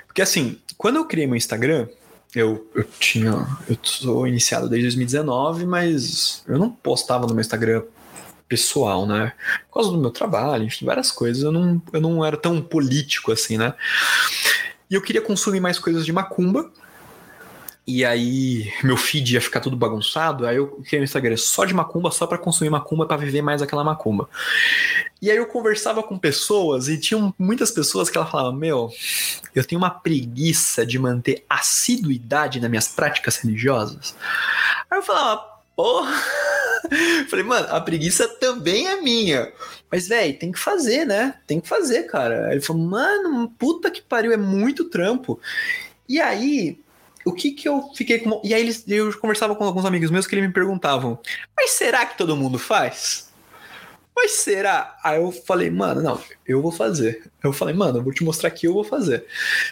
porque 0.05 0.21
assim, 0.21 0.59
quando 0.79 0.95
eu 0.95 1.05
criei 1.05 1.27
meu 1.27 1.35
Instagram, 1.35 1.89
eu, 2.33 2.65
eu 2.73 2.85
tinha. 3.01 3.31
Eu 3.67 3.77
sou 3.83 4.25
iniciado 4.25 4.69
desde 4.69 4.85
2019, 4.85 5.65
mas 5.65 6.41
eu 6.47 6.57
não 6.57 6.69
postava 6.71 7.27
no 7.27 7.33
meu 7.33 7.41
Instagram 7.41 7.83
pessoal, 8.47 9.05
né? 9.05 9.33
Por 9.67 9.73
causa 9.73 9.91
do 9.91 9.97
meu 9.97 10.09
trabalho, 10.09 10.63
enfim, 10.63 10.85
várias 10.85 11.11
coisas. 11.11 11.43
Eu 11.43 11.51
não, 11.51 11.81
eu 11.91 11.99
não 11.99 12.25
era 12.25 12.37
tão 12.37 12.61
político 12.61 13.33
assim, 13.33 13.57
né? 13.57 13.73
E 14.89 14.95
eu 14.95 15.01
queria 15.01 15.21
consumir 15.21 15.59
mais 15.59 15.77
coisas 15.77 16.05
de 16.05 16.13
macumba. 16.13 16.71
E 17.91 18.05
aí 18.05 18.71
meu 18.83 18.95
feed 18.95 19.33
ia 19.33 19.41
ficar 19.41 19.61
tudo 19.61 19.75
bagunçado, 19.75 20.45
aí 20.45 20.57
eu 20.57 20.67
criei 20.85 21.01
um 21.01 21.03
Instagram 21.03 21.35
só 21.37 21.65
de 21.65 21.73
macumba, 21.73 22.11
só 22.11 22.27
para 22.27 22.37
consumir 22.37 22.69
macumba, 22.69 23.07
para 23.07 23.17
viver 23.17 23.41
mais 23.41 23.63
aquela 23.63 23.83
macumba. 23.83 24.29
E 25.19 25.31
aí 25.31 25.37
eu 25.37 25.47
conversava 25.47 26.03
com 26.03 26.15
pessoas 26.15 26.87
e 26.87 26.99
tinham 26.99 27.33
muitas 27.39 27.71
pessoas 27.71 28.07
que 28.07 28.15
ela 28.15 28.27
falava: 28.27 28.55
"Meu, 28.55 28.91
eu 29.55 29.65
tenho 29.65 29.81
uma 29.81 29.89
preguiça 29.89 30.85
de 30.85 30.99
manter 30.99 31.43
assiduidade 31.49 32.59
nas 32.59 32.69
minhas 32.69 32.87
práticas 32.87 33.37
religiosas". 33.37 34.15
Aí 34.91 34.99
eu 34.99 35.01
falava: 35.01 35.43
"Porra, 35.75 36.13
Falei, 37.27 37.43
mano, 37.43 37.67
a 37.71 37.81
preguiça 37.81 38.27
também 38.27 38.87
é 38.87 39.01
minha. 39.01 39.51
Mas, 39.91 40.07
velho, 40.07 40.37
tem 40.37 40.51
que 40.51 40.59
fazer, 40.59 41.05
né? 41.05 41.33
Tem 41.47 41.59
que 41.59 41.67
fazer, 41.67 42.03
cara. 42.03 42.51
Ele 42.51 42.61
falou, 42.61 42.83
mano, 42.83 43.51
puta 43.57 43.89
que 43.89 44.01
pariu, 44.01 44.31
é 44.31 44.37
muito 44.37 44.85
trampo. 44.85 45.39
E 46.07 46.21
aí, 46.21 46.77
o 47.25 47.33
que 47.33 47.51
que 47.51 47.67
eu 47.67 47.91
fiquei 47.95 48.19
com. 48.19 48.41
E 48.43 48.53
aí 48.53 48.61
eles, 48.61 48.83
eu 48.87 49.17
conversava 49.19 49.55
com 49.55 49.63
alguns 49.63 49.85
amigos 49.85 50.11
meus 50.11 50.25
que 50.25 50.35
eles 50.35 50.47
me 50.47 50.53
perguntavam: 50.53 51.19
Mas 51.55 51.71
será 51.71 52.05
que 52.05 52.17
todo 52.17 52.35
mundo 52.35 52.57
faz? 52.57 53.29
Mas 54.15 54.31
será? 54.31 54.97
Aí 55.01 55.17
eu 55.17 55.31
falei, 55.31 55.69
mano, 55.69 56.01
não, 56.01 56.19
eu 56.45 56.61
vou 56.61 56.73
fazer. 56.73 57.31
Eu 57.41 57.53
falei, 57.53 57.73
mano, 57.73 57.99
eu 57.99 58.03
vou 58.03 58.11
te 58.11 58.21
mostrar 58.21 58.51
que 58.51 58.67
eu 58.67 58.73
vou 58.73 58.83
fazer. 58.83 59.25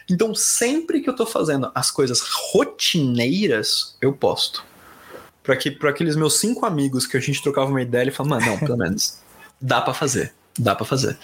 Então, 0.09 0.33
sempre 0.33 1.01
que 1.01 1.09
eu 1.09 1.15
tô 1.15 1.25
fazendo 1.25 1.69
as 1.75 1.91
coisas 1.91 2.21
rotineiras, 2.21 3.97
eu 3.99 4.13
posto. 4.13 4.63
Pra, 5.43 5.57
que, 5.57 5.69
pra 5.69 5.89
aqueles 5.89 6.15
meus 6.15 6.39
cinco 6.39 6.65
amigos 6.65 7.05
que 7.05 7.17
a 7.17 7.19
gente 7.19 7.43
trocava 7.43 7.69
uma 7.69 7.81
ideia, 7.81 8.03
ele 8.03 8.11
falou, 8.11 8.29
mano, 8.29 8.45
não, 8.45 8.57
pelo 8.57 8.77
menos 8.77 9.17
dá 9.59 9.81
para 9.81 9.93
fazer 9.93 10.33
dá 10.57 10.75
para 10.75 10.85
fazer. 10.85 11.17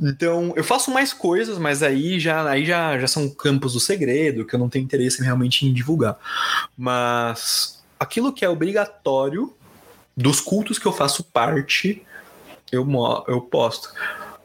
Então, 0.00 0.52
eu 0.56 0.64
faço 0.64 0.90
mais 0.90 1.12
coisas, 1.12 1.58
mas 1.58 1.82
aí 1.82 2.18
já 2.18 2.48
aí 2.48 2.64
já, 2.64 2.98
já 2.98 3.06
são 3.06 3.28
campos 3.28 3.72
do 3.72 3.80
segredo 3.80 4.44
que 4.44 4.54
eu 4.54 4.58
não 4.58 4.68
tenho 4.68 4.84
interesse 4.84 5.22
realmente 5.22 5.66
em 5.66 5.72
divulgar. 5.72 6.16
Mas 6.76 7.82
aquilo 7.98 8.32
que 8.32 8.44
é 8.44 8.48
obrigatório 8.48 9.52
dos 10.16 10.40
cultos 10.40 10.78
que 10.78 10.86
eu 10.86 10.92
faço 10.92 11.24
parte, 11.24 12.02
eu 12.70 12.86
eu 13.28 13.40
posto. 13.40 13.92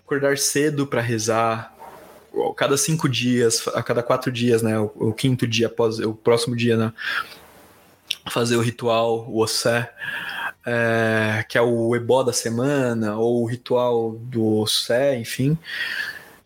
acordar 0.05 0.37
cedo 0.37 0.87
para 0.87 1.01
rezar. 1.01 1.75
Cada 2.55 2.77
cinco 2.77 3.09
dias, 3.09 3.67
a 3.73 3.81
cada 3.81 4.03
quatro 4.03 4.31
dias, 4.31 4.61
né? 4.61 4.79
O, 4.79 4.91
o 4.95 5.13
quinto 5.13 5.47
dia 5.47 5.67
após 5.67 5.99
o 5.99 6.13
próximo 6.13 6.55
dia, 6.55 6.77
né? 6.77 6.93
Fazer 8.29 8.55
o 8.55 8.61
ritual, 8.61 9.25
o 9.27 9.41
Ossé, 9.41 9.91
é, 10.71 11.43
que 11.49 11.57
é 11.57 11.61
o 11.61 11.95
ebó 11.95 12.21
da 12.21 12.31
semana, 12.31 13.17
ou 13.17 13.41
o 13.41 13.45
ritual 13.47 14.11
do 14.11 14.57
Ossé, 14.57 15.17
enfim. 15.17 15.57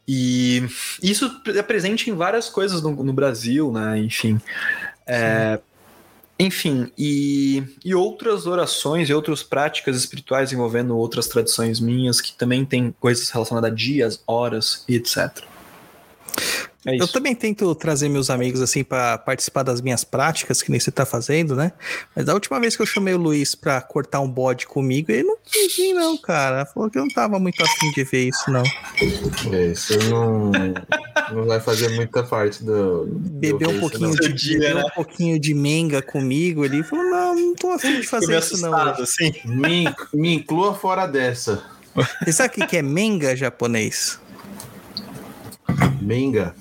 E 0.07 0.63
isso 1.01 1.29
é 1.47 1.61
presente 1.61 2.09
em 2.09 2.15
várias 2.15 2.47
coisas 2.47 2.81
no, 2.81 2.91
no 3.03 3.11
Brasil, 3.11 3.71
né? 3.71 3.99
Enfim. 3.99 4.39
É, 5.05 5.59
enfim, 6.39 6.89
e, 6.97 7.63
e 7.83 7.93
outras 7.93 8.47
orações 8.47 9.09
e 9.09 9.13
outras 9.13 9.43
práticas 9.43 9.97
espirituais 9.97 10.53
envolvendo 10.53 10.97
outras 10.97 11.27
tradições 11.27 11.79
minhas 11.79 12.21
que 12.21 12.33
também 12.33 12.65
tem 12.65 12.95
coisas 12.99 13.29
relacionadas 13.29 13.71
a 13.71 13.73
dias, 13.73 14.23
horas 14.25 14.85
e 14.87 14.95
etc. 14.95 15.43
É 16.85 16.95
Eu 16.95 17.07
também 17.07 17.33
tento 17.33 17.73
trazer 17.75 18.09
meus 18.09 18.29
amigos 18.29 18.61
assim 18.61 18.83
para 18.83 19.17
participar 19.17 19.63
das 19.63 19.79
minhas 19.79 20.03
práticas, 20.03 20.61
que 20.61 20.69
nem 20.69 20.79
você 20.79 20.91
tá 20.91 21.05
fazendo, 21.05 21.55
né? 21.55 21.71
Mas 22.15 22.25
da 22.25 22.33
última 22.33 22.59
vez 22.59 22.75
que 22.75 22.81
eu 22.81 22.85
chamei 22.85 23.13
o 23.13 23.17
Luiz 23.17 23.55
pra 23.55 23.81
cortar 23.81 24.19
um 24.19 24.29
bode 24.29 24.67
comigo, 24.67 25.11
ele 25.11 25.23
não 25.23 25.37
quis 25.43 25.75
vir, 25.75 25.93
não, 25.93 26.17
cara. 26.17 26.65
Falou 26.65 26.89
que 26.89 26.97
eu 26.97 27.03
não 27.03 27.09
tava 27.09 27.39
muito 27.39 27.63
afim 27.63 27.91
de 27.91 28.03
ver 28.03 28.27
isso, 28.27 28.51
não. 28.51 28.63
É, 29.53 29.67
isso 29.67 29.97
não, 30.09 30.51
não 31.31 31.45
vai 31.45 31.59
fazer 31.61 31.89
muita 31.89 32.21
parte 32.23 32.63
do. 32.63 33.05
do 33.05 33.19
Bebeu 33.19 33.69
um 33.69 33.79
pouquinho 33.79 34.15
de, 34.15 34.33
dia, 34.33 34.59
bebeu 34.59 34.75
né? 34.75 34.83
um 34.85 34.89
pouquinho 34.89 35.39
de 35.39 35.53
menga 35.53 36.01
comigo. 36.01 36.65
Ele 36.65 36.83
falou: 36.83 37.05
não, 37.05 37.35
não 37.35 37.55
tô 37.55 37.71
afim 37.71 38.01
de 38.01 38.07
fazer 38.07 38.37
isso, 38.37 38.61
não. 38.61 38.73
assustado, 38.73 39.01
hoje." 39.01 39.03
assim. 39.03 39.33
Me, 39.45 39.85
me 40.13 40.35
inclua 40.35 40.75
fora 40.75 41.07
dessa. 41.07 41.63
Você 42.23 42.33
sabe 42.33 42.49
o 42.49 42.51
que 42.53 42.67
que 42.67 42.77
é 42.77 42.81
menga 42.81 43.35
japonês? 43.35 44.19
Menga, 46.01 46.53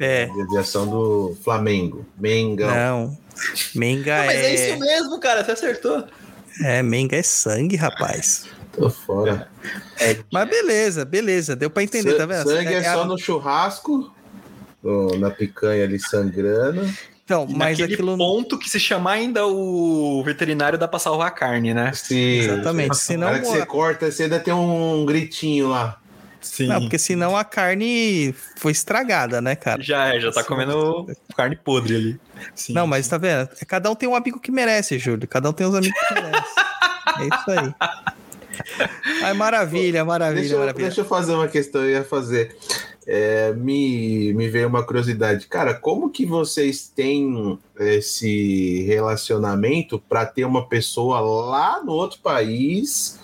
É. 0.00 0.24
abreviação 0.24 0.86
do 0.86 1.36
Flamengo. 1.42 2.04
Menga. 2.18 2.66
Não. 2.66 3.16
Menga 3.74 4.24
Mas 4.26 4.30
é 4.36 4.46
é. 4.46 4.54
isso 4.72 4.80
mesmo, 4.80 5.18
cara, 5.20 5.44
você 5.44 5.52
acertou. 5.52 6.04
É, 6.62 6.82
menga 6.82 7.16
é 7.16 7.22
sangue, 7.22 7.76
rapaz. 7.76 8.46
Tô 8.72 8.88
fora. 8.90 9.48
Mas 10.32 10.48
beleza, 10.48 11.04
beleza. 11.04 11.54
Deu 11.56 11.68
pra 11.70 11.82
entender, 11.82 12.12
Sa- 12.12 12.16
tá 12.18 12.26
vendo? 12.26 12.48
Sangue 12.48 12.74
é, 12.74 12.86
a- 12.86 12.94
só 12.94 13.04
no 13.04 13.18
churrasco, 13.18 14.12
no- 14.82 15.18
na 15.18 15.30
picanha 15.30 15.84
ali 15.84 15.98
sangrando. 15.98 16.88
Então, 17.24 17.44
mas 17.50 17.76
Naquele 17.78 17.94
aquilo. 17.94 18.16
ponto 18.16 18.56
que 18.58 18.70
se 18.70 18.78
chamar 18.78 19.12
ainda 19.14 19.46
o 19.46 20.22
veterinário 20.24 20.78
dá 20.78 20.86
pra 20.86 20.98
salvar 20.98 21.26
a 21.26 21.30
carne, 21.30 21.74
né? 21.74 21.90
Sim. 21.92 22.38
Exatamente. 22.38 22.90
Hora 23.24 23.40
que 23.40 23.46
você 23.46 23.66
corta, 23.66 24.10
você 24.10 24.22
ainda 24.24 24.38
tem 24.38 24.54
um 24.54 25.04
gritinho 25.04 25.68
lá. 25.68 25.98
Sim. 26.40 26.66
Não, 26.68 26.80
porque 26.80 26.98
senão 26.98 27.36
a 27.36 27.44
carne 27.44 28.34
foi 28.56 28.72
estragada, 28.72 29.40
né, 29.40 29.56
cara? 29.56 29.82
Já 29.82 30.14
é, 30.14 30.20
já 30.20 30.30
tá 30.30 30.42
Sim. 30.42 30.48
comendo 30.48 31.06
carne 31.36 31.56
podre 31.56 31.96
ali. 31.96 32.20
Sim. 32.54 32.72
Não, 32.72 32.86
mas 32.86 33.08
tá 33.08 33.18
vendo? 33.18 33.48
Cada 33.66 33.90
um 33.90 33.94
tem 33.94 34.08
um 34.08 34.14
amigo 34.14 34.38
que 34.38 34.50
merece, 34.50 34.98
Júlio. 34.98 35.26
Cada 35.26 35.50
um 35.50 35.52
tem 35.52 35.66
os 35.66 35.74
amigos 35.74 35.98
que 36.08 36.14
merece. 36.14 36.54
É 37.18 37.24
isso 37.24 37.50
aí. 37.50 37.74
Ai, 39.22 39.32
maravilha, 39.32 40.04
maravilha, 40.04 40.40
Deixa 40.40 40.54
eu, 40.54 40.58
maravilha. 40.58 40.86
deixa 40.86 41.00
eu 41.00 41.04
fazer 41.04 41.32
uma 41.34 41.48
questão, 41.48 41.82
eu 41.82 41.90
ia 41.90 42.04
fazer. 42.04 42.54
É, 43.06 43.52
me, 43.52 44.34
me 44.34 44.48
veio 44.48 44.68
uma 44.68 44.84
curiosidade. 44.84 45.46
Cara, 45.46 45.72
como 45.72 46.10
que 46.10 46.26
vocês 46.26 46.88
têm 46.94 47.58
esse 47.78 48.82
relacionamento 48.82 49.98
para 49.98 50.26
ter 50.26 50.44
uma 50.44 50.68
pessoa 50.68 51.20
lá 51.20 51.82
no 51.82 51.92
outro 51.92 52.18
país 52.18 53.18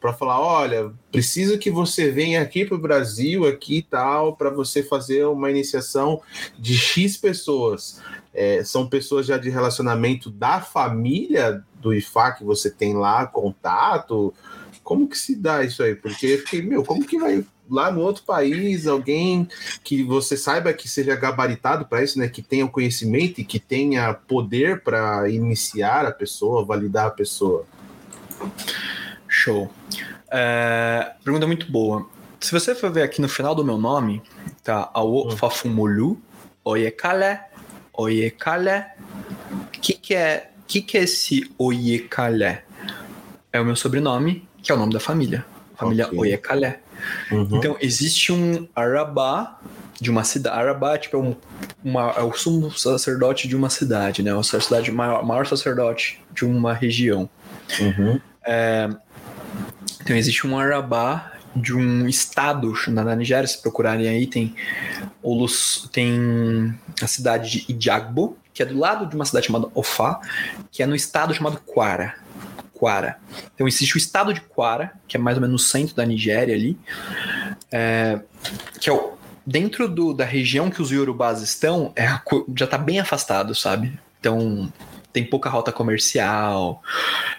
para 0.00 0.12
falar, 0.12 0.40
olha, 0.40 0.92
preciso 1.10 1.58
que 1.58 1.70
você 1.70 2.10
venha 2.10 2.42
aqui 2.42 2.64
para 2.64 2.76
o 2.76 2.80
Brasil, 2.80 3.46
aqui 3.46 3.78
e 3.78 3.82
tal, 3.82 4.36
para 4.36 4.50
você 4.50 4.82
fazer 4.82 5.24
uma 5.26 5.50
iniciação 5.50 6.20
de 6.58 6.76
X 6.76 7.16
pessoas. 7.16 8.00
É, 8.32 8.62
são 8.62 8.86
pessoas 8.86 9.26
já 9.26 9.38
de 9.38 9.48
relacionamento 9.48 10.30
da 10.30 10.60
família 10.60 11.64
do 11.80 11.94
IFA 11.94 12.32
que 12.32 12.44
você 12.44 12.70
tem 12.70 12.94
lá, 12.94 13.26
contato? 13.26 14.34
Como 14.82 15.08
que 15.08 15.18
se 15.18 15.34
dá 15.34 15.64
isso 15.64 15.82
aí? 15.82 15.94
Porque 15.94 16.26
eu 16.26 16.38
fiquei, 16.38 16.62
meu, 16.62 16.84
como 16.84 17.04
que 17.04 17.18
vai 17.18 17.44
lá 17.68 17.90
no 17.90 18.00
outro 18.00 18.22
país 18.24 18.86
alguém 18.86 19.48
que 19.82 20.02
você 20.02 20.36
saiba 20.36 20.72
que 20.72 20.88
seja 20.88 21.16
gabaritado 21.16 21.86
para 21.86 22.02
isso, 22.02 22.18
né? 22.18 22.28
Que 22.28 22.42
tenha 22.42 22.66
conhecimento 22.68 23.40
e 23.40 23.44
que 23.44 23.58
tenha 23.58 24.14
poder 24.14 24.82
para 24.82 25.28
iniciar 25.28 26.06
a 26.06 26.12
pessoa, 26.12 26.64
validar 26.64 27.06
a 27.06 27.10
pessoa? 27.10 27.66
Show. 29.36 29.70
É, 30.30 31.12
pergunta 31.22 31.46
muito 31.46 31.70
boa. 31.70 32.08
Se 32.40 32.50
você 32.52 32.74
for 32.74 32.90
ver 32.90 33.02
aqui 33.02 33.20
no 33.20 33.28
final 33.28 33.54
do 33.54 33.64
meu 33.64 33.76
nome, 33.76 34.22
tá? 34.64 34.90
Awo 34.94 35.28
Hum. 35.28 35.36
Fafumolu, 35.36 36.20
Oyekale, 36.64 37.38
Oyekale. 37.92 38.86
O 39.52 39.66
que, 39.80 39.92
que, 39.92 40.14
é, 40.14 40.50
que, 40.66 40.80
que 40.80 40.96
é 40.96 41.02
esse 41.02 41.50
Oyekale? 41.58 42.58
É 43.52 43.60
o 43.60 43.64
meu 43.64 43.76
sobrenome, 43.76 44.48
que 44.62 44.72
é 44.72 44.74
o 44.74 44.78
nome 44.78 44.94
da 44.94 45.00
família. 45.00 45.44
Família 45.76 46.06
Ok. 46.06 46.18
Oyekale. 46.18 46.76
Uhum. 47.30 47.48
Então, 47.52 47.76
existe 47.78 48.32
um 48.32 48.66
Arabá 48.74 49.60
de 50.00 50.10
uma 50.10 50.24
cidade. 50.24 50.58
Arabá 50.58 50.96
tipo, 50.96 51.16
é, 51.18 51.20
um, 51.20 51.36
uma, 51.84 52.10
é 52.16 52.22
o 52.22 52.32
sumo 52.32 52.70
sacerdote 52.70 53.46
de 53.46 53.54
uma 53.54 53.68
cidade, 53.68 54.22
né? 54.22 54.34
O 54.34 54.42
sacerdote 54.42 54.90
maior, 54.90 55.24
maior 55.24 55.46
sacerdote 55.46 56.22
de 56.32 56.46
uma 56.46 56.72
região. 56.72 57.28
Uhum. 57.78 58.18
Então 60.06 60.14
existe 60.14 60.46
um 60.46 60.56
Arabá 60.56 61.32
de 61.56 61.74
um 61.74 62.06
estado 62.06 62.72
na, 62.86 63.16
Nigéria, 63.16 63.44
se 63.44 63.60
procurarem 63.60 64.06
aí, 64.06 64.24
tem, 64.24 64.54
Olus, 65.20 65.90
tem 65.92 66.72
a 67.02 67.08
cidade 67.08 67.50
de 67.50 67.72
Idiagbo, 67.72 68.38
que 68.54 68.62
é 68.62 68.66
do 68.66 68.78
lado 68.78 69.06
de 69.06 69.16
uma 69.16 69.24
cidade 69.24 69.46
chamada 69.46 69.66
Ofá, 69.74 70.20
que 70.70 70.80
é 70.80 70.86
no 70.86 70.94
estado 70.94 71.34
chamado 71.34 71.58
Kwara. 71.66 72.14
Kwara. 72.72 73.18
Então 73.52 73.66
existe 73.66 73.96
o 73.96 73.98
estado 73.98 74.32
de 74.32 74.40
Kwara, 74.42 74.92
que 75.08 75.16
é 75.16 75.20
mais 75.20 75.38
ou 75.38 75.40
menos 75.40 75.54
no 75.54 75.58
centro 75.58 75.96
da 75.96 76.06
Nigéria 76.06 76.54
ali, 76.54 76.78
é, 77.72 78.20
que 78.80 78.88
é 78.88 78.92
o, 78.92 79.14
dentro 79.44 79.88
do, 79.88 80.14
da 80.14 80.24
região 80.24 80.70
que 80.70 80.80
os 80.80 80.92
Yorubás 80.92 81.42
estão, 81.42 81.92
é, 81.96 82.06
já 82.56 82.64
está 82.64 82.78
bem 82.78 83.00
afastado, 83.00 83.56
sabe? 83.56 83.98
Então 84.20 84.72
tem 85.16 85.24
pouca 85.24 85.48
rota 85.48 85.72
comercial, 85.72 86.82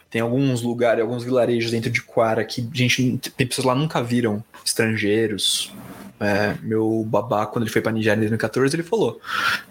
tem 0.10 0.20
alguns 0.20 0.64
lugares, 0.64 1.00
alguns 1.00 1.24
vilarejos 1.24 1.70
dentro 1.70 1.92
de 1.92 2.02
Quara 2.02 2.44
que 2.44 2.68
gente, 2.74 3.20
tem 3.38 3.46
pessoas 3.46 3.68
lá 3.68 3.76
que 3.76 3.80
nunca 3.80 4.02
viram 4.02 4.44
estrangeiros. 4.66 5.72
É, 6.20 6.56
meu 6.64 7.06
babá, 7.08 7.46
quando 7.46 7.66
ele 7.66 7.72
foi 7.72 7.80
pra 7.80 7.92
Nigéria 7.92 8.18
em 8.18 8.22
2014, 8.22 8.76
ele 8.76 8.82
falou: 8.82 9.22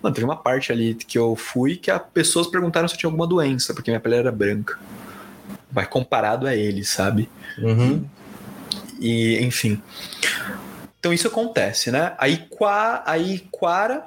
Mano, 0.00 0.14
teve 0.14 0.24
uma 0.24 0.36
parte 0.36 0.70
ali 0.70 0.94
que 0.94 1.18
eu 1.18 1.34
fui 1.34 1.74
que 1.74 1.90
as 1.90 2.00
pessoas 2.14 2.46
perguntaram 2.46 2.86
se 2.86 2.94
eu 2.94 2.98
tinha 2.98 3.08
alguma 3.08 3.26
doença, 3.26 3.74
porque 3.74 3.90
minha 3.90 3.98
pele 3.98 4.14
era 4.14 4.30
branca. 4.30 4.78
Mas 5.72 5.88
comparado 5.88 6.46
a 6.46 6.54
ele, 6.54 6.84
sabe? 6.84 7.28
Uhum. 7.58 8.04
E, 9.00 9.42
enfim. 9.42 9.82
Então 11.00 11.12
isso 11.12 11.26
acontece, 11.26 11.90
né? 11.90 12.14
Aí, 12.18 12.46
Qua, 12.48 13.02
aí 13.04 13.40
Quara. 13.50 14.06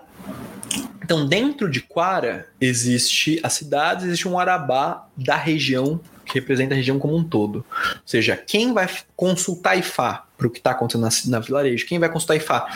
Então, 1.03 1.25
dentro 1.25 1.69
de 1.69 1.81
Quara, 1.81 2.47
existe 2.61 3.39
a 3.41 3.49
cidade, 3.49 4.05
existe 4.05 4.27
um 4.27 4.37
Arabá 4.37 5.07
da 5.17 5.35
região, 5.35 5.99
que 6.25 6.35
representa 6.35 6.75
a 6.75 6.77
região 6.77 6.99
como 6.99 7.15
um 7.15 7.23
todo. 7.23 7.65
Ou 7.67 8.01
seja, 8.05 8.37
quem 8.37 8.73
vai 8.73 8.87
consultar 9.15 9.77
Ifá 9.77 10.25
para 10.37 10.47
o 10.47 10.49
que 10.49 10.59
está 10.59 10.71
acontecendo 10.71 11.01
na, 11.01 11.37
na 11.37 11.39
vilarejo, 11.39 11.87
quem 11.87 11.97
vai 11.97 12.09
consultar 12.09 12.35
Ifá 12.35 12.67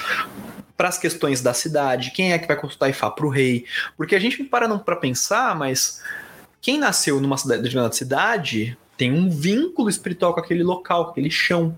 para 0.76 0.90
as 0.90 0.98
questões 0.98 1.42
da 1.42 1.54
cidade, 1.54 2.12
quem 2.12 2.34
é 2.34 2.40
que 2.40 2.48
vai 2.48 2.56
consultar 2.56 2.90
Ifá 2.90 3.12
para 3.12 3.26
o 3.26 3.30
rei. 3.30 3.66
Porque 3.96 4.16
a 4.16 4.20
gente 4.20 4.44
para 4.44 4.68
não 4.68 4.80
para 4.80 4.96
pensar, 4.96 5.56
mas 5.56 6.02
quem 6.60 6.80
nasceu 6.80 7.22
numa 7.22 7.38
cidade, 7.38 7.62
determinada 7.62 7.94
cidade 7.94 8.78
tem 8.96 9.12
um 9.12 9.30
vínculo 9.30 9.90
espiritual 9.90 10.34
com 10.34 10.40
aquele 10.40 10.64
local, 10.64 11.06
com 11.06 11.12
aquele 11.12 11.32
chão. 11.32 11.76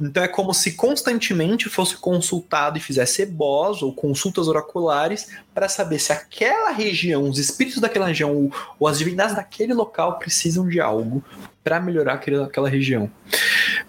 Então 0.00 0.22
é 0.22 0.28
como 0.28 0.52
se 0.52 0.72
constantemente 0.72 1.68
fosse 1.68 1.96
consultado 1.96 2.76
e 2.76 2.80
fizesse 2.80 3.22
ebós 3.22 3.82
ou 3.82 3.92
consultas 3.92 4.48
oraculares 4.48 5.28
para 5.54 5.68
saber 5.68 5.98
se 5.98 6.12
aquela 6.12 6.70
região, 6.70 7.28
os 7.28 7.38
espíritos 7.38 7.80
daquela 7.80 8.06
região 8.06 8.34
ou, 8.34 8.52
ou 8.78 8.86
as 8.86 8.98
divindades 8.98 9.34
daquele 9.34 9.72
local 9.72 10.18
precisam 10.18 10.68
de 10.68 10.80
algo 10.80 11.24
para 11.64 11.80
melhorar 11.80 12.14
aquele, 12.14 12.42
aquela 12.42 12.68
região. 12.68 13.10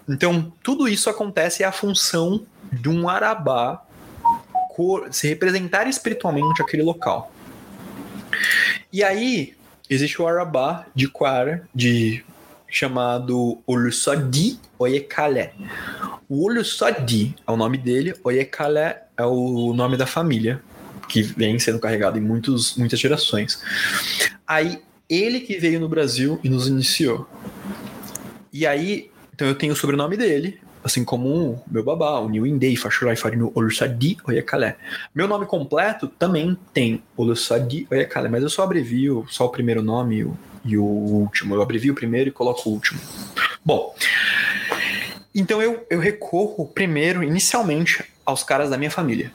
Então 0.08 0.52
tudo 0.62 0.88
isso 0.88 1.10
acontece 1.10 1.62
é 1.62 1.66
a 1.66 1.72
função 1.72 2.46
de 2.72 2.88
um 2.88 3.08
arabá 3.08 3.82
se 5.10 5.28
representar 5.28 5.86
espiritualmente 5.86 6.60
aquele 6.60 6.82
local. 6.82 7.30
E 8.92 9.04
aí 9.04 9.54
existe 9.88 10.20
o 10.20 10.26
arabá 10.26 10.86
de 10.94 11.08
Quara, 11.08 11.68
de 11.72 12.24
chamado 12.74 13.62
Olusodi 13.66 14.58
Oyekale. 14.76 15.50
O 16.28 16.44
Olusodi 16.44 17.34
é 17.46 17.52
o 17.52 17.56
nome 17.56 17.78
dele, 17.78 18.14
Oyekale 18.24 18.96
é 19.16 19.24
o 19.24 19.72
nome 19.72 19.96
da 19.96 20.06
família, 20.06 20.60
que 21.08 21.22
vem 21.22 21.56
sendo 21.60 21.78
carregado 21.78 22.18
em 22.18 22.20
muitos, 22.20 22.76
muitas 22.76 22.98
gerações. 22.98 23.62
Aí, 24.44 24.82
ele 25.08 25.38
que 25.38 25.56
veio 25.56 25.78
no 25.78 25.88
Brasil 25.88 26.40
e 26.42 26.48
nos 26.48 26.66
iniciou. 26.66 27.28
E 28.52 28.66
aí, 28.66 29.08
então 29.32 29.46
eu 29.46 29.54
tenho 29.54 29.72
o 29.72 29.76
sobrenome 29.76 30.16
dele, 30.16 30.58
assim 30.82 31.04
como 31.04 31.28
o 31.28 31.62
meu 31.70 31.84
babá, 31.84 32.18
o 32.18 32.28
New 32.28 32.44
Indei, 32.44 32.74
Fashurai 32.74 33.14
Farino 33.14 33.52
Olusadi 33.54 34.16
Oyekale. 34.26 34.74
Meu 35.14 35.28
nome 35.28 35.46
completo 35.46 36.08
também 36.08 36.58
tem 36.72 37.04
Olusadi 37.16 37.86
Oyekale, 37.88 38.28
mas 38.28 38.42
eu 38.42 38.50
só 38.50 38.64
abrevio 38.64 39.24
só 39.28 39.44
o 39.44 39.50
primeiro 39.50 39.80
nome 39.80 40.24
o, 40.24 40.36
e 40.64 40.76
o 40.76 40.84
último. 40.84 41.54
Eu 41.54 41.62
abrevio 41.62 41.92
o 41.92 41.96
primeiro 41.96 42.28
e 42.30 42.32
coloco 42.32 42.68
o 42.68 42.72
último. 42.72 43.00
Bom, 43.64 43.94
então 45.34 45.60
eu, 45.60 45.84
eu 45.90 45.98
recorro 45.98 46.66
primeiro, 46.66 47.22
inicialmente, 47.22 48.04
aos 48.24 48.42
caras 48.42 48.70
da 48.70 48.78
minha 48.78 48.90
família. 48.90 49.32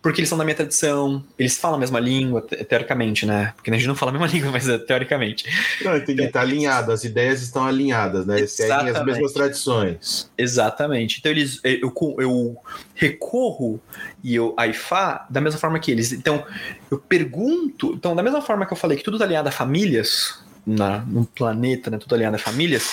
Porque 0.00 0.18
eles 0.20 0.28
são 0.28 0.36
da 0.36 0.42
minha 0.42 0.56
tradição, 0.56 1.22
eles 1.38 1.56
falam 1.56 1.76
a 1.76 1.78
mesma 1.78 2.00
língua, 2.00 2.42
te- 2.42 2.56
teoricamente, 2.64 3.24
né? 3.24 3.52
Porque 3.54 3.70
a 3.70 3.74
gente 3.74 3.86
não 3.86 3.94
fala 3.94 4.10
a 4.10 4.12
mesma 4.14 4.26
língua, 4.34 4.50
mas 4.50 4.68
é, 4.68 4.76
teoricamente. 4.76 5.44
Não, 5.80 5.96
entendi. 5.96 6.26
Tá 6.26 6.40
alinhado, 6.40 6.90
as 6.90 7.04
ideias 7.04 7.40
estão 7.40 7.64
alinhadas, 7.64 8.26
né? 8.26 8.44
Seguem 8.48 8.88
as 8.88 9.04
mesmas 9.04 9.32
tradições. 9.32 10.28
Exatamente. 10.36 11.20
Então 11.20 11.30
eles, 11.30 11.60
eu, 11.62 11.94
eu 12.18 12.56
recorro 12.96 13.80
e 14.24 14.34
eu 14.34 14.52
a 14.56 14.66
Ifá 14.66 15.24
da 15.30 15.40
mesma 15.40 15.60
forma 15.60 15.78
que 15.78 15.92
eles. 15.92 16.10
Então 16.10 16.44
eu 16.90 16.98
pergunto. 16.98 17.92
Então 17.94 18.16
da 18.16 18.24
mesma 18.24 18.42
forma 18.42 18.66
que 18.66 18.72
eu 18.72 18.76
falei 18.76 18.98
que 18.98 19.04
tudo 19.04 19.18
tá 19.18 19.24
alinhado 19.24 19.50
a 19.50 19.52
famílias 19.52 20.42
na, 20.66 20.98
no 21.00 21.24
planeta, 21.24 21.90
né? 21.90 21.98
Tudo 21.98 22.14
alinhado 22.14 22.36
a 22.36 22.38
famílias. 22.38 22.90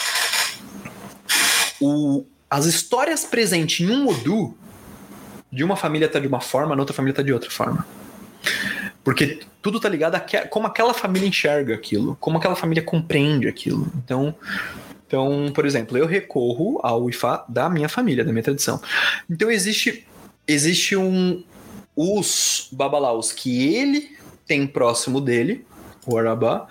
O, 1.81 2.25
as 2.49 2.65
histórias 2.65 3.23
presentes 3.23 3.87
em 3.87 3.91
um 3.91 4.07
Odu 4.07 4.57
de 5.51 5.63
uma 5.63 5.75
família 5.75 6.07
tá 6.07 6.19
de 6.19 6.27
uma 6.27 6.41
forma, 6.41 6.75
na 6.75 6.81
outra 6.81 6.95
família 6.95 7.15
tá 7.15 7.21
de 7.21 7.33
outra 7.33 7.49
forma. 7.49 7.85
Porque 9.03 9.39
tudo 9.61 9.79
tá 9.79 9.89
ligado 9.89 10.15
a 10.15 10.19
que- 10.19 10.45
como 10.47 10.67
aquela 10.67 10.93
família 10.93 11.27
enxerga 11.27 11.73
aquilo, 11.73 12.15
como 12.19 12.37
aquela 12.37 12.55
família 12.55 12.83
compreende 12.83 13.47
aquilo. 13.47 13.91
Então, 13.97 14.35
então, 15.07 15.51
por 15.55 15.65
exemplo, 15.65 15.97
eu 15.97 16.05
recorro 16.05 16.79
ao 16.83 17.09
Ifá 17.09 17.43
da 17.49 17.69
minha 17.69 17.89
família, 17.89 18.23
da 18.23 18.31
minha 18.31 18.43
tradição. 18.43 18.79
Então 19.29 19.49
existe 19.49 20.05
existe 20.47 20.95
um 20.95 21.43
os 21.95 22.69
babalaus 22.71 23.31
que 23.31 23.75
ele 23.75 24.17
tem 24.45 24.65
próximo 24.65 25.19
dele, 25.19 25.65
o 26.13 26.17
Arabá, 26.17 26.67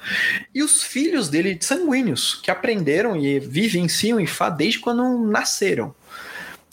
e 0.55 0.63
os 0.63 0.83
filhos 0.83 1.29
dele 1.29 1.59
sanguíneos 1.61 2.35
que 2.43 2.51
aprenderam 2.51 3.17
e 3.17 3.39
vivenciam 3.39 4.21
Ifá 4.21 4.51
desde 4.51 4.81
quando 4.81 5.19
nasceram. 5.27 5.95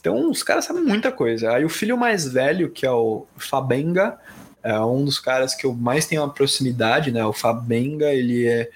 Então 0.00 0.30
os 0.30 0.42
caras 0.42 0.64
sabem 0.64 0.84
muita 0.84 1.10
coisa. 1.10 1.52
Aí 1.52 1.64
o 1.64 1.68
filho 1.68 1.96
mais 1.96 2.28
velho, 2.28 2.70
que 2.70 2.86
é 2.86 2.90
o 2.90 3.26
Fabenga, 3.36 4.18
é 4.62 4.80
um 4.80 5.04
dos 5.04 5.18
caras 5.20 5.54
que 5.54 5.64
eu 5.64 5.72
mais 5.72 6.06
tenho 6.06 6.22
uma 6.22 6.32
proximidade, 6.32 7.12
né? 7.12 7.24
O 7.24 7.32
Fabenga, 7.32 8.12
ele 8.12 8.46
é, 8.46 8.68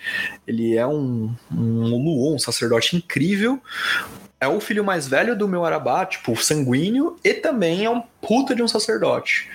ele 0.46 0.76
é 0.76 0.86
um, 0.86 1.34
um 1.50 1.96
Luon, 1.96 2.36
um 2.36 2.38
sacerdote 2.38 2.96
incrível. 2.96 3.60
É 4.40 4.46
o 4.46 4.60
filho 4.60 4.84
mais 4.84 5.08
velho 5.08 5.36
do 5.36 5.48
meu 5.48 5.64
Arabá, 5.64 6.06
tipo, 6.06 6.36
sanguíneo, 6.40 7.18
e 7.24 7.34
também 7.34 7.84
é 7.84 7.90
um 7.90 8.02
puta 8.22 8.54
de 8.54 8.62
um 8.62 8.68
sacerdote. 8.68 9.48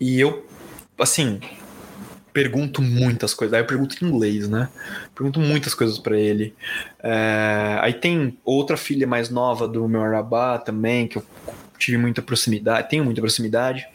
E 0.00 0.18
eu, 0.18 0.46
assim, 0.98 1.40
pergunto 2.32 2.80
muitas 2.82 3.34
coisas. 3.34 3.54
Aí 3.54 3.60
eu 3.60 3.66
pergunto 3.66 3.96
em 4.02 4.08
inglês, 4.08 4.48
né? 4.48 4.68
Pergunto 5.14 5.40
muitas 5.40 5.74
coisas 5.74 5.98
pra 5.98 6.16
ele. 6.18 6.54
É, 7.02 7.78
aí 7.80 7.92
tem 7.94 8.38
outra 8.44 8.76
filha 8.76 9.06
mais 9.06 9.30
nova 9.30 9.66
do 9.68 9.86
meu 9.88 10.02
Arabá 10.02 10.58
também, 10.58 11.06
que 11.08 11.18
eu 11.18 11.24
tive 11.78 11.96
muita 11.96 12.20
proximidade, 12.22 12.88
tenho 12.90 13.04
muita 13.04 13.20
proximidade. 13.20 13.86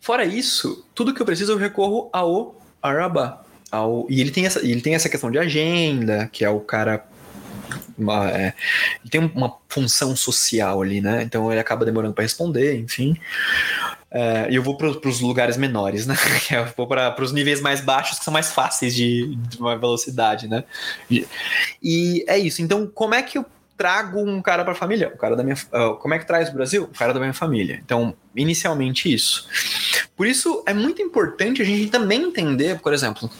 Fora 0.00 0.24
isso, 0.24 0.84
tudo 0.94 1.14
que 1.14 1.20
eu 1.22 1.26
preciso 1.26 1.52
eu 1.52 1.56
recorro 1.58 2.08
ao 2.12 2.60
Arabá. 2.82 3.42
Ao, 3.70 4.06
e 4.10 4.20
ele 4.20 4.30
tem, 4.30 4.44
essa, 4.44 4.60
ele 4.60 4.80
tem 4.80 4.94
essa 4.94 5.08
questão 5.08 5.30
de 5.30 5.38
agenda, 5.38 6.28
que 6.30 6.44
é 6.44 6.50
o 6.50 6.60
cara. 6.60 7.06
uma- 7.96 8.28
é, 8.30 8.52
tem 9.10 9.20
uma 9.34 9.56
função 9.68 10.14
social 10.16 10.82
ali, 10.82 11.00
né? 11.00 11.22
Então 11.22 11.50
ele 11.50 11.60
acaba 11.60 11.84
demorando 11.84 12.12
para 12.14 12.22
responder, 12.22 12.76
enfim. 12.78 13.16
E 14.50 14.54
eu 14.54 14.62
vou 14.62 14.76
para 14.76 14.88
os 14.88 15.20
lugares 15.20 15.56
menores, 15.56 16.06
né? 16.06 16.14
Eu 16.50 16.66
vou 16.76 16.86
para 16.86 17.22
os 17.22 17.32
níveis 17.32 17.60
mais 17.60 17.80
baixos, 17.80 18.18
que 18.18 18.24
são 18.24 18.32
mais 18.32 18.50
fáceis 18.50 18.94
de, 18.94 19.34
de 19.36 19.58
uma 19.58 19.76
velocidade, 19.76 20.48
né? 20.48 20.64
E, 21.82 22.24
é 22.28 22.38
isso. 22.38 22.60
Então, 22.60 22.86
como 22.86 23.14
é 23.14 23.22
que 23.22 23.38
eu 23.38 23.46
trago 23.76 24.20
um 24.20 24.40
cara 24.42 24.64
para 24.64 24.72
a 24.72 24.76
família? 24.76 25.10
O 25.14 25.18
cara 25.18 25.34
da 25.34 25.42
minha, 25.42 25.56
ah, 25.72 25.96
como 26.00 26.14
é 26.14 26.18
que 26.18 26.26
traz 26.26 26.48
o 26.50 26.52
Brasil? 26.52 26.84
O 26.84 26.98
cara 26.98 27.12
da 27.12 27.20
minha 27.20 27.32
família. 27.32 27.80
Então, 27.84 28.14
inicialmente 28.36 29.12
isso. 29.12 29.48
Por 30.16 30.26
isso 30.26 30.62
é 30.66 30.74
muito 30.74 31.00
importante 31.00 31.62
a 31.62 31.64
gente 31.64 31.90
também 31.90 32.22
entender, 32.22 32.78
por 32.80 32.92
exemplo, 32.92 33.30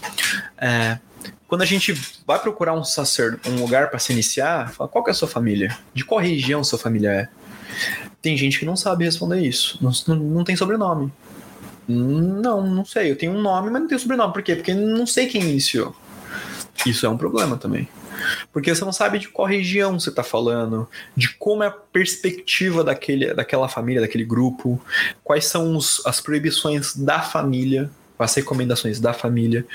é, 0.59 0.99
quando 1.47 1.62
a 1.62 1.67
gente 1.67 1.92
vai 2.26 2.39
procurar 2.39 2.73
um 2.73 2.83
sacerdote, 2.83 3.49
um 3.51 3.60
lugar 3.60 3.91
para 3.91 3.99
se 3.99 4.12
iniciar, 4.12 4.73
fala, 4.73 4.89
qual 4.89 5.05
é 5.07 5.10
a 5.10 5.15
sua 5.15 5.28
família? 5.28 5.76
De 5.92 6.05
qual 6.05 6.20
região 6.20 6.65
sua 6.65 6.78
família 6.78 7.10
é? 7.10 7.28
Tem 8.23 8.36
gente 8.36 8.59
que 8.59 8.65
não 8.65 8.76
sabe 8.76 9.05
responder 9.05 9.41
isso. 9.41 9.78
Não, 9.83 10.17
não, 10.17 10.44
tem 10.44 10.55
sobrenome. 10.57 11.12
Não, 11.89 12.65
não 12.65 12.84
sei. 12.84 13.10
Eu 13.10 13.17
tenho 13.17 13.33
um 13.33 13.42
nome, 13.42 13.68
mas 13.68 13.83
não 13.83 13.89
tenho 13.89 14.01
sobrenome. 14.01 14.33
Por 14.33 14.42
quê? 14.42 14.55
Porque 14.55 14.73
não 14.73 15.07
sei 15.07 15.26
quem 15.26 15.42
iniciou. 15.42 15.94
Isso 16.86 17.05
é 17.05 17.09
um 17.09 17.17
problema 17.18 17.57
também. 17.57 17.89
Porque 18.52 18.73
você 18.73 18.84
não 18.84 18.92
sabe 18.92 19.18
de 19.18 19.28
qual 19.28 19.49
região 19.49 19.99
você 19.99 20.10
está 20.10 20.23
falando, 20.23 20.89
de 21.17 21.28
como 21.34 21.65
é 21.65 21.67
a 21.67 21.70
perspectiva 21.73 22.84
daquele, 22.84 23.34
daquela 23.34 23.68
família, 23.68 24.01
daquele 24.01 24.25
grupo, 24.25 24.81
quais 25.25 25.47
são 25.47 25.76
os- 25.76 26.01
as 26.07 26.20
proibições 26.20 26.94
da 26.94 27.20
família, 27.20 27.91
as 28.18 28.33
recomendações 28.34 29.01
da 29.01 29.12
família. 29.12 29.67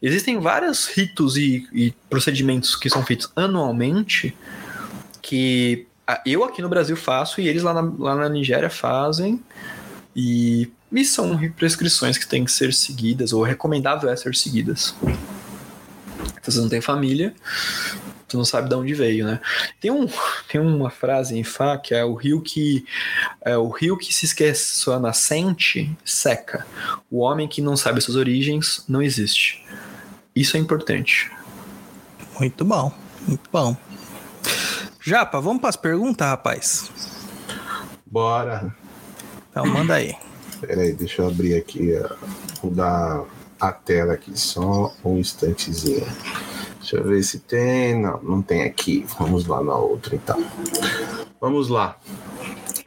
Existem 0.00 0.40
vários 0.40 0.86
ritos 0.86 1.36
e, 1.36 1.68
e 1.74 1.92
procedimentos 2.08 2.74
que 2.74 2.88
são 2.88 3.04
feitos 3.04 3.30
anualmente 3.36 4.34
que 5.20 5.86
eu 6.24 6.44
aqui 6.44 6.62
no 6.62 6.68
Brasil 6.68 6.96
faço 6.96 7.40
e 7.40 7.48
eles 7.48 7.62
lá 7.62 7.74
na, 7.74 7.92
lá 7.98 8.14
na 8.14 8.28
Nigéria 8.28 8.70
fazem. 8.70 9.42
E, 10.14 10.70
e 10.92 11.04
são 11.04 11.38
prescrições 11.50 12.18
que 12.18 12.26
têm 12.26 12.44
que 12.44 12.52
ser 12.52 12.74
seguidas, 12.74 13.32
ou 13.32 13.42
recomendável 13.42 14.10
é 14.10 14.16
ser 14.16 14.34
seguidas. 14.34 14.94
Se 16.42 16.50
você 16.50 16.60
não 16.60 16.68
tem 16.68 16.80
família, 16.80 17.34
tu 18.26 18.36
não 18.36 18.44
sabe 18.44 18.68
de 18.68 18.74
onde 18.74 18.94
veio, 18.94 19.26
né? 19.26 19.40
Tem, 19.80 19.90
um, 19.90 20.06
tem 20.48 20.60
uma 20.60 20.90
frase 20.90 21.36
em 21.36 21.44
Fá 21.44 21.76
que 21.76 21.94
é 21.94 22.04
o 22.04 22.14
rio 22.14 22.40
que 22.40 22.84
é 23.42 23.56
o 23.56 23.68
rio 23.68 23.96
que 23.96 24.12
se 24.14 24.24
esquece 24.24 24.74
sua 24.76 24.98
nascente 24.98 25.90
seca. 26.04 26.66
O 27.10 27.18
homem 27.18 27.48
que 27.48 27.60
não 27.60 27.76
sabe 27.76 28.00
suas 28.00 28.16
origens 28.16 28.84
não 28.88 29.02
existe. 29.02 29.64
Isso 30.34 30.56
é 30.56 30.60
importante. 30.60 31.30
Muito 32.38 32.64
bom, 32.64 32.92
muito 33.26 33.50
bom. 33.52 33.76
Japa, 35.10 35.40
vamos 35.40 35.60
para 35.60 35.70
as 35.70 35.76
perguntas, 35.76 36.24
rapaz? 36.24 36.88
Bora. 38.06 38.72
Então, 39.50 39.66
manda 39.66 39.94
aí. 39.94 40.14
Pera 40.60 40.82
aí, 40.82 40.92
deixa 40.92 41.22
eu 41.22 41.26
abrir 41.26 41.56
aqui, 41.56 41.94
mudar 42.62 43.24
a 43.60 43.72
tela 43.72 44.12
aqui, 44.12 44.38
só 44.38 44.94
um 45.04 45.18
instantezinho. 45.18 46.06
Deixa 46.78 46.96
eu 46.96 47.02
ver 47.02 47.24
se 47.24 47.40
tem. 47.40 48.00
Não, 48.00 48.22
não 48.22 48.40
tem 48.40 48.62
aqui. 48.62 49.04
Vamos 49.18 49.46
lá 49.46 49.60
na 49.64 49.74
outra, 49.74 50.14
então. 50.14 50.40
Vamos 51.40 51.68
lá. 51.68 51.96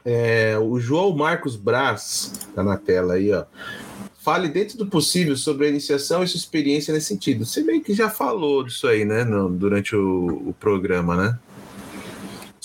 É, 0.05 0.57
o 0.57 0.79
João 0.79 1.13
Marcos 1.13 1.57
Braz, 1.57 2.31
tá 2.55 2.63
na 2.63 2.77
tela 2.77 3.15
aí, 3.15 3.33
ó. 3.33 3.43
Fale 4.21 4.47
dentro 4.47 4.77
do 4.77 4.85
possível 4.85 5.35
sobre 5.35 5.65
a 5.65 5.69
iniciação 5.69 6.23
e 6.23 6.27
sua 6.29 6.37
experiência 6.37 6.93
nesse 6.93 7.07
sentido. 7.07 7.45
Você 7.45 7.61
meio 7.63 7.81
que 7.83 7.93
já 7.93 8.09
falou 8.09 8.63
disso 8.63 8.87
aí, 8.87 9.03
né? 9.03 9.25
no- 9.25 9.49
durante 9.49 9.93
o, 9.93 10.27
o 10.47 10.55
programa, 10.57 11.17
né? 11.17 11.37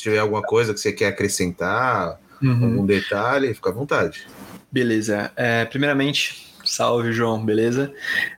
Tiver 0.08 0.18
alguma 0.20 0.42
coisa 0.42 0.72
que 0.72 0.80
você 0.80 0.92
quer 0.92 1.08
acrescentar, 1.08 2.18
algum 2.42 2.86
detalhe, 2.86 3.52
fica 3.54 3.70
à 3.70 3.72
vontade. 3.72 4.26
Beleza. 4.72 5.30
É, 5.36 5.64
primeiramente, 5.64 6.46
salve, 6.64 7.12
João, 7.12 7.44
beleza? 7.44 7.92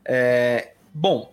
É, 0.05 0.73
bom, 0.93 1.33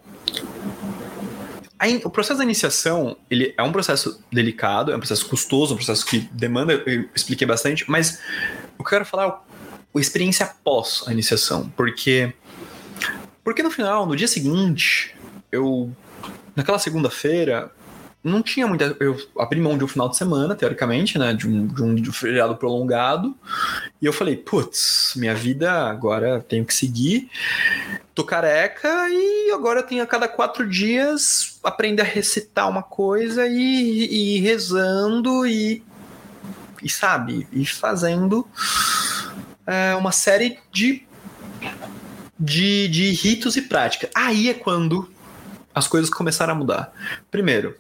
in- 1.86 2.02
o 2.04 2.10
processo 2.10 2.38
da 2.40 2.44
iniciação, 2.44 3.18
ele 3.30 3.54
é 3.58 3.64
um 3.64 3.72
processo 3.72 4.24
delicado, 4.32 4.92
é 4.92 4.96
um 4.96 5.00
processo 5.00 5.28
custoso, 5.28 5.74
um 5.74 5.78
processo 5.78 6.06
que 6.06 6.20
demanda, 6.32 6.74
eu 6.86 7.06
expliquei 7.16 7.48
bastante, 7.48 7.90
mas 7.90 8.20
o 8.78 8.84
que 8.84 8.88
eu 8.88 9.00
quero 9.00 9.06
falar 9.06 9.26
é 9.28 9.98
a 9.98 10.00
experiência 10.02 10.46
após 10.46 11.04
a 11.08 11.12
iniciação, 11.12 11.70
porque 11.76 12.34
porque 13.44 13.64
no 13.64 13.72
final, 13.72 14.06
no 14.06 14.16
dia 14.16 14.28
seguinte, 14.28 15.16
eu 15.52 15.90
naquela 16.56 16.78
segunda-feira 16.80 17.72
não 18.28 18.42
tinha 18.42 18.68
muita. 18.68 18.96
Eu 19.00 19.18
abri 19.38 19.60
mão 19.60 19.78
de 19.78 19.84
um 19.84 19.88
final 19.88 20.10
de 20.10 20.18
semana, 20.18 20.56
teoricamente, 20.56 21.18
né? 21.18 21.34
De 21.34 21.48
um, 21.48 21.68
de 21.96 22.10
um, 22.10 22.14
feriado 22.14 22.56
prolongado. 22.56 23.36
E 24.02 24.06
eu 24.06 24.14
falei, 24.14 24.36
putz, 24.36 25.14
minha 25.16 25.34
vida 25.34 25.72
agora 25.90 26.44
tenho 26.48 26.66
que 26.66 26.74
seguir. 26.74 27.30
Tô 28.14 28.24
careca 28.24 28.90
e 29.10 29.52
agora 29.52 29.80
eu 29.80 29.84
tenho 29.84 30.04
a 30.04 30.08
cada 30.08 30.28
quatro 30.28 30.68
dias 30.68 31.60
aprender 31.64 32.02
a 32.02 32.06
recitar 32.06 32.70
uma 32.70 32.84
coisa 32.84 33.46
e, 33.48 34.38
e 34.38 34.40
rezando 34.40 35.46
e, 35.46 35.84
e 36.82 36.90
sabe, 36.90 37.48
e 37.52 37.66
fazendo 37.66 38.48
é, 39.66 39.96
uma 39.96 40.12
série 40.12 40.58
de, 40.72 41.06
de, 42.40 42.88
de 42.88 43.12
ritos 43.12 43.56
e 43.56 43.62
práticas. 43.62 44.10
Aí 44.16 44.50
é 44.50 44.54
quando 44.54 45.08
as 45.78 45.88
coisas 45.88 46.10
começaram 46.10 46.54
a 46.54 46.56
mudar. 46.56 46.92
Primeiro, 47.30 47.78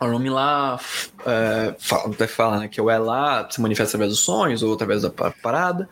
O 0.00 0.06
nome 0.06 0.30
lá 0.30 0.78
é, 1.26 1.74
fala, 1.78 2.06
até 2.14 2.26
fala 2.26 2.60
né, 2.60 2.68
que 2.68 2.80
é 2.80 2.98
lá, 2.98 3.48
se 3.50 3.60
manifesta 3.60 3.96
através 3.96 4.10
dos 4.12 4.20
sonhos 4.20 4.62
ou 4.62 4.72
através 4.74 5.02
da 5.02 5.10
pa- 5.10 5.34
parada. 5.42 5.88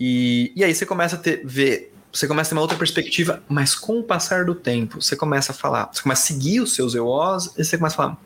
E, 0.00 0.52
e 0.56 0.64
aí 0.64 0.74
você 0.74 0.86
começa 0.86 1.16
a 1.16 1.18
ter, 1.18 1.42
ver, 1.44 1.92
você 2.12 2.26
começa 2.26 2.48
a 2.48 2.50
ter 2.50 2.54
uma 2.54 2.62
outra 2.62 2.78
perspectiva, 2.78 3.42
mas 3.48 3.74
com 3.74 3.98
o 3.98 4.02
passar 4.02 4.44
do 4.44 4.54
tempo, 4.54 5.02
você 5.02 5.14
começa 5.16 5.52
a 5.52 5.54
falar, 5.54 5.90
você 5.92 6.02
começa 6.02 6.22
a 6.22 6.26
seguir 6.26 6.60
os 6.60 6.74
seus 6.74 6.94
EOs 6.94 7.52
e 7.58 7.64
você 7.64 7.76
começa 7.76 7.94
a 7.94 7.96
falar, 7.96 8.16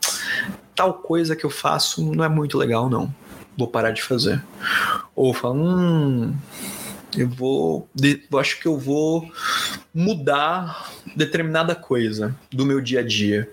tal 0.77 0.95
coisa 0.95 1.35
que 1.35 1.45
eu 1.45 1.51
faço 1.51 2.03
não 2.15 2.23
é 2.25 2.29
muito 2.29 2.57
legal, 2.57 2.89
não. 2.89 3.13
Vou 3.57 3.69
parar 3.69 3.91
de 3.91 4.03
fazer. 4.03 4.43
Ou 5.15 5.35
fala, 5.35 5.55
hum, 5.55 6.35
eu 7.17 7.29
vou. 7.29 7.89
de- 7.95 8.23
Eu 8.31 8.39
acho 8.39 8.61
que 8.61 8.67
eu 8.67 8.79
vou 8.79 9.31
mudar 9.95 10.91
determinada 11.17 11.75
coisa 11.75 12.35
do 12.51 12.65
meu 12.65 12.81
dia 12.81 13.01
a 13.01 13.03
dia. 13.03 13.51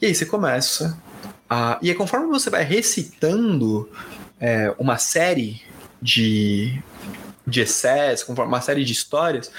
E 0.00 0.06
aí 0.06 0.14
você 0.14 0.24
começa. 0.26 0.96
A, 1.48 1.78
e 1.82 1.88
aí, 1.90 1.94
conforme 1.94 2.26
você 2.26 2.50
vai 2.50 2.62
recitando 2.64 3.88
é, 4.40 4.74
uma 4.78 4.98
série 4.98 5.62
de, 6.00 6.80
de 7.46 7.60
excessos, 7.60 8.24
conforme 8.26 8.52
uma 8.52 8.60
série 8.60 8.84
de 8.84 8.92
histórias, 8.92 9.50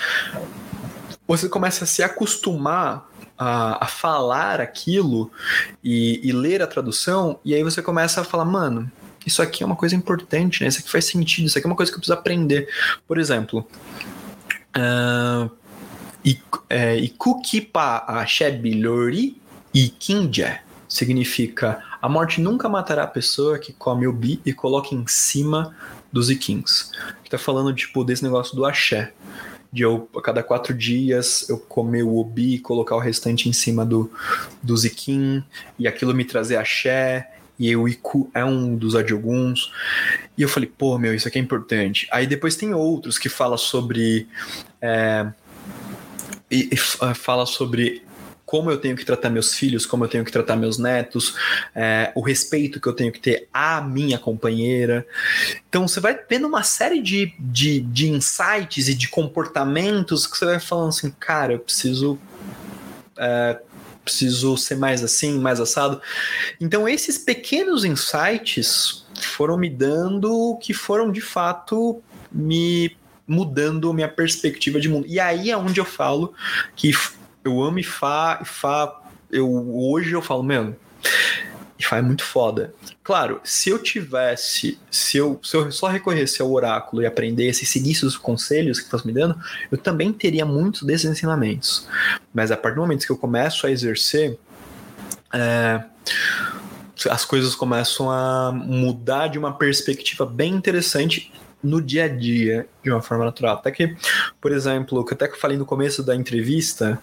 você 1.27 1.49
começa 1.49 1.83
a 1.83 1.88
se 1.88 2.01
acostumar 2.03 3.09
a, 3.38 3.85
a 3.85 3.88
falar 3.88 4.59
aquilo 4.61 5.32
e, 5.83 6.19
e 6.27 6.32
ler 6.32 6.61
a 6.61 6.67
tradução, 6.67 7.40
e 7.43 7.53
aí 7.56 7.64
você 7.64 7.82
começa 7.82 8.22
a 8.22 8.24
falar, 8.24 8.45
mano, 8.45 8.91
isso 9.30 9.41
aqui 9.41 9.64
é 9.64 9.66
uma 9.66 9.75
coisa 9.75 9.95
importante, 9.95 10.61
né? 10.61 10.67
Isso 10.67 10.80
aqui 10.80 10.90
faz 10.90 11.06
sentido, 11.06 11.45
isso 11.45 11.58
aqui 11.58 11.66
é 11.66 11.69
uma 11.69 11.75
coisa 11.75 11.91
que 11.91 11.95
eu 11.95 11.99
preciso 11.99 12.17
aprender. 12.17 12.67
Por 13.08 13.17
exemplo, 13.17 13.66
é, 16.69 16.98
Ikukipa 16.98 18.03
Ashebilori 18.08 19.41
Ikinja 19.74 20.59
significa 20.88 21.83
a 22.01 22.08
morte 22.08 22.41
nunca 22.41 22.69
matará 22.69 23.03
a 23.03 23.08
pessoa 23.08 23.59
que 23.59 23.74
come 23.74 24.08
o 24.08 24.14
bi 24.14 24.41
e 24.45 24.53
coloca 24.53 24.95
em 24.95 25.06
cima 25.08 25.75
dos 26.11 26.30
Ikins. 26.30 26.91
Que 27.24 27.30
tá 27.30 27.38
falando, 27.38 27.74
tipo, 27.74 28.03
desse 28.03 28.24
negócio 28.24 28.56
do 28.56 28.66
axé. 28.66 29.14
De 29.72 29.83
eu, 29.83 30.09
a 30.16 30.22
cada 30.22 30.41
quatro 30.41 30.74
dias, 30.74 31.48
eu 31.48 31.59
comer 31.59 32.01
o 32.03 32.17
obi 32.17 32.56
e 32.56 32.59
colocar 32.59 32.95
o 32.95 32.99
restante 32.99 33.48
em 33.48 33.53
cima 33.53 33.85
do, 33.85 34.11
do 34.64 34.75
Zikin, 34.75 35.43
e 35.77 35.88
aquilo 35.88 36.16
me 36.16 36.25
trazer 36.25 36.56
axé, 36.56 37.30
e 37.59 37.75
o 37.75 37.88
Iku 37.88 38.31
é 38.33 38.43
um 38.45 38.75
dos 38.75 38.95
adioguns. 38.95 39.71
E 40.38 40.41
eu 40.41 40.47
falei, 40.47 40.71
pô, 40.77 40.97
meu, 40.97 41.13
isso 41.13 41.27
aqui 41.27 41.38
é 41.38 41.41
importante. 41.41 42.07
Aí 42.11 42.25
depois 42.25 42.55
tem 42.55 42.73
outros 42.73 43.17
que 43.19 43.27
fala 43.27 43.57
sobre. 43.57 44.27
é, 44.81 45.27
e, 46.49 46.69
e 46.71 46.75
f- 46.75 46.97
fala 47.15 47.45
sobre 47.45 48.01
como 48.45 48.71
eu 48.71 48.79
tenho 48.79 48.95
que 48.95 49.05
tratar 49.05 49.29
meus 49.29 49.53
filhos, 49.53 49.85
como 49.85 50.05
eu 50.05 50.09
tenho 50.09 50.25
que 50.25 50.31
tratar 50.31 50.55
meus 50.55 50.79
netos, 50.79 51.35
é, 51.75 52.11
o 52.15 52.21
respeito 52.21 52.81
que 52.81 52.88
eu 52.88 52.93
tenho 52.93 53.11
que 53.11 53.19
ter 53.19 53.47
à 53.53 53.79
minha 53.79 54.17
companheira. 54.17 55.05
Então 55.67 55.88
você 55.88 55.99
vai 55.99 56.15
tendo 56.15 56.47
uma 56.47 56.63
série 56.63 56.99
de, 56.99 57.31
de, 57.38 57.81
de 57.81 58.09
insights 58.09 58.88
e 58.88 58.95
de 58.95 59.07
comportamentos 59.07 60.25
que 60.25 60.35
você 60.35 60.45
vai 60.45 60.59
falando 60.59 60.89
assim, 60.89 61.11
cara, 61.19 61.53
eu 61.53 61.59
preciso. 61.59 62.17
é, 63.15 63.59
preciso 64.09 64.57
ser 64.57 64.75
mais 64.75 65.03
assim, 65.03 65.39
mais 65.39 65.59
assado. 65.59 66.01
Então 66.59 66.89
esses 66.89 67.17
pequenos 67.17 67.85
insights 67.85 69.05
foram 69.21 69.57
me 69.57 69.69
dando 69.69 70.57
que 70.61 70.73
foram 70.73 71.11
de 71.11 71.21
fato 71.21 72.01
me 72.31 72.97
mudando 73.27 73.93
minha 73.93 74.09
perspectiva 74.09 74.79
de 74.79 74.89
mundo. 74.89 75.05
E 75.07 75.19
aí 75.19 75.51
é 75.51 75.57
onde 75.57 75.79
eu 75.79 75.85
falo 75.85 76.33
que 76.75 76.91
eu 77.43 77.61
amo 77.61 77.79
Ifá, 77.79 78.39
Ifá, 78.41 79.01
eu 79.31 79.47
hoje 79.71 80.11
eu 80.11 80.21
falo, 80.21 80.43
mano, 80.43 80.75
Ifá 81.80 81.98
é 81.98 82.01
muito 82.01 82.25
foda. 82.25 82.74
Claro, 83.01 83.40
se 83.43 83.69
eu 83.69 83.82
tivesse, 83.82 84.77
se 84.91 85.17
eu, 85.17 85.40
se 85.41 85.56
eu 85.56 85.72
só 85.72 85.88
recorresse 85.88 86.41
ao 86.41 86.51
oráculo 86.51 87.01
e 87.01 87.06
aprendesse 87.06 87.64
e 87.64 87.67
seguisse 87.67 88.06
os 88.06 88.17
conselhos 88.17 88.80
que 88.80 88.85
estão 88.85 88.99
me 89.06 89.14
dando, 89.14 89.40
eu 89.72 89.77
também 89.77 90.11
teria 90.11 90.45
muitos 90.45 90.83
desses 90.83 91.09
ensinamentos. 91.09 91.88
Mas 92.33 92.51
a 92.51 92.58
partir 92.58 92.75
do 92.75 92.82
momento 92.82 93.06
que 93.06 93.11
eu 93.11 93.17
começo 93.17 93.66
a 93.66 93.72
exercer, 93.72 94.38
é, 95.33 95.83
as 97.09 97.24
coisas 97.24 97.56
começam 97.56 98.11
a 98.11 98.51
mudar 98.51 99.27
de 99.27 99.40
uma 99.40 99.53
perspectiva 99.53 100.25
bem 100.25 100.53
interessante 100.53 101.32
no 101.64 101.82
dia 101.82 102.06
a 102.06 102.08
dia, 102.08 102.67
de 102.83 102.90
uma 102.90 103.01
forma 103.01 103.25
natural. 103.25 103.56
Até 103.56 103.72
que, 103.72 103.95
por 104.41 104.51
exemplo, 104.51 105.06
que 105.06 105.14
até 105.14 105.27
que 105.27 105.35
eu 105.35 105.40
falei 105.40 105.58
no 105.58 105.66
começo 105.66 106.03
da 106.03 106.16
entrevista, 106.16 107.01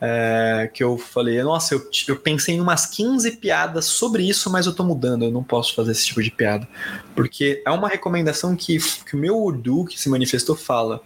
é, 0.00 0.70
que 0.72 0.82
eu 0.82 0.96
falei, 0.96 1.42
nossa, 1.42 1.74
eu, 1.74 1.90
eu 2.06 2.16
pensei 2.16 2.54
em 2.54 2.60
umas 2.60 2.86
15 2.86 3.32
piadas 3.32 3.86
sobre 3.86 4.22
isso, 4.28 4.50
mas 4.50 4.66
eu 4.66 4.72
tô 4.72 4.84
mudando, 4.84 5.24
eu 5.24 5.30
não 5.30 5.42
posso 5.42 5.74
fazer 5.74 5.92
esse 5.92 6.06
tipo 6.06 6.22
de 6.22 6.30
piada. 6.30 6.68
Porque 7.14 7.62
é 7.66 7.70
uma 7.70 7.88
recomendação 7.88 8.54
que, 8.54 8.78
que 9.04 9.14
o 9.14 9.18
meu 9.18 9.36
Urdu, 9.36 9.84
que 9.84 10.00
se 10.00 10.08
manifestou, 10.08 10.56
fala. 10.56 11.02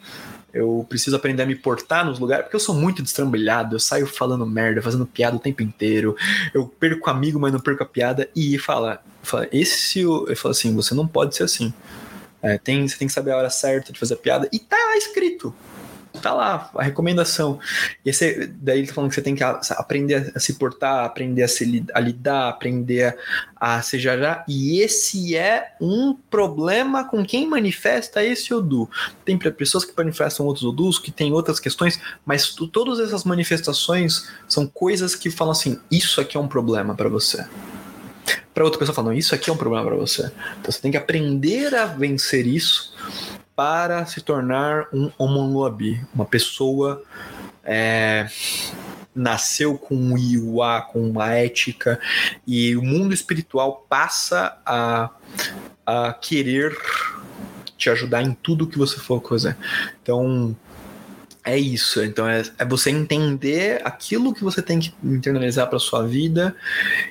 Eu 0.52 0.84
preciso 0.86 1.16
aprender 1.16 1.42
a 1.42 1.46
me 1.46 1.54
portar 1.54 2.04
nos 2.04 2.18
lugares, 2.18 2.44
porque 2.44 2.56
eu 2.56 2.60
sou 2.60 2.74
muito 2.74 3.02
destrambelhado, 3.02 3.74
eu 3.74 3.80
saio 3.80 4.06
falando 4.06 4.44
merda, 4.44 4.82
fazendo 4.82 5.06
piada 5.06 5.34
o 5.34 5.40
tempo 5.40 5.62
inteiro, 5.62 6.14
eu 6.52 6.66
perco 6.66 7.08
amigo, 7.08 7.40
mas 7.40 7.54
não 7.54 7.58
perco 7.58 7.82
a 7.82 7.86
piada, 7.86 8.28
e 8.36 8.58
fala, 8.58 9.02
fala 9.22 9.48
esse, 9.50 10.00
eu 10.00 10.36
falo 10.36 10.50
assim, 10.50 10.74
você 10.74 10.94
não 10.94 11.06
pode 11.06 11.34
ser 11.34 11.44
assim. 11.44 11.72
É, 12.42 12.58
tem, 12.58 12.86
você 12.86 12.98
tem 12.98 13.08
que 13.08 13.14
saber 13.14 13.30
a 13.30 13.38
hora 13.38 13.48
certa 13.48 13.94
de 13.94 13.98
fazer 13.98 14.12
a 14.12 14.18
piada, 14.18 14.46
e 14.52 14.58
tá 14.58 14.76
lá 14.76 14.94
escrito. 14.98 15.54
Tá 16.20 16.34
lá, 16.34 16.70
a 16.74 16.82
recomendação. 16.82 17.58
E 18.05 18.10
esse, 18.10 18.47
daí 18.60 18.81
ele 18.81 18.86
tá 18.89 18.94
falando 18.94 19.08
que 19.08 19.15
você 19.15 19.23
tem 19.23 19.34
que 19.34 19.42
aprender 19.42 20.31
a 20.34 20.39
se 20.39 20.55
portar, 20.55 21.05
aprender 21.05 21.42
a, 21.42 21.49
se, 21.49 21.84
a 21.94 22.00
lidar, 22.00 22.49
aprender 22.50 23.16
a, 23.57 23.76
a 23.76 23.82
se 23.82 23.99
jajar. 23.99 24.44
E 24.47 24.81
esse 24.81 25.34
é 25.34 25.74
um 25.81 26.15
problema 26.15 27.08
com 27.08 27.24
quem 27.24 27.49
manifesta 27.49 28.23
esse 28.23 28.52
Odu. 28.52 28.89
Tem 29.24 29.39
pe- 29.39 29.50
pessoas 29.50 29.84
que 29.84 29.97
manifestam 29.97 30.44
outros 30.44 30.65
Odus, 30.65 30.99
que 30.99 31.10
tem 31.10 31.32
outras 31.32 31.58
questões, 31.58 31.99
mas 32.26 32.55
todas 32.55 33.00
essas 33.00 33.24
manifestações 33.24 34.28
são 34.47 34.66
coisas 34.66 35.15
que 35.15 35.31
falam 35.31 35.52
assim: 35.52 35.81
isso 35.91 36.20
aqui 36.20 36.36
é 36.36 36.41
um 36.41 36.49
problema 36.49 36.94
para 36.94 37.08
você. 37.08 37.47
Para 38.52 38.65
outra 38.65 38.78
pessoa 38.78 38.94
falando, 38.94 39.16
isso 39.16 39.34
aqui 39.34 39.49
é 39.49 39.52
um 39.52 39.57
problema 39.57 39.86
para 39.86 39.97
você. 39.97 40.31
Então 40.60 40.70
você 40.70 40.81
tem 40.81 40.91
que 40.91 40.97
aprender 40.99 41.74
a 41.74 41.86
vencer 41.86 42.47
isso 42.47 42.92
para 43.55 44.06
se 44.06 44.20
tornar 44.20 44.86
um 44.92 45.10
homonuabi, 45.18 46.05
uma 46.14 46.24
pessoa 46.24 47.02
é, 47.64 48.28
nasceu 49.14 49.76
com 49.76 49.94
um 49.94 50.16
iuá, 50.16 50.82
com 50.82 51.08
uma 51.08 51.32
ética, 51.34 52.00
e 52.47 52.74
o 52.76 52.82
mundo 52.82 53.12
espiritual 53.12 53.86
passa 53.89 54.58
a, 54.64 55.10
a 55.84 56.12
querer 56.14 56.76
te 57.76 57.90
ajudar 57.90 58.22
em 58.22 58.32
tudo 58.32 58.66
que 58.66 58.78
você 58.78 58.98
for 58.98 59.22
fazer. 59.26 59.56
Então, 60.02 60.56
é 61.44 61.58
isso. 61.58 62.02
Então, 62.02 62.28
é, 62.28 62.42
é 62.58 62.64
você 62.64 62.90
entender 62.90 63.80
aquilo 63.84 64.32
que 64.32 64.44
você 64.44 64.62
tem 64.62 64.78
que 64.78 64.94
internalizar 65.02 65.68
para 65.68 65.78
sua 65.78 66.06
vida, 66.06 66.54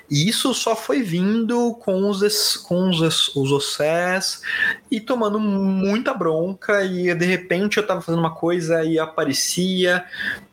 e 0.09 0.29
isso 0.29 0.53
só 0.53 0.75
foi 0.75 1.01
vindo 1.01 1.73
com 1.75 2.09
os, 2.09 2.57
com 2.57 2.89
os, 2.89 3.35
os 3.35 3.79
e 4.89 5.01
tomando 5.01 5.39
muita 5.39 6.13
bronca, 6.13 6.83
e 6.83 7.13
de 7.13 7.25
repente 7.25 7.77
eu 7.77 7.85
tava 7.85 8.01
fazendo 8.01 8.19
uma 8.19 8.33
coisa 8.33 8.83
e 8.83 8.97
aparecia, 8.97 10.05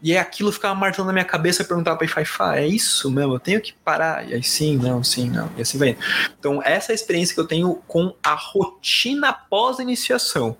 e 0.03 0.17
aquilo 0.17 0.51
ficava 0.51 0.75
martelando 0.75 1.09
na 1.09 1.13
minha 1.13 1.25
cabeça, 1.25 1.63
eu 1.63 1.67
perguntava 1.67 1.97
pra 1.97 2.23
Ifá, 2.23 2.57
é 2.57 2.67
isso 2.67 3.11
mesmo? 3.11 3.35
Eu 3.35 3.41
tenho 3.41 3.61
que 3.61 3.73
parar? 3.85 4.29
E 4.29 4.35
aí 4.35 4.43
sim, 4.43 4.77
não, 4.77 5.05
sim, 5.05 5.31
não, 5.31 5.51
e 5.57 5.63
assim 5.63 5.79
vai. 5.79 5.97
Então, 6.39 6.61
essa 6.65 6.91
é 6.91 6.95
a 6.95 6.97
experiência 6.97 7.35
que 7.35 7.41
eu 7.41 7.47
tenho 7.47 7.77
com 7.87 8.13
a 8.23 8.35
rotina 8.35 9.33
pós-iniciação. 9.33 10.57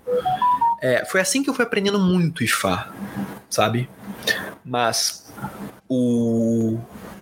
É, 0.81 1.05
foi 1.05 1.21
assim 1.21 1.43
que 1.43 1.51
eu 1.51 1.55
fui 1.55 1.65
aprendendo 1.65 1.99
muito 1.99 2.45
Ifá, 2.45 2.93
sabe? 3.51 3.89
Mas 4.65 5.33
o, 5.89 6.79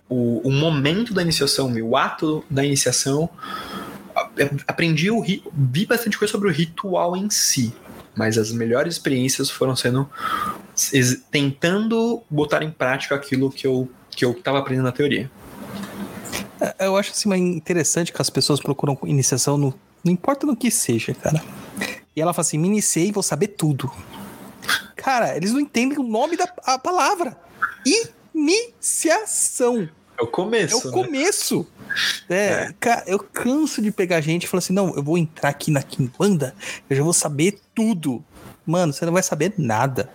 o, 0.09 0.47
o 0.47 0.51
momento 0.51 1.13
da 1.13 1.21
iniciação, 1.21 1.73
o 1.73 1.97
ato 1.97 2.43
da 2.49 2.63
iniciação, 2.63 3.29
aprendi 4.67 5.09
o 5.09 5.23
vi 5.53 5.85
bastante 5.85 6.17
coisa 6.17 6.31
sobre 6.31 6.49
o 6.49 6.51
ritual 6.51 7.15
em 7.15 7.29
si, 7.29 7.73
mas 8.15 8.37
as 8.37 8.51
melhores 8.51 8.95
experiências 8.95 9.49
foram 9.49 9.75
sendo 9.75 10.09
tentando 11.31 12.21
botar 12.29 12.61
em 12.61 12.69
prática 12.69 13.15
aquilo 13.15 13.49
que 13.51 13.65
eu 13.65 13.89
que 14.11 14.25
eu 14.25 14.31
estava 14.31 14.57
aprendendo 14.57 14.85
na 14.85 14.91
teoria. 14.91 15.29
É, 16.59 16.87
Eu 16.87 16.97
acho 16.97 17.11
assim 17.11 17.31
interessante 17.35 18.11
que 18.11 18.21
as 18.21 18.29
pessoas 18.29 18.59
procuram 18.59 18.97
iniciação 19.05 19.57
no. 19.57 19.73
Não 20.03 20.11
importa 20.11 20.47
no 20.47 20.55
que 20.55 20.71
seja, 20.71 21.13
cara. 21.13 21.43
E 22.17 22.21
ela 22.21 22.33
fala 22.33 22.41
assim: 22.41 22.57
me 22.57 22.67
iniciei 22.67 23.09
e 23.09 23.11
vou 23.11 23.21
saber 23.21 23.49
tudo. 23.49 23.91
Cara, 24.95 25.37
eles 25.37 25.53
não 25.53 25.59
entendem 25.59 25.99
o 25.99 26.03
nome 26.03 26.35
da 26.35 26.51
a 26.65 26.79
palavra. 26.79 27.37
Iniciação. 28.33 29.87
É 30.19 30.23
o 30.23 30.25
começo. 30.25 30.73
É 30.73 30.89
o 30.89 30.91
começo. 30.91 31.67
É, 32.27 32.73
cara, 32.79 33.03
eu 33.05 33.19
canso 33.19 33.83
de 33.83 33.91
pegar 33.91 34.19
gente 34.19 34.45
e 34.45 34.47
falar 34.47 34.59
assim: 34.59 34.73
não, 34.73 34.95
eu 34.95 35.03
vou 35.03 35.15
entrar 35.15 35.49
aqui 35.49 35.69
na 35.69 35.83
Kimbanda, 35.83 36.55
eu 36.89 36.97
já 36.97 37.03
vou 37.03 37.13
saber 37.13 37.59
tudo. 37.75 38.25
Mano, 38.65 38.91
você 38.91 39.05
não 39.05 39.13
vai 39.13 39.21
saber 39.21 39.53
nada. 39.55 40.11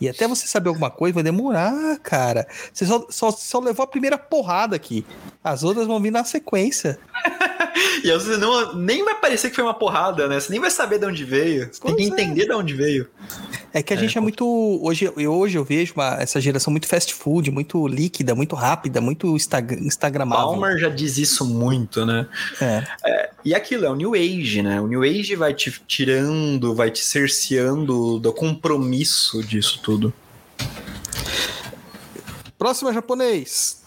E 0.00 0.08
até 0.08 0.26
você 0.26 0.46
saber 0.46 0.70
alguma 0.70 0.90
coisa 0.90 1.12
vai 1.12 1.22
demorar, 1.22 1.98
cara. 1.98 2.48
Você 2.72 2.86
só, 2.86 3.06
só, 3.10 3.30
só 3.32 3.58
levou 3.58 3.84
a 3.84 3.86
primeira 3.86 4.16
porrada 4.16 4.74
aqui. 4.74 5.04
As 5.44 5.62
outras 5.62 5.86
vão 5.86 6.00
vir 6.00 6.12
na 6.12 6.24
sequência. 6.24 6.98
E 8.04 8.10
aí 8.10 8.18
você 8.18 8.36
não, 8.36 8.74
nem 8.74 9.04
vai 9.04 9.14
parecer 9.16 9.50
que 9.50 9.56
foi 9.56 9.64
uma 9.64 9.74
porrada, 9.74 10.28
né? 10.28 10.38
Você 10.38 10.50
nem 10.50 10.60
vai 10.60 10.70
saber 10.70 10.98
de 10.98 11.06
onde 11.06 11.24
veio. 11.24 11.68
Você 11.70 11.80
tem 11.80 11.96
que 11.96 12.02
é. 12.02 12.06
entender 12.06 12.46
de 12.46 12.52
onde 12.52 12.74
veio. 12.74 13.08
É 13.72 13.82
que 13.82 13.92
a 13.92 13.96
gente 13.96 14.16
é 14.16 14.20
muito. 14.20 14.46
Hoje, 14.82 15.10
eu- 15.16 15.32
hoje 15.32 15.58
eu 15.58 15.64
vejo 15.64 15.94
uma- 15.94 16.16
essa 16.20 16.40
geração 16.40 16.70
muito 16.70 16.86
fast 16.86 17.12
food, 17.14 17.50
muito 17.50 17.86
líquida, 17.86 18.34
muito 18.34 18.54
rápida, 18.54 19.00
muito 19.00 19.34
Instag 19.34 19.74
Instagramável. 19.74 20.46
Palmer 20.46 20.78
já 20.78 20.88
diz 20.88 21.18
isso 21.18 21.44
muito, 21.44 22.06
né? 22.06 22.26
É. 22.60 23.30
E 23.44 23.54
aquilo 23.54 23.84
é 23.84 23.90
o 23.90 23.94
New 23.96 24.14
Age, 24.14 24.62
né? 24.62 24.80
O 24.80 24.86
New 24.86 25.02
Age 25.02 25.34
vai 25.36 25.52
te 25.52 25.70
tirando, 25.86 26.74
vai 26.74 26.90
te 26.90 27.04
cerceando 27.04 28.18
do 28.18 28.32
compromisso 28.32 29.42
disso 29.42 29.80
tudo. 29.82 30.12
Próxima 32.58 32.92
japonês. 32.92 33.82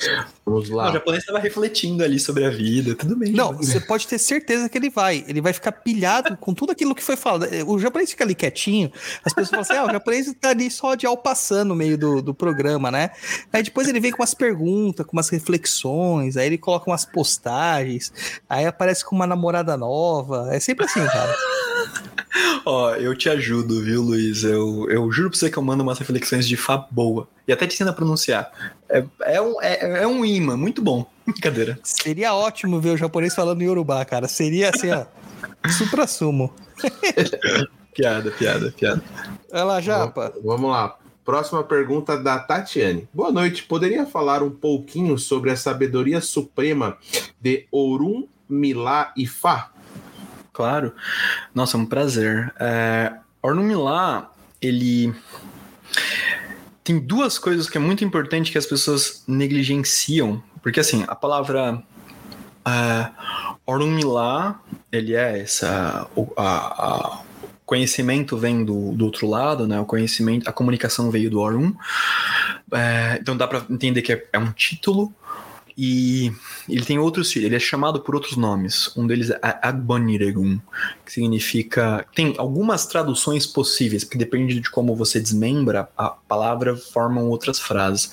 Vamos 0.45 0.69
Ah, 0.69 0.74
o 0.74 0.75
lá. 0.77 0.91
japonês 0.93 1.24
estava 1.24 1.40
refletindo 1.40 2.03
ali 2.06 2.17
sobre 2.17 2.45
a 2.45 2.50
vida, 2.50 2.95
tudo 2.95 3.17
bem. 3.17 3.33
Não, 3.33 3.48
japonês. 3.50 3.67
você 3.67 3.80
pode 3.82 4.08
ter 4.08 4.17
certeza 4.17 4.69
que 4.69 4.77
ele 4.77 4.90
vai. 4.90 5.25
Ele 5.27 5.41
vai 5.41 5.51
ficar 5.51 5.74
pilhado 5.74 6.38
com 6.38 6.53
tudo 6.53 6.72
aquilo 6.72 6.95
que 6.95 7.03
foi 7.03 7.17
falado. 7.17 7.48
O 7.67 7.77
japonês 7.77 8.09
fica 8.11 8.24
ali 8.24 8.33
quietinho, 8.33 8.90
as 9.25 9.33
pessoas 9.33 9.50
falam 9.50 9.61
assim: 9.64 9.74
ah, 9.74 9.85
o 9.85 9.91
japonês 9.91 10.33
tá 10.40 10.50
ali 10.51 10.72
só 10.72 10.95
de 10.95 11.06
alpaçando 11.06 11.66
no 11.69 11.75
meio 11.75 11.98
do, 11.98 12.22
do 12.22 12.33
programa, 12.33 12.90
né? 12.90 13.11
Aí 13.51 13.61
depois 13.61 13.90
ele 13.90 14.00
vem 14.00 14.11
com 14.11 14.22
umas 14.22 14.33
perguntas, 14.33 15.06
com 15.06 15.14
umas 15.17 15.27
reflexões, 15.30 16.38
aí 16.38 16.45
ele 16.48 16.58
coloca 16.58 16.90
umas 16.90 17.03
postagens, 17.06 18.11
aí 18.50 18.66
aparece 18.66 19.03
com 19.03 19.16
uma 19.16 19.27
namorada 19.27 19.75
nova. 19.75 20.48
É 20.51 20.59
sempre 20.61 20.85
assim, 20.85 21.06
cara. 21.08 21.35
Ó, 22.66 22.91
eu 22.95 23.16
te 23.17 23.27
ajudo, 23.30 23.82
viu, 23.82 24.01
Luiz? 24.01 24.43
Eu, 24.43 24.90
eu 24.90 25.11
juro 25.11 25.30
pra 25.30 25.38
você 25.40 25.50
que 25.50 25.58
eu 25.58 25.64
mando 25.64 25.83
umas 25.83 26.00
reflexões 26.00 26.48
de 26.48 26.56
Fá 26.56 26.77
boa. 26.77 27.27
E 27.52 27.54
até 27.54 27.68
te 27.68 27.74
ensino 27.74 27.90
a 27.90 27.94
pronunciar. 27.94 28.50
É, 28.88 29.04
é, 29.24 29.42
um, 29.42 29.62
é, 29.62 30.04
é 30.04 30.08
um 30.08 30.24
imã, 30.24 30.56
muito 30.56 30.82
bom. 30.82 31.06
Brincadeira. 31.28 31.78
Seria 31.84 32.34
ótimo 32.34 32.80
ver 32.80 32.92
o 32.92 32.98
japonês 32.98 33.36
falando 33.36 33.62
em 33.62 33.66
Yorubá, 33.66 34.06
cara. 34.06 34.26
Seria 34.30 34.70
assim, 34.70 34.90
ó. 34.90 35.04
Supra-sumo. 35.78 36.54
Piada, 37.94 38.32
piada, 38.32 38.72
piada. 38.72 39.04
Olha 39.52 39.64
lá, 39.66 39.82
Japa. 39.82 40.34
Vamos 40.42 40.72
lá. 40.72 40.98
Próxima 41.26 41.62
pergunta 41.62 42.18
da 42.18 42.40
Tatiane. 42.40 43.06
Boa 43.14 43.34
noite. 43.34 43.64
Poderia 43.64 44.06
falar 44.06 44.42
um 44.42 44.50
pouquinho 44.50 45.18
sobre 45.18 45.52
a 45.52 45.58
sabedoria 45.58 46.22
suprema 46.22 46.98
de 47.42 47.68
Orun, 47.70 48.30
Milá 48.48 49.12
e 49.18 49.28
Fá? 49.28 49.72
Claro. 50.54 50.94
Nossa, 51.54 51.76
é 51.76 51.82
um 51.82 51.86
prazer. 51.86 52.54
É, 52.58 53.14
Ornum 53.44 53.64
Milá, 53.64 54.32
ele 54.62 55.14
tem 56.84 57.00
duas 57.00 57.38
coisas 57.38 57.69
que 57.69 57.77
é 57.77 57.82
muito 57.82 58.03
importante 58.03 58.51
que 58.51 58.58
as 58.58 58.66
pessoas 58.66 59.24
negligenciam. 59.27 60.42
Porque, 60.61 60.80
assim, 60.80 61.03
a 61.08 61.16
palavra 61.16 61.84
é, 62.66 63.10
Ornum 63.66 63.92
Milá, 63.92 64.60
ele 64.92 65.16
é 65.16 65.40
essa... 65.40 66.08
O 66.16 66.27
conhecimento 67.66 68.38
vem 68.38 68.66
do, 68.66 68.92
do 68.92 69.06
outro 69.06 69.27
lado, 69.27 69.66
né? 69.66 69.80
O 69.80 69.85
conhecimento, 69.85 70.50
a 70.50 70.51
comunicação 70.51 71.10
veio 71.10 71.30
do 71.30 71.40
Orun. 71.40 71.74
É, 72.74 73.18
então 73.22 73.38
dá 73.38 73.48
para 73.48 73.66
entender 73.69 74.01
que 74.01 74.11
é, 74.11 74.27
é 74.34 74.38
um 74.38 74.51
título 74.51 75.14
e 75.77 76.32
ele 76.67 76.85
tem 76.85 77.00
outros 77.00 77.35
ele 77.35 77.56
é 77.56 77.59
chamado 77.59 78.01
por 78.01 78.16
outros 78.16 78.38
nomes. 78.38 78.95
Um 78.95 79.08
deles 79.08 79.30
é 79.30 79.40
Agboniregun, 79.41 80.59
que 81.06 81.11
significa 81.11 82.06
tem 82.16 82.35
algumas 82.38 82.85
traduções 82.85 83.45
possíveis, 83.45 84.03
porque 84.03 84.17
depende 84.17 84.59
de 84.59 84.69
como 84.69 84.95
você 84.95 85.19
desmembra 85.19 85.90
a 85.98 86.09
palavra, 86.09 86.75
formam 86.75 87.30
outras 87.30 87.59
frases. 87.59 88.11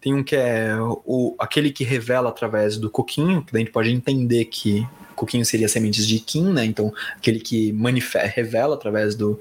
Tem 0.00 0.14
um 0.14 0.22
que 0.22 0.36
é 0.36 0.76
o 0.80 1.34
aquele 1.38 1.70
que 1.70 1.84
revela 1.84 2.28
através 2.28 2.76
do 2.76 2.90
coquinho, 2.90 3.42
que 3.42 3.52
daí 3.52 3.62
a 3.62 3.64
gente 3.64 3.72
pode 3.72 3.90
entender 3.90 4.46
que 4.46 4.86
coquinho 5.16 5.44
seria 5.44 5.68
sementes 5.68 6.06
de 6.06 6.20
Kim, 6.20 6.52
né? 6.52 6.64
Então, 6.64 6.92
aquele 7.16 7.40
que 7.40 7.72
manife- 7.72 8.18
revela 8.18 8.74
através 8.74 9.14
do, 9.14 9.40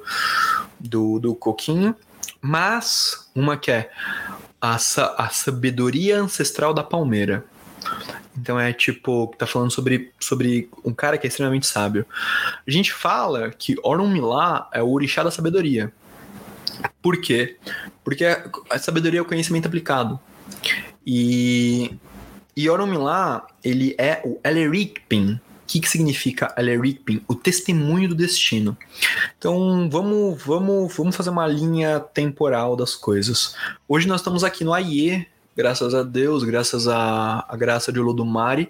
do, 0.80 1.20
do 1.20 1.36
coquinho. 1.36 1.94
Mas, 2.42 3.30
uma 3.36 3.58
que 3.58 3.72
é 3.72 3.92
a, 4.62 4.76
a 4.76 5.30
sabedoria 5.30 6.20
ancestral 6.20 6.74
da 6.74 6.84
palmeira. 6.84 7.44
Então 8.38 8.60
é 8.60 8.74
tipo, 8.74 9.34
tá 9.38 9.48
falando 9.48 9.72
sobre, 9.72 10.12
sobre 10.20 10.70
um 10.84 10.94
cara 10.94 11.18
que 11.18 11.26
é 11.26 11.30
extremamente 11.30 11.66
sábio. 11.66 12.06
A 12.68 12.72
gente 12.72 12.94
fala 12.94 13.50
que 13.50 13.76
Orun 13.82 14.10
Milá 14.10 14.70
é 14.74 14.84
o 14.84 14.92
orixá 14.92 15.24
da 15.24 15.32
sabedoria. 15.32 15.92
Por 17.02 17.22
quê? 17.22 17.58
Porque 18.04 18.26
a 18.70 18.78
sabedoria 18.78 19.20
é 19.20 19.22
o 19.22 19.26
conhecimento 19.26 19.68
aplicado. 19.68 20.20
E, 21.06 21.96
e 22.56 22.70
Orun 22.70 22.88
Milá, 22.88 23.48
ele 23.64 23.96
é 23.98 24.22
o 24.26 24.40
Elerikpin. 24.44 25.40
O 25.64 25.68
que, 25.68 25.80
que 25.80 25.90
significa 25.90 26.54
Elerikpin? 26.58 27.24
O 27.28 27.34
testemunho 27.34 28.10
do 28.10 28.16
destino. 28.16 28.78
Então 29.38 29.90
vamos, 29.90 30.42
vamos, 30.44 30.96
vamos 30.96 31.16
fazer 31.16 31.32
uma 31.32 31.48
linha 31.48 32.00
temporal 32.00 32.76
das 32.76 32.96
coisas. 32.96 33.56
Hoje 33.88 34.08
nós 34.08 34.22
estamos 34.22 34.44
aqui 34.44 34.64
no 34.64 34.74
AIE, 34.74 35.28
graças 35.56 35.96
a 35.96 36.04
Deus, 36.04 36.44
graças 36.44 36.88
à, 36.88 37.46
à 37.48 37.56
graça 37.56 37.92
de 37.92 38.00
Olodumare. 38.00 38.70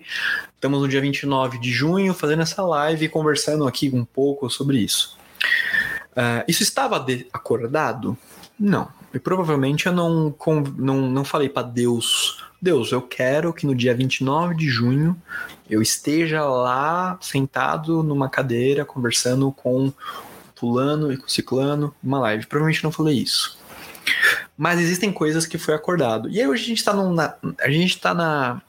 Estamos 0.53 0.81
no 0.81 0.87
dia 0.87 1.01
29 1.01 1.59
de 1.59 1.71
junho 1.71 2.13
fazendo 2.13 2.43
essa 2.43 2.61
live 2.61 3.05
e 3.05 3.09
conversando 3.09 3.67
aqui 3.67 3.89
um 3.93 4.05
pouco 4.05 4.49
sobre 4.49 4.77
isso. 4.77 5.17
Ah, 6.15 6.45
isso 6.47 6.63
estava 6.63 7.03
acordado? 7.33 8.17
Não. 8.59 8.87
E 9.13 9.19
provavelmente 9.19 9.87
eu 9.87 9.93
não, 9.93 10.35
não, 10.77 11.09
não 11.09 11.25
falei 11.25 11.49
para 11.49 11.67
Deus, 11.67 12.43
Deus, 12.61 12.91
eu 12.91 13.01
quero 13.01 13.53
que 13.53 13.65
no 13.65 13.75
dia 13.75 13.93
29 13.93 14.55
de 14.55 14.67
junho 14.67 15.15
eu 15.69 15.81
esteja 15.81 16.43
lá 16.45 17.17
sentado 17.21 18.01
numa 18.03 18.29
cadeira 18.29 18.83
conversando 18.83 19.51
com 19.51 19.93
fulano 20.55 21.11
e 21.11 21.17
com 21.17 21.27
ciclano, 21.27 21.93
uma 22.03 22.19
live. 22.19 22.47
Provavelmente 22.47 22.83
não 22.83 22.91
falei 22.91 23.19
isso. 23.19 23.54
Mas 24.57 24.79
existem 24.79 25.11
coisas 25.11 25.45
que 25.45 25.57
foi 25.57 25.73
acordado. 25.73 26.29
E 26.29 26.39
aí 26.39 26.47
hoje 26.47 26.63
a 26.63 26.67
gente 26.67 26.83
tá, 26.83 26.93
num, 26.93 27.13
na, 27.13 27.35
a 27.59 27.69
gente 27.69 27.99
tá 27.99 28.13
na, 28.13 28.61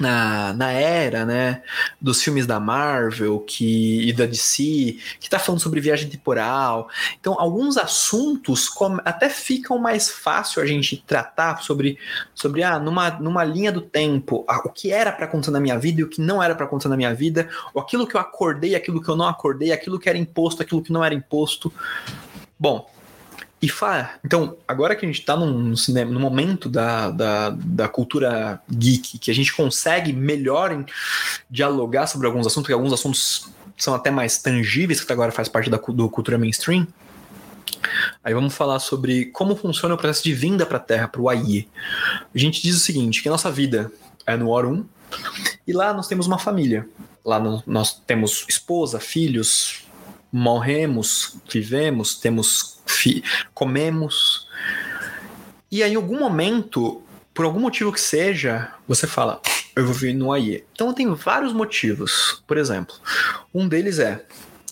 na, 0.00 0.52
na 0.54 0.70
era, 0.72 1.24
né, 1.24 1.62
dos 2.00 2.22
filmes 2.22 2.46
da 2.46 2.58
Marvel 2.58 3.40
que, 3.40 4.08
e 4.08 4.12
da 4.12 4.26
DC, 4.26 4.98
que 5.20 5.30
tá 5.30 5.38
falando 5.38 5.60
sobre 5.60 5.80
viagem 5.80 6.08
temporal. 6.08 6.88
Então, 7.20 7.38
alguns 7.38 7.76
assuntos 7.76 8.68
come- 8.68 9.00
até 9.04 9.28
ficam 9.28 9.78
mais 9.78 10.10
fácil 10.10 10.62
a 10.62 10.66
gente 10.66 10.96
tratar 11.06 11.62
sobre, 11.62 11.98
sobre 12.34 12.62
ah, 12.62 12.78
numa, 12.78 13.10
numa 13.10 13.44
linha 13.44 13.70
do 13.70 13.80
tempo, 13.80 14.44
ah, 14.48 14.62
o 14.64 14.70
que 14.70 14.90
era 14.90 15.12
para 15.12 15.26
acontecer 15.26 15.52
na 15.52 15.60
minha 15.60 15.78
vida 15.78 16.00
e 16.00 16.04
o 16.04 16.08
que 16.08 16.20
não 16.20 16.42
era 16.42 16.54
para 16.54 16.66
acontecer 16.66 16.88
na 16.88 16.96
minha 16.96 17.14
vida, 17.14 17.48
ou 17.72 17.80
aquilo 17.80 18.06
que 18.06 18.16
eu 18.16 18.20
acordei, 18.20 18.74
aquilo 18.74 19.02
que 19.02 19.08
eu 19.08 19.16
não 19.16 19.28
acordei, 19.28 19.72
aquilo 19.72 19.98
que 19.98 20.08
era 20.08 20.18
imposto, 20.18 20.62
aquilo 20.62 20.82
que 20.82 20.92
não 20.92 21.04
era 21.04 21.14
imposto. 21.14 21.72
Bom, 22.58 22.88
e 23.64 23.68
Fá, 23.68 24.18
então, 24.22 24.58
agora 24.68 24.94
que 24.94 25.06
a 25.06 25.08
gente 25.08 25.24
tá 25.24 25.34
num, 25.34 25.58
no 25.58 25.76
cinema, 25.76 26.18
momento 26.20 26.68
da, 26.68 27.10
da, 27.10 27.48
da 27.50 27.88
cultura 27.88 28.60
geek, 28.70 29.18
que 29.18 29.30
a 29.30 29.34
gente 29.34 29.54
consegue 29.54 30.12
melhor 30.12 30.84
dialogar 31.48 32.06
sobre 32.06 32.26
alguns 32.26 32.46
assuntos, 32.46 32.66
que 32.66 32.74
alguns 32.74 32.92
assuntos 32.92 33.48
são 33.78 33.94
até 33.94 34.10
mais 34.10 34.36
tangíveis, 34.36 35.02
que 35.02 35.10
agora 35.10 35.32
faz 35.32 35.48
parte 35.48 35.70
da 35.70 35.78
do 35.78 36.10
cultura 36.10 36.36
mainstream. 36.36 36.86
Aí 38.22 38.34
vamos 38.34 38.54
falar 38.54 38.78
sobre 38.80 39.26
como 39.26 39.56
funciona 39.56 39.94
o 39.94 39.98
processo 39.98 40.24
de 40.24 40.34
vinda 40.34 40.66
para 40.66 40.76
a 40.76 40.80
Terra, 40.80 41.08
para 41.08 41.22
o 41.22 41.30
AIE. 41.30 41.66
A 42.34 42.38
gente 42.38 42.60
diz 42.60 42.76
o 42.76 42.80
seguinte, 42.80 43.22
que 43.22 43.28
a 43.28 43.32
nossa 43.32 43.50
vida 43.50 43.90
é 44.26 44.36
no 44.36 44.50
Orum, 44.50 44.84
e 45.66 45.72
lá 45.72 45.94
nós 45.94 46.06
temos 46.06 46.26
uma 46.26 46.38
família. 46.38 46.86
Lá 47.24 47.40
nós 47.66 47.94
temos 48.06 48.44
esposa, 48.46 49.00
filhos, 49.00 49.83
morremos, 50.36 51.36
vivemos, 51.48 52.16
temos 52.16 52.80
comemos. 53.54 54.48
E 55.70 55.80
aí, 55.80 55.92
em 55.92 55.96
algum 55.96 56.18
momento, 56.18 57.04
por 57.32 57.44
algum 57.44 57.60
motivo 57.60 57.92
que 57.92 58.00
seja, 58.00 58.72
você 58.86 59.06
fala, 59.06 59.40
eu 59.76 59.84
vou 59.84 59.94
vir 59.94 60.12
no 60.12 60.32
AIE. 60.32 60.64
Então 60.72 60.92
tem 60.92 61.14
vários 61.14 61.52
motivos. 61.52 62.42
Por 62.48 62.58
exemplo, 62.58 62.96
um 63.54 63.68
deles 63.68 64.00
é 64.00 64.24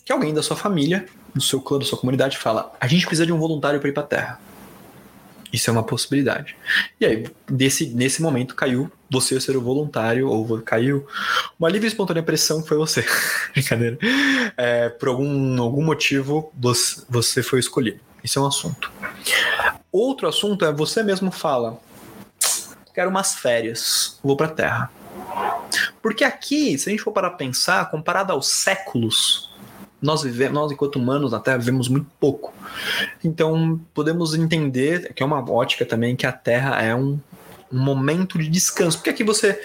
que 0.05 0.13
alguém 0.13 0.35
da 0.35 0.43
sua 0.43 0.57
família, 0.57 1.07
do 1.33 1.41
seu 1.41 1.61
clã, 1.61 1.79
da 1.79 1.85
sua 1.85 1.99
comunidade, 1.99 2.39
fala: 2.39 2.73
a 2.81 2.89
gente 2.89 3.07
precisa 3.07 3.25
de 3.25 3.33
um 3.33 3.39
voluntário 3.39 3.79
para 3.79 3.89
ir 3.89 3.93
para 3.93 4.03
a 4.03 4.07
Terra. 4.07 4.41
Isso 5.53 5.69
é 5.69 5.73
uma 5.73 5.83
possibilidade. 5.83 6.57
E 6.99 7.05
aí, 7.05 7.27
desse, 7.49 7.87
nesse 7.89 8.23
momento, 8.23 8.55
caiu 8.55 8.91
você 9.11 9.39
ser 9.39 9.57
o 9.57 9.61
voluntário, 9.61 10.29
ou 10.29 10.63
caiu 10.63 11.07
uma 11.59 11.69
livre 11.69 11.87
e 11.87 11.91
espontânea 11.91 12.23
pressão 12.23 12.65
foi 12.65 12.79
você. 12.79 13.05
Brincadeira. 13.53 13.99
É, 14.57 14.89
por 14.89 15.09
algum, 15.09 15.61
algum 15.61 15.85
motivo, 15.85 16.51
você, 16.59 17.03
você 17.09 17.43
foi 17.43 17.61
escolhido. 17.61 18.01
Isso 18.25 18.39
é 18.39 18.43
um 18.43 18.47
assunto. 18.47 18.91
Outro 19.91 20.27
assunto 20.27 20.65
é 20.65 20.73
você 20.73 21.03
mesmo 21.03 21.31
fala: 21.31 21.79
quero 22.95 23.11
umas 23.11 23.35
férias, 23.35 24.19
vou 24.23 24.37
pra 24.37 24.49
Terra. 24.49 24.91
Porque 26.01 26.25
aqui, 26.25 26.79
se 26.79 26.89
a 26.89 26.93
gente 26.93 27.03
for 27.03 27.13
parar 27.13 27.31
pra 27.31 27.39
pensar, 27.39 27.91
comparado 27.91 28.33
aos 28.33 28.49
séculos 28.49 29.52
nós 30.03 30.23
vivemos, 30.23 30.53
nós 30.55 30.73
enquanto 30.73 30.97
humanos 30.97 31.31
na 31.33 31.39
Terra 31.41 31.59
vivemos 31.59 31.89
muito 31.89 32.11
pouco. 32.19 32.53
Então 33.23 33.81
podemos 33.95 34.35
entender 34.35 35.13
que 35.15 35.23
é 35.23 35.27
uma 35.27 35.39
ótica 35.51 35.87
também 35.87 36.17
que 36.17 36.27
a 36.27 36.33
Terra 36.33 36.83
é 36.83 36.95
um, 36.95 37.19
um 37.73 37.79
momento 37.79 38.39
de 38.39 38.49
descanso, 38.49 38.99
porque 38.99 39.11
aqui 39.11 39.23
você 39.25 39.59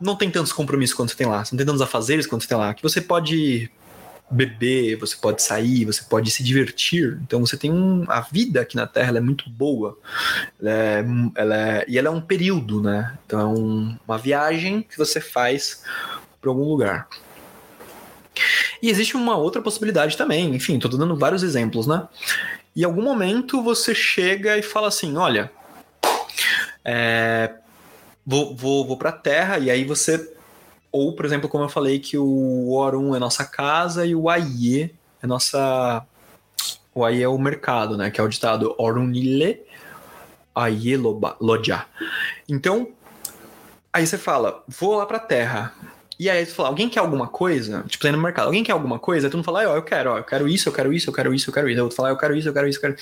não 0.00 0.14
tem 0.14 0.30
tantos 0.30 0.52
compromissos 0.52 0.94
quanto 0.94 1.10
você 1.10 1.16
tem 1.16 1.26
lá, 1.26 1.44
você 1.44 1.54
não 1.54 1.58
tem 1.58 1.66
tantos 1.66 1.82
afazeres 1.82 2.26
quanto 2.26 2.42
você 2.42 2.48
tem 2.48 2.56
lá. 2.56 2.70
Aqui 2.70 2.82
você 2.82 3.00
pode 3.00 3.68
beber, 4.30 4.96
você 4.96 5.16
pode 5.16 5.42
sair, 5.42 5.86
você 5.86 6.02
pode 6.02 6.30
se 6.30 6.42
divertir. 6.44 7.18
Então 7.22 7.40
você 7.40 7.56
tem 7.56 7.72
um, 7.72 8.04
a 8.08 8.20
vida 8.20 8.60
aqui 8.60 8.76
na 8.76 8.86
Terra 8.86 9.16
é 9.16 9.20
muito 9.20 9.48
boa. 9.48 9.96
Ela 10.60 10.70
é, 10.70 11.04
ela 11.34 11.56
é- 11.56 11.84
e 11.88 11.98
ela 11.98 12.08
é 12.08 12.10
um 12.10 12.20
período, 12.20 12.82
né? 12.82 13.16
Então 13.26 13.40
é 13.40 13.46
um- 13.46 13.96
uma 14.06 14.18
viagem 14.18 14.82
que 14.82 14.98
você 14.98 15.18
faz 15.20 15.82
para 16.40 16.50
algum 16.50 16.64
lugar. 16.68 17.08
E 18.82 18.90
existe 18.90 19.16
uma 19.16 19.36
outra 19.36 19.62
possibilidade 19.62 20.16
também. 20.16 20.54
Enfim, 20.54 20.78
tô 20.78 20.88
dando 20.88 21.16
vários 21.16 21.42
exemplos, 21.42 21.86
né? 21.86 22.08
Em 22.76 22.84
algum 22.84 23.02
momento 23.02 23.62
você 23.62 23.94
chega 23.94 24.56
e 24.56 24.62
fala 24.62 24.88
assim, 24.88 25.16
olha, 25.16 25.50
é, 26.84 27.54
vou, 28.24 28.54
vou, 28.54 28.86
vou 28.86 28.96
para 28.96 29.10
a 29.10 29.12
Terra 29.12 29.58
e 29.58 29.70
aí 29.70 29.84
você 29.84 30.32
ou, 30.90 31.14
por 31.14 31.24
exemplo, 31.24 31.48
como 31.48 31.64
eu 31.64 31.68
falei, 31.68 31.98
que 31.98 32.16
o 32.16 32.72
Orun 32.72 33.14
é 33.14 33.18
nossa 33.18 33.44
casa 33.44 34.06
e 34.06 34.14
o 34.14 34.28
Aie 34.28 34.94
é 35.22 35.26
nossa. 35.26 36.04
O 36.94 37.04
Aie 37.04 37.22
é 37.22 37.28
o 37.28 37.38
mercado, 37.38 37.96
né? 37.96 38.10
Que 38.10 38.20
é 38.20 38.24
o 38.24 38.28
ditado 38.28 38.74
Orunile 38.78 39.62
Aie 40.54 40.96
Loja. 41.40 41.86
Então, 42.48 42.88
aí 43.92 44.06
você 44.06 44.16
fala, 44.16 44.64
vou 44.66 44.96
lá 44.96 45.06
pra 45.06 45.18
terra. 45.18 45.74
E 46.18 46.28
aí 46.28 46.44
você 46.44 46.52
fala, 46.52 46.68
alguém 46.68 46.88
quer 46.88 46.98
alguma 47.00 47.28
coisa? 47.28 47.84
Tipo, 47.86 48.08
ir 48.08 48.12
no 48.12 48.20
mercado, 48.20 48.46
alguém 48.46 48.64
quer 48.64 48.72
alguma 48.72 48.98
coisa? 48.98 49.30
Tu 49.30 49.36
não 49.36 49.44
fala, 49.44 49.68
ó, 49.68 49.76
eu 49.76 49.82
quero, 49.82 50.10
ó, 50.10 50.18
eu 50.18 50.24
quero 50.24 50.48
isso, 50.48 50.68
eu 50.68 50.72
quero 50.72 50.92
isso, 50.92 51.08
eu 51.08 51.14
quero 51.14 51.32
isso, 51.32 51.48
eu 51.48 51.54
quero 51.54 51.68
isso. 51.68 51.78
Aí 51.78 51.82
outro 51.82 51.96
fala, 51.96 52.08
eu 52.08 52.16
quero 52.16 52.36
isso, 52.36 52.48
eu 52.48 52.52
quero 52.52 52.68
isso, 52.68 52.78
eu 52.78 52.82
quero 52.82 52.96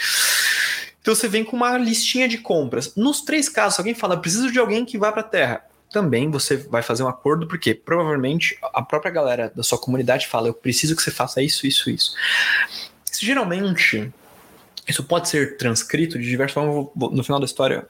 Então 1.00 1.14
você 1.14 1.26
vem 1.26 1.42
com 1.42 1.56
uma 1.56 1.78
listinha 1.78 2.28
de 2.28 2.38
compras. 2.38 2.94
Nos 2.94 3.22
três 3.22 3.48
casos, 3.48 3.78
alguém 3.78 3.94
fala, 3.94 4.16
preciso 4.18 4.52
de 4.52 4.58
alguém 4.58 4.84
que 4.84 4.98
vá 4.98 5.10
pra 5.10 5.22
terra 5.22 5.64
também 5.90 6.30
você 6.30 6.56
vai 6.56 6.82
fazer 6.82 7.02
um 7.02 7.08
acordo, 7.08 7.46
porque 7.46 7.74
provavelmente 7.74 8.58
a 8.74 8.82
própria 8.82 9.10
galera 9.10 9.52
da 9.54 9.62
sua 9.62 9.78
comunidade 9.78 10.26
fala: 10.26 10.48
eu 10.48 10.54
preciso 10.54 10.94
que 10.94 11.02
você 11.02 11.10
faça 11.10 11.40
isso, 11.40 11.66
isso, 11.66 11.88
isso. 11.88 12.14
Isso, 13.10 13.24
geralmente, 13.24 14.12
isso 14.86 15.02
pode 15.04 15.28
ser 15.28 15.56
transcrito 15.56 16.18
de 16.18 16.26
diversas 16.26 16.54
formas. 16.54 16.88
eu 17.00 17.10
No 17.10 17.24
final 17.24 17.40
da 17.40 17.46
história, 17.46 17.86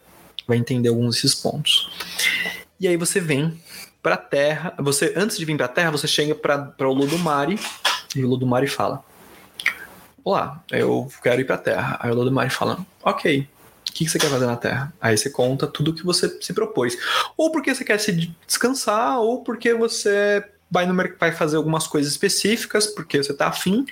vai 0.47 0.57
entender 0.57 0.89
alguns 0.89 1.17
desses 1.17 1.35
pontos. 1.35 1.91
E 2.79 2.87
aí 2.87 2.97
você 2.97 3.21
vem 3.21 3.59
pra 4.07 4.17
Terra. 4.17 4.73
Você, 4.78 5.12
antes 5.17 5.36
de 5.36 5.44
vir 5.44 5.57
pra 5.57 5.67
Terra, 5.67 5.91
você 5.91 6.07
chega 6.07 6.33
pra 6.33 6.73
o 6.78 6.93
Lodumare 6.93 7.59
e 8.15 8.25
o 8.25 8.28
Lodumare 8.28 8.68
fala: 8.68 9.05
Olá, 10.23 10.62
eu 10.70 11.10
quero 11.20 11.41
ir 11.41 11.44
pra 11.44 11.59
Terra. 11.59 11.99
Aí 12.01 12.09
o 12.12 12.15
Lodumare 12.15 12.49
fala: 12.49 12.78
Ok. 13.02 13.41
O 13.41 13.93
que 13.93 14.05
que 14.05 14.10
você 14.10 14.17
quer 14.17 14.31
fazer 14.31 14.47
na 14.47 14.57
Terra? 14.57 14.93
Aí 15.01 15.18
você 15.18 15.28
conta 15.28 15.67
tudo 15.67 15.93
que 15.93 16.05
você 16.05 16.41
se 16.41 16.52
propôs. 16.52 16.97
Ou 17.36 17.51
porque 17.51 17.75
você 17.75 17.85
quer 17.85 17.99
se 17.99 18.12
descansar, 18.47 19.18
ou 19.18 19.43
porque 19.43 19.75
você 19.75 20.44
vai, 20.70 20.86
no, 20.86 20.94
vai 21.18 21.33
fazer 21.33 21.57
algumas 21.57 21.89
coisas 21.89 22.12
específicas, 22.12 22.86
porque 22.86 23.20
você 23.20 23.35
tá 23.35 23.49
afim, 23.49 23.86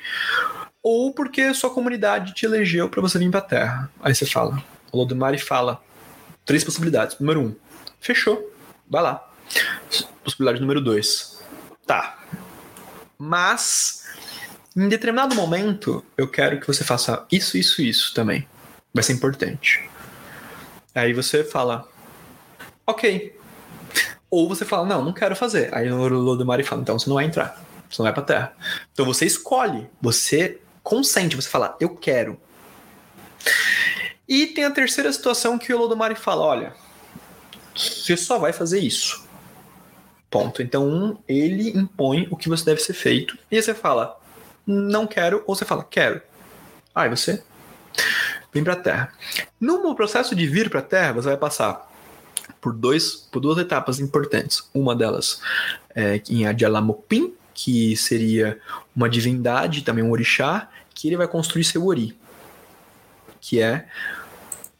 ou 0.81 1.13
porque 1.13 1.53
sua 1.55 1.71
comunidade 1.71 2.35
te 2.35 2.47
elegeu 2.47 2.89
para 2.89 3.01
você 3.01 3.19
vir 3.19 3.33
pra 3.33 3.41
Terra. 3.41 3.91
Aí 4.01 4.15
você 4.15 4.27
fala. 4.27 4.63
O 4.93 4.99
Lodumare 4.99 5.39
fala 5.39 5.83
três 6.45 6.63
possibilidades. 6.63 7.19
Número 7.19 7.41
um, 7.41 7.57
fechou, 7.99 8.53
vai 8.89 9.03
lá. 9.03 9.34
Possibilidade 10.23 10.61
número 10.61 10.81
dois, 10.81 11.41
tá. 11.87 12.19
Mas, 13.19 14.05
em 14.77 14.89
determinado 14.89 15.35
momento, 15.35 16.05
eu 16.17 16.29
quero 16.29 16.59
que 16.61 16.67
você 16.67 16.83
faça 16.83 17.27
isso, 17.31 17.57
isso, 17.57 17.83
isso 17.83 18.15
também. 18.15 18.49
Vai 18.93 19.03
ser 19.03 19.13
importante. 19.13 19.89
Aí 20.95 21.13
você 21.13 21.45
fala, 21.45 21.89
ok. 22.87 23.39
Ou 24.31 24.49
você 24.49 24.65
fala, 24.65 24.87
não, 24.87 25.05
não 25.05 25.13
quero 25.13 25.37
fazer. 25.37 25.75
Aí 25.75 25.91
o 25.91 26.09
Lodumare 26.09 26.65
fala, 26.65 26.83
então 26.83 26.99
você 26.99 27.09
não 27.09 27.17
vai 27.17 27.25
entrar. 27.25 27.63
Você 27.89 28.01
não 28.01 28.05
vai 28.05 28.13
pra 28.13 28.23
terra. 28.23 28.57
Então 28.93 29.05
você 29.05 29.27
escolhe, 29.27 29.89
você 30.01 30.61
consente, 30.83 31.37
você 31.37 31.49
fala, 31.49 31.77
eu 31.81 31.97
quero. 31.97 32.41
E 34.29 34.47
tem 34.47 34.65
a 34.65 34.71
terceira 34.71 35.13
situação 35.13 35.59
que 35.59 35.73
o 35.73 35.79
Lodomari 35.79 36.15
fala, 36.15 36.43
olha, 36.43 36.75
você 37.75 38.17
só 38.17 38.39
vai 38.39 38.53
fazer 38.53 38.81
isso. 38.81 39.24
Ponto. 40.35 40.61
Então, 40.61 40.85
um, 40.89 41.17
ele 41.29 41.79
impõe 41.79 42.27
o 42.29 42.37
que 42.37 42.49
você 42.49 42.65
deve 42.65 42.81
ser 42.81 42.93
feito. 42.93 43.39
E 43.49 43.63
você 43.63 43.73
fala, 43.73 44.21
não 44.67 45.07
quero, 45.07 45.45
ou 45.47 45.55
você 45.55 45.65
fala, 45.65 45.85
quero. 45.85 46.21
Aí 46.93 47.09
você 47.09 47.41
vem 48.53 48.65
pra 48.65 48.75
Terra. 48.75 49.13
No 49.61 49.95
processo 49.95 50.35
de 50.35 50.45
vir 50.45 50.69
pra 50.69 50.83
Terra, 50.83 51.13
você 51.13 51.29
vai 51.29 51.37
passar 51.37 51.89
por, 52.61 52.73
dois, 52.73 53.15
por 53.31 53.39
duas 53.39 53.59
etapas 53.59 54.01
importantes. 54.01 54.69
Uma 54.75 54.97
delas 54.97 55.41
é 55.95 56.21
em 56.29 56.49
Adyalamopim, 56.49 57.33
que 57.55 57.97
seria 57.97 58.59
uma 58.97 59.09
divindade, 59.09 59.83
também 59.83 60.03
um 60.03 60.11
orixá, 60.11 60.69
que 60.93 61.07
ele 61.07 61.17
vai 61.17 61.29
construir 61.29 61.63
seu 61.63 61.87
Ori. 61.87 62.19
Que 63.41 63.63
é 63.63 63.87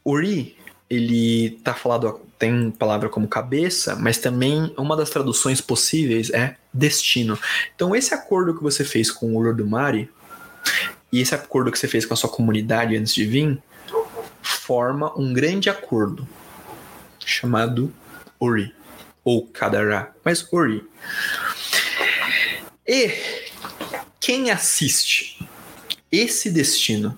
Ori, 0.03 0.57
ele 0.89 1.51
tá 1.63 1.73
falado, 1.73 2.19
tem 2.37 2.71
palavra 2.71 3.09
como 3.09 3.27
cabeça, 3.27 3.95
mas 3.95 4.17
também 4.17 4.73
uma 4.77 4.95
das 4.95 5.09
traduções 5.09 5.61
possíveis 5.61 6.29
é 6.31 6.55
destino. 6.73 7.37
Então 7.75 7.95
esse 7.95 8.13
acordo 8.13 8.55
que 8.55 8.63
você 8.63 8.83
fez 8.83 9.11
com 9.11 9.35
o 9.35 9.41
Lordumari 9.41 10.09
e 11.11 11.21
esse 11.21 11.33
acordo 11.33 11.71
que 11.71 11.79
você 11.79 11.87
fez 11.87 12.05
com 12.05 12.13
a 12.13 12.17
sua 12.17 12.29
comunidade 12.29 12.95
antes 12.95 13.13
de 13.13 13.25
vir 13.25 13.61
forma 14.41 15.17
um 15.17 15.33
grande 15.33 15.69
acordo 15.69 16.27
chamado 17.25 17.93
Ori 18.39 18.73
ou 19.23 19.47
Kadara, 19.47 20.13
mas 20.23 20.47
Ori. 20.51 20.83
E 22.87 23.11
quem 24.19 24.51
assiste 24.51 25.47
esse 26.11 26.51
destino, 26.51 27.17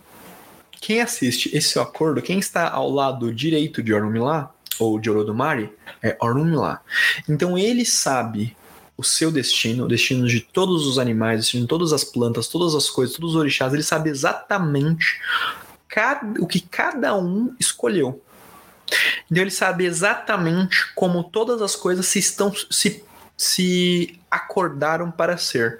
quem 0.79 1.01
assiste 1.01 1.55
esse 1.55 1.77
acordo, 1.79 2.21
quem 2.21 2.39
está 2.39 2.69
ao 2.69 2.89
lado 2.89 3.33
direito 3.33 3.83
de 3.83 3.93
Orunmila 3.93 4.53
ou 4.79 4.99
de 4.99 5.09
Orodumare 5.09 5.71
é 6.01 6.17
Orunmila. 6.19 6.81
Então 7.27 7.57
ele 7.57 7.85
sabe 7.85 8.55
o 8.97 9.03
seu 9.03 9.31
destino, 9.31 9.85
o 9.85 9.87
destino 9.87 10.27
de 10.27 10.41
todos 10.41 10.87
os 10.87 10.97
animais, 10.97 11.35
o 11.35 11.41
destino 11.41 11.63
de 11.63 11.69
todas 11.69 11.93
as 11.93 12.03
plantas, 12.03 12.47
todas 12.47 12.73
as 12.73 12.89
coisas, 12.89 13.15
todos 13.15 13.35
os 13.35 13.39
orixás, 13.39 13.73
ele 13.73 13.83
sabe 13.83 14.09
exatamente 14.09 15.19
cada, 15.87 16.41
o 16.41 16.47
que 16.47 16.59
cada 16.59 17.15
um 17.15 17.55
escolheu. 17.59 18.21
Então 19.29 19.43
ele 19.43 19.51
sabe 19.51 19.85
exatamente 19.85 20.93
como 20.95 21.23
todas 21.23 21.61
as 21.61 21.75
coisas 21.75 22.05
se 22.05 22.19
estão 22.19 22.51
se, 22.71 23.03
se 23.35 24.19
acordaram 24.31 25.11
para 25.11 25.37
ser. 25.37 25.79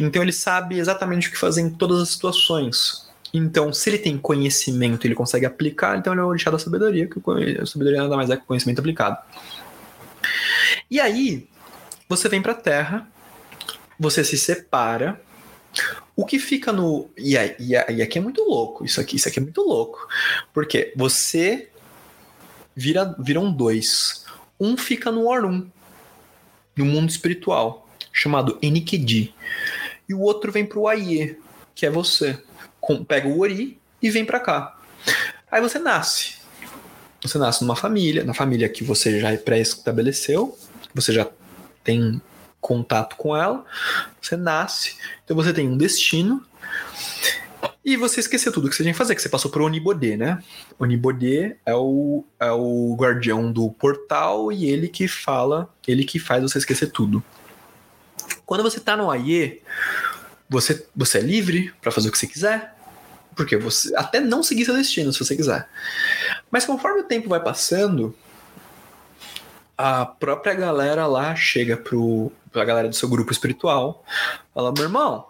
Então 0.00 0.22
ele 0.22 0.32
sabe 0.32 0.78
exatamente 0.78 1.28
o 1.28 1.30
que 1.30 1.38
fazer 1.38 1.60
em 1.60 1.70
todas 1.70 2.00
as 2.00 2.10
situações. 2.10 3.03
Então, 3.36 3.72
se 3.72 3.90
ele 3.90 3.98
tem 3.98 4.16
conhecimento, 4.16 5.04
ele 5.04 5.14
consegue 5.16 5.44
aplicar, 5.44 5.98
então 5.98 6.12
ele 6.12 6.20
é 6.20 6.24
o 6.24 6.28
orixá 6.28 6.52
da 6.52 6.58
sabedoria, 6.58 7.08
que 7.08 7.18
a 7.60 7.66
sabedoria 7.66 8.02
nada 8.02 8.14
mais 8.16 8.30
é 8.30 8.36
que 8.36 8.46
conhecimento 8.46 8.78
aplicado. 8.78 9.18
E 10.88 11.00
aí, 11.00 11.48
você 12.08 12.28
vem 12.28 12.40
para 12.40 12.52
a 12.52 12.54
Terra, 12.54 13.08
você 13.98 14.22
se 14.22 14.38
separa. 14.38 15.20
O 16.14 16.24
que 16.24 16.38
fica 16.38 16.72
no. 16.72 17.10
E, 17.18 17.36
aí, 17.36 17.56
e, 17.58 17.74
aí, 17.74 17.96
e 17.96 18.02
aqui 18.02 18.18
é 18.18 18.20
muito 18.20 18.40
louco. 18.44 18.84
Isso 18.84 19.00
aqui, 19.00 19.16
isso 19.16 19.28
aqui 19.28 19.40
é 19.40 19.42
muito 19.42 19.62
louco. 19.62 20.06
Porque 20.52 20.92
você 20.94 21.70
vira, 22.76 23.16
viram 23.18 23.52
dois. 23.52 24.24
Um 24.60 24.76
fica 24.76 25.10
no 25.10 25.26
Orun, 25.26 25.66
no 26.76 26.84
mundo 26.84 27.10
espiritual, 27.10 27.88
chamado 28.12 28.56
Enikedi. 28.62 29.34
E 30.08 30.14
o 30.14 30.20
outro 30.20 30.52
vem 30.52 30.64
pro 30.64 30.86
Aie, 30.86 31.36
que 31.74 31.84
é 31.84 31.90
você. 31.90 32.40
Pega 33.06 33.28
o 33.28 33.40
Ori 33.40 33.78
e 34.02 34.10
vem 34.10 34.24
para 34.24 34.40
cá. 34.40 34.78
Aí 35.50 35.60
você 35.60 35.78
nasce. 35.78 36.34
Você 37.22 37.38
nasce 37.38 37.62
numa 37.62 37.76
família, 37.76 38.24
na 38.24 38.34
família 38.34 38.68
que 38.68 38.84
você 38.84 39.18
já 39.18 39.34
pré-estabeleceu, 39.36 40.58
você 40.94 41.12
já 41.12 41.26
tem 41.82 42.20
contato 42.60 43.16
com 43.16 43.36
ela, 43.36 43.64
você 44.20 44.36
nasce, 44.36 44.96
então 45.24 45.36
você 45.36 45.52
tem 45.52 45.68
um 45.68 45.76
destino, 45.76 46.44
e 47.84 47.96
você 47.96 48.20
esqueceu 48.20 48.50
tudo 48.50 48.70
que 48.70 48.74
você 48.74 48.82
tinha 48.82 48.94
que 48.94 48.98
fazer, 48.98 49.14
que 49.14 49.20
você 49.20 49.28
passou 49.28 49.50
por 49.50 49.60
Onibodê, 49.60 50.16
né? 50.16 50.42
Onibodê 50.78 51.56
é 51.66 51.74
o, 51.74 52.24
é 52.40 52.50
o 52.50 52.96
guardião 52.98 53.52
do 53.52 53.70
portal 53.70 54.50
e 54.50 54.64
ele 54.64 54.88
que 54.88 55.06
fala, 55.06 55.68
ele 55.86 56.04
que 56.04 56.18
faz 56.18 56.42
você 56.42 56.56
esquecer 56.56 56.90
tudo. 56.90 57.22
Quando 58.46 58.62
você 58.62 58.80
tá 58.80 58.96
no 58.96 59.10
Aie, 59.10 59.60
você, 60.48 60.86
você 60.96 61.18
é 61.18 61.20
livre 61.20 61.74
para 61.82 61.92
fazer 61.92 62.08
o 62.08 62.12
que 62.12 62.16
você 62.16 62.26
quiser, 62.26 62.73
porque 63.34 63.56
você 63.56 63.94
até 63.96 64.20
não 64.20 64.42
seguir 64.42 64.64
seu 64.64 64.74
destino 64.74 65.12
se 65.12 65.18
você 65.18 65.36
quiser. 65.36 65.68
Mas 66.50 66.64
conforme 66.64 67.00
o 67.00 67.04
tempo 67.04 67.28
vai 67.28 67.40
passando, 67.40 68.14
a 69.76 70.06
própria 70.06 70.54
galera 70.54 71.06
lá 71.06 71.34
chega 71.34 71.76
pro, 71.76 72.30
pra 72.52 72.64
galera 72.64 72.88
do 72.88 72.94
seu 72.94 73.08
grupo 73.08 73.32
espiritual, 73.32 74.04
fala: 74.54 74.72
meu 74.72 74.84
irmão, 74.84 75.26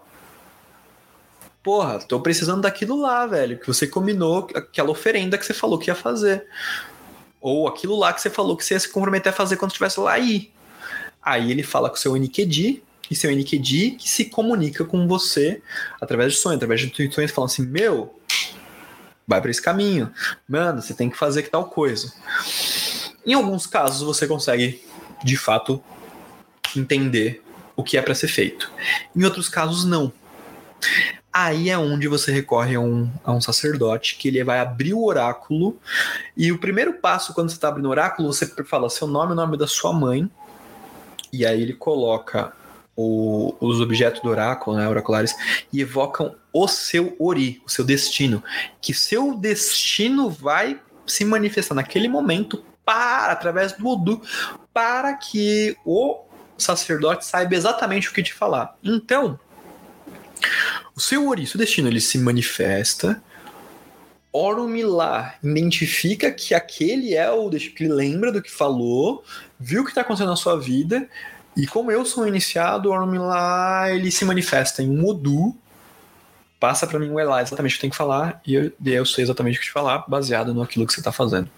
porra, 1.62 1.98
tô 1.98 2.20
precisando 2.20 2.62
daquilo 2.62 3.00
lá, 3.00 3.26
velho, 3.26 3.58
que 3.58 3.66
você 3.66 3.86
combinou, 3.86 4.48
aquela 4.54 4.90
oferenda 4.90 5.38
que 5.38 5.46
você 5.46 5.54
falou 5.54 5.78
que 5.78 5.90
ia 5.90 5.94
fazer. 5.94 6.46
Ou 7.40 7.68
aquilo 7.68 7.96
lá 7.98 8.12
que 8.12 8.20
você 8.20 8.30
falou 8.30 8.56
que 8.56 8.64
você 8.64 8.74
ia 8.74 8.80
se 8.80 8.88
comprometer 8.88 9.32
a 9.32 9.36
fazer 9.36 9.56
quando 9.56 9.70
estivesse 9.70 10.00
lá 10.00 10.12
aí. 10.12 10.50
Aí 11.22 11.50
ele 11.50 11.62
fala 11.62 11.88
com 11.88 11.96
o 11.96 11.98
seu 11.98 12.16
NQD, 12.16 12.82
e 13.10 13.14
seu 13.14 13.30
NQD 13.30 13.92
que 13.92 14.08
se 14.08 14.26
comunica 14.26 14.84
com 14.84 15.06
você 15.06 15.62
através 16.00 16.34
de 16.34 16.38
sonho, 16.38 16.56
através 16.56 16.80
de 16.80 16.86
intuições, 16.86 17.30
falando 17.30 17.50
assim: 17.50 17.66
meu, 17.66 18.18
vai 19.26 19.40
para 19.40 19.50
esse 19.50 19.62
caminho, 19.62 20.12
mano, 20.48 20.80
você 20.80 20.94
tem 20.94 21.10
que 21.10 21.16
fazer 21.16 21.42
que 21.42 21.50
tal 21.50 21.66
coisa. 21.66 22.12
Em 23.26 23.34
alguns 23.34 23.66
casos 23.66 24.02
você 24.02 24.26
consegue, 24.26 24.82
de 25.24 25.36
fato, 25.36 25.82
entender 26.76 27.42
o 27.76 27.82
que 27.82 27.96
é 27.96 28.02
para 28.02 28.14
ser 28.14 28.28
feito. 28.28 28.70
Em 29.14 29.24
outros 29.24 29.48
casos, 29.48 29.84
não. 29.84 30.12
Aí 31.32 31.68
é 31.68 31.76
onde 31.76 32.06
você 32.06 32.30
recorre 32.30 32.76
a 32.76 32.80
um, 32.80 33.10
a 33.24 33.32
um 33.32 33.40
sacerdote, 33.40 34.16
que 34.16 34.28
ele 34.28 34.44
vai 34.44 34.60
abrir 34.60 34.94
o 34.94 35.04
oráculo. 35.04 35.76
E 36.36 36.52
o 36.52 36.58
primeiro 36.58 36.94
passo, 36.94 37.34
quando 37.34 37.48
você 37.50 37.56
está 37.56 37.68
abrindo 37.68 37.86
o 37.86 37.90
oráculo, 37.90 38.32
você 38.32 38.46
fala 38.64 38.88
seu 38.88 39.08
nome, 39.08 39.32
o 39.32 39.34
nome 39.34 39.56
da 39.56 39.66
sua 39.66 39.92
mãe. 39.92 40.30
E 41.32 41.44
aí 41.44 41.60
ele 41.60 41.72
coloca 41.72 42.52
o, 42.96 43.54
os 43.60 43.80
objetos 43.80 44.20
do 44.22 44.28
oráculo, 44.28 44.76
né, 44.76 44.88
oraculares, 44.88 45.34
e 45.72 45.80
evocam 45.80 46.34
o 46.52 46.68
seu 46.68 47.16
ori, 47.18 47.60
o 47.66 47.70
seu 47.70 47.84
destino. 47.84 48.42
Que 48.80 48.94
seu 48.94 49.36
destino 49.36 50.30
vai 50.30 50.80
se 51.06 51.24
manifestar 51.24 51.74
naquele 51.74 52.08
momento 52.08 52.64
para, 52.84 53.32
através 53.32 53.72
do 53.72 53.86
Odu, 53.88 54.22
para 54.72 55.14
que 55.14 55.76
o 55.84 56.20
sacerdote 56.56 57.26
saiba 57.26 57.54
exatamente 57.54 58.08
o 58.08 58.12
que 58.12 58.22
te 58.22 58.32
falar. 58.32 58.76
Então, 58.82 59.38
o 60.94 61.00
seu 61.00 61.28
ori, 61.28 61.46
seu 61.46 61.58
destino, 61.58 61.88
ele 61.88 62.00
se 62.00 62.18
manifesta. 62.18 63.22
Orumilá 64.32 65.36
identifica 65.42 66.30
que 66.30 66.54
aquele 66.54 67.14
é 67.14 67.30
o 67.30 67.48
destino, 67.48 67.74
que 67.76 67.88
lembra 67.88 68.32
do 68.32 68.42
que 68.42 68.50
falou, 68.50 69.24
viu 69.58 69.82
o 69.82 69.84
que 69.84 69.90
está 69.90 70.00
acontecendo 70.00 70.30
na 70.30 70.36
sua 70.36 70.58
vida, 70.58 71.08
e 71.56 71.66
como 71.66 71.90
eu 71.90 72.04
sou 72.04 72.26
iniciado, 72.26 72.88
o 72.88 72.92
Orumilá 72.92 73.90
ele 73.90 74.10
se 74.10 74.24
manifesta 74.24 74.82
em 74.82 74.90
um 74.90 75.06
Odu, 75.06 75.56
passa 76.58 76.86
para 76.86 76.98
mim 76.98 77.10
o 77.10 77.20
Elá 77.20 77.42
exatamente 77.42 77.72
o 77.72 77.74
que 77.76 77.80
tem 77.82 77.90
que 77.90 77.96
falar, 77.96 78.40
e 78.46 78.54
eu, 78.54 78.72
eu 78.84 79.04
sei 79.04 79.22
exatamente 79.22 79.56
o 79.56 79.60
que 79.60 79.66
te 79.66 79.72
falar, 79.72 80.04
baseado 80.08 80.54
no 80.54 80.62
aquilo 80.62 80.86
que 80.86 80.92
você 80.92 81.00
está 81.00 81.12
fazendo. 81.12 81.48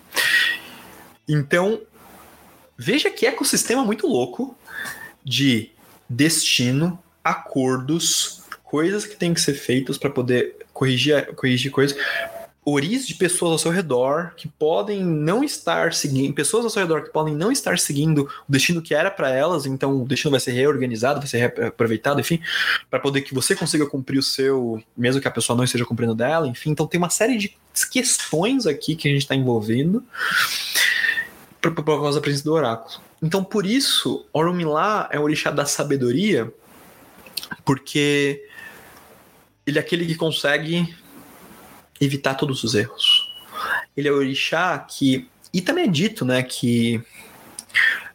Então, 1.29 1.81
veja 2.77 3.11
que 3.11 3.27
ecossistema 3.27 3.85
muito 3.85 4.07
louco 4.07 4.57
de 5.25 5.71
destino, 6.09 6.99
acordos, 7.25 8.43
coisas 8.63 9.07
que 9.07 9.17
têm 9.17 9.33
que 9.33 9.41
ser 9.41 9.55
feitas 9.55 9.97
para 9.97 10.11
poder 10.11 10.57
corrigir, 10.73 11.35
corrigir 11.35 11.71
coisas. 11.71 11.97
Oris 12.69 13.07
de 13.07 13.15
pessoas 13.15 13.53
ao 13.53 13.59
seu 13.59 13.71
redor 13.71 14.33
que 14.37 14.49
podem 14.49 15.05
não 15.05 15.45
estar 15.45 15.95
seguindo, 15.95 16.35
pessoas 16.35 16.65
ao 16.65 16.71
seu 16.71 16.83
redor 16.83 17.05
que 17.05 17.11
podem 17.11 17.33
não 17.33 17.53
estar 17.53 17.79
seguindo 17.79 18.29
o 18.49 18.51
destino 18.51 18.83
que 18.83 18.93
era 18.93 19.09
para 19.09 19.31
elas, 19.31 19.67
então 19.67 20.03
o 20.03 20.05
destino 20.05 20.33
vai 20.33 20.41
ser 20.41 20.51
reorganizado, 20.51 21.21
vai 21.21 21.29
ser 21.29 21.45
aproveitado, 21.63 22.19
enfim, 22.19 22.41
para 22.91 22.99
poder 22.99 23.21
que 23.23 23.33
você 23.33 23.55
consiga 23.55 23.87
cumprir 23.87 24.19
o 24.19 24.23
seu, 24.23 24.83
mesmo 24.97 25.21
que 25.21 25.29
a 25.29 25.31
pessoa 25.31 25.57
não 25.57 25.63
esteja 25.63 25.85
cumprindo 25.85 26.13
dela, 26.13 26.49
enfim. 26.49 26.71
Então 26.71 26.89
tem 26.89 26.99
uma 26.99 27.09
série 27.09 27.39
de 27.39 27.57
questões 27.93 28.67
aqui 28.67 28.97
que 28.97 29.07
a 29.07 29.13
gente 29.13 29.23
está 29.23 29.37
envolvendo 29.37 30.03
por, 31.61 31.73
por 31.73 31.85
causa 31.85 32.19
da 32.19 32.23
presença 32.23 32.43
do 32.43 32.53
oráculo. 32.53 33.01
Então, 33.23 33.45
por 33.45 33.65
isso, 33.65 34.27
Orumilá 34.33 35.09
é 35.13 35.21
o 35.21 35.23
orixá 35.23 35.53
da 35.53 35.67
sabedoria, 35.67 36.53
porque 37.65 38.45
ele 39.65 39.79
é 39.79 39.81
aquele 39.81 40.05
que 40.05 40.17
consegue 40.17 40.93
evitar 42.01 42.35
todos 42.35 42.63
os 42.65 42.75
erros. 42.75 43.33
Ele 43.97 44.09
é 44.09 44.13
o 44.13 44.17
orixá 44.17 44.79
que. 44.79 45.29
E 45.53 45.61
também 45.61 45.85
é 45.85 45.89
dito, 45.89 46.25
né, 46.25 46.43
que 46.43 47.01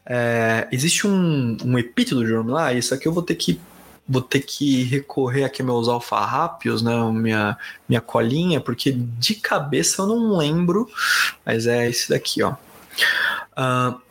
é, 0.06 0.68
existe 0.72 1.08
um, 1.08 1.58
um 1.64 1.78
epíteto 1.78 2.24
de 2.24 2.32
Orumilá, 2.32 2.74
isso 2.74 2.94
aqui 2.94 3.08
eu 3.08 3.14
vou 3.14 3.24
ter 3.24 3.36
que 3.36 3.60
vou 4.08 4.22
ter 4.22 4.42
que 4.42 4.84
recorrer 4.84 5.46
aqui 5.46 5.64
meus 5.64 5.88
alfarrápios, 5.88 6.82
né, 6.82 6.94
minha, 7.12 7.58
minha 7.88 8.02
colinha, 8.02 8.60
porque 8.60 8.92
de 8.92 9.36
cabeça 9.36 10.02
eu 10.02 10.08
não 10.08 10.36
lembro, 10.36 10.90
mas 11.46 11.66
é 11.66 11.90
esse 11.90 12.10
daqui, 12.10 12.44
ó. 12.44 12.56
Uh, 13.58 14.02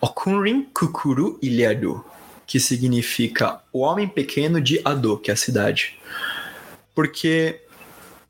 Okunrin 0.00 0.64
Kukuru 0.72 1.38
Ilhado, 1.42 2.04
que 2.46 2.60
significa 2.60 3.60
o 3.72 3.80
homem 3.80 4.06
pequeno 4.06 4.60
de 4.60 4.80
Ado, 4.84 5.18
que 5.18 5.30
é 5.30 5.34
a 5.34 5.36
cidade. 5.36 5.97
Porque 6.98 7.60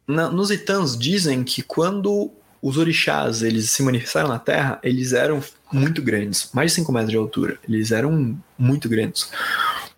na, 0.07 0.29
nos 0.29 0.51
Itãs 0.51 0.95
dizem 0.95 1.43
que 1.43 1.63
quando 1.63 2.31
os 2.61 2.77
orixás 2.77 3.43
eles 3.43 3.71
se 3.71 3.83
manifestaram 3.83 4.29
na 4.29 4.39
Terra, 4.39 4.79
eles 4.83 5.15
eram 5.15 5.43
muito 5.73 6.03
grandes, 6.03 6.51
mais 6.53 6.73
de 6.73 6.75
5 6.83 6.93
metros 6.93 7.11
de 7.11 7.17
altura. 7.17 7.59
Eles 7.67 7.93
eram 7.93 8.39
muito 8.59 8.87
grandes. 8.87 9.33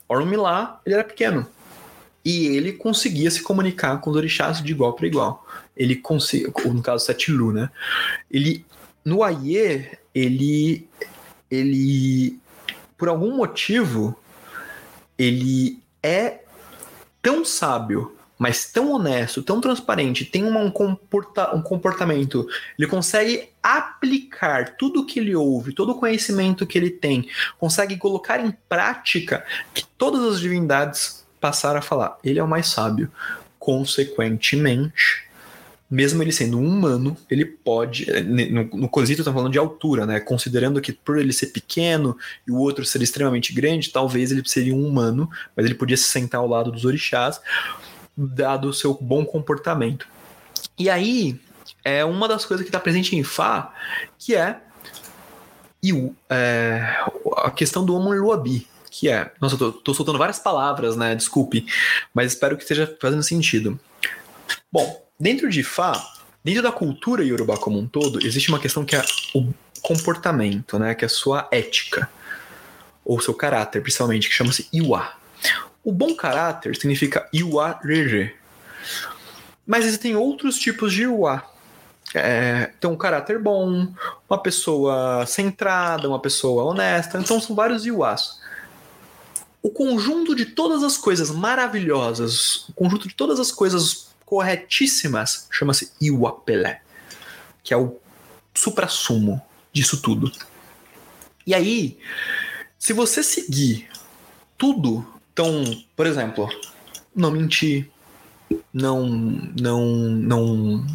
Orumilá, 0.09 0.81
ele 0.87 0.95
era 0.95 1.03
pequeno. 1.03 1.49
E 2.25 2.47
ele 2.47 2.73
conseguia 2.73 3.29
se 3.29 3.43
comunicar 3.43 4.01
com 4.01 4.11
os 4.11 4.17
orixás 4.17 4.63
de 4.63 4.71
igual 4.71 4.93
para 4.93 5.09
igual. 5.09 5.45
Ele 5.77 5.97
conseguia, 5.97 6.53
no 6.67 6.81
caso 6.81 7.05
Setilu, 7.05 7.53
né? 7.53 7.71
Ele 8.31 8.65
no 9.05 9.25
Aie, 9.25 9.99
ele 10.15 10.89
ele 11.51 12.39
por 12.97 13.09
algum 13.09 13.37
motivo 13.37 14.17
ele 15.19 15.83
é 16.01 16.45
tão 17.21 17.45
sábio, 17.45 18.17
mas 18.41 18.65
tão 18.65 18.91
honesto, 18.93 19.43
tão 19.43 19.61
transparente, 19.61 20.25
tem 20.25 20.45
uma, 20.45 20.61
um, 20.61 20.71
comporta, 20.71 21.55
um 21.55 21.61
comportamento, 21.61 22.49
ele 22.79 22.89
consegue 22.89 23.51
aplicar 23.63 24.77
tudo 24.79 25.05
que 25.05 25.21
ele 25.21 25.37
ouve, 25.37 25.75
todo 25.75 25.93
o 25.93 25.95
conhecimento 26.01 26.67
que 26.67 26.79
ele 26.79 26.89
tem, 26.89 27.29
consegue 27.59 27.99
colocar 27.99 28.41
em 28.41 28.51
prática 28.67 29.45
que 29.75 29.85
todas 29.99 30.25
as 30.25 30.41
divindades 30.41 31.27
passaram 31.39 31.81
a 31.81 31.83
falar. 31.83 32.17
Ele 32.25 32.39
é 32.39 32.43
o 32.43 32.49
mais 32.49 32.69
sábio. 32.69 33.13
Consequentemente, 33.59 35.29
mesmo 35.91 36.23
ele 36.23 36.33
sendo 36.33 36.59
um 36.59 36.67
humano, 36.67 37.15
ele 37.31 37.45
pode. 37.45 38.11
Eh, 38.11 38.23
no, 38.23 38.65
no 38.65 38.89
quesito, 38.89 39.21
estamos 39.21 39.39
falando 39.39 39.53
de 39.53 39.59
altura, 39.59 40.07
né? 40.07 40.19
Considerando 40.19 40.81
que 40.81 40.95
por 40.95 41.19
ele 41.19 41.35
ser 41.35 41.49
pequeno 41.49 42.17
e 42.49 42.51
o 42.51 42.57
outro 42.57 42.87
ser 42.87 43.03
extremamente 43.03 43.53
grande, 43.53 43.91
talvez 43.91 44.33
ele 44.33 44.43
seria 44.47 44.75
um 44.75 44.87
humano, 44.87 45.29
mas 45.55 45.67
ele 45.67 45.75
podia 45.75 45.99
se 45.99 46.05
sentar 46.05 46.41
ao 46.41 46.49
lado 46.49 46.73
dos 46.73 46.87
orixás, 46.87 47.39
dado 48.17 48.69
o 48.69 48.75
seu 48.75 48.95
bom 48.95 49.25
comportamento. 49.25 50.07
E 50.79 50.89
aí, 50.89 51.41
é 51.85 52.05
uma 52.05 52.27
das 52.27 52.45
coisas 52.45 52.65
que 52.65 52.69
está 52.69 52.81
presente 52.81 53.17
em 53.17 53.23
Fá, 53.23 53.75
que 54.19 54.35
é, 54.35 54.61
e, 55.83 56.13
é 56.29 56.97
a 57.39 57.51
questão 57.51 57.85
do 57.85 57.95
Homo 57.95 58.13
Luabi, 58.13 58.67
que 58.91 59.09
é. 59.09 59.33
Nossa, 59.41 59.55
eu 59.55 59.59
tô, 59.59 59.73
tô 59.73 59.95
soltando 59.95 60.19
várias 60.19 60.39
palavras, 60.39 60.97
né? 60.97 61.15
Desculpe, 61.15 61.67
mas 62.13 62.33
espero 62.33 62.57
que 62.57 62.63
esteja 62.63 62.97
fazendo 63.01 63.23
sentido. 63.23 63.79
Bom, 64.71 65.11
Dentro 65.21 65.51
de 65.51 65.63
Fá, 65.63 66.03
dentro 66.43 66.63
da 66.63 66.73
cultura 66.73 67.23
iorubá 67.23 67.59
como 67.59 67.79
um 67.79 67.87
todo, 67.87 68.27
existe 68.27 68.49
uma 68.49 68.59
questão 68.59 68.87
que 68.87 68.97
é 68.97 69.05
o 69.35 69.53
comportamento, 69.83 70.79
né? 70.79 70.95
Que 70.95 71.05
é 71.05 71.07
a 71.07 71.11
sua 71.11 71.47
ética. 71.51 72.09
Ou 73.05 73.21
seu 73.21 73.35
caráter, 73.35 73.83
principalmente, 73.83 74.31
que 74.31 74.35
chama-se 74.35 74.67
Iwa. 74.73 75.13
O 75.83 75.93
bom 75.93 76.15
caráter 76.15 76.77
significa 76.77 77.29
Iwa. 77.33 77.81
Mas 79.67 79.87
existem 79.87 80.17
outros 80.17 80.59
tipos 80.59 80.93
de 80.93 81.03
Iwa. 81.03 81.43
É, 82.13 82.73
tem 82.81 82.91
um 82.91 82.97
caráter 82.97 83.39
bom, 83.39 83.87
uma 84.29 84.39
pessoa 84.43 85.25
centrada, 85.27 86.09
uma 86.09 86.21
pessoa 86.21 86.65
honesta. 86.65 87.19
Então 87.19 87.41
são 87.41 87.55
vários 87.55 87.87
Iwas. 87.87 88.41
O 89.63 89.71
conjunto 89.71 90.35
de 90.35 90.47
todas 90.47 90.83
as 90.83 90.97
coisas 90.97 91.31
maravilhosas, 91.31 92.69
o 92.69 92.73
conjunto 92.73 93.07
de 93.07 93.15
todas 93.15 93.39
as 93.39 93.53
coisas 93.53 94.09
corretíssimas, 94.25 95.47
chama-se 95.51 95.93
Iwapelé, 96.01 96.83
que 97.63 97.75
é 97.75 97.77
o 97.77 97.97
supra-sumo 98.55 99.41
disso 99.73 100.01
tudo. 100.01 100.33
E 101.47 101.55
aí, 101.55 101.99
se 102.79 102.93
você 102.93 103.23
seguir 103.23 103.89
tudo, 104.57 105.07
então, 105.41 105.65
por 105.97 106.07
exemplo, 106.07 106.51
não 107.17 107.31
mentir, 107.31 107.91
não 108.75 109.07
não 109.59 109.87
não 109.87 110.87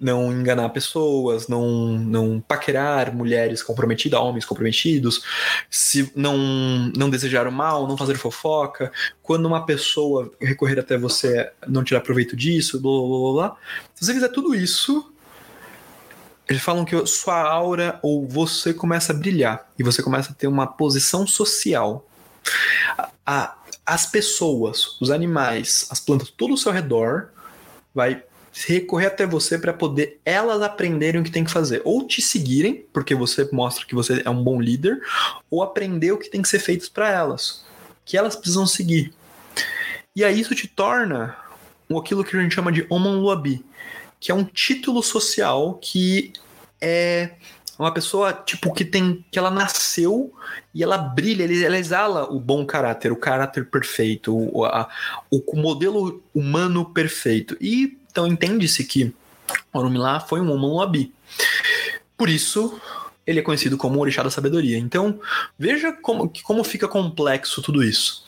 não 0.00 0.32
enganar 0.32 0.70
pessoas, 0.70 1.46
não, 1.46 1.92
não 1.98 2.40
paquerar 2.40 3.14
mulheres 3.14 3.62
comprometidas, 3.62 4.18
homens 4.18 4.46
comprometidos, 4.46 5.22
se 5.68 6.10
não, 6.16 6.38
não 6.96 7.10
desejar 7.10 7.46
o 7.46 7.52
mal, 7.52 7.86
não 7.86 7.98
fazer 7.98 8.16
fofoca, 8.16 8.90
quando 9.22 9.44
uma 9.44 9.66
pessoa 9.66 10.32
recorrer 10.40 10.80
até 10.80 10.96
você, 10.96 11.52
não 11.68 11.84
tirar 11.84 12.00
proveito 12.00 12.34
disso, 12.34 12.80
blá 12.80 12.90
blá 12.90 13.08
blá 13.08 13.32
blá. 13.32 13.56
Se 13.94 14.06
você 14.06 14.14
fizer 14.14 14.28
tudo 14.30 14.54
isso, 14.54 15.12
eles 16.48 16.62
falam 16.62 16.82
que 16.82 17.04
sua 17.04 17.38
aura 17.42 18.00
ou 18.02 18.26
você 18.26 18.72
começa 18.72 19.12
a 19.12 19.16
brilhar 19.16 19.70
e 19.78 19.82
você 19.82 20.02
começa 20.02 20.32
a 20.32 20.34
ter 20.34 20.46
uma 20.46 20.66
posição 20.66 21.26
social. 21.26 22.06
A, 23.26 23.59
as 23.90 24.06
pessoas, 24.06 24.96
os 25.00 25.10
animais, 25.10 25.88
as 25.90 25.98
plantas, 25.98 26.30
tudo 26.30 26.52
ao 26.52 26.56
seu 26.56 26.70
redor 26.70 27.30
vai 27.92 28.22
recorrer 28.52 29.06
até 29.06 29.26
você 29.26 29.58
para 29.58 29.72
poder 29.72 30.20
elas 30.24 30.62
aprenderem 30.62 31.20
o 31.20 31.24
que 31.24 31.30
tem 31.30 31.42
que 31.42 31.50
fazer. 31.50 31.82
Ou 31.84 32.06
te 32.06 32.22
seguirem, 32.22 32.86
porque 32.92 33.16
você 33.16 33.48
mostra 33.50 33.84
que 33.84 33.94
você 33.96 34.22
é 34.24 34.30
um 34.30 34.44
bom 34.44 34.60
líder, 34.60 35.00
ou 35.50 35.60
aprender 35.60 36.12
o 36.12 36.18
que 36.18 36.30
tem 36.30 36.40
que 36.40 36.48
ser 36.48 36.60
feito 36.60 36.88
para 36.92 37.10
elas, 37.10 37.64
que 38.04 38.16
elas 38.16 38.36
precisam 38.36 38.64
seguir. 38.64 39.12
E 40.14 40.22
aí 40.22 40.38
isso 40.38 40.54
te 40.54 40.68
torna 40.68 41.36
aquilo 41.98 42.22
que 42.22 42.36
a 42.36 42.40
gente 42.40 42.54
chama 42.54 42.70
de 42.70 42.86
Homon 42.88 43.16
Luabi, 43.16 43.64
que 44.20 44.30
é 44.30 44.34
um 44.34 44.44
título 44.44 45.02
social 45.02 45.74
que 45.82 46.32
é 46.80 47.32
uma 47.80 47.92
pessoa 47.92 48.32
tipo 48.32 48.72
que 48.72 48.84
tem 48.84 49.24
que 49.30 49.38
ela 49.38 49.50
nasceu 49.50 50.32
e 50.74 50.82
ela 50.82 50.98
brilha, 50.98 51.44
ela 51.64 51.78
exala 51.78 52.24
o 52.30 52.38
bom 52.38 52.64
caráter, 52.66 53.10
o 53.10 53.16
caráter 53.16 53.64
perfeito, 53.66 54.36
o, 54.36 54.64
a, 54.64 54.88
o 55.30 55.56
modelo 55.56 56.22
humano 56.34 56.84
perfeito. 56.84 57.56
E 57.60 57.96
então 58.10 58.26
entende-se 58.26 58.84
que 58.84 59.14
Orumilá 59.72 60.20
foi 60.20 60.40
um 60.40 60.52
Homon 60.52 60.74
Luabi. 60.74 61.12
Por 62.16 62.28
isso, 62.28 62.78
ele 63.26 63.40
é 63.40 63.42
conhecido 63.42 63.76
como 63.76 63.96
o 63.96 64.00
Orixá 64.00 64.22
da 64.22 64.30
Sabedoria. 64.30 64.76
Então, 64.76 65.18
veja 65.58 65.92
como, 65.92 66.30
como 66.42 66.62
fica 66.62 66.86
complexo 66.86 67.62
tudo 67.62 67.82
isso. 67.82 68.24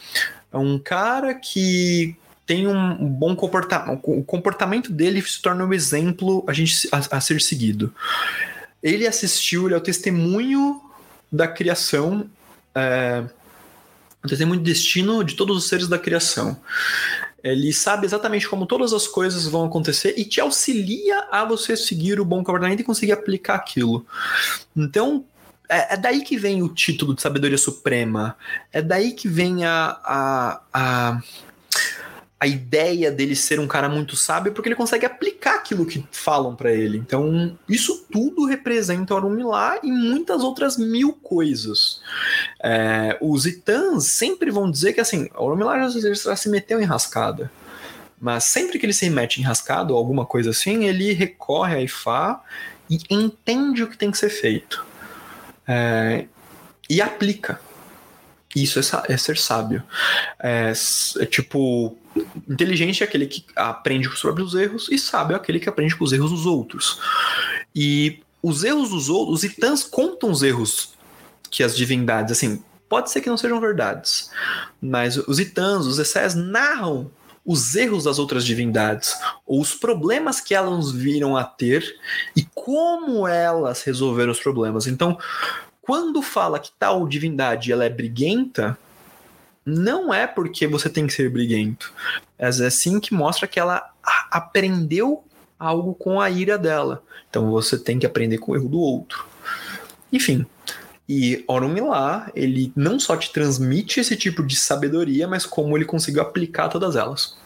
É 0.51 0.57
um 0.57 0.79
cara 0.79 1.35
que 1.35 2.17
tem 2.47 2.67
um 2.67 3.09
bom 3.09 3.37
comportamento. 3.37 4.01
O 4.05 4.25
comportamento 4.25 4.93
dele 4.93 5.21
se 5.23 5.41
torna 5.41 5.65
um 5.65 5.73
exemplo 5.73 6.45
a, 6.49 6.53
gente, 6.53 6.89
a, 6.91 7.17
a 7.17 7.21
ser 7.21 7.41
seguido. 7.41 7.95
Ele 8.83 9.07
assistiu, 9.07 9.67
ele 9.67 9.75
é 9.75 9.77
o 9.77 9.81
testemunho 9.81 10.81
da 11.31 11.47
criação, 11.47 12.29
é, 12.75 13.25
o 14.25 14.29
testemunho 14.29 14.61
do 14.61 14.65
destino 14.65 15.23
de 15.23 15.35
todos 15.35 15.57
os 15.57 15.69
seres 15.69 15.89
da 15.89 15.99
criação. 15.99 16.61
Ele 17.43 17.73
sabe 17.73 18.07
exatamente 18.07 18.49
como 18.49 18.67
todas 18.67 18.93
as 18.93 19.09
coisas 19.09 19.47
vão 19.47 19.65
acontecer 19.65 20.15
e 20.17 20.25
te 20.25 20.41
auxilia 20.41 21.27
a 21.31 21.45
você 21.45 21.77
seguir 21.77 22.21
o 22.21 22.25
bom 22.25 22.45
comportamento 22.45 22.81
e 22.81 22.85
conseguir 22.85 23.13
aplicar 23.13 23.57
aquilo. 23.57 24.07
Então, 24.77 25.25
é, 25.69 25.95
é, 25.95 25.97
daí 25.97 26.23
que 26.23 26.37
vem 26.37 26.63
o 26.63 26.69
título 26.69 27.15
de 27.15 27.23
sabedoria 27.23 27.59
suprema. 27.59 28.37
É 28.73 28.83
daí 28.83 29.13
que 29.13 29.27
vem 29.27 29.65
a, 29.65 29.99
a, 30.05 30.63
a, 30.73 31.23
a 32.43 32.47
ideia 32.49 33.09
dele 33.09 33.37
ser 33.37 33.61
um 33.61 33.69
cara 33.69 33.89
muito 33.89 34.17
sábio, 34.17 34.51
porque 34.51 34.69
ele 34.69 34.75
consegue 34.75 35.07
aplicar 35.07 35.55
aquilo 35.55 35.87
que 35.87 36.05
falam 36.11 36.57
para 36.57 36.73
ele. 36.73 36.99
Então, 36.99 37.57
isso 37.69 38.05
tudo 38.11 38.47
representa 38.47 39.15
o 39.15 39.17
Arumilá 39.17 39.79
e 39.81 39.93
muitas 39.93 40.43
outras 40.43 40.77
mil 40.77 41.13
coisas. 41.13 42.01
É, 42.61 43.17
os 43.21 43.47
Itãs 43.47 44.07
sempre 44.07 44.51
vão 44.51 44.69
dizer 44.69 44.93
que 44.93 45.01
assim, 45.01 45.31
o 45.37 45.47
Arumilá 45.47 45.89
já, 45.89 46.13
já 46.13 46.35
se 46.35 46.49
meteu 46.49 46.81
em 46.81 46.85
rascada. 46.85 47.49
Mas 48.21 48.43
sempre 48.43 48.77
que 48.77 48.87
ele 48.87 48.93
se 48.93 49.09
mete 49.09 49.41
em 49.41 49.45
rascada 49.45 49.93
ou 49.93 49.99
alguma 49.99 50.27
coisa 50.27 50.51
assim, 50.51 50.85
ele 50.85 51.13
recorre 51.13 51.77
a 51.77 51.81
Ifá 51.81 52.43
e 52.91 52.99
entende 53.09 53.85
o 53.85 53.89
que 53.89 53.97
tem 53.97 54.11
que 54.11 54.19
ser 54.19 54.31
feito. 54.31 54.85
É, 55.65 56.25
e 56.91 57.01
aplica. 57.01 57.61
Isso 58.57 58.81
é, 58.81 59.13
é 59.13 59.17
ser 59.17 59.39
sábio. 59.39 59.81
É, 60.43 60.73
é, 61.21 61.27
tipo, 61.27 61.97
inteligente 62.49 63.03
é 63.03 63.07
aquele 63.07 63.27
que 63.27 63.45
aprende 63.57 64.09
sobre 64.17 64.43
os 64.43 64.55
erros 64.55 64.89
e 64.91 64.99
sábio 64.99 65.35
é 65.35 65.37
aquele 65.37 65.61
que 65.61 65.69
aprende 65.69 65.97
com 65.97 66.05
os 66.05 66.13
erros 66.13 66.31
dos 66.31 66.47
outros. 66.47 67.01
E 67.75 68.21
os 68.43 68.65
erros 68.65 68.91
dos 68.91 69.09
outros, 69.09 69.39
os 69.39 69.45
itãs 69.45 69.85
contam 69.85 70.31
os 70.31 70.43
erros 70.43 70.95
que 71.51 71.63
as 71.63 71.77
divindades, 71.77 72.33
assim, 72.33 72.63
pode 72.89 73.11
ser 73.11 73.21
que 73.21 73.31
não 73.31 73.37
sejam 73.37 73.61
verdades, 73.61 74.31
mas 74.81 75.17
os 75.17 75.39
itãs, 75.39 75.87
os 75.87 75.99
essés 75.99 76.35
narram 76.35 77.11
os 77.45 77.75
erros 77.75 78.05
das 78.05 78.19
outras 78.19 78.45
divindades, 78.45 79.17
ou 79.47 79.61
os 79.61 79.75
problemas 79.75 80.41
que 80.41 80.55
elas 80.55 80.93
viram 80.93 81.37
a 81.37 81.45
ter 81.45 81.99
e 82.37 82.47
como 82.55 83.27
elas 83.27 83.83
resolveram 83.83 84.31
os 84.31 84.41
problemas. 84.41 84.87
Então, 84.87 85.19
quando 85.81 86.23
fala 86.23 86.61
que 86.61 86.71
tal 86.79 87.07
divindade 87.09 87.73
ela 87.73 87.85
é 87.85 87.91
briguenta, 87.91 88.79
não 89.65 90.13
é 90.13 90.27
porque 90.27 90.67
você 90.67 90.89
tem 90.89 91.07
que 91.07 91.13
ser 91.13 91.31
briguento. 91.31 91.93
É 92.39 92.47
assim 92.47 92.99
que 92.99 93.15
mostra 93.15 93.47
que 93.47 93.61
ela 93.61 93.91
aprendeu 94.31 95.25
algo 95.59 95.95
com 95.95 96.21
a 96.21 96.29
ira 96.29 96.59
dela. 96.59 97.03
Então 97.31 97.51
você 97.51 97.79
tem 97.79 97.99
que 97.99 98.07
aprender 98.07 98.39
com 98.39 98.53
o 98.53 98.57
erro 98.57 98.69
do 98.69 98.81
outro. 98.81 99.27
Enfim. 100.13 100.45
E 101.09 101.45
Orumilá, 101.47 102.31
ele 102.35 102.73
não 102.75 102.99
só 102.99 103.17
te 103.17 103.33
transmite 103.33 104.01
esse 104.01 104.17
tipo 104.17 104.43
de 104.43 104.57
sabedoria, 104.57 105.29
mas 105.29 105.45
como 105.45 105.77
ele 105.77 105.85
conseguiu 105.85 106.23
aplicar 106.23 106.69
todas 106.69 106.97
elas. 106.97 107.37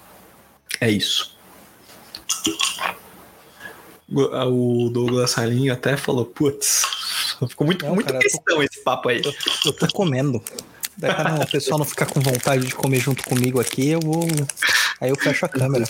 É 0.80 0.90
isso. 0.90 1.36
O 4.08 4.88
Douglas 4.90 5.32
Salinho 5.32 5.72
até 5.72 5.96
falou, 5.96 6.24
putz, 6.24 6.84
ficou 7.48 7.66
muito, 7.66 7.84
não, 7.84 7.94
muito 7.94 8.06
cara, 8.06 8.18
questão 8.20 8.56
tô, 8.56 8.62
esse 8.62 8.82
papo 8.84 9.08
aí. 9.08 9.20
Eu, 9.24 9.34
eu 9.64 9.72
tô 9.72 9.88
comendo. 9.88 10.40
Daí 10.98 11.14
pra 11.14 11.32
não, 11.32 11.42
o 11.42 11.50
pessoal 11.50 11.78
não 11.78 11.84
ficar 11.84 12.06
com 12.06 12.20
vontade 12.20 12.66
de 12.66 12.74
comer 12.74 13.00
junto 13.00 13.22
comigo 13.24 13.60
aqui, 13.60 13.90
eu 13.90 14.00
vou. 14.00 14.26
Aí 15.00 15.10
eu 15.10 15.16
fecho 15.16 15.44
a 15.44 15.48
câmera. 15.48 15.86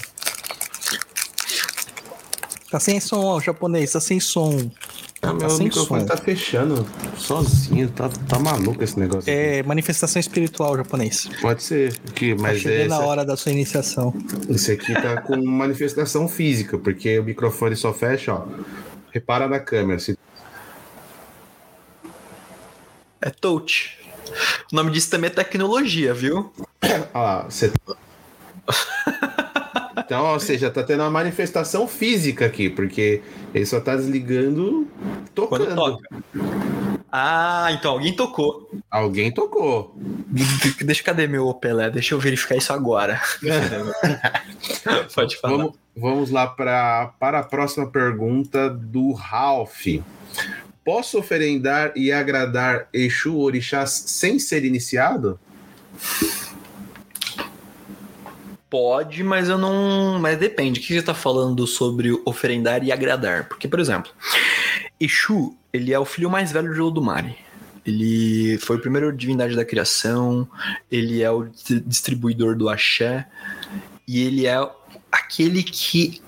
Tá 2.71 2.81
sem 2.81 2.99
som, 2.99 3.25
ó, 3.25 3.41
japonês, 3.41 3.93
tá 3.93 4.01
sem 4.01 4.19
som. 4.19 4.71
Ah, 5.23 5.33
meu 5.33 5.49
tá 5.49 5.59
microfone 5.59 6.01
som. 6.03 6.07
tá 6.07 6.17
fechando 6.17 6.87
sozinho, 7.17 7.89
tá, 7.89 8.09
tá 8.29 8.39
maluco 8.39 8.83
esse 8.83 8.99
negócio. 8.99 9.31
É 9.31 9.61
aqui. 9.61 9.69
manifestação 9.69 10.21
espiritual 10.21 10.77
japonês. 10.77 11.29
Pode 11.41 11.63
ser, 11.63 11.99
que, 12.15 12.35
tá 12.35 12.43
mas 12.43 12.63
tá 12.63 12.71
é. 12.71 12.89
na 12.89 13.01
hora 13.01 13.25
da 13.25 13.37
sua 13.37 13.53
iniciação. 13.53 14.13
Esse 14.49 14.73
aqui 14.73 14.93
tá 14.93 15.21
com 15.23 15.37
manifestação 15.37 16.29
física, 16.29 16.77
porque 16.77 17.19
o 17.19 17.25
microfone 17.25 17.77
só 17.77 17.93
fecha, 17.93 18.35
ó. 18.35 18.47
Repara 19.13 19.49
na 19.49 19.59
câmera. 19.61 19.99
Se... 19.99 20.19
É 23.21 23.31
touch. 23.31 24.06
O 24.73 24.77
nome 24.77 24.91
disso 24.91 25.11
também 25.11 25.29
é 25.29 25.33
tecnologia, 25.33 26.13
viu? 26.15 26.53
Ah, 27.15 27.47
você. 27.49 27.73
Então, 29.99 30.25
ou 30.33 30.39
seja, 30.39 30.71
tá 30.71 30.83
tendo 30.83 31.01
uma 31.03 31.11
manifestação 31.11 31.89
física 31.89 32.47
aqui, 32.47 32.71
porque 32.71 33.23
ele 33.53 33.67
só 33.67 33.81
tá 33.81 33.97
desligando 33.97 34.87
tocando. 35.35 35.75
Toca. 35.75 36.09
Ah, 37.11 37.69
então 37.73 37.93
alguém 37.93 38.15
tocou. 38.15 38.71
Alguém 38.91 39.33
tocou. 39.33 39.97
Deixa 40.85 41.03
cadê 41.03 41.27
meu 41.27 41.53
Pelé? 41.55 41.91
Deixa 41.91 42.15
eu 42.15 42.21
verificar 42.21 42.57
isso 42.57 42.73
agora. 42.73 43.21
Pode 45.15 45.37
falar. 45.39 45.57
Vamos, 45.57 45.73
vamos 45.97 46.31
lá 46.31 46.47
pra, 46.47 47.15
para 47.19 47.41
a 47.41 47.45
próxima 47.45 47.87
pergunta 47.91 48.69
do 48.69 49.13
Ralph. 49.13 49.87
Posso 50.87 51.19
oferendar 51.19 51.93
e 51.97 52.13
agradar 52.13 52.89
Exu 52.93 53.37
Orixás 53.37 53.91
sem 54.07 54.39
ser 54.39 54.65
iniciado? 54.65 55.37
Pode, 58.71 59.25
mas 59.25 59.49
eu 59.49 59.59
não. 59.59 60.21
Mas 60.21 60.39
depende. 60.39 60.79
O 60.79 60.83
que 60.85 60.93
você 60.93 61.01
está 61.01 61.13
falando 61.13 61.67
sobre 61.67 62.13
oferendar 62.25 62.85
e 62.85 62.93
agradar? 62.93 63.49
Porque, 63.49 63.67
por 63.67 63.81
exemplo, 63.81 64.13
Exu, 65.01 65.57
ele 65.73 65.93
é 65.93 65.99
o 65.99 66.05
filho 66.05 66.31
mais 66.31 66.53
velho 66.53 66.73
de 66.73 66.81
Olodumare. 66.81 67.37
Ele 67.85 68.57
foi 68.59 68.77
o 68.77 68.81
primeiro 68.81 69.13
divindade 69.13 69.57
da 69.57 69.65
criação, 69.65 70.49
ele 70.89 71.21
é 71.21 71.31
o 71.33 71.49
distribuidor 71.85 72.55
do 72.55 72.69
axé, 72.69 73.27
e 74.07 74.23
ele 74.23 74.47
é 74.47 74.57
aquele 75.11 75.65
que 75.65 76.23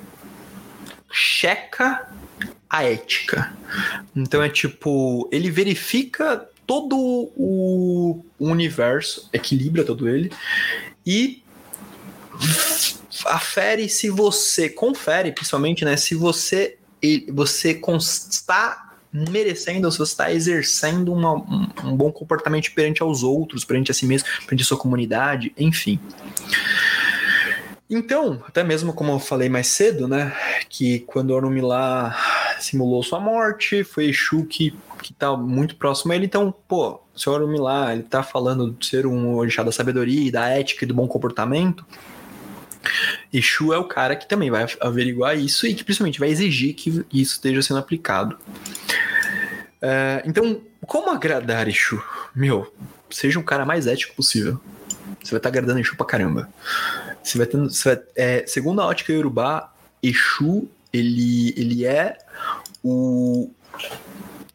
checa 1.12 2.08
a 2.68 2.84
ética. 2.84 3.52
Então 4.14 4.42
é 4.42 4.48
tipo, 4.48 5.28
ele 5.32 5.50
verifica 5.50 6.48
todo 6.66 6.97
o 7.34 8.22
universo, 8.38 9.28
equilibra 9.32 9.84
todo 9.84 10.08
ele 10.08 10.30
e 11.06 11.42
afere 13.24 13.88
se 13.88 14.10
você 14.10 14.68
confere, 14.68 15.32
principalmente, 15.32 15.84
né, 15.84 15.97
se 15.97 16.14
você 16.14 16.76
você 17.32 17.80
está 17.80 18.97
merecendo, 19.12 19.90
se 19.90 19.98
você 19.98 20.12
está 20.12 20.32
exercendo 20.32 21.12
uma, 21.12 21.34
um, 21.34 21.97
bom 21.97 22.12
comportamento 22.12 22.72
perante 22.74 23.02
aos 23.02 23.22
outros, 23.22 23.64
perante 23.64 23.90
a 23.90 23.94
si 23.94 24.05
mesmo, 24.05 24.28
perante 24.44 24.62
a 24.62 24.66
sua 24.66 24.76
comunidade, 24.76 25.52
enfim. 25.56 25.98
Então, 27.88 28.42
até 28.47 28.62
mesmo 28.62 28.92
como 28.92 29.12
eu 29.12 29.18
falei 29.18 29.48
mais 29.48 29.68
cedo, 29.68 30.06
né, 30.06 30.36
que 30.68 31.00
quando 31.00 31.30
Orumilá 31.30 32.14
simulou 32.61 33.03
sua 33.03 33.20
morte, 33.20 33.85
foi 33.85 34.07
Exu 34.07 34.45
que, 34.45 34.75
que 35.03 35.12
tá 35.12 35.37
muito 35.37 35.77
próximo 35.77 36.12
a 36.12 36.17
ele, 36.17 36.27
então, 36.27 36.55
pô, 36.67 37.01
o 37.15 37.19
senhor 37.19 37.41
Orumilá, 37.41 37.93
ele 37.93 38.03
tá 38.03 38.23
falando 38.23 38.73
de 38.78 38.87
ser 38.87 39.07
um 39.07 39.35
orixá 39.37 39.62
da 39.62 39.73
sabedoria, 39.73 40.33
da 40.33 40.49
ética 40.49 40.85
e 40.85 40.89
do 40.89 40.95
bom 40.95 41.07
comportamento, 41.09 41.85
Exu 43.33 43.73
é 43.73 43.78
o 43.78 43.85
cara 43.85 44.17
que 44.17 44.28
também 44.28 44.51
vai 44.51 44.67
averiguar 44.81 45.37
isso 45.37 45.67
e 45.67 45.75
que 45.75 45.85
principalmente 45.85 46.19
vai 46.19 46.28
exigir 46.31 46.75
que 46.75 47.05
isso 47.12 47.35
esteja 47.35 47.61
sendo 47.62 47.78
aplicado. 47.78 48.39
É, 49.81 50.23
então, 50.27 50.61
como 50.87 51.11
agradar 51.11 51.69
Exu? 51.69 52.03
Meu, 52.35 52.73
seja 53.11 53.39
um 53.39 53.43
cara 53.43 53.65
mais 53.65 53.87
ético 53.87 54.15
possível. 54.15 54.61
você 55.23 55.31
vai 55.31 55.39
estar 55.39 55.49
agradando 55.49 55.81
Exu 55.81 55.97
pra 55.97 56.07
caramba. 56.07 56.49
Você 57.23 57.39
vai 57.39 57.47
tendo, 57.47 57.70
você 57.70 57.95
vai, 57.95 58.05
é, 58.17 58.45
segundo 58.47 58.81
a 58.81 58.87
ótica 58.87 59.12
Yorubá, 59.12 59.73
Exu, 60.03 60.69
ele, 60.92 61.55
ele 61.57 61.84
é 61.86 62.18
o, 62.83 63.50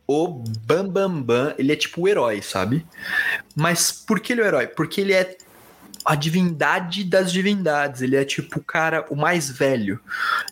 o 0.07 0.27
Bam 0.27 0.87
Bam 0.87 1.21
Bam, 1.21 1.55
ele 1.57 1.71
é 1.71 1.75
tipo 1.75 2.01
o 2.01 2.07
herói, 2.07 2.41
sabe? 2.41 2.85
Mas 3.55 3.91
por 3.91 4.19
que 4.19 4.33
ele 4.33 4.41
é 4.41 4.43
o 4.43 4.47
herói? 4.47 4.67
Porque 4.67 5.01
ele 5.01 5.13
é 5.13 5.37
a 6.05 6.15
divindade 6.15 7.03
das 7.03 7.31
divindades. 7.31 8.01
Ele 8.01 8.15
é 8.15 8.25
tipo 8.25 8.59
o 8.59 8.63
cara, 8.63 9.05
o 9.09 9.15
mais 9.15 9.49
velho. 9.49 9.99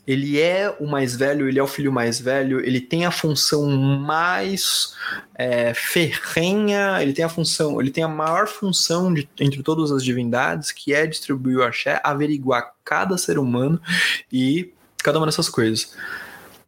Ele 0.08 0.40
é 0.40 0.74
o 0.80 0.88
mais 0.88 1.16
velho, 1.16 1.48
ele 1.48 1.60
é 1.60 1.64
o 1.64 1.68
filho 1.68 1.92
mais 1.92 2.20
velho, 2.20 2.60
ele 2.66 2.80
tem 2.80 3.06
a 3.06 3.12
função 3.12 3.70
mais 3.70 4.96
é, 5.36 5.74
ferrenha, 5.74 7.02
ele 7.02 7.14
tem 7.14 7.26
a 7.26 7.30
função, 7.30 7.82
ele 7.82 7.92
tem 7.92 8.04
a 8.04 8.08
maior 8.08 8.48
função 8.48 9.14
de, 9.14 9.28
entre 9.40 9.62
todas 9.62 9.92
as 9.92 10.04
divindades, 10.04 10.72
que 10.72 10.94
é 10.94 11.06
distribuir 11.06 11.58
o 11.58 11.64
axé, 11.64 12.00
averiguar 12.04 12.72
cada 12.84 13.18
ser 13.18 13.38
humano 13.38 13.82
e 14.32 14.74
cada 15.04 15.18
uma 15.18 15.26
dessas 15.26 15.50
coisas. 15.50 15.94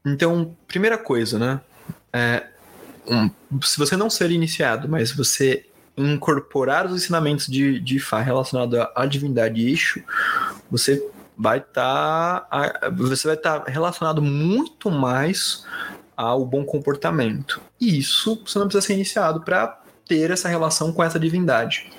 Então, 0.05 0.55
primeira 0.67 0.97
coisa, 0.97 1.39
né? 1.39 1.61
É, 2.11 2.47
um, 3.07 3.29
se 3.61 3.77
você 3.77 3.95
não 3.95 4.09
ser 4.09 4.31
iniciado, 4.31 4.87
mas 4.87 5.11
você 5.11 5.65
incorporar 5.95 6.85
os 6.85 6.95
ensinamentos 6.95 7.47
de, 7.47 7.79
de 7.79 7.99
Fá 7.99 8.21
relacionado 8.21 8.75
à 8.95 9.05
divindade 9.05 9.67
Ishu, 9.67 10.03
você 10.69 11.05
vai 11.37 11.59
estar 11.59 12.41
tá, 12.41 12.89
você 12.91 13.27
vai 13.27 13.35
estar 13.35 13.59
tá 13.61 13.71
relacionado 13.71 14.21
muito 14.21 14.89
mais 14.89 15.65
ao 16.15 16.45
bom 16.45 16.63
comportamento. 16.63 17.61
E 17.79 17.97
isso 17.97 18.41
você 18.45 18.59
não 18.59 18.67
precisa 18.67 18.85
ser 18.85 18.93
iniciado 18.93 19.41
para 19.41 19.81
ter 20.05 20.31
essa 20.31 20.47
relação 20.47 20.91
com 20.91 21.03
essa 21.03 21.19
divindade. 21.19 21.91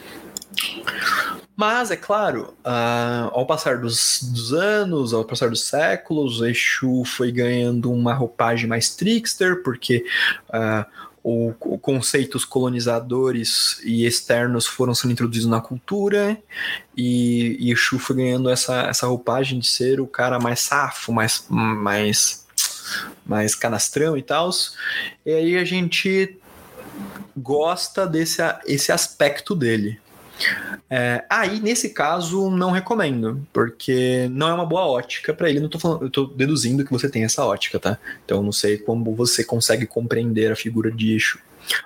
Mas, 1.57 1.92
é 1.92 1.97
claro, 1.97 2.55
uh, 2.65 3.31
ao 3.33 3.47
passar 3.47 3.78
dos, 3.78 4.20
dos, 4.23 4.52
anos, 4.52 5.15
ao 5.15 5.24
passar 5.24 5.49
dos 5.49 5.62
séculos, 5.62 6.42
Exu 6.42 7.05
foi 7.05 7.31
ganhando 7.31 7.92
uma 7.92 8.12
roupagem 8.12 8.66
mais 8.66 8.97
trickster, 8.97 9.62
porque 9.62 10.05
uh, 10.49 10.84
o, 11.23 11.55
o, 11.60 11.78
conceitos 11.78 12.44
colonizadores 12.44 13.81
e 13.84 14.05
externos 14.05 14.66
foram 14.66 14.94
sendo 14.94 15.12
introduzidos 15.12 15.49
na 15.49 15.60
cultura 15.60 16.36
e, 16.97 17.57
e 17.60 17.73
Exu 17.73 18.00
foi 18.00 18.16
ganhando 18.16 18.50
essa, 18.50 18.83
essa 18.83 19.07
roupagem 19.07 19.60
de 19.60 19.68
ser 19.68 20.00
o 20.00 20.08
cara 20.08 20.41
mais 20.41 20.60
safo, 20.60 21.12
mais, 21.12 21.47
mais, 21.49 22.44
mais 23.24 23.55
canastrão 23.55 24.16
e 24.18 24.23
tal. 24.23 24.50
E 25.24 25.33
aí 25.33 25.57
a 25.57 25.65
gente 25.65 26.36
gosta 27.36 28.07
desse 28.07 28.42
esse 28.66 28.91
aspecto 28.91 29.55
dele. 29.55 30.00
É, 30.91 31.25
aí, 31.31 31.61
nesse 31.61 31.91
caso, 31.91 32.51
não 32.51 32.71
recomendo, 32.71 33.45
porque 33.53 34.29
não 34.31 34.49
é 34.49 34.55
uma 34.55 34.67
boa 34.67 34.87
ótica 34.87 35.33
para 35.33 35.49
ele. 35.49 35.61
Não 35.61 35.69
tô 35.69 35.79
falando, 35.79 36.03
eu 36.03 36.11
tô 36.11 36.27
deduzindo 36.27 36.85
que 36.85 36.93
você 36.93 37.09
tem 37.09 37.25
essa 37.25 37.45
ótica, 37.45 37.79
tá? 37.79 37.99
Então, 38.25 38.43
não 38.43 38.53
sei 38.53 38.79
como 38.79 39.15
você 39.15 39.45
consegue 39.45 39.87
compreender 39.87 40.53
a 40.53 40.57
figura 40.57 40.91
de 40.91 41.13
eixo. 41.13 41.39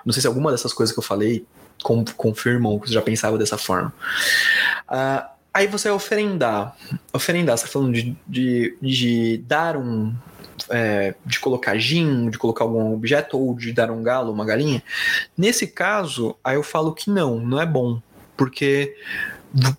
Não 0.05 0.11
sei 0.13 0.21
se 0.21 0.27
alguma 0.27 0.51
dessas 0.51 0.73
coisas 0.73 0.93
que 0.93 0.99
eu 0.99 1.03
falei 1.03 1.45
com, 1.83 2.03
confirmam 2.17 2.77
que 2.79 2.87
você 2.87 2.93
já 2.93 3.01
pensava 3.01 3.37
dessa 3.37 3.57
forma. 3.57 3.93
Uh, 4.89 5.29
aí 5.53 5.67
você 5.67 5.87
vai 5.87 5.95
oferendar. 5.95 6.75
Oferendar, 7.13 7.57
você 7.57 7.65
tá 7.65 7.71
falando 7.71 7.93
de, 7.93 8.15
de, 8.27 8.77
de 8.81 9.37
dar 9.47 9.77
um, 9.77 10.13
é, 10.69 11.15
de 11.25 11.39
colocar 11.39 11.77
gin, 11.77 12.29
de 12.29 12.37
colocar 12.37 12.63
algum 12.63 12.93
objeto, 12.93 13.37
ou 13.37 13.55
de 13.55 13.71
dar 13.71 13.89
um 13.91 14.03
galo, 14.03 14.31
uma 14.31 14.45
galinha. 14.45 14.83
Nesse 15.37 15.67
caso, 15.67 16.35
aí 16.43 16.55
eu 16.55 16.63
falo 16.63 16.93
que 16.93 17.09
não, 17.09 17.39
não 17.39 17.61
é 17.61 17.65
bom. 17.65 18.01
Porque, 18.39 18.95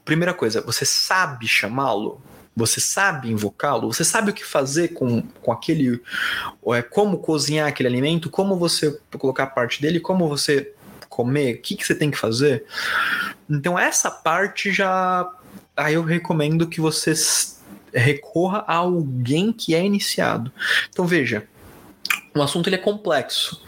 primeira 0.05 0.35
coisa, 0.35 0.61
você 0.61 0.85
sabe 0.85 1.49
chamá-lo? 1.49 2.21
Você 2.55 2.79
sabe 2.79 3.31
invocá-lo? 3.31 3.91
Você 3.91 4.05
sabe 4.05 4.31
o 4.31 4.35
que 4.35 4.45
fazer 4.45 4.89
com, 4.89 5.23
com 5.23 5.51
aquele. 5.51 6.03
É, 6.67 6.83
como 6.83 7.21
cozinhar 7.21 7.67
aquele 7.67 7.89
alimento? 7.89 8.29
Como 8.29 8.59
você 8.59 9.01
colocar 9.19 9.47
parte 9.47 9.81
dele? 9.81 9.99
Como 9.99 10.29
você 10.29 10.75
comer? 11.09 11.55
O 11.55 11.63
que, 11.63 11.75
que 11.75 11.87
você 11.87 11.95
tem 11.95 12.11
que 12.11 12.19
fazer? 12.19 12.67
Então, 13.49 13.79
essa 13.79 14.11
parte 14.11 14.71
já. 14.71 15.27
Aí 15.75 15.95
eu 15.95 16.03
recomendo 16.03 16.69
que 16.69 16.83
você 16.83 17.15
recorra 17.95 18.63
a 18.67 18.75
alguém 18.75 19.55
que 19.55 19.75
é 19.75 19.83
iniciado. 19.83 20.53
Então, 20.91 21.07
veja. 21.07 21.49
O 22.37 22.43
assunto 22.43 22.69
ele 22.69 22.77
é 22.77 22.79
complexo. 22.79 23.65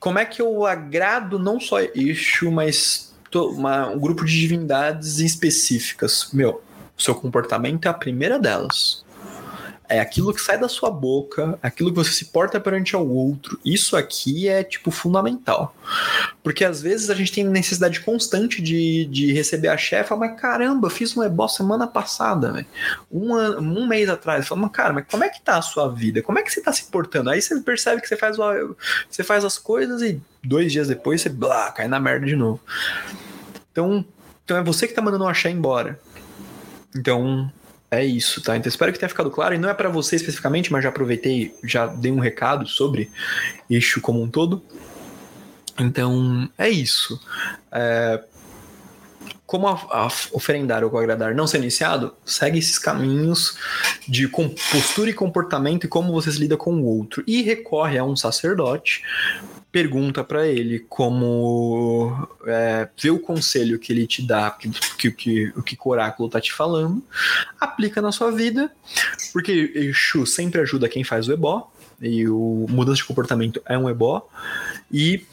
Como 0.00 0.18
é 0.18 0.24
que 0.24 0.40
eu 0.40 0.64
agrado 0.64 1.38
não 1.38 1.60
só 1.60 1.82
isso, 1.94 2.50
mas 2.50 3.11
uma, 3.38 3.88
um 3.88 3.98
grupo 3.98 4.24
de 4.24 4.38
divindades 4.38 5.18
específicas. 5.18 6.30
Meu, 6.32 6.62
seu 6.96 7.14
comportamento 7.14 7.86
é 7.86 7.88
a 7.88 7.94
primeira 7.94 8.38
delas. 8.38 9.01
É 9.92 10.00
aquilo 10.00 10.32
que 10.32 10.40
sai 10.40 10.58
da 10.58 10.68
sua 10.68 10.90
boca, 10.90 11.58
aquilo 11.62 11.90
que 11.90 11.96
você 11.96 12.12
se 12.12 12.26
porta 12.26 12.58
perante 12.58 12.94
ao 12.94 13.06
outro. 13.06 13.58
Isso 13.64 13.96
aqui 13.96 14.48
é, 14.48 14.64
tipo, 14.64 14.90
fundamental. 14.90 15.76
Porque 16.42 16.64
às 16.64 16.80
vezes 16.80 17.10
a 17.10 17.14
gente 17.14 17.30
tem 17.30 17.44
necessidade 17.44 18.00
constante 18.00 18.62
de, 18.62 19.04
de 19.04 19.32
receber 19.32 19.68
a 19.68 19.76
chefa, 19.76 20.16
mas 20.16 20.40
caramba, 20.40 20.88
fiz 20.88 21.16
um 21.16 21.22
ebó 21.22 21.46
semana 21.46 21.86
passada, 21.86 22.52
velho. 22.52 22.66
Um, 23.10 23.36
um 23.58 23.86
mês 23.86 24.08
atrás. 24.08 24.48
Fala, 24.48 24.62
mas 24.62 24.72
cara, 24.72 24.92
mas 24.92 25.04
como 25.10 25.24
é 25.24 25.28
que 25.28 25.42
tá 25.42 25.58
a 25.58 25.62
sua 25.62 25.88
vida? 25.88 26.22
Como 26.22 26.38
é 26.38 26.42
que 26.42 26.50
você 26.50 26.62
tá 26.62 26.72
se 26.72 26.84
portando? 26.84 27.30
Aí 27.30 27.42
você 27.42 27.60
percebe 27.60 28.00
que 28.00 28.08
você 28.08 28.16
faz, 28.16 28.36
você 29.10 29.22
faz 29.22 29.44
as 29.44 29.58
coisas 29.58 30.00
e 30.02 30.20
dois 30.42 30.72
dias 30.72 30.88
depois 30.88 31.20
você 31.20 31.28
blá, 31.28 31.70
cai 31.70 31.86
na 31.86 32.00
merda 32.00 32.26
de 32.26 32.36
novo. 32.36 32.60
Então, 33.70 34.04
então 34.44 34.56
é 34.56 34.62
você 34.62 34.88
que 34.88 34.94
tá 34.94 35.02
mandando 35.02 35.24
o 35.24 35.28
axé 35.28 35.50
embora. 35.50 36.00
Então, 36.94 37.50
é 37.92 38.02
isso, 38.02 38.40
tá? 38.40 38.56
Então 38.56 38.70
espero 38.70 38.90
que 38.90 38.98
tenha 38.98 39.08
ficado 39.08 39.30
claro. 39.30 39.54
E 39.54 39.58
não 39.58 39.68
é 39.68 39.74
para 39.74 39.90
você 39.90 40.16
especificamente, 40.16 40.72
mas 40.72 40.82
já 40.82 40.88
aproveitei, 40.88 41.54
já 41.62 41.86
dei 41.86 42.10
um 42.10 42.18
recado 42.18 42.66
sobre 42.66 43.10
eixo 43.68 44.00
como 44.00 44.22
um 44.22 44.30
todo. 44.30 44.64
Então, 45.78 46.48
é 46.56 46.70
isso. 46.70 47.20
É, 47.70 48.24
como 49.52 49.68
a, 49.68 49.72
a 49.90 50.06
oferendar 50.32 50.82
ou 50.82 50.98
agradar 50.98 51.34
não 51.34 51.46
ser 51.46 51.58
iniciado, 51.58 52.14
segue 52.24 52.58
esses 52.58 52.78
caminhos 52.78 53.58
de 54.08 54.26
postura 54.26 55.10
e 55.10 55.12
comportamento 55.12 55.84
e 55.84 55.88
como 55.88 56.10
você 56.10 56.32
se 56.32 56.38
lida 56.38 56.56
com 56.56 56.74
o 56.76 56.86
outro. 56.86 57.22
E 57.26 57.42
recorre 57.42 57.98
a 57.98 58.04
um 58.04 58.16
sacerdote 58.16 59.02
pergunta 59.70 60.24
para 60.24 60.48
ele 60.48 60.78
como 60.88 62.26
é, 62.46 62.88
vê 62.98 63.10
o 63.10 63.18
conselho 63.18 63.78
que 63.78 63.92
ele 63.92 64.06
te 64.06 64.26
dá, 64.26 64.50
que, 64.50 64.70
que, 64.70 65.10
que, 65.10 65.52
o 65.54 65.62
que 65.62 65.76
o 65.82 65.90
oráculo 65.90 66.30
tá 66.30 66.40
te 66.40 66.52
falando, 66.52 67.02
aplica 67.60 68.00
na 68.00 68.10
sua 68.10 68.30
vida, 68.30 68.72
porque 69.34 69.70
Exu 69.74 70.24
sempre 70.24 70.62
ajuda 70.62 70.88
quem 70.88 71.04
faz 71.04 71.28
o 71.28 71.32
ebó, 71.32 71.70
e 72.00 72.26
o 72.26 72.66
mudança 72.70 72.96
de 72.96 73.04
comportamento 73.04 73.62
é 73.66 73.76
um 73.76 73.88
ebó, 73.88 74.26
e 74.90 75.26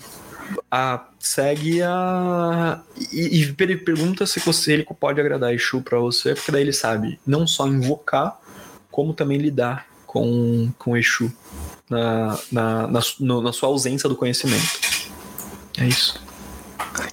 a, 0.69 1.08
segue 1.19 1.82
a. 1.82 2.82
E, 3.11 3.42
e 3.42 3.78
pergunta 3.78 4.26
se 4.26 4.40
você 4.40 4.74
ele 4.74 4.86
pode 5.00 5.19
agradar 5.19 5.53
Exu 5.53 5.82
para 5.82 6.00
você, 6.00 6.36
porque 6.36 6.52
daí 6.52 6.61
ele 6.61 6.74
sabe 6.74 7.19
não 7.26 7.48
só 7.48 7.68
invocar, 7.68 8.40
como 8.92 9.14
também 9.14 9.38
lidar 9.38 9.88
com, 10.06 10.72
com 10.78 10.98
Exu 10.98 11.32
na, 11.90 12.40
na, 12.52 12.88
na, 12.88 13.00
no, 13.19 13.42
na 13.42 13.53
sua 13.53 13.69
ausência 13.69 14.08
do 14.08 14.16
conhecimento. 14.16 14.80
É 15.78 15.88
isso. 15.88 16.22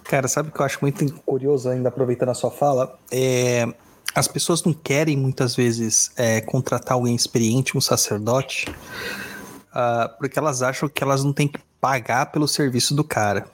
Cara, 0.05 0.28
sabe 0.28 0.48
o 0.48 0.52
que 0.52 0.60
eu 0.60 0.66
acho 0.66 0.78
muito 0.81 1.12
curioso, 1.24 1.68
ainda 1.68 1.89
aproveitando 1.89 2.31
a 2.31 2.34
sua 2.34 2.50
fala? 2.50 2.98
É, 3.10 3.66
as 4.15 4.26
pessoas 4.26 4.62
não 4.65 4.73
querem 4.73 5.16
muitas 5.16 5.55
vezes 5.55 6.10
é, 6.16 6.40
contratar 6.40 6.94
alguém 6.94 7.15
experiente, 7.15 7.76
um 7.76 7.81
sacerdote, 7.81 8.70
uh, 9.73 10.08
porque 10.18 10.39
elas 10.39 10.62
acham 10.62 10.89
que 10.89 11.02
elas 11.02 11.23
não 11.23 11.32
têm 11.32 11.48
que 11.48 11.58
pagar 11.80 12.26
pelo 12.26 12.48
serviço 12.48 12.94
do 12.94 13.05
cara. 13.05 13.48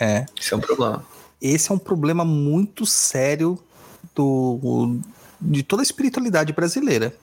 É. 0.00 0.26
Esse 0.38 0.54
é 0.54 0.56
um 0.56 0.60
problema. 0.60 1.04
Esse 1.40 1.70
é 1.70 1.74
um 1.74 1.78
problema 1.78 2.24
muito 2.24 2.84
sério 2.84 3.58
do, 4.14 4.98
de 5.40 5.62
toda 5.62 5.82
a 5.82 5.84
espiritualidade 5.84 6.52
brasileira. 6.52 7.14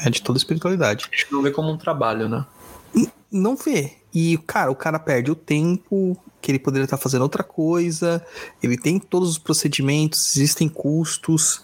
É 0.00 0.10
de 0.10 0.20
toda 0.20 0.36
a 0.36 0.40
espiritualidade. 0.40 1.08
A 1.10 1.16
gente 1.16 1.32
não 1.32 1.42
vê 1.42 1.50
como 1.50 1.70
um 1.70 1.78
trabalho, 1.78 2.28
né? 2.28 2.44
Não 3.30 3.56
vê. 3.56 3.96
E, 4.12 4.38
cara, 4.46 4.70
o 4.70 4.76
cara 4.76 4.98
perde 4.98 5.30
o 5.30 5.34
tempo, 5.34 6.16
que 6.40 6.52
ele 6.52 6.58
poderia 6.58 6.84
estar 6.84 6.96
fazendo 6.96 7.22
outra 7.22 7.42
coisa, 7.42 8.24
ele 8.62 8.76
tem 8.76 8.98
todos 8.98 9.30
os 9.30 9.38
procedimentos, 9.38 10.36
existem 10.36 10.68
custos. 10.68 11.62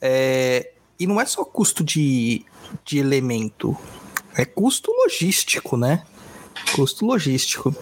É... 0.00 0.72
E 0.98 1.06
não 1.06 1.20
é 1.20 1.26
só 1.26 1.44
custo 1.44 1.84
de, 1.84 2.44
de 2.84 2.98
elemento, 2.98 3.76
é 4.34 4.44
custo 4.44 4.90
logístico, 4.90 5.76
né? 5.76 6.04
Custo 6.74 7.04
logístico. 7.04 7.74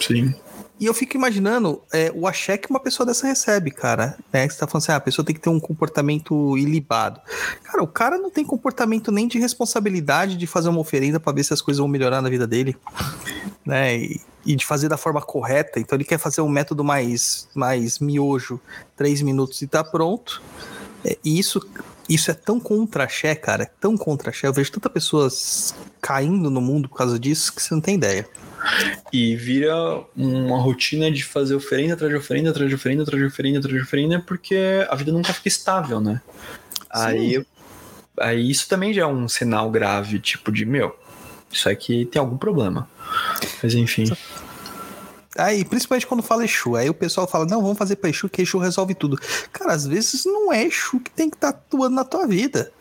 Sim. 0.00 0.34
e 0.78 0.86
eu 0.86 0.92
fico 0.92 1.16
imaginando 1.16 1.80
é, 1.92 2.12
o 2.14 2.26
axé 2.26 2.58
que 2.58 2.68
uma 2.68 2.80
pessoa 2.80 3.06
dessa 3.06 3.26
recebe, 3.26 3.70
cara. 3.70 4.18
Né? 4.32 4.48
Você 4.48 4.58
tá 4.58 4.66
falando 4.66 4.82
assim, 4.82 4.92
ah, 4.92 4.96
a 4.96 5.00
pessoa 5.00 5.24
tem 5.24 5.34
que 5.34 5.40
ter 5.40 5.48
um 5.48 5.60
comportamento 5.60 6.58
ilibado. 6.58 7.20
Cara, 7.62 7.82
o 7.82 7.86
cara 7.86 8.18
não 8.18 8.30
tem 8.30 8.44
comportamento 8.44 9.10
nem 9.10 9.26
de 9.28 9.38
responsabilidade 9.38 10.36
de 10.36 10.46
fazer 10.46 10.68
uma 10.68 10.80
oferenda 10.80 11.18
para 11.20 11.32
ver 11.32 11.44
se 11.44 11.54
as 11.54 11.62
coisas 11.62 11.78
vão 11.78 11.88
melhorar 11.88 12.20
na 12.20 12.28
vida 12.28 12.46
dele. 12.46 12.76
Né? 13.64 13.96
E, 13.96 14.20
e 14.44 14.54
de 14.56 14.66
fazer 14.66 14.88
da 14.88 14.96
forma 14.96 15.22
correta. 15.22 15.80
Então 15.80 15.96
ele 15.96 16.04
quer 16.04 16.18
fazer 16.18 16.40
um 16.40 16.48
método 16.48 16.84
mais, 16.84 17.48
mais 17.54 17.98
miojo, 17.98 18.60
três 18.96 19.22
minutos 19.22 19.62
e 19.62 19.66
tá 19.66 19.82
pronto. 19.82 20.42
É, 21.04 21.16
e 21.24 21.38
isso, 21.38 21.66
isso 22.08 22.30
é 22.30 22.34
tão 22.34 22.60
contra 22.60 23.04
axé, 23.04 23.34
cara. 23.34 23.64
É 23.64 23.70
tão 23.80 23.96
contra 23.96 24.30
axé. 24.30 24.46
Eu 24.46 24.52
vejo 24.52 24.72
tantas 24.72 24.92
pessoas 24.92 25.74
caindo 26.00 26.50
no 26.50 26.60
mundo 26.60 26.88
por 26.88 26.96
causa 26.96 27.18
disso 27.18 27.54
que 27.54 27.62
você 27.62 27.74
não 27.74 27.80
tem 27.80 27.94
ideia. 27.96 28.28
E 29.12 29.36
vira 29.36 29.74
uma 30.16 30.58
rotina 30.58 31.10
de 31.10 31.22
fazer 31.22 31.54
oferenda 31.54 31.94
atrás 31.94 32.10
de 32.10 32.16
oferenda, 32.16 32.50
atrás 32.50 32.68
de 32.68 32.74
oferenda, 32.74 33.02
atrás 33.02 33.20
de 33.20 33.26
oferenda, 33.26 33.58
atrás 33.58 33.76
de 33.76 33.82
oferenda, 33.82 34.20
porque 34.20 34.86
a 34.88 34.94
vida 34.94 35.12
nunca 35.12 35.32
fica 35.32 35.48
estável, 35.48 36.00
né? 36.00 36.20
Aí, 36.90 37.44
aí 38.18 38.50
isso 38.50 38.68
também 38.68 38.92
já 38.92 39.02
é 39.02 39.06
um 39.06 39.28
sinal 39.28 39.70
grave, 39.70 40.18
tipo 40.18 40.50
de, 40.50 40.64
meu, 40.64 40.96
isso 41.50 41.68
aqui 41.68 42.06
tem 42.06 42.20
algum 42.20 42.36
problema. 42.36 42.88
Mas 43.62 43.74
enfim. 43.74 44.04
Aí, 45.36 45.64
principalmente 45.64 46.06
quando 46.06 46.22
fala 46.22 46.44
Exu, 46.44 46.76
aí 46.76 46.88
o 46.88 46.94
pessoal 46.94 47.26
fala, 47.26 47.44
não, 47.44 47.60
vamos 47.60 47.78
fazer 47.78 47.96
pra 47.96 48.10
Exu, 48.10 48.28
que 48.28 48.42
Exu 48.42 48.58
resolve 48.58 48.94
tudo. 48.94 49.18
Cara, 49.52 49.72
às 49.72 49.86
vezes 49.86 50.24
não 50.24 50.52
é 50.52 50.64
Exu 50.64 51.00
que 51.00 51.10
tem 51.10 51.28
que 51.28 51.36
estar 51.36 51.52
tá 51.52 51.58
atuando 51.58 51.96
na 51.96 52.04
tua 52.04 52.26
vida. 52.26 52.72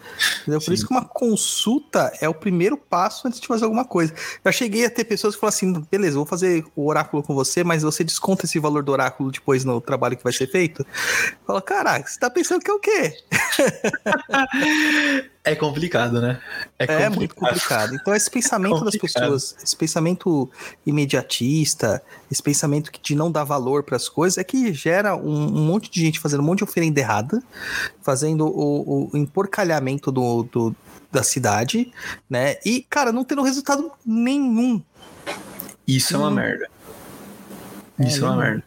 Entendeu? 0.42 0.60
Por 0.60 0.66
Sim. 0.66 0.74
isso 0.74 0.88
que 0.88 0.94
uma 0.94 1.06
consulta 1.06 2.12
é 2.22 2.30
o 2.30 2.34
primeiro 2.34 2.78
passo 2.78 3.28
antes 3.28 3.40
de 3.40 3.48
fazer 3.48 3.66
alguma 3.66 3.86
coisa. 3.86 4.14
Já 4.44 4.52
cheguei 4.52 4.86
a 4.86 4.90
ter 4.90 5.04
pessoas 5.06 5.36
que 5.36 5.42
falam 5.42 5.50
assim, 5.50 5.74
beleza, 5.92 6.16
vou 6.16 6.26
fazer 6.26 6.66
o 6.76 6.88
oráculo 6.88 7.24
com 7.24 7.34
você, 7.34 7.64
mas 7.64 7.84
você 7.84 8.04
desconta 8.04 8.46
esse 8.46 8.60
valor 8.60 8.84
do 8.84 8.92
oráculo 8.92 9.32
depois 9.32 9.64
no 9.64 9.80
trabalho 9.82 10.18
que 10.18 10.24
vai 10.24 10.34
ser 10.34 10.48
feito? 10.48 10.86
Fala, 11.46 11.62
caraca, 11.62 12.10
você 12.10 12.20
tá 12.20 12.30
pensando 12.30 12.62
que 12.62 12.72
é 12.72 12.74
o 12.74 12.80
quê? 12.80 13.14
É 15.46 15.56
complicado, 15.56 16.22
né? 16.22 16.40
É, 16.80 17.10
muito 17.10 17.36
complicado. 17.36 17.94
Então, 17.94 18.16
esse 18.16 18.32
pensamento 18.32 18.82
das 18.86 18.94
Complicado. 18.94 19.24
pessoas, 19.24 19.58
esse 19.62 19.76
pensamento 19.76 20.50
imediatista, 20.86 22.02
esse 22.32 22.42
pensamento 22.42 22.90
de 23.02 23.14
não 23.14 23.30
dar 23.30 23.44
valor 23.44 23.84
para 23.84 23.98
as 23.98 24.08
coisas, 24.08 24.38
é 24.38 24.44
que 24.44 24.74
gera 24.74 25.18
um, 25.18 25.58
um 25.58 25.66
monte 25.66 25.92
de 25.92 26.00
gente 26.00 26.18
fazendo 26.18 26.40
um 26.40 26.46
monte 26.46 26.60
de 26.60 26.64
oferenda 26.64 26.98
errada, 26.98 27.44
fazendo 28.02 28.48
o, 28.48 29.10
o 29.12 29.18
emporcalhamento 29.18 29.93
do, 30.12 30.44
do- 30.44 30.76
da 31.12 31.22
cidade, 31.24 31.92
né? 32.30 32.56
E, 32.66 32.82
cara, 32.90 33.12
não 33.12 33.24
tendo 33.24 33.42
resultado 33.44 33.92
nenhum. 34.06 34.82
Isso 35.88 36.16
é 36.16 36.18
uma 36.18 36.30
Hum. 36.30 36.34
merda. 36.34 36.68
É, 38.00 38.08
Isso 38.08 38.22
é 38.26 38.28
uma 38.28 38.32
não. 38.36 38.42
merda. 38.42 38.64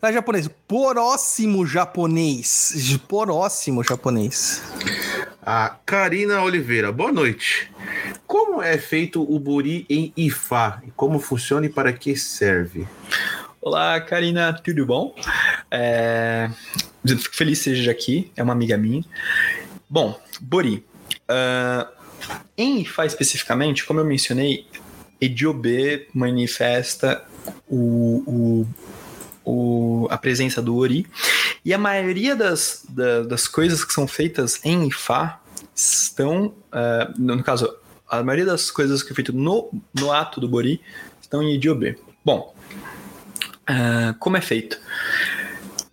Tá, 0.00 0.10
japonês? 0.12 0.48
Próximo 0.66 1.64
japonês. 1.66 2.98
Próximo 3.06 3.84
japonês. 3.84 4.62
A 5.44 5.76
Karina 5.86 6.42
Oliveira, 6.42 6.90
boa 6.90 7.12
noite. 7.12 7.70
Como 8.26 8.60
é 8.62 8.78
feito 8.78 9.22
o 9.22 9.38
buri 9.38 9.86
em 9.88 10.12
Ifá? 10.16 10.80
E 10.86 10.90
como 10.92 11.18
funciona 11.20 11.66
e 11.66 11.68
para 11.68 11.92
que 11.92 12.16
serve? 12.16 12.86
Olá, 13.60 14.00
Karina, 14.00 14.52
tudo 14.52 14.84
bom? 14.86 15.14
É... 15.70 16.50
Fico 17.06 17.34
feliz 17.36 17.58
que 17.58 17.64
seja 17.64 17.90
aqui, 17.90 18.30
é 18.36 18.42
uma 18.42 18.52
amiga 18.52 18.76
minha. 18.76 19.04
Bom, 19.88 20.18
Bori. 20.40 20.84
ah, 21.28 21.88
em 22.56 22.82
Ifá 22.82 23.04
especificamente, 23.04 23.84
como 23.84 23.98
eu 24.00 24.04
mencionei, 24.04 24.66
Ediobe 25.20 26.08
manifesta 26.14 27.24
o, 27.68 28.22
o- 28.26 28.66
o- 29.44 30.08
a 30.10 30.16
presença 30.16 30.62
do 30.62 30.76
Ori. 30.76 31.06
E 31.64 31.72
a 31.74 31.78
maioria 31.78 32.34
das, 32.36 32.84
da- 32.88 33.22
das 33.22 33.46
coisas 33.48 33.84
que 33.84 33.92
são 33.92 34.06
feitas 34.06 34.60
em 34.64 34.86
Ifá 34.88 35.40
estão, 35.74 36.54
ah, 36.70 37.12
no, 37.18 37.42
caso, 37.42 37.72
a 38.08 38.22
maioria 38.22 38.46
das 38.46 38.70
coisas 38.70 39.02
que 39.02 39.12
é 39.12 39.14
feito 39.14 39.32
no, 39.32 39.70
no 39.94 40.12
ato 40.12 40.40
do 40.40 40.48
Bori 40.48 40.80
estão 41.20 41.42
em 41.42 41.54
Ediobe. 41.54 41.98
Bom, 42.24 42.54
ah, 43.66 44.14
como 44.20 44.36
é 44.36 44.40
feito? 44.40 44.78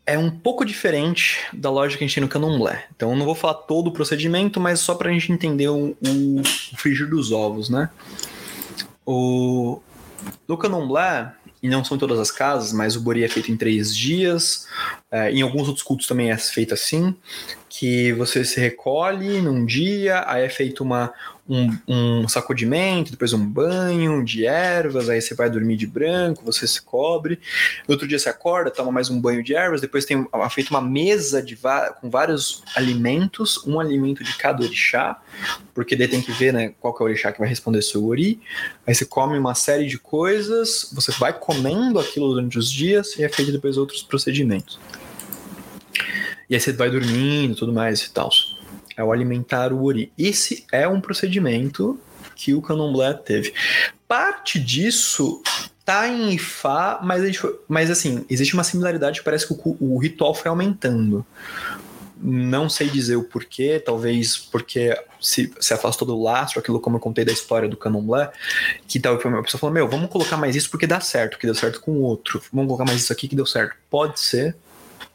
É 0.10 0.18
um 0.18 0.32
pouco 0.32 0.66
diferente 0.66 1.38
da 1.54 1.70
lógica 1.70 2.00
que 2.00 2.04
a 2.04 2.08
gente 2.08 2.16
tem 2.16 2.24
no 2.24 2.28
candomblé. 2.28 2.88
Então 2.96 3.12
eu 3.12 3.16
não 3.16 3.28
vou 3.28 3.36
falar 3.36 3.54
todo 3.54 3.90
o 3.90 3.92
procedimento, 3.92 4.60
mas 4.60 4.80
só 4.80 4.96
para 4.96 5.08
a 5.08 5.14
gente 5.14 5.32
entender 5.32 5.70
o, 5.70 5.96
o, 6.02 6.42
o 6.42 6.78
frigir 6.78 7.08
dos 7.08 7.32
ovos, 7.32 7.70
né? 7.70 7.92
O, 9.06 9.80
no 10.48 10.58
candomblé, 10.58 11.32
e 11.62 11.70
não 11.70 11.84
são 11.84 11.96
em 11.96 12.00
todas 12.00 12.20
as 12.20 12.32
casas, 12.32 12.74
mas 12.74 12.96
o 12.96 13.02
bori 13.02 13.24
é 13.24 13.28
feito 13.28 13.52
em 13.52 13.58
três 13.58 13.96
dias. 13.96 14.68
é, 15.12 15.32
em 15.32 15.44
alguns 15.44 15.68
outros 15.68 15.84
cultos 15.84 16.08
também 16.08 16.32
é 16.32 16.38
feito 16.38 16.74
assim, 16.74 17.16
que 17.70 18.12
você 18.14 18.44
se 18.44 18.60
recolhe 18.60 19.40
num 19.42 19.64
dia, 19.64 20.24
aí 20.26 20.44
é 20.44 20.50
feito 20.50 20.84
uma, 20.84 21.14
um, 21.50 22.22
um 22.22 22.28
sacudimento, 22.28 23.12
depois 23.12 23.34
um 23.34 23.44
banho 23.44 24.24
de 24.24 24.46
ervas, 24.46 25.10
aí 25.10 25.20
você 25.20 25.34
vai 25.34 25.50
dormir 25.50 25.76
de 25.76 25.88
branco, 25.88 26.46
você 26.46 26.68
se 26.68 26.80
cobre. 26.82 27.40
No 27.88 27.94
outro 27.94 28.08
dia 28.08 28.20
você 28.20 28.30
acorda, 28.30 28.70
toma 28.70 28.92
mais 28.92 29.10
um 29.10 29.20
banho 29.20 29.44
de 29.44 29.56
ervas, 29.56 29.82
depois 29.82 30.06
tem 30.06 30.28
feito 30.52 30.70
uma 30.70 30.82
mesa 30.82 31.42
de 31.42 31.58
com 32.00 32.10
vários 32.10 32.64
alimentos, 32.76 33.66
um 33.66 33.80
alimento 33.80 34.24
de 34.24 34.38
cada 34.38 34.64
orixá, 34.64 35.20
porque 35.74 35.96
daí 35.96 36.08
tem 36.08 36.22
que 36.22 36.32
ver 36.32 36.54
né, 36.54 36.74
qual 36.80 36.94
que 36.94 37.02
é 37.02 37.06
o 37.06 37.10
orixá 37.10 37.32
que 37.32 37.40
vai 37.40 37.50
responder 37.50 37.82
seu 37.82 38.06
ori. 38.06 38.40
Aí 38.86 38.94
você 38.94 39.06
come 39.06 39.38
uma 39.38 39.56
série 39.56 39.88
de 39.88 39.98
coisas, 39.98 40.92
você 40.94 41.12
vai 41.14 41.34
comendo 41.34 42.00
aquilo 42.00 42.30
durante 42.30 42.60
os 42.60 42.72
dias 42.72 43.18
e 43.18 43.24
é 43.24 43.30
feito 43.30 43.52
depois 43.52 43.76
outros 43.76 44.04
procedimentos. 44.04 44.80
E 46.50 46.56
aí 46.56 46.60
você 46.60 46.72
vai 46.74 46.90
dormindo 46.90 47.56
tudo 47.56 47.74
mais 47.74 48.02
e 48.02 48.12
tal. 48.12 48.30
É 49.00 49.04
o 49.04 49.14
alimentar 49.14 49.72
o 49.72 49.86
ori. 49.86 50.12
Esse 50.18 50.66
é 50.74 50.86
um 50.86 51.00
procedimento 51.00 51.98
que 52.36 52.54
o 52.54 52.62
candomblé 52.62 53.14
teve. 53.14 53.54
Parte 54.06 54.60
disso 54.60 55.42
tá 55.86 56.06
em 56.10 56.34
Ifá, 56.34 57.00
mas, 57.02 57.42
mas 57.66 57.90
assim, 57.90 58.26
existe 58.30 58.54
uma 58.56 58.64
similaridade 58.66 59.24
parece 59.24 59.48
que 59.48 59.54
o, 59.54 59.78
o 59.80 59.98
ritual 59.98 60.36
foi 60.36 60.50
aumentando. 60.50 61.26
Não 62.22 62.68
sei 62.68 62.90
dizer 62.90 63.16
o 63.16 63.24
porquê, 63.24 63.80
talvez 63.80 64.36
porque 64.36 64.94
se, 65.22 65.50
se 65.62 65.74
afastou 65.74 66.06
do 66.06 66.22
lastro, 66.22 66.60
aquilo 66.60 66.82
como 66.82 66.98
eu 66.98 67.00
contei 67.00 67.24
da 67.24 67.32
história 67.32 67.70
do 67.70 67.78
candomblé, 67.78 68.30
que 68.86 69.00
tal 69.00 69.16
a 69.16 69.44
pessoa 69.44 69.62
falou, 69.62 69.74
meu, 69.74 69.88
vamos 69.88 70.10
colocar 70.10 70.36
mais 70.36 70.58
isso 70.58 70.70
porque 70.70 70.86
dá 70.86 71.00
certo, 71.00 71.40
que 71.40 71.46
deu 71.46 71.56
certo 71.56 71.80
com 71.80 71.92
o 71.92 72.02
outro. 72.02 72.42
Vamos 72.52 72.68
colocar 72.68 72.84
mais 72.84 73.02
isso 73.02 73.14
aqui 73.14 73.30
que 73.30 73.36
deu 73.38 73.46
certo. 73.46 73.78
Pode 73.90 74.20
ser, 74.20 74.58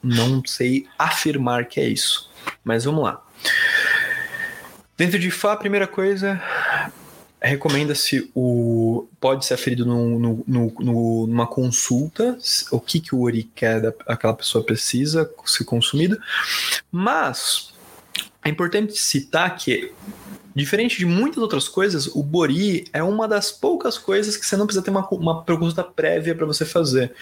não 0.03 0.43
sei 0.47 0.87
afirmar 0.99 1.67
que 1.67 1.79
é 1.79 1.87
isso. 1.87 2.31
Mas 2.65 2.85
vamos 2.85 3.05
lá. 3.05 3.24
Dentro 4.97 5.19
de 5.19 5.31
Fá, 5.31 5.53
a 5.55 5.57
primeira 5.57 5.87
coisa, 5.87 6.41
recomenda-se 7.41 8.31
o. 8.35 9.09
Pode 9.21 9.45
ser 9.45 9.55
aferido 9.55 9.85
no, 9.85 10.19
no- 10.19 10.45
no- 10.47 11.27
numa 11.27 11.47
consulta, 11.47 12.39
o 12.71 12.79
que, 12.81 13.01
que 13.01 13.15
o 13.15 13.23
Ori 13.23 13.45
quer 13.55 13.81
da, 13.81 13.93
aquela 14.07 14.35
pessoa 14.35 14.63
precisa 14.65 15.29
ser 15.47 15.65
consumido. 15.65 16.17
Mas 16.93 17.75
é 18.45 18.49
importante 18.49 18.93
citar 18.97 19.57
que, 19.57 19.93
diferente 20.55 20.97
de 20.97 21.05
muitas 21.05 21.39
outras 21.39 21.69
coisas, 21.69 22.07
o 22.07 22.23
Bori 22.23 22.87
é 22.93 23.03
uma 23.03 23.27
das 23.27 23.51
poucas 23.51 23.99
coisas 23.99 24.37
que 24.37 24.47
você 24.47 24.57
não 24.57 24.67
precisa 24.67 24.85
ter 24.85 24.91
uma, 24.91 25.07
uma 25.11 25.43
consulta 25.45 25.83
prévia 25.83 26.35
para 26.35 26.47
você 26.47 26.65
fazer. 26.65 27.13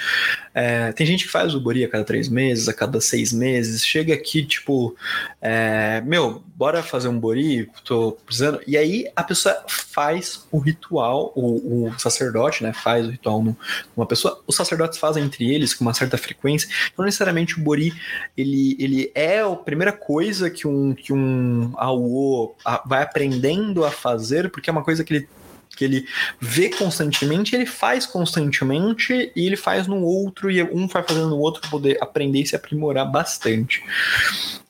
É, 0.54 0.92
tem 0.92 1.06
gente 1.06 1.24
que 1.24 1.30
faz 1.30 1.54
o 1.54 1.60
Bori 1.60 1.84
a 1.84 1.88
cada 1.88 2.04
três 2.04 2.28
meses, 2.28 2.68
a 2.68 2.74
cada 2.74 3.00
seis 3.00 3.32
meses, 3.32 3.84
chega 3.84 4.12
aqui, 4.12 4.44
tipo, 4.44 4.94
é, 5.40 6.02
meu, 6.02 6.42
bora 6.54 6.82
fazer 6.82 7.08
um 7.08 7.18
Bori, 7.18 7.68
tô 7.84 8.12
precisando. 8.26 8.60
E 8.66 8.76
aí 8.76 9.10
a 9.16 9.24
pessoa 9.24 9.64
faz 9.66 10.46
o 10.50 10.58
ritual, 10.58 11.32
o, 11.34 11.88
o 11.88 11.98
sacerdote, 11.98 12.62
né, 12.62 12.72
faz 12.72 13.06
o 13.06 13.10
ritual 13.10 13.42
numa 13.42 14.06
pessoa. 14.06 14.40
Os 14.46 14.56
sacerdotes 14.56 14.98
fazem 14.98 15.24
entre 15.24 15.52
eles 15.52 15.74
com 15.74 15.84
uma 15.84 15.94
certa 15.94 16.18
frequência. 16.18 16.68
Não 16.96 17.04
necessariamente 17.04 17.58
o 17.58 17.62
Bori, 17.62 17.92
ele, 18.36 18.76
ele 18.78 19.10
é 19.14 19.40
a 19.40 19.50
primeira 19.56 19.92
coisa 19.92 20.50
que 20.50 20.66
um, 20.68 20.94
que 20.94 21.12
um 21.12 21.72
Awo 21.76 22.54
a- 22.64 22.82
vai 22.86 23.02
aprendendo 23.22 23.84
a 23.84 23.90
fazer, 23.90 24.50
porque 24.50 24.68
é 24.68 24.72
uma 24.72 24.84
coisa 24.84 25.04
que 25.04 25.14
ele 25.14 25.28
que 25.74 25.86
ele 25.86 26.06
vê 26.38 26.68
constantemente, 26.68 27.56
ele 27.56 27.64
faz 27.64 28.04
constantemente 28.04 29.32
e 29.34 29.46
ele 29.46 29.56
faz 29.56 29.86
no 29.86 30.02
outro 30.02 30.50
e 30.50 30.62
um 30.62 30.86
vai 30.86 31.02
fazendo 31.02 31.30
no 31.30 31.38
outro 31.38 31.66
poder 31.70 31.96
aprender 31.98 32.42
e 32.42 32.46
se 32.46 32.54
aprimorar 32.54 33.10
bastante. 33.10 33.82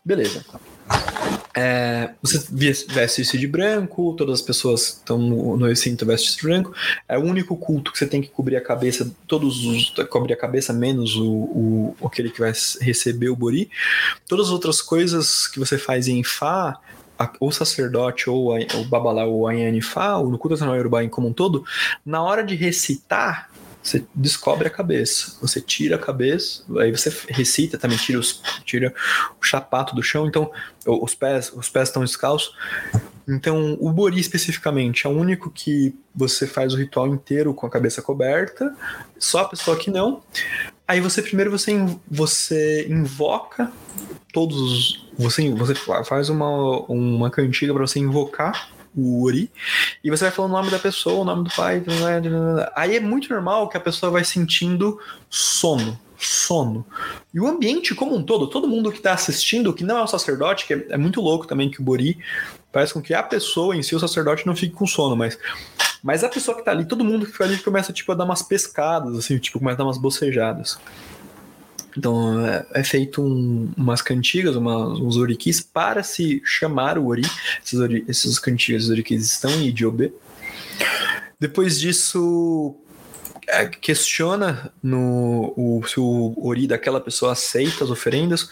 Beleza. 0.04 0.44
É, 1.56 2.10
você 2.22 2.46
ves- 2.50 2.86
veste 2.88 3.20
isso 3.20 3.36
de 3.36 3.48
branco, 3.48 4.14
todas 4.16 4.40
as 4.40 4.42
pessoas 4.42 4.88
estão 4.88 5.18
no, 5.18 5.56
no 5.56 5.66
recinto 5.66 6.06
vestem 6.06 6.36
de 6.36 6.42
branco. 6.42 6.72
É 7.08 7.18
o 7.18 7.22
único 7.22 7.56
culto 7.56 7.90
que 7.90 7.98
você 7.98 8.06
tem 8.06 8.22
que 8.22 8.28
cobrir 8.28 8.56
a 8.56 8.60
cabeça, 8.60 9.10
todos 9.26 9.64
os 9.64 9.90
cobre 10.08 10.32
a 10.32 10.36
cabeça, 10.36 10.72
menos 10.72 11.16
o, 11.16 11.96
o 12.00 12.06
aquele 12.06 12.30
que 12.30 12.38
vai 12.38 12.52
receber 12.80 13.28
o 13.28 13.36
bori. 13.36 13.68
Todas 14.28 14.46
as 14.46 14.52
outras 14.52 14.80
coisas 14.80 15.48
que 15.48 15.58
você 15.58 15.76
faz 15.76 16.06
em 16.06 16.22
Fá, 16.22 16.78
a- 17.22 17.32
o 17.40 17.50
sacerdote 17.50 18.28
ou 18.28 18.54
a- 18.54 18.58
o 18.76 18.84
babalá 18.84 19.24
ou 19.24 19.46
a 19.46 19.52
Yanifá, 19.52 20.16
ou 20.16 20.30
no 20.30 20.38
culto 20.38 20.54
nacional 20.54 20.76
Yorubá 20.76 21.06
como 21.08 21.28
um 21.28 21.32
todo, 21.32 21.64
na 22.04 22.22
hora 22.22 22.42
de 22.44 22.54
recitar, 22.54 23.50
você 23.82 24.04
descobre 24.14 24.68
a 24.68 24.70
cabeça. 24.70 25.36
Você 25.40 25.60
tira 25.60 25.96
a 25.96 25.98
cabeça, 25.98 26.62
aí 26.78 26.90
você 26.92 27.12
recita 27.28 27.76
também, 27.76 27.98
tira, 27.98 28.18
os, 28.18 28.40
tira 28.64 28.94
o 29.40 29.44
chapato 29.44 29.94
do 29.94 30.02
chão, 30.02 30.26
então 30.26 30.50
os 30.86 31.14
pés, 31.14 31.52
os 31.54 31.68
pés 31.68 31.88
estão 31.88 32.04
descalços. 32.04 32.54
Então, 33.32 33.76
o 33.80 33.90
Bori 33.90 34.20
especificamente 34.20 35.06
é 35.06 35.10
o 35.10 35.12
único 35.12 35.50
que 35.50 35.94
você 36.14 36.46
faz 36.46 36.74
o 36.74 36.76
ritual 36.76 37.08
inteiro 37.08 37.54
com 37.54 37.66
a 37.66 37.70
cabeça 37.70 38.02
coberta, 38.02 38.74
só 39.18 39.40
a 39.40 39.48
pessoa 39.48 39.76
que 39.76 39.90
não. 39.90 40.22
Aí 40.86 41.00
você 41.00 41.22
primeiro 41.22 41.50
você, 41.50 41.72
você 42.06 42.86
invoca 42.88 43.72
todos 44.32 44.60
os. 44.60 45.06
Você, 45.18 45.50
você 45.50 45.74
faz 46.04 46.28
uma, 46.28 46.80
uma 46.86 47.30
cantiga 47.30 47.72
para 47.72 47.86
você 47.86 47.98
invocar 47.98 48.70
o 48.94 49.24
Ori, 49.24 49.50
e 50.04 50.10
você 50.10 50.24
vai 50.24 50.32
falando 50.32 50.50
o 50.50 50.54
nome 50.54 50.70
da 50.70 50.78
pessoa, 50.78 51.22
o 51.22 51.24
nome 51.24 51.44
do 51.44 51.54
pai. 51.54 51.82
Aí 52.76 52.96
é 52.96 53.00
muito 53.00 53.32
normal 53.32 53.68
que 53.68 53.76
a 53.76 53.80
pessoa 53.80 54.12
vai 54.12 54.24
sentindo 54.24 54.98
sono. 55.30 55.98
Sono. 56.18 56.86
E 57.34 57.40
o 57.40 57.48
ambiente 57.48 57.96
como 57.96 58.14
um 58.14 58.22
todo, 58.22 58.46
todo 58.46 58.68
mundo 58.68 58.92
que 58.92 58.98
está 58.98 59.12
assistindo, 59.12 59.72
que 59.72 59.82
não 59.82 59.98
é 59.98 60.02
o 60.02 60.06
sacerdote, 60.06 60.66
que 60.66 60.74
é, 60.74 60.86
é 60.90 60.96
muito 60.96 61.20
louco 61.20 61.46
também 61.48 61.68
que 61.68 61.80
o 61.80 61.82
Bori 61.82 62.16
faz 62.72 62.92
com 62.92 63.02
que 63.02 63.12
a 63.14 63.22
pessoa 63.22 63.76
em 63.76 63.82
si, 63.82 63.94
o 63.94 64.00
sacerdote, 64.00 64.46
não 64.46 64.56
fique 64.56 64.74
com 64.74 64.86
sono, 64.86 65.14
mas 65.16 65.38
mas 66.02 66.24
a 66.24 66.28
pessoa 66.28 66.56
que 66.56 66.64
tá 66.64 66.72
ali, 66.72 66.84
todo 66.84 67.04
mundo 67.04 67.24
que 67.26 67.30
fica 67.32 67.44
ali 67.44 67.56
começa 67.58 67.92
tipo, 67.92 68.10
a 68.10 68.14
dar 68.16 68.24
umas 68.24 68.42
pescadas, 68.42 69.16
assim, 69.16 69.38
tipo, 69.38 69.58
começa 69.60 69.76
a 69.76 69.78
dar 69.78 69.84
umas 69.84 69.98
bocejadas. 69.98 70.76
Então 71.96 72.44
é, 72.44 72.66
é 72.74 72.82
feito 72.82 73.22
um- 73.22 73.70
umas 73.76 74.02
cantigas, 74.02 74.56
uma- 74.56 74.88
uns 74.88 75.16
orikis 75.16 75.60
para 75.60 76.02
se 76.02 76.42
chamar 76.44 76.98
o 76.98 77.06
ori. 77.08 77.22
Esses, 77.64 77.78
ori, 77.78 78.04
esses 78.08 78.38
cantigas, 78.38 78.84
os 78.84 78.90
orikis 78.90 79.24
estão 79.26 79.50
em 79.50 79.68
idiobê. 79.68 80.12
Depois 81.38 81.78
disso, 81.78 82.74
questiona 83.80 84.72
no, 84.82 85.52
o, 85.56 85.82
se 85.86 85.98
o 85.98 86.34
ori 86.42 86.66
daquela 86.66 87.00
pessoa 87.00 87.32
aceita 87.32 87.84
as 87.84 87.90
oferendas. 87.90 88.50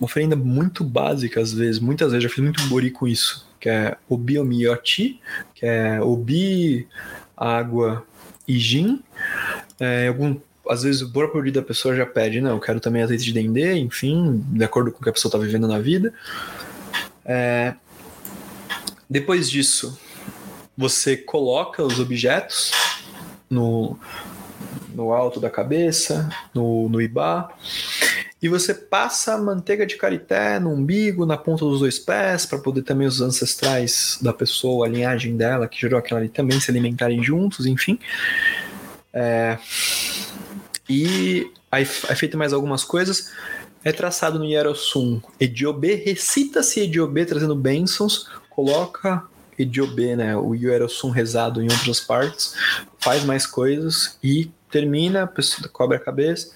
Oferenda 0.00 0.36
muito 0.36 0.82
básica, 0.82 1.40
às 1.40 1.52
vezes. 1.52 1.78
Muitas 1.78 2.12
vezes, 2.12 2.24
já 2.24 2.28
fiz 2.28 2.42
muito 2.42 2.74
ori 2.74 2.90
com 2.90 3.06
isso. 3.06 3.48
Que 3.58 3.68
é 3.68 3.96
obi 4.08 4.38
omioti, 4.38 5.20
que 5.54 5.66
é 5.66 6.00
obi, 6.00 6.88
água 7.36 8.04
e 8.48 8.58
gin. 8.58 9.02
É, 9.78 10.08
algum, 10.08 10.36
às 10.68 10.82
vezes 10.82 11.02
o 11.02 11.12
próprio 11.12 11.40
ori 11.40 11.50
da 11.50 11.62
pessoa 11.62 11.94
já 11.94 12.06
pede, 12.06 12.40
não, 12.40 12.52
eu 12.52 12.60
quero 12.60 12.80
também 12.80 13.02
azeite 13.02 13.24
de 13.24 13.32
dendê, 13.32 13.74
enfim, 13.74 14.44
de 14.48 14.64
acordo 14.64 14.90
com 14.92 15.00
o 15.00 15.02
que 15.02 15.10
a 15.10 15.12
pessoa 15.12 15.28
está 15.28 15.38
vivendo 15.38 15.68
na 15.68 15.78
vida. 15.78 16.12
É, 17.24 17.74
depois 19.08 19.50
disso, 19.50 19.98
você 20.76 21.16
coloca 21.16 21.82
os 21.82 22.00
objetos 22.00 22.70
no, 23.50 23.98
no 24.94 25.12
alto 25.12 25.40
da 25.40 25.50
cabeça, 25.50 26.28
no, 26.54 26.88
no 26.88 27.02
ibá, 27.02 27.50
e 28.42 28.48
você 28.48 28.72
passa 28.72 29.36
manteiga 29.36 29.84
de 29.84 29.96
carité 29.96 30.58
no 30.58 30.70
umbigo, 30.70 31.26
na 31.26 31.36
ponta 31.36 31.64
dos 31.64 31.80
dois 31.80 31.98
pés, 31.98 32.46
para 32.46 32.58
poder 32.58 32.82
também 32.82 33.06
os 33.06 33.20
ancestrais 33.20 34.18
da 34.22 34.32
pessoa, 34.32 34.86
a 34.86 34.88
linhagem 34.88 35.36
dela, 35.36 35.68
que 35.68 35.78
gerou 35.78 35.98
aquela 35.98 36.20
ali, 36.20 36.28
também 36.30 36.58
se 36.58 36.70
alimentarem 36.70 37.22
juntos, 37.22 37.66
enfim. 37.66 37.98
É, 39.12 39.58
e 40.88 41.52
aí 41.70 41.82
é 41.82 42.14
feito 42.14 42.38
mais 42.38 42.54
algumas 42.54 42.82
coisas. 42.82 43.30
É 43.84 43.92
traçado 43.92 44.38
no 44.38 44.44
Hierosum 44.44 45.20
Ediobê, 45.38 45.94
recita-se 45.94 46.80
Ediobê 46.80 47.26
trazendo 47.26 47.54
bênçãos, 47.54 48.28
coloca 48.48 49.22
Ediobê, 49.62 50.16
né, 50.16 50.36
o 50.36 50.54
Hierosum 50.54 51.10
rezado 51.10 51.62
em 51.62 51.68
outras 51.70 52.00
partes, 52.00 52.54
faz 52.98 53.24
mais 53.24 53.46
coisas 53.46 54.18
e 54.22 54.50
termina, 54.70 55.24
a 55.24 55.26
pessoa 55.26 55.68
cobre 55.68 55.96
a 55.96 56.00
cabeça, 56.00 56.52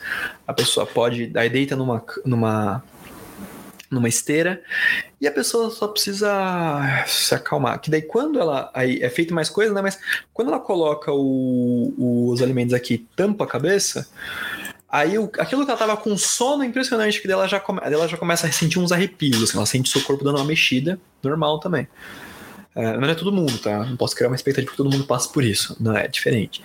a 0.47 0.53
pessoa 0.53 0.87
pode, 0.87 1.33
aí 1.37 1.49
deita 1.49 1.75
numa, 1.75 2.03
numa, 2.25 2.83
numa 3.91 4.09
esteira 4.09 4.63
e 5.21 5.27
a 5.27 5.33
pessoa 5.33 5.71
só 5.71 5.89
precisa 5.89 6.31
se 7.07 7.35
acalmar. 7.35 7.81
Que 7.81 7.91
daí 7.91 8.03
quando 8.03 8.39
ela, 8.39 8.71
aí 8.75 9.01
é 9.03 9.09
feito 9.11 9.35
mais 9.35 9.49
coisa, 9.49 9.73
né, 9.75 9.83
mas 9.83 9.99
quando 10.33 10.49
ela 10.49 10.61
coloca 10.61 11.13
o- 11.13 12.31
os 12.31 12.41
alimentos 12.41 12.73
aqui, 12.75 13.07
tampa 13.17 13.45
a 13.45 13.49
cabeça, 13.49 14.07
Aí 14.87 15.19
o- 15.19 15.29
aquilo 15.41 15.65
que 15.65 15.71
ela 15.73 15.77
tava 15.79 15.97
com 15.97 16.17
sono 16.17 16.63
impressionante, 16.63 17.21
que 17.21 17.27
daí 17.27 17.35
ela 17.35 17.49
já, 17.49 17.59
come, 17.59 17.81
ela 17.83 18.07
já 18.07 18.17
começa 18.17 18.47
a 18.47 18.53
sentir 18.53 18.79
uns 18.79 18.93
arrepios, 18.93 19.43
assim, 19.43 19.57
ela 19.57 19.67
sente 19.67 19.91
seu 19.91 20.01
corpo 20.03 20.23
dando 20.23 20.37
uma 20.39 20.45
mexida, 20.45 21.01
normal 21.21 21.59
também. 21.59 21.89
É, 22.75 22.97
não 22.97 23.09
é 23.09 23.15
todo 23.15 23.33
mundo, 23.33 23.57
tá? 23.59 23.85
Não 23.85 23.97
posso 23.97 24.15
criar 24.17 24.29
uma 24.29 24.37
expectativa 24.37 24.71
que 24.71 24.77
todo 24.77 24.91
mundo 24.91 25.05
passe 25.05 25.33
por 25.33 25.45
isso. 25.45 25.77
Não 25.81 25.97
é 25.97 26.09
diferente. 26.09 26.63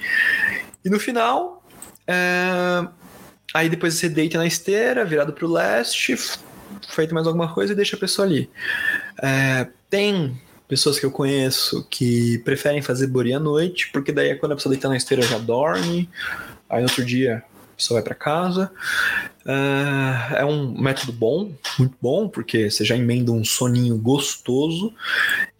E 0.83 0.89
no 0.89 0.99
final, 0.99 1.63
é, 2.07 2.88
aí 3.53 3.69
depois 3.69 3.93
você 3.93 4.09
deita 4.09 4.38
na 4.38 4.47
esteira, 4.47 5.05
virado 5.05 5.33
pro 5.33 5.51
leste, 5.51 6.13
f- 6.13 6.39
feito 6.89 7.13
mais 7.13 7.27
alguma 7.27 7.53
coisa 7.53 7.73
e 7.73 7.75
deixa 7.75 7.95
a 7.95 7.99
pessoa 7.99 8.25
ali. 8.27 8.49
É, 9.21 9.67
tem 9.89 10.39
pessoas 10.67 10.99
que 10.99 11.05
eu 11.05 11.11
conheço 11.11 11.85
que 11.89 12.38
preferem 12.39 12.81
fazer 12.81 13.07
bori 13.07 13.33
à 13.33 13.39
noite, 13.39 13.89
porque 13.91 14.11
daí 14.11 14.29
é 14.29 14.35
quando 14.35 14.53
a 14.53 14.55
pessoa 14.55 14.71
deita 14.71 14.88
na 14.88 14.97
esteira 14.97 15.23
já 15.23 15.38
dorme, 15.38 16.09
aí 16.69 16.79
no 16.81 16.88
outro 16.88 17.03
dia 17.03 17.43
pessoa 17.80 17.99
vai 17.99 18.03
para 18.06 18.16
casa. 18.16 18.72
Ah, 19.45 20.35
é 20.38 20.45
um 20.45 20.80
método 20.80 21.11
bom, 21.11 21.51
muito 21.80 21.95
bom, 22.01 22.27
porque 22.30 22.69
você 22.69 22.85
já 22.85 22.95
emenda 22.95 23.32
um 23.32 23.43
soninho 23.43 23.98
gostoso. 23.98 24.93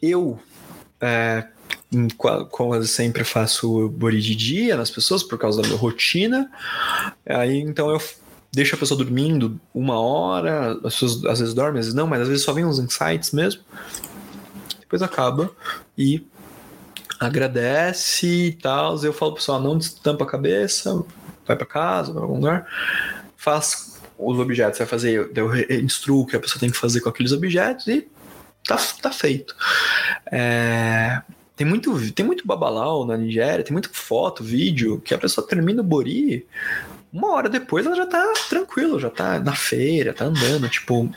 Eu, 0.02 0.40
é, 1.02 1.48
qua- 2.18 2.46
quase 2.46 2.88
sempre 2.88 3.24
faço 3.24 3.90
bori 3.90 4.22
de 4.22 4.36
dia 4.36 4.76
nas 4.78 4.92
pessoas 4.92 5.24
por 5.24 5.40
causa 5.40 5.62
da 5.62 5.68
minha 5.68 5.80
rotina. 5.80 6.52
Aí 7.26 7.60
então 7.60 7.90
eu 7.90 8.02
deixo 8.52 8.76
a 8.76 8.78
pessoa 8.78 8.98
dormindo 8.98 9.60
uma 9.74 10.00
hora, 10.00 10.74
as 10.84 10.94
pessoas 10.94 11.26
às 11.26 11.40
vezes 11.40 11.54
dormem, 11.54 11.80
às 11.80 11.86
vezes 11.88 11.94
não, 11.96 12.06
mas 12.08 12.22
às 12.22 12.28
vezes 12.28 12.44
só 12.44 12.54
vem 12.54 12.66
uns 12.66 12.80
insights 12.80 13.32
mesmo. 13.32 13.62
Depois 14.82 15.02
acaba 15.02 15.52
e 15.98 16.26
agradece 17.20 18.28
e 18.28 18.52
tal. 18.54 18.96
Eu 19.04 19.14
falo 19.14 19.32
pro 19.34 19.40
pessoal, 19.40 19.62
não 19.62 19.78
destampa 19.78 20.24
a 20.24 20.28
cabeça, 20.28 21.04
vai 21.50 21.58
para 21.58 21.66
casa, 21.66 22.14
vai 22.14 22.22
pra 22.22 22.24
algum 22.24 22.36
lugar, 22.36 22.68
faz 23.36 24.00
os 24.18 24.40
objetos, 24.40 24.78
vai 24.78 24.88
fazer, 24.88 25.32
eu 25.36 25.80
instruo 25.80 26.22
o 26.22 26.26
que 26.26 26.36
a 26.36 26.40
pessoa 26.40 26.60
tem 26.60 26.70
que 26.70 26.78
fazer 26.78 27.02
com 27.02 27.10
aqueles 27.10 27.32
objetos 27.32 27.88
e 27.88 28.08
tá, 28.66 28.78
tá 29.02 29.12
feito. 29.12 29.56
É, 30.32 31.22
tem 31.56 31.66
muito, 31.66 32.12
tem 32.14 32.26
muito 32.26 32.46
babalau 32.46 33.06
na 33.06 33.18
Nigéria, 33.18 33.64
tem 33.64 33.74
muita 33.74 33.90
foto, 33.92 34.44
vídeo, 34.44 35.02
que 35.02 35.14
a 35.14 35.18
pessoa 35.18 35.46
termina 35.46 35.82
o 35.82 35.86
bori, 35.86 36.46
uma 37.12 37.32
hora 37.34 37.50
depois 37.50 37.86
ela 37.86 37.96
já 37.96 38.06
tá 38.06 38.24
tranquilo, 38.48 39.00
já 39.00 39.10
tá 39.10 39.40
na 39.40 39.56
feira, 39.56 40.14
tá 40.14 40.26
andando, 40.26 40.70
tipo, 40.70 41.10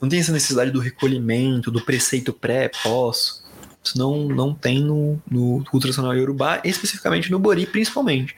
não 0.00 0.08
tem 0.08 0.20
essa 0.20 0.32
necessidade 0.32 0.70
do 0.70 0.78
recolhimento, 0.78 1.70
do 1.70 1.84
preceito 1.84 2.32
pré, 2.32 2.70
pós. 2.82 3.41
Isso 3.84 3.98
não, 3.98 4.28
não 4.28 4.54
tem 4.54 4.80
no, 4.80 5.20
no 5.28 5.64
culto 5.64 5.80
tradicional 5.80 6.14
Yorubá, 6.14 6.60
especificamente 6.64 7.30
no 7.30 7.38
Bori, 7.38 7.66
principalmente. 7.66 8.36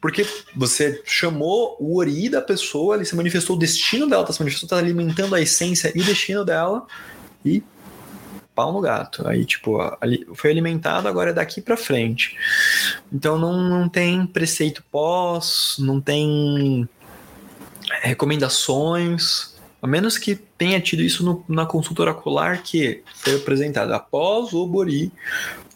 Porque 0.00 0.26
você 0.56 1.02
chamou 1.04 1.76
o 1.78 1.98
Ori 1.98 2.28
da 2.28 2.40
pessoa, 2.40 2.96
ele 2.96 3.04
se 3.04 3.14
manifestou, 3.14 3.56
o 3.56 3.58
destino 3.58 4.08
dela 4.08 4.24
tá 4.24 4.32
se 4.32 4.40
manifestando, 4.40 4.70
tá 4.70 4.78
alimentando 4.78 5.34
a 5.34 5.40
essência 5.40 5.92
e 5.94 6.00
o 6.00 6.04
destino 6.04 6.44
dela, 6.44 6.86
e 7.44 7.62
pau 8.54 8.72
no 8.72 8.80
gato. 8.80 9.26
Aí, 9.26 9.44
tipo, 9.44 9.78
ali, 10.00 10.26
foi 10.34 10.50
alimentado, 10.50 11.08
agora 11.08 11.30
é 11.30 11.34
daqui 11.34 11.60
pra 11.60 11.76
frente. 11.76 12.36
Então 13.12 13.38
não, 13.38 13.68
não 13.68 13.88
tem 13.88 14.26
preceito 14.26 14.82
pós, 14.90 15.76
não 15.78 16.00
tem 16.00 16.88
recomendações, 18.02 19.53
a 19.84 19.86
menos 19.86 20.16
que 20.16 20.34
tenha 20.34 20.80
tido 20.80 21.02
isso 21.02 21.22
no- 21.22 21.44
na 21.46 21.66
consulta 21.66 22.00
oracular 22.00 22.62
que 22.62 23.02
foi 23.16 23.36
apresentada 23.36 23.94
após 23.94 24.54
o 24.54 24.66
Bori. 24.66 25.12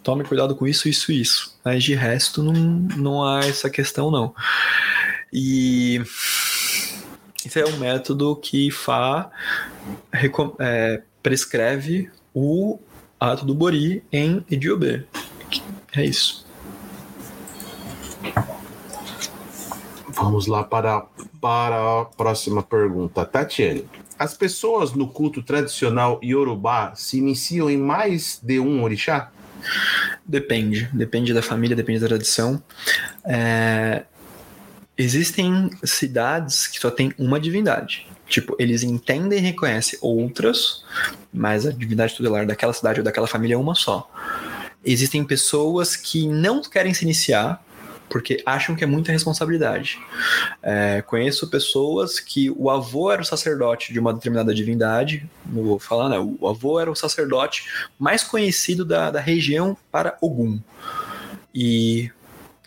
Tome 0.03 0.25
cuidado 0.25 0.57
com 0.57 0.67
isso, 0.67 0.89
isso 0.89 1.13
isso. 1.13 1.55
Mas 1.63 1.85
de 1.85 1.95
resto 1.95 2.43
não, 2.43 2.55
não 2.55 3.23
há 3.23 3.41
essa 3.41 3.69
questão, 3.69 4.11
não. 4.11 4.35
E 5.31 6.01
esse 7.45 7.61
é 7.61 7.67
um 7.67 7.77
método 7.77 8.35
que 8.37 8.71
Fá 8.71 9.31
é, 10.59 11.03
prescreve 11.23 12.11
o 12.33 12.79
ato 13.21 13.45
do 13.45 13.55
Bori 13.55 14.03
em 14.11 14.43
Idiobê. 14.51 15.05
É 15.95 16.03
isso. 16.03 16.47
Vamos 20.15 20.47
lá 20.47 20.65
para, 20.65 21.07
para 21.41 22.01
a 22.01 22.05
próxima 22.07 22.63
pergunta. 22.63 23.25
Tatiane, 23.25 23.85
as 24.19 24.35
pessoas 24.35 24.93
no 24.93 25.09
culto 25.09 25.43
tradicional 25.43 26.19
Yorubá 26.23 26.95
se 26.95 27.19
iniciam 27.19 27.71
em 27.71 27.77
mais 27.77 28.41
de 28.43 28.59
um 28.59 28.83
orixá? 28.83 29.31
Depende, 30.27 30.89
depende 30.93 31.33
da 31.33 31.43
família, 31.43 31.77
depende 31.77 32.01
da 32.01 32.09
tradição. 32.09 32.63
É, 33.25 34.05
Existem 34.99 35.71
cidades 35.85 36.67
que 36.67 36.81
só 36.81 36.91
tem 36.91 37.15
uma 37.17 37.39
divindade. 37.39 38.05
Tipo, 38.27 38.57
eles 38.59 38.83
entendem 38.83 39.39
e 39.39 39.43
reconhecem 39.43 39.97
outras, 40.03 40.85
mas 41.33 41.65
a 41.65 41.71
divindade 41.71 42.17
tutelar 42.17 42.45
daquela 42.45 42.73
cidade 42.73 42.99
ou 42.99 43.05
daquela 43.05 43.29
família 43.29 43.55
é 43.55 43.57
uma 43.57 43.77
só. 43.77 44.11
Existem 44.85 45.23
pessoas 45.23 45.95
que 45.95 46.27
não 46.27 46.61
querem 46.63 46.93
se 46.93 47.05
iniciar, 47.05 47.65
porque 48.09 48.43
acham 48.45 48.75
que 48.75 48.83
é 48.83 48.87
muita 48.87 49.13
responsabilidade. 49.13 49.99
É, 50.63 51.03
conheço 51.03 51.49
pessoas 51.49 52.21
que 52.21 52.51
o 52.51 52.71
avô 52.71 53.13
era 53.13 53.23
o 53.23 53.25
sacerdote 53.25 53.93
de 53.93 54.01
uma 54.01 54.13
determinada 54.13 54.55
divindade, 54.55 55.29
não 55.47 55.63
vou 55.63 55.79
falar, 55.79 56.09
né? 56.09 56.19
O 56.19 56.49
avô 56.49 56.81
era 56.81 56.91
o 56.91 56.97
sacerdote 56.97 57.65
mais 57.99 58.25
conhecido 58.25 58.85
da, 58.85 59.11
da 59.11 59.21
região 59.21 59.77
para 59.91 60.17
Ogum. 60.21 60.59
E, 61.55 62.11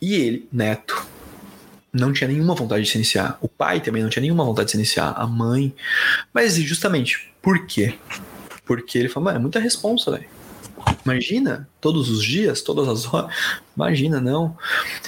e 0.02 0.16
ele, 0.16 0.48
neto, 0.52 1.08
não 1.94 2.14
tinha 2.14 2.28
nenhuma 2.28 2.56
vontade 2.56 2.84
de 2.84 2.90
se 2.90 2.98
iniciar. 2.98 3.38
O 3.42 3.48
pai 3.48 3.82
também 3.82 4.02
não 4.02 4.10
tinha 4.10 4.22
nenhuma 4.22 4.46
vontade 4.46 4.68
de 4.68 4.72
se 4.72 4.78
iniciar. 4.78 5.14
A 5.18 5.28
mãe. 5.28 5.74
Mas 6.34 6.56
justamente, 6.56 7.32
por 7.42 7.66
quê? 7.66 7.96
Porque 8.66 8.98
ele 8.98 9.10
falou, 9.10 9.30
é 9.30 9.40
muita 9.40 9.60
responsa, 9.60 10.12
velho. 10.12 10.41
Imagina, 11.06 11.68
todos 11.80 12.10
os 12.10 12.24
dias, 12.24 12.62
todas 12.62 12.88
as 12.88 13.12
horas. 13.12 13.36
Imagina, 13.76 14.20
não. 14.20 14.58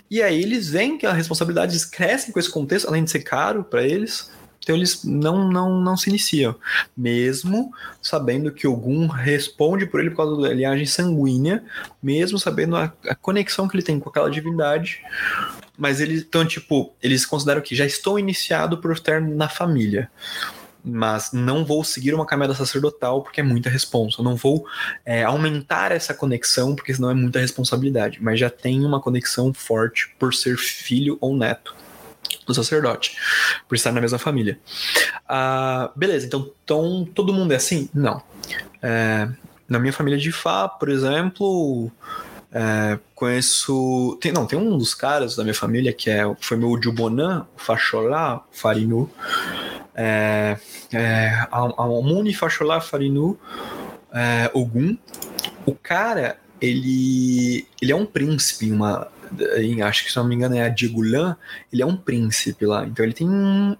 E 0.09 0.21
aí 0.21 0.41
eles 0.41 0.69
veem 0.69 0.97
que 0.97 1.05
as 1.05 1.15
responsabilidades 1.15 1.85
crescem 1.85 2.31
com 2.31 2.39
esse 2.39 2.49
contexto, 2.49 2.87
além 2.87 3.03
de 3.03 3.11
ser 3.11 3.21
caro 3.21 3.63
para 3.63 3.83
eles. 3.83 4.31
Então 4.59 4.75
eles 4.75 5.03
não, 5.03 5.49
não, 5.49 5.81
não 5.81 5.97
se 5.97 6.09
iniciam. 6.09 6.55
Mesmo 6.95 7.71
sabendo 8.01 8.51
que 8.51 8.65
algum 8.65 9.07
responde 9.07 9.85
por 9.85 9.99
ele 9.99 10.09
por 10.09 10.17
causa 10.17 10.41
da 10.41 10.53
linhagem 10.53 10.85
sanguínea, 10.85 11.63
mesmo 12.01 12.39
sabendo 12.39 12.75
a, 12.75 12.91
a 13.07 13.15
conexão 13.15 13.67
que 13.67 13.75
ele 13.75 13.83
tem 13.83 13.99
com 13.99 14.09
aquela 14.09 14.31
divindade. 14.31 15.01
Mas 15.77 15.99
eles, 15.99 16.21
então, 16.21 16.45
tipo, 16.45 16.93
eles 17.01 17.25
consideram 17.25 17.61
que 17.61 17.75
já 17.75 17.85
estou 17.85 18.17
iniciado 18.17 18.77
por 18.77 18.93
estar 18.93 19.19
na 19.19 19.49
família 19.49 20.09
mas 20.83 21.31
não 21.31 21.63
vou 21.63 21.83
seguir 21.83 22.13
uma 22.13 22.25
caminhada 22.25 22.53
sacerdotal 22.53 23.21
porque 23.21 23.39
é 23.39 23.43
muita 23.43 23.69
responsa. 23.69 24.21
Não 24.21 24.35
vou 24.35 24.65
é, 25.05 25.23
aumentar 25.23 25.91
essa 25.91 26.13
conexão 26.13 26.75
porque 26.75 26.93
senão 26.93 27.09
é 27.09 27.13
muita 27.13 27.39
responsabilidade. 27.39 28.19
Mas 28.21 28.39
já 28.39 28.49
tem 28.49 28.83
uma 28.85 28.99
conexão 28.99 29.53
forte 29.53 30.13
por 30.19 30.33
ser 30.33 30.57
filho 30.57 31.17
ou 31.21 31.35
neto 31.35 31.75
do 32.45 32.53
sacerdote, 32.53 33.15
por 33.67 33.75
estar 33.75 33.91
na 33.91 34.01
mesma 34.01 34.17
família. 34.17 34.59
Ah, 35.27 35.91
beleza, 35.95 36.25
então, 36.25 36.51
então 36.63 37.07
todo 37.13 37.33
mundo 37.33 37.53
é 37.53 37.55
assim? 37.55 37.89
Não. 37.93 38.21
É, 38.81 39.29
na 39.67 39.79
minha 39.79 39.93
família 39.93 40.19
de 40.19 40.31
Fá, 40.31 40.67
por 40.67 40.89
exemplo, 40.89 41.89
é, 42.51 42.99
conheço. 43.15 44.17
Tem, 44.21 44.31
não, 44.31 44.45
tem 44.45 44.59
um 44.59 44.77
dos 44.77 44.93
caras 44.93 45.35
da 45.35 45.43
minha 45.43 45.55
família 45.55 45.91
que 45.91 46.09
é, 46.09 46.23
foi 46.39 46.57
meu 46.57 46.79
Jubonan, 46.81 47.47
o 47.55 47.59
Facholá, 47.59 48.37
o 48.37 48.43
Farinu. 48.51 49.09
É, 49.95 50.57
é, 50.91 51.47
Amuni 51.51 52.33
Facholá 52.33 52.81
Farinu 52.81 53.39
é. 54.13 54.51
O 55.65 55.73
cara, 55.75 56.37
ele, 56.61 57.67
ele 57.81 57.91
é 57.91 57.95
um 57.95 58.05
príncipe 58.05 58.71
uma. 58.71 59.11
Em, 59.57 59.81
acho 59.81 60.05
que 60.05 60.11
se 60.11 60.17
não 60.17 60.25
me 60.25 60.35
engano 60.35 60.55
é 60.55 60.63
a 60.63 60.69
Digulan, 60.69 61.35
ele 61.71 61.81
é 61.81 61.85
um 61.85 61.97
príncipe 61.97 62.65
lá. 62.65 62.85
Então 62.85 63.03
ele 63.03 63.13
tem 63.13 63.27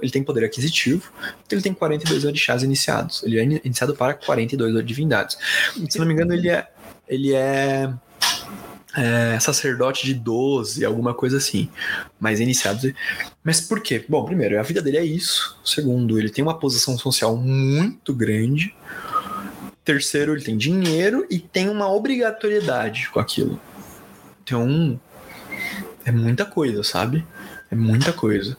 ele 0.02 0.12
tem 0.12 0.24
poder 0.24 0.46
aquisitivo, 0.46 1.12
então 1.46 1.58
ele 1.58 1.62
tem 1.62 1.74
42 1.74 2.26
orixás 2.26 2.64
iniciados. 2.64 3.24
Ele 3.24 3.40
é 3.40 3.44
iniciado 3.44 3.96
para 3.96 4.14
42 4.14 4.84
divindades. 4.86 5.38
Se 5.90 6.00
não 6.00 6.06
me 6.06 6.14
engano, 6.14 6.34
ele 6.34 6.50
é. 6.50 6.68
Ele 7.08 7.34
é 7.34 7.94
é, 8.96 9.40
sacerdote 9.40 10.06
de 10.06 10.14
12, 10.14 10.86
alguma 10.86 11.14
coisa 11.14 11.38
assim. 11.38 11.70
Mas 12.20 12.40
iniciado. 12.40 12.94
Mas 13.44 13.60
por 13.60 13.82
quê? 13.82 14.04
Bom, 14.08 14.24
primeiro, 14.26 14.60
a 14.60 14.64
vida 14.64 14.82
dele 14.82 14.98
é 14.98 15.06
isso. 15.06 15.60
Segundo, 15.66 16.20
ele 16.20 16.30
tem 16.30 16.44
uma 16.44 16.58
posição 16.58 16.98
social 16.98 17.36
muito 17.36 18.14
grande. 18.14 18.76
Terceiro, 19.84 20.34
ele 20.34 20.44
tem 20.44 20.58
dinheiro 20.58 21.26
e 21.30 21.40
tem 21.40 21.70
uma 21.70 21.92
obrigatoriedade 21.92 23.10
com 23.10 23.20
aquilo. 23.20 23.60
Então, 24.44 25.00
é 26.06 26.12
muita 26.12 26.46
coisa, 26.46 26.84
sabe? 26.84 27.26
É 27.72 27.76
muita 27.76 28.14
coisa. 28.14 28.56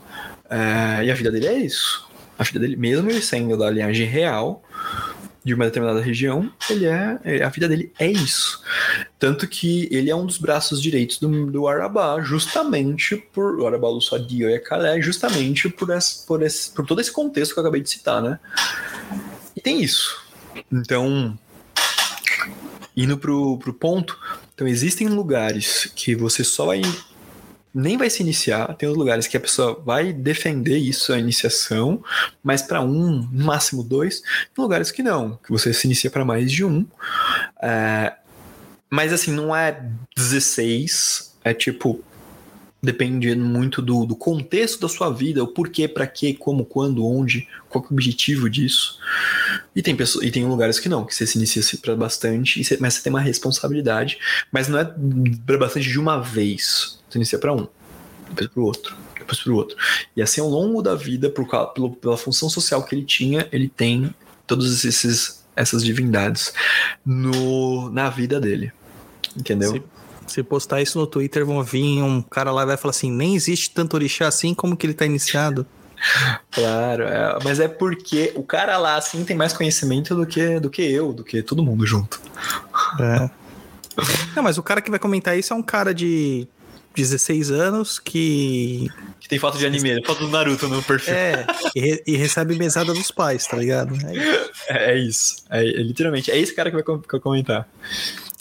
É, 0.50 1.04
e 1.04 1.10
a 1.10 1.14
vida 1.14 1.30
dele 1.30 1.46
é 1.46 1.54
isso. 1.54 2.10
A 2.36 2.42
vida 2.42 2.58
dele, 2.58 2.76
mesmo 2.76 3.08
ele 3.08 3.22
sendo 3.22 3.56
da 3.56 3.70
linhagem 3.70 4.06
real, 4.06 4.63
de 5.44 5.52
uma 5.52 5.66
determinada 5.66 6.00
região, 6.00 6.50
ele 6.70 6.86
é, 6.86 7.18
é, 7.22 7.42
a 7.44 7.50
vida 7.50 7.68
dele 7.68 7.92
é 7.98 8.10
isso. 8.10 8.62
Tanto 9.18 9.46
que 9.46 9.86
ele 9.90 10.10
é 10.10 10.16
um 10.16 10.24
dos 10.24 10.38
braços 10.38 10.80
direitos 10.80 11.18
do, 11.18 11.50
do 11.50 11.68
Arabá, 11.68 12.20
justamente 12.22 13.16
por 13.16 13.60
o 13.60 13.66
Arabá 13.66 13.88
Lussadio 13.88 14.48
e 14.48 14.58
Kalé, 14.58 15.00
justamente 15.02 15.68
por, 15.68 15.90
esse, 15.90 16.26
por, 16.26 16.42
esse, 16.42 16.70
por 16.70 16.86
todo 16.86 17.00
esse 17.00 17.12
contexto 17.12 17.52
que 17.52 17.58
eu 17.58 17.62
acabei 17.62 17.82
de 17.82 17.90
citar, 17.90 18.22
né? 18.22 18.40
E 19.54 19.60
tem 19.60 19.82
isso. 19.82 20.18
Então, 20.72 21.38
indo 22.96 23.18
pro, 23.18 23.58
pro 23.58 23.74
ponto, 23.74 24.18
então 24.54 24.66
existem 24.66 25.08
lugares 25.08 25.92
que 25.94 26.14
você 26.14 26.42
só 26.42 26.66
vai 26.66 26.80
nem 27.74 27.96
vai 27.96 28.08
se 28.08 28.22
iniciar. 28.22 28.72
Tem 28.76 28.88
os 28.88 28.96
lugares 28.96 29.26
que 29.26 29.36
a 29.36 29.40
pessoa 29.40 29.82
vai 29.84 30.12
defender 30.12 30.78
isso, 30.78 31.12
a 31.12 31.18
iniciação, 31.18 32.02
mas 32.42 32.62
para 32.62 32.80
um, 32.80 33.28
no 33.32 33.44
máximo 33.44 33.82
dois. 33.82 34.20
Tem 34.54 34.62
lugares 34.62 34.92
que 34.92 35.02
não, 35.02 35.36
que 35.44 35.50
você 35.50 35.74
se 35.74 35.86
inicia 35.86 36.10
para 36.10 36.24
mais 36.24 36.52
de 36.52 36.64
um. 36.64 36.86
É, 37.60 38.12
mas 38.88 39.12
assim, 39.12 39.32
não 39.32 39.54
é 39.54 39.84
16, 40.16 41.36
é 41.42 41.52
tipo. 41.52 42.00
Depende 42.80 43.34
muito 43.34 43.80
do, 43.80 44.04
do 44.04 44.14
contexto 44.14 44.78
da 44.78 44.90
sua 44.90 45.08
vida, 45.08 45.42
o 45.42 45.46
porquê, 45.46 45.88
para 45.88 46.06
quê, 46.06 46.34
como, 46.34 46.66
quando, 46.66 47.02
onde, 47.06 47.48
qual 47.70 47.82
é 47.82 47.86
o 47.88 47.90
objetivo 47.90 48.50
disso. 48.50 48.98
E 49.74 49.80
tem, 49.80 49.96
pessoas, 49.96 50.22
e 50.26 50.30
tem 50.30 50.44
lugares 50.44 50.78
que 50.78 50.86
não, 50.86 51.02
que 51.02 51.14
você 51.14 51.26
se 51.26 51.38
inicia 51.38 51.62
para 51.80 51.96
bastante, 51.96 52.60
mas 52.78 52.92
você 52.92 53.02
tem 53.02 53.10
uma 53.10 53.22
responsabilidade, 53.22 54.18
mas 54.52 54.68
não 54.68 54.78
é 54.78 54.84
para 55.46 55.56
bastante 55.56 55.88
de 55.88 55.98
uma 55.98 56.20
vez 56.20 57.02
você 57.14 57.18
inicia 57.18 57.38
para 57.38 57.52
um, 57.52 57.66
depois 58.28 58.48
para 58.48 58.60
o 58.60 58.64
outro, 58.64 58.96
depois 59.18 59.40
para 59.40 59.52
o 59.52 59.56
outro. 59.56 59.76
E 60.16 60.22
assim, 60.22 60.40
ao 60.40 60.48
longo 60.48 60.82
da 60.82 60.94
vida, 60.94 61.30
por, 61.30 61.46
pela, 61.72 61.90
pela 61.90 62.16
função 62.16 62.50
social 62.50 62.82
que 62.84 62.94
ele 62.94 63.04
tinha, 63.04 63.48
ele 63.52 63.68
tem 63.68 64.12
todos 64.46 64.84
esses 64.84 65.42
essas 65.56 65.84
divindades 65.84 66.52
no, 67.06 67.88
na 67.90 68.10
vida 68.10 68.40
dele. 68.40 68.72
Entendeu? 69.36 69.72
Se, 70.26 70.34
se 70.34 70.42
postar 70.42 70.82
isso 70.82 70.98
no 70.98 71.06
Twitter, 71.06 71.46
vão 71.46 71.62
vir 71.62 72.02
um 72.02 72.20
cara 72.20 72.50
lá 72.50 72.62
e 72.62 72.66
vai 72.66 72.76
falar 72.76 72.90
assim: 72.90 73.10
nem 73.10 73.36
existe 73.36 73.70
tanto 73.70 73.94
orixá 73.94 74.26
assim 74.26 74.52
como 74.52 74.76
que 74.76 74.86
ele 74.86 74.94
tá 74.94 75.06
iniciado. 75.06 75.66
Claro, 76.50 77.04
é, 77.04 77.38
mas 77.42 77.58
é 77.58 77.66
porque 77.66 78.32
o 78.36 78.42
cara 78.42 78.76
lá 78.76 78.96
assim 78.96 79.24
tem 79.24 79.34
mais 79.34 79.54
conhecimento 79.54 80.14
do 80.14 80.26
que, 80.26 80.60
do 80.60 80.68
que 80.68 80.82
eu, 80.82 81.14
do 81.14 81.24
que 81.24 81.42
todo 81.42 81.62
mundo 81.62 81.86
junto. 81.86 82.20
É. 83.00 83.30
Não, 84.36 84.42
mas 84.42 84.58
o 84.58 84.62
cara 84.62 84.82
que 84.82 84.90
vai 84.90 84.98
comentar 84.98 85.38
isso 85.38 85.52
é 85.52 85.56
um 85.56 85.62
cara 85.62 85.94
de 85.94 86.46
16 86.94 87.50
anos 87.50 87.98
que. 87.98 88.88
Que 89.20 89.28
tem 89.28 89.38
foto 89.38 89.58
de 89.58 89.66
anime, 89.66 90.04
foto 90.04 90.26
do 90.26 90.28
Naruto 90.28 90.68
no 90.68 90.82
perfil. 90.82 91.14
É, 91.14 91.46
e, 91.74 92.02
e 92.06 92.16
recebe 92.16 92.56
mesada 92.56 92.92
dos 92.92 93.10
pais, 93.10 93.46
tá 93.46 93.56
ligado? 93.56 93.94
É 94.06 94.14
isso. 94.14 94.52
É, 94.68 94.90
é 94.90 94.98
isso. 94.98 95.36
É, 95.50 95.60
é, 95.60 95.82
literalmente, 95.82 96.30
é 96.30 96.38
esse 96.38 96.54
cara 96.54 96.70
que 96.70 96.76
vai, 96.76 96.84
que 96.84 97.10
vai 97.10 97.20
comentar. 97.20 97.68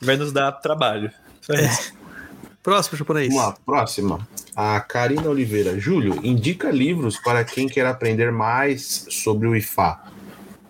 Vai 0.01 0.17
nos 0.17 0.32
dar 0.32 0.51
trabalho. 0.51 1.11
É. 1.49 2.03
Próximo, 2.61 2.98
japonês. 2.98 3.27
Vamos 3.27 3.43
lá, 3.43 3.57
próxima. 3.65 4.27
A 4.56 4.80
Karina 4.80 5.27
Oliveira. 5.27 5.77
Júlio, 5.77 6.19
indica 6.23 6.69
livros 6.69 7.17
para 7.17 7.43
quem 7.43 7.67
quer 7.67 7.85
aprender 7.85 8.32
mais 8.32 9.06
sobre 9.09 9.48
o 9.48 9.56
IFA. 9.56 9.99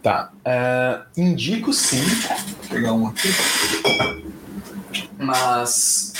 Tá. 0.02 0.32
Uh, 0.40 1.22
indico 1.22 1.72
sim. 1.72 2.02
Vou 2.02 2.70
pegar 2.70 2.94
um 2.94 3.08
aqui. 3.08 3.30
Mas 5.24 6.14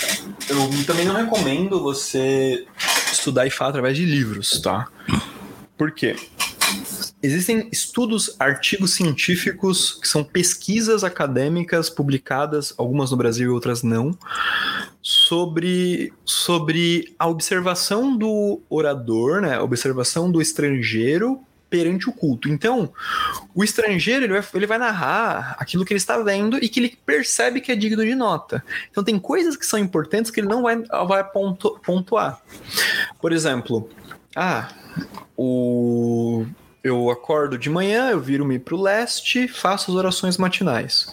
eu 0.48 0.84
também 0.84 1.04
não 1.04 1.14
recomendo 1.14 1.82
você 1.82 2.66
estudar 3.12 3.46
IFA 3.46 3.68
através 3.68 3.96
de 3.96 4.04
livros, 4.04 4.60
tá? 4.60 4.88
Por 5.76 5.92
quê? 5.92 6.16
Existem 7.22 7.68
estudos, 7.72 8.36
artigos 8.38 8.92
científicos, 8.92 9.98
que 10.00 10.06
são 10.06 10.22
pesquisas 10.22 11.02
acadêmicas 11.02 11.88
publicadas, 11.88 12.74
algumas 12.76 13.10
no 13.10 13.16
Brasil 13.16 13.50
e 13.50 13.54
outras 13.54 13.82
não, 13.82 14.16
sobre, 15.00 16.12
sobre 16.24 17.14
a 17.18 17.26
observação 17.26 18.14
do 18.16 18.60
orador, 18.68 19.40
né, 19.40 19.54
a 19.54 19.62
observação 19.62 20.30
do 20.30 20.42
estrangeiro 20.42 21.40
perante 21.74 22.08
o 22.08 22.12
culto. 22.12 22.48
Então, 22.48 22.92
o 23.52 23.64
estrangeiro 23.64 24.24
ele 24.24 24.32
vai, 24.32 24.48
ele 24.54 24.66
vai 24.66 24.78
narrar 24.78 25.56
aquilo 25.58 25.84
que 25.84 25.92
ele 25.92 25.98
está 25.98 26.16
vendo 26.18 26.56
e 26.62 26.68
que 26.68 26.78
ele 26.78 26.96
percebe 27.04 27.60
que 27.60 27.72
é 27.72 27.74
digno 27.74 28.04
de 28.04 28.14
nota. 28.14 28.62
Então, 28.92 29.02
tem 29.02 29.18
coisas 29.18 29.56
que 29.56 29.66
são 29.66 29.76
importantes 29.76 30.30
que 30.30 30.38
ele 30.38 30.46
não 30.46 30.62
vai, 30.62 30.80
vai 31.08 31.24
pontu, 31.28 31.76
pontuar. 31.84 32.40
Por 33.20 33.32
exemplo, 33.32 33.90
ah, 34.36 34.68
o 35.36 36.46
eu 36.84 37.10
acordo 37.10 37.56
de 37.56 37.70
manhã, 37.70 38.10
eu 38.10 38.20
viro-me 38.20 38.58
para 38.58 38.74
o 38.74 38.80
leste, 38.80 39.48
faço 39.48 39.90
as 39.90 39.96
orações 39.96 40.36
matinais. 40.36 41.10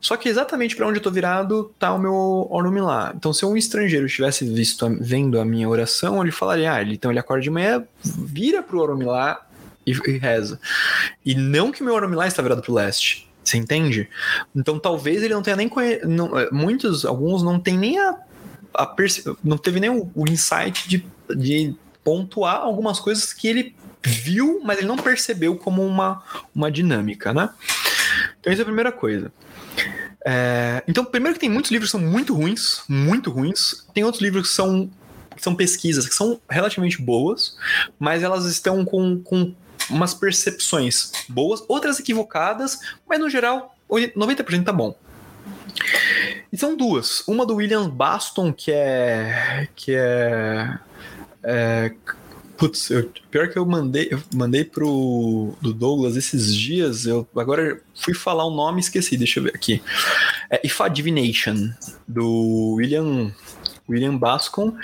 Só 0.00 0.16
que 0.16 0.28
exatamente 0.28 0.76
para 0.76 0.86
onde 0.86 0.98
eu 0.98 1.00
estou 1.00 1.12
virado 1.12 1.74
tá 1.76 1.92
o 1.92 1.98
meu 1.98 2.46
ornome 2.48 2.80
lá. 2.80 3.12
Então, 3.16 3.32
se 3.32 3.44
um 3.44 3.56
estrangeiro 3.56 4.06
estivesse 4.06 4.48
visto, 4.48 4.88
vendo 5.00 5.40
a 5.40 5.44
minha 5.44 5.68
oração, 5.68 6.22
ele 6.22 6.30
falaria: 6.30 6.72
ah, 6.72 6.82
então 6.84 7.10
ele 7.10 7.18
acorda 7.18 7.42
de 7.42 7.50
manhã, 7.50 7.84
vira 8.04 8.62
para 8.62 8.76
o 8.76 8.80
ornome 8.80 9.04
lá, 9.04 9.44
e, 9.90 10.10
e 10.10 10.18
reza. 10.18 10.60
E 11.24 11.34
não 11.34 11.72
que 11.72 11.82
meu 11.82 11.94
Oromilá 11.94 12.26
está 12.26 12.42
virado 12.42 12.62
para 12.62 12.72
o 12.72 12.74
leste. 12.74 13.28
Você 13.42 13.56
entende? 13.56 14.08
Então 14.54 14.78
talvez 14.78 15.22
ele 15.22 15.34
não 15.34 15.42
tenha 15.42 15.56
nem 15.56 15.70
não, 16.04 16.38
é, 16.38 16.50
muitos, 16.50 17.04
alguns 17.04 17.42
não 17.42 17.58
tem 17.58 17.78
nem 17.78 17.98
a 17.98 18.14
a 18.74 18.94
não 19.42 19.58
teve 19.58 19.80
nem 19.80 19.90
o, 19.90 20.10
o 20.14 20.28
insight 20.28 20.88
de, 20.88 21.04
de 21.34 21.74
pontuar 22.04 22.56
algumas 22.56 23.00
coisas 23.00 23.32
que 23.32 23.48
ele 23.48 23.74
viu, 24.02 24.60
mas 24.62 24.78
ele 24.78 24.86
não 24.86 24.96
percebeu 24.96 25.56
como 25.56 25.84
uma, 25.84 26.22
uma 26.54 26.70
dinâmica, 26.70 27.32
né? 27.32 27.50
Então, 28.40 28.52
isso 28.52 28.62
é 28.62 28.64
a 28.64 28.66
primeira 28.66 28.92
coisa. 28.92 29.32
É, 30.24 30.82
então, 30.86 31.04
primeiro 31.04 31.34
que 31.34 31.40
tem 31.40 31.50
muitos 31.50 31.70
livros 31.70 31.90
que 31.90 31.98
são 31.98 32.06
muito 32.06 32.34
ruins, 32.34 32.82
muito 32.88 33.30
ruins. 33.30 33.86
Tem 33.92 34.04
outros 34.04 34.22
livros 34.22 34.48
que 34.48 34.54
são, 34.54 34.90
que 35.36 35.42
são 35.42 35.54
pesquisas 35.54 36.06
que 36.08 36.14
são 36.14 36.40
relativamente 36.48 37.02
boas, 37.02 37.56
mas 37.98 38.22
elas 38.22 38.44
estão 38.46 38.84
com, 38.84 39.20
com 39.20 39.54
umas 39.90 40.14
percepções 40.14 41.12
boas, 41.28 41.62
outras 41.68 41.98
equivocadas, 41.98 42.78
mas 43.08 43.18
no 43.18 43.28
geral, 43.28 43.74
90% 43.90 44.64
tá 44.64 44.72
bom. 44.72 44.96
E 46.52 46.56
são 46.56 46.76
duas. 46.76 47.22
Uma 47.26 47.44
do 47.44 47.56
William 47.56 47.88
Baston, 47.88 48.52
que 48.52 48.72
é. 48.72 49.68
que 49.76 49.94
é. 49.94 50.78
é 51.42 51.94
putz, 52.56 52.90
eu- 52.90 53.10
pior 53.30 53.48
que 53.48 53.56
eu 53.56 53.64
mandei, 53.64 54.08
eu 54.10 54.20
mandei 54.34 54.64
pro 54.64 55.54
do 55.60 55.72
Douglas 55.72 56.16
esses 56.16 56.54
dias. 56.54 57.06
Eu 57.06 57.26
agora 57.36 57.80
fui 57.94 58.14
falar 58.14 58.44
o 58.44 58.50
nome 58.50 58.78
e 58.78 58.80
esqueci, 58.80 59.16
deixa 59.16 59.38
eu 59.38 59.44
ver 59.44 59.54
aqui. 59.54 59.82
É 60.50 60.66
If 60.66 60.80
Divination, 60.92 61.70
do 62.06 62.74
William. 62.76 63.32
William 63.88 64.16
Bascom, 64.16 64.74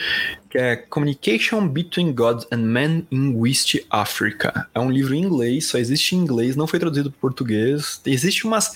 que 0.49 0.59
é 0.59 0.77
Communication 0.77 1.69
Between 1.69 2.13
God 2.13 2.45
and 2.51 2.59
Man 2.59 3.03
in 3.11 3.35
West 3.35 3.77
Africa. 3.91 4.69
É 4.75 4.81
um 4.81 4.91
livro 4.91 5.15
em 5.15 5.23
inglês, 5.23 5.67
só 5.67 5.79
existe 5.79 6.15
em 6.15 6.21
inglês, 6.21 6.57
não 6.57 6.67
foi 6.67 6.79
traduzido 6.79 7.11
para 7.11 7.21
português. 7.21 8.01
Existe 8.07 8.47
umas 8.47 8.75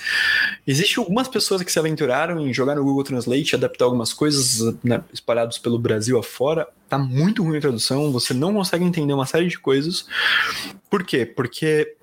Existe 0.67 0.99
algumas 0.99 1.29
pessoas 1.29 1.63
que 1.63 1.73
se 1.73 1.79
aventuraram 1.79 2.47
em 2.47 2.53
jogar 2.53 2.75
no 2.75 2.85
Google 2.85 3.05
Translate, 3.05 3.55
adaptar 3.55 3.85
algumas 3.85 4.13
coisas 4.13 4.75
né, 4.83 5.03
espalhados 5.13 5.59
pelo 5.59 5.79
Brasil 5.79 6.19
afora. 6.19 6.69
Tá 6.89 6.99
muito 6.99 7.43
ruim 7.43 7.59
a 7.59 7.61
tradução, 7.61 8.13
você 8.13 8.35
não 8.35 8.55
consegue 8.55 8.85
entender 8.85 9.13
uma 9.13 9.27
série 9.27 9.47
de 9.47 9.59
coisas. 9.59 10.07
Por 10.91 11.05
quê? 11.05 11.25
Porque 11.25 11.97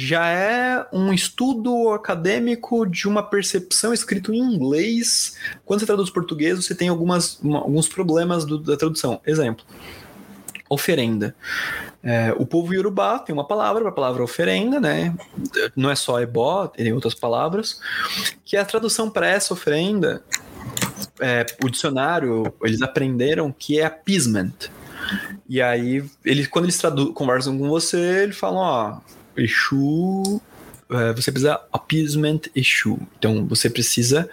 já 0.00 0.28
é 0.28 0.86
um 0.92 1.12
estudo 1.12 1.90
acadêmico 1.90 2.86
de 2.86 3.08
uma 3.08 3.20
percepção 3.20 3.92
escrito 3.92 4.32
em 4.32 4.38
inglês. 4.38 5.36
Quando 5.64 5.80
você 5.80 5.86
traduz 5.86 6.08
português, 6.08 6.64
você 6.64 6.72
tem 6.72 6.88
algumas, 6.88 7.40
uma- 7.40 7.58
alguns 7.58 7.88
problemas 7.88 8.44
do- 8.44 8.58
da 8.58 8.76
tradução. 8.76 9.20
Exemplo. 9.26 9.64
Oferenda. 10.70 11.34
É, 12.00 12.32
o 12.38 12.46
povo 12.46 12.72
iorubá 12.72 13.18
tem 13.18 13.32
uma 13.34 13.44
palavra, 13.44 13.88
a 13.88 13.92
palavra 13.92 14.22
oferenda, 14.22 14.78
né? 14.78 15.12
Não 15.74 15.90
é 15.90 15.96
só 15.96 16.20
ebó, 16.20 16.68
tem 16.68 16.92
outras 16.92 17.14
palavras, 17.14 17.80
que 18.44 18.56
a 18.56 18.64
tradução 18.64 19.10
para 19.10 19.26
essa 19.26 19.52
oferenda, 19.52 20.22
é, 21.18 21.44
o 21.60 21.68
dicionário, 21.68 22.54
eles 22.62 22.82
aprenderam 22.82 23.50
que 23.50 23.80
é 23.80 23.84
appeasement. 23.86 24.52
E 25.48 25.60
aí, 25.60 26.04
eles, 26.24 26.46
quando 26.46 26.66
eles 26.66 26.80
conversam 27.14 27.58
com 27.58 27.68
você, 27.68 28.22
eles 28.22 28.36
falam, 28.36 28.58
ó, 28.60 29.17
Exu, 29.40 30.40
é, 30.90 31.12
você 31.12 31.30
precisa 31.30 31.60
appeasement 31.72 32.40
Exu. 32.54 32.98
Então, 33.18 33.46
você 33.46 33.68
precisa 33.68 34.28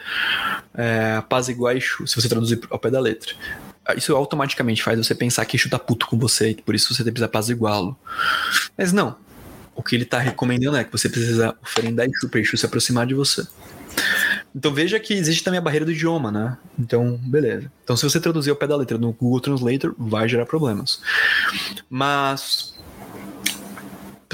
é, 0.74 1.16
apaziguar 1.18 1.76
Exu, 1.76 2.08
se 2.08 2.16
você 2.16 2.30
traduzir 2.30 2.60
ao 2.70 2.80
pé 2.80 2.90
da 2.90 3.00
letra. 3.00 3.34
Isso 3.96 4.16
automaticamente 4.16 4.82
faz 4.82 4.98
você 4.98 5.14
pensar 5.14 5.46
que 5.46 5.58
Exu 5.58 5.70
tá 5.70 5.78
puto 5.78 6.08
com 6.08 6.18
você, 6.18 6.52
e 6.52 6.56
por 6.56 6.74
isso 6.74 6.94
você 6.94 7.04
precisa 7.04 7.26
apaziguá-lo. 7.26 7.98
Mas 8.78 8.92
não. 8.92 9.16
O 9.76 9.84
que 9.84 9.96
ele 9.96 10.06
tá 10.06 10.20
recomendando 10.20 10.78
é 10.78 10.84
que 10.84 10.92
você 10.92 11.10
precisa 11.10 11.56
oferendar 11.62 12.08
Exu 12.08 12.30
pra 12.30 12.40
Exu 12.40 12.58
se 12.58 12.66
aproximar 12.66 13.06
de 13.06 13.14
você. 13.14 13.46
Então 14.56 14.74
veja 14.74 15.00
que 15.00 15.14
existe 15.14 15.44
também 15.44 15.58
a 15.58 15.62
barreira 15.62 15.86
do 15.86 15.92
idioma, 15.92 16.32
né? 16.32 16.58
Então, 16.80 17.20
beleza. 17.24 17.72
Então, 17.84 17.98
se 17.98 18.04
você 18.04 18.20
traduzir 18.20 18.50
ao 18.50 18.56
pé 18.56 18.68
da 18.68 18.76
letra 18.76 18.98
no 18.98 19.12
Google 19.12 19.42
Translator, 19.42 19.94
vai 19.98 20.30
gerar 20.30 20.46
problemas. 20.46 21.02
Mas 21.90 22.75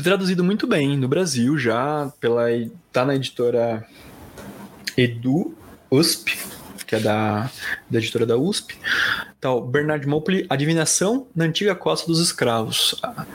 traduzido 0.02 0.44
muito 0.44 0.68
bem 0.68 0.98
no 0.98 1.08
Brasil 1.08 1.58
já 1.58 2.12
pela 2.20 2.46
tá 2.92 3.06
na 3.06 3.16
editora 3.16 3.86
Edu 4.98 5.56
USP, 5.90 6.38
que 6.88 6.96
é 6.96 7.00
da, 7.00 7.50
da 7.90 8.00
editora 8.00 8.26
da 8.26 8.38
USP. 8.38 8.78
Tá, 9.40 9.52
o 9.52 9.62
Bernard 9.62 10.08
Mopley, 10.08 10.46
Adivinação 10.50 11.28
na 11.36 11.46
Antiga 11.46 11.74
Costa 11.74 12.08
dos 12.08 12.20
Escravos. 12.20 12.96
A, 13.02 13.26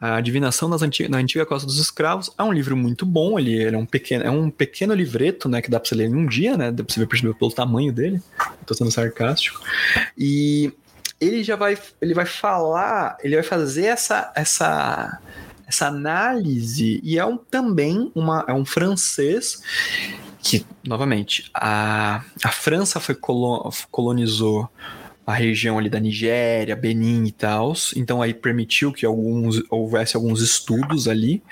a 0.00 0.16
Adivinação 0.16 0.68
nas 0.68 0.82
antiga, 0.82 1.08
na 1.08 1.18
Antiga 1.18 1.46
Costa 1.46 1.66
dos 1.66 1.78
Escravos 1.78 2.30
é 2.36 2.42
um 2.42 2.52
livro 2.52 2.76
muito 2.76 3.06
bom, 3.06 3.38
ele, 3.38 3.54
ele 3.54 3.76
é, 3.76 3.78
um 3.78 3.86
pequeno, 3.86 4.24
é 4.24 4.30
um 4.30 4.50
pequeno 4.50 4.92
livreto, 4.92 5.48
né, 5.48 5.62
que 5.62 5.70
dá 5.70 5.80
pra 5.80 5.88
você 5.88 5.94
ler 5.94 6.08
em 6.08 6.14
um 6.14 6.26
dia, 6.26 6.56
né, 6.56 6.70
dá 6.70 6.84
pra 6.84 6.92
você 6.92 7.06
perceber 7.06 7.34
pelo 7.34 7.50
tamanho 7.50 7.92
dele, 7.92 8.20
tô 8.66 8.74
sendo 8.74 8.90
sarcástico, 8.90 9.60
e 10.18 10.72
ele 11.20 11.42
já 11.42 11.56
vai, 11.56 11.78
ele 12.02 12.12
vai 12.12 12.26
falar, 12.26 13.16
ele 13.22 13.36
vai 13.36 13.44
fazer 13.44 13.86
essa, 13.86 14.32
essa, 14.34 15.18
essa 15.66 15.86
análise, 15.86 17.00
e 17.02 17.18
é 17.18 17.24
um, 17.24 17.36
também 17.36 18.10
uma, 18.14 18.44
é 18.46 18.52
um 18.52 18.64
francês 18.64 19.62
que, 20.42 20.64
novamente, 20.86 21.50
a, 21.54 22.22
a 22.42 22.48
França 22.50 23.00
foi 23.00 23.14
colo, 23.14 23.70
colonizou 23.90 24.68
a 25.26 25.32
região 25.32 25.78
ali 25.78 25.88
da 25.88 25.98
Nigéria, 25.98 26.76
Benin 26.76 27.24
e 27.24 27.32
tal, 27.32 27.72
então 27.96 28.20
aí 28.20 28.34
permitiu 28.34 28.92
que 28.92 29.06
alguns, 29.06 29.62
houvesse 29.70 30.16
alguns 30.16 30.42
estudos 30.42 31.08
ali, 31.08 31.42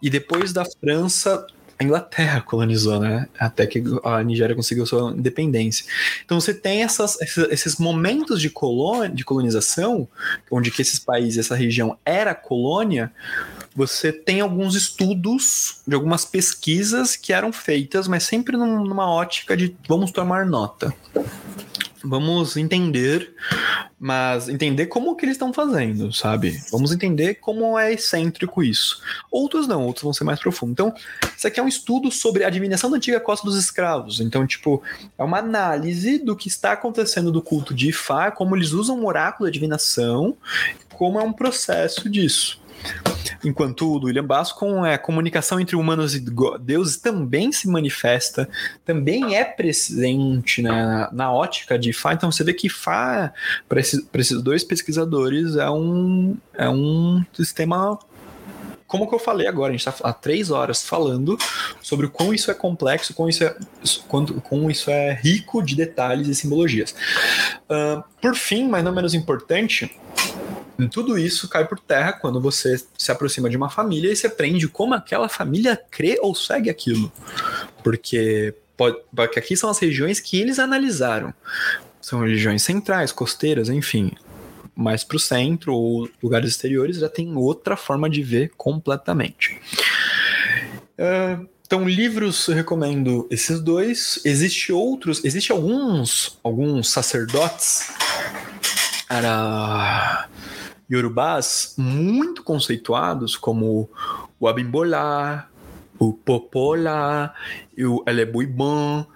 e 0.00 0.08
depois 0.08 0.52
da 0.52 0.64
França, 0.64 1.44
a 1.80 1.84
Inglaterra 1.84 2.42
colonizou, 2.42 3.00
né? 3.00 3.26
Até 3.38 3.66
que 3.66 3.82
a 4.04 4.22
Nigéria 4.22 4.54
conseguiu 4.54 4.84
sua 4.84 5.12
independência. 5.12 5.86
Então 6.22 6.38
você 6.38 6.52
tem 6.52 6.82
essas, 6.82 7.18
esses 7.50 7.76
momentos 7.76 8.38
de, 8.38 8.50
colon, 8.50 9.08
de 9.08 9.24
colonização, 9.24 10.06
onde 10.50 10.70
que 10.70 10.82
esses 10.82 10.98
países, 10.98 11.38
essa 11.38 11.56
região 11.56 11.96
era 12.04 12.34
colônia, 12.34 13.10
você 13.74 14.12
tem 14.12 14.42
alguns 14.42 14.74
estudos 14.74 15.80
de 15.86 15.94
algumas 15.94 16.22
pesquisas 16.22 17.16
que 17.16 17.32
eram 17.32 17.50
feitas, 17.50 18.06
mas 18.06 18.24
sempre 18.24 18.58
numa 18.58 19.10
ótica 19.10 19.56
de 19.56 19.74
vamos 19.88 20.10
tomar 20.10 20.44
nota. 20.44 20.94
Vamos 22.02 22.56
entender, 22.56 23.34
mas 23.98 24.48
entender 24.48 24.86
como 24.86 25.14
que 25.14 25.24
eles 25.24 25.34
estão 25.34 25.52
fazendo, 25.52 26.12
sabe? 26.12 26.58
Vamos 26.70 26.92
entender 26.92 27.34
como 27.34 27.78
é 27.78 27.92
excêntrico 27.92 28.62
isso. 28.62 29.02
Outros 29.30 29.68
não, 29.68 29.84
outros 29.84 30.04
vão 30.04 30.12
ser 30.12 30.24
mais 30.24 30.40
profundos. 30.40 30.72
Então, 30.72 30.94
isso 31.36 31.46
aqui 31.46 31.60
é 31.60 31.62
um 31.62 31.68
estudo 31.68 32.10
sobre 32.10 32.44
a 32.44 32.46
adivinação 32.46 32.90
da 32.90 32.96
antiga 32.96 33.20
costa 33.20 33.46
dos 33.46 33.58
escravos. 33.58 34.20
Então, 34.20 34.46
tipo, 34.46 34.82
é 35.18 35.22
uma 35.22 35.38
análise 35.38 36.18
do 36.18 36.34
que 36.34 36.48
está 36.48 36.72
acontecendo 36.72 37.30
do 37.30 37.42
culto 37.42 37.74
de 37.74 37.90
Ifá, 37.90 38.30
como 38.30 38.56
eles 38.56 38.72
usam 38.72 39.00
o 39.00 39.06
oráculo 39.06 39.50
de 39.50 39.58
adivinação, 39.58 40.36
como 40.94 41.20
é 41.20 41.22
um 41.22 41.32
processo 41.32 42.08
disso. 42.08 42.59
Enquanto 43.44 43.86
o 43.86 44.04
William 44.04 44.24
Bascom 44.24 44.84
é 44.84 44.94
a 44.94 44.98
comunicação 44.98 45.58
entre 45.58 45.74
humanos 45.74 46.14
e 46.14 46.24
deuses 46.60 46.96
também 46.98 47.50
se 47.52 47.68
manifesta, 47.68 48.48
também 48.84 49.34
é 49.34 49.44
presente 49.44 50.60
na, 50.60 51.10
na 51.10 51.32
ótica 51.32 51.78
de 51.78 51.92
Fá. 51.92 52.12
Então 52.12 52.30
você 52.30 52.44
vê 52.44 52.52
que 52.52 52.68
Fá, 52.68 53.32
para 53.68 53.80
esses, 53.80 54.06
esses 54.12 54.42
dois 54.42 54.62
pesquisadores, 54.62 55.56
é 55.56 55.70
um, 55.70 56.36
é 56.54 56.68
um 56.68 57.24
sistema 57.32 57.98
como 58.90 59.08
que 59.08 59.14
eu 59.14 59.20
falei 59.20 59.46
agora, 59.46 59.68
a 59.68 59.76
gente 59.76 59.86
está 59.86 59.94
há 60.02 60.12
três 60.12 60.50
horas 60.50 60.82
falando 60.82 61.38
sobre 61.80 62.06
o 62.06 62.10
quão 62.10 62.34
isso 62.34 62.50
é 62.50 62.54
complexo, 62.54 63.14
quão 63.14 63.28
isso 63.28 63.44
é, 63.44 63.54
quanto, 64.08 64.40
como 64.40 64.68
isso 64.68 64.90
é 64.90 65.12
rico 65.12 65.62
de 65.62 65.76
detalhes 65.76 66.26
e 66.26 66.34
simbologias. 66.34 66.92
Uh, 67.70 68.02
por 68.20 68.34
fim, 68.34 68.66
mas 68.66 68.82
não 68.82 68.92
menos 68.92 69.14
importante, 69.14 69.96
tudo 70.88 71.18
isso 71.18 71.48
cai 71.48 71.66
por 71.66 71.78
terra 71.78 72.12
quando 72.12 72.40
você 72.40 72.80
se 72.96 73.10
aproxima 73.10 73.48
de 73.50 73.56
uma 73.56 73.70
família 73.70 74.12
e 74.12 74.16
se 74.16 74.26
aprende 74.26 74.68
como 74.68 74.94
aquela 74.94 75.28
família 75.28 75.80
crê 75.90 76.18
ou 76.20 76.34
segue 76.34 76.70
aquilo. 76.70 77.12
Porque, 77.82 78.54
pode, 78.76 78.98
porque 79.14 79.38
aqui 79.38 79.56
são 79.56 79.70
as 79.70 79.78
regiões 79.78 80.20
que 80.20 80.40
eles 80.40 80.58
analisaram. 80.58 81.34
São 82.00 82.20
regiões 82.20 82.62
centrais, 82.62 83.12
costeiras, 83.12 83.68
enfim. 83.68 84.12
Mais 84.74 85.04
para 85.04 85.16
o 85.16 85.20
centro 85.20 85.74
ou 85.74 86.08
lugares 86.22 86.50
exteriores 86.50 86.96
já 86.98 87.08
tem 87.08 87.34
outra 87.36 87.76
forma 87.76 88.08
de 88.08 88.22
ver 88.22 88.52
completamente. 88.56 89.58
Uh, 90.98 91.46
então, 91.70 91.88
livros 91.88 92.48
eu 92.48 92.54
recomendo 92.56 93.28
esses 93.30 93.60
dois. 93.60 94.20
Existe 94.24 94.72
outros, 94.72 95.24
existe 95.24 95.52
alguns, 95.52 96.36
alguns 96.42 96.90
sacerdotes. 96.90 97.92
Era 99.08 100.28
yorubás 100.90 101.74
muito 101.76 102.42
conceituados, 102.42 103.36
como 103.36 103.88
o 104.38 104.48
Abimbolá, 104.48 105.48
o 105.98 106.12
Popola 106.12 107.32
e 107.76 107.84
o 107.84 108.02
Elebuiban. 108.06 109.06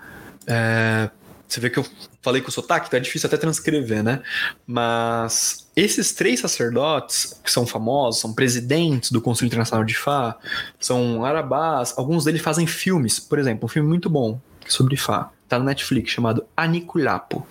É, 0.46 1.10
você 1.48 1.60
vê 1.60 1.70
que 1.70 1.78
eu 1.78 1.86
falei 2.20 2.40
com 2.40 2.48
o 2.48 2.52
sotaque, 2.52 2.90
tá 2.90 2.98
difícil 2.98 3.26
até 3.26 3.36
transcrever, 3.36 4.02
né? 4.02 4.22
Mas 4.66 5.68
esses 5.76 6.12
três 6.12 6.40
sacerdotes, 6.40 7.40
que 7.42 7.50
são 7.50 7.66
famosos, 7.66 8.20
são 8.20 8.32
presidentes 8.32 9.10
do 9.10 9.20
Conselho 9.20 9.46
Internacional 9.46 9.84
de 9.84 9.94
Fá, 9.94 10.36
são 10.78 11.24
arabás, 11.24 11.94
alguns 11.96 12.24
deles 12.24 12.42
fazem 12.42 12.66
filmes. 12.66 13.18
Por 13.18 13.38
exemplo, 13.38 13.66
um 13.66 13.68
filme 13.68 13.88
muito 13.88 14.08
bom 14.08 14.40
sobre 14.66 14.96
Fá, 14.96 15.30
tá 15.48 15.58
no 15.58 15.64
Netflix, 15.64 16.10
chamado 16.10 16.44
Aniculapo. 16.56 17.46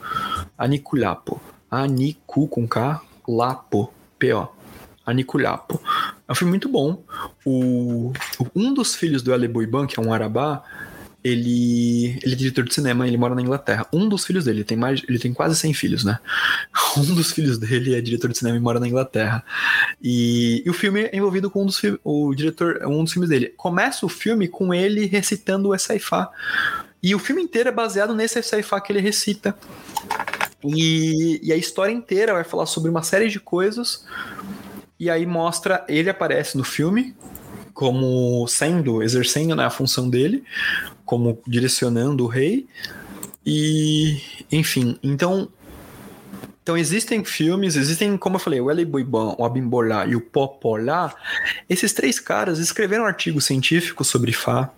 Aniculapo. 0.58 1.42
Anicu 1.70 2.48
com 2.48 2.68
K, 2.68 3.02
Lapo, 3.28 3.92
P-O. 4.24 4.48
Aniculapo. 5.06 5.82
É 6.26 6.32
um 6.32 6.36
filme 6.36 6.52
muito 6.52 6.70
bom. 6.70 7.04
O, 7.46 8.14
um 8.56 8.74
dos 8.74 8.96
filhos 8.96 9.22
do 9.22 9.34
Ale 9.34 9.50
Boiban, 9.50 9.86
que 9.86 10.00
é 10.00 10.02
um 10.02 10.14
arabá, 10.14 10.64
ele, 11.22 12.18
ele 12.24 12.34
é 12.34 12.36
diretor 12.38 12.64
de 12.64 12.74
cinema, 12.74 13.06
ele 13.06 13.18
mora 13.18 13.36
na 13.36 13.42
Inglaterra. 13.42 13.86
Um 13.92 14.08
dos 14.08 14.26
filhos 14.26 14.46
dele, 14.46 14.64
tem 14.64 14.78
mais, 14.78 15.04
ele 15.10 15.20
tem 15.20 15.34
quase 15.34 15.58
100 15.58 15.74
filhos, 15.74 16.04
né? 16.06 16.20
Um 16.96 17.16
dos 17.16 17.34
filhos 17.34 17.58
dele 17.58 17.96
é 17.96 18.02
diretor 18.02 18.30
de 18.30 18.38
cinema 18.38 18.56
e 18.56 18.62
mora 18.62 18.80
na 18.80 18.88
Inglaterra. 18.88 19.44
E, 20.02 20.64
e 20.66 20.70
o 20.70 20.74
filme 20.74 21.02
é 21.02 21.18
envolvido 21.18 21.50
com 21.50 21.64
um 21.64 21.66
dos 21.66 21.82
o 22.04 22.34
diretor, 22.34 22.82
um 22.86 23.04
dos 23.04 23.12
filmes 23.12 23.30
dele. 23.30 23.52
Começa 23.58 24.06
o 24.06 24.10
filme 24.10 24.48
com 24.48 24.74
ele 24.74 25.06
recitando 25.06 25.70
o 25.70 25.78
Saifá. 25.78 26.30
E 27.02 27.14
o 27.14 27.20
filme 27.20 27.42
inteiro 27.42 27.68
é 27.68 27.72
baseado 27.72 28.16
nesse 28.16 28.42
Saifá 28.42 28.80
que 28.80 28.94
ele 28.94 29.02
recita. 29.02 29.54
E, 30.66 31.40
e 31.44 31.52
a 31.52 31.58
história 31.58 31.92
inteira 31.92 32.34
vai 32.34 32.44
falar 32.44 32.66
sobre 32.66 32.90
uma 32.90 33.04
série 33.04 33.30
de 33.30 33.40
coisas. 33.40 34.06
E 35.00 35.10
aí 35.10 35.26
mostra, 35.26 35.86
ele 35.88 36.10
aparece 36.10 36.58
no 36.58 36.64
filme 36.64 37.16
como 37.74 38.48
sendo, 38.48 39.02
exercendo 39.02 39.56
né, 39.56 39.66
a 39.66 39.70
função 39.70 40.10
dele, 40.10 40.44
como 41.06 41.42
direcionando 41.48 42.24
o 42.24 42.28
rei. 42.28 42.68
E, 43.46 44.22
enfim, 44.52 44.98
então 45.04 45.50
então 46.64 46.78
existem 46.78 47.26
filmes, 47.26 47.76
existem, 47.76 48.16
como 48.16 48.38
eu 48.38 48.40
falei, 48.40 48.62
o 48.62 48.72
Eli 48.72 48.86
Boiban, 48.86 49.36
o 49.38 49.44
Abimbolá 49.44 50.06
e 50.06 50.16
o 50.16 50.22
Popolá. 50.22 51.14
Esses 51.70 51.92
três 51.92 52.22
caras 52.22 52.58
escreveram 52.58 53.06
artigos 53.06 53.44
científicos 53.44 54.08
sobre 54.08 54.32
Fá. 54.32 54.72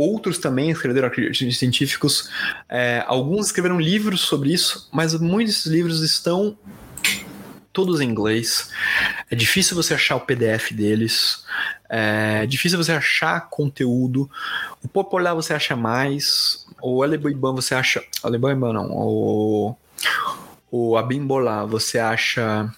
Outros 0.00 0.38
também 0.38 0.70
escreveram 0.70 1.08
artigos 1.08 1.58
científicos. 1.58 2.30
É, 2.70 3.04
alguns 3.06 3.48
escreveram 3.48 3.78
livros 3.78 4.22
sobre 4.22 4.50
isso, 4.50 4.88
mas 4.90 5.12
muitos 5.20 5.66
livros 5.66 6.00
estão 6.00 6.56
todos 7.70 8.00
em 8.00 8.08
inglês. 8.08 8.70
É 9.30 9.36
difícil 9.36 9.76
você 9.76 9.92
achar 9.92 10.16
o 10.16 10.20
PDF 10.20 10.72
deles. 10.72 11.44
É 11.86 12.46
difícil 12.46 12.82
você 12.82 12.92
achar 12.92 13.50
conteúdo. 13.50 14.30
O 14.82 14.88
Popular 14.88 15.34
você 15.34 15.52
acha 15.52 15.76
mais. 15.76 16.66
O 16.80 17.02
Aleboiban 17.02 17.54
você 17.54 17.74
acha. 17.74 18.02
Aleboiban 18.22 18.72
não. 18.72 18.90
O, 18.90 19.76
o 20.70 20.96
Abimbolá 20.96 21.66
você 21.66 21.98
acha. 21.98 22.72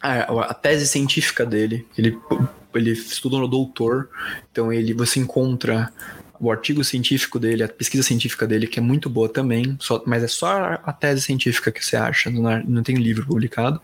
A, 0.00 0.22
a 0.22 0.54
tese 0.54 0.86
científica 0.86 1.44
dele. 1.44 1.86
Ele, 1.98 2.18
ele 2.78 2.92
estudou 2.92 3.40
no 3.40 3.48
doutor. 3.48 4.08
Então 4.50 4.72
ele 4.72 4.92
você 4.92 5.20
encontra 5.20 5.92
o 6.40 6.50
artigo 6.50 6.82
científico 6.84 7.38
dele, 7.38 7.62
a 7.62 7.68
pesquisa 7.68 8.02
científica 8.02 8.46
dele, 8.46 8.66
que 8.66 8.78
é 8.78 8.82
muito 8.82 9.08
boa 9.08 9.28
também, 9.28 9.76
só, 9.80 10.02
mas 10.04 10.22
é 10.22 10.28
só 10.28 10.80
a 10.82 10.92
tese 10.92 11.22
científica 11.22 11.70
que 11.70 11.84
você 11.84 11.96
acha, 11.96 12.30
não, 12.30 12.62
não 12.64 12.82
tem 12.82 12.96
livro 12.96 13.26
publicado. 13.26 13.80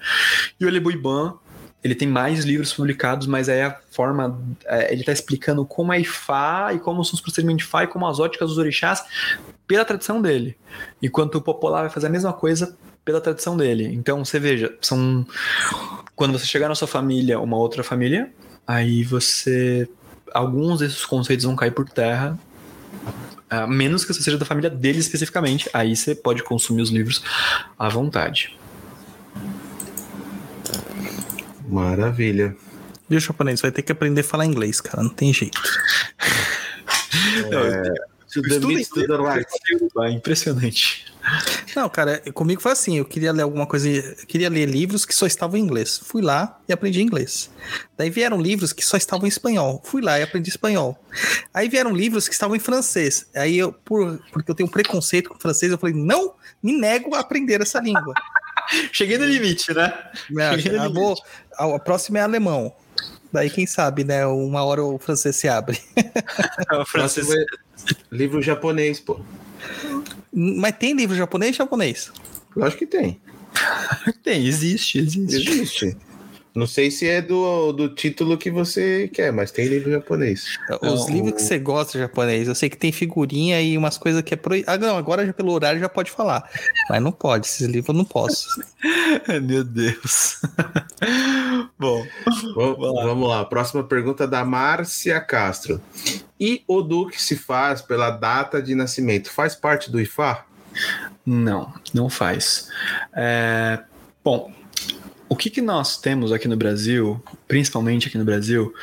E 0.59 0.65
o 0.65 0.69
Elebuiban, 0.69 1.35
ele 1.83 1.94
tem 1.94 2.09
mais 2.09 2.44
livros 2.44 2.73
publicados, 2.73 3.27
mas 3.27 3.49
aí 3.49 3.62
a 3.62 3.78
forma. 3.91 4.39
É, 4.67 4.93
ele 4.93 5.01
está 5.01 5.12
explicando 5.12 5.65
como 5.65 5.93
é 5.93 6.01
Ifá 6.01 6.73
e 6.75 6.78
como 6.78 7.05
são 7.05 7.15
os 7.15 7.20
procedimentos 7.20 7.65
de 7.65 7.69
Ifá 7.69 7.85
e 7.85 7.86
como 7.86 8.07
as 8.07 8.19
óticas 8.19 8.51
dos 8.51 8.59
orixás 8.59 9.02
pela 9.67 9.85
tradição 9.85 10.20
dele. 10.20 10.57
Enquanto 11.02 11.36
o 11.36 11.41
Popular 11.41 11.83
vai 11.83 11.91
fazer 11.91 12.09
a 12.09 12.10
mesma 12.10 12.33
coisa 12.33 12.77
pela 13.05 13.20
tradição 13.20 13.57
dele. 13.57 13.86
Então 13.94 14.23
você 14.25 14.39
veja, 14.39 14.77
são. 14.83 15.27
Quando 16.15 16.39
você 16.39 16.47
chegar 16.47 16.69
na 16.69 16.75
sua 16.75 16.89
família, 16.89 17.41
uma 17.41 17.57
outra 17.57 17.83
família, 17.83 18.31
aí 18.70 19.02
você 19.02 19.89
alguns 20.32 20.78
desses 20.78 21.05
conceitos 21.05 21.44
vão 21.44 21.57
cair 21.57 21.73
por 21.73 21.89
terra. 21.89 22.39
A 23.49 23.66
menos 23.66 24.05
que 24.05 24.15
você 24.15 24.23
seja 24.23 24.39
da 24.39 24.44
família 24.44 24.70
dele 24.70 25.00
especificamente, 25.00 25.68
aí 25.73 25.97
você 25.97 26.15
pode 26.15 26.44
consumir 26.44 26.82
os 26.82 26.90
livros 26.90 27.24
à 27.76 27.89
vontade. 27.89 28.57
Maravilha. 31.68 32.57
Viu, 33.08 33.18
japonês? 33.18 33.60
Vai 33.60 33.73
ter 33.73 33.82
que 33.82 33.90
aprender 33.90 34.20
a 34.20 34.24
falar 34.24 34.47
inglês, 34.47 34.81
cara. 34.81 35.02
Não 35.02 35.10
tem 35.10 35.32
jeito. 35.32 35.60
É, 37.50 37.92
to 38.33 38.42
the 38.42 38.59
midst 38.60 38.92
to 38.92 39.07
the 39.07 39.17
right. 39.17 39.47
É 40.02 40.10
impressionante. 40.10 41.07
Não, 41.76 41.89
cara, 41.89 42.20
comigo 42.33 42.60
foi 42.60 42.73
assim. 42.73 42.99
Eu 42.99 43.05
queria 43.05 43.33
ler 43.33 43.42
alguma 43.42 43.67
coisa. 43.67 43.89
Eu 43.89 44.26
queria 44.26 44.49
ler 44.49 44.67
livros 44.67 45.05
que 45.05 45.15
só 45.15 45.26
estavam 45.26 45.57
em 45.59 45.62
inglês. 45.62 46.00
Fui 46.02 46.23
lá 46.23 46.60
e 46.68 46.73
aprendi 46.73 47.02
inglês. 47.02 47.50
Daí 47.97 48.10
vieram 48.10 48.41
livros 48.41 48.73
que 48.73 48.84
só 48.84 48.97
estavam 48.97 49.26
em 49.26 49.28
espanhol. 49.28 49.83
Fui 49.84 50.00
lá 50.00 50.18
e 50.18 50.23
aprendi 50.23 50.49
espanhol. 50.49 50.99
Aí 51.52 51.68
vieram 51.68 51.94
livros 51.94 52.26
que 52.26 52.34
estavam 52.34 52.57
em 52.57 52.60
francês. 52.60 53.26
Aí 53.34 53.59
eu, 53.59 53.73
por, 53.73 54.18
porque 54.33 54.50
eu 54.50 54.55
tenho 54.55 54.68
um 54.68 54.73
preconceito 54.73 55.31
com 55.31 55.39
francês, 55.39 55.70
eu 55.70 55.78
falei, 55.78 55.94
não 55.94 56.34
me 56.62 56.73
nego 56.73 57.15
a 57.15 57.20
aprender 57.20 57.60
essa 57.60 57.81
língua. 57.81 58.15
Cheguei 58.92 59.18
no 59.18 59.26
limite, 59.26 59.75
né? 59.75 59.92
Cheguei 60.60 60.78
no 60.78 60.92
vou, 60.92 61.17
a, 61.59 61.76
a 61.76 61.78
próxima 61.78 62.18
é 62.18 62.23
alemão. 62.23 62.73
Daí, 63.33 63.49
quem 63.49 63.67
sabe, 63.67 64.02
né? 64.02 64.26
Uma 64.26 64.65
hora 64.65 64.83
o 64.83 64.99
francês 64.99 65.36
se 65.36 65.49
abre. 65.49 65.81
o 66.73 66.84
francês... 66.84 67.28
Livro 68.10 68.42
japonês, 68.42 69.00
pô. 69.00 69.20
Mas 70.33 70.76
tem 70.76 70.94
livro 70.94 71.17
japonês 71.17 71.57
japonês? 71.57 72.12
Lógico 72.57 72.81
que 72.81 72.86
tem. 72.86 73.20
tem, 74.23 74.47
existe, 74.47 74.99
existe. 74.99 75.50
Existe. 75.50 75.97
Não 76.55 76.67
sei 76.67 76.91
se 76.91 77.07
é 77.09 77.23
do, 77.23 77.73
do 77.73 77.89
título 77.89 78.37
que 78.37 78.51
você 78.51 79.09
quer, 79.12 79.33
mas 79.33 79.53
tem 79.53 79.69
livro 79.69 79.91
japonês. 79.91 80.59
Os 80.83 81.07
não, 81.07 81.15
livros 81.15 81.33
o... 81.33 81.37
que 81.37 81.43
você 81.43 81.59
gosta 81.59 81.93
de 81.93 81.99
japonês, 82.01 82.49
eu 82.49 82.55
sei 82.55 82.69
que 82.69 82.77
tem 82.77 82.91
figurinha 82.91 83.61
e 83.62 83.79
umas 83.79 83.97
coisas 83.97 84.20
que 84.23 84.35
é 84.35 84.37
proibido. 84.37 84.70
Ah, 84.70 84.77
não, 84.77 84.97
agora 84.97 85.25
já 85.25 85.33
pelo 85.33 85.53
horário 85.53 85.79
já 85.79 85.89
pode 85.89 86.11
falar. 86.11 86.49
Mas 86.89 87.01
não 87.01 87.12
pode, 87.12 87.47
esses 87.47 87.67
livros 87.67 87.89
eu 87.89 87.95
não 87.95 88.05
posso. 88.05 88.49
Meu 89.43 89.62
Deus. 89.62 90.41
Bom, 91.79 92.05
vamos 92.55 92.95
lá. 92.95 93.05
vamos 93.05 93.29
lá. 93.29 93.45
Próxima 93.45 93.85
pergunta 93.85 94.27
da 94.27 94.45
Márcia 94.45 95.20
Castro. 95.20 95.81
E 96.39 96.65
o 96.67 96.83
Duque 96.83 97.20
se 97.20 97.37
faz 97.37 97.81
pela 97.81 98.11
data 98.11 98.61
de 98.61 98.75
nascimento? 98.75 99.31
Faz 99.31 99.55
parte 99.55 99.91
do 99.91 100.01
IFA? 100.01 100.45
Não, 101.25 101.73
não 101.95 102.09
faz. 102.09 102.69
É... 103.15 103.81
Bom, 104.25 104.53
o 105.31 105.36
que, 105.36 105.49
que 105.49 105.62
nós 105.62 105.97
temos 105.97 106.33
aqui 106.33 106.49
no 106.49 106.57
Brasil, 106.57 107.23
principalmente 107.47 108.09
aqui 108.09 108.18
no 108.18 108.25
Brasil, 108.25 108.75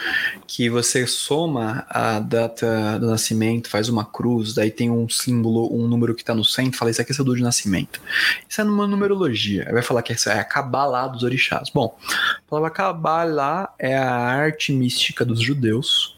que 0.48 0.69
você 0.69 1.06
soma 1.06 1.85
a 1.90 2.22
data 2.22 2.98
do 2.98 3.08
nascimento, 3.08 3.69
faz 3.69 3.90
uma 3.90 4.06
cruz, 4.06 4.53
daí 4.53 4.72
tem 4.72 4.90
um 4.90 5.09
símbolo, 5.09 5.76
um 5.76 5.90
número 5.90 6.16
que 6.16 6.22
está 6.22 6.34
no 6.34 6.45
centro, 6.45 6.80
fala 6.80 6.90
isso 6.90 7.01
aqui 7.01 7.11
é 7.11 7.16
seu 7.16 7.26
de 7.26 7.43
nascimento. 7.43 8.01
Isso 8.48 8.61
é 8.61 8.64
numa 8.64 8.88
numerologia. 8.88 9.67
Vai 9.74 9.82
falar 9.82 10.01
que 10.01 10.14
isso 10.14 10.30
é 10.30 10.40
a 10.40 10.43
Kabbalah 10.45 11.09
dos 11.09 11.24
orixás. 11.24 11.69
Bom, 11.69 11.98
a 12.38 12.50
palavra 12.50 12.69
Kabbalah 12.69 13.74
é 13.77 13.98
a 13.98 14.09
arte 14.09 14.72
mística 14.72 15.26
dos 15.26 15.42
judeus. 15.42 16.17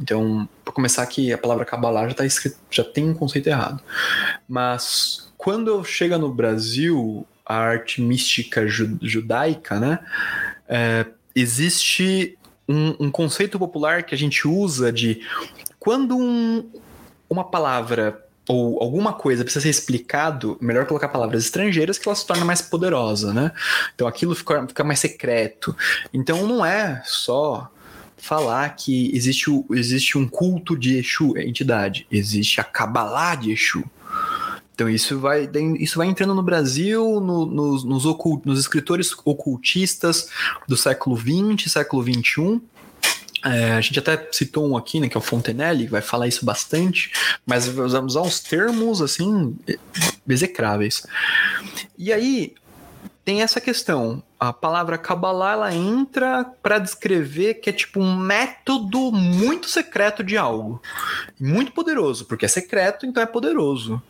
Então, 0.00 0.48
para 0.64 0.72
começar 0.72 1.02
aqui, 1.02 1.32
a 1.32 1.36
palavra 1.36 1.64
Kabbalah 1.64 2.08
já 2.08 2.14
tá 2.14 2.24
já 2.70 2.84
tem 2.84 3.10
um 3.10 3.14
conceito 3.14 3.48
errado. 3.48 3.82
Mas 4.48 5.28
quando 5.36 5.82
chega 5.82 6.16
no 6.16 6.32
Brasil, 6.32 7.26
a 7.50 7.54
arte 7.56 8.00
mística 8.00 8.64
judaica, 8.68 9.80
né? 9.80 9.98
É, 10.68 11.04
existe 11.34 12.38
um, 12.68 13.06
um, 13.06 13.10
conceito 13.10 13.58
popular 13.58 14.04
que 14.04 14.14
a 14.14 14.18
gente 14.18 14.46
usa 14.46 14.92
de 14.92 15.26
quando 15.80 16.16
um, 16.16 16.70
uma 17.28 17.42
palavra 17.42 18.24
ou 18.48 18.80
alguma 18.80 19.12
coisa 19.12 19.42
precisa 19.42 19.64
ser 19.64 19.68
explicado, 19.68 20.56
melhor 20.60 20.86
colocar 20.86 21.08
palavras 21.08 21.44
estrangeiras 21.44 21.98
que 21.98 22.08
ela 22.08 22.14
se 22.14 22.24
torna 22.24 22.44
mais 22.44 22.62
poderosa, 22.62 23.34
né? 23.34 23.50
Então 23.96 24.06
aquilo 24.06 24.36
fica, 24.36 24.68
fica 24.68 24.84
mais 24.84 25.00
secreto. 25.00 25.76
Então 26.14 26.46
não 26.46 26.64
é 26.64 27.02
só 27.04 27.68
falar 28.16 28.76
que 28.76 29.10
existe, 29.12 29.50
existe 29.72 30.16
um 30.16 30.28
culto 30.28 30.78
de 30.78 30.98
Exu, 30.98 31.36
entidade. 31.36 32.06
Existe 32.12 32.60
a 32.60 32.64
Kabbalah 32.64 33.34
de 33.34 33.50
Exu. 33.50 33.84
Então 34.80 34.88
isso 34.88 35.18
vai, 35.18 35.46
isso 35.78 35.98
vai 35.98 36.06
entrando 36.06 36.34
no 36.34 36.42
Brasil, 36.42 37.20
no, 37.20 37.44
nos, 37.44 37.84
nos, 37.84 38.06
ocult, 38.06 38.46
nos 38.46 38.58
escritores 38.58 39.14
ocultistas 39.26 40.30
do 40.66 40.74
século 40.74 41.14
XX, 41.18 41.70
século 41.70 42.02
XXI. 42.02 42.62
É, 43.44 43.72
a 43.72 43.80
gente 43.82 43.98
até 43.98 44.26
citou 44.32 44.66
um 44.66 44.78
aqui, 44.78 44.98
né, 44.98 45.06
que 45.06 45.18
é 45.18 45.20
o 45.20 45.22
Fontenelle, 45.22 45.86
vai 45.86 46.00
falar 46.00 46.28
isso 46.28 46.46
bastante, 46.46 47.12
mas 47.44 47.68
vamos 47.68 48.12
usar 48.14 48.22
uns 48.22 48.40
termos 48.40 49.02
assim 49.02 49.54
execráveis. 50.26 51.06
E 51.98 52.10
aí 52.10 52.54
tem 53.22 53.42
essa 53.42 53.60
questão. 53.60 54.22
A 54.38 54.50
palavra 54.50 54.96
Kabbalah 54.96 55.52
ela 55.52 55.74
entra 55.74 56.42
para 56.62 56.78
descrever 56.78 57.54
que 57.54 57.68
é 57.68 57.72
tipo 57.74 58.00
um 58.00 58.16
método 58.16 59.12
muito 59.12 59.68
secreto 59.68 60.24
de 60.24 60.38
algo. 60.38 60.80
Muito 61.38 61.70
poderoso, 61.72 62.24
porque 62.24 62.46
é 62.46 62.48
secreto, 62.48 63.04
então 63.04 63.22
é 63.22 63.26
poderoso. 63.26 64.02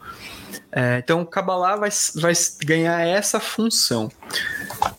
É, 0.73 0.99
então, 0.99 1.25
Kabbalah 1.25 1.77
vai, 1.77 1.91
vai 2.17 2.33
ganhar 2.65 3.01
essa 3.01 3.41
função. 3.41 4.11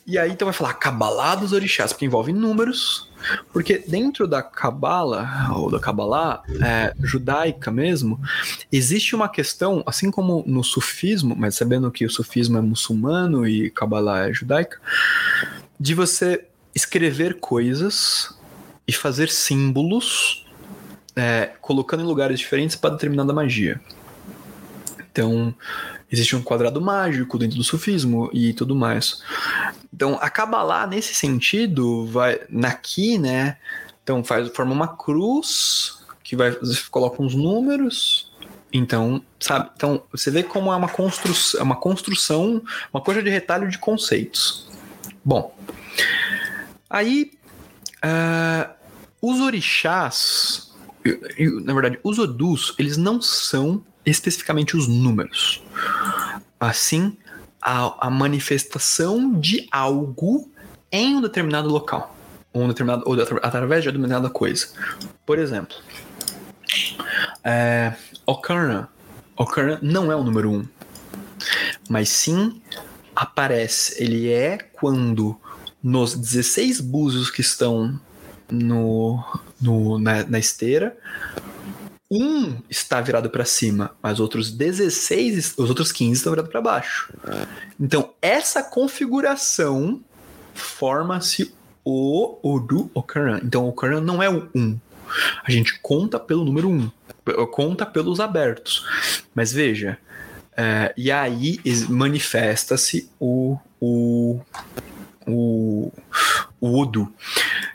E 0.06 0.18
aí 0.18 0.32
então 0.32 0.46
vai 0.46 0.54
falar 0.54 0.74
Kabbalah 0.74 1.36
dos 1.36 1.54
orixás, 1.54 1.94
porque 1.94 2.06
envolve 2.06 2.34
números, 2.34 3.10
porque 3.54 3.78
dentro 3.88 4.28
da 4.28 4.44
Kabbalah, 4.44 5.52
ou 5.56 5.72
da 5.72 5.80
Kabbalah 5.80 6.44
é, 6.62 6.94
judaica 7.02 7.72
mesmo, 7.72 8.20
existe 8.72 9.16
uma 9.16 9.30
questão, 9.30 9.82
assim 9.86 10.12
como 10.12 10.44
no 10.46 10.64
sufismo, 10.64 11.36
mas 11.38 11.56
sabendo 11.56 11.90
que 11.90 12.06
o 12.06 12.10
sufismo 12.10 12.58
é 12.58 12.62
muçulmano 12.62 13.48
e 13.48 13.70
Kabbalah 13.70 14.30
é 14.30 14.34
judaica, 14.34 14.80
de 15.80 15.94
você 15.94 16.46
escrever 16.76 17.40
coisas 17.40 18.38
e 18.88 18.92
fazer 18.92 19.30
símbolos, 19.30 20.46
é, 21.16 21.52
colocando 21.62 22.04
em 22.04 22.06
lugares 22.06 22.40
diferentes 22.40 22.76
para 22.76 22.92
determinada 22.92 23.34
magia. 23.34 23.80
Então, 25.12 25.54
existe 26.10 26.36
um 26.36 26.42
quadrado 26.42 26.80
mágico 26.82 27.38
dentro 27.38 27.58
do 27.58 27.64
sufismo 27.64 28.30
e 28.34 28.54
tudo 28.54 28.74
mais. 28.74 29.22
Então, 29.94 30.18
a 30.22 30.30
Kabbalah, 30.30 30.88
nesse 30.88 31.14
sentido, 31.14 32.06
vai 32.08 32.40
naqui, 32.50 33.18
né? 33.18 33.58
Então, 34.04 34.24
faz, 34.24 34.50
forma 34.50 34.74
uma 34.74 34.88
cruz 34.88 36.02
que 36.24 36.36
vai 36.36 36.56
coloca 36.90 37.22
uns 37.22 37.36
números. 37.36 38.32
Então, 38.74 39.22
sabe? 39.38 39.70
Então, 39.76 40.04
você 40.12 40.32
vê 40.32 40.44
como 40.44 40.72
é 40.72 40.76
uma 40.76 40.88
construção, 40.88 41.60
é 41.60 41.64
uma 41.64 41.76
construção, 41.76 42.62
uma 42.94 43.02
coisa 43.02 43.22
de 43.22 43.30
retalho 43.30 43.70
de 43.70 43.78
conceitos. 43.78 44.70
Bom, 45.26 45.54
aí 46.90 47.34
uh, 47.98 48.74
os 49.22 49.42
orixás, 49.42 50.74
na 51.66 51.74
verdade, 51.74 52.00
os 52.02 52.18
odus, 52.18 52.74
eles 52.80 52.96
não 52.96 53.22
são 53.22 53.84
especificamente 54.06 54.76
os 54.76 54.88
números. 54.88 55.64
Assim, 56.60 57.18
a, 57.62 58.08
a 58.08 58.10
manifestação 58.10 59.40
de 59.40 59.68
algo 59.72 60.50
em 60.92 61.16
um 61.16 61.22
determinado 61.22 61.70
local. 61.70 62.16
Ou, 62.54 62.64
um 62.64 62.68
determinado, 62.68 63.04
ou 63.06 63.14
através 63.42 63.84
de 63.84 63.90
uma 63.90 63.94
determinada 63.94 64.30
coisa. 64.30 64.68
Por 65.26 65.40
exemplo, 65.40 65.76
é, 67.44 67.94
Ocarna. 68.26 68.90
Ocarna 69.38 69.80
não 69.82 70.12
é 70.12 70.16
o 70.16 70.24
número 70.24 70.52
1. 70.52 70.56
Um, 70.56 70.68
mas 71.90 72.10
sim 72.10 72.62
aparece. 73.16 74.02
Ele 74.04 74.32
é 74.32 74.58
quando 74.58 75.40
nos 75.82 76.16
16 76.16 76.82
búzios 76.82 77.30
que 77.30 77.42
estão 77.42 78.00
no, 78.50 79.24
no 79.60 79.98
na, 79.98 80.24
na 80.26 80.40
esteira 80.40 80.96
um 82.12 82.58
está 82.70 83.00
virado 83.00 83.30
para 83.30 83.46
cima, 83.46 83.96
mas 84.04 84.20
outros 84.20 84.52
16, 84.52 85.54
os 85.58 85.70
outros 85.70 85.94
15 85.94 86.12
estão 86.12 86.34
virados 86.34 86.52
para 86.52 86.60
baixo. 86.60 87.14
Então, 87.80 88.14
essa 88.22 88.62
configuração 88.62 90.02
forma-se 90.54 91.56
o 91.86 92.38
Odu 92.44 92.92
Okaran. 92.94 93.40
Então, 93.42 93.64
o 93.64 93.70
Okaran 93.70 94.02
não 94.02 94.22
é 94.22 94.30
o 94.30 94.50
1. 94.54 94.78
A 95.42 95.50
gente 95.50 95.80
conta 95.82 96.20
pelo 96.20 96.44
número 96.44 96.70
1, 96.70 96.92
conta 97.50 97.86
pelos 97.86 98.20
abertos. 98.20 98.86
Mas 99.34 99.54
veja, 99.54 99.98
é, 100.58 100.94
e 100.98 101.10
aí 101.10 101.62
manifesta-se 101.88 103.10
o, 103.18 103.58
o, 103.80 104.42
o, 105.26 105.92
o. 106.60 107.08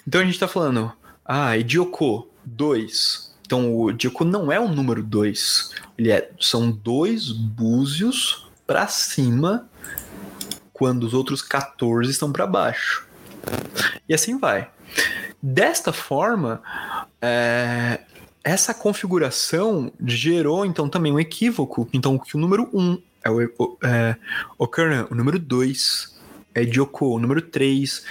Então, 0.06 0.20
a 0.20 0.24
gente 0.24 0.34
está 0.34 0.46
falando, 0.46 0.92
ah, 1.24 1.56
Idioko, 1.56 2.28
2 2.44 3.25
então 3.46 3.72
o 3.72 3.92
Dico 3.92 4.24
não 4.24 4.50
é 4.50 4.58
o 4.58 4.68
número 4.68 5.02
2. 5.02 5.70
Ele 5.96 6.10
é, 6.10 6.30
são 6.40 6.70
dois 6.70 7.30
búzios 7.30 8.44
para 8.66 8.88
cima 8.88 9.68
quando 10.72 11.04
os 11.04 11.14
outros 11.14 11.40
14 11.40 12.10
estão 12.10 12.32
para 12.32 12.44
baixo. 12.44 13.06
E 14.08 14.12
assim 14.12 14.36
vai. 14.36 14.68
Desta 15.40 15.92
forma, 15.92 16.60
é, 17.22 18.00
essa 18.42 18.74
configuração 18.74 19.92
gerou 20.04 20.66
então 20.66 20.88
também 20.88 21.12
um 21.12 21.20
equívoco. 21.20 21.88
Então 21.92 22.18
que 22.18 22.36
o 22.36 22.40
número 22.40 22.68
1 22.74 22.80
um 22.80 23.02
é 23.22 23.30
o, 23.30 23.78
é, 23.84 24.16
o 24.58 24.66
Kernan, 24.66 25.06
o 25.08 25.14
número 25.14 25.38
2 25.38 26.16
é 26.52 26.64
Joko, 26.64 27.14
o 27.14 27.18
número 27.20 27.42
3, 27.42 28.02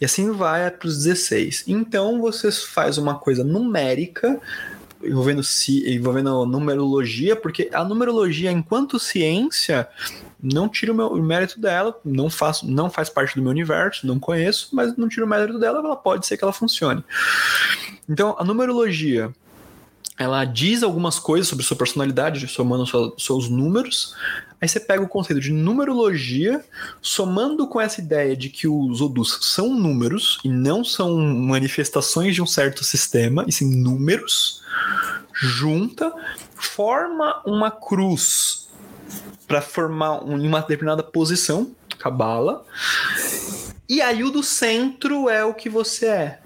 e 0.00 0.04
assim 0.04 0.32
vai 0.32 0.68
para 0.72 0.88
os 0.88 1.04
16. 1.04 1.64
Então 1.68 2.20
você 2.20 2.50
faz 2.50 2.98
uma 2.98 3.14
coisa 3.14 3.44
numérica 3.44 4.40
envolvendo, 5.04 5.42
envolvendo 5.86 6.46
numerologia, 6.46 7.36
porque 7.36 7.68
a 7.72 7.84
numerologia, 7.84 8.50
enquanto 8.50 8.98
ciência, 8.98 9.88
não 10.42 10.68
tira 10.68 10.92
o, 10.92 10.94
meu, 10.94 11.08
o 11.08 11.22
mérito 11.22 11.60
dela, 11.60 11.98
não, 12.04 12.28
faço, 12.28 12.68
não 12.70 12.90
faz 12.90 13.08
parte 13.08 13.36
do 13.36 13.42
meu 13.42 13.50
universo, 13.50 14.06
não 14.06 14.18
conheço, 14.18 14.68
mas 14.72 14.96
não 14.96 15.08
tira 15.08 15.24
o 15.24 15.28
mérito 15.28 15.58
dela, 15.58 15.78
ela 15.78 15.96
pode 15.96 16.26
ser 16.26 16.36
que 16.36 16.44
ela 16.44 16.52
funcione. 16.52 17.04
Então, 18.08 18.34
a 18.38 18.44
numerologia 18.44 19.32
ela 20.22 20.44
diz 20.44 20.82
algumas 20.82 21.18
coisas 21.18 21.48
sobre 21.48 21.64
sua 21.64 21.76
personalidade, 21.76 22.46
somando 22.46 22.86
sua, 22.86 23.12
seus 23.18 23.48
números. 23.48 24.14
Aí 24.60 24.68
você 24.68 24.78
pega 24.78 25.02
o 25.02 25.08
conceito 25.08 25.40
de 25.40 25.52
numerologia, 25.52 26.64
somando 27.00 27.66
com 27.66 27.80
essa 27.80 28.00
ideia 28.00 28.36
de 28.36 28.48
que 28.48 28.68
os 28.68 29.00
odus 29.00 29.38
são 29.42 29.74
números 29.74 30.38
e 30.44 30.48
não 30.48 30.84
são 30.84 31.16
manifestações 31.18 32.34
de 32.34 32.40
um 32.40 32.46
certo 32.46 32.84
sistema, 32.84 33.44
e 33.48 33.52
sim 33.52 33.82
números 33.82 34.62
junta, 35.34 36.12
forma 36.54 37.42
uma 37.44 37.70
cruz 37.70 38.68
para 39.48 39.60
formar 39.60 40.24
um, 40.24 40.40
uma 40.46 40.60
determinada 40.60 41.02
posição, 41.02 41.72
cabala. 41.98 42.64
E 43.88 44.00
aí 44.00 44.22
o 44.22 44.30
do 44.30 44.42
centro 44.42 45.28
é 45.28 45.44
o 45.44 45.52
que 45.52 45.68
você 45.68 46.06
é. 46.06 46.38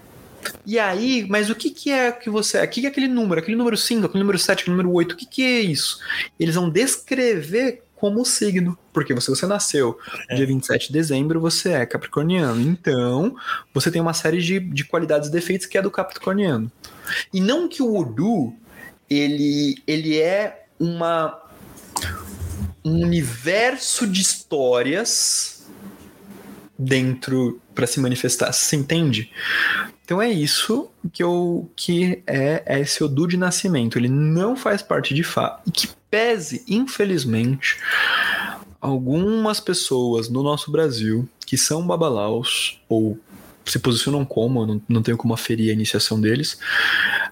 E 0.65 0.78
aí, 0.78 1.26
mas 1.28 1.50
o 1.50 1.55
que, 1.55 1.70
que 1.70 1.91
é 1.91 2.12
que 2.12 2.31
você? 2.31 2.62
O 2.62 2.68
que, 2.68 2.81
que 2.81 2.86
é 2.86 2.91
aquele 2.91 3.08
número? 3.08 3.41
Aquele 3.41 3.57
número 3.57 3.76
5, 3.76 4.07
aquele 4.07 4.23
número 4.23 4.39
7, 4.39 4.60
aquele 4.60 4.76
número 4.76 4.92
8, 4.92 5.12
o 5.12 5.16
que, 5.16 5.26
que 5.26 5.42
é 5.42 5.60
isso? 5.60 6.00
Eles 6.39 6.55
vão 6.55 6.70
descrever 6.70 7.83
como 7.97 8.25
signo. 8.25 8.78
Porque 8.92 9.18
se 9.20 9.28
você 9.28 9.47
nasceu 9.47 9.99
é. 10.28 10.36
dia 10.36 10.47
27 10.47 10.89
de 10.89 10.92
dezembro, 10.92 11.41
você 11.41 11.73
é 11.73 11.86
capricorniano. 11.86 12.60
Então, 12.60 13.34
você 13.73 13.91
tem 13.91 14.00
uma 14.00 14.15
série 14.15 14.41
de, 14.41 14.60
de 14.60 14.84
qualidades 14.84 15.28
e 15.28 15.33
defeitos 15.33 15.66
que 15.66 15.76
é 15.76 15.83
do 15.83 15.91
capricorniano. 15.91 16.70
E 17.33 17.41
não 17.41 17.68
que 17.68 17.83
o 17.83 17.99
Udu, 17.99 18.55
ele, 19.08 19.76
ele 19.86 20.18
é 20.18 20.66
uma 20.78 21.42
um 22.84 23.02
universo 23.02 24.07
de 24.07 24.23
histórias 24.23 25.66
dentro 26.78 27.60
para 27.75 27.86
se 27.86 27.99
manifestar. 27.99 28.52
Você 28.52 28.76
entende? 28.76 29.31
Então 30.07 30.23
é 30.23 30.31
isso 30.31 30.89
que 31.12 31.20
eu 31.20 31.68
que 31.75 32.23
é, 32.28 32.62
é 32.65 32.81
esse 32.81 33.02
Odu 33.02 33.26
de 33.26 33.36
nascimento. 33.36 33.99
Ele 33.99 34.09
não 34.09 34.55
faz 34.55 34.81
parte 34.81 35.12
de 35.12 35.25
Fá 35.25 35.60
e 35.67 35.70
que 35.73 35.89
pese, 36.09 36.65
infelizmente, 36.68 37.76
algumas 38.81 39.59
pessoas 39.59 40.28
no 40.28 40.44
nosso 40.44 40.70
Brasil 40.70 41.28
que 41.44 41.59
são 41.59 41.85
babalaus 41.85 42.81
ou 42.89 43.18
se 43.65 43.81
posicionam 43.81 44.25
como, 44.25 44.65
não, 44.65 44.81
não 44.89 45.02
tenho 45.02 45.17
como 45.17 45.35
aferir 45.35 45.70
a 45.70 45.73
iniciação 45.73 46.20
deles, 46.20 46.57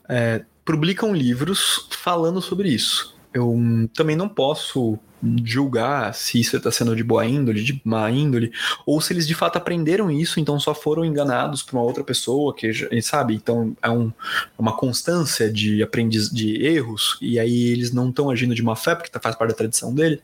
é, 0.09 0.45
publicam 0.65 1.15
livros 1.15 1.87
falando 1.91 2.43
sobre 2.43 2.71
isso. 2.71 3.15
Eu 3.33 3.57
também 3.95 4.17
não 4.17 4.29
posso 4.29 4.99
julgar 5.45 6.15
se 6.15 6.41
isso 6.41 6.57
está 6.57 6.71
sendo 6.71 6.95
de 6.95 7.03
boa 7.03 7.25
índole, 7.25 7.63
de 7.63 7.81
má 7.85 8.11
índole, 8.11 8.53
ou 8.85 9.01
se 9.01 9.13
eles 9.13 9.27
de 9.27 9.35
fato 9.35 9.57
aprenderam 9.57 10.11
isso, 10.11 10.41
então 10.41 10.59
só 10.59 10.75
foram 10.75 11.05
enganados 11.05 11.63
por 11.63 11.77
uma 11.77 11.85
outra 11.85 12.05
pessoa, 12.05 12.55
que 12.55 12.73
sabe? 13.03 13.35
Então 13.35 13.77
é 13.83 13.91
um, 13.91 14.09
é 14.09 14.61
uma 14.61 14.77
constância 14.77 15.51
de 15.51 15.83
aprendiz 15.83 16.29
de 16.31 16.63
erros, 16.65 17.19
e 17.21 17.39
aí 17.39 17.69
eles 17.69 17.93
não 17.93 18.09
estão 18.09 18.31
agindo 18.31 18.55
de 18.55 18.63
má 18.63 18.77
fé, 18.77 18.95
porque 18.95 19.11
faz 19.19 19.35
parte 19.37 19.51
da 19.51 19.57
tradição 19.57 19.95
dele. 19.95 20.21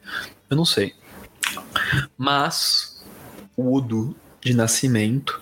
Eu 0.49 0.57
não 0.57 0.65
sei. 0.65 0.95
Mas 2.17 3.03
o 3.57 3.77
Udo 3.77 4.17
de 4.41 4.55
nascimento 4.55 5.41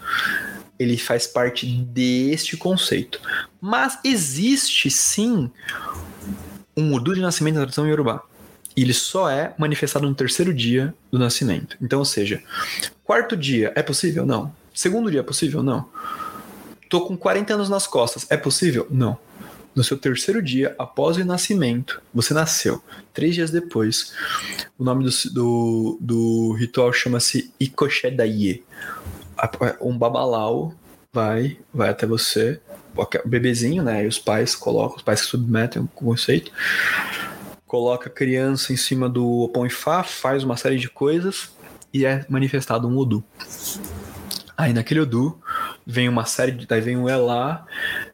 ele 0.78 0.96
faz 0.96 1.26
parte 1.26 1.66
deste 1.66 2.56
conceito. 2.56 3.20
Mas 3.60 3.98
existe 4.04 4.90
sim 4.90 5.50
um 6.76 6.94
Udu 6.94 7.14
de 7.14 7.20
nascimento 7.20 7.54
na 7.56 7.62
tradição 7.62 7.86
Yorubá. 7.86 8.22
E 8.78 8.82
ele 8.82 8.94
só 8.94 9.28
é 9.28 9.52
manifestado 9.58 10.08
no 10.08 10.14
terceiro 10.14 10.54
dia 10.54 10.94
do 11.10 11.18
nascimento. 11.18 11.76
Então, 11.82 11.98
ou 11.98 12.04
seja, 12.04 12.40
quarto 13.02 13.36
dia 13.36 13.72
é 13.74 13.82
possível? 13.82 14.24
Não. 14.24 14.54
Segundo 14.72 15.10
dia 15.10 15.18
é 15.18 15.22
possível? 15.24 15.64
Não. 15.64 15.88
Tô 16.88 17.00
com 17.00 17.16
40 17.16 17.54
anos 17.54 17.68
nas 17.68 17.88
costas. 17.88 18.24
É 18.30 18.36
possível? 18.36 18.86
Não. 18.88 19.18
No 19.74 19.82
seu 19.82 19.98
terceiro 19.98 20.40
dia, 20.40 20.76
após 20.78 21.16
o 21.16 21.24
nascimento, 21.24 22.00
você 22.14 22.32
nasceu. 22.32 22.80
Três 23.12 23.34
dias 23.34 23.50
depois, 23.50 24.12
o 24.78 24.84
nome 24.84 25.02
do, 25.02 25.10
do, 25.32 25.98
do 26.00 26.52
ritual 26.52 26.92
chama-se 26.92 27.52
Ikoshedaye 27.58 28.62
um 29.80 29.98
babalau 29.98 30.72
vai, 31.12 31.58
vai 31.74 31.88
até 31.88 32.06
você, 32.06 32.60
o 32.96 33.28
bebezinho, 33.28 33.82
né? 33.82 34.04
E 34.04 34.06
os 34.06 34.20
pais 34.20 34.54
colocam, 34.54 34.98
os 34.98 35.02
pais 35.02 35.22
que 35.22 35.26
submetem 35.26 35.82
o 35.82 35.88
conceito, 35.88 36.52
coloca 37.68 38.08
a 38.08 38.12
criança 38.12 38.72
em 38.72 38.76
cima 38.76 39.08
do 39.08 39.48
pão 39.52 39.66
e 39.66 39.70
fá, 39.70 40.02
faz 40.02 40.42
uma 40.42 40.56
série 40.56 40.78
de 40.78 40.88
coisas 40.88 41.52
e 41.92 42.04
é 42.04 42.24
manifestado 42.28 42.88
um 42.88 42.96
Odu. 42.96 43.22
Aí 44.56 44.72
naquele 44.72 45.00
Odu 45.00 45.38
vem 45.86 46.08
uma 46.08 46.24
série 46.24 46.52
de. 46.52 46.66
Daí 46.66 46.80
vem 46.80 46.96
um 46.96 47.08
Elá. 47.08 47.64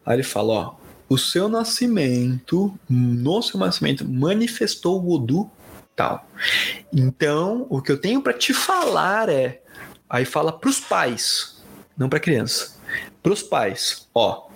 Aí 0.04 0.16
ele 0.16 0.22
fala: 0.22 0.52
ó, 0.52 0.74
o 1.08 1.16
seu 1.16 1.48
nascimento, 1.48 2.76
no 2.88 3.40
seu 3.40 3.58
nascimento, 3.58 4.06
manifestou 4.06 5.00
o 5.02 5.14
Odu 5.14 5.50
tal. 5.96 6.28
Então, 6.92 7.66
o 7.70 7.80
que 7.80 7.92
eu 7.92 7.96
tenho 7.96 8.20
para 8.20 8.34
te 8.34 8.52
falar 8.52 9.28
é. 9.28 9.62
Aí 10.10 10.24
fala 10.24 10.52
pros 10.52 10.80
pais, 10.80 11.64
não 11.96 12.08
pra 12.08 12.20
criança. 12.20 12.76
Pros 13.22 13.42
pais, 13.42 14.08
ó. 14.14 14.48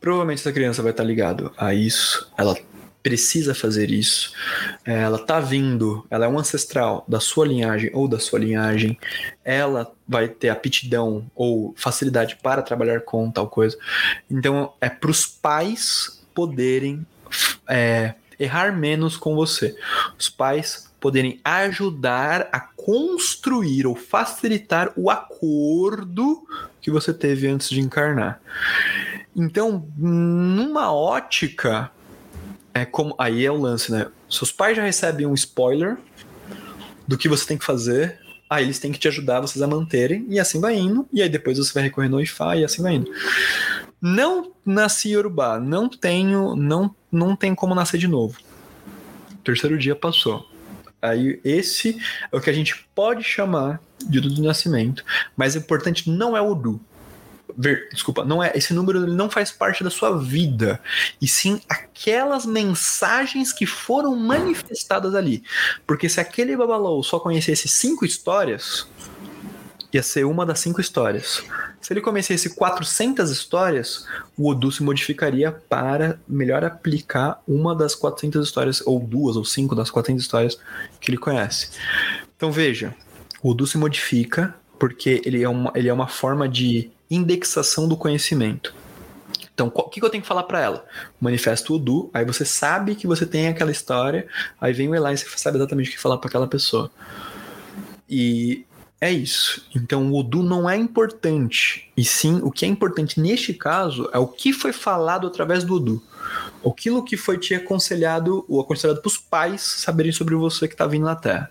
Provavelmente 0.00 0.40
essa 0.40 0.52
criança 0.52 0.82
vai 0.82 0.90
estar 0.90 1.04
ligado 1.04 1.52
a 1.56 1.74
isso. 1.74 2.32
Ela 2.36 2.56
precisa 3.04 3.54
fazer 3.54 3.90
isso. 3.90 4.32
É, 4.84 5.02
Ela 5.02 5.18
tá 5.18 5.38
vindo, 5.38 6.06
ela 6.10 6.24
é 6.24 6.28
um 6.28 6.38
ancestral 6.38 7.04
da 7.06 7.20
sua 7.20 7.46
linhagem 7.46 7.90
ou 7.92 8.08
da 8.08 8.18
sua 8.18 8.38
linhagem. 8.38 8.98
Ela 9.44 9.92
vai 10.08 10.26
ter 10.26 10.48
aptidão 10.48 11.30
ou 11.34 11.74
facilidade 11.76 12.38
para 12.42 12.62
trabalhar 12.62 13.02
com 13.02 13.30
tal 13.30 13.46
coisa. 13.46 13.76
Então 14.28 14.72
é 14.80 14.88
para 14.88 15.10
os 15.10 15.26
pais 15.26 16.24
poderem 16.34 17.06
é, 17.68 18.14
errar 18.40 18.72
menos 18.72 19.18
com 19.18 19.34
você. 19.34 19.76
Os 20.18 20.30
pais 20.30 20.90
poderem 20.98 21.38
ajudar 21.44 22.48
a 22.50 22.58
construir 22.58 23.86
ou 23.86 23.94
facilitar 23.94 24.90
o 24.96 25.10
acordo 25.10 26.42
que 26.80 26.90
você 26.90 27.12
teve 27.12 27.46
antes 27.46 27.68
de 27.68 27.80
encarnar. 27.80 28.40
Então, 29.36 29.86
numa 29.98 30.90
ótica 30.90 31.90
é 32.74 32.84
como. 32.84 33.14
Aí 33.18 33.46
é 33.46 33.50
o 33.50 33.56
lance, 33.56 33.90
né? 33.92 34.08
Seus 34.28 34.50
pais 34.50 34.76
já 34.76 34.82
recebem 34.82 35.26
um 35.26 35.34
spoiler 35.34 35.96
do 37.06 37.16
que 37.16 37.28
você 37.28 37.46
tem 37.46 37.56
que 37.56 37.64
fazer. 37.64 38.18
Aí 38.50 38.64
eles 38.64 38.78
têm 38.78 38.92
que 38.92 38.98
te 38.98 39.08
ajudar 39.08 39.40
vocês 39.40 39.62
a 39.62 39.66
manterem. 39.66 40.26
E 40.28 40.40
assim 40.40 40.60
vai 40.60 40.76
indo. 40.76 41.08
E 41.12 41.22
aí 41.22 41.28
depois 41.28 41.56
você 41.56 41.72
vai 41.72 41.84
recorrer 41.84 42.08
no 42.08 42.20
Ifá 42.20 42.56
e 42.56 42.64
assim 42.64 42.82
vai 42.82 42.94
indo. 42.94 43.10
Não 44.02 44.52
nasci 44.66 45.12
Yorubá. 45.12 45.58
Não 45.60 45.88
tenho. 45.88 46.56
Não, 46.56 46.94
não 47.10 47.36
tem 47.36 47.54
como 47.54 47.74
nascer 47.74 47.98
de 47.98 48.08
novo. 48.08 48.38
Terceiro 49.44 49.78
dia 49.78 49.94
passou. 49.94 50.48
Aí 51.00 51.40
esse 51.44 51.98
é 52.32 52.36
o 52.36 52.40
que 52.40 52.50
a 52.50 52.52
gente 52.52 52.86
pode 52.94 53.22
chamar 53.22 53.80
de 54.04 54.20
do 54.20 54.42
nascimento. 54.42 55.04
Mas 55.36 55.54
o 55.54 55.58
importante 55.58 56.10
não 56.10 56.36
é 56.36 56.40
o 56.40 56.50
Odu 56.50 56.80
ver, 57.56 57.88
desculpa, 57.92 58.24
não 58.24 58.42
é 58.42 58.52
esse 58.54 58.74
número 58.74 59.06
não 59.06 59.30
faz 59.30 59.50
parte 59.50 59.84
da 59.84 59.90
sua 59.90 60.18
vida, 60.18 60.80
e 61.20 61.28
sim 61.28 61.60
aquelas 61.68 62.44
mensagens 62.44 63.52
que 63.52 63.66
foram 63.66 64.16
manifestadas 64.16 65.14
ali. 65.14 65.42
Porque 65.86 66.08
se 66.08 66.20
aquele 66.20 66.56
Babalou 66.56 67.02
só 67.02 67.18
conhecesse 67.18 67.68
cinco 67.68 68.04
histórias, 68.04 68.86
ia 69.92 70.02
ser 70.02 70.24
uma 70.24 70.44
das 70.44 70.58
cinco 70.58 70.80
histórias. 70.80 71.44
Se 71.80 71.92
ele 71.92 72.00
conhecesse 72.00 72.54
400 72.54 73.30
histórias, 73.30 74.06
o 74.36 74.48
Odu 74.48 74.72
se 74.72 74.82
modificaria 74.82 75.52
para 75.52 76.18
melhor 76.26 76.64
aplicar 76.64 77.42
uma 77.46 77.76
das 77.76 77.94
400 77.94 78.46
histórias, 78.46 78.82
ou 78.86 78.98
duas 78.98 79.36
ou 79.36 79.44
cinco 79.44 79.74
das 79.74 79.90
400 79.90 80.24
histórias 80.24 80.58
que 80.98 81.10
ele 81.10 81.18
conhece. 81.18 81.68
Então 82.36 82.50
veja, 82.50 82.94
o 83.42 83.50
Odu 83.50 83.66
se 83.66 83.76
modifica 83.76 84.54
porque 84.78 85.22
ele 85.24 85.42
é 85.42 85.48
uma, 85.48 85.70
ele 85.74 85.88
é 85.88 85.92
uma 85.92 86.08
forma 86.08 86.48
de 86.48 86.90
indexação 87.10 87.88
do 87.88 87.96
conhecimento. 87.96 88.74
Então, 89.54 89.70
o 89.72 89.82
que, 89.88 90.02
eu 90.02 90.10
tenho 90.10 90.22
que 90.22 90.28
falar 90.28 90.42
para 90.42 90.60
ela? 90.60 90.84
Manifesto 91.20 91.74
Odu, 91.74 92.10
aí 92.12 92.24
você 92.24 92.44
sabe 92.44 92.96
que 92.96 93.06
você 93.06 93.24
tem 93.24 93.46
aquela 93.46 93.70
história, 93.70 94.26
aí 94.60 94.72
vem 94.72 94.88
o 94.88 94.94
Eli 94.94 95.14
e 95.14 95.16
você 95.16 95.38
sabe 95.38 95.58
exatamente 95.58 95.90
o 95.90 95.92
que 95.92 95.98
falar 95.98 96.18
para 96.18 96.28
aquela 96.28 96.48
pessoa. 96.48 96.90
E 98.10 98.66
é 99.00 99.12
isso. 99.12 99.64
Então, 99.74 100.10
o 100.10 100.18
Odu 100.18 100.42
não 100.42 100.68
é 100.68 100.76
importante, 100.76 101.88
e 101.96 102.04
sim 102.04 102.40
o 102.42 102.50
que 102.50 102.64
é 102.64 102.68
importante 102.68 103.20
neste 103.20 103.54
caso 103.54 104.10
é 104.12 104.18
o 104.18 104.26
que 104.26 104.52
foi 104.52 104.72
falado 104.72 105.26
através 105.26 105.62
do 105.62 105.76
Odu. 105.76 106.02
Aquilo 106.66 107.04
que 107.04 107.16
foi 107.16 107.38
te 107.38 107.54
aconselhado, 107.54 108.44
ou 108.48 108.60
aconselhado 108.60 109.00
para 109.00 109.08
os 109.08 109.18
pais 109.18 109.60
saberem 109.60 110.10
sobre 110.10 110.34
você 110.34 110.66
que 110.66 110.74
está 110.74 110.86
vindo 110.86 111.04
na 111.04 111.14
Terra. 111.14 111.48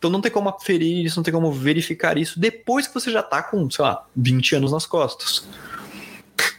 Então 0.00 0.08
não 0.08 0.22
tem 0.22 0.32
como 0.32 0.48
aferir 0.48 1.04
isso, 1.04 1.16
não 1.16 1.22
tem 1.22 1.32
como 1.34 1.52
verificar 1.52 2.16
isso 2.16 2.40
depois 2.40 2.86
que 2.86 2.94
você 2.94 3.10
já 3.10 3.22
tá 3.22 3.42
com, 3.42 3.70
sei 3.70 3.84
lá, 3.84 4.06
20 4.16 4.56
anos 4.56 4.72
nas 4.72 4.86
costas. 4.86 5.46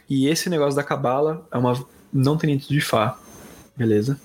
E 0.08 0.28
esse 0.28 0.48
negócio 0.48 0.76
da 0.76 0.84
cabala 0.84 1.44
é 1.50 1.58
uma 1.58 1.84
não 2.12 2.36
tem 2.36 2.56
de 2.56 2.80
Fá. 2.80 3.18
Beleza? 3.74 4.16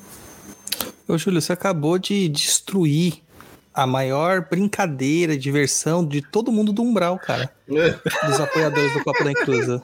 Ô, 1.07 1.17
Júlio, 1.17 1.41
você 1.41 1.51
acabou 1.51 1.97
de 1.97 2.29
destruir 2.29 3.23
a 3.73 3.87
maior 3.87 4.47
brincadeira, 4.47 5.35
diversão 5.35 6.05
de 6.05 6.21
todo 6.21 6.51
mundo 6.51 6.71
do 6.71 6.83
Umbral, 6.83 7.17
cara. 7.17 7.51
dos 7.67 8.39
apoiadores 8.39 8.93
do 8.93 9.03
Copa 9.03 9.23
da 9.23 9.31
Inclusa. 9.31 9.81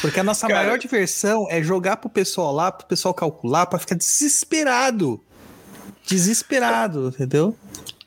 Porque 0.00 0.18
a 0.18 0.24
nossa 0.24 0.48
Cara. 0.48 0.64
maior 0.64 0.78
diversão 0.78 1.46
é 1.48 1.62
jogar 1.62 1.96
pro 1.98 2.10
pessoal 2.10 2.52
lá, 2.52 2.72
pro 2.72 2.88
pessoal 2.88 3.14
calcular, 3.14 3.66
pra 3.66 3.78
ficar 3.78 3.94
desesperado. 3.94 5.20
Desesperado, 6.04 7.08
entendeu? 7.08 7.56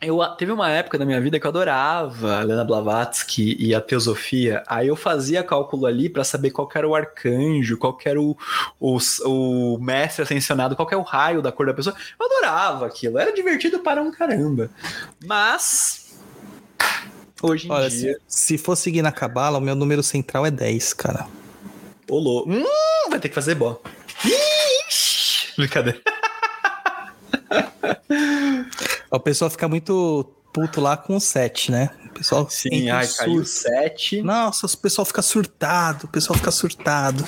Eu, 0.02 0.20
teve 0.38 0.52
uma 0.52 0.70
época 0.70 0.98
da 0.98 1.06
minha 1.06 1.20
vida 1.22 1.40
que 1.40 1.46
eu 1.46 1.50
adorava 1.50 2.40
a 2.40 2.42
Helena 2.42 2.66
Blavatsky 2.66 3.56
e 3.58 3.74
a 3.74 3.80
teosofia. 3.80 4.62
Aí 4.68 4.88
eu 4.88 4.96
fazia 4.96 5.44
cálculo 5.44 5.86
ali 5.86 6.10
para 6.10 6.24
saber 6.24 6.52
qual 6.52 6.70
era 6.76 6.88
o 6.88 6.94
arcanjo, 6.94 7.78
qual 7.78 7.98
era 8.04 8.22
o, 8.22 8.38
o, 8.80 8.98
o 9.26 9.78
mestre 9.80 10.24
ascensionado, 10.24 10.76
qual 10.76 10.88
que 10.88 10.94
é 10.94 10.98
o 10.98 11.02
raio 11.02 11.42
da 11.42 11.52
cor 11.52 11.66
da 11.66 11.74
pessoa. 11.74 11.96
Eu 12.20 12.26
adorava 12.26 12.86
aquilo, 12.86 13.18
era 13.18 13.34
divertido 13.34 13.80
para 13.80 14.02
um 14.02 14.12
caramba. 14.12 14.70
Mas 15.26 16.14
hoje 17.42 17.68
em 17.68 17.72
Olha, 17.72 17.90
dia, 17.90 18.20
se, 18.28 18.50
se 18.50 18.58
for 18.58 18.76
seguir 18.76 19.02
na 19.02 19.12
cabala, 19.12 19.58
o 19.58 19.62
meu 19.62 19.76
número 19.76 20.04
central 20.04 20.46
é 20.46 20.52
10, 20.52 20.94
cara. 20.94 21.26
olô. 22.10 22.46
Hum, 22.48 23.10
vai 23.10 23.20
ter 23.20 23.30
que 23.30 23.36
fazer 23.36 23.56
bom. 23.56 23.82
Ixi, 24.90 25.54
brincadeira. 25.58 26.02
O 29.16 29.20
pessoal 29.20 29.50
fica 29.50 29.68
muito 29.68 30.32
puto 30.54 30.80
lá 30.80 30.96
com 30.96 31.16
o 31.16 31.20
7, 31.20 31.72
né? 31.72 31.90
O 32.06 32.10
pessoal 32.10 32.48
Sim, 32.50 32.90
ai, 32.90 33.08
caiu 33.08 33.46
surto. 33.46 33.50
7. 33.50 34.22
Nossa, 34.22 34.66
o 34.68 34.78
pessoal 34.78 35.06
fica 35.06 35.22
surtado, 35.22 36.06
o 36.06 36.08
pessoal 36.08 36.38
fica 36.38 36.52
surtado. 36.52 37.26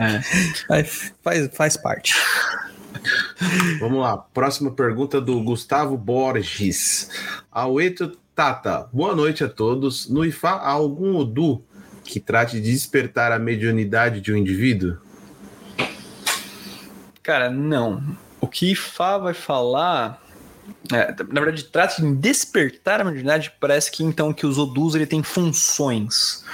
É. 0.00 0.22
Faz, 1.22 1.50
faz 1.52 1.76
parte. 1.76 2.14
Vamos 3.80 4.00
lá, 4.00 4.16
próxima 4.16 4.70
pergunta 4.70 5.20
do 5.20 5.42
Gustavo 5.42 5.96
Borges. 5.96 7.10
Aueto 7.50 8.16
Tata, 8.34 8.88
boa 8.92 9.14
noite 9.14 9.44
a 9.44 9.48
todos. 9.48 10.08
No 10.08 10.24
IFA, 10.24 10.50
há 10.50 10.70
algum 10.70 11.16
Odu 11.16 11.62
que 12.04 12.20
trate 12.20 12.60
de 12.60 12.72
despertar 12.72 13.32
a 13.32 13.38
mediunidade 13.38 14.20
de 14.20 14.32
um 14.32 14.36
indivíduo? 14.36 14.96
Cara, 17.22 17.50
não. 17.50 18.16
O 18.44 18.46
que 18.46 18.74
Fá 18.74 19.16
vai 19.16 19.32
falar. 19.32 20.22
é, 20.92 21.14
na 21.32 21.40
verdade, 21.40 21.64
trata 21.64 22.02
de 22.02 22.14
despertar 22.14 23.00
a 23.00 23.04
mediunidade. 23.04 23.50
Parece 23.58 23.90
que 23.90 24.04
então 24.04 24.34
que 24.34 24.46
os 24.46 24.58
Odus 24.58 24.94
ele 24.94 25.06
tem 25.06 25.22
funções. 25.22 26.44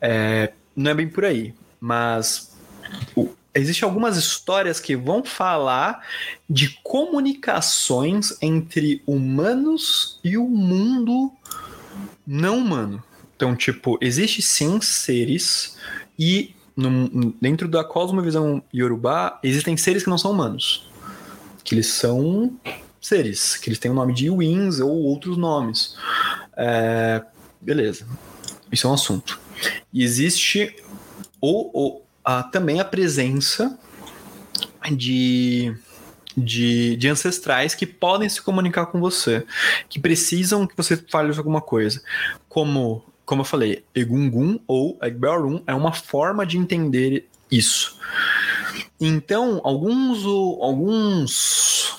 É, 0.00 0.52
não 0.74 0.90
é 0.90 0.94
bem 0.94 1.06
por 1.06 1.26
aí, 1.26 1.52
mas 1.78 2.56
existem 3.54 3.86
algumas 3.86 4.16
histórias 4.16 4.80
que 4.80 4.96
vão 4.96 5.22
falar 5.22 6.02
de 6.48 6.78
comunicações 6.82 8.36
entre 8.40 9.02
humanos 9.06 10.18
e 10.24 10.38
o 10.38 10.48
mundo 10.48 11.30
não 12.26 12.56
humano. 12.56 13.02
Então, 13.36 13.54
tipo, 13.54 13.98
existe 14.00 14.40
sim 14.40 14.80
seres 14.80 15.76
e 16.18 16.54
no- 16.74 17.34
dentro 17.40 17.68
da 17.68 17.84
cosmovisão 17.84 18.62
Yorubá 18.74 19.38
existem 19.42 19.76
seres 19.76 20.04
que 20.04 20.10
não 20.10 20.16
são 20.18 20.30
humanos. 20.30 20.87
Que 21.68 21.74
eles 21.74 21.88
são 21.88 22.58
seres, 22.98 23.56
que 23.56 23.68
eles 23.68 23.78
têm 23.78 23.90
o 23.90 23.94
nome 23.94 24.14
de 24.14 24.30
Wins 24.30 24.80
ou 24.80 24.90
outros 24.90 25.36
nomes. 25.36 25.94
É, 26.56 27.22
beleza. 27.60 28.06
Isso 28.72 28.86
é 28.86 28.90
um 28.90 28.94
assunto. 28.94 29.38
E 29.92 30.02
existe 30.02 30.74
ou, 31.40 31.70
ou, 31.74 32.06
a- 32.24 32.42
também 32.44 32.80
a 32.80 32.84
presença 32.86 33.78
de, 34.92 35.76
de, 36.34 36.96
de 36.96 37.08
ancestrais 37.08 37.74
que 37.74 37.84
podem 37.86 38.28
se 38.30 38.40
comunicar 38.40 38.86
com 38.86 38.98
você, 38.98 39.44
que 39.90 39.98
precisam 40.00 40.66
que 40.66 40.74
você 40.76 40.96
fale 40.96 41.36
alguma 41.36 41.60
coisa. 41.60 42.02
Como, 42.48 43.04
como 43.26 43.42
eu 43.42 43.44
falei, 43.46 43.84
Egungun 43.94 44.58
ou 44.66 44.98
Egberum 45.02 45.62
é 45.66 45.74
uma 45.74 45.92
forma 45.92 46.46
de 46.46 46.56
entender 46.56 47.28
isso. 47.50 47.98
Então, 49.00 49.60
alguns, 49.62 50.24
alguns, 50.60 51.96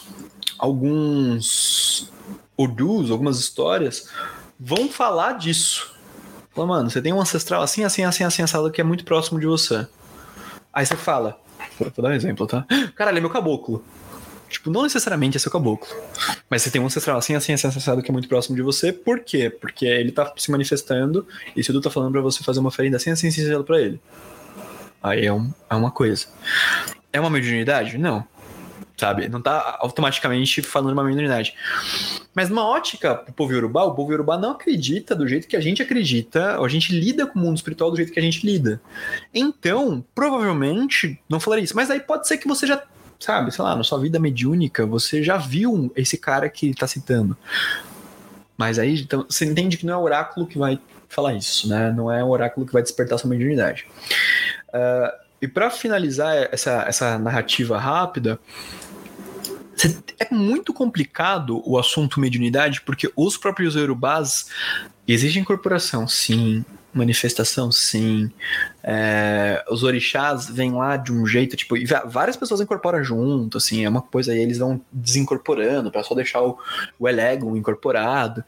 alguns 0.58 2.12
Odus, 2.58 3.10
algumas 3.10 3.40
histórias 3.40 4.10
vão 4.60 4.90
falar 4.90 5.34
disso. 5.34 5.96
Fala, 6.54 6.68
mano, 6.68 6.90
você 6.90 7.02
tem 7.02 7.14
um 7.14 7.22
ancestral 7.22 7.62
assim, 7.62 7.84
assim, 7.84 8.04
assim, 8.04 8.24
assim, 8.24 8.42
assado 8.42 8.70
que 8.70 8.82
é 8.82 8.84
muito 8.84 9.06
próximo 9.06 9.40
de 9.40 9.46
você. 9.46 9.88
Aí 10.74 10.86
você 10.86 10.98
fala, 10.98 11.40
vou 11.80 12.04
dar 12.04 12.10
um 12.10 12.14
exemplo, 12.14 12.46
tá? 12.46 12.66
Caralho, 12.96 13.18
é 13.18 13.22
meu 13.22 13.30
caboclo. 13.30 13.84
Tipo, 14.50 14.70
não 14.72 14.84
necessariamente 14.84 15.38
é 15.38 15.40
seu 15.40 15.52
caboclo. 15.52 15.88
Mas 16.50 16.64
você 16.64 16.72
tem 16.72 16.82
um 16.82 16.86
ancestral 16.88 17.18
assim, 17.18 17.36
assim, 17.36 17.54
assim, 17.54 17.68
associado 17.68 18.02
que 18.02 18.10
é 18.10 18.14
muito 18.14 18.28
próximo 18.28 18.56
de 18.56 18.62
você. 18.62 18.92
Por 18.92 19.20
quê? 19.20 19.50
Porque 19.50 19.86
ele 19.86 20.12
tá 20.12 20.34
se 20.36 20.52
manifestando 20.52 21.26
e 21.56 21.64
se 21.64 21.72
Edu 21.72 21.80
tá 21.80 21.90
falando 21.90 22.12
pra 22.12 22.22
você 22.22 22.44
fazer 22.44 22.60
uma 22.60 22.70
oferenda 22.70 22.98
assim, 22.98 23.12
assim, 23.12 23.28
assim, 23.28 23.64
pra 23.64 23.80
ele. 23.80 24.02
Aí 25.02 25.26
é, 25.26 25.34
um, 25.34 25.52
é 25.70 25.76
uma 25.76 25.92
coisa. 25.92 26.28
É 27.12 27.20
uma 27.20 27.30
mediunidade? 27.30 27.98
Não. 27.98 28.26
Sabe? 28.98 29.30
Não 29.30 29.42
tá 29.42 29.78
automaticamente 29.80 30.62
falando 30.62 30.92
uma 30.92 31.04
mediunidade. 31.04 31.54
Mas 32.36 32.50
numa 32.50 32.68
ótica 32.68 33.16
pro 33.16 33.32
povo 33.32 33.54
Yorubá, 33.54 33.84
o 33.84 33.96
povo 33.96 34.12
Yorubá 34.12 34.38
não 34.38 34.52
acredita 34.52 35.16
do 35.16 35.26
jeito 35.26 35.48
que 35.48 35.56
a 35.56 35.62
gente 35.62 35.82
acredita, 35.82 36.60
ou 36.60 36.66
a 36.66 36.70
gente 36.70 36.94
lida 36.94 37.26
com 37.26 37.40
o 37.40 37.42
mundo 37.42 37.56
espiritual 37.56 37.90
do 37.90 37.98
jeito 37.98 38.12
que 38.12 38.20
a 38.20 38.22
gente 38.22 38.46
lida. 38.46 38.82
Então, 39.34 40.04
provavelmente, 40.14 41.18
não 41.30 41.40
falaria 41.40 41.64
isso. 41.64 41.76
Mas 41.76 41.90
aí 41.90 42.02
pode 42.02 42.28
ser 42.28 42.38
que 42.38 42.48
você 42.48 42.68
já, 42.68 42.84
sabe, 43.18 43.52
sei 43.54 43.64
lá, 43.64 43.74
na 43.74 43.84
sua 43.86 44.00
vida 44.00 44.20
mediúnica, 44.20 44.86
você 44.86 45.24
já 45.24 45.38
viu 45.38 45.92
esse 45.96 46.18
cara 46.18 46.50
que 46.50 46.74
tá 46.74 46.86
citando. 46.86 47.38
Mas 48.58 48.78
aí 48.78 49.00
então, 49.00 49.26
você 49.30 49.46
entende 49.46 49.78
que 49.78 49.86
não 49.86 49.94
é 49.94 49.98
oráculo 49.98 50.46
que 50.46 50.58
vai 50.58 50.78
falar 51.10 51.34
isso, 51.34 51.68
né? 51.68 51.92
Não 51.92 52.12
é 52.12 52.24
o 52.24 52.30
oráculo 52.30 52.66
que 52.66 52.74
vai 52.74 52.82
despertar 52.82 53.18
sua 53.18 53.30
mediunidade. 53.30 53.88
Uh, 54.70 55.12
e 55.42 55.48
para 55.48 55.70
finalizar 55.70 56.50
essa, 56.52 56.84
essa 56.88 57.18
narrativa 57.18 57.78
rápida, 57.78 58.40
é 60.20 60.34
muito 60.34 60.74
complicado 60.74 61.62
o 61.66 61.78
assunto 61.78 62.20
mediunidade, 62.20 62.82
porque 62.82 63.12
os 63.16 63.38
próprios 63.38 63.76
Yorubás 63.76 64.50
exige 65.08 65.40
incorporação, 65.40 66.08
sim, 66.08 66.64
manifestação, 66.94 67.72
sim. 67.72 68.32
É, 68.84 69.64
os 69.70 69.84
orixás 69.84 70.50
vêm 70.50 70.74
lá 70.74 70.98
de 70.98 71.12
um 71.12 71.26
jeito, 71.26 71.56
tipo, 71.56 71.78
e 71.78 71.86
várias 71.86 72.36
pessoas 72.36 72.62
incorporam 72.62 73.04
junto, 73.04 73.58
assim, 73.58 73.86
é 73.86 73.90
uma 73.90 74.02
coisa, 74.02 74.32
aí 74.32 74.40
eles 74.40 74.58
vão 74.58 74.82
desincorporando 74.92 75.92
para 75.92 76.04
só 76.04 76.16
deixar 76.16 76.42
o, 76.42 76.58
o 76.98 77.08
elego 77.08 77.56
incorporado. 77.56 78.44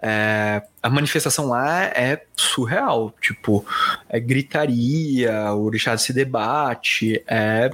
É, 0.00 0.62
a 0.82 0.90
manifestação 0.90 1.48
lá 1.48 1.84
é 1.84 2.24
surreal, 2.34 3.14
tipo, 3.20 3.64
é 4.08 4.18
gritaria, 4.18 5.52
o 5.52 5.64
orixá 5.64 5.96
se 5.96 6.12
debate, 6.12 7.22
é, 7.26 7.70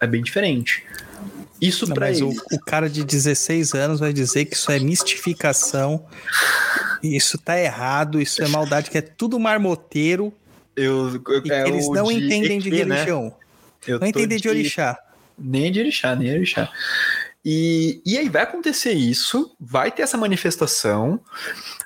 é 0.00 0.06
bem 0.06 0.22
diferente. 0.22 0.84
Isso 1.60 1.86
para 1.92 2.06
Mas 2.06 2.20
o, 2.22 2.30
o, 2.52 2.58
cara 2.58 2.88
de 2.88 3.04
16 3.04 3.74
anos 3.74 4.00
vai 4.00 4.12
dizer 4.12 4.46
que 4.46 4.54
isso 4.54 4.72
é 4.72 4.78
mistificação, 4.78 6.06
isso 7.02 7.36
tá 7.36 7.58
errado, 7.58 8.20
isso 8.20 8.42
é 8.42 8.48
maldade, 8.48 8.90
que 8.90 8.96
é 8.96 9.02
tudo 9.02 9.38
marmoteiro. 9.38 10.32
Eu, 10.74 11.22
eu 11.28 11.42
é 11.50 11.68
eles 11.68 11.88
não 11.90 12.06
de 12.06 12.14
entendem 12.14 12.58
de 12.58 12.70
religião. 12.70 13.24
Né? 13.86 13.98
não 13.98 14.06
entendem 14.06 14.38
de, 14.38 14.42
de 14.42 14.48
orixá. 14.48 14.98
Nem 15.38 15.70
de 15.70 15.80
orixá, 15.80 16.14
nem 16.16 16.28
de 16.28 16.34
orixá. 16.34 16.70
E, 17.44 18.02
e 18.04 18.18
aí 18.18 18.28
vai 18.28 18.42
acontecer 18.42 18.92
isso, 18.92 19.54
vai 19.58 19.90
ter 19.90 20.02
essa 20.02 20.16
manifestação, 20.16 21.20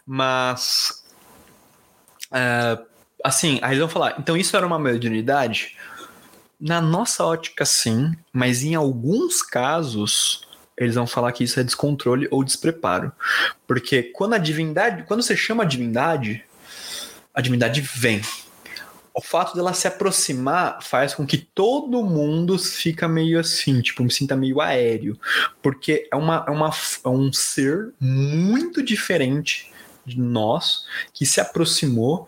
mas. 0.07 1.05
Uh, 2.27 2.85
assim, 3.23 3.59
aí 3.63 3.71
eles 3.71 3.79
vão 3.79 3.89
falar, 3.89 4.17
então 4.19 4.37
isso 4.37 4.57
era 4.57 4.67
uma 4.67 4.79
mediunidade? 4.79 5.77
Na 6.65 6.81
nossa 6.81 7.23
ótica, 7.23 7.67
sim, 7.67 8.17
mas 8.33 8.63
em 8.63 8.75
alguns 8.75 9.43
casos 9.43 10.49
eles 10.79 10.95
vão 10.95 11.07
falar 11.07 11.31
que 11.33 11.45
isso 11.45 11.61
é 11.61 11.63
descontrole 11.63 12.27
ou 12.31 12.43
despreparo. 12.43 13.13
Porque 13.67 14.05
quando 14.05 14.33
a 14.33 14.39
divindade, 14.39 15.03
quando 15.03 15.23
você 15.23 15.37
chama 15.37 15.63
a 15.63 15.67
divindade, 15.67 16.43
a 17.35 17.43
divindade 17.43 17.83
vem. 17.83 18.23
O 19.13 19.21
fato 19.21 19.55
dela 19.55 19.75
se 19.75 19.87
aproximar 19.87 20.83
faz 20.83 21.13
com 21.13 21.27
que 21.27 21.37
todo 21.37 22.03
mundo 22.03 22.59
fica 22.59 23.07
meio 23.07 23.39
assim, 23.39 23.83
tipo, 23.83 24.03
me 24.03 24.11
sinta 24.11 24.35
meio 24.35 24.59
aéreo. 24.59 25.21
Porque 25.63 26.09
é, 26.11 26.17
uma, 26.17 26.47
é, 26.49 26.51
uma, 26.51 26.71
é 27.05 27.09
um 27.11 27.31
ser 27.31 27.93
muito 28.01 28.83
diferente 28.83 29.71
de 30.07 30.19
nós 30.19 30.87
que 31.13 31.27
se 31.27 31.43
aproximou 31.43 32.27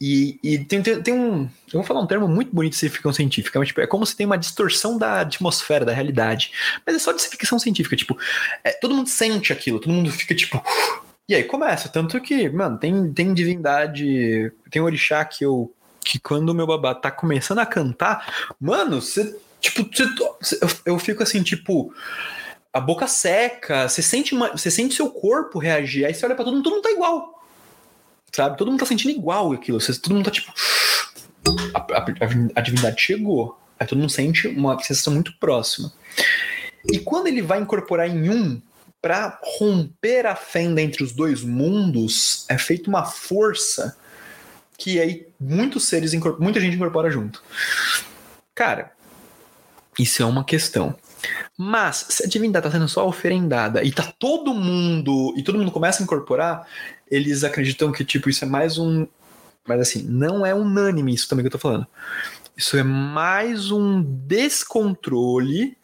e, 0.00 0.38
e 0.42 0.58
tem, 0.58 0.82
tem, 0.82 1.02
tem, 1.02 1.14
um. 1.14 1.44
Eu 1.72 1.80
vou 1.80 1.82
falar 1.82 2.00
um 2.00 2.06
termo 2.06 2.28
muito 2.28 2.54
bonito 2.54 2.78
de 2.78 2.88
ficção 2.90 3.12
científica, 3.12 3.58
mas 3.58 3.68
tipo, 3.68 3.80
é 3.80 3.86
como 3.86 4.04
se 4.04 4.14
tem 4.14 4.26
uma 4.26 4.36
distorção 4.36 4.98
da 4.98 5.20
atmosfera, 5.22 5.86
da 5.86 5.92
realidade. 5.92 6.52
Mas 6.86 6.96
é 6.96 6.98
só 6.98 7.12
de 7.12 7.22
ficção 7.22 7.58
científica, 7.58 7.96
tipo, 7.96 8.16
é, 8.62 8.72
todo 8.72 8.94
mundo 8.94 9.08
sente 9.08 9.52
aquilo, 9.52 9.80
todo 9.80 9.92
mundo 9.92 10.10
fica 10.10 10.34
tipo. 10.34 10.62
E 11.28 11.34
aí 11.34 11.44
começa. 11.44 11.88
Tanto 11.88 12.20
que, 12.20 12.48
mano, 12.50 12.78
tem, 12.78 13.12
tem 13.12 13.32
divindade, 13.32 14.52
tem 14.70 14.82
orixá 14.82 15.24
que 15.24 15.44
eu. 15.44 15.72
Que 16.04 16.20
quando 16.20 16.50
o 16.50 16.54
meu 16.54 16.66
babá 16.66 16.94
tá 16.94 17.10
começando 17.10 17.58
a 17.58 17.66
cantar, 17.66 18.54
mano, 18.60 19.00
você. 19.00 19.36
Tipo, 19.60 19.88
cê, 19.96 20.04
eu, 20.60 20.68
eu 20.84 20.98
fico 20.98 21.22
assim, 21.22 21.42
tipo 21.42 21.92
a 22.72 22.80
boca 22.80 23.06
seca, 23.06 23.88
você 23.88 24.02
sente, 24.02 24.34
você 24.34 24.70
sente 24.70 24.94
seu 24.94 25.08
corpo 25.10 25.58
reagir, 25.58 26.04
aí 26.04 26.12
você 26.12 26.26
olha 26.26 26.34
pra 26.34 26.44
todo 26.44 26.54
mundo, 26.54 26.62
todo 26.62 26.74
mundo 26.74 26.82
tá 26.82 26.90
igual 26.90 27.35
sabe? 28.32 28.56
Todo 28.56 28.70
mundo 28.70 28.80
tá 28.80 28.86
sentindo 28.86 29.10
igual 29.10 29.52
aquilo. 29.52 29.78
Todo 29.78 30.14
mundo 30.14 30.24
tá 30.24 30.30
tipo. 30.30 30.52
A, 31.74 31.78
a, 31.78 32.06
a 32.56 32.60
divindade 32.60 33.00
chegou. 33.00 33.58
Aí 33.78 33.86
todo 33.86 33.98
mundo 33.98 34.10
sente 34.10 34.48
uma 34.48 34.78
sensação 34.82 35.12
muito 35.12 35.36
próxima. 35.38 35.92
E 36.90 36.98
quando 36.98 37.26
ele 37.26 37.42
vai 37.42 37.60
incorporar 37.60 38.08
em 38.08 38.30
um, 38.30 38.60
para 39.02 39.38
romper 39.42 40.26
a 40.26 40.34
fenda 40.34 40.80
entre 40.80 41.02
os 41.02 41.12
dois 41.12 41.42
mundos, 41.42 42.44
é 42.48 42.56
feita 42.56 42.88
uma 42.88 43.04
força 43.04 43.96
que 44.78 45.00
aí 45.00 45.26
muitos 45.40 45.84
seres, 45.84 46.12
muita 46.38 46.60
gente 46.60 46.76
incorpora 46.76 47.10
junto. 47.10 47.42
Cara, 48.54 48.92
isso 49.98 50.22
é 50.22 50.26
uma 50.26 50.44
questão. 50.44 50.94
Mas 51.56 52.06
se 52.10 52.24
a 52.24 52.28
divindade 52.28 52.66
está 52.66 52.78
sendo 52.78 52.88
só 52.88 53.06
oferendada 53.06 53.82
e 53.82 53.90
tá 53.90 54.12
todo 54.18 54.52
mundo 54.52 55.34
e 55.36 55.42
todo 55.42 55.58
mundo 55.58 55.70
começa 55.70 56.02
a 56.02 56.04
incorporar, 56.04 56.66
eles 57.10 57.44
acreditam 57.44 57.92
que, 57.92 58.04
tipo, 58.04 58.28
isso 58.28 58.44
é 58.44 58.48
mais 58.48 58.78
um. 58.78 59.06
Mas 59.66 59.80
assim, 59.80 60.02
não 60.02 60.44
é 60.44 60.54
unânime 60.54 61.14
isso 61.14 61.28
também 61.28 61.42
que 61.42 61.48
eu 61.48 61.52
tô 61.52 61.58
falando. 61.58 61.86
Isso 62.56 62.76
é 62.76 62.82
mais 62.82 63.70
um 63.70 64.02
descontrole, 64.02 65.76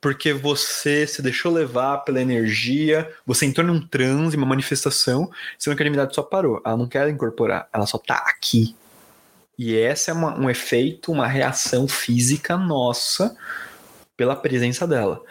porque 0.00 0.32
você 0.32 1.06
se 1.06 1.22
deixou 1.22 1.52
levar 1.52 1.98
pela 1.98 2.20
energia, 2.20 3.10
você 3.26 3.46
entrou 3.46 3.66
num 3.66 3.80
transe, 3.80 4.36
uma 4.36 4.46
manifestação, 4.46 5.30
sendo 5.58 5.76
que 5.76 5.82
a 5.82 5.84
divindade 5.84 6.14
só 6.14 6.22
parou. 6.22 6.60
Ela 6.64 6.76
não 6.76 6.88
quer 6.88 7.08
incorporar, 7.08 7.68
ela 7.72 7.86
só 7.86 7.98
tá 7.98 8.16
aqui. 8.26 8.74
E 9.58 9.74
esse 9.74 10.08
é 10.10 10.12
uma, 10.12 10.38
um 10.38 10.48
efeito, 10.48 11.10
uma 11.10 11.26
reação 11.26 11.88
física 11.88 12.56
nossa 12.56 13.36
pela 14.18 14.36
presença 14.36 14.86
dela. 14.86 15.22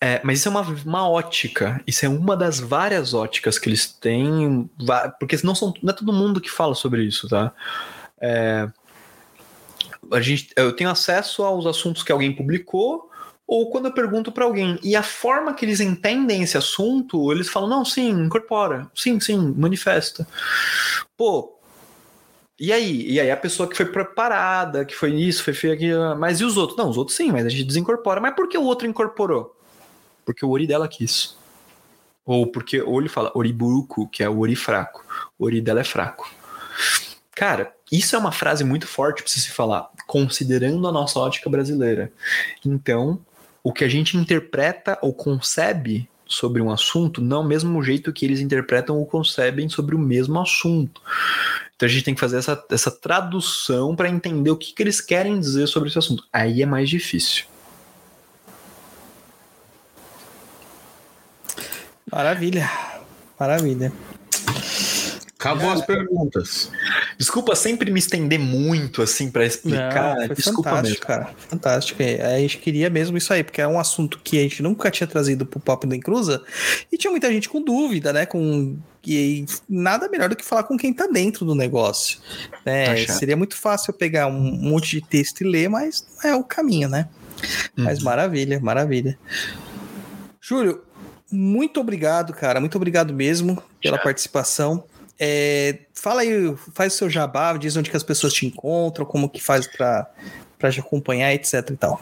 É, 0.00 0.20
mas 0.24 0.38
isso 0.38 0.48
é 0.48 0.50
uma, 0.50 0.62
uma 0.62 1.08
ótica, 1.08 1.80
isso 1.86 2.04
é 2.04 2.08
uma 2.08 2.36
das 2.36 2.58
várias 2.58 3.14
óticas 3.14 3.58
que 3.58 3.68
eles 3.68 3.86
têm, 3.86 4.68
porque 5.20 5.38
não, 5.44 5.54
são, 5.54 5.72
não 5.82 5.92
é 5.92 5.96
todo 5.96 6.12
mundo 6.12 6.40
que 6.40 6.50
fala 6.50 6.74
sobre 6.74 7.04
isso, 7.04 7.28
tá? 7.28 7.52
É, 8.20 8.68
a 10.10 10.20
gente, 10.20 10.48
eu 10.56 10.74
tenho 10.74 10.90
acesso 10.90 11.42
aos 11.42 11.66
assuntos 11.66 12.02
que 12.02 12.12
alguém 12.12 12.34
publicou, 12.34 13.10
ou 13.46 13.70
quando 13.70 13.86
eu 13.86 13.92
pergunto 13.92 14.32
para 14.32 14.44
alguém, 14.44 14.78
e 14.82 14.96
a 14.96 15.02
forma 15.02 15.54
que 15.54 15.64
eles 15.64 15.80
entendem 15.80 16.42
esse 16.42 16.58
assunto, 16.58 17.30
eles 17.30 17.48
falam, 17.48 17.68
não, 17.68 17.84
sim, 17.84 18.10
incorpora, 18.10 18.90
sim, 18.94 19.20
sim, 19.20 19.54
manifesta. 19.56 20.26
Pô, 21.16 21.55
e 22.58 22.72
aí? 22.72 23.10
E 23.10 23.20
aí 23.20 23.30
a 23.30 23.36
pessoa 23.36 23.68
que 23.68 23.76
foi 23.76 23.86
preparada, 23.86 24.84
que 24.84 24.94
foi 24.94 25.14
isso, 25.14 25.44
foi 25.44 25.52
feio 25.52 25.74
aquilo, 25.74 26.16
mas 26.16 26.40
e 26.40 26.44
os 26.44 26.56
outros? 26.56 26.78
Não, 26.78 26.88
os 26.88 26.96
outros 26.96 27.16
sim, 27.16 27.30
mas 27.32 27.46
a 27.46 27.48
gente 27.48 27.64
desincorpora. 27.64 28.20
Mas 28.20 28.34
por 28.34 28.48
que 28.48 28.56
o 28.56 28.64
outro 28.64 28.86
incorporou? 28.86 29.56
porque 30.26 30.44
o 30.44 30.50
Ori 30.50 30.66
dela 30.66 30.88
quis. 30.88 31.36
Ou 32.26 32.48
porque, 32.48 32.82
ou 32.82 33.00
ele 33.00 33.08
fala 33.08 33.30
Oriburuku, 33.34 34.08
que 34.08 34.24
é 34.24 34.28
o 34.28 34.40
Ori 34.40 34.56
fraco. 34.56 35.06
O 35.38 35.46
Ori 35.46 35.60
dela 35.60 35.80
é 35.80 35.84
fraco. 35.84 36.28
Cara, 37.30 37.72
isso 37.90 38.16
é 38.16 38.18
uma 38.18 38.32
frase 38.32 38.64
muito 38.64 38.88
forte 38.88 39.22
para 39.22 39.30
se 39.30 39.50
falar, 39.50 39.88
considerando 40.06 40.88
a 40.88 40.92
nossa 40.92 41.20
ótica 41.20 41.48
brasileira. 41.48 42.12
Então, 42.64 43.20
o 43.62 43.72
que 43.72 43.84
a 43.84 43.88
gente 43.88 44.16
interpreta 44.16 44.98
ou 45.00 45.14
concebe 45.14 46.08
sobre 46.26 46.60
um 46.60 46.72
assunto 46.72 47.20
não 47.20 47.36
é 47.36 47.40
o 47.40 47.44
mesmo 47.44 47.80
jeito 47.80 48.12
que 48.12 48.24
eles 48.24 48.40
interpretam 48.40 48.98
ou 48.98 49.06
concebem 49.06 49.68
sobre 49.68 49.94
o 49.94 49.98
mesmo 49.98 50.40
assunto. 50.40 51.00
Então 51.76 51.86
a 51.86 51.90
gente 51.90 52.04
tem 52.04 52.14
que 52.14 52.20
fazer 52.20 52.38
essa, 52.38 52.64
essa 52.70 52.90
tradução 52.90 53.94
para 53.94 54.08
entender 54.08 54.50
o 54.50 54.56
que, 54.56 54.72
que 54.72 54.82
eles 54.82 55.00
querem 55.00 55.38
dizer 55.38 55.66
sobre 55.66 55.90
esse 55.90 55.98
assunto. 55.98 56.24
Aí 56.32 56.62
é 56.62 56.66
mais 56.66 56.88
difícil. 56.88 57.44
Maravilha. 62.10 62.70
Maravilha. 63.38 63.92
Acabou 65.38 65.70
as 65.70 65.84
perguntas. 65.84 66.72
Desculpa 67.18 67.54
sempre 67.54 67.90
me 67.90 67.98
estender 67.98 68.38
muito 68.38 69.02
assim 69.02 69.30
para 69.30 69.44
explicar. 69.44 70.16
Não, 70.16 70.26
foi 70.26 70.34
Desculpa 70.34 70.70
fantástico, 70.70 71.06
mesmo. 71.08 71.24
cara. 71.24 71.34
Fantástico. 71.48 72.02
É, 72.02 72.36
a 72.36 72.38
gente 72.38 72.58
queria 72.58 72.88
mesmo 72.88 73.18
isso 73.18 73.32
aí, 73.34 73.44
porque 73.44 73.60
é 73.60 73.68
um 73.68 73.78
assunto 73.78 74.18
que 74.24 74.38
a 74.38 74.42
gente 74.42 74.62
nunca 74.62 74.90
tinha 74.90 75.06
trazido 75.06 75.44
pro 75.44 75.60
Papo 75.60 75.86
da 75.86 75.94
Encruza 75.94 76.42
e 76.90 76.96
tinha 76.96 77.10
muita 77.10 77.30
gente 77.30 77.50
com 77.50 77.62
dúvida, 77.62 78.14
né? 78.14 78.24
Com 78.24 78.78
e 79.06 79.46
nada 79.68 80.08
melhor 80.08 80.28
do 80.28 80.36
que 80.36 80.44
falar 80.44 80.64
com 80.64 80.76
quem 80.76 80.92
tá 80.92 81.06
dentro 81.06 81.44
do 81.44 81.54
negócio. 81.54 82.18
Né? 82.64 83.06
Seria 83.06 83.36
muito 83.36 83.56
fácil 83.56 83.92
eu 83.92 83.94
pegar 83.96 84.26
um 84.26 84.40
monte 84.40 85.00
de 85.00 85.06
texto 85.06 85.42
e 85.42 85.44
ler, 85.44 85.68
mas 85.68 86.04
não 86.22 86.30
é 86.30 86.34
o 86.34 86.42
caminho, 86.42 86.88
né? 86.88 87.08
Mas 87.76 88.02
maravilha, 88.02 88.58
maravilha. 88.60 89.18
Júlio, 90.40 90.82
muito 91.30 91.80
obrigado, 91.80 92.32
cara. 92.32 92.60
Muito 92.60 92.76
obrigado 92.76 93.12
mesmo 93.14 93.62
pela 93.80 93.96
Já. 93.96 94.02
participação. 94.02 94.84
É, 95.18 95.80
fala 95.94 96.22
aí, 96.22 96.54
faz 96.74 96.94
o 96.94 96.96
seu 96.96 97.10
jabá, 97.10 97.56
diz 97.56 97.76
onde 97.76 97.90
que 97.90 97.96
as 97.96 98.02
pessoas 98.02 98.32
te 98.32 98.46
encontram, 98.46 99.06
como 99.06 99.28
que 99.28 99.42
faz 99.42 99.66
pra 99.66 100.08
te 100.70 100.80
acompanhar, 100.80 101.32
etc 101.32 101.70
e 101.70 101.76
tal. 101.76 102.00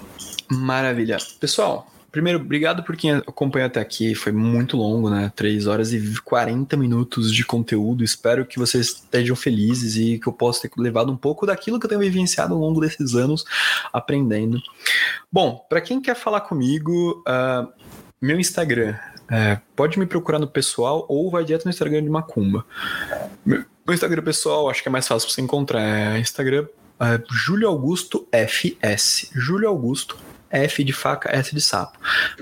Maravilha. 0.50 1.18
Pessoal, 1.40 1.90
primeiro, 2.14 2.38
obrigado 2.38 2.84
por 2.84 2.96
quem 2.96 3.10
acompanhou 3.10 3.66
até 3.66 3.80
aqui. 3.80 4.14
Foi 4.14 4.30
muito 4.30 4.76
longo, 4.76 5.10
né? 5.10 5.32
3 5.34 5.66
horas 5.66 5.92
e 5.92 6.14
40 6.20 6.76
minutos 6.76 7.34
de 7.34 7.44
conteúdo. 7.44 8.04
Espero 8.04 8.46
que 8.46 8.56
vocês 8.56 8.86
estejam 8.86 9.34
felizes 9.34 9.96
e 9.96 10.20
que 10.20 10.28
eu 10.28 10.32
possa 10.32 10.68
ter 10.68 10.70
levado 10.80 11.10
um 11.10 11.16
pouco 11.16 11.44
daquilo 11.44 11.80
que 11.80 11.86
eu 11.86 11.88
tenho 11.88 12.00
vivenciado 12.00 12.54
ao 12.54 12.60
longo 12.60 12.80
desses 12.80 13.16
anos 13.16 13.44
aprendendo. 13.92 14.62
Bom, 15.30 15.66
para 15.68 15.80
quem 15.80 16.00
quer 16.00 16.14
falar 16.14 16.42
comigo, 16.42 17.20
ah, 17.26 17.66
meu 18.22 18.38
Instagram. 18.38 18.94
é, 19.28 19.58
pode 19.74 19.98
me 19.98 20.06
procurar 20.06 20.38
no 20.38 20.46
pessoal 20.46 21.06
ou 21.08 21.28
vai 21.32 21.44
direto 21.44 21.64
no 21.64 21.70
Instagram 21.70 22.04
de 22.04 22.10
Macumba. 22.10 22.64
Meu, 23.44 23.64
Instagram 23.88 24.22
pessoal, 24.22 24.70
acho 24.70 24.82
que 24.82 24.88
é 24.88 24.92
mais 24.92 25.08
fácil 25.08 25.26
pra 25.26 25.34
você 25.34 25.40
encontrar. 25.40 25.82
É 25.82 26.20
Instagram 26.20 26.68
é, 27.00 27.20
Júlio 27.28 27.66
Augusto 27.66 28.28
FS. 28.30 29.30
Júlio 29.34 29.68
Augusto 29.68 30.16
F 30.56 30.84
de 30.84 30.92
faca, 30.92 31.30
S 31.34 31.54
de 31.54 31.60
sapo. 31.60 31.98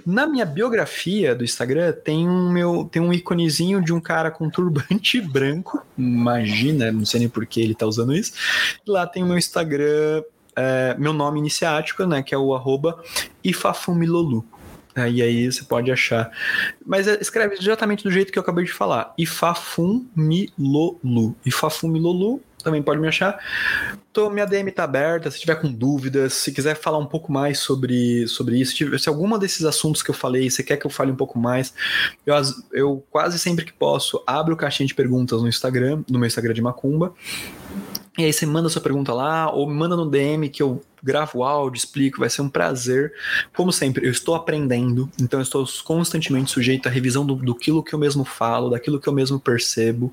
Na 0.06 0.26
minha 0.26 0.44
biografia 0.44 1.34
do 1.34 1.44
Instagram 1.44 1.92
tem 1.92 2.28
um 2.28 2.50
meu 2.50 2.88
tem 2.90 3.00
um 3.00 3.12
íconezinho 3.12 3.82
de 3.82 3.92
um 3.92 4.00
cara 4.00 4.30
com 4.30 4.50
turbante 4.50 5.20
branco. 5.22 5.84
Imagina, 5.96 6.92
não 6.92 7.04
sei 7.04 7.20
nem 7.20 7.28
por 7.28 7.46
que 7.46 7.60
ele 7.60 7.74
tá 7.74 7.86
usando 7.86 8.14
isso. 8.14 8.32
Lá 8.86 9.06
tem 9.06 9.22
o 9.22 9.26
meu 9.26 9.38
Instagram, 9.38 10.22
é, 10.56 10.94
meu 10.98 11.12
nome 11.12 11.38
iniciático, 11.38 12.04
né, 12.06 12.22
que 12.22 12.34
é 12.34 12.38
o 12.38 12.54
arroba 12.54 13.02
Ifafumilolu. 13.42 14.44
É, 14.94 15.10
e 15.10 15.22
aí 15.22 15.50
você 15.50 15.64
pode 15.64 15.90
achar. 15.90 16.30
Mas 16.84 17.08
é, 17.08 17.18
escreve 17.20 17.56
exatamente 17.58 18.04
do 18.04 18.10
jeito 18.10 18.30
que 18.30 18.38
eu 18.38 18.42
acabei 18.42 18.64
de 18.64 18.72
falar. 18.72 19.14
Ifafumilolu. 19.16 20.54
Ifafumilolu 21.46 22.42
também 22.62 22.82
pode 22.82 23.00
me 23.00 23.08
achar. 23.08 23.38
Tô, 24.12 24.28
minha 24.28 24.46
DM 24.46 24.70
tá 24.70 24.84
aberta, 24.84 25.30
se 25.30 25.40
tiver 25.40 25.54
com 25.56 25.72
dúvidas, 25.72 26.34
se 26.34 26.52
quiser 26.52 26.76
falar 26.76 26.98
um 26.98 27.06
pouco 27.06 27.32
mais 27.32 27.58
sobre, 27.58 28.26
sobre 28.28 28.58
isso, 28.60 28.98
se, 28.98 29.08
alguma 29.08 29.38
desses 29.38 29.64
assuntos 29.64 30.02
que 30.02 30.10
eu 30.10 30.14
falei, 30.14 30.50
você 30.50 30.62
quer 30.62 30.76
que 30.76 30.86
eu 30.86 30.90
fale 30.90 31.10
um 31.10 31.16
pouco 31.16 31.38
mais, 31.38 31.72
eu, 32.26 32.34
eu 32.72 33.04
quase 33.10 33.38
sempre 33.38 33.64
que 33.64 33.72
posso 33.72 34.22
abro 34.26 34.56
caixinha 34.56 34.86
de 34.86 34.94
perguntas 34.94 35.40
no 35.40 35.48
Instagram, 35.48 36.02
no 36.10 36.18
meu 36.18 36.26
Instagram 36.26 36.52
de 36.52 36.62
Macumba. 36.62 37.14
E 38.18 38.24
aí 38.26 38.32
você 38.32 38.44
manda 38.44 38.68
sua 38.68 38.82
pergunta 38.82 39.14
lá, 39.14 39.50
ou 39.50 39.66
manda 39.66 39.96
no 39.96 40.08
DM 40.08 40.50
que 40.50 40.62
eu 40.62 40.82
gravo 41.02 41.38
o 41.38 41.44
áudio, 41.44 41.78
explico, 41.78 42.20
vai 42.20 42.28
ser 42.28 42.42
um 42.42 42.48
prazer. 42.48 43.12
Como 43.56 43.72
sempre, 43.72 44.06
eu 44.06 44.10
estou 44.10 44.34
aprendendo, 44.34 45.10
então 45.18 45.40
eu 45.40 45.44
estou 45.44 45.66
constantemente 45.82 46.50
sujeito 46.50 46.86
à 46.86 46.90
revisão 46.92 47.24
do, 47.24 47.34
do 47.34 47.54
que 47.54 47.70
eu 47.70 47.98
mesmo 47.98 48.22
falo, 48.22 48.68
daquilo 48.68 49.00
que 49.00 49.08
eu 49.08 49.14
mesmo 49.14 49.40
percebo. 49.40 50.12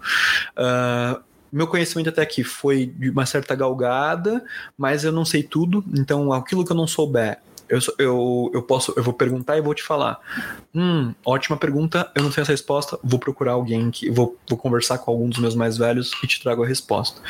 Ah, 0.55 1.19
meu 1.51 1.67
conhecimento 1.67 2.09
até 2.09 2.21
aqui 2.21 2.43
foi 2.43 2.85
de 2.87 3.09
uma 3.09 3.25
certa 3.25 3.55
galgada, 3.55 4.43
mas 4.77 5.03
eu 5.03 5.11
não 5.11 5.25
sei 5.25 5.43
tudo, 5.43 5.83
então 5.97 6.31
aquilo 6.33 6.65
que 6.65 6.71
eu 6.71 6.75
não 6.77 6.87
souber, 6.87 7.39
eu, 7.67 7.77
eu, 7.99 8.51
eu 8.53 8.63
posso, 8.63 8.93
eu 8.97 9.03
vou 9.03 9.13
perguntar 9.13 9.55
e 9.57 9.61
vou 9.61 9.75
te 9.75 9.83
falar. 9.83 10.19
Hum, 10.73 11.13
ótima 11.23 11.55
pergunta, 11.55 12.11
eu 12.15 12.23
não 12.23 12.31
sei 12.31 12.41
essa 12.41 12.51
resposta, 12.51 12.97
vou 13.03 13.19
procurar 13.19 13.51
alguém 13.51 13.91
que 13.91 14.09
vou, 14.09 14.35
vou 14.49 14.57
conversar 14.57 14.97
com 14.97 15.11
algum 15.11 15.29
dos 15.29 15.37
meus 15.37 15.53
mais 15.53 15.77
velhos 15.77 16.11
e 16.23 16.27
te 16.27 16.41
trago 16.41 16.63
a 16.63 16.67
resposta. 16.67 17.21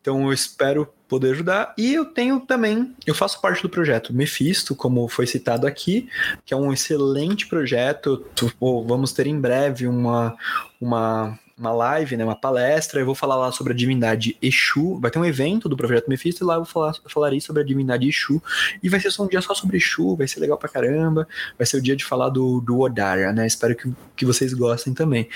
Então 0.00 0.26
eu 0.26 0.32
espero 0.32 0.88
poder 1.08 1.32
ajudar. 1.32 1.74
E 1.76 1.92
eu 1.92 2.04
tenho 2.04 2.38
também, 2.40 2.94
eu 3.04 3.14
faço 3.16 3.40
parte 3.40 3.62
do 3.62 3.68
projeto 3.68 4.12
Mephisto, 4.14 4.76
como 4.76 5.08
foi 5.08 5.26
citado 5.26 5.66
aqui, 5.66 6.08
que 6.46 6.54
é 6.54 6.56
um 6.56 6.72
excelente 6.72 7.46
projeto. 7.48 8.18
Tu- 8.34 8.52
pô, 8.58 8.84
Vamos 8.84 9.12
ter 9.12 9.26
em 9.26 9.40
breve 9.40 9.88
uma, 9.88 10.36
uma, 10.80 11.36
uma 11.56 11.72
live, 11.72 12.16
né, 12.16 12.24
uma 12.24 12.34
palestra. 12.34 13.00
Eu 13.00 13.06
vou 13.06 13.14
falar 13.14 13.36
lá 13.36 13.52
sobre 13.52 13.72
a 13.72 13.76
divindade 13.76 14.36
Exu. 14.42 14.98
Vai 15.00 15.10
ter 15.10 15.18
um 15.18 15.24
evento 15.24 15.68
do 15.68 15.76
projeto 15.76 16.08
Mephisto 16.08 16.44
e 16.44 16.46
lá 16.46 16.54
eu 16.54 16.64
vou 16.64 16.66
falar, 16.66 16.94
falarei 17.06 17.40
sobre 17.40 17.62
a 17.62 17.64
divindade 17.64 18.08
Exu. 18.08 18.42
E 18.82 18.88
vai 18.88 19.00
ser 19.00 19.10
só 19.10 19.22
um 19.24 19.28
dia 19.28 19.40
só 19.40 19.54
sobre 19.54 19.76
Exu, 19.76 20.16
vai 20.16 20.26
ser 20.26 20.40
legal 20.40 20.58
pra 20.58 20.68
caramba. 20.68 21.26
Vai 21.56 21.66
ser 21.66 21.76
o 21.76 21.82
dia 21.82 21.96
de 21.96 22.04
falar 22.04 22.28
do, 22.28 22.60
do 22.60 22.80
Odara, 22.80 23.32
né? 23.32 23.46
Espero 23.46 23.76
que, 23.76 23.92
que 24.16 24.24
vocês 24.24 24.52
gostem 24.52 24.92
também. 24.92 25.28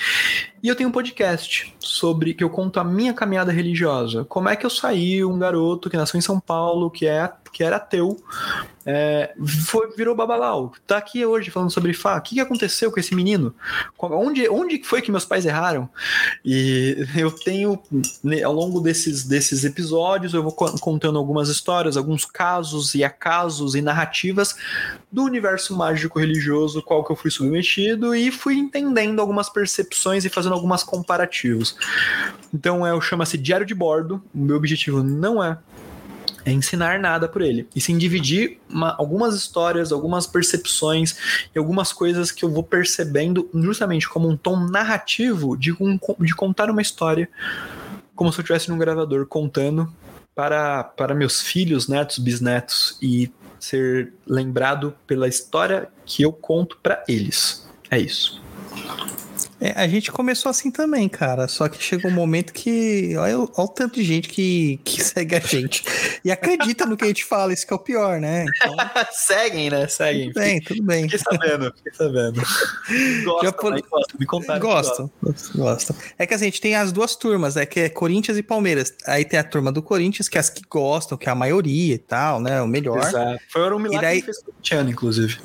E 0.63 0.67
eu 0.67 0.75
tenho 0.75 0.89
um 0.89 0.93
podcast 0.93 1.75
sobre 1.79 2.35
que 2.35 2.43
eu 2.43 2.51
conto 2.51 2.81
a 2.81 2.85
minha 2.85 3.15
caminhada 3.15 3.53
religiosa. 3.53 4.25
Como 4.25 4.49
é 4.49 4.57
que 4.57 4.67
eu 4.67 4.71
saí, 4.71 5.25
um 5.25 5.39
garoto 5.39 5.89
que 5.89 5.97
nasceu 5.97 6.19
em 6.19 6.23
São 6.23 6.41
Paulo, 6.41 6.91
que, 6.91 7.07
é, 7.07 7.33
que 7.53 7.65
era 7.65 7.77
ateu, 7.77 8.23
é, 8.85 9.35
foi, 9.67 9.95
virou 9.97 10.15
babalau. 10.15 10.73
Tá 10.87 10.97
aqui 10.97 11.25
hoje 11.25 11.51
falando 11.51 11.71
sobre 11.71 11.93
Fá. 11.93 12.17
O 12.17 12.23
que, 12.23 12.37
que 12.37 12.41
aconteceu 12.41 12.91
com 12.91 12.99
esse 12.99 13.15
menino? 13.15 13.55
Onde, 13.99 14.49
onde 14.49 14.83
foi 14.83 15.03
que 15.03 15.11
meus 15.11 15.25
pais 15.25 15.45
erraram? 15.45 15.89
E 16.45 17.07
eu 17.17 17.31
tenho, 17.31 17.79
né, 18.25 18.43
ao 18.43 18.53
longo 18.53 18.81
desses, 18.81 19.25
desses 19.25 19.65
episódios, 19.65 20.33
eu 20.33 20.43
vou 20.43 20.53
co- 20.53 20.79
contando 20.79 21.19
algumas 21.19 21.49
histórias, 21.49 21.97
alguns 21.97 22.25
casos 22.25 22.95
e 22.95 23.05
acasos 23.05 23.75
e 23.75 23.83
narrativas 23.83 24.55
do 25.13 25.23
universo 25.23 25.77
mágico 25.77 26.19
religioso 26.19 26.83
qual 26.83 27.05
que 27.05 27.13
eu 27.13 27.17
fui 27.17 27.31
submetido 27.31 28.15
e 28.15 28.31
fui 28.31 28.57
entendendo 28.57 29.21
algumas 29.21 29.49
percepções 29.49 30.25
e 30.25 30.29
fazendo 30.29 30.55
algumas 30.55 30.83
comparativos. 30.83 31.77
Então 32.53 32.87
é, 32.87 32.99
chama-se 33.01 33.37
Diário 33.37 33.67
de 33.67 33.75
Bordo. 33.75 34.23
O 34.35 34.39
meu 34.39 34.57
objetivo 34.57 35.03
não 35.03 35.43
é 35.43 35.59
é 36.45 36.53
ensinar 36.53 36.99
nada 36.99 37.29
por 37.29 37.43
ele, 37.43 37.67
e 37.75 37.81
sim 37.81 37.99
dividir 37.99 38.59
uma- 38.69 38.95
algumas 38.97 39.35
histórias, 39.35 39.93
algumas 39.93 40.27
percepções 40.27 41.17
e 41.55 41.59
algumas 41.59 41.93
coisas 41.93 42.31
que 42.31 42.45
eu 42.45 42.51
vou 42.51 42.63
percebendo 42.63 43.49
justamente 43.55 44.09
como 44.09 44.29
um 44.29 44.37
tom 44.37 44.57
narrativo 44.69 45.57
de, 45.57 45.73
um- 45.73 45.99
de 46.21 46.35
contar 46.35 46.71
uma 46.71 46.81
história, 46.83 47.29
como 48.15 48.33
se 48.33 48.39
eu 48.39 48.43
estivesse 48.43 48.69
num 48.71 48.79
gravador 48.79 49.27
contando 49.27 49.93
para, 50.35 50.85
para 50.85 51.15
meus 51.15 51.41
filhos, 51.43 51.89
netos, 51.89 52.19
bisnetos 52.19 52.97
e 53.03 53.31
ser 53.59 54.13
lembrado 54.27 54.95
pela 55.07 55.27
história 55.27 55.89
que 56.07 56.23
eu 56.23 56.33
conto 56.33 56.79
para 56.83 57.03
eles. 57.09 57.69
É 57.91 57.99
isso. 57.99 58.41
É, 59.61 59.73
a 59.73 59.89
gente 59.89 60.13
começou 60.13 60.51
assim 60.51 60.71
também, 60.71 61.09
cara. 61.09 61.49
Só 61.49 61.69
que 61.69 61.83
chegou 61.83 62.11
um 62.11 62.15
momento 62.15 62.53
que. 62.53 63.17
Olha, 63.17 63.41
o- 63.41 63.43
olha 63.57 63.65
o 63.65 63.69
tanto 63.69 63.95
de 63.97 64.05
gente 64.05 64.29
que, 64.29 64.79
que 64.85 65.03
segue 65.03 65.35
a 65.35 65.41
gente. 65.41 65.83
E 66.25 66.31
acredita 66.31 66.87
no 66.87 66.97
que 66.97 67.05
a 67.05 67.09
gente 67.09 67.25
fala, 67.25 67.53
isso 67.53 67.67
que 67.67 67.73
é 67.73 67.77
o 67.77 67.79
pior, 67.81 68.21
né? 68.21 68.45
Então, 68.57 68.77
Seguem, 69.11 69.69
né? 69.69 69.89
Seguem. 69.89 70.29
tudo 70.33 70.41
bem, 70.41 70.61
tudo 70.61 70.83
bem. 70.85 71.03
Fiquei 71.09 71.19
sabendo, 71.19 71.73
fiquei 71.77 71.93
sabendo. 71.93 72.41
Gosta, 73.25 73.53
gosta. 73.91 74.15
Me 74.19 74.27
contaram. 74.27 74.61
que 74.61 74.67
Gostam, 74.67 75.11
gostam. 75.55 75.97
É 76.19 76.27
que 76.27 76.35
assim, 76.35 76.45
a 76.45 76.49
gente 76.49 76.61
tem 76.61 76.75
as 76.77 76.93
duas 76.93 77.17
turmas, 77.17 77.57
né? 77.57 77.67
Que 77.67 77.81
é 77.81 77.89
Corinthians 77.89 78.39
e 78.39 78.43
Palmeiras. 78.43 78.95
Aí 79.07 79.25
tem 79.25 79.39
a 79.41 79.45
turma 79.45 79.73
do 79.73 79.83
Corinthians, 79.83 80.29
que 80.29 80.37
é 80.39 80.41
as 80.41 80.49
que 80.51 80.63
gostam, 80.71 81.19
que 81.19 81.29
é 81.29 81.33
a 81.33 81.35
maioria 81.35 81.95
e 81.95 81.99
tal, 81.99 82.41
né? 82.41 82.63
O 82.63 82.67
melhor. 82.69 82.99
Exato. 82.99 83.41
Foi 83.49 83.73
um 83.73 83.79
milagre 83.79 83.99
E 83.99 84.01
daí- 84.09 84.21
que 84.21 84.27
fez 84.27 84.39
o 84.39 84.53
Cristiano, 84.53 84.91
inclusive. 84.91 85.39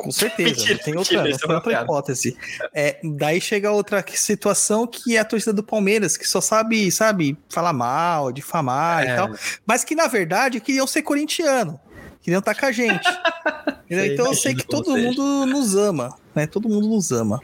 Com 0.00 0.10
certeza, 0.10 0.48
Mentira, 0.48 0.74
não 0.74 0.82
tem 0.82 0.94
mentira, 0.94 1.18
outra, 1.20 1.22
não 1.30 1.36
isso 1.36 1.46
é 1.52 1.54
outra 1.54 1.82
hipótese. 1.82 2.36
É, 2.72 2.98
daí 3.04 3.38
chega 3.38 3.70
outra 3.70 4.02
situação 4.14 4.86
que 4.86 5.14
é 5.14 5.20
a 5.20 5.24
torcida 5.24 5.52
do 5.52 5.62
Palmeiras, 5.62 6.16
que 6.16 6.26
só 6.26 6.40
sabe, 6.40 6.90
sabe, 6.90 7.36
falar 7.50 7.74
mal, 7.74 8.32
difamar 8.32 9.06
É. 9.06 9.12
e 9.12 9.16
tal, 9.16 9.30
mas 9.66 9.84
que 9.84 9.94
na 9.94 10.06
verdade 10.08 10.58
queriam 10.58 10.86
ser 10.86 11.02
corintiano, 11.02 11.78
queriam 12.22 12.38
estar 12.38 12.54
com 12.54 12.64
a 12.64 12.72
gente. 12.72 13.04
Sei, 13.90 14.14
então 14.14 14.26
eu 14.26 14.34
sei 14.34 14.54
que 14.54 14.64
todo 14.64 14.92
seja. 14.92 15.08
mundo 15.08 15.46
nos 15.46 15.74
ama, 15.74 16.16
né? 16.32 16.46
Todo 16.46 16.68
mundo 16.68 16.86
nos 16.86 17.10
ama. 17.10 17.40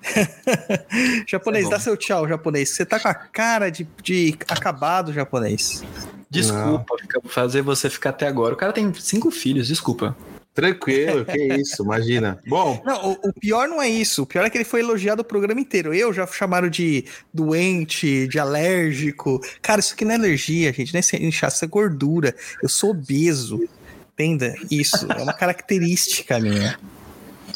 japonês, 1.26 1.66
É 1.66 1.70
dá 1.70 1.80
seu 1.80 1.96
tchau, 1.96 2.26
japonês. 2.28 2.70
Você 2.70 2.86
tá 2.86 3.00
com 3.00 3.08
a 3.08 3.14
cara 3.14 3.68
de, 3.68 3.86
de 4.00 4.36
acabado, 4.48 5.12
japonês. 5.12 5.82
Desculpa 6.30 6.94
fazer 7.28 7.62
você 7.62 7.90
ficar 7.90 8.10
até 8.10 8.28
agora. 8.28 8.54
O 8.54 8.56
cara 8.56 8.72
tem 8.72 8.94
cinco 8.94 9.30
filhos, 9.30 9.66
desculpa. 9.66 10.16
Tranquilo, 10.58 11.24
que 11.24 11.54
isso, 11.54 11.84
imagina. 11.84 12.40
Bom, 12.44 12.82
Não, 12.84 13.12
o, 13.12 13.28
o 13.28 13.32
pior 13.32 13.68
não 13.68 13.80
é 13.80 13.88
isso. 13.88 14.24
O 14.24 14.26
pior 14.26 14.44
é 14.44 14.50
que 14.50 14.58
ele 14.58 14.64
foi 14.64 14.80
elogiado 14.80 15.22
o 15.22 15.24
programa 15.24 15.60
inteiro. 15.60 15.94
Eu 15.94 16.12
já 16.12 16.26
chamaram 16.26 16.68
de 16.68 17.04
doente, 17.32 18.26
de 18.26 18.40
alérgico. 18.40 19.40
Cara, 19.62 19.78
isso 19.78 19.94
aqui 19.94 20.04
não 20.04 20.12
é 20.12 20.16
alergia, 20.16 20.72
gente. 20.72 20.92
Não 20.92 20.98
é 20.98 21.24
inchaço, 21.24 21.56
isso 21.56 21.64
é 21.64 21.68
gordura. 21.68 22.34
Eu 22.60 22.68
sou 22.68 22.90
obeso. 22.90 23.68
Entenda? 24.14 24.52
Isso 24.68 25.06
é 25.16 25.22
uma 25.22 25.32
característica 25.32 26.40
minha. 26.40 26.76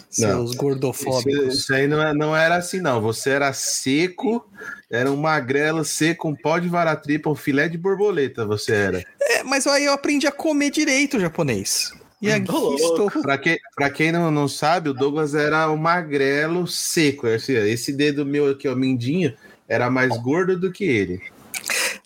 Seus 0.09 0.51
isso, 0.51 0.59
gordofóbicos. 0.59 1.55
isso 1.55 1.75
aí 1.75 1.89
não, 1.89 2.01
é- 2.01 2.15
não 2.15 2.37
era 2.37 2.55
assim, 2.55 2.81
não. 2.81 3.01
Você 3.01 3.31
era 3.31 3.53
seco, 3.53 4.49
era 4.89 5.11
um 5.11 5.17
magrelo 5.17 5.85
seco, 5.85 6.29
um 6.29 6.37
pó 6.37 6.61
de 6.61 6.69
varatripa, 6.69 7.29
um 7.29 7.35
filé 7.35 7.69
de 7.69 7.77
borboleta, 7.77 8.47
você 8.47 8.73
era. 8.73 9.05
É, 9.21 9.43
mas 9.43 9.67
aí 9.67 9.87
eu 9.87 9.93
aprendi 9.93 10.29
a 10.29 10.31
comer 10.31 10.71
direito 10.71 11.19
japonês. 11.19 11.93
E 12.23 12.31
aqui 12.31 12.47
Tô 12.47 12.75
estou. 12.77 13.11
Pra, 13.21 13.37
que, 13.37 13.59
pra 13.75 13.91
quem 13.91 14.13
não, 14.13 14.31
não 14.31 14.47
sabe, 14.47 14.89
o 14.89 14.95
Douglas 14.95 15.35
era 15.35 15.69
um 15.69 15.77
magrelo 15.77 16.67
seco. 16.69 17.27
Esse, 17.27 17.53
esse 17.53 17.93
dedo 17.93 18.25
meu 18.25 18.49
aqui, 18.49 18.69
ó, 18.69 18.77
mindinho, 18.77 19.35
era 19.69 19.91
mais 19.91 20.17
gordo 20.19 20.57
do 20.57 20.71
que 20.71 20.85
ele. 20.85 21.21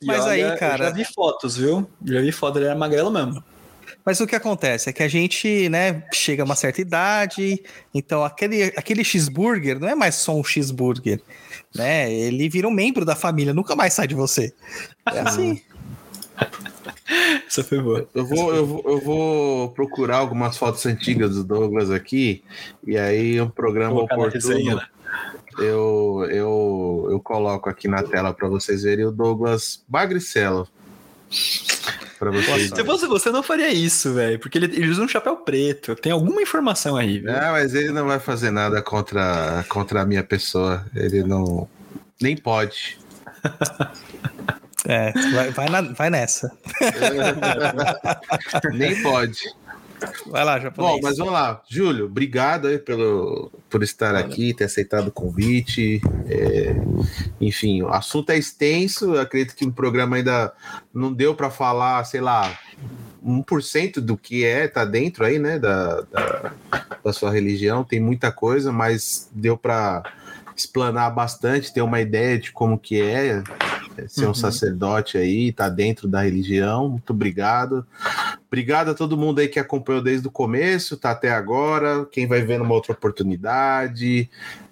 E 0.01 0.07
Mas 0.07 0.27
aí, 0.27 0.57
cara- 0.57 0.85
Eu 0.85 0.89
já 0.89 0.95
vi 0.95 1.05
fotos, 1.05 1.57
viu? 1.59 1.89
Já 2.05 2.21
vi 2.21 2.33
fotos, 2.33 2.57
ele 2.57 2.71
era 2.71 2.79
magrelo 2.79 3.11
mesmo. 3.11 3.45
Mas 4.05 4.21
o 4.21 4.27
que 4.27 4.37
acontece 4.37 4.89
é 4.89 4.93
que 4.93 5.03
a 5.03 5.09
gente, 5.09 5.69
né, 5.69 6.05
chega 6.15 6.43
a 6.43 6.47
uma 6.47 6.55
certa 6.55 6.81
idade, 6.81 7.61
então 7.93 8.25
aquele, 8.25 8.65
aquele 8.77 9.03
cheeseburger 9.03 9.81
não 9.81 9.89
é 9.89 9.97
mais 9.97 10.15
só 10.15 10.37
um 10.37 10.45
cheeseburger, 10.45 11.21
né? 11.75 12.13
Ele 12.13 12.49
vira 12.49 12.69
um 12.69 12.71
membro 12.71 13.05
da 13.05 13.17
família, 13.17 13.53
nunca 13.53 13.75
mais 13.75 13.95
sai 13.95 14.07
de 14.07 14.15
você. 14.15 14.55
É 15.13 15.21
assim. 15.21 15.61
Essa 17.47 17.63
foi 17.63 17.81
boa. 17.81 18.09
Eu 18.15 18.27
vou, 18.27 18.55
eu, 18.55 18.67
vou, 18.67 18.83
eu 18.87 19.01
vou 19.01 19.71
procurar 19.71 20.19
algumas 20.19 20.57
fotos 20.57 20.85
antigas 20.87 21.35
do 21.35 21.45
Douglas 21.45 21.91
aqui, 21.91 22.43
e 22.87 22.97
aí 22.97 23.41
um 23.41 23.49
programa 23.49 24.03
oportuno. 24.03 24.31
resenha, 24.31 24.75
né? 24.77 24.87
eu, 25.59 26.27
eu, 26.31 27.09
eu 27.11 27.21
coloco 27.21 27.69
aqui 27.69 27.89
na 27.89 28.03
tela 28.03 28.33
para 28.33 28.49
vocês 28.49 28.83
verem 28.83 29.07
o 29.07 29.11
Douglas 29.11 29.83
Bagricello. 29.89 30.69
Para 32.19 32.31
vocês. 32.31 32.71
Se 32.71 32.85
fosse 32.85 33.07
você, 33.07 33.31
não 33.31 33.43
faria 33.43 33.71
isso, 33.71 34.15
velho. 34.15 34.39
Porque 34.39 34.57
ele, 34.57 34.67
ele 34.67 34.89
usa 34.89 35.03
um 35.03 35.09
chapéu 35.09 35.37
preto. 35.37 35.95
Tem 35.95 36.13
alguma 36.13 36.41
informação 36.41 36.97
aí, 36.97 37.19
velho. 37.19 37.39
Não, 37.39 37.53
mas 37.53 37.75
ele 37.75 37.91
não 37.91 38.07
vai 38.07 38.19
fazer 38.19 38.51
nada 38.51 38.81
contra, 38.83 39.65
contra 39.69 40.03
a 40.03 40.07
minha 40.07 40.25
pessoa. 40.25 40.85
Ele 40.95 41.23
não. 41.23 41.69
Nem 42.21 42.37
pode. 42.37 42.99
É, 44.89 45.13
vai, 45.33 45.51
vai, 45.51 45.69
na- 45.69 45.81
vai 45.93 46.11
nessa. 46.11 46.51
Nem 48.73 49.03
pode. 49.03 49.39
Vai 50.27 50.45
lá, 50.45 50.61
japonês. 50.61 50.95
Bom, 50.95 51.01
mas 51.03 51.17
vamos 51.17 51.33
lá. 51.33 51.63
Júlio, 51.69 52.05
obrigado 52.05 52.69
aí 52.69 52.79
pelo, 52.79 53.51
por 53.71 53.83
estar 53.83 54.15
aqui, 54.15 54.53
ter 54.53 54.65
aceitado 54.65 55.09
o 55.09 55.13
convite. 55.13 56.01
É, 56.29 56.77
enfim, 57.41 57.83
o 57.83 57.89
assunto 57.89 58.31
é 58.31 58.37
extenso. 58.37 59.15
Eu 59.15 59.21
acredito 59.21 59.57
que 59.57 59.65
o 59.65 59.73
programa 59.73 60.17
ainda 60.17 60.53
não 60.93 61.13
deu 61.13 61.35
para 61.35 61.51
falar, 61.51 62.05
sei 62.05 62.21
lá, 62.21 62.59
1% 63.25 64.01
do 64.01 64.17
que 64.17 64.45
é, 64.45 64.69
tá 64.69 64.85
dentro 64.85 65.25
aí, 65.25 65.39
né, 65.39 65.59
da, 65.59 66.03
da, 66.03 66.53
da 67.03 67.13
sua 67.13 67.31
religião. 67.33 67.83
Tem 67.83 67.99
muita 67.99 68.31
coisa, 68.31 68.71
mas 68.71 69.29
deu 69.33 69.57
para 69.57 70.03
explanar 70.55 71.11
bastante, 71.15 71.73
ter 71.73 71.83
uma 71.83 72.01
ideia 72.01 72.39
de 72.39 72.53
como 72.53 72.79
que 72.79 73.01
é, 73.01 73.43
ser 74.09 74.25
um 74.25 74.29
Uhum. 74.29 74.35
sacerdote 74.35 75.19
aí, 75.19 75.53
tá 75.53 75.69
dentro 75.69 76.07
da 76.09 76.23
religião. 76.23 76.89
Muito 76.89 77.11
obrigado. 77.13 77.87
Obrigado 78.47 78.91
a 78.91 78.95
todo 78.95 79.17
mundo 79.17 79.41
aí 79.41 79.49
que 79.49 79.59
acompanhou 79.59 80.03
desde 80.03 80.27
o 80.29 80.31
começo, 80.31 80.97
tá 80.97 81.11
até 81.11 81.31
agora. 81.31 82.05
Quem 82.07 82.27
vai 82.27 82.43
ver 82.43 82.59
numa 82.59 82.75
outra 82.75 82.93
oportunidade, 82.93 84.31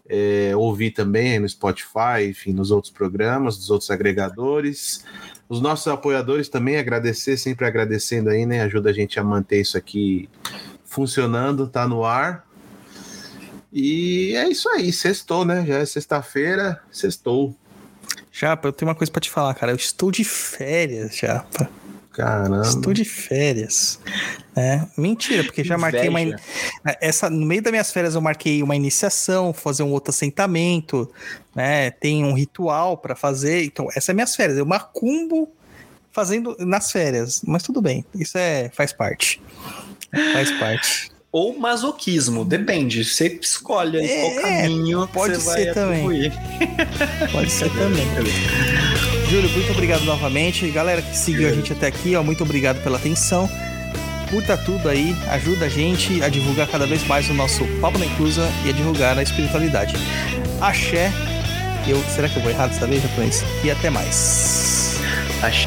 é, 0.08 0.52
ouvir 0.56 0.90
também 0.90 1.38
no 1.38 1.48
Spotify, 1.48 2.28
enfim, 2.28 2.52
nos 2.52 2.70
outros 2.70 2.92
programas, 2.92 3.56
dos 3.56 3.70
outros 3.70 3.90
agregadores. 3.90 5.04
Os 5.48 5.60
nossos 5.60 5.88
apoiadores 5.88 6.48
também, 6.48 6.76
agradecer, 6.76 7.36
sempre 7.36 7.66
agradecendo 7.66 8.30
aí, 8.30 8.46
né? 8.46 8.62
Ajuda 8.62 8.90
a 8.90 8.92
gente 8.92 9.18
a 9.20 9.24
manter 9.24 9.60
isso 9.60 9.76
aqui 9.76 10.28
funcionando, 10.84 11.66
tá 11.66 11.86
no 11.86 12.04
ar. 12.04 12.46
E 13.72 14.34
é 14.36 14.48
isso 14.48 14.68
aí, 14.68 14.92
sextou, 14.92 15.44
né? 15.44 15.64
Já 15.66 15.78
é 15.78 15.84
sexta-feira, 15.84 16.80
sextou. 16.90 17.54
Japa, 18.32 18.68
eu 18.68 18.72
tenho 18.72 18.88
uma 18.88 18.94
coisa 18.94 19.12
pra 19.12 19.20
te 19.20 19.30
falar, 19.30 19.54
cara. 19.54 19.72
Eu 19.72 19.76
estou 19.76 20.10
de 20.10 20.24
férias, 20.24 21.16
Japa. 21.16 21.70
Caramba. 22.14 22.62
Estou 22.62 22.92
de 22.92 23.04
férias. 23.04 23.98
É, 24.54 24.80
mentira, 24.96 25.42
porque 25.42 25.64
já 25.64 25.76
marquei 25.76 26.08
uma. 26.08 26.20
Inveja. 26.20 26.40
Essa, 27.00 27.28
no 27.28 27.44
meio 27.44 27.60
das 27.60 27.72
minhas 27.72 27.92
férias 27.92 28.14
eu 28.14 28.20
marquei 28.20 28.62
uma 28.62 28.76
iniciação, 28.76 29.52
fazer 29.52 29.82
um 29.82 29.90
outro 29.90 30.10
assentamento, 30.10 31.10
né? 31.54 31.90
Tem 31.90 32.24
um 32.24 32.32
ritual 32.32 32.96
pra 32.96 33.16
fazer. 33.16 33.64
Então, 33.64 33.88
essa 33.96 34.12
é 34.12 34.14
minhas 34.14 34.36
férias. 34.36 34.56
Eu 34.58 34.64
macumbo 34.64 35.52
fazendo 36.12 36.56
nas 36.60 36.92
férias. 36.92 37.42
Mas 37.44 37.64
tudo 37.64 37.82
bem, 37.82 38.04
isso 38.14 38.38
é 38.38 38.70
faz 38.72 38.92
parte. 38.92 39.42
Faz 40.32 40.52
parte. 40.52 41.13
Ou 41.34 41.58
masoquismo, 41.58 42.44
depende. 42.44 43.04
Você 43.04 43.40
escolhe 43.42 43.98
aí 43.98 44.06
qual 44.06 44.46
É, 44.46 44.62
caminho 44.62 45.08
pode 45.08 45.40
ser 45.40 45.74
também. 45.74 46.30
Pode 47.32 47.50
ser 47.50 47.68
também. 47.70 48.06
Júlio, 49.28 49.50
muito 49.50 49.72
obrigado 49.72 50.04
novamente. 50.04 50.70
Galera 50.70 51.02
que 51.02 51.16
seguiu 51.16 51.48
a 51.48 51.52
gente 51.52 51.72
até 51.72 51.88
aqui, 51.88 52.14
ó, 52.14 52.22
muito 52.22 52.44
obrigado 52.44 52.80
pela 52.84 52.98
atenção. 52.98 53.50
Curta 54.30 54.56
tudo 54.56 54.88
aí, 54.88 55.12
ajuda 55.28 55.66
a 55.66 55.68
gente 55.68 56.22
a 56.22 56.28
divulgar 56.28 56.68
cada 56.68 56.86
vez 56.86 57.04
mais 57.08 57.28
o 57.28 57.34
nosso 57.34 57.64
Papo 57.80 57.98
na 57.98 58.06
Inclusa 58.06 58.48
e 58.64 58.68
a 58.68 58.72
divulgar 58.72 59.18
a 59.18 59.22
espiritualidade. 59.24 59.96
Axé. 60.60 61.10
Eu, 61.88 62.00
será 62.14 62.28
que 62.28 62.36
eu 62.36 62.42
vou 62.42 62.52
errado 62.52 62.70
dessa 62.70 62.86
vez, 62.86 63.02
japonês? 63.02 63.42
E 63.64 63.72
até 63.72 63.90
mais. 63.90 65.00
Acho. 65.42 65.66